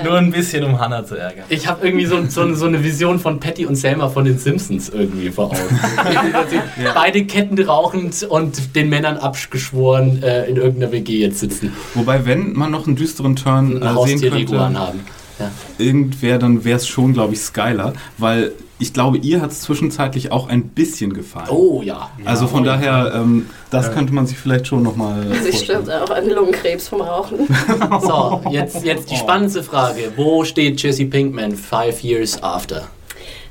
Nur 0.04 0.18
ein 0.18 0.32
bisschen, 0.32 0.64
um 0.64 0.80
Hannah 0.80 1.06
zu 1.06 1.16
ärgern. 1.16 1.46
Ich 1.50 1.68
habe 1.68 1.86
irgendwie 1.86 2.06
so, 2.06 2.26
so, 2.28 2.54
so 2.54 2.66
eine 2.66 2.84
Vision 2.84 3.20
von 3.20 3.40
Patty 3.40 3.66
und 3.66 3.76
Selma 3.76 4.10
von 4.10 4.26
den 4.26 4.38
Simpsons 4.38 4.90
irgendwie 4.90 5.30
vor 5.30 5.48
Augen. 5.48 5.58
Sie 6.50 6.60
Beide 6.94 7.26
Ketten 7.26 7.62
rauchend 7.62 8.24
und 8.24 8.76
den 8.76 8.90
Männern 8.90 9.18
abgeschworen 9.18 10.22
äh, 10.24 10.46
in 10.46 10.58
irgendeiner 10.58 10.92
WG 10.92 11.20
jetzt 11.20 11.40
sitzen. 11.40 11.74
Wobei, 11.94 12.26
wenn 12.26 12.54
man 12.54 12.72
noch 12.72 12.88
einen 12.88 12.96
düsteren 12.96 13.36
Turn 13.36 13.82
äh, 13.82 14.08
sehen 14.08 14.22
könnte, 14.30 14.60
haben. 14.60 15.00
Ja. 15.40 15.52
irgendwer, 15.78 16.38
dann 16.38 16.66
wäre 16.66 16.78
es 16.78 16.88
schon, 16.88 17.14
glaube 17.14 17.34
ich, 17.34 17.40
Skylar. 17.40 17.94
Weil 18.18 18.52
ich 18.80 18.94
glaube, 18.94 19.18
ihr 19.18 19.42
hat 19.42 19.52
es 19.52 19.62
zwischenzeitlich 19.62 20.32
auch 20.32 20.48
ein 20.48 20.64
bisschen 20.70 21.14
gefallen. 21.14 21.50
Oh 21.50 21.82
ja. 21.84 22.10
Also 22.26 22.48
von 22.48 22.64
daher, 22.64 23.12
ähm, 23.14 23.50
das 23.70 23.92
könnte 23.94 24.14
man 24.14 24.26
sich 24.26 24.38
vielleicht 24.38 24.68
schon 24.68 24.84
nochmal 24.84 25.26
Sie 25.44 25.52
stirbt 25.56 25.92
auch 25.92 26.10
an 26.10 26.30
Lungenkrebs 26.30 26.88
vom 26.88 27.02
Rauchen. 27.02 27.40
So, 28.02 28.42
jetzt, 28.50 28.84
jetzt 28.86 29.12
die 29.12 29.16
spannendste 29.18 29.62
Frage. 29.64 30.12
Wo 30.16 30.44
steht 30.46 30.82
Jesse 30.82 31.06
Pinkman 31.06 31.56
five 31.56 32.02
years 32.02 32.42
after? 32.42 32.88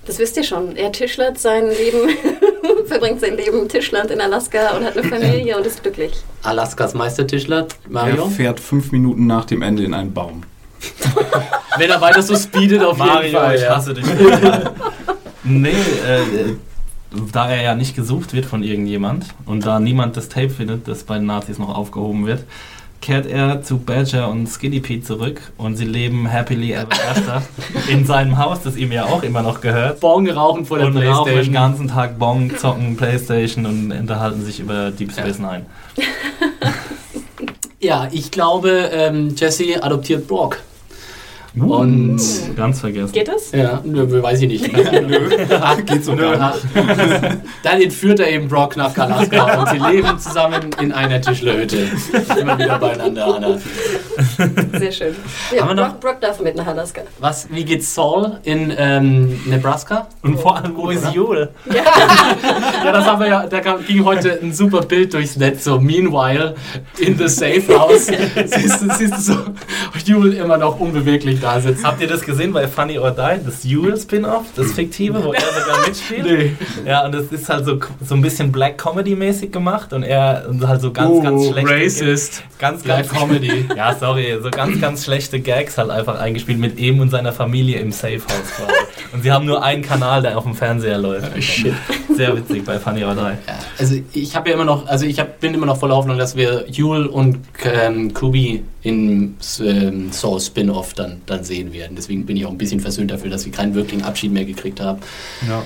Das 0.06 0.18
wisst 0.18 0.36
ihr 0.38 0.44
schon. 0.44 0.74
Er 0.76 0.90
tischlert 0.90 1.38
sein 1.38 1.68
Leben, 1.68 2.08
verbringt 2.86 3.20
sein 3.20 3.36
Leben 3.36 3.58
im 3.60 3.68
Tischland 3.68 4.10
in 4.10 4.20
Alaska 4.22 4.76
und 4.76 4.84
hat 4.86 4.96
eine 4.96 5.06
Familie 5.06 5.58
und 5.58 5.66
ist 5.66 5.82
glücklich. 5.82 6.12
Alaskas 6.42 6.94
Meistertischler, 6.94 7.66
Er 7.84 7.90
Mario. 7.90 8.26
fährt 8.28 8.58
fünf 8.58 8.90
Minuten 8.90 9.26
nach 9.26 9.44
dem 9.44 9.60
Ende 9.60 9.84
in 9.84 9.92
einen 9.92 10.14
Baum. 10.14 10.42
Wenn 11.76 11.90
er 11.90 12.00
weiter 12.00 12.22
so 12.22 12.34
speedet, 12.36 12.82
auf 12.82 12.96
jeden 12.96 13.08
Mario, 13.08 13.38
Fall. 13.38 13.54
ich 13.56 13.62
ja. 13.62 13.76
hasse 13.76 13.92
dich. 13.94 14.04
Nee, 15.48 15.70
äh, 15.70 16.54
da 17.32 17.50
er 17.50 17.62
ja 17.62 17.74
nicht 17.74 17.96
gesucht 17.96 18.34
wird 18.34 18.46
von 18.46 18.62
irgendjemand 18.62 19.26
und 19.46 19.64
da 19.66 19.80
niemand 19.80 20.16
das 20.16 20.28
Tape 20.28 20.50
findet, 20.50 20.86
das 20.88 21.04
bei 21.04 21.16
den 21.16 21.26
Nazis 21.26 21.58
noch 21.58 21.74
aufgehoben 21.74 22.26
wird, 22.26 22.44
kehrt 23.00 23.26
er 23.26 23.62
zu 23.62 23.78
Badger 23.78 24.28
und 24.28 24.48
Skinny 24.48 24.80
Pete 24.80 25.04
zurück 25.04 25.40
und 25.56 25.76
sie 25.76 25.84
leben 25.84 26.30
happily 26.30 26.72
ever 26.72 26.88
after 27.10 27.42
in 27.88 28.04
seinem 28.04 28.38
Haus, 28.38 28.62
das 28.62 28.76
ihm 28.76 28.92
ja 28.92 29.06
auch 29.06 29.22
immer 29.22 29.42
noch 29.42 29.60
gehört. 29.60 30.00
Bong 30.00 30.28
rauchen 30.28 30.66
vor 30.66 30.78
der 30.78 30.88
Und 30.88 30.96
rauchen 30.96 31.04
den 31.04 31.12
Playstation. 31.12 31.54
ganzen 31.54 31.88
Tag 31.88 32.18
Bong, 32.18 32.56
zocken 32.56 32.96
Playstation 32.96 33.66
und 33.66 33.92
unterhalten 33.92 34.44
sich 34.44 34.60
über 34.60 34.90
Deep 34.90 35.12
Space 35.12 35.38
Nine. 35.38 35.66
Ja, 37.80 38.08
ich 38.10 38.32
glaube, 38.32 38.90
ähm, 38.92 39.34
Jesse 39.36 39.82
adoptiert 39.82 40.26
Brock. 40.26 40.58
Und 41.60 42.20
Ganz 42.56 42.80
vergessen. 42.80 43.12
Geht 43.12 43.28
das? 43.28 43.52
ja, 43.52 43.80
nö, 43.84 44.22
weiß 44.22 44.42
ich 44.42 44.48
nicht. 44.48 44.72
nö. 45.08 45.30
Ach, 45.60 45.76
geht 45.84 46.04
so 46.04 46.12
nicht. 46.14 46.24
Dann 47.62 47.80
entführt 47.80 48.20
er 48.20 48.30
eben 48.30 48.48
Brock 48.48 48.76
nach 48.76 48.96
Alaska 48.96 49.60
und 49.60 49.68
sie 49.70 49.78
leben 49.78 50.18
zusammen 50.18 50.70
in 50.80 50.92
einer 50.92 51.20
Tischlerhütte. 51.20 51.88
Immer 52.38 52.58
wieder 52.58 52.78
beieinander, 52.78 53.34
Anna. 53.36 53.58
Sehr 54.78 54.92
schön. 54.92 55.14
Ja, 55.54 55.62
Haben 55.62 55.68
wir 55.70 55.74
noch- 55.74 55.88
Brock, 55.94 56.00
Brock 56.00 56.20
darf 56.20 56.40
mit 56.40 56.56
nach 56.56 56.66
Alaska. 56.66 57.02
Was, 57.18 57.48
wie 57.50 57.64
geht's 57.64 57.94
Saul 57.94 58.38
in 58.44 58.72
ähm, 58.76 59.40
Nebraska? 59.46 60.08
Und 60.22 60.38
vor 60.40 60.56
allem, 60.56 60.76
wo 60.76 60.90
ist 60.90 61.12
Jule? 61.12 61.50
Ja, 62.84 62.92
das 62.92 63.04
haben 63.06 63.20
wir 63.20 63.28
ja, 63.28 63.46
da 63.46 63.60
kam, 63.60 63.84
ging 63.84 64.04
heute 64.04 64.38
ein 64.42 64.52
super 64.52 64.80
Bild 64.82 65.12
durchs 65.12 65.36
Netz, 65.36 65.64
so 65.64 65.80
Meanwhile 65.80 66.54
in 66.98 67.18
the 67.18 67.28
Safe 67.28 67.62
House. 67.76 68.06
siehst 68.06 68.82
du, 68.82 68.94
siehst 68.94 69.14
du 69.14 69.20
so, 69.20 69.36
Jule 70.04 70.36
immer 70.36 70.56
noch 70.56 70.78
unbeweglich 70.80 71.40
da 71.40 71.47
sitzt. 71.60 71.84
Habt 71.84 72.00
ihr 72.00 72.06
das 72.06 72.22
gesehen 72.22 72.52
bei 72.52 72.66
Funny 72.68 72.98
or 72.98 73.10
Die, 73.10 73.44
das 73.44 73.64
Jule-Spin-Off, 73.64 74.46
das 74.56 74.72
fiktive, 74.72 75.22
wo 75.24 75.32
er 75.32 75.40
sogar 75.40 75.86
mitspielt? 75.86 76.24
Nee. 76.24 76.52
Ja, 76.86 77.04
und 77.06 77.14
es 77.14 77.30
ist 77.32 77.48
halt 77.48 77.64
so, 77.64 77.78
so 78.04 78.14
ein 78.14 78.20
bisschen 78.22 78.52
Black 78.52 78.78
Comedy-mäßig 78.78 79.50
gemacht 79.50 79.92
und 79.92 80.02
er 80.02 80.44
halt 80.66 80.80
so 80.80 80.92
ganz, 80.92 81.22
ganz 81.22 81.42
Oh, 81.42 81.52
schlechte. 81.52 81.70
racist. 81.70 82.42
Ganz, 82.58 82.82
Black 82.82 83.08
ganz, 83.08 83.20
Comedy. 83.20 83.66
Ja, 83.76 83.94
sorry, 83.98 84.36
so 84.42 84.50
ganz, 84.50 84.80
ganz 84.80 85.04
schlechte 85.04 85.40
Gags 85.40 85.78
halt 85.78 85.90
einfach 85.90 86.18
eingespielt 86.18 86.58
mit 86.58 86.78
ihm 86.78 87.00
und 87.00 87.10
seiner 87.10 87.32
Familie 87.32 87.78
im 87.78 87.92
Safe 87.92 88.16
House 88.20 88.50
quasi. 88.56 88.72
Und 89.12 89.22
sie 89.22 89.30
haben 89.32 89.46
nur 89.46 89.62
einen 89.62 89.82
Kanal, 89.82 90.22
der 90.22 90.36
auf 90.36 90.44
dem 90.44 90.54
Fernseher 90.54 90.98
läuft. 90.98 91.42
Shit. 91.42 91.74
Sehr 92.14 92.36
witzig 92.36 92.64
bei 92.64 92.78
Funny 92.78 93.04
or 93.04 93.14
Die. 93.14 93.20
Ja, 93.20 93.36
also 93.78 93.94
ich 94.12 94.34
habe 94.36 94.48
ja 94.48 94.54
immer 94.56 94.64
noch, 94.64 94.86
also 94.86 95.06
ich 95.06 95.20
hab, 95.20 95.40
bin 95.40 95.54
immer 95.54 95.66
noch 95.66 95.78
voller 95.78 95.94
Hoffnung, 95.96 96.18
dass 96.18 96.34
wir 96.36 96.64
Yule 96.68 97.08
und 97.08 97.38
ähm, 97.64 98.12
Kubi 98.12 98.64
im 98.82 99.34
ähm, 99.60 100.08
Saw 100.10 100.38
Spin-Off 100.40 100.94
dann, 100.94 101.20
dann 101.26 101.37
sehen 101.44 101.72
werden. 101.72 101.94
Deswegen 101.96 102.26
bin 102.26 102.36
ich 102.36 102.46
auch 102.46 102.50
ein 102.50 102.58
bisschen 102.58 102.80
versöhnt 102.80 103.10
dafür, 103.10 103.30
dass 103.30 103.44
wir 103.44 103.52
keinen 103.52 103.74
wirklichen 103.74 104.04
Abschied 104.04 104.32
mehr 104.32 104.44
gekriegt 104.44 104.80
haben. 104.80 104.98
Ja. 105.48 105.62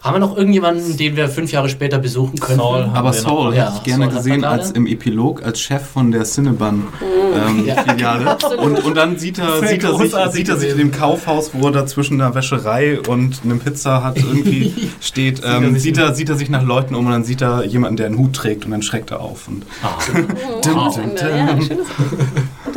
Haben 0.00 0.14
wir 0.14 0.20
noch 0.20 0.36
irgendjemanden, 0.36 0.96
den 0.96 1.16
wir 1.16 1.28
fünf 1.28 1.50
Jahre 1.50 1.68
später 1.68 1.98
besuchen 1.98 2.38
können? 2.38 2.58
Saul 2.60 2.82
haben 2.84 2.94
Aber 2.94 3.12
wir 3.12 3.20
noch. 3.20 3.28
Saul 3.28 3.54
Ja, 3.56 3.64
hätte 3.64 3.74
ich 3.78 3.82
gerne 3.82 4.04
Saul 4.04 4.14
gesehen 4.14 4.44
als 4.44 4.70
im 4.70 4.86
Epilog 4.86 5.42
als 5.44 5.60
Chef 5.60 5.82
von 5.84 6.12
der 6.12 6.22
Cinnabon 6.22 6.84
ähm, 7.34 7.66
Ja. 7.66 7.82
Filiale. 7.82 8.36
Und, 8.58 8.84
und 8.84 8.96
dann 8.96 9.18
sieht 9.18 9.38
er, 9.38 9.58
sieht 9.66 9.82
er, 9.82 9.96
sich, 9.98 10.14
sieht 10.32 10.48
er 10.48 10.56
sich 10.56 10.70
in 10.70 10.78
dem 10.78 10.92
Kaufhaus, 10.92 11.50
wo 11.52 11.66
er 11.66 11.72
da 11.72 11.86
zwischen 11.86 12.20
einer 12.20 12.32
Wäscherei 12.36 13.00
und 13.00 13.40
einem 13.44 13.58
Pizza 13.58 14.04
hat 14.04 14.16
irgendwie 14.18 14.72
steht, 15.00 15.42
ähm, 15.44 15.76
sieht, 15.78 15.98
er, 15.98 16.14
sieht 16.14 16.28
er 16.28 16.36
sich 16.36 16.48
nach 16.48 16.62
Leuten 16.62 16.94
um 16.94 17.06
und 17.06 17.12
dann 17.12 17.24
sieht 17.24 17.40
er 17.42 17.64
jemanden, 17.64 17.96
der 17.96 18.06
einen 18.06 18.18
Hut 18.18 18.34
trägt 18.34 18.64
und 18.66 18.70
dann 18.70 18.82
schreckt 18.82 19.10
er 19.10 19.18
auf. 19.20 19.48
Und 19.48 19.64
Oh, 19.82 20.60
Dum, 20.62 20.90
Ende. 21.02 21.20
dum, 21.20 21.60
Ja, 21.68 21.76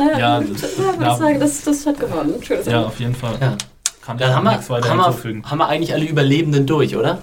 dum. 0.02 0.10
schönes 0.10 0.10
Und 0.12 0.12
da, 0.14 0.18
Ja, 0.18 0.40
das- 0.40 0.78
würde 0.78 1.04
ja. 1.04 1.12
ich 1.12 1.18
sagen, 1.18 1.40
das, 1.40 1.64
das 1.64 1.86
hat 1.86 2.00
gewonnen. 2.00 2.34
Schönes 2.42 2.66
Ja, 2.66 2.72
Ende. 2.74 2.86
auf 2.86 3.00
jeden 3.00 3.14
Fall. 3.14 3.34
Ja. 3.40 3.56
Kann 4.04 4.18
Dann 4.18 4.34
haben 4.34 4.46
nichts 4.48 4.68
wir, 4.68 4.76
haben, 4.76 4.98
wir, 4.98 5.04
hinzufügen. 5.06 5.44
haben 5.50 5.58
wir 5.58 5.68
eigentlich 5.68 5.92
alle 5.94 6.04
Überlebenden 6.04 6.66
durch, 6.66 6.96
oder? 6.96 7.18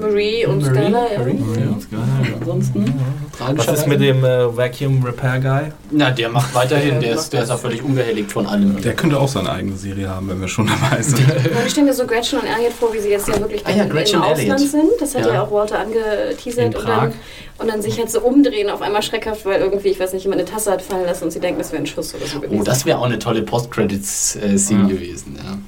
Marie 0.00 0.46
und 0.46 0.62
Marie, 0.62 0.74
Skylar, 0.78 1.12
ja. 1.12 1.18
Marie. 1.18 1.38
Ja. 1.60 1.98
Ansonsten? 2.40 2.94
Was 3.38 3.68
ist 3.68 3.86
mit 3.86 4.00
dem 4.00 4.24
äh, 4.24 4.54
Vacuum 4.56 5.02
Repair 5.04 5.40
Guy? 5.40 5.72
Na, 5.90 6.10
der 6.10 6.28
macht 6.28 6.54
weiterhin, 6.54 7.00
der 7.00 7.14
ist, 7.14 7.32
der 7.32 7.42
ist 7.44 7.50
auch 7.50 7.58
völlig 7.58 7.82
unbehelligt 7.82 8.30
von 8.32 8.46
allem. 8.46 8.80
der 8.82 8.94
könnte 8.94 9.18
auch 9.18 9.28
seine 9.28 9.50
eigene 9.50 9.76
Serie 9.76 10.08
haben, 10.08 10.28
wenn 10.28 10.40
wir 10.40 10.48
schon 10.48 10.66
dabei 10.66 11.00
sind. 11.02 11.20
Und 11.20 11.64
ich 11.66 11.70
stelle 11.72 11.86
mir 11.86 11.94
so 11.94 12.06
Gretchen 12.06 12.38
und 12.40 12.46
Elliot 12.46 12.72
vor, 12.74 12.92
wie 12.92 12.98
sie 13.00 13.08
jetzt 13.10 13.28
ja 13.28 13.38
wirklich 13.40 13.66
Ah 13.66 13.70
ja, 13.70 13.84
im 13.84 13.90
Gretchen 13.90 14.16
und 14.20 14.26
Ausland 14.26 14.40
Elliot. 14.60 14.70
sind. 14.70 14.90
Das 15.00 15.14
hat 15.14 15.26
ja, 15.26 15.34
Ja. 15.34 15.42
auch 15.42 15.50
Walter 15.52 15.78
angeteasert. 15.78 16.74
In 16.74 16.80
und, 16.80 16.88
dann, 16.88 17.12
und 17.58 17.68
dann 17.70 17.80
sich 17.82 17.98
halt 17.98 18.10
so 18.10 18.20
umdrehen, 18.20 18.68
auf 18.70 18.82
einmal 18.82 19.02
schreckhaft, 19.02 19.44
weil 19.46 19.60
irgendwie, 19.60 19.88
ich 19.88 20.00
weiß 20.00 20.12
nicht, 20.12 20.24
jemand 20.24 20.40
eine 20.42 20.50
Tasse 20.50 20.70
hat 20.72 20.82
fallen 20.82 21.06
lassen 21.06 21.24
und 21.24 21.30
sie 21.30 21.40
denken, 21.40 21.58
das 21.58 21.72
wäre 21.72 21.82
ein 21.82 21.86
Schuss 21.86 22.14
oder 22.14 22.26
so 22.26 22.40
gewesen. 22.40 22.60
Oh, 22.60 22.64
das 22.64 22.84
wäre 22.84 22.98
auch 22.98 23.04
eine 23.04 23.18
tolle 23.18 23.42
Post-Credits-Scene 23.42 24.82
Ja. 24.82 24.88
gewesen. 24.88 25.36
Ja, 25.42 25.58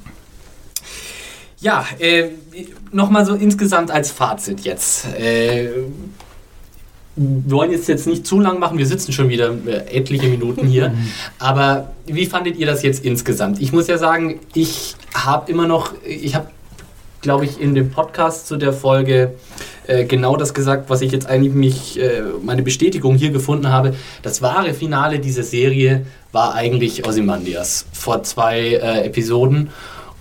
ja 1.62 1.86
äh, 1.98 2.28
nochmal 2.93 3.24
so 3.24 3.34
insgesamt 3.34 3.90
als 3.90 4.10
Fazit 4.10 4.60
jetzt. 4.60 5.06
Äh, 5.18 5.68
wir 7.14 7.56
wollen 7.56 7.70
jetzt, 7.70 7.89
jetzt 7.89 8.06
nicht 8.06 8.26
zu 8.26 8.40
lang 8.40 8.59
machen, 8.59 8.78
wir 8.78 8.86
sitzen 8.86 9.12
schon 9.12 9.28
wieder 9.28 9.55
äh, 9.66 9.97
etliche 9.97 10.28
Minuten 10.28 10.66
hier. 10.66 10.94
Aber 11.39 11.93
wie 12.06 12.26
fandet 12.26 12.56
ihr 12.56 12.66
das 12.66 12.82
jetzt 12.82 13.05
insgesamt? 13.05 13.60
Ich 13.60 13.72
muss 13.72 13.86
ja 13.86 13.98
sagen, 13.98 14.40
ich 14.55 14.97
habe 15.14 15.51
immer 15.51 15.66
noch, 15.66 15.93
ich 16.05 16.34
habe, 16.34 16.48
glaube 17.20 17.44
ich, 17.44 17.60
in 17.60 17.74
dem 17.74 17.90
Podcast 17.90 18.48
zu 18.48 18.56
der 18.56 18.72
Folge 18.72 19.34
äh, 19.86 20.05
genau 20.05 20.36
das 20.36 20.55
gesagt, 20.55 20.90
was 20.90 21.02
ich 21.02 21.12
jetzt 21.12 21.26
eigentlich 21.26 21.52
mich, 21.52 22.01
äh, 22.01 22.22
meine 22.43 22.62
Bestätigung 22.62 23.16
hier 23.16 23.30
gefunden 23.30 23.68
habe. 23.68 23.94
Das 24.22 24.40
wahre 24.40 24.74
Finale 24.74 25.18
dieser 25.18 25.43
Serie 25.43 26.06
war 26.32 26.55
eigentlich 26.55 27.06
Ozymandias 27.06 27.86
vor 27.93 28.22
zwei 28.22 28.60
äh, 28.60 29.05
Episoden. 29.05 29.70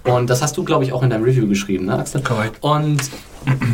Und 0.03 0.29
das 0.29 0.41
hast 0.41 0.57
du, 0.57 0.63
glaube 0.63 0.83
ich, 0.83 0.93
auch 0.93 1.03
in 1.03 1.09
deinem 1.09 1.23
Review 1.23 1.47
geschrieben, 1.47 1.85
ne, 1.85 1.97
Axel? 1.99 2.21
Korrekt. 2.21 2.57
Und 2.61 3.01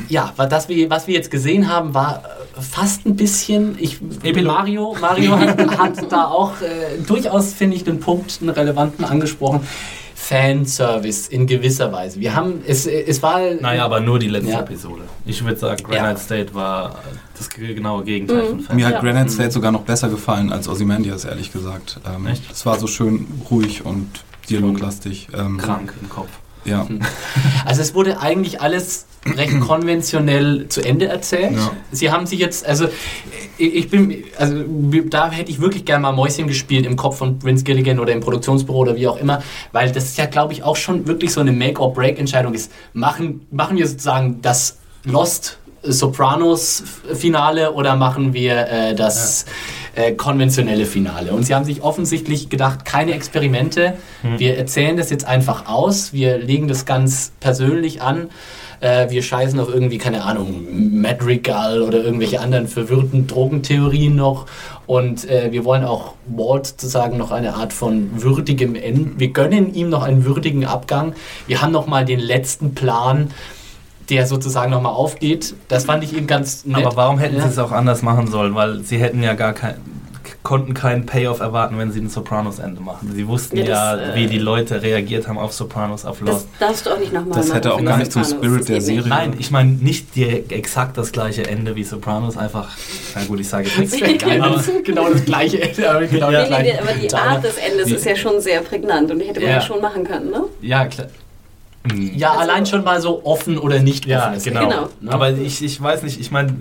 ja, 0.10 0.34
das, 0.38 0.68
was 0.70 1.08
wir 1.08 1.14
jetzt 1.14 1.32
gesehen 1.32 1.72
haben, 1.72 1.94
war 1.94 2.24
äh, 2.58 2.62
fast 2.62 3.06
ein 3.06 3.16
bisschen. 3.16 3.76
Ich. 3.80 4.00
Mario, 4.44 4.96
Mario 5.00 5.38
hat, 5.38 5.78
hat 5.78 6.12
da 6.12 6.26
auch 6.26 6.54
äh, 6.62 7.02
durchaus, 7.06 7.54
finde 7.54 7.76
ich, 7.76 7.84
den 7.84 8.00
Punkt, 8.00 8.40
einen 8.42 8.50
relevanten 8.50 9.06
angesprochen. 9.06 9.62
Fanservice 10.16 11.28
in 11.30 11.48
gewisser 11.48 11.92
Weise. 11.94 12.20
Wir 12.20 12.36
haben, 12.36 12.62
es, 12.68 12.86
es 12.86 13.22
war. 13.24 13.40
Naja, 13.62 13.86
aber 13.86 14.02
nur 14.02 14.20
die 14.20 14.28
letzte 14.28 14.52
Ja. 14.52 14.60
Episode. 14.60 15.04
Ich 15.26 15.44
würde 15.46 15.58
sagen, 15.58 15.82
Ja. 15.90 16.00
Granite 16.02 16.22
State 16.22 16.54
war 16.54 16.96
das 17.38 17.50
genaue 17.50 18.04
Gegenteil 18.04 18.46
von 18.46 18.60
Fan. 18.60 18.76
Mir 18.76 18.88
hat 18.88 18.94
Ja. 18.96 19.00
Granite 19.02 19.30
State 19.30 19.52
sogar 19.52 19.72
noch 19.72 19.84
besser 19.84 20.10
gefallen 20.10 20.52
als 20.52 20.68
Ozymandias, 20.68 21.24
ehrlich 21.24 21.54
gesagt. 21.54 22.00
Ähm, 22.06 22.28
Echt? 22.28 22.52
Es 22.52 22.66
war 22.66 22.78
so 22.78 22.88
schön 22.88 23.26
ruhig 23.50 23.86
und 23.86 24.08
dialoglastig. 24.50 25.30
Ähm, 25.34 25.58
krank 25.58 25.94
im 26.02 26.10
Kopf. 26.10 26.30
Ja. 26.66 26.86
Also 27.66 27.82
es 27.82 27.94
wurde 27.94 28.20
eigentlich 28.20 28.62
alles 28.62 29.06
recht 29.26 29.60
konventionell 29.62 30.68
zu 30.68 30.82
Ende 30.82 31.08
erzählt. 31.08 31.56
Ja. 31.56 31.72
Sie 31.92 32.12
haben 32.12 32.26
sich 32.26 32.40
jetzt, 32.40 32.66
also 32.66 32.88
ich 33.58 33.90
bin, 33.90 34.24
also 34.38 34.64
da 35.10 35.32
hätte 35.32 35.50
ich 35.50 35.60
wirklich 35.60 35.86
gerne 35.86 36.02
mal 36.04 36.12
Mäuschen 36.12 36.48
gespielt 36.48 36.86
im 36.86 36.96
Kopf 36.96 37.18
von 37.18 37.42
Vince 37.44 37.64
Gilligan 37.64 38.00
oder 38.00 38.14
im 38.14 38.20
Produktionsbüro 38.20 38.80
oder 38.80 38.96
wie 38.96 39.08
auch 39.08 39.18
immer, 39.18 39.42
weil 39.72 39.92
das 39.92 40.16
ja, 40.18 40.26
glaube 40.26 40.54
ich, 40.54 40.64
auch 40.64 40.76
schon 40.76 41.08
wirklich 41.08 41.32
so 41.32 41.42
eine 41.42 41.52
Make-or-Break-Entscheidung 41.52 42.54
ist. 42.54 42.72
Machen, 42.94 43.48
machen 43.52 43.78
wir 43.78 43.88
sozusagen 43.88 44.42
das 44.42 44.78
Lost 45.04 45.58
Sopranos 45.84 46.84
Finale 47.14 47.72
oder 47.72 47.96
machen 47.96 48.34
wir 48.34 48.68
äh, 48.68 48.96
das 48.96 49.46
äh, 49.98 50.14
konventionelle 50.14 50.86
Finale? 50.86 51.34
Und 51.34 51.44
sie 51.44 51.56
haben 51.56 51.66
sich 51.66 51.82
offensichtlich 51.82 52.50
gedacht, 52.50 52.86
keine 52.86 53.14
Experimente. 53.14 53.96
Wir 54.38 54.58
erzählen 54.58 54.96
das 54.96 55.10
jetzt 55.10 55.26
einfach 55.26 55.68
aus. 55.68 56.14
Wir 56.14 56.38
legen 56.38 56.68
das 56.68 56.86
ganz 56.86 57.32
persönlich 57.40 58.02
an. 58.02 58.30
Äh, 58.80 59.10
wir 59.10 59.24
scheißen 59.24 59.60
auf 59.60 59.70
irgendwie, 59.70 59.98
keine 59.98 60.24
Ahnung, 60.24 61.02
Madrigal 61.02 61.82
oder 61.82 62.04
irgendwelche 62.04 62.40
anderen 62.40 62.68
verwirrten 62.68 63.28
Drogentheorien 63.28 64.16
noch. 64.16 64.46
Und 64.86 65.30
äh, 65.30 65.52
wir 65.52 65.66
wollen 65.66 65.84
auch 65.84 66.14
Walt 66.28 66.68
sozusagen 66.68 67.18
noch 67.18 67.32
eine 67.32 67.56
Art 67.56 67.74
von 67.74 68.22
würdigem 68.22 68.76
Ende. 68.76 69.20
Wir 69.20 69.30
gönnen 69.30 69.74
ihm 69.74 69.90
noch 69.90 70.04
einen 70.04 70.26
würdigen 70.26 70.66
Abgang. 70.66 71.14
Wir 71.48 71.62
haben 71.62 71.72
noch 71.72 71.88
mal 71.88 72.06
den 72.06 72.20
letzten 72.20 72.76
Plan, 72.76 73.32
der 74.10 74.26
sozusagen 74.28 74.72
noch 74.72 74.82
mal 74.82 74.90
aufgeht. 74.90 75.54
Das 75.68 75.86
fand 75.86 76.04
ich 76.04 76.16
eben 76.16 76.28
ganz 76.28 76.66
nett. 76.66 76.86
Aber 76.86 76.96
warum 76.96 77.20
hätten 77.20 77.36
Ja. 77.38 77.44
sie 77.44 77.50
es 77.50 77.58
auch 77.60 77.72
anders 77.72 78.02
machen 78.02 78.28
sollen? 78.28 78.56
Weil 78.56 78.82
sie 78.84 78.98
hätten 78.98 79.22
ja 79.24 79.34
gar 79.34 79.54
kein, 79.54 79.76
konnten 80.44 80.74
keinen 80.74 81.06
Payoff 81.06 81.42
erwarten, 81.42 81.78
wenn 81.78 81.92
sie 81.92 82.00
ein 82.00 82.10
Sopranos-Ende 82.10 82.80
machen. 82.80 83.12
Sie 83.14 83.28
wussten 83.28 83.58
Ja, 83.58 83.66
ja, 83.66 83.96
das, 83.98 84.10
äh, 84.10 84.16
wie 84.16 84.28
die 84.28 84.38
Leute 84.38 84.82
reagiert 84.82 85.28
haben 85.28 85.38
auf 85.38 85.52
Sopranos, 85.52 86.06
auf 86.06 86.20
Das 86.20 86.28
Lost. 86.30 86.48
darfst 86.60 86.86
du 86.86 86.92
auch 86.92 87.00
nicht 87.00 87.12
nochmal 87.12 87.38
Das 87.38 87.54
hätte 87.54 87.74
auch 87.74 87.84
gar 87.84 87.98
nicht 87.98 88.12
zum 88.14 88.24
Spirit 88.24 88.68
der 88.70 88.80
Serie 88.82 89.08
Nein, 89.10 89.34
ich 89.40 89.52
meine 89.52 89.72
nicht 89.72 90.16
die, 90.16 90.24
exakt 90.26 90.98
das 90.98 91.12
gleiche 91.12 91.46
Ende 91.48 91.76
wie 91.76 91.84
Sopranos, 91.84 92.38
einfach, 92.38 92.70
na 93.16 93.24
gut, 93.26 93.42
ich 93.42 93.50
sage 93.50 93.68
jetzt 93.78 93.78
nichts. 94.02 94.24
Das 94.24 94.68
es 94.68 94.84
genau 94.86 95.10
das 95.10 95.26
gleiche 95.26 95.62
Ende, 95.62 95.90
aber 95.90 96.06
genau 96.06 96.32
Ja. 96.32 96.42
das 96.46 96.50
Nee, 96.50 96.64
nee, 96.64 96.80
aber 96.80 96.94
die 96.94 97.14
Art 97.14 97.44
des 97.44 97.58
Endes 97.58 97.92
ist 97.92 98.06
ja 98.06 98.16
schon 98.16 98.40
sehr 98.40 98.62
prägnant 98.62 99.12
und 99.12 99.20
die 99.20 99.26
hätte 99.26 99.42
man 99.42 99.50
Ja. 99.50 99.56
ja 99.58 99.62
schon 99.62 99.82
machen 99.82 100.06
können, 100.06 100.30
ne? 100.32 100.44
Ja, 100.62 100.86
klar. 100.86 101.08
Ja 102.16 102.30
Also- 102.32 102.42
allein 102.42 102.66
schon 102.66 102.84
mal 102.84 103.02
so 103.02 103.24
offen 103.26 103.58
oder 103.58 103.80
nicht 103.80 104.06
offen 104.06 104.12
Ja, 104.12 104.34
ist. 104.34 104.44
genau. 104.46 104.90
Genau. 105.02 105.12
Aber 105.12 105.32
ich, 105.32 105.64
ich 105.64 105.82
weiß 105.82 106.04
nicht, 106.04 106.20
ich 106.20 106.32
meine, 106.32 106.54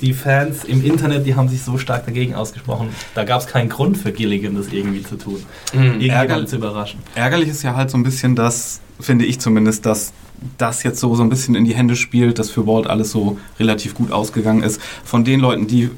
die 0.00 0.12
Fans 0.14 0.64
im 0.64 0.84
Internet, 0.84 1.26
die 1.26 1.34
haben 1.34 1.48
sich 1.48 1.62
so 1.62 1.78
stark 1.78 2.06
dagegen 2.06 2.34
ausgesprochen. 2.34 2.88
Da 3.14 3.24
gab 3.24 3.40
es 3.40 3.46
keinen 3.46 3.68
Grund 3.68 3.96
für 3.98 4.12
Gilligan, 4.12 4.54
das 4.56 4.68
irgendwie 4.72 5.02
zu 5.02 5.16
tun. 5.16 5.42
Mhm. 5.72 6.00
Ärgerlich. 6.00 6.48
zu 6.48 6.56
überraschen. 6.56 7.00
Ärgerlich 7.14 7.48
ist 7.48 7.62
ja 7.62 7.74
halt 7.76 7.90
so 7.90 7.96
ein 7.98 8.02
bisschen 8.02 8.34
das, 8.36 8.80
finde 9.00 9.24
ich 9.24 9.38
zumindest, 9.40 9.86
dass 9.86 10.12
das 10.58 10.82
jetzt 10.82 10.98
so, 10.98 11.14
so 11.14 11.22
ein 11.22 11.28
bisschen 11.28 11.54
in 11.54 11.64
die 11.64 11.74
Hände 11.74 11.94
spielt, 11.94 12.40
dass 12.40 12.50
für 12.50 12.66
Walt 12.66 12.88
alles 12.88 13.12
so 13.12 13.38
relativ 13.60 13.94
gut 13.94 14.10
ausgegangen 14.10 14.64
ist, 14.64 14.80
von 15.04 15.24
den 15.24 15.38
Leuten, 15.38 15.68
die 15.68 15.84
äh, 15.84 15.90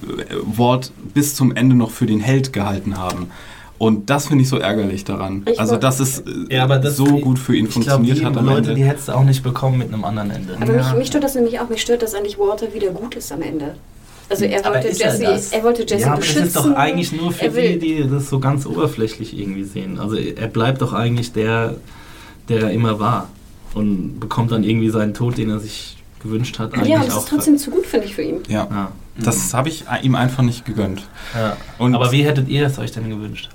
Walt 0.45 0.93
bis 1.15 1.35
zum 1.35 1.57
Ende 1.57 1.75
noch 1.75 1.91
für 1.91 2.05
den 2.05 2.21
Held 2.21 2.53
gehalten 2.53 2.99
haben. 2.99 3.31
Und 3.79 4.09
das 4.09 4.29
finde 4.29 4.43
ich 4.43 4.49
so 4.49 4.59
ärgerlich 4.59 5.05
daran. 5.05 5.45
Ich 5.51 5.59
also, 5.59 5.77
dass 5.77 5.99
es 6.01 6.23
Ja, 6.49 6.63
aber 6.65 6.79
das, 6.79 6.97
so 6.97 7.05
gut 7.19 7.39
für 7.39 7.57
ihn 7.57 7.65
ich 7.67 7.73
glaub, 7.73 7.85
funktioniert 7.85 8.19
die 8.19 8.25
hat 8.27 8.37
am 8.37 8.47
Leute, 8.47 8.59
Ende. 8.71 8.75
die 8.75 8.85
hättest 8.85 9.09
du 9.09 9.13
auch 9.13 9.25
nicht 9.25 9.43
bekommen 9.43 9.79
mit 9.79 9.93
einem 9.93 10.05
anderen 10.05 10.31
Ende. 10.31 10.57
Aber 10.61 10.73
mich, 10.73 10.95
mich 10.95 11.07
stört 11.09 11.25
das 11.25 11.35
nämlich 11.35 11.59
auch. 11.61 11.69
Mich 11.69 11.83
stört, 11.83 12.03
dass 12.03 12.15
eigentlich 12.15 12.39
Walter 12.39 12.73
wieder 12.73 12.91
gut 12.91 13.15
ist 13.17 13.33
am 13.33 13.43
Ende. 13.43 13.75
Also 14.31 14.45
er 14.47 14.65
wollte 14.65 14.89
er 14.89 14.95
Jesse, 14.95 15.23
das? 15.25 15.53
er, 15.53 15.63
wollte 15.65 15.83
Jesse 15.83 16.01
ja, 16.03 16.07
aber 16.13 16.17
beschützen. 16.21 16.43
das 16.45 16.55
ist 16.55 16.65
doch 16.65 16.77
eigentlich 16.77 17.13
nur 17.13 17.31
für 17.33 17.45
er 17.47 17.51
die, 17.51 17.79
die 17.79 18.09
das 18.09 18.31
so 18.31 18.39
ganz 18.41 18.65
oberflächlich 18.65 19.39
irgendwie 19.39 19.65
sehen. 19.65 19.99
Also 19.99 20.17
er 20.17 20.47
bleibt 20.49 20.81
doch 20.81 20.93
eigentlich 20.95 21.33
der, 21.33 21.75
der 22.49 22.63
er 22.63 22.71
immer 22.71 23.01
war. 23.01 23.29
Und 23.75 24.21
bekommt 24.21 24.53
dann 24.53 24.63
irgendwie 24.63 24.89
seinen 24.89 25.15
Tod, 25.15 25.37
den 25.37 25.51
er 25.51 25.59
sich 25.59 25.97
gewünscht 26.23 26.59
hat. 26.61 26.73
Eigentlich 26.75 26.89
Ja, 26.91 27.01
das 27.05 27.15
auch 27.15 27.19
ist 27.19 27.29
trotzdem 27.29 27.59
zu 27.59 27.71
gut, 27.71 27.85
finde 27.87 28.07
ich, 28.07 28.15
für 28.15 28.23
ihn. 28.23 28.37
ja, 28.49 28.67
Ja. 28.71 28.93
das 29.19 29.53
habe 29.53 29.69
ich 29.69 29.85
ihm 30.03 30.15
einfach 30.15 30.43
nicht 30.45 30.65
gegönnt. 30.65 31.03
Ja. 31.35 31.57
Und 31.79 31.95
aber 31.95 32.13
wie 32.13 32.23
hättet 32.25 32.49
ihr 32.49 32.65
es 32.67 32.79
euch 32.79 32.93
denn 32.93 33.11
gewünscht? 33.11 33.51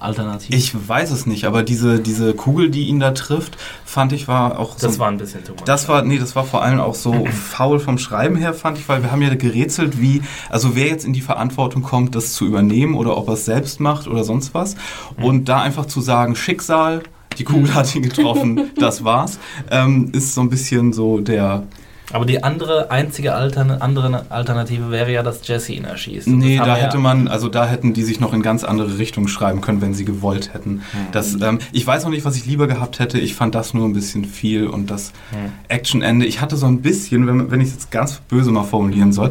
Alternativ. 0.00 0.54
ich 0.54 0.88
weiß 0.88 1.10
es 1.10 1.26
nicht, 1.26 1.44
aber 1.44 1.62
diese, 1.62 2.00
diese 2.00 2.34
Kugel, 2.34 2.70
die 2.70 2.88
ihn 2.88 3.00
da 3.00 3.12
trifft, 3.12 3.56
fand 3.84 4.12
ich 4.12 4.28
war 4.28 4.58
auch 4.58 4.76
das 4.76 4.94
so 4.94 4.98
war 5.00 5.08
ein 5.08 5.18
bisschen 5.18 5.44
too 5.44 5.52
much. 5.52 5.64
Das 5.64 5.88
war, 5.88 6.02
nee, 6.02 6.18
das 6.18 6.34
war 6.34 6.44
vor 6.44 6.62
allem 6.62 6.80
auch 6.80 6.94
so 6.94 7.26
faul 7.50 7.78
vom 7.80 7.98
Schreiben 7.98 8.36
her, 8.36 8.54
fand 8.54 8.78
ich, 8.78 8.88
weil 8.88 9.02
wir 9.02 9.12
haben 9.12 9.22
ja 9.22 9.34
gerätselt, 9.34 10.00
wie, 10.00 10.22
also 10.48 10.74
wer 10.74 10.86
jetzt 10.86 11.04
in 11.04 11.12
die 11.12 11.20
Verantwortung 11.20 11.82
kommt, 11.82 12.14
das 12.14 12.32
zu 12.32 12.46
übernehmen 12.46 12.94
oder 12.94 13.16
ob 13.16 13.28
er 13.28 13.34
es 13.34 13.44
selbst 13.44 13.80
macht 13.80 14.06
oder 14.06 14.24
sonst 14.24 14.54
was. 14.54 14.76
Und 15.20 15.48
da 15.48 15.60
einfach 15.60 15.86
zu 15.86 16.00
sagen, 16.00 16.34
Schicksal, 16.34 17.02
die 17.38 17.44
Kugel 17.44 17.74
hat 17.74 17.94
ihn 17.94 18.02
getroffen, 18.02 18.70
das 18.76 19.04
war's, 19.04 19.38
ähm, 19.70 20.10
ist 20.12 20.34
so 20.34 20.40
ein 20.40 20.50
bisschen 20.50 20.92
so 20.92 21.20
der, 21.20 21.64
Aber 22.12 22.24
die 22.26 22.42
andere, 22.42 22.90
einzige 22.90 23.34
Altern 23.34 23.70
andere 23.70 24.26
Alternative 24.30 24.90
wäre 24.90 25.12
ja, 25.12 25.22
dass 25.22 25.46
Jesse 25.46 25.72
ihn 25.72 25.84
erschießt. 25.84 26.26
Und 26.26 26.38
Nee, 26.38 26.58
da 26.58 26.76
hätte 26.76 26.96
ja- 26.96 27.02
man, 27.02 27.28
also 27.28 27.48
da 27.48 27.66
hätten 27.66 27.92
die 27.92 28.02
sich 28.02 28.20
noch 28.20 28.32
in 28.32 28.42
ganz 28.42 28.64
andere 28.64 28.98
Richtungen 28.98 29.28
schreiben 29.28 29.60
können, 29.60 29.80
wenn 29.80 29.94
sie 29.94 30.04
gewollt 30.04 30.52
hätten. 30.54 30.82
Das, 31.12 31.34
ähm, 31.40 31.58
ich 31.72 31.86
weiß 31.86 32.04
noch 32.04 32.10
nicht, 32.10 32.24
was 32.24 32.36
ich 32.36 32.46
lieber 32.46 32.66
gehabt 32.66 32.98
hätte. 32.98 33.18
Ich 33.18 33.34
fand 33.34 33.54
das 33.54 33.74
nur 33.74 33.86
ein 33.88 33.92
bisschen 33.92 34.24
viel 34.24 34.66
und 34.66 34.90
das 34.90 35.12
Actionende. 35.68 36.26
Ich 36.26 36.40
hatte 36.40 36.56
so 36.56 36.66
ein 36.66 36.82
bisschen, 36.82 37.26
wenn, 37.26 37.50
wenn 37.50 37.60
ich 37.60 37.68
es 37.68 37.74
jetzt 37.74 37.90
ganz 37.90 38.20
böse 38.28 38.50
mal 38.50 38.64
formulieren 38.64 39.12
soll, 39.12 39.30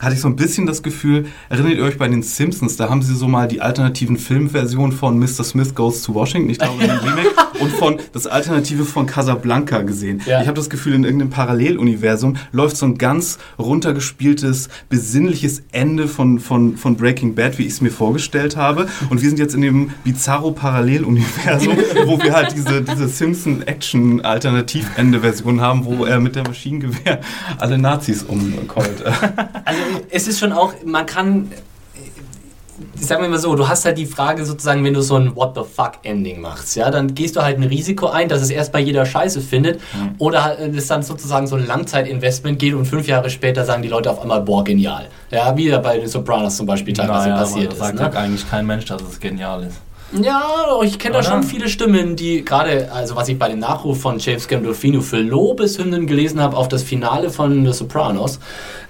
hatte 0.00 0.14
ich 0.14 0.20
so 0.20 0.28
ein 0.28 0.36
bisschen 0.36 0.66
das 0.66 0.82
Gefühl, 0.82 1.26
erinnert 1.48 1.74
ihr 1.74 1.84
euch 1.84 1.98
bei 1.98 2.08
den 2.08 2.22
Simpsons, 2.22 2.76
da 2.76 2.88
haben 2.88 3.02
sie 3.02 3.14
so 3.14 3.28
mal 3.28 3.48
die 3.48 3.60
alternativen 3.60 4.16
Filmversionen 4.16 4.92
von 4.92 5.18
Mr. 5.18 5.44
Smith 5.44 5.74
Goes 5.74 6.02
to 6.02 6.14
Washington, 6.14 6.50
ich 6.50 6.58
glaube, 6.58 6.80
den 6.80 6.90
Remake, 6.98 7.34
und 7.60 7.72
von 7.72 7.98
das 8.12 8.26
Alternative 8.26 8.84
von 8.84 9.06
Casablanca 9.06 9.80
gesehen. 9.82 10.20
Ja. 10.26 10.42
Ich 10.42 10.46
habe 10.46 10.56
das 10.56 10.70
Gefühl, 10.70 10.94
in 10.94 11.02
irgendeinem 11.04 11.30
Paralleluniversum 11.30 12.36
läuft 12.52 12.76
so 12.76 12.86
ein 12.86 12.96
ganz 12.98 13.38
runtergespieltes, 13.58 14.68
besinnliches 14.88 15.64
Ende 15.72 16.06
von, 16.08 16.38
von, 16.38 16.76
von 16.76 16.96
Breaking 16.96 17.34
Bad, 17.34 17.58
wie 17.58 17.64
ich 17.64 17.72
es 17.72 17.80
mir 17.80 17.90
vorgestellt 17.90 18.56
habe. 18.56 18.86
Und 19.10 19.22
wir 19.22 19.28
sind 19.28 19.38
jetzt 19.38 19.54
in 19.54 19.62
dem 19.62 19.90
bizarro 20.04 20.52
Paralleluniversum, 20.52 21.76
wo 22.06 22.22
wir 22.22 22.34
halt 22.34 22.54
diese, 22.54 22.82
diese 22.82 23.08
Simpson-Action-Alternativende-Version 23.08 25.60
haben, 25.60 25.84
wo 25.84 26.04
er 26.04 26.20
mit 26.20 26.36
der 26.36 26.46
Maschinengewehr 26.46 27.20
alle 27.58 27.78
Nazis 27.78 28.22
umkeult. 28.22 29.04
Also 29.04 29.80
es 30.10 30.28
ist 30.28 30.38
schon 30.38 30.52
auch, 30.52 30.72
man 30.84 31.06
kann, 31.06 31.50
äh, 31.52 33.00
sagen 33.02 33.22
wir 33.22 33.28
mal 33.28 33.38
so, 33.38 33.54
du 33.54 33.68
hast 33.68 33.84
halt 33.84 33.98
die 33.98 34.06
Frage 34.06 34.44
sozusagen, 34.44 34.84
wenn 34.84 34.94
du 34.94 35.00
so 35.02 35.16
ein 35.16 35.34
What 35.36 35.54
the 35.54 35.62
fuck 35.62 35.92
Ending 36.02 36.40
machst, 36.40 36.76
ja, 36.76 36.90
dann 36.90 37.14
gehst 37.14 37.36
du 37.36 37.42
halt 37.42 37.58
ein 37.58 37.64
Risiko 37.64 38.06
ein, 38.08 38.28
dass 38.28 38.40
es 38.42 38.50
erst 38.50 38.72
bei 38.72 38.80
jeder 38.80 39.04
Scheiße 39.06 39.40
findet 39.40 39.80
oder 40.18 40.44
halt, 40.44 40.58
äh, 40.60 40.76
es 40.76 40.86
dann 40.86 41.02
sozusagen 41.02 41.46
so 41.46 41.56
ein 41.56 41.66
Langzeitinvestment 41.66 42.58
geht 42.58 42.74
und 42.74 42.86
fünf 42.86 43.06
Jahre 43.06 43.30
später 43.30 43.64
sagen 43.64 43.82
die 43.82 43.88
Leute 43.88 44.10
auf 44.10 44.20
einmal, 44.20 44.40
boah, 44.42 44.62
genial. 44.64 45.06
Ja, 45.30 45.56
wie 45.56 45.70
bei 45.70 45.98
den 45.98 46.08
Sopranos 46.08 46.56
zum 46.56 46.66
Beispiel 46.66 46.94
teilweise 46.94 47.28
Naja, 47.30 47.40
passiert 47.40 47.72
aber 47.74 47.90
ist. 47.90 47.98
sagt 47.98 48.14
Ne? 48.14 48.20
eigentlich 48.20 48.48
kein 48.50 48.66
Mensch, 48.66 48.84
dass 48.86 49.02
es 49.02 49.20
genial 49.20 49.64
ist. 49.64 49.76
Ja, 50.22 50.40
ich 50.82 50.98
kenne 50.98 51.12
da 51.14 51.18
Oder? 51.18 51.28
schon 51.28 51.42
viele 51.42 51.68
Stimmen, 51.68 52.16
die 52.16 52.42
gerade, 52.42 52.90
also 52.92 53.14
was 53.14 53.28
ich 53.28 53.38
bei 53.38 53.50
dem 53.50 53.58
Nachruf 53.58 54.00
von 54.00 54.18
James 54.18 54.48
Gandolfino 54.48 55.02
für 55.02 55.18
Lobeshymnen 55.18 56.06
gelesen 56.06 56.40
habe 56.40 56.56
auf 56.56 56.66
das 56.68 56.82
Finale 56.82 57.28
von 57.28 57.66
The 57.66 57.74
Sopranos, 57.74 58.40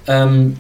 ähm, 0.07 0.59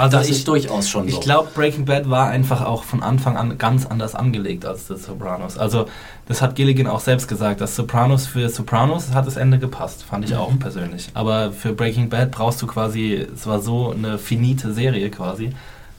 Also 0.00 0.16
das 0.16 0.28
ich, 0.28 0.36
ist 0.36 0.48
durchaus 0.48 0.88
schon 0.88 1.06
so. 1.06 1.14
ich 1.14 1.20
glaube, 1.20 1.50
Breaking 1.54 1.84
Bad 1.84 2.08
war 2.08 2.28
einfach 2.28 2.64
auch 2.64 2.84
von 2.84 3.02
Anfang 3.02 3.36
an 3.36 3.58
ganz 3.58 3.84
anders 3.84 4.14
angelegt 4.14 4.64
als 4.64 4.88
The 4.88 4.96
Sopranos. 4.96 5.58
Also 5.58 5.88
das 6.26 6.40
hat 6.40 6.54
Gilligan 6.54 6.86
auch 6.86 7.00
selbst 7.00 7.28
gesagt. 7.28 7.60
Das 7.60 7.76
Sopranos 7.76 8.26
für 8.26 8.48
Sopranos 8.48 9.12
hat 9.12 9.26
das 9.26 9.36
Ende 9.36 9.58
gepasst, 9.58 10.02
fand 10.02 10.24
ich 10.24 10.34
auch 10.34 10.58
persönlich. 10.58 11.10
Aber 11.12 11.52
für 11.52 11.74
Breaking 11.74 12.08
Bad 12.08 12.30
brauchst 12.30 12.62
du 12.62 12.66
quasi, 12.66 13.26
es 13.34 13.46
war 13.46 13.60
so 13.60 13.90
eine 13.90 14.16
finite 14.16 14.72
Serie 14.72 15.10
quasi, 15.10 15.52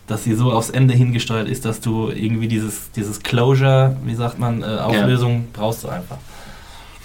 dass 0.07 0.23
sie 0.23 0.33
so 0.33 0.51
aufs 0.51 0.71
Ende 0.71 0.95
hingesteuert 0.95 1.47
ist, 1.47 1.65
dass 1.65 1.79
du 1.79 2.09
irgendwie 2.09 2.47
dieses, 2.47 2.89
dieses 2.93 3.21
Closure, 3.21 3.95
wie 4.03 4.15
sagt 4.15 4.39
man, 4.39 4.63
äh, 4.63 4.65
Auflösung 4.65 5.49
brauchst 5.53 5.83
du 5.83 5.89
einfach. 5.89 6.17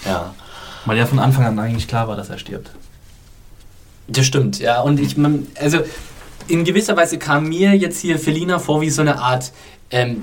ja. 0.07 0.35
Weil 0.87 0.97
ja 0.97 1.05
von 1.05 1.19
Anfang 1.19 1.45
an 1.45 1.59
eigentlich 1.59 1.89
klar 1.89 2.09
war, 2.09 2.17
dass 2.17 2.31
er 2.31 2.39
stirbt. 2.39 2.71
Das 4.09 4.25
stimmt, 4.25 4.61
ja. 4.61 4.81
Und 4.81 4.99
ich, 4.99 5.19
man, 5.19 5.47
also 5.61 5.81
in 6.49 6.65
gewisser 6.65 6.97
Weise 6.97 7.19
kam 7.19 7.49
mir 7.49 7.75
jetzt 7.75 8.01
hier 8.01 8.19
Felina 8.19 8.59
vor 8.59 8.81
wie 8.81 8.91
so 8.91 9.03
eine 9.03 9.19
Art 9.19 9.53
ähm, 9.91 10.21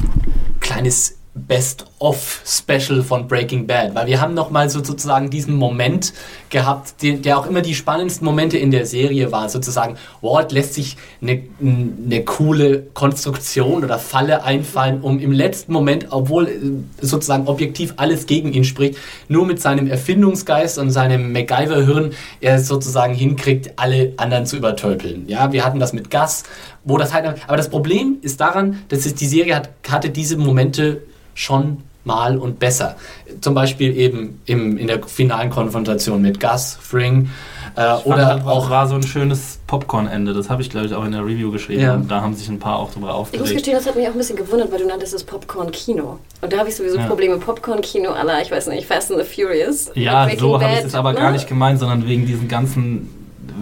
kleines 0.60 1.18
Best-of-Special 1.36 3.02
von 3.02 3.28
Breaking 3.28 3.66
Bad, 3.66 3.96
weil 3.96 4.06
wir 4.06 4.22
haben 4.22 4.36
nochmal 4.36 4.70
so 4.70 4.84
sozusagen 4.84 5.32
diesen 5.32 5.56
Moment 5.56 6.14
gehabt, 6.52 7.02
den, 7.02 7.24
der 7.24 7.40
auch 7.40 7.48
immer 7.48 7.62
die 7.62 7.74
spannendsten 7.74 8.24
Momente 8.24 8.60
in 8.60 8.70
der 8.70 8.86
Serie 8.86 9.32
war. 9.32 9.50
Sozusagen, 9.50 9.98
Walt 10.22 10.52
lässt 10.52 10.76
sich 10.76 10.96
eine, 11.22 11.42
eine 11.60 12.24
coole 12.24 12.84
Konstruktion 12.94 13.84
oder 13.84 13.98
Falle 13.98 14.44
einfallen, 14.44 15.02
um 15.02 15.20
im 15.20 15.32
letzten 15.32 15.74
Moment, 15.74 16.08
obwohl 16.12 16.48
äh, 16.48 17.04
sozusagen 17.04 17.48
objektiv 17.48 17.96
alles 17.98 18.28
gegen 18.28 18.54
ihn 18.54 18.64
spricht, 18.64 19.00
nur 19.28 19.48
mit 19.48 19.60
seinem 19.60 19.88
Erfindungsgeist 19.88 20.78
und 20.78 20.92
seinem 20.92 21.32
MacGyver-Hirn 21.32 22.12
er 22.42 22.60
sozusagen 22.60 23.16
hinkriegt, 23.16 23.72
alle 23.78 24.14
anderen 24.18 24.46
zu 24.46 24.56
übertölpeln. 24.56 25.24
Ja, 25.28 25.52
wir 25.52 25.66
hatten 25.66 25.80
das 25.80 25.94
mit 25.94 26.12
Gas, 26.12 26.44
wo 26.84 27.00
das 27.00 27.12
halt, 27.12 27.26
aber 27.48 27.58
das 27.58 27.70
Problem 27.70 28.18
ist 28.22 28.40
daran, 28.40 28.84
dass 28.90 29.12
die 29.12 29.26
Serie 29.26 29.56
hat, 29.56 29.70
hatte 29.90 30.12
diese 30.12 30.38
Momente 30.38 31.02
schon 31.36 31.78
mal 32.06 32.38
und 32.38 32.60
besser. 32.60 32.96
Zum 33.42 33.54
Beispiel 33.54 33.96
eben 33.96 34.42
im, 34.46 34.78
in 34.78 34.88
der 34.88 35.02
finalen 35.04 35.50
Konfrontation 35.50 36.22
mit 36.22 36.40
Gus, 36.40 36.78
Fring 36.82 37.30
äh, 37.76 37.82
Fand 37.82 38.06
oder 38.06 38.26
halt 38.28 38.46
auch 38.46 38.70
war 38.70 38.88
so 38.88 38.96
ein 38.96 39.04
schönes 39.04 39.60
Popcorn-Ende. 39.68 40.34
Das 40.34 40.50
habe 40.50 40.62
ich, 40.62 40.70
glaube 40.70 40.86
ich, 40.86 40.94
auch 40.94 41.06
in 41.06 41.14
der 41.14 41.26
Review 41.26 41.52
geschrieben. 41.52 41.82
Ja. 41.82 41.98
Da 41.98 42.22
haben 42.22 42.36
sich 42.36 42.50
ein 42.50 42.60
paar 42.60 42.78
auch 42.78 42.92
drüber 42.92 43.08
Ich 43.08 43.14
muss 43.14 43.20
aufgeregt. 43.22 43.54
gestehen, 43.54 43.76
das 43.76 43.88
hat 43.88 43.96
mich 43.96 44.06
auch 44.08 44.12
ein 44.12 44.18
bisschen 44.18 44.36
gewundert, 44.36 44.72
weil 44.72 44.80
du 44.80 44.88
nanntest 44.88 45.14
es 45.14 45.24
Popcorn-Kino. 45.24 46.20
Und 46.42 46.54
da 46.54 46.58
habe 46.58 46.70
ich 46.70 46.76
sowieso 46.76 46.98
Ja. 46.98 47.08
Probleme. 47.08 47.38
Popcorn-Kino 47.38 48.12
aller, 48.12 48.42
ich 48.42 48.52
weiß 48.52 48.68
nicht, 48.68 48.86
Fast 48.86 49.12
and 49.12 49.22
the 49.22 49.26
Furious. 49.26 49.90
Ja, 49.96 50.28
so 50.38 50.62
habe 50.62 50.74
ich 50.74 50.86
es 50.86 50.96
aber 50.96 51.14
ne? 51.14 51.20
gar 51.20 51.32
nicht 51.32 51.48
gemeint, 51.48 51.80
sondern 51.80 52.06
wegen 52.08 52.26
diesen 52.26 52.48
ganzen, 52.48 53.10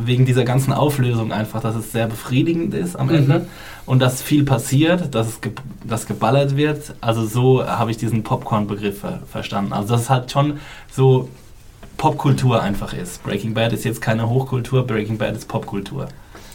wegen 0.03 0.25
dieser 0.25 0.43
ganzen 0.43 0.73
Auflösung 0.73 1.31
einfach, 1.31 1.61
dass 1.61 1.75
es 1.75 1.91
sehr 1.91 2.07
befriedigend 2.07 2.73
ist 2.73 2.95
am 2.95 3.09
Ende 3.09 3.45
und 3.85 3.99
dass 3.99 4.21
viel 4.21 4.43
passiert, 4.43 5.13
dass 5.15 5.27
es 5.27 5.41
ge 5.41 5.51
dass 5.83 6.05
geballert 6.05 6.55
wird. 6.55 6.93
Also 7.01 7.25
so 7.25 7.65
habe 7.65 7.91
ich 7.91 7.97
diesen 7.97 8.23
Popcorn-Begriff 8.23 8.99
ver 8.99 9.19
verstanden. 9.29 9.73
Also 9.73 9.93
dass 9.93 10.03
es 10.03 10.09
halt 10.09 10.31
schon 10.31 10.59
so 10.91 11.29
Popkultur 11.97 12.61
einfach 12.61 12.93
ist. 12.93 13.23
Breaking 13.23 13.53
Bad 13.53 13.73
ist 13.73 13.83
jetzt 13.83 14.01
keine 14.01 14.29
Hochkultur, 14.29 14.85
Breaking 14.85 15.17
Bad 15.17 15.35
ist 15.35 15.47
Popkultur. 15.47 16.07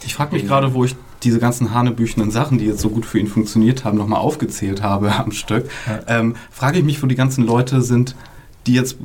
Ich 0.05 0.15
frage 0.15 0.35
mich 0.35 0.47
gerade, 0.47 0.75
wo 0.75 0.85
ich 0.85 0.95
diese 1.23 1.39
ganzen 1.39 1.75
hanebüchenen 1.75 2.31
Sachen, 2.31 2.59
die 2.59 2.67
jetzt 2.67 2.81
so 2.81 2.91
gut 2.91 3.07
für 3.07 3.19
ihn 3.19 3.27
funktioniert 3.27 3.85
haben, 3.85 3.99
nochmal 3.99 4.21
aufgezählt 4.21 4.83
habe 4.83 5.13
am 5.19 5.33
Stück. 5.33 5.71
Ähm, 6.07 6.37
frage 6.51 6.79
ich 6.79 6.85
mich, 6.85 7.03
wo 7.03 7.07
die 7.07 7.15
ganzen 7.15 7.45
Leute 7.45 7.83
sind, 7.83 8.15
die 8.67 8.75
jetzt 8.75 8.97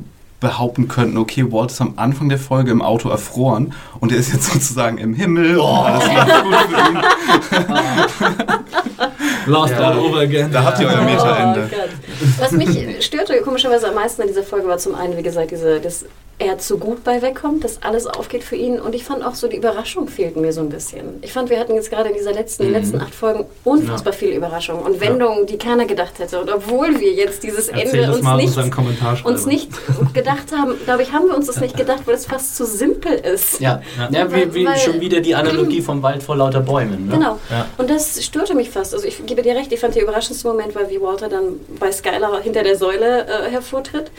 behaupten 0.42 0.88
könnten, 0.88 1.16
okay, 1.16 1.50
Walt 1.50 1.70
ist 1.70 1.80
am 1.80 1.94
Anfang 1.96 2.28
der 2.28 2.38
Folge 2.38 2.70
im 2.70 2.82
Auto 2.82 3.08
erfroren 3.08 3.72
und 4.00 4.12
er 4.12 4.18
ist 4.18 4.32
jetzt 4.32 4.44
sozusagen 4.52 4.98
im 4.98 5.14
Himmel 5.14 5.58
und 5.58 5.66
alles 5.66 6.04
läuft 6.04 6.42
gut 6.42 6.54
für 6.68 6.90
ihn. 6.90 7.02
Lost 9.46 9.74
all 9.74 9.98
over 9.98 10.20
again. 10.20 10.52
Da 10.52 10.62
habt 10.62 10.78
ihr 10.80 10.86
euer 10.86 11.02
Meta-Ende. 11.02 11.70
Oh. 11.72 12.42
Was 12.42 12.52
mich 12.52 13.04
störte 13.04 13.40
komischerweise 13.42 13.88
am 13.88 13.94
meisten 13.94 14.22
an 14.22 14.28
dieser 14.28 14.44
Folge 14.44 14.68
war 14.68 14.78
zum 14.78 14.94
einen, 14.94 15.16
wie 15.16 15.22
gesagt, 15.22 15.50
diese, 15.50 15.80
das 15.80 16.04
er 16.44 16.58
zu 16.58 16.78
gut 16.78 17.04
bei 17.04 17.22
wegkommt, 17.22 17.64
dass 17.64 17.82
alles 17.82 18.06
aufgeht 18.06 18.44
für 18.44 18.56
ihn. 18.56 18.80
Und 18.80 18.94
ich 18.94 19.04
fand 19.04 19.24
auch 19.24 19.34
so, 19.34 19.48
die 19.48 19.56
Überraschung 19.56 20.08
fehlt 20.08 20.36
mir 20.36 20.52
so 20.52 20.60
ein 20.60 20.68
bisschen. 20.68 21.18
Ich 21.22 21.32
fand, 21.32 21.50
wir 21.50 21.58
hatten 21.58 21.74
jetzt 21.74 21.90
gerade 21.90 22.08
in 22.10 22.14
dieser 22.14 22.32
letzten, 22.32 22.66
Mhm. 22.66 22.72
letzten 22.72 23.00
acht 23.00 23.14
Folgen 23.14 23.46
unfassbar 23.64 24.12
viele 24.12 24.34
Überraschungen 24.34 24.82
und 24.84 25.00
Wendungen, 25.00 25.46
die 25.46 25.58
keiner 25.58 25.86
gedacht 25.86 26.18
hätte. 26.18 26.40
Und 26.40 26.50
obwohl 26.52 27.00
wir 27.00 27.12
jetzt 27.12 27.42
dieses 27.42 27.68
Erzähl 27.68 28.00
Ende 28.04 28.12
uns 28.14 28.22
mal 28.22 28.36
nicht, 28.36 28.46
unseren 28.48 28.70
Kommentarschreiber. 28.70 29.28
uns 29.28 29.46
nicht 29.46 29.68
gedacht 30.14 30.52
haben, 30.56 30.74
glaube 30.84 31.02
ich, 31.02 31.12
haben 31.12 31.26
wir 31.28 31.36
uns 31.36 31.46
das 31.46 31.60
nicht 31.60 31.76
gedacht, 31.76 32.02
weil 32.06 32.14
es 32.14 32.26
fast 32.26 32.56
zu 32.56 32.66
simpel 32.66 33.12
ist. 33.14 33.60
Ja, 33.60 33.80
ja. 34.10 34.32
wie, 34.32 34.54
wie 34.54 34.66
Weil- 34.66 34.78
schon 34.78 35.00
wieder 35.00 35.20
die 35.20 35.34
Analogie 35.34 35.80
vom 35.80 36.02
Wald 36.02 36.22
vor 36.22 36.36
lauter 36.36 36.60
Bäumen. 36.60 37.06
Ne? 37.08 37.14
Genau. 37.14 37.38
Ja. 37.50 37.66
Und 37.78 37.90
das 37.90 38.22
störte 38.24 38.54
mich 38.54 38.70
fast. 38.70 38.94
Also 38.94 39.06
ich 39.06 39.24
gebe 39.26 39.42
dir 39.42 39.54
recht, 39.54 39.72
ich 39.72 39.80
fand 39.80 39.94
der 39.94 40.02
überraschendste 40.02 40.46
Moment 40.48 40.74
war, 40.74 40.88
wie 40.90 41.00
Walter 41.00 41.28
dann 41.28 41.60
bei 41.78 41.90
Skylar 41.92 42.40
hinter 42.42 42.62
der 42.62 42.76
Säule 42.76 43.26
äh, 43.26 43.50
hervortritt. 43.50 44.10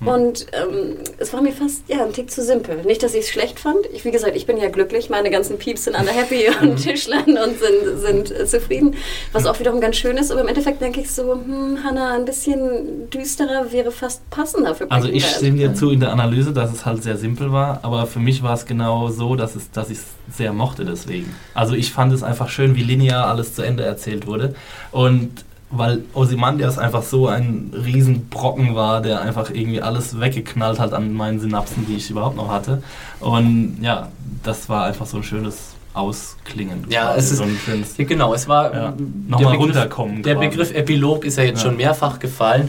Hm. 0.00 0.08
Und 0.08 0.46
ähm, 0.52 0.96
es 1.18 1.32
war 1.32 1.42
mir 1.42 1.52
fast 1.52 1.67
ja, 1.86 2.04
ein 2.04 2.12
Tick 2.12 2.30
zu 2.30 2.42
simpel. 2.42 2.82
Nicht, 2.84 3.02
dass 3.02 3.14
ich 3.14 3.20
es 3.20 3.28
schlecht 3.28 3.60
fand. 3.60 3.78
Ich, 3.92 4.04
wie 4.04 4.10
gesagt, 4.10 4.36
ich 4.36 4.46
bin 4.46 4.56
ja 4.58 4.68
glücklich. 4.68 5.10
Meine 5.10 5.30
ganzen 5.30 5.58
Pieps 5.58 5.84
sind 5.84 5.96
alle 5.96 6.10
happy 6.10 6.48
und 6.62 6.76
Tischlern 6.76 7.24
und 7.24 7.58
sind, 7.58 8.00
sind 8.00 8.30
äh, 8.30 8.46
zufrieden. 8.46 8.94
Was 9.32 9.46
auch 9.46 9.58
wiederum 9.60 9.80
ganz 9.80 9.96
schön 9.96 10.16
ist. 10.16 10.30
Aber 10.30 10.40
im 10.40 10.48
Endeffekt 10.48 10.80
denke 10.80 11.00
ich 11.00 11.10
so, 11.10 11.32
hm, 11.32 11.78
Hannah, 11.84 12.14
ein 12.14 12.24
bisschen 12.24 13.10
düsterer 13.10 13.72
wäre 13.72 13.90
fast 13.90 14.28
passender 14.30 14.74
für 14.74 14.90
Also 14.90 15.08
ich 15.08 15.26
stimme 15.26 15.58
dir 15.58 15.74
zu 15.74 15.90
in 15.90 16.00
der 16.00 16.12
Analyse, 16.12 16.52
dass 16.52 16.72
es 16.72 16.84
halt 16.84 17.02
sehr 17.02 17.16
simpel 17.16 17.52
war, 17.52 17.80
aber 17.82 18.06
für 18.06 18.20
mich 18.20 18.42
war 18.42 18.54
es 18.54 18.66
genau 18.66 19.08
so, 19.08 19.36
dass, 19.36 19.56
es, 19.56 19.70
dass 19.70 19.90
ich 19.90 19.98
es 19.98 20.36
sehr 20.36 20.52
mochte 20.52 20.84
deswegen. 20.84 21.34
Also 21.54 21.74
ich 21.74 21.92
fand 21.92 22.12
es 22.12 22.22
einfach 22.22 22.48
schön, 22.48 22.76
wie 22.76 22.82
linear 22.82 23.26
alles 23.26 23.54
zu 23.54 23.62
Ende 23.62 23.84
erzählt 23.84 24.26
wurde 24.26 24.54
und 24.92 25.44
weil 25.70 26.02
Ozymandias 26.14 26.78
einfach 26.78 27.02
so 27.02 27.26
ein 27.28 27.72
Riesenbrocken 27.74 28.74
war, 28.74 29.02
der 29.02 29.20
einfach 29.20 29.50
irgendwie 29.50 29.82
alles 29.82 30.18
weggeknallt 30.18 30.78
hat 30.78 30.92
an 30.92 31.12
meinen 31.12 31.40
Synapsen, 31.40 31.86
die 31.86 31.96
ich 31.96 32.10
überhaupt 32.10 32.36
noch 32.36 32.48
hatte. 32.50 32.82
Und 33.20 33.78
ja, 33.82 34.08
das 34.42 34.68
war 34.68 34.84
einfach 34.86 35.06
so 35.06 35.18
ein 35.18 35.22
schönes 35.22 35.74
Ausklingen. 35.94 36.84
Ja, 36.88 37.06
quasi, 37.06 37.18
es 37.18 37.30
ist- 37.32 37.36
so 37.38 37.42
ein 37.44 37.58
schönes, 37.64 37.96
Ja, 37.98 38.04
Genau, 38.04 38.32
es 38.34 38.48
war 38.48 38.64
Ja. 38.66 38.70
der 38.70 38.94
Nochmal 39.28 39.52
Begriff- 39.52 39.60
runterkommen 39.76 40.22
Der 40.22 40.34
quasi. 40.36 40.48
Begriff 40.48 40.74
Epilog 40.74 41.24
ist 41.24 41.36
ja 41.38 41.44
jetzt 41.44 41.62
Ja. 41.62 41.68
schon 41.68 41.76
mehrfach 41.76 42.18
gefallen. 42.18 42.68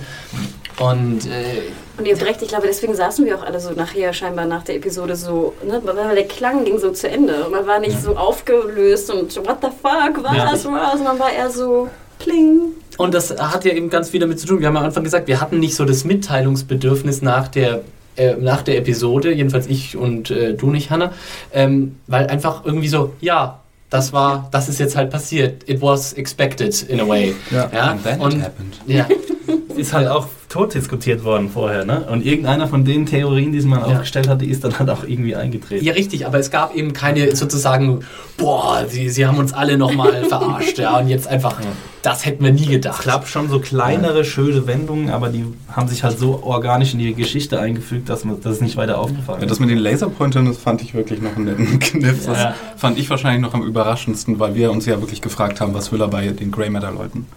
Und 0.79 1.25
äh, 1.25 1.61
Und 1.97 2.05
ihr 2.07 2.15
habt 2.15 2.25
recht, 2.25 2.41
ich 2.41 2.47
glaube, 2.47 2.65
deswegen 2.67 2.95
saßen 2.95 3.25
wir 3.25 3.37
auch 3.37 3.43
alle 3.43 3.59
so 3.59 3.71
nachher 3.71 4.13
scheinbar 4.13 4.45
nach 4.45 4.63
der 4.63 4.75
Episode 4.77 5.15
so, 5.17 5.53
ne, 5.67 5.81
weil 5.83 6.15
der 6.15 6.27
Klang 6.27 6.63
ging 6.63 6.79
so 6.79 6.91
zu 6.91 7.09
Ende. 7.09 7.43
Und 7.45 7.51
man 7.51 7.67
war 7.67 7.79
nicht 7.79 8.01
so 8.01 8.15
aufgelöst 8.15 9.11
und 9.13 9.35
what 9.45 9.57
the 9.61 9.67
fuck, 9.67 10.23
was, 10.23 10.35
Ja. 10.37 10.49
was, 10.51 11.03
man 11.03 11.19
war 11.19 11.29
eher 11.31 11.49
so 11.49 11.89
pling. 12.19 12.59
Und 12.97 13.13
das 13.13 13.31
hat 13.31 13.65
ja 13.65 13.73
eben 13.73 13.89
ganz 13.89 14.09
viel 14.09 14.19
damit 14.19 14.39
zu 14.39 14.47
tun. 14.47 14.59
Wir 14.59 14.67
haben 14.67 14.77
am 14.77 14.83
Anfang 14.85 15.03
gesagt, 15.03 15.27
wir 15.27 15.39
hatten 15.41 15.59
nicht 15.59 15.75
so 15.75 15.85
das 15.85 16.03
Mitteilungsbedürfnis 16.03 17.21
nach 17.21 17.47
der, 17.47 17.81
äh, 18.17 18.35
nach 18.35 18.61
der 18.61 18.77
Episode, 18.77 19.31
jedenfalls 19.33 19.67
ich 19.67 19.95
und 19.95 20.29
äh, 20.29 20.53
du 20.53 20.69
nicht, 20.69 20.91
Hannah, 20.91 21.13
ähm, 21.53 21.95
weil 22.07 22.27
einfach 22.27 22.65
irgendwie 22.65 22.89
so, 22.89 23.13
ja, 23.21 23.61
das 23.89 24.13
war, 24.13 24.49
das 24.51 24.69
ist 24.69 24.79
jetzt 24.79 24.95
halt 24.95 25.09
passiert. 25.09 25.67
It 25.67 25.81
was 25.81 26.13
expected 26.13 26.83
in 26.83 26.99
a 26.99 27.07
way. 27.07 27.35
Ja. 27.49 27.69
ja? 27.73 27.83
And 27.91 28.03
then 28.03 28.15
it 28.15 28.21
Und, 28.21 28.43
happened. 28.43 28.75
ja. 28.85 29.07
ist 29.75 29.93
halt 29.93 30.07
auch 30.07 30.27
tot 30.49 30.73
diskutiert 30.73 31.23
worden 31.23 31.49
vorher, 31.49 31.85
ne? 31.85 32.07
Und 32.11 32.25
irgendeiner 32.25 32.67
von 32.67 32.83
den 32.83 33.05
Theorien, 33.05 33.51
die 33.51 33.61
man 33.61 33.79
Ja. 33.81 33.85
aufgestellt 33.85 34.27
hatte, 34.27 34.45
ist 34.45 34.63
dann 34.63 34.77
halt 34.79 34.89
auch 34.89 35.03
irgendwie 35.03 35.35
eingetreten. 35.35 35.85
ja, 35.85 35.93
richtig, 35.93 36.25
aber 36.25 36.39
es 36.39 36.49
gab 36.49 36.73
eben 36.75 36.91
keine 36.93 37.35
sozusagen, 37.35 37.99
boah, 38.37 38.83
sie, 38.87 39.09
sie 39.09 39.27
haben 39.27 39.37
uns 39.37 39.53
alle 39.53 39.77
nochmal 39.77 40.23
verarscht, 40.25 40.79
ja, 40.79 40.97
und 40.97 41.07
jetzt 41.07 41.27
einfach, 41.27 41.59
das 42.01 42.25
hätten 42.25 42.43
wir 42.43 42.51
nie 42.51 42.63
Es 42.63 42.69
gedacht. 42.69 43.05
gab 43.05 43.27
schon 43.27 43.47
so 43.49 43.59
kleinere, 43.59 44.23
schöne 44.25 44.65
Wendungen, 44.65 45.11
aber 45.11 45.29
die 45.29 45.45
haben 45.71 45.87
sich 45.87 46.03
halt 46.03 46.17
so 46.17 46.41
organisch 46.43 46.93
in 46.93 46.99
die 46.99 47.13
Geschichte 47.13 47.59
eingefügt, 47.59 48.09
dass, 48.09 48.25
man, 48.25 48.41
dass 48.41 48.53
es 48.53 48.61
nicht 48.61 48.75
weiter 48.75 48.97
aufgefallen 48.97 49.39
Ja, 49.41 49.45
ist. 49.45 49.51
das 49.51 49.59
mit 49.59 49.69
den 49.69 49.77
Laserpointern, 49.77 50.45
das 50.47 50.57
fand 50.57 50.81
ich 50.81 50.95
wirklich 50.95 51.21
noch 51.21 51.35
einen 51.35 51.45
netten 51.45 51.79
Kniff. 51.79 52.25
Das 52.25 52.37
Ja. 52.41 52.55
fand 52.75 52.97
ich 52.97 53.07
wahrscheinlich 53.09 53.41
noch 53.41 53.53
am 53.53 53.61
überraschendsten, 53.63 54.39
weil 54.39 54.55
wir 54.55 54.71
uns 54.71 54.87
ja 54.87 54.99
wirklich 54.99 55.21
gefragt 55.21 55.61
haben, 55.61 55.75
was 55.75 55.91
will 55.91 56.01
er 56.01 56.07
bei 56.07 56.27
den 56.29 56.49
Grey 56.51 56.69
Matter-Leuten. 56.71 57.27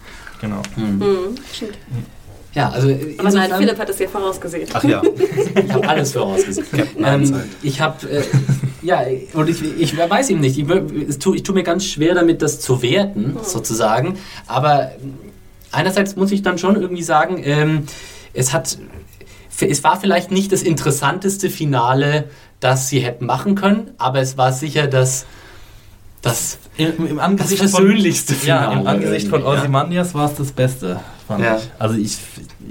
Genau. 0.43 0.61
Hm, 0.75 1.35
stimmt. 1.53 1.77
Ja, 2.53 2.69
also 2.69 2.89
Aber 3.17 3.31
nein, 3.31 3.51
Philipp 3.57 3.79
hat 3.79 3.89
es 3.89 3.97
ja 3.97 4.09
vorausgesehen. 4.09 4.67
Ach 4.73 4.83
ja, 4.83 5.01
Ich 5.55 5.71
habe 5.71 5.87
alles 5.87 6.11
vorausgesehen. 6.11 6.65
Ähm, 7.01 7.43
ich 7.61 7.79
habe, 7.79 8.09
äh, 8.09 8.23
ja, 8.81 9.03
und 9.33 9.49
ich, 9.49 9.63
ich 9.79 9.97
weiß 9.97 10.29
eben 10.31 10.41
nicht, 10.41 10.59
ich, 10.59 11.19
tu, 11.19 11.33
ich 11.33 11.43
tue 11.43 11.55
mir 11.55 11.63
ganz 11.63 11.85
schwer 11.85 12.13
damit, 12.13 12.41
das 12.41 12.59
zu 12.59 12.81
werten, 12.81 13.37
sozusagen. 13.41 14.17
Aber 14.45 14.91
einerseits 15.71 16.17
muss 16.17 16.33
ich 16.33 16.41
dann 16.41 16.57
schon 16.57 16.75
irgendwie 16.75 17.03
sagen, 17.03 17.41
ähm, 17.45 17.83
es 18.33 18.51
hat, 18.51 18.77
es 19.61 19.83
war 19.85 19.97
vielleicht 19.97 20.29
nicht 20.29 20.51
das 20.51 20.61
interessanteste 20.61 21.49
Finale, 21.49 22.25
das 22.59 22.89
sie 22.89 22.99
hätten 22.99 23.25
machen 23.25 23.55
können, 23.55 23.91
aber 23.97 24.19
es 24.19 24.37
war 24.37 24.51
sicher 24.51 24.87
das, 24.87 25.25
das 26.23 26.57
Im, 26.77 27.05
im 27.07 27.19
Angesicht 27.19 27.61
Das 27.61 27.71
versöhnlichste 27.71 28.33
von, 28.33 28.47
Ja, 28.47 28.71
im 28.71 28.87
Angesicht 28.87 29.27
von 29.27 29.41
irgendwie, 29.41 29.55
ja. 29.57 29.61
Ozymandias 29.61 30.15
war 30.15 30.25
es 30.31 30.35
das 30.35 30.51
Beste, 30.51 30.99
fand 31.27 31.43
Ja. 31.43 31.57
ich. 31.57 31.69
Also 31.77 31.95
ich, 31.95 32.17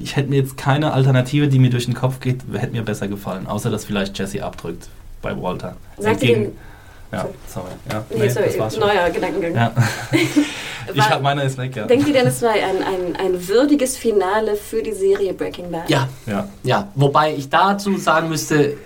ich 0.03 0.17
hätte 0.17 0.31
mir 0.31 0.37
jetzt 0.41 0.57
keine 0.57 0.93
Alternative, 0.93 1.47
die 1.49 1.59
mir 1.61 1.71
durch 1.71 1.85
den 1.85 1.95
Kopf 1.95 2.19
geht, 2.19 2.41
hätte 2.53 2.73
mir 2.73 2.83
besser 2.83 3.07
gefallen, 3.09 3.47
außer 3.47 3.71
dass 3.71 3.85
vielleicht 3.85 4.19
Jesse 4.19 4.43
abdrückt 4.43 4.89
bei 5.21 5.41
Walter. 5.41 5.77
Sagt 5.99 6.23
ihr 6.25 6.51
Ja, 7.13 7.27
sorry. 7.47 7.67
Ja, 7.93 8.05
Nee, 8.11 8.29
sorry, 8.29 8.47
das 8.47 8.59
war's 8.59 8.75
schon. 8.75 8.81
neuer 8.83 9.11
Gedankengang. 9.11 9.55
Ja. 9.55 9.73
Ich 10.95 11.09
hab, 11.09 11.23
meiner 11.23 11.45
ist 11.45 11.57
weg, 11.59 11.77
ja. 11.77 11.87
Denkt 11.87 12.09
ihr 12.09 12.13
denn, 12.13 12.27
es 12.27 12.43
war 12.43 12.51
ein, 12.51 12.59
ein, 12.61 13.15
ein 13.17 13.49
würdiges 13.49 13.97
Finale 13.97 14.57
für 14.57 14.83
die 14.83 14.91
Serie 14.93 15.33
Breaking 15.33 15.71
Bad? 15.71 15.89
ja, 15.89 16.09
ja. 16.27 16.49
Ja, 16.65 16.89
wobei 16.97 17.37
ich 17.37 17.49
dazu 17.49 17.97
sagen 17.99 18.29
müsste, 18.29 18.77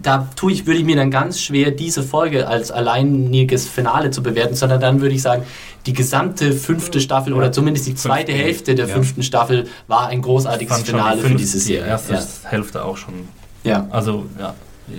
da 0.00 0.28
tue 0.36 0.52
ich, 0.52 0.66
würde 0.66 0.78
ich 0.78 0.84
mir 0.86 0.96
dann 0.96 1.10
ganz 1.10 1.40
schwer, 1.40 1.70
diese 1.72 2.02
Folge 2.02 2.46
als 2.46 2.70
alleiniges 2.70 3.68
Finale 3.68 4.10
zu 4.10 4.22
bewerten, 4.22 4.54
sondern 4.54 4.80
dann 4.80 5.00
würde 5.00 5.14
ich 5.14 5.22
sagen, 5.22 5.42
die 5.86 5.92
gesamte 5.92 6.52
fünfte 6.52 7.00
Staffel 7.00 7.32
oder 7.32 7.50
zumindest 7.52 7.86
die 7.86 7.94
zweite 7.94 8.30
Fünfte. 8.32 8.44
Hälfte 8.46 8.74
der 8.74 8.86
Ja. 8.86 8.94
fünften 8.94 9.22
Staffel 9.22 9.66
war 9.88 10.08
ein 10.08 10.22
großartiges 10.22 10.74
fand 10.76 10.86
schon 10.86 10.96
Finale 10.98 11.22
die 11.22 11.28
für 11.28 11.34
diese 11.34 11.58
Die 11.58 11.64
Serie. 11.64 11.88
erste 11.88 12.14
Ja. 12.14 12.20
Hälfte 12.44 12.84
auch 12.84 12.96
schon. 12.96 13.14
ja. 13.64 13.86
Also, 13.90 14.26
ja. 14.38 14.54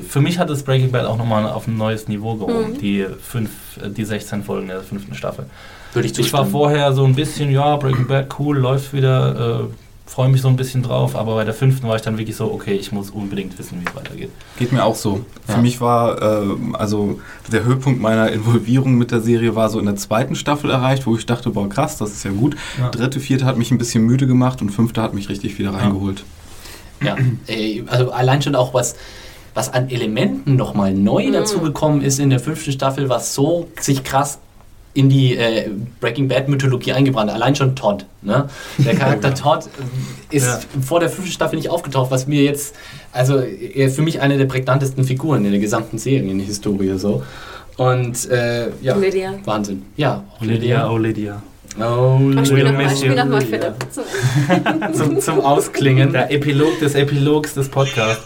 Für 0.07 0.21
mich 0.21 0.37
hat 0.37 0.49
das 0.51 0.61
Breaking 0.61 0.91
Bad 0.91 1.05
auch 1.05 1.17
nochmal 1.17 1.45
auf 1.47 1.65
ein 1.67 1.75
neues 1.77 2.07
Niveau 2.07 2.35
gehoben, 2.35 2.73
Mhm. 2.73 2.77
die, 2.79 3.05
fünf, 3.21 3.49
äh, 3.83 3.89
die 3.89 4.05
16 4.05 4.43
Folgen 4.43 4.67
der 4.67 4.81
fünften 4.81 5.15
Staffel. 5.15 5.45
Würde 5.93 6.07
ich 6.07 6.11
Ich 6.11 6.31
war 6.31 6.41
zustimmen. 6.43 6.51
vorher 6.51 6.93
so 6.93 7.05
ein 7.05 7.15
bisschen, 7.15 7.49
ja, 7.51 7.75
Breaking 7.77 8.05
Bad, 8.05 8.27
cool, 8.37 8.57
läuft 8.59 8.93
wieder, 8.93 9.61
äh, 9.61 9.73
freue 10.09 10.27
mich 10.27 10.41
so 10.41 10.47
ein 10.47 10.55
bisschen 10.55 10.81
drauf, 10.81 11.15
aber 11.15 11.35
bei 11.35 11.45
der 11.45 11.53
fünften 11.53 11.87
war 11.87 11.95
ich 11.95 12.01
dann 12.01 12.17
wirklich 12.17 12.35
so, 12.35 12.51
okay, 12.51 12.73
ich 12.73 12.91
muss 12.91 13.11
unbedingt 13.11 13.57
wissen, 13.59 13.79
wie 13.79 13.85
es 13.87 13.95
weitergeht. 13.95 14.31
Geht 14.57 14.71
mir 14.71 14.83
auch 14.83 14.95
so. 14.95 15.23
Ja. 15.47 15.53
Für 15.53 15.61
mich 15.61 15.79
war, 15.81 16.19
äh, 16.21 16.47
also 16.73 17.19
der 17.51 17.63
Höhepunkt 17.63 18.01
meiner 18.01 18.31
Involvierung 18.31 18.95
mit 18.95 19.11
der 19.11 19.21
Serie 19.21 19.55
war 19.55 19.69
so 19.69 19.79
in 19.79 19.85
der 19.85 19.97
zweiten 19.97 20.35
Staffel 20.35 20.71
erreicht, 20.71 21.05
wo 21.05 21.15
ich 21.15 21.27
dachte, 21.27 21.51
boah 21.51 21.69
krass, 21.69 21.97
das 21.97 22.11
ist 22.11 22.25
ja 22.25 22.31
gut. 22.31 22.55
Ja. 22.79 22.89
Dritte, 22.89 23.19
vierte 23.19 23.45
hat 23.45 23.57
mich 23.57 23.69
ein 23.69 23.77
bisschen 23.77 24.03
müde 24.03 24.25
gemacht 24.25 24.63
und 24.63 24.71
fünfte 24.71 25.01
hat 25.01 25.13
mich 25.13 25.29
richtig 25.29 25.59
wieder 25.59 25.75
reingeholt. 25.75 26.23
Ja, 27.03 27.15
äh, 27.47 27.83
also 27.85 28.11
allein 28.11 28.41
schon 28.41 28.55
auch 28.55 28.73
was, 28.73 28.95
was 29.53 29.71
an 29.71 29.89
Elementen 29.89 30.55
nochmal 30.55 30.91
neu 30.91 31.31
dazugekommen 31.31 32.01
ist 32.01 32.19
in 32.19 32.31
der 32.31 32.39
fünften 32.39 32.71
Staffel, 32.71 33.09
was 33.09 33.35
so 33.35 33.67
sich 33.79 34.03
krass 34.03 34.39
in 34.93 35.07
die 35.09 35.35
äh, 35.37 35.69
Breaking 36.01 36.27
Bad 36.27 36.49
Mythologie 36.49 36.93
eingebrannt. 36.93 37.29
Allein 37.31 37.55
schon 37.55 37.75
Todd. 37.75 38.05
Ne? 38.21 38.49
Der 38.79 38.95
Charakter 38.95 39.33
Todd 39.35 39.69
ist 40.31 40.45
Ja. 40.47 40.59
vor 40.81 40.99
der 40.99 41.09
fünften 41.09 41.31
Staffel 41.31 41.57
nicht 41.57 41.69
aufgetaucht, 41.69 42.11
was 42.11 42.27
mir 42.27 42.41
jetzt, 42.43 42.75
also 43.11 43.39
äh, 43.39 43.89
für 43.89 44.01
mich 44.01 44.19
eine 44.21 44.37
der 44.37 44.45
prägnantesten 44.45 45.03
Figuren 45.03 45.45
in 45.45 45.51
der 45.51 45.61
gesamten 45.61 45.97
Serienhistorie 45.97 46.97
so. 46.97 47.23
Und 47.77 48.29
äh, 48.29 48.69
ja, 48.81 48.95
Lydia. 48.95 49.35
Wahnsinn. 49.45 49.83
Ja, 49.95 50.23
auch 50.37 50.41
Lydia, 50.43 50.89
oh 50.89 50.97
Lydia. 50.97 51.41
Oh, 51.77 52.17
nochmal, 52.19 52.73
miss 52.73 53.01
you, 53.01 53.09
Lydia. 53.09 53.39
Philipp. 53.41 53.73
Zum- 53.91 54.93
zum, 54.93 55.19
zum 55.21 55.39
Ausklingen. 55.41 56.11
Der 56.11 56.29
Epilog 56.31 56.77
des 56.79 56.95
Epilogs 56.95 57.53
des 57.53 57.69
Podcasts. 57.69 58.23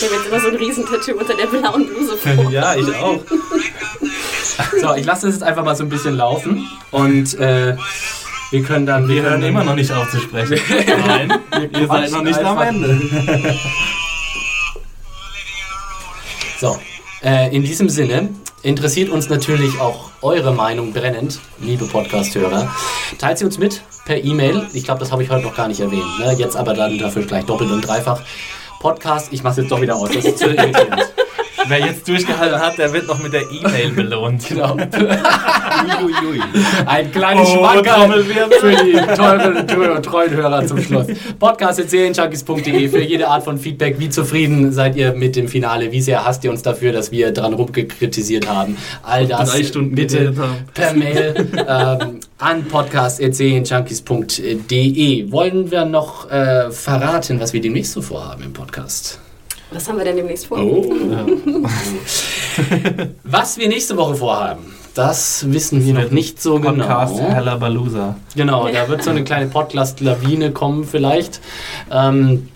Ich 0.00 0.06
habe 0.06 0.14
jetzt 0.14 0.28
immer 0.28 0.40
so 0.40 0.48
ein 0.48 0.54
Riesentattoo 0.54 1.12
unter 1.12 1.34
der 1.34 1.44
blauen 1.44 1.86
Bluse 1.86 2.16
vor. 2.16 2.50
ja, 2.50 2.74
ich 2.74 2.88
auch. 2.96 3.20
So, 4.80 4.94
ich 4.94 5.04
lasse 5.04 5.28
es 5.28 5.34
jetzt 5.34 5.42
einfach 5.42 5.62
mal 5.62 5.76
so 5.76 5.84
ein 5.84 5.90
bisschen 5.90 6.16
laufen 6.16 6.66
und 6.90 7.34
äh, 7.34 7.76
wir 8.50 8.62
können 8.62 8.86
dann. 8.86 9.08
Wir 9.08 9.22
hören 9.22 9.42
immer 9.42 9.62
noch 9.62 9.74
nicht 9.74 9.92
auf 9.92 10.10
zu 10.10 10.18
sprechen. 10.18 10.58
Nein, 11.06 11.38
ihr 11.78 11.86
seid 11.86 12.12
noch 12.12 12.22
nicht 12.22 12.38
am. 12.38 12.62
Ende. 12.62 12.98
So, 16.58 16.78
äh, 17.22 17.54
in 17.54 17.62
diesem 17.62 17.90
Sinne 17.90 18.30
interessiert 18.62 19.10
uns 19.10 19.28
natürlich 19.28 19.78
auch 19.80 20.10
eure 20.22 20.54
Meinung 20.54 20.94
brennend, 20.94 21.40
liebe 21.58 21.84
Podcast-Hörer. 21.84 22.74
Teilt 23.18 23.36
sie 23.36 23.44
uns 23.44 23.58
mit 23.58 23.82
per 24.06 24.16
E-Mail. 24.24 24.66
Ich 24.72 24.84
glaube, 24.84 25.00
das 25.00 25.12
habe 25.12 25.22
ich 25.22 25.28
heute 25.28 25.44
noch 25.44 25.54
gar 25.54 25.68
nicht 25.68 25.80
erwähnt. 25.80 26.18
Ne? 26.20 26.32
Jetzt 26.38 26.56
aber 26.56 26.72
dann 26.72 26.96
dafür 26.98 27.22
gleich 27.24 27.44
doppelt 27.44 27.70
und 27.70 27.82
dreifach. 27.82 28.22
Podcast, 28.80 29.30
ich 29.30 29.42
mache 29.42 29.52
es 29.52 29.56
jetzt 29.58 29.70
doch 29.70 29.80
wieder 29.80 29.94
aus, 29.94 30.10
das 30.10 30.24
ist 30.24 30.38
zu 30.38 30.46
irritierend. 30.46 31.12
Wer 31.68 31.78
jetzt 31.80 32.08
durchgehalten 32.08 32.58
hat, 32.60 32.78
der 32.78 32.92
wird 32.92 33.06
noch 33.06 33.22
mit 33.22 33.32
der 33.32 33.42
E-Mail 33.50 33.90
belohnt. 33.90 34.46
Genau. 34.48 34.74
Uiuiui. 34.76 36.40
Ein 36.86 37.10
kleines 37.12 37.48
Oh, 37.48 37.58
Schmankerl 37.58 38.22
für 38.24 38.70
die 38.84 38.92
teuren, 39.16 39.66
teuren, 39.66 40.02
treuen 40.02 40.30
Hörer 40.32 40.66
zum 40.66 40.80
Schluss. 40.82 41.06
Podcast.serienjunkies.de 41.38 42.88
für 42.88 43.00
jede 43.02 43.28
Art 43.28 43.44
von 43.44 43.58
Feedback. 43.58 43.98
Wie 43.98 44.08
zufrieden 44.08 44.72
seid 44.72 44.96
ihr 44.96 45.12
mit 45.12 45.36
dem 45.36 45.48
Finale? 45.48 45.92
Wie 45.92 46.00
sehr 46.00 46.24
hasst 46.24 46.42
ihr 46.44 46.50
uns 46.50 46.62
dafür, 46.62 46.92
dass 46.92 47.10
wir 47.12 47.32
dran 47.32 47.52
rumgekritisiert 47.54 48.48
haben? 48.48 48.76
All 49.02 49.26
das 49.26 49.50
drei 49.52 49.62
Stunden 49.64 49.94
bitte 49.94 50.32
per 50.74 50.92
Mail 50.94 51.34
ähm, 51.68 52.20
an 52.38 52.64
podcast.serienjunkies.de. 52.64 55.30
Wollen 55.32 55.70
wir 55.70 55.84
noch 55.84 56.30
äh, 56.30 56.70
verraten, 56.70 57.40
was 57.40 57.52
wir 57.52 57.60
demnächst 57.60 57.92
so 57.92 58.00
vorhaben 58.02 58.42
im 58.44 58.52
Podcast? 58.52 59.18
Was 59.72 59.88
haben 59.88 59.98
wir 59.98 60.04
denn 60.04 60.16
demnächst 60.16 60.46
vor? 60.46 60.58
Oh. 60.58 60.92
Was 63.24 63.56
wir 63.56 63.68
nächste 63.68 63.96
Woche 63.96 64.16
vorhaben, 64.16 64.74
das 64.94 65.52
wissen 65.52 65.84
wir 65.84 65.94
noch 65.94 66.10
nicht 66.10 66.42
so 66.42 66.58
Podcast 66.58 67.16
genau. 67.16 67.30
Hallabalooza. 67.30 68.16
Genau, 68.34 68.68
da 68.68 68.88
wird 68.88 69.04
so 69.04 69.10
eine 69.10 69.22
kleine 69.22 69.46
Podcast-Lawine 69.46 70.50
kommen 70.50 70.84
vielleicht. 70.84 71.40
Ähm, 71.90 72.48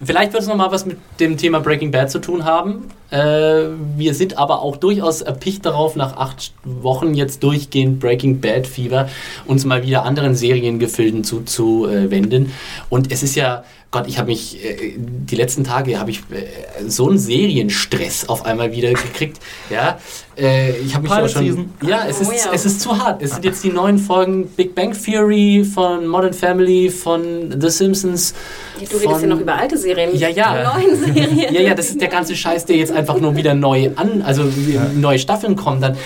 vielleicht 0.00 0.32
wird 0.32 0.42
es 0.42 0.48
nochmal 0.48 0.70
was 0.70 0.86
mit 0.86 0.98
dem 1.18 1.36
Thema 1.36 1.58
Breaking 1.58 1.90
Bad 1.90 2.10
zu 2.10 2.20
tun 2.20 2.44
haben. 2.44 2.88
Äh, 3.10 3.68
wir 3.96 4.14
sind 4.14 4.36
aber 4.36 4.60
auch 4.62 4.76
durchaus 4.76 5.22
erpicht 5.22 5.64
darauf, 5.64 5.96
nach 5.96 6.16
acht 6.16 6.52
Wochen 6.64 7.14
jetzt 7.14 7.42
durchgehend 7.42 8.00
Breaking 8.00 8.40
Bad 8.40 8.66
Fieber 8.66 9.08
uns 9.46 9.64
mal 9.64 9.82
wieder 9.82 10.04
anderen 10.04 10.34
Seriengefilden 10.34 11.24
zuzuwenden. 11.24 12.52
Und 12.90 13.10
es 13.10 13.22
ist 13.22 13.34
ja, 13.34 13.64
Gott, 13.90 14.06
ich 14.06 14.18
habe 14.18 14.28
mich, 14.28 14.62
äh, 14.62 14.96
die 14.98 15.36
letzten 15.36 15.64
Tage 15.64 15.98
habe 15.98 16.10
ich 16.10 16.18
äh, 16.30 16.86
so 16.86 17.08
einen 17.08 17.18
Serienstress 17.18 18.28
auf 18.28 18.44
einmal 18.44 18.72
wieder 18.72 18.90
gekriegt. 18.92 19.38
Ja, 19.70 19.98
äh, 20.38 20.78
ich 20.78 20.94
habe 20.94 21.02
mich 21.02 21.12
auch 21.12 21.28
schon. 21.28 21.44
Season. 21.44 21.72
Ja, 21.86 22.06
es 22.08 22.20
ist, 22.20 22.30
Oh 22.30 22.32
ja. 22.32 22.52
es 22.54 22.64
ist 22.64 22.80
zu 22.80 22.98
hart. 22.98 23.22
Es 23.22 23.32
sind 23.32 23.44
jetzt 23.44 23.62
die 23.64 23.70
neuen 23.70 23.98
Folgen 23.98 24.46
Big 24.48 24.74
Bang 24.74 24.92
Theory 24.92 25.62
von 25.64 26.06
Modern 26.06 26.32
Family, 26.32 26.88
von 26.88 27.54
The 27.60 27.68
Simpsons. 27.68 28.34
Ja, 28.80 28.86
du 28.88 28.96
redest 28.96 29.22
ja 29.22 29.26
noch 29.26 29.40
über 29.40 29.54
alte 29.56 29.76
Serien. 29.76 30.16
Ja, 30.16 30.28
ja. 30.28 30.72
Die 30.74 30.86
neuen 30.86 31.14
Serien. 31.14 31.38
Ja, 31.54 31.60
ja, 31.60 31.74
das 31.74 31.90
ist 31.90 32.00
der 32.00 32.08
ganze 32.08 32.34
Scheiß, 32.34 32.64
der 32.66 32.76
jetzt 32.76 32.92
einfach 32.98 33.18
nur 33.20 33.36
wieder 33.36 33.54
neu 33.54 33.90
an, 33.96 34.22
also 34.22 34.44
wie 34.56 34.78
neue 34.98 35.18
Staffeln 35.18 35.56
kommen. 35.56 35.80
Dann 35.80 35.96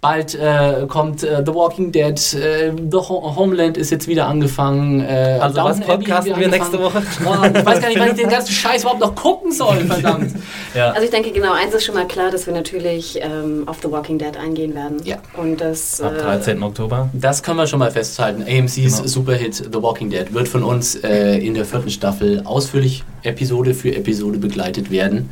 bald 0.00 0.34
äh, 0.34 0.84
kommt 0.88 1.22
äh, 1.22 1.44
The 1.46 1.54
Walking 1.54 1.92
Dead, 1.92 2.18
äh, 2.34 2.72
The 2.90 2.96
Ho 2.96 3.36
Homeland 3.36 3.76
ist 3.76 3.90
jetzt 3.92 4.08
wieder 4.08 4.26
angefangen. 4.26 5.00
Äh, 5.00 5.38
Also 5.40 5.62
was 5.62 5.76
Downton 5.76 5.82
Abbey 5.84 6.04
podcasten 6.06 6.40
wir 6.40 6.48
nächste. 6.48 6.82
Woche? 6.82 7.02
Oh, 7.24 7.44
ich 7.44 7.64
weiß 7.64 7.80
gar 7.80 7.88
nicht, 7.88 8.00
wann 8.00 8.08
ich 8.08 8.16
den 8.16 8.28
ganzen 8.28 8.52
Scheiß 8.52 8.82
überhaupt 8.82 9.00
noch 9.00 9.14
gucken 9.14 9.52
soll, 9.52 9.76
verdammt. 9.86 10.32
Ja. 10.74 10.90
Also 10.90 11.04
ich 11.04 11.10
denke, 11.12 11.30
genau, 11.30 11.52
eins 11.52 11.72
ist 11.72 11.84
schon 11.84 11.94
mal 11.94 12.08
klar, 12.08 12.32
dass 12.32 12.46
wir 12.48 12.52
natürlich 12.52 13.20
ähm, 13.22 13.62
auf 13.66 13.78
The 13.80 13.92
Walking 13.92 14.18
Dead 14.18 14.36
eingehen 14.36 14.74
werden. 14.74 14.96
Ja. 15.04 15.18
Und 15.36 15.60
das... 15.60 16.00
Ab 16.00 16.14
äh, 16.18 16.20
13. 16.20 16.60
Oktober. 16.64 17.08
Das 17.12 17.44
können 17.44 17.58
wir 17.58 17.68
schon 17.68 17.78
mal 17.78 17.92
festhalten. 17.92 18.42
AMC's 18.42 18.74
Genau. 18.96 19.06
Superhit 19.06 19.54
The 19.54 19.80
Walking 19.80 20.10
Dead 20.10 20.34
wird 20.34 20.48
von 20.48 20.64
uns 20.64 20.96
äh, 20.96 21.36
in 21.36 21.54
der 21.54 21.64
vierten 21.64 21.90
Staffel 21.90 22.42
ausführlich 22.44 23.04
Episode 23.22 23.72
für 23.72 23.94
Episode 23.94 24.38
begleitet 24.38 24.90
werden. 24.90 25.30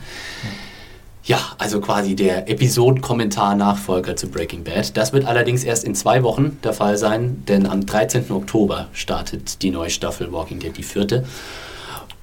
Ja, 1.24 1.38
also 1.58 1.80
quasi 1.80 2.16
der 2.16 2.48
Episodenkommentar-Nachfolger 2.48 4.16
zu 4.16 4.28
Breaking 4.28 4.64
Bad. 4.64 4.96
Das 4.96 5.12
wird 5.12 5.26
allerdings 5.26 5.64
erst 5.64 5.84
in 5.84 5.94
zwei 5.94 6.22
Wochen 6.22 6.58
der 6.64 6.72
Fall 6.72 6.96
sein, 6.96 7.44
denn 7.46 7.66
am 7.66 7.84
13. 7.84 8.30
Oktober 8.30 8.88
startet 8.92 9.62
die 9.62 9.70
neue 9.70 9.90
Staffel 9.90 10.32
Walking 10.32 10.60
Dead, 10.60 10.74
die 10.74 10.82
vierte. 10.82 11.24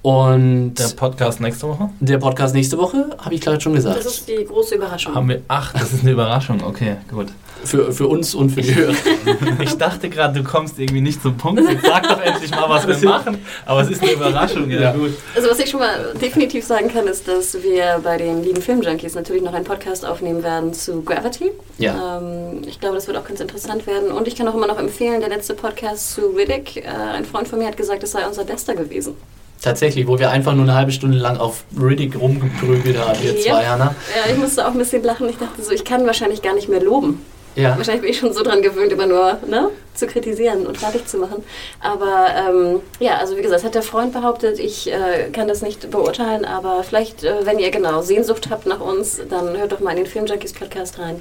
Und 0.08 0.76
Der 0.76 0.88
Podcast 0.96 1.42
nächste 1.42 1.68
Woche? 1.68 1.90
der 2.00 2.18
Podcast 2.18 2.56
nächste 2.56 2.78
Woche, 2.78 3.10
habe 3.18 3.36
ich 3.36 3.42
gerade 3.42 3.60
schon 3.60 3.74
gesagt. 3.74 3.98
Das 3.98 4.06
ist 4.06 4.26
die 4.30 4.46
große 4.46 4.76
Überraschung. 4.76 5.14
Haben 5.14 5.28
wir. 5.28 5.42
Ach, 5.50 5.74
das 5.74 5.92
ist 5.92 6.04
eine 6.04 6.12
Überraschung. 6.12 6.64
Okay, 6.64 6.96
gut. 7.12 7.28
Für, 7.66 7.92
für 7.92 8.08
uns 8.08 8.34
und 8.34 8.52
für 8.52 8.62
die 8.62 8.74
Hörer. 8.74 8.94
Ich 9.60 9.74
dachte 9.78 10.08
gerade, 10.10 10.40
du 10.42 10.48
kommst 10.48 10.80
irgendwie 10.80 11.02
nicht 11.02 11.22
zum 11.22 11.36
Punkt. 11.36 11.62
Jetzt 11.70 11.86
sag 11.86 12.04
doch 12.08 12.22
endlich 12.22 12.52
mal, 12.52 12.70
was 12.70 12.88
wir 12.88 13.10
machen. 13.10 13.40
Aber 13.66 13.82
es 13.82 13.90
ist 13.90 14.02
eine 14.02 14.12
Überraschung, 14.14 14.70
ja, 14.70 14.80
Ja. 14.80 14.92
gut. 14.94 15.12
Also 15.36 15.50
was 15.50 15.60
ich 15.60 15.70
schon 15.70 15.82
mal 15.82 16.14
definitiv 16.22 16.64
sagen 16.66 16.88
kann, 16.88 17.06
ist, 17.08 17.28
dass 17.28 17.62
wir 17.62 18.00
bei 18.02 18.16
den 18.16 18.44
lieben 18.44 18.62
Filmjunkies 18.62 19.14
natürlich 19.16 19.42
noch 19.44 19.54
einen 19.54 19.66
Podcast 19.66 20.06
aufnehmen 20.06 20.42
werden 20.42 20.74
zu 20.74 21.02
Gravity. 21.02 21.52
Ja. 21.80 22.20
Ähm, 22.20 22.62
ich 22.66 22.80
glaube, 22.80 22.96
das 22.96 23.08
wird 23.08 23.18
auch 23.18 23.26
ganz 23.28 23.42
interessant 23.42 23.86
werden. 23.88 24.12
Und 24.14 24.26
ich 24.30 24.38
kann 24.38 24.48
auch 24.48 24.56
immer 24.56 24.68
noch 24.68 24.80
empfehlen, 24.80 25.20
der 25.20 25.28
letzte 25.30 25.54
Podcast 25.54 26.14
zu 26.14 26.28
Riddick. 26.28 26.78
Äh, 26.78 26.88
ein 26.88 27.26
Freund 27.26 27.50
von 27.50 27.60
mir 27.60 27.68
hat 27.68 27.76
gesagt, 27.76 28.04
es 28.04 28.12
sei 28.12 28.26
unser 28.26 28.46
bester 28.46 28.74
gewesen. 28.74 29.16
Tatsächlich, 29.62 30.08
wo 30.08 30.20
wir 30.20 30.30
einfach 30.30 30.54
nur 30.54 30.64
eine 30.64 30.76
halbe 30.76 30.92
Stunde 30.92 31.18
lang 31.18 31.38
auf 31.38 31.64
Riddick 31.80 32.20
rumgeprügelt 32.20 32.98
haben, 32.98 33.22
wir 33.22 33.34
Ja. 33.34 33.42
zwei, 33.42 33.66
Hanna. 33.66 33.96
Ja, 34.16 34.32
ich 34.32 34.38
musste 34.38 34.66
auch 34.68 34.72
ein 34.72 34.78
bisschen 34.78 35.04
lachen. 35.04 35.28
Ich 35.30 35.38
dachte 35.38 35.62
so, 35.62 35.72
ich 35.72 35.84
kann 35.84 36.06
wahrscheinlich 36.06 36.42
gar 36.42 36.54
nicht 36.54 36.70
mehr 36.70 36.82
loben. 36.82 37.26
Ja. 37.56 37.76
Wahrscheinlich 37.76 38.02
bin 38.02 38.12
ich 38.12 38.20
schon 38.20 38.34
so 38.34 38.44
dran 38.44 38.62
gewöhnt, 38.62 38.92
immer 38.92 39.08
nur 39.08 39.40
ne, 39.48 39.70
zu 39.96 40.06
kritisieren 40.06 40.68
und 40.68 40.78
fertig 40.78 41.08
zu 41.08 41.18
machen. 41.18 41.44
Aber 41.80 42.28
ähm, 42.36 42.82
ja, 43.00 43.18
also 43.18 43.36
wie 43.36 43.42
gesagt, 43.42 43.64
hat 43.64 43.74
der 43.74 43.82
Freund 43.82 44.14
behauptet, 44.14 44.60
ich 44.60 44.92
äh, 44.94 45.32
kann 45.34 45.48
das 45.48 45.64
nicht 45.64 45.90
beurteilen, 45.90 46.46
aber 46.46 46.84
vielleicht, 46.84 47.24
äh, 47.24 47.34
wenn 47.46 47.58
ihr 47.58 47.72
genau 47.72 48.04
Sehnsucht 48.04 48.50
habt 48.52 48.68
nach 48.68 48.80
uns, 48.80 49.20
dann 49.28 49.58
hört 49.58 49.72
doch 49.72 49.80
mal 49.80 49.90
in 49.92 49.98
den 49.98 50.06
Filmjunkies 50.06 50.54
Podcast 50.54 51.00
rein. 51.00 51.20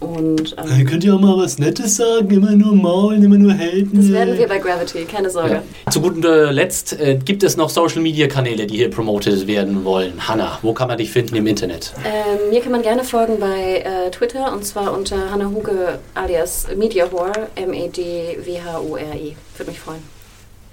Und 0.00 0.56
ähm, 0.58 0.86
könnt 0.86 1.04
ihr 1.04 1.14
auch 1.14 1.20
mal 1.20 1.36
was 1.36 1.58
Nettes 1.58 1.96
sagen? 1.96 2.30
Immer 2.30 2.52
nur 2.52 2.74
maulen, 2.74 3.22
immer 3.22 3.38
nur 3.38 3.52
helfen. 3.52 3.92
das 3.94 4.10
werden 4.10 4.38
wir 4.38 4.48
bei 4.48 4.58
Gravity, 4.58 5.04
keine 5.04 5.30
Sorge. 5.30 5.62
Ja. 5.86 5.90
Zu 5.90 6.00
guter 6.00 6.52
Letzt 6.52 6.98
äh, 6.98 7.18
gibt 7.22 7.42
es 7.42 7.56
noch 7.56 7.70
Social 7.70 8.02
Media 8.02 8.26
Kanäle, 8.26 8.66
die 8.66 8.76
hier 8.76 8.90
promotet 8.90 9.46
werden 9.46 9.84
wollen. 9.84 10.28
Hanna, 10.28 10.58
wo 10.62 10.72
kann 10.72 10.88
man 10.88 10.98
dich 10.98 11.10
finden 11.10 11.36
im 11.36 11.46
Internet? 11.46 11.92
Ähm, 12.04 12.50
mir 12.50 12.60
kann 12.60 12.72
man 12.72 12.82
gerne 12.82 13.04
folgen 13.04 13.38
bei 13.38 13.84
äh, 13.84 14.10
Twitter 14.10 14.52
und 14.52 14.64
zwar 14.64 14.92
unter 14.96 15.30
Hannah 15.30 15.50
Huge 15.50 15.98
alias 16.14 16.66
Mediahore, 16.76 17.48
M-E-D-W-H-U-R-E. 17.54 19.36
Würde 19.56 19.70
mich 19.70 19.80
freuen. 19.80 20.15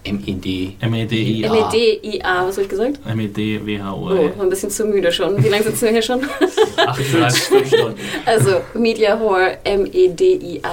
M-E-D. 0.05 0.75
M-E-D-I-A. 0.81 1.47
M-E-D-I-A, 1.47 2.47
was 2.47 2.55
habe 2.55 2.63
ich 2.63 2.69
gesagt? 2.69 2.99
Oh, 3.05 3.09
M-E-D-W-H-O-R. 3.09 4.41
ein 4.41 4.49
bisschen 4.49 4.69
zu 4.69 4.85
müde 4.85 5.11
schon. 5.11 5.41
Wie 5.43 5.47
lange 5.47 5.63
sitzen 5.63 5.81
wir 5.85 5.91
hier 5.91 6.01
schon? 6.01 6.21
38 6.77 7.67
Stunden. 7.67 7.95
Also 8.25 8.61
Mediahore, 8.73 9.57
M-E-D-I-A-W-H-O-R-E. 9.63 10.63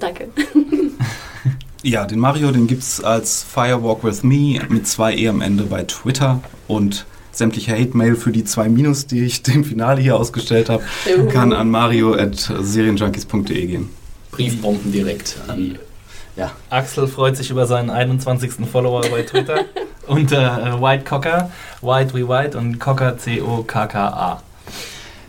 Danke. 0.00 0.28
Ja, 1.86 2.06
den 2.06 2.18
Mario, 2.18 2.50
den 2.50 2.66
gibt's 2.66 3.04
als 3.04 3.42
Firewalk 3.44 4.02
with 4.04 4.22
Me 4.22 4.58
mit 4.70 4.86
zwei 4.88 5.14
E 5.14 5.28
am 5.28 5.42
Ende 5.42 5.64
bei 5.64 5.82
Twitter 5.82 6.40
und 6.66 7.04
sämtliche 7.30 7.72
Hate-Mail 7.72 8.16
für 8.16 8.32
die 8.32 8.42
zwei 8.44 8.70
Minus, 8.70 9.06
die 9.06 9.22
ich 9.22 9.42
dem 9.42 9.64
Finale 9.64 10.00
hier 10.00 10.16
ausgestellt 10.16 10.70
habe, 10.70 10.82
kann 11.30 11.52
an 11.52 11.68
mario.serienjunkies.de 11.68 13.66
gehen. 13.66 13.90
Briefbomben 14.30 14.92
direkt 14.92 15.36
an. 15.46 15.78
Ja. 16.36 16.50
Axel 16.70 17.06
freut 17.06 17.36
sich 17.36 17.50
über 17.50 17.66
seinen 17.66 17.90
21. 17.90 18.52
Follower 18.70 19.02
bei 19.10 19.22
Twitter 19.22 19.66
unter 20.06 20.76
äh, 20.78 20.82
White 20.82 21.04
Cocker, 21.04 21.50
White 21.80 22.14
wie 22.14 22.28
White 22.28 22.58
und 22.58 22.80
Cocker 22.80 23.16
C-O-K-K-A. 23.18 24.42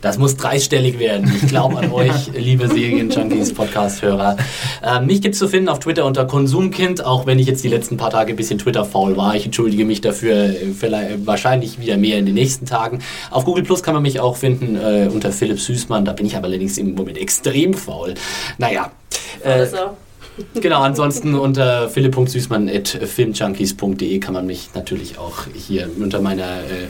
Das 0.02 0.20
muss 0.20 0.36
dreistellig 0.38 1.00
werden. 1.00 1.32
Ich 1.42 1.48
glaube 1.48 1.78
an 1.80 1.92
euch, 1.94 2.28
liebe 2.36 2.68
Serien-Junkies, 2.68 3.54
Podcast-Hörer. 3.56 4.38
Ähm, 4.84 5.08
mich 5.08 5.22
gibt's 5.22 5.40
zu 5.40 5.48
finden 5.48 5.68
auf 5.70 5.80
Twitter 5.80 6.06
unter 6.06 6.26
Konsumkind, 6.26 7.04
auch 7.04 7.26
wenn 7.26 7.40
ich 7.40 7.48
jetzt 7.48 7.64
die 7.64 7.70
letzten 7.70 7.98
paar 7.98 8.12
Tage 8.12 8.34
ein 8.34 8.36
bisschen 8.36 8.60
Twitter-faul 8.60 9.18
war. 9.18 9.36
Ich 9.36 9.46
entschuldige 9.46 9.84
mich 9.86 10.02
dafür, 10.02 10.36
äh, 10.36 10.74
vielleicht, 10.78 11.26
wahrscheinlich 11.26 11.80
wieder 11.80 11.98
mehr 11.98 12.20
in 12.20 12.26
den 12.28 12.36
nächsten 12.36 12.66
Tagen. 12.68 13.00
Auf 13.32 13.46
Google 13.46 13.64
Plus 13.64 13.82
kann 13.82 13.94
man 13.96 14.04
mich 14.04 14.20
auch 14.20 14.38
finden 14.38 14.76
äh, 14.76 15.10
unter 15.12 15.32
Philipp 15.32 15.60
Süßmann. 15.60 16.06
Da 16.06 16.14
bin 16.14 16.26
ich 16.28 16.36
aber 16.36 16.46
allerdings 16.48 16.78
im 16.78 16.94
Moment 16.94 17.18
extrem 17.18 17.74
faul. 17.74 18.14
Naja. 18.60 18.92
Äh, 19.44 19.50
Also, 19.62 19.78
Genau, 20.56 20.82
ansonsten 20.82 21.36
unter 21.36 21.88
philipp.süßmann.filmjunkies.de 21.90 24.20
kann 24.20 24.34
man 24.34 24.46
mich 24.46 24.72
natürlich 24.74 25.18
auch 25.18 25.46
hier 25.54 25.90
unter 25.98 26.22
meiner 26.22 26.60
äh, 26.60 26.88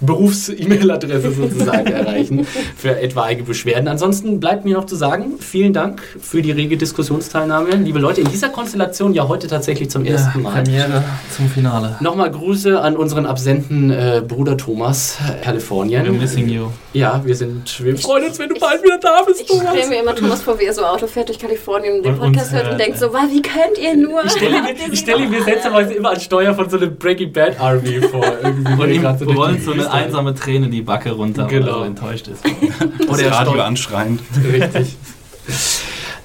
Berufs-E-Mail-Adresse 0.00 1.32
sozusagen 1.32 1.86
erreichen 1.86 2.46
für 2.76 3.00
etwaige 3.00 3.42
Beschwerden. 3.42 3.88
Ansonsten 3.88 4.40
bleibt 4.40 4.64
mir 4.64 4.74
noch 4.76 4.86
zu 4.86 4.96
sagen, 4.96 5.34
vielen 5.40 5.72
Dank 5.72 6.02
für 6.20 6.42
die 6.42 6.50
rege 6.52 6.76
Diskussionsteilnahme. 6.76 7.70
Liebe 7.76 7.98
Leute, 7.98 8.20
in 8.20 8.28
dieser 8.30 8.48
Konstellation 8.48 9.12
ja 9.14 9.28
heute 9.28 9.46
tatsächlich 9.48 9.90
zum 9.90 10.04
ersten 10.04 10.42
Mal. 10.42 10.62
Premiere 10.62 11.04
zum 11.36 11.48
Finale. 11.48 11.96
Nochmal 12.00 12.30
Grüße 12.30 12.80
an 12.80 12.96
unseren 12.96 13.26
absenten 13.26 13.90
äh, 13.90 14.22
Bruder 14.26 14.56
Thomas, 14.56 15.18
äh, 15.20 15.32
We're 15.32 15.40
Kalifornien. 15.42 16.18
missing 16.18 16.48
you. 16.48 16.66
Ja, 16.92 17.20
wir 17.24 17.36
sind, 17.36 17.84
wir 17.84 17.96
freuen 17.98 18.24
uns, 18.26 18.38
wenn 18.38 18.48
du 18.48 18.58
bald 18.58 18.82
wieder 18.82 18.98
da 18.98 19.22
bist, 19.26 19.40
ich 19.42 19.46
Thomas. 19.46 19.68
stelle 19.72 19.88
mir 19.88 20.00
immer 20.00 20.14
Thomas 20.14 20.42
vor, 20.42 20.58
wie 20.58 20.64
er 20.64 20.72
so 20.72 20.82
Auto 20.84 21.06
fährt 21.06 21.28
durch 21.28 21.38
Kalifornien 21.38 21.96
und 21.98 22.04
den 22.04 22.14
Und 22.14 22.20
Podcast 22.20 22.46
uns 22.46 22.52
hört 22.54 22.64
und 22.64 22.70
hört, 22.70 22.80
denkt 22.80 22.96
äh, 22.96 23.00
so, 23.00 23.12
"Wa, 23.12 23.20
wie 23.30 23.42
könnt 23.42 23.78
ihr 23.80 23.96
nur? 23.96 24.24
Ich 24.24 24.32
stelle 24.32 24.62
mir, 24.62 24.74
ich 24.92 24.98
stelle 24.98 25.28
mir 25.28 25.42
seltsamerweise 25.42 25.94
immer 25.94 26.10
an 26.10 26.20
Steuer 26.20 26.54
von 26.54 26.68
so 26.70 26.76
einem 26.78 26.96
Breaking 26.96 27.32
Bad 27.32 27.60
Army 27.60 28.00
vor. 28.00 28.24
Irgendwie 28.42 28.72
Und 28.82 28.90
ihm 28.90 29.16
die 29.28 29.34
rollt 29.34 29.62
so 29.62 29.72
eine 29.72 29.87
einsame 29.88 30.34
Träne 30.34 30.68
die 30.68 30.82
Backe 30.82 31.12
runter, 31.12 31.42
weil 31.44 31.48
Genau. 31.60 31.66
er 31.68 31.74
so 31.78 31.82
enttäuscht 31.84 32.28
ist. 32.28 32.42
Das 32.98 33.08
Oder 33.08 33.22
er 33.24 33.32
Radio 33.32 33.60
anschreiend. 33.62 34.20
Richtig. 34.52 34.96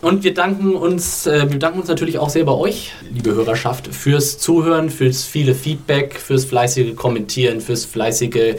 Und 0.02 0.26
wir 0.26 0.34
danken 0.34 0.76
uns, 0.76 1.26
äh, 1.28 1.50
wir 1.50 1.60
danken 1.60 1.80
uns 1.80 1.88
natürlich 1.88 2.18
auch 2.18 2.30
sehr 2.30 2.44
bei 2.44 2.52
euch, 2.52 2.92
liebe 3.10 3.34
Hörerschaft, 3.34 3.88
fürs 3.88 4.38
Zuhören, 4.38 4.90
fürs 4.90 5.24
viele 5.24 5.56
Feedback, 5.56 6.20
fürs 6.20 6.44
fleißige 6.44 6.94
Kommentieren, 6.98 7.62
fürs 7.62 7.86
fleißige 7.86 8.56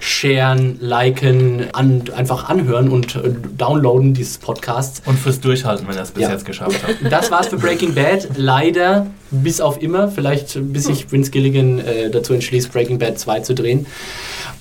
Sharen, 0.00 0.78
Liken, 0.80 1.66
an, 1.74 2.04
einfach 2.16 2.48
anhören 2.48 2.88
und 2.88 3.14
äh, 3.14 3.30
downloaden 3.58 4.14
dieses 4.14 4.38
Podcasts. 4.38 5.02
Und 5.04 5.18
fürs 5.18 5.38
Durchhalten, 5.40 5.86
wenn 5.86 5.96
er 5.96 6.04
es 6.04 6.12
bis 6.12 6.22
Ja. 6.22 6.30
jetzt 6.30 6.46
geschafft 6.46 6.80
hat. 6.82 7.12
Das 7.12 7.30
war's 7.30 7.48
für 7.48 7.58
Breaking 7.58 7.94
Bad. 7.94 8.28
Leider 8.38 9.06
bis 9.30 9.60
auf 9.60 9.82
immer. 9.82 10.08
Vielleicht 10.08 10.58
bis 10.72 10.84
sich 10.84 11.10
Vince 11.10 11.30
Gilligan 11.30 11.78
äh, 11.78 12.10
dazu 12.10 12.32
entschließt, 12.32 12.72
Breaking 12.72 12.98
Bad 12.98 13.18
2 13.18 13.40
zu 13.40 13.54
drehen. 13.54 13.86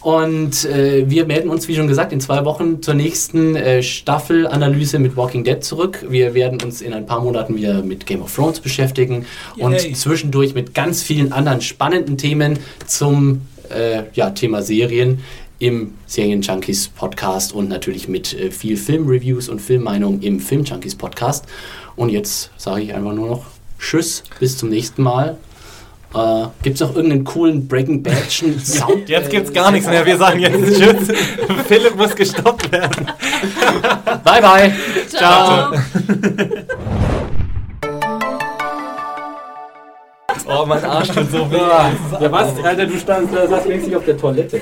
Und 0.01 0.65
äh, 0.65 1.09
wir 1.09 1.25
melden 1.25 1.49
uns, 1.49 1.67
wie 1.67 1.75
schon 1.75 1.87
gesagt, 1.87 2.13
in 2.13 2.21
zwei 2.21 2.45
Wochen 2.45 2.81
zur 2.81 2.93
nächsten 2.93 3.55
äh, 3.55 3.81
Staffelanalyse 3.81 4.99
mit 4.99 5.17
Walking 5.17 5.43
Dead 5.43 5.63
zurück. 5.63 6.05
Wir 6.07 6.33
werden 6.35 6.61
uns 6.61 6.81
in 6.81 6.93
ein 6.93 7.05
paar 7.05 7.21
Monaten 7.21 7.55
wieder 7.55 7.81
mit 7.81 8.05
Game 8.05 8.21
of 8.21 8.33
Thrones 8.35 8.59
beschäftigen 8.59 9.25
und 9.57 9.73
Yay. 9.73 9.93
zwischendurch 9.93 10.53
mit 10.53 10.73
ganz 10.75 11.01
vielen 11.01 11.31
anderen 11.31 11.61
spannenden 11.61 12.17
Themen 12.17 12.59
zum 12.85 13.41
äh, 13.69 14.03
ja, 14.13 14.29
Thema 14.29 14.61
Serien 14.61 15.19
im 15.57 15.93
Serien 16.05 16.41
Junkies 16.41 16.89
Podcast 16.89 17.53
und 17.53 17.69
natürlich 17.69 18.07
mit 18.07 18.33
äh, 18.33 18.51
viel 18.51 18.77
Filmreviews 18.77 19.49
und 19.49 19.59
Filmmeinungen 19.59 20.21
im 20.21 20.39
Film 20.39 20.63
Junkies 20.63 20.95
Podcast. 20.95 21.45
Und 21.95 22.09
jetzt 22.09 22.51
sage 22.57 22.81
ich 22.81 22.93
einfach 22.93 23.13
nur 23.13 23.27
noch 23.27 23.45
Tschüss, 23.85 24.23
bis 24.39 24.57
zum 24.57 24.69
nächsten 24.69 25.03
Mal. 25.03 25.37
Äh, 26.15 26.45
Gibt 26.63 26.75
es 26.75 26.81
noch 26.81 26.95
irgendeinen 26.95 27.23
coolen 27.23 27.67
Breaking 27.67 28.01
Badchen 28.01 28.59
Sound? 28.63 29.07
Jetzt 29.07 29.29
gibt's 29.29 29.53
gar 29.53 29.69
nichts 29.71 29.87
mehr. 29.87 30.03
Wir 30.03 30.17
sagen 30.17 30.39
jetzt 30.39 30.55
Tschüss. 30.79 31.07
Philipp 31.67 31.95
muss 31.95 32.15
gestoppt 32.15 32.71
werden. 32.71 33.11
Bye 34.23 34.41
bye. 34.41 34.73
Ciao. 35.07 35.73
Oh, 40.47 40.63
mein 40.63 40.83
Arsch 40.85 41.07
tut 41.07 41.31
so 41.31 41.49
weh. 41.49 41.57
Ja, 41.57 42.31
was? 42.31 42.63
Alter, 42.63 42.85
du 42.85 42.99
standst, 42.99 43.33
da 43.33 43.47
saß 43.47 43.65
längst 43.65 43.95
auf 43.95 44.05
der 44.05 44.15
Toilette. 44.15 44.61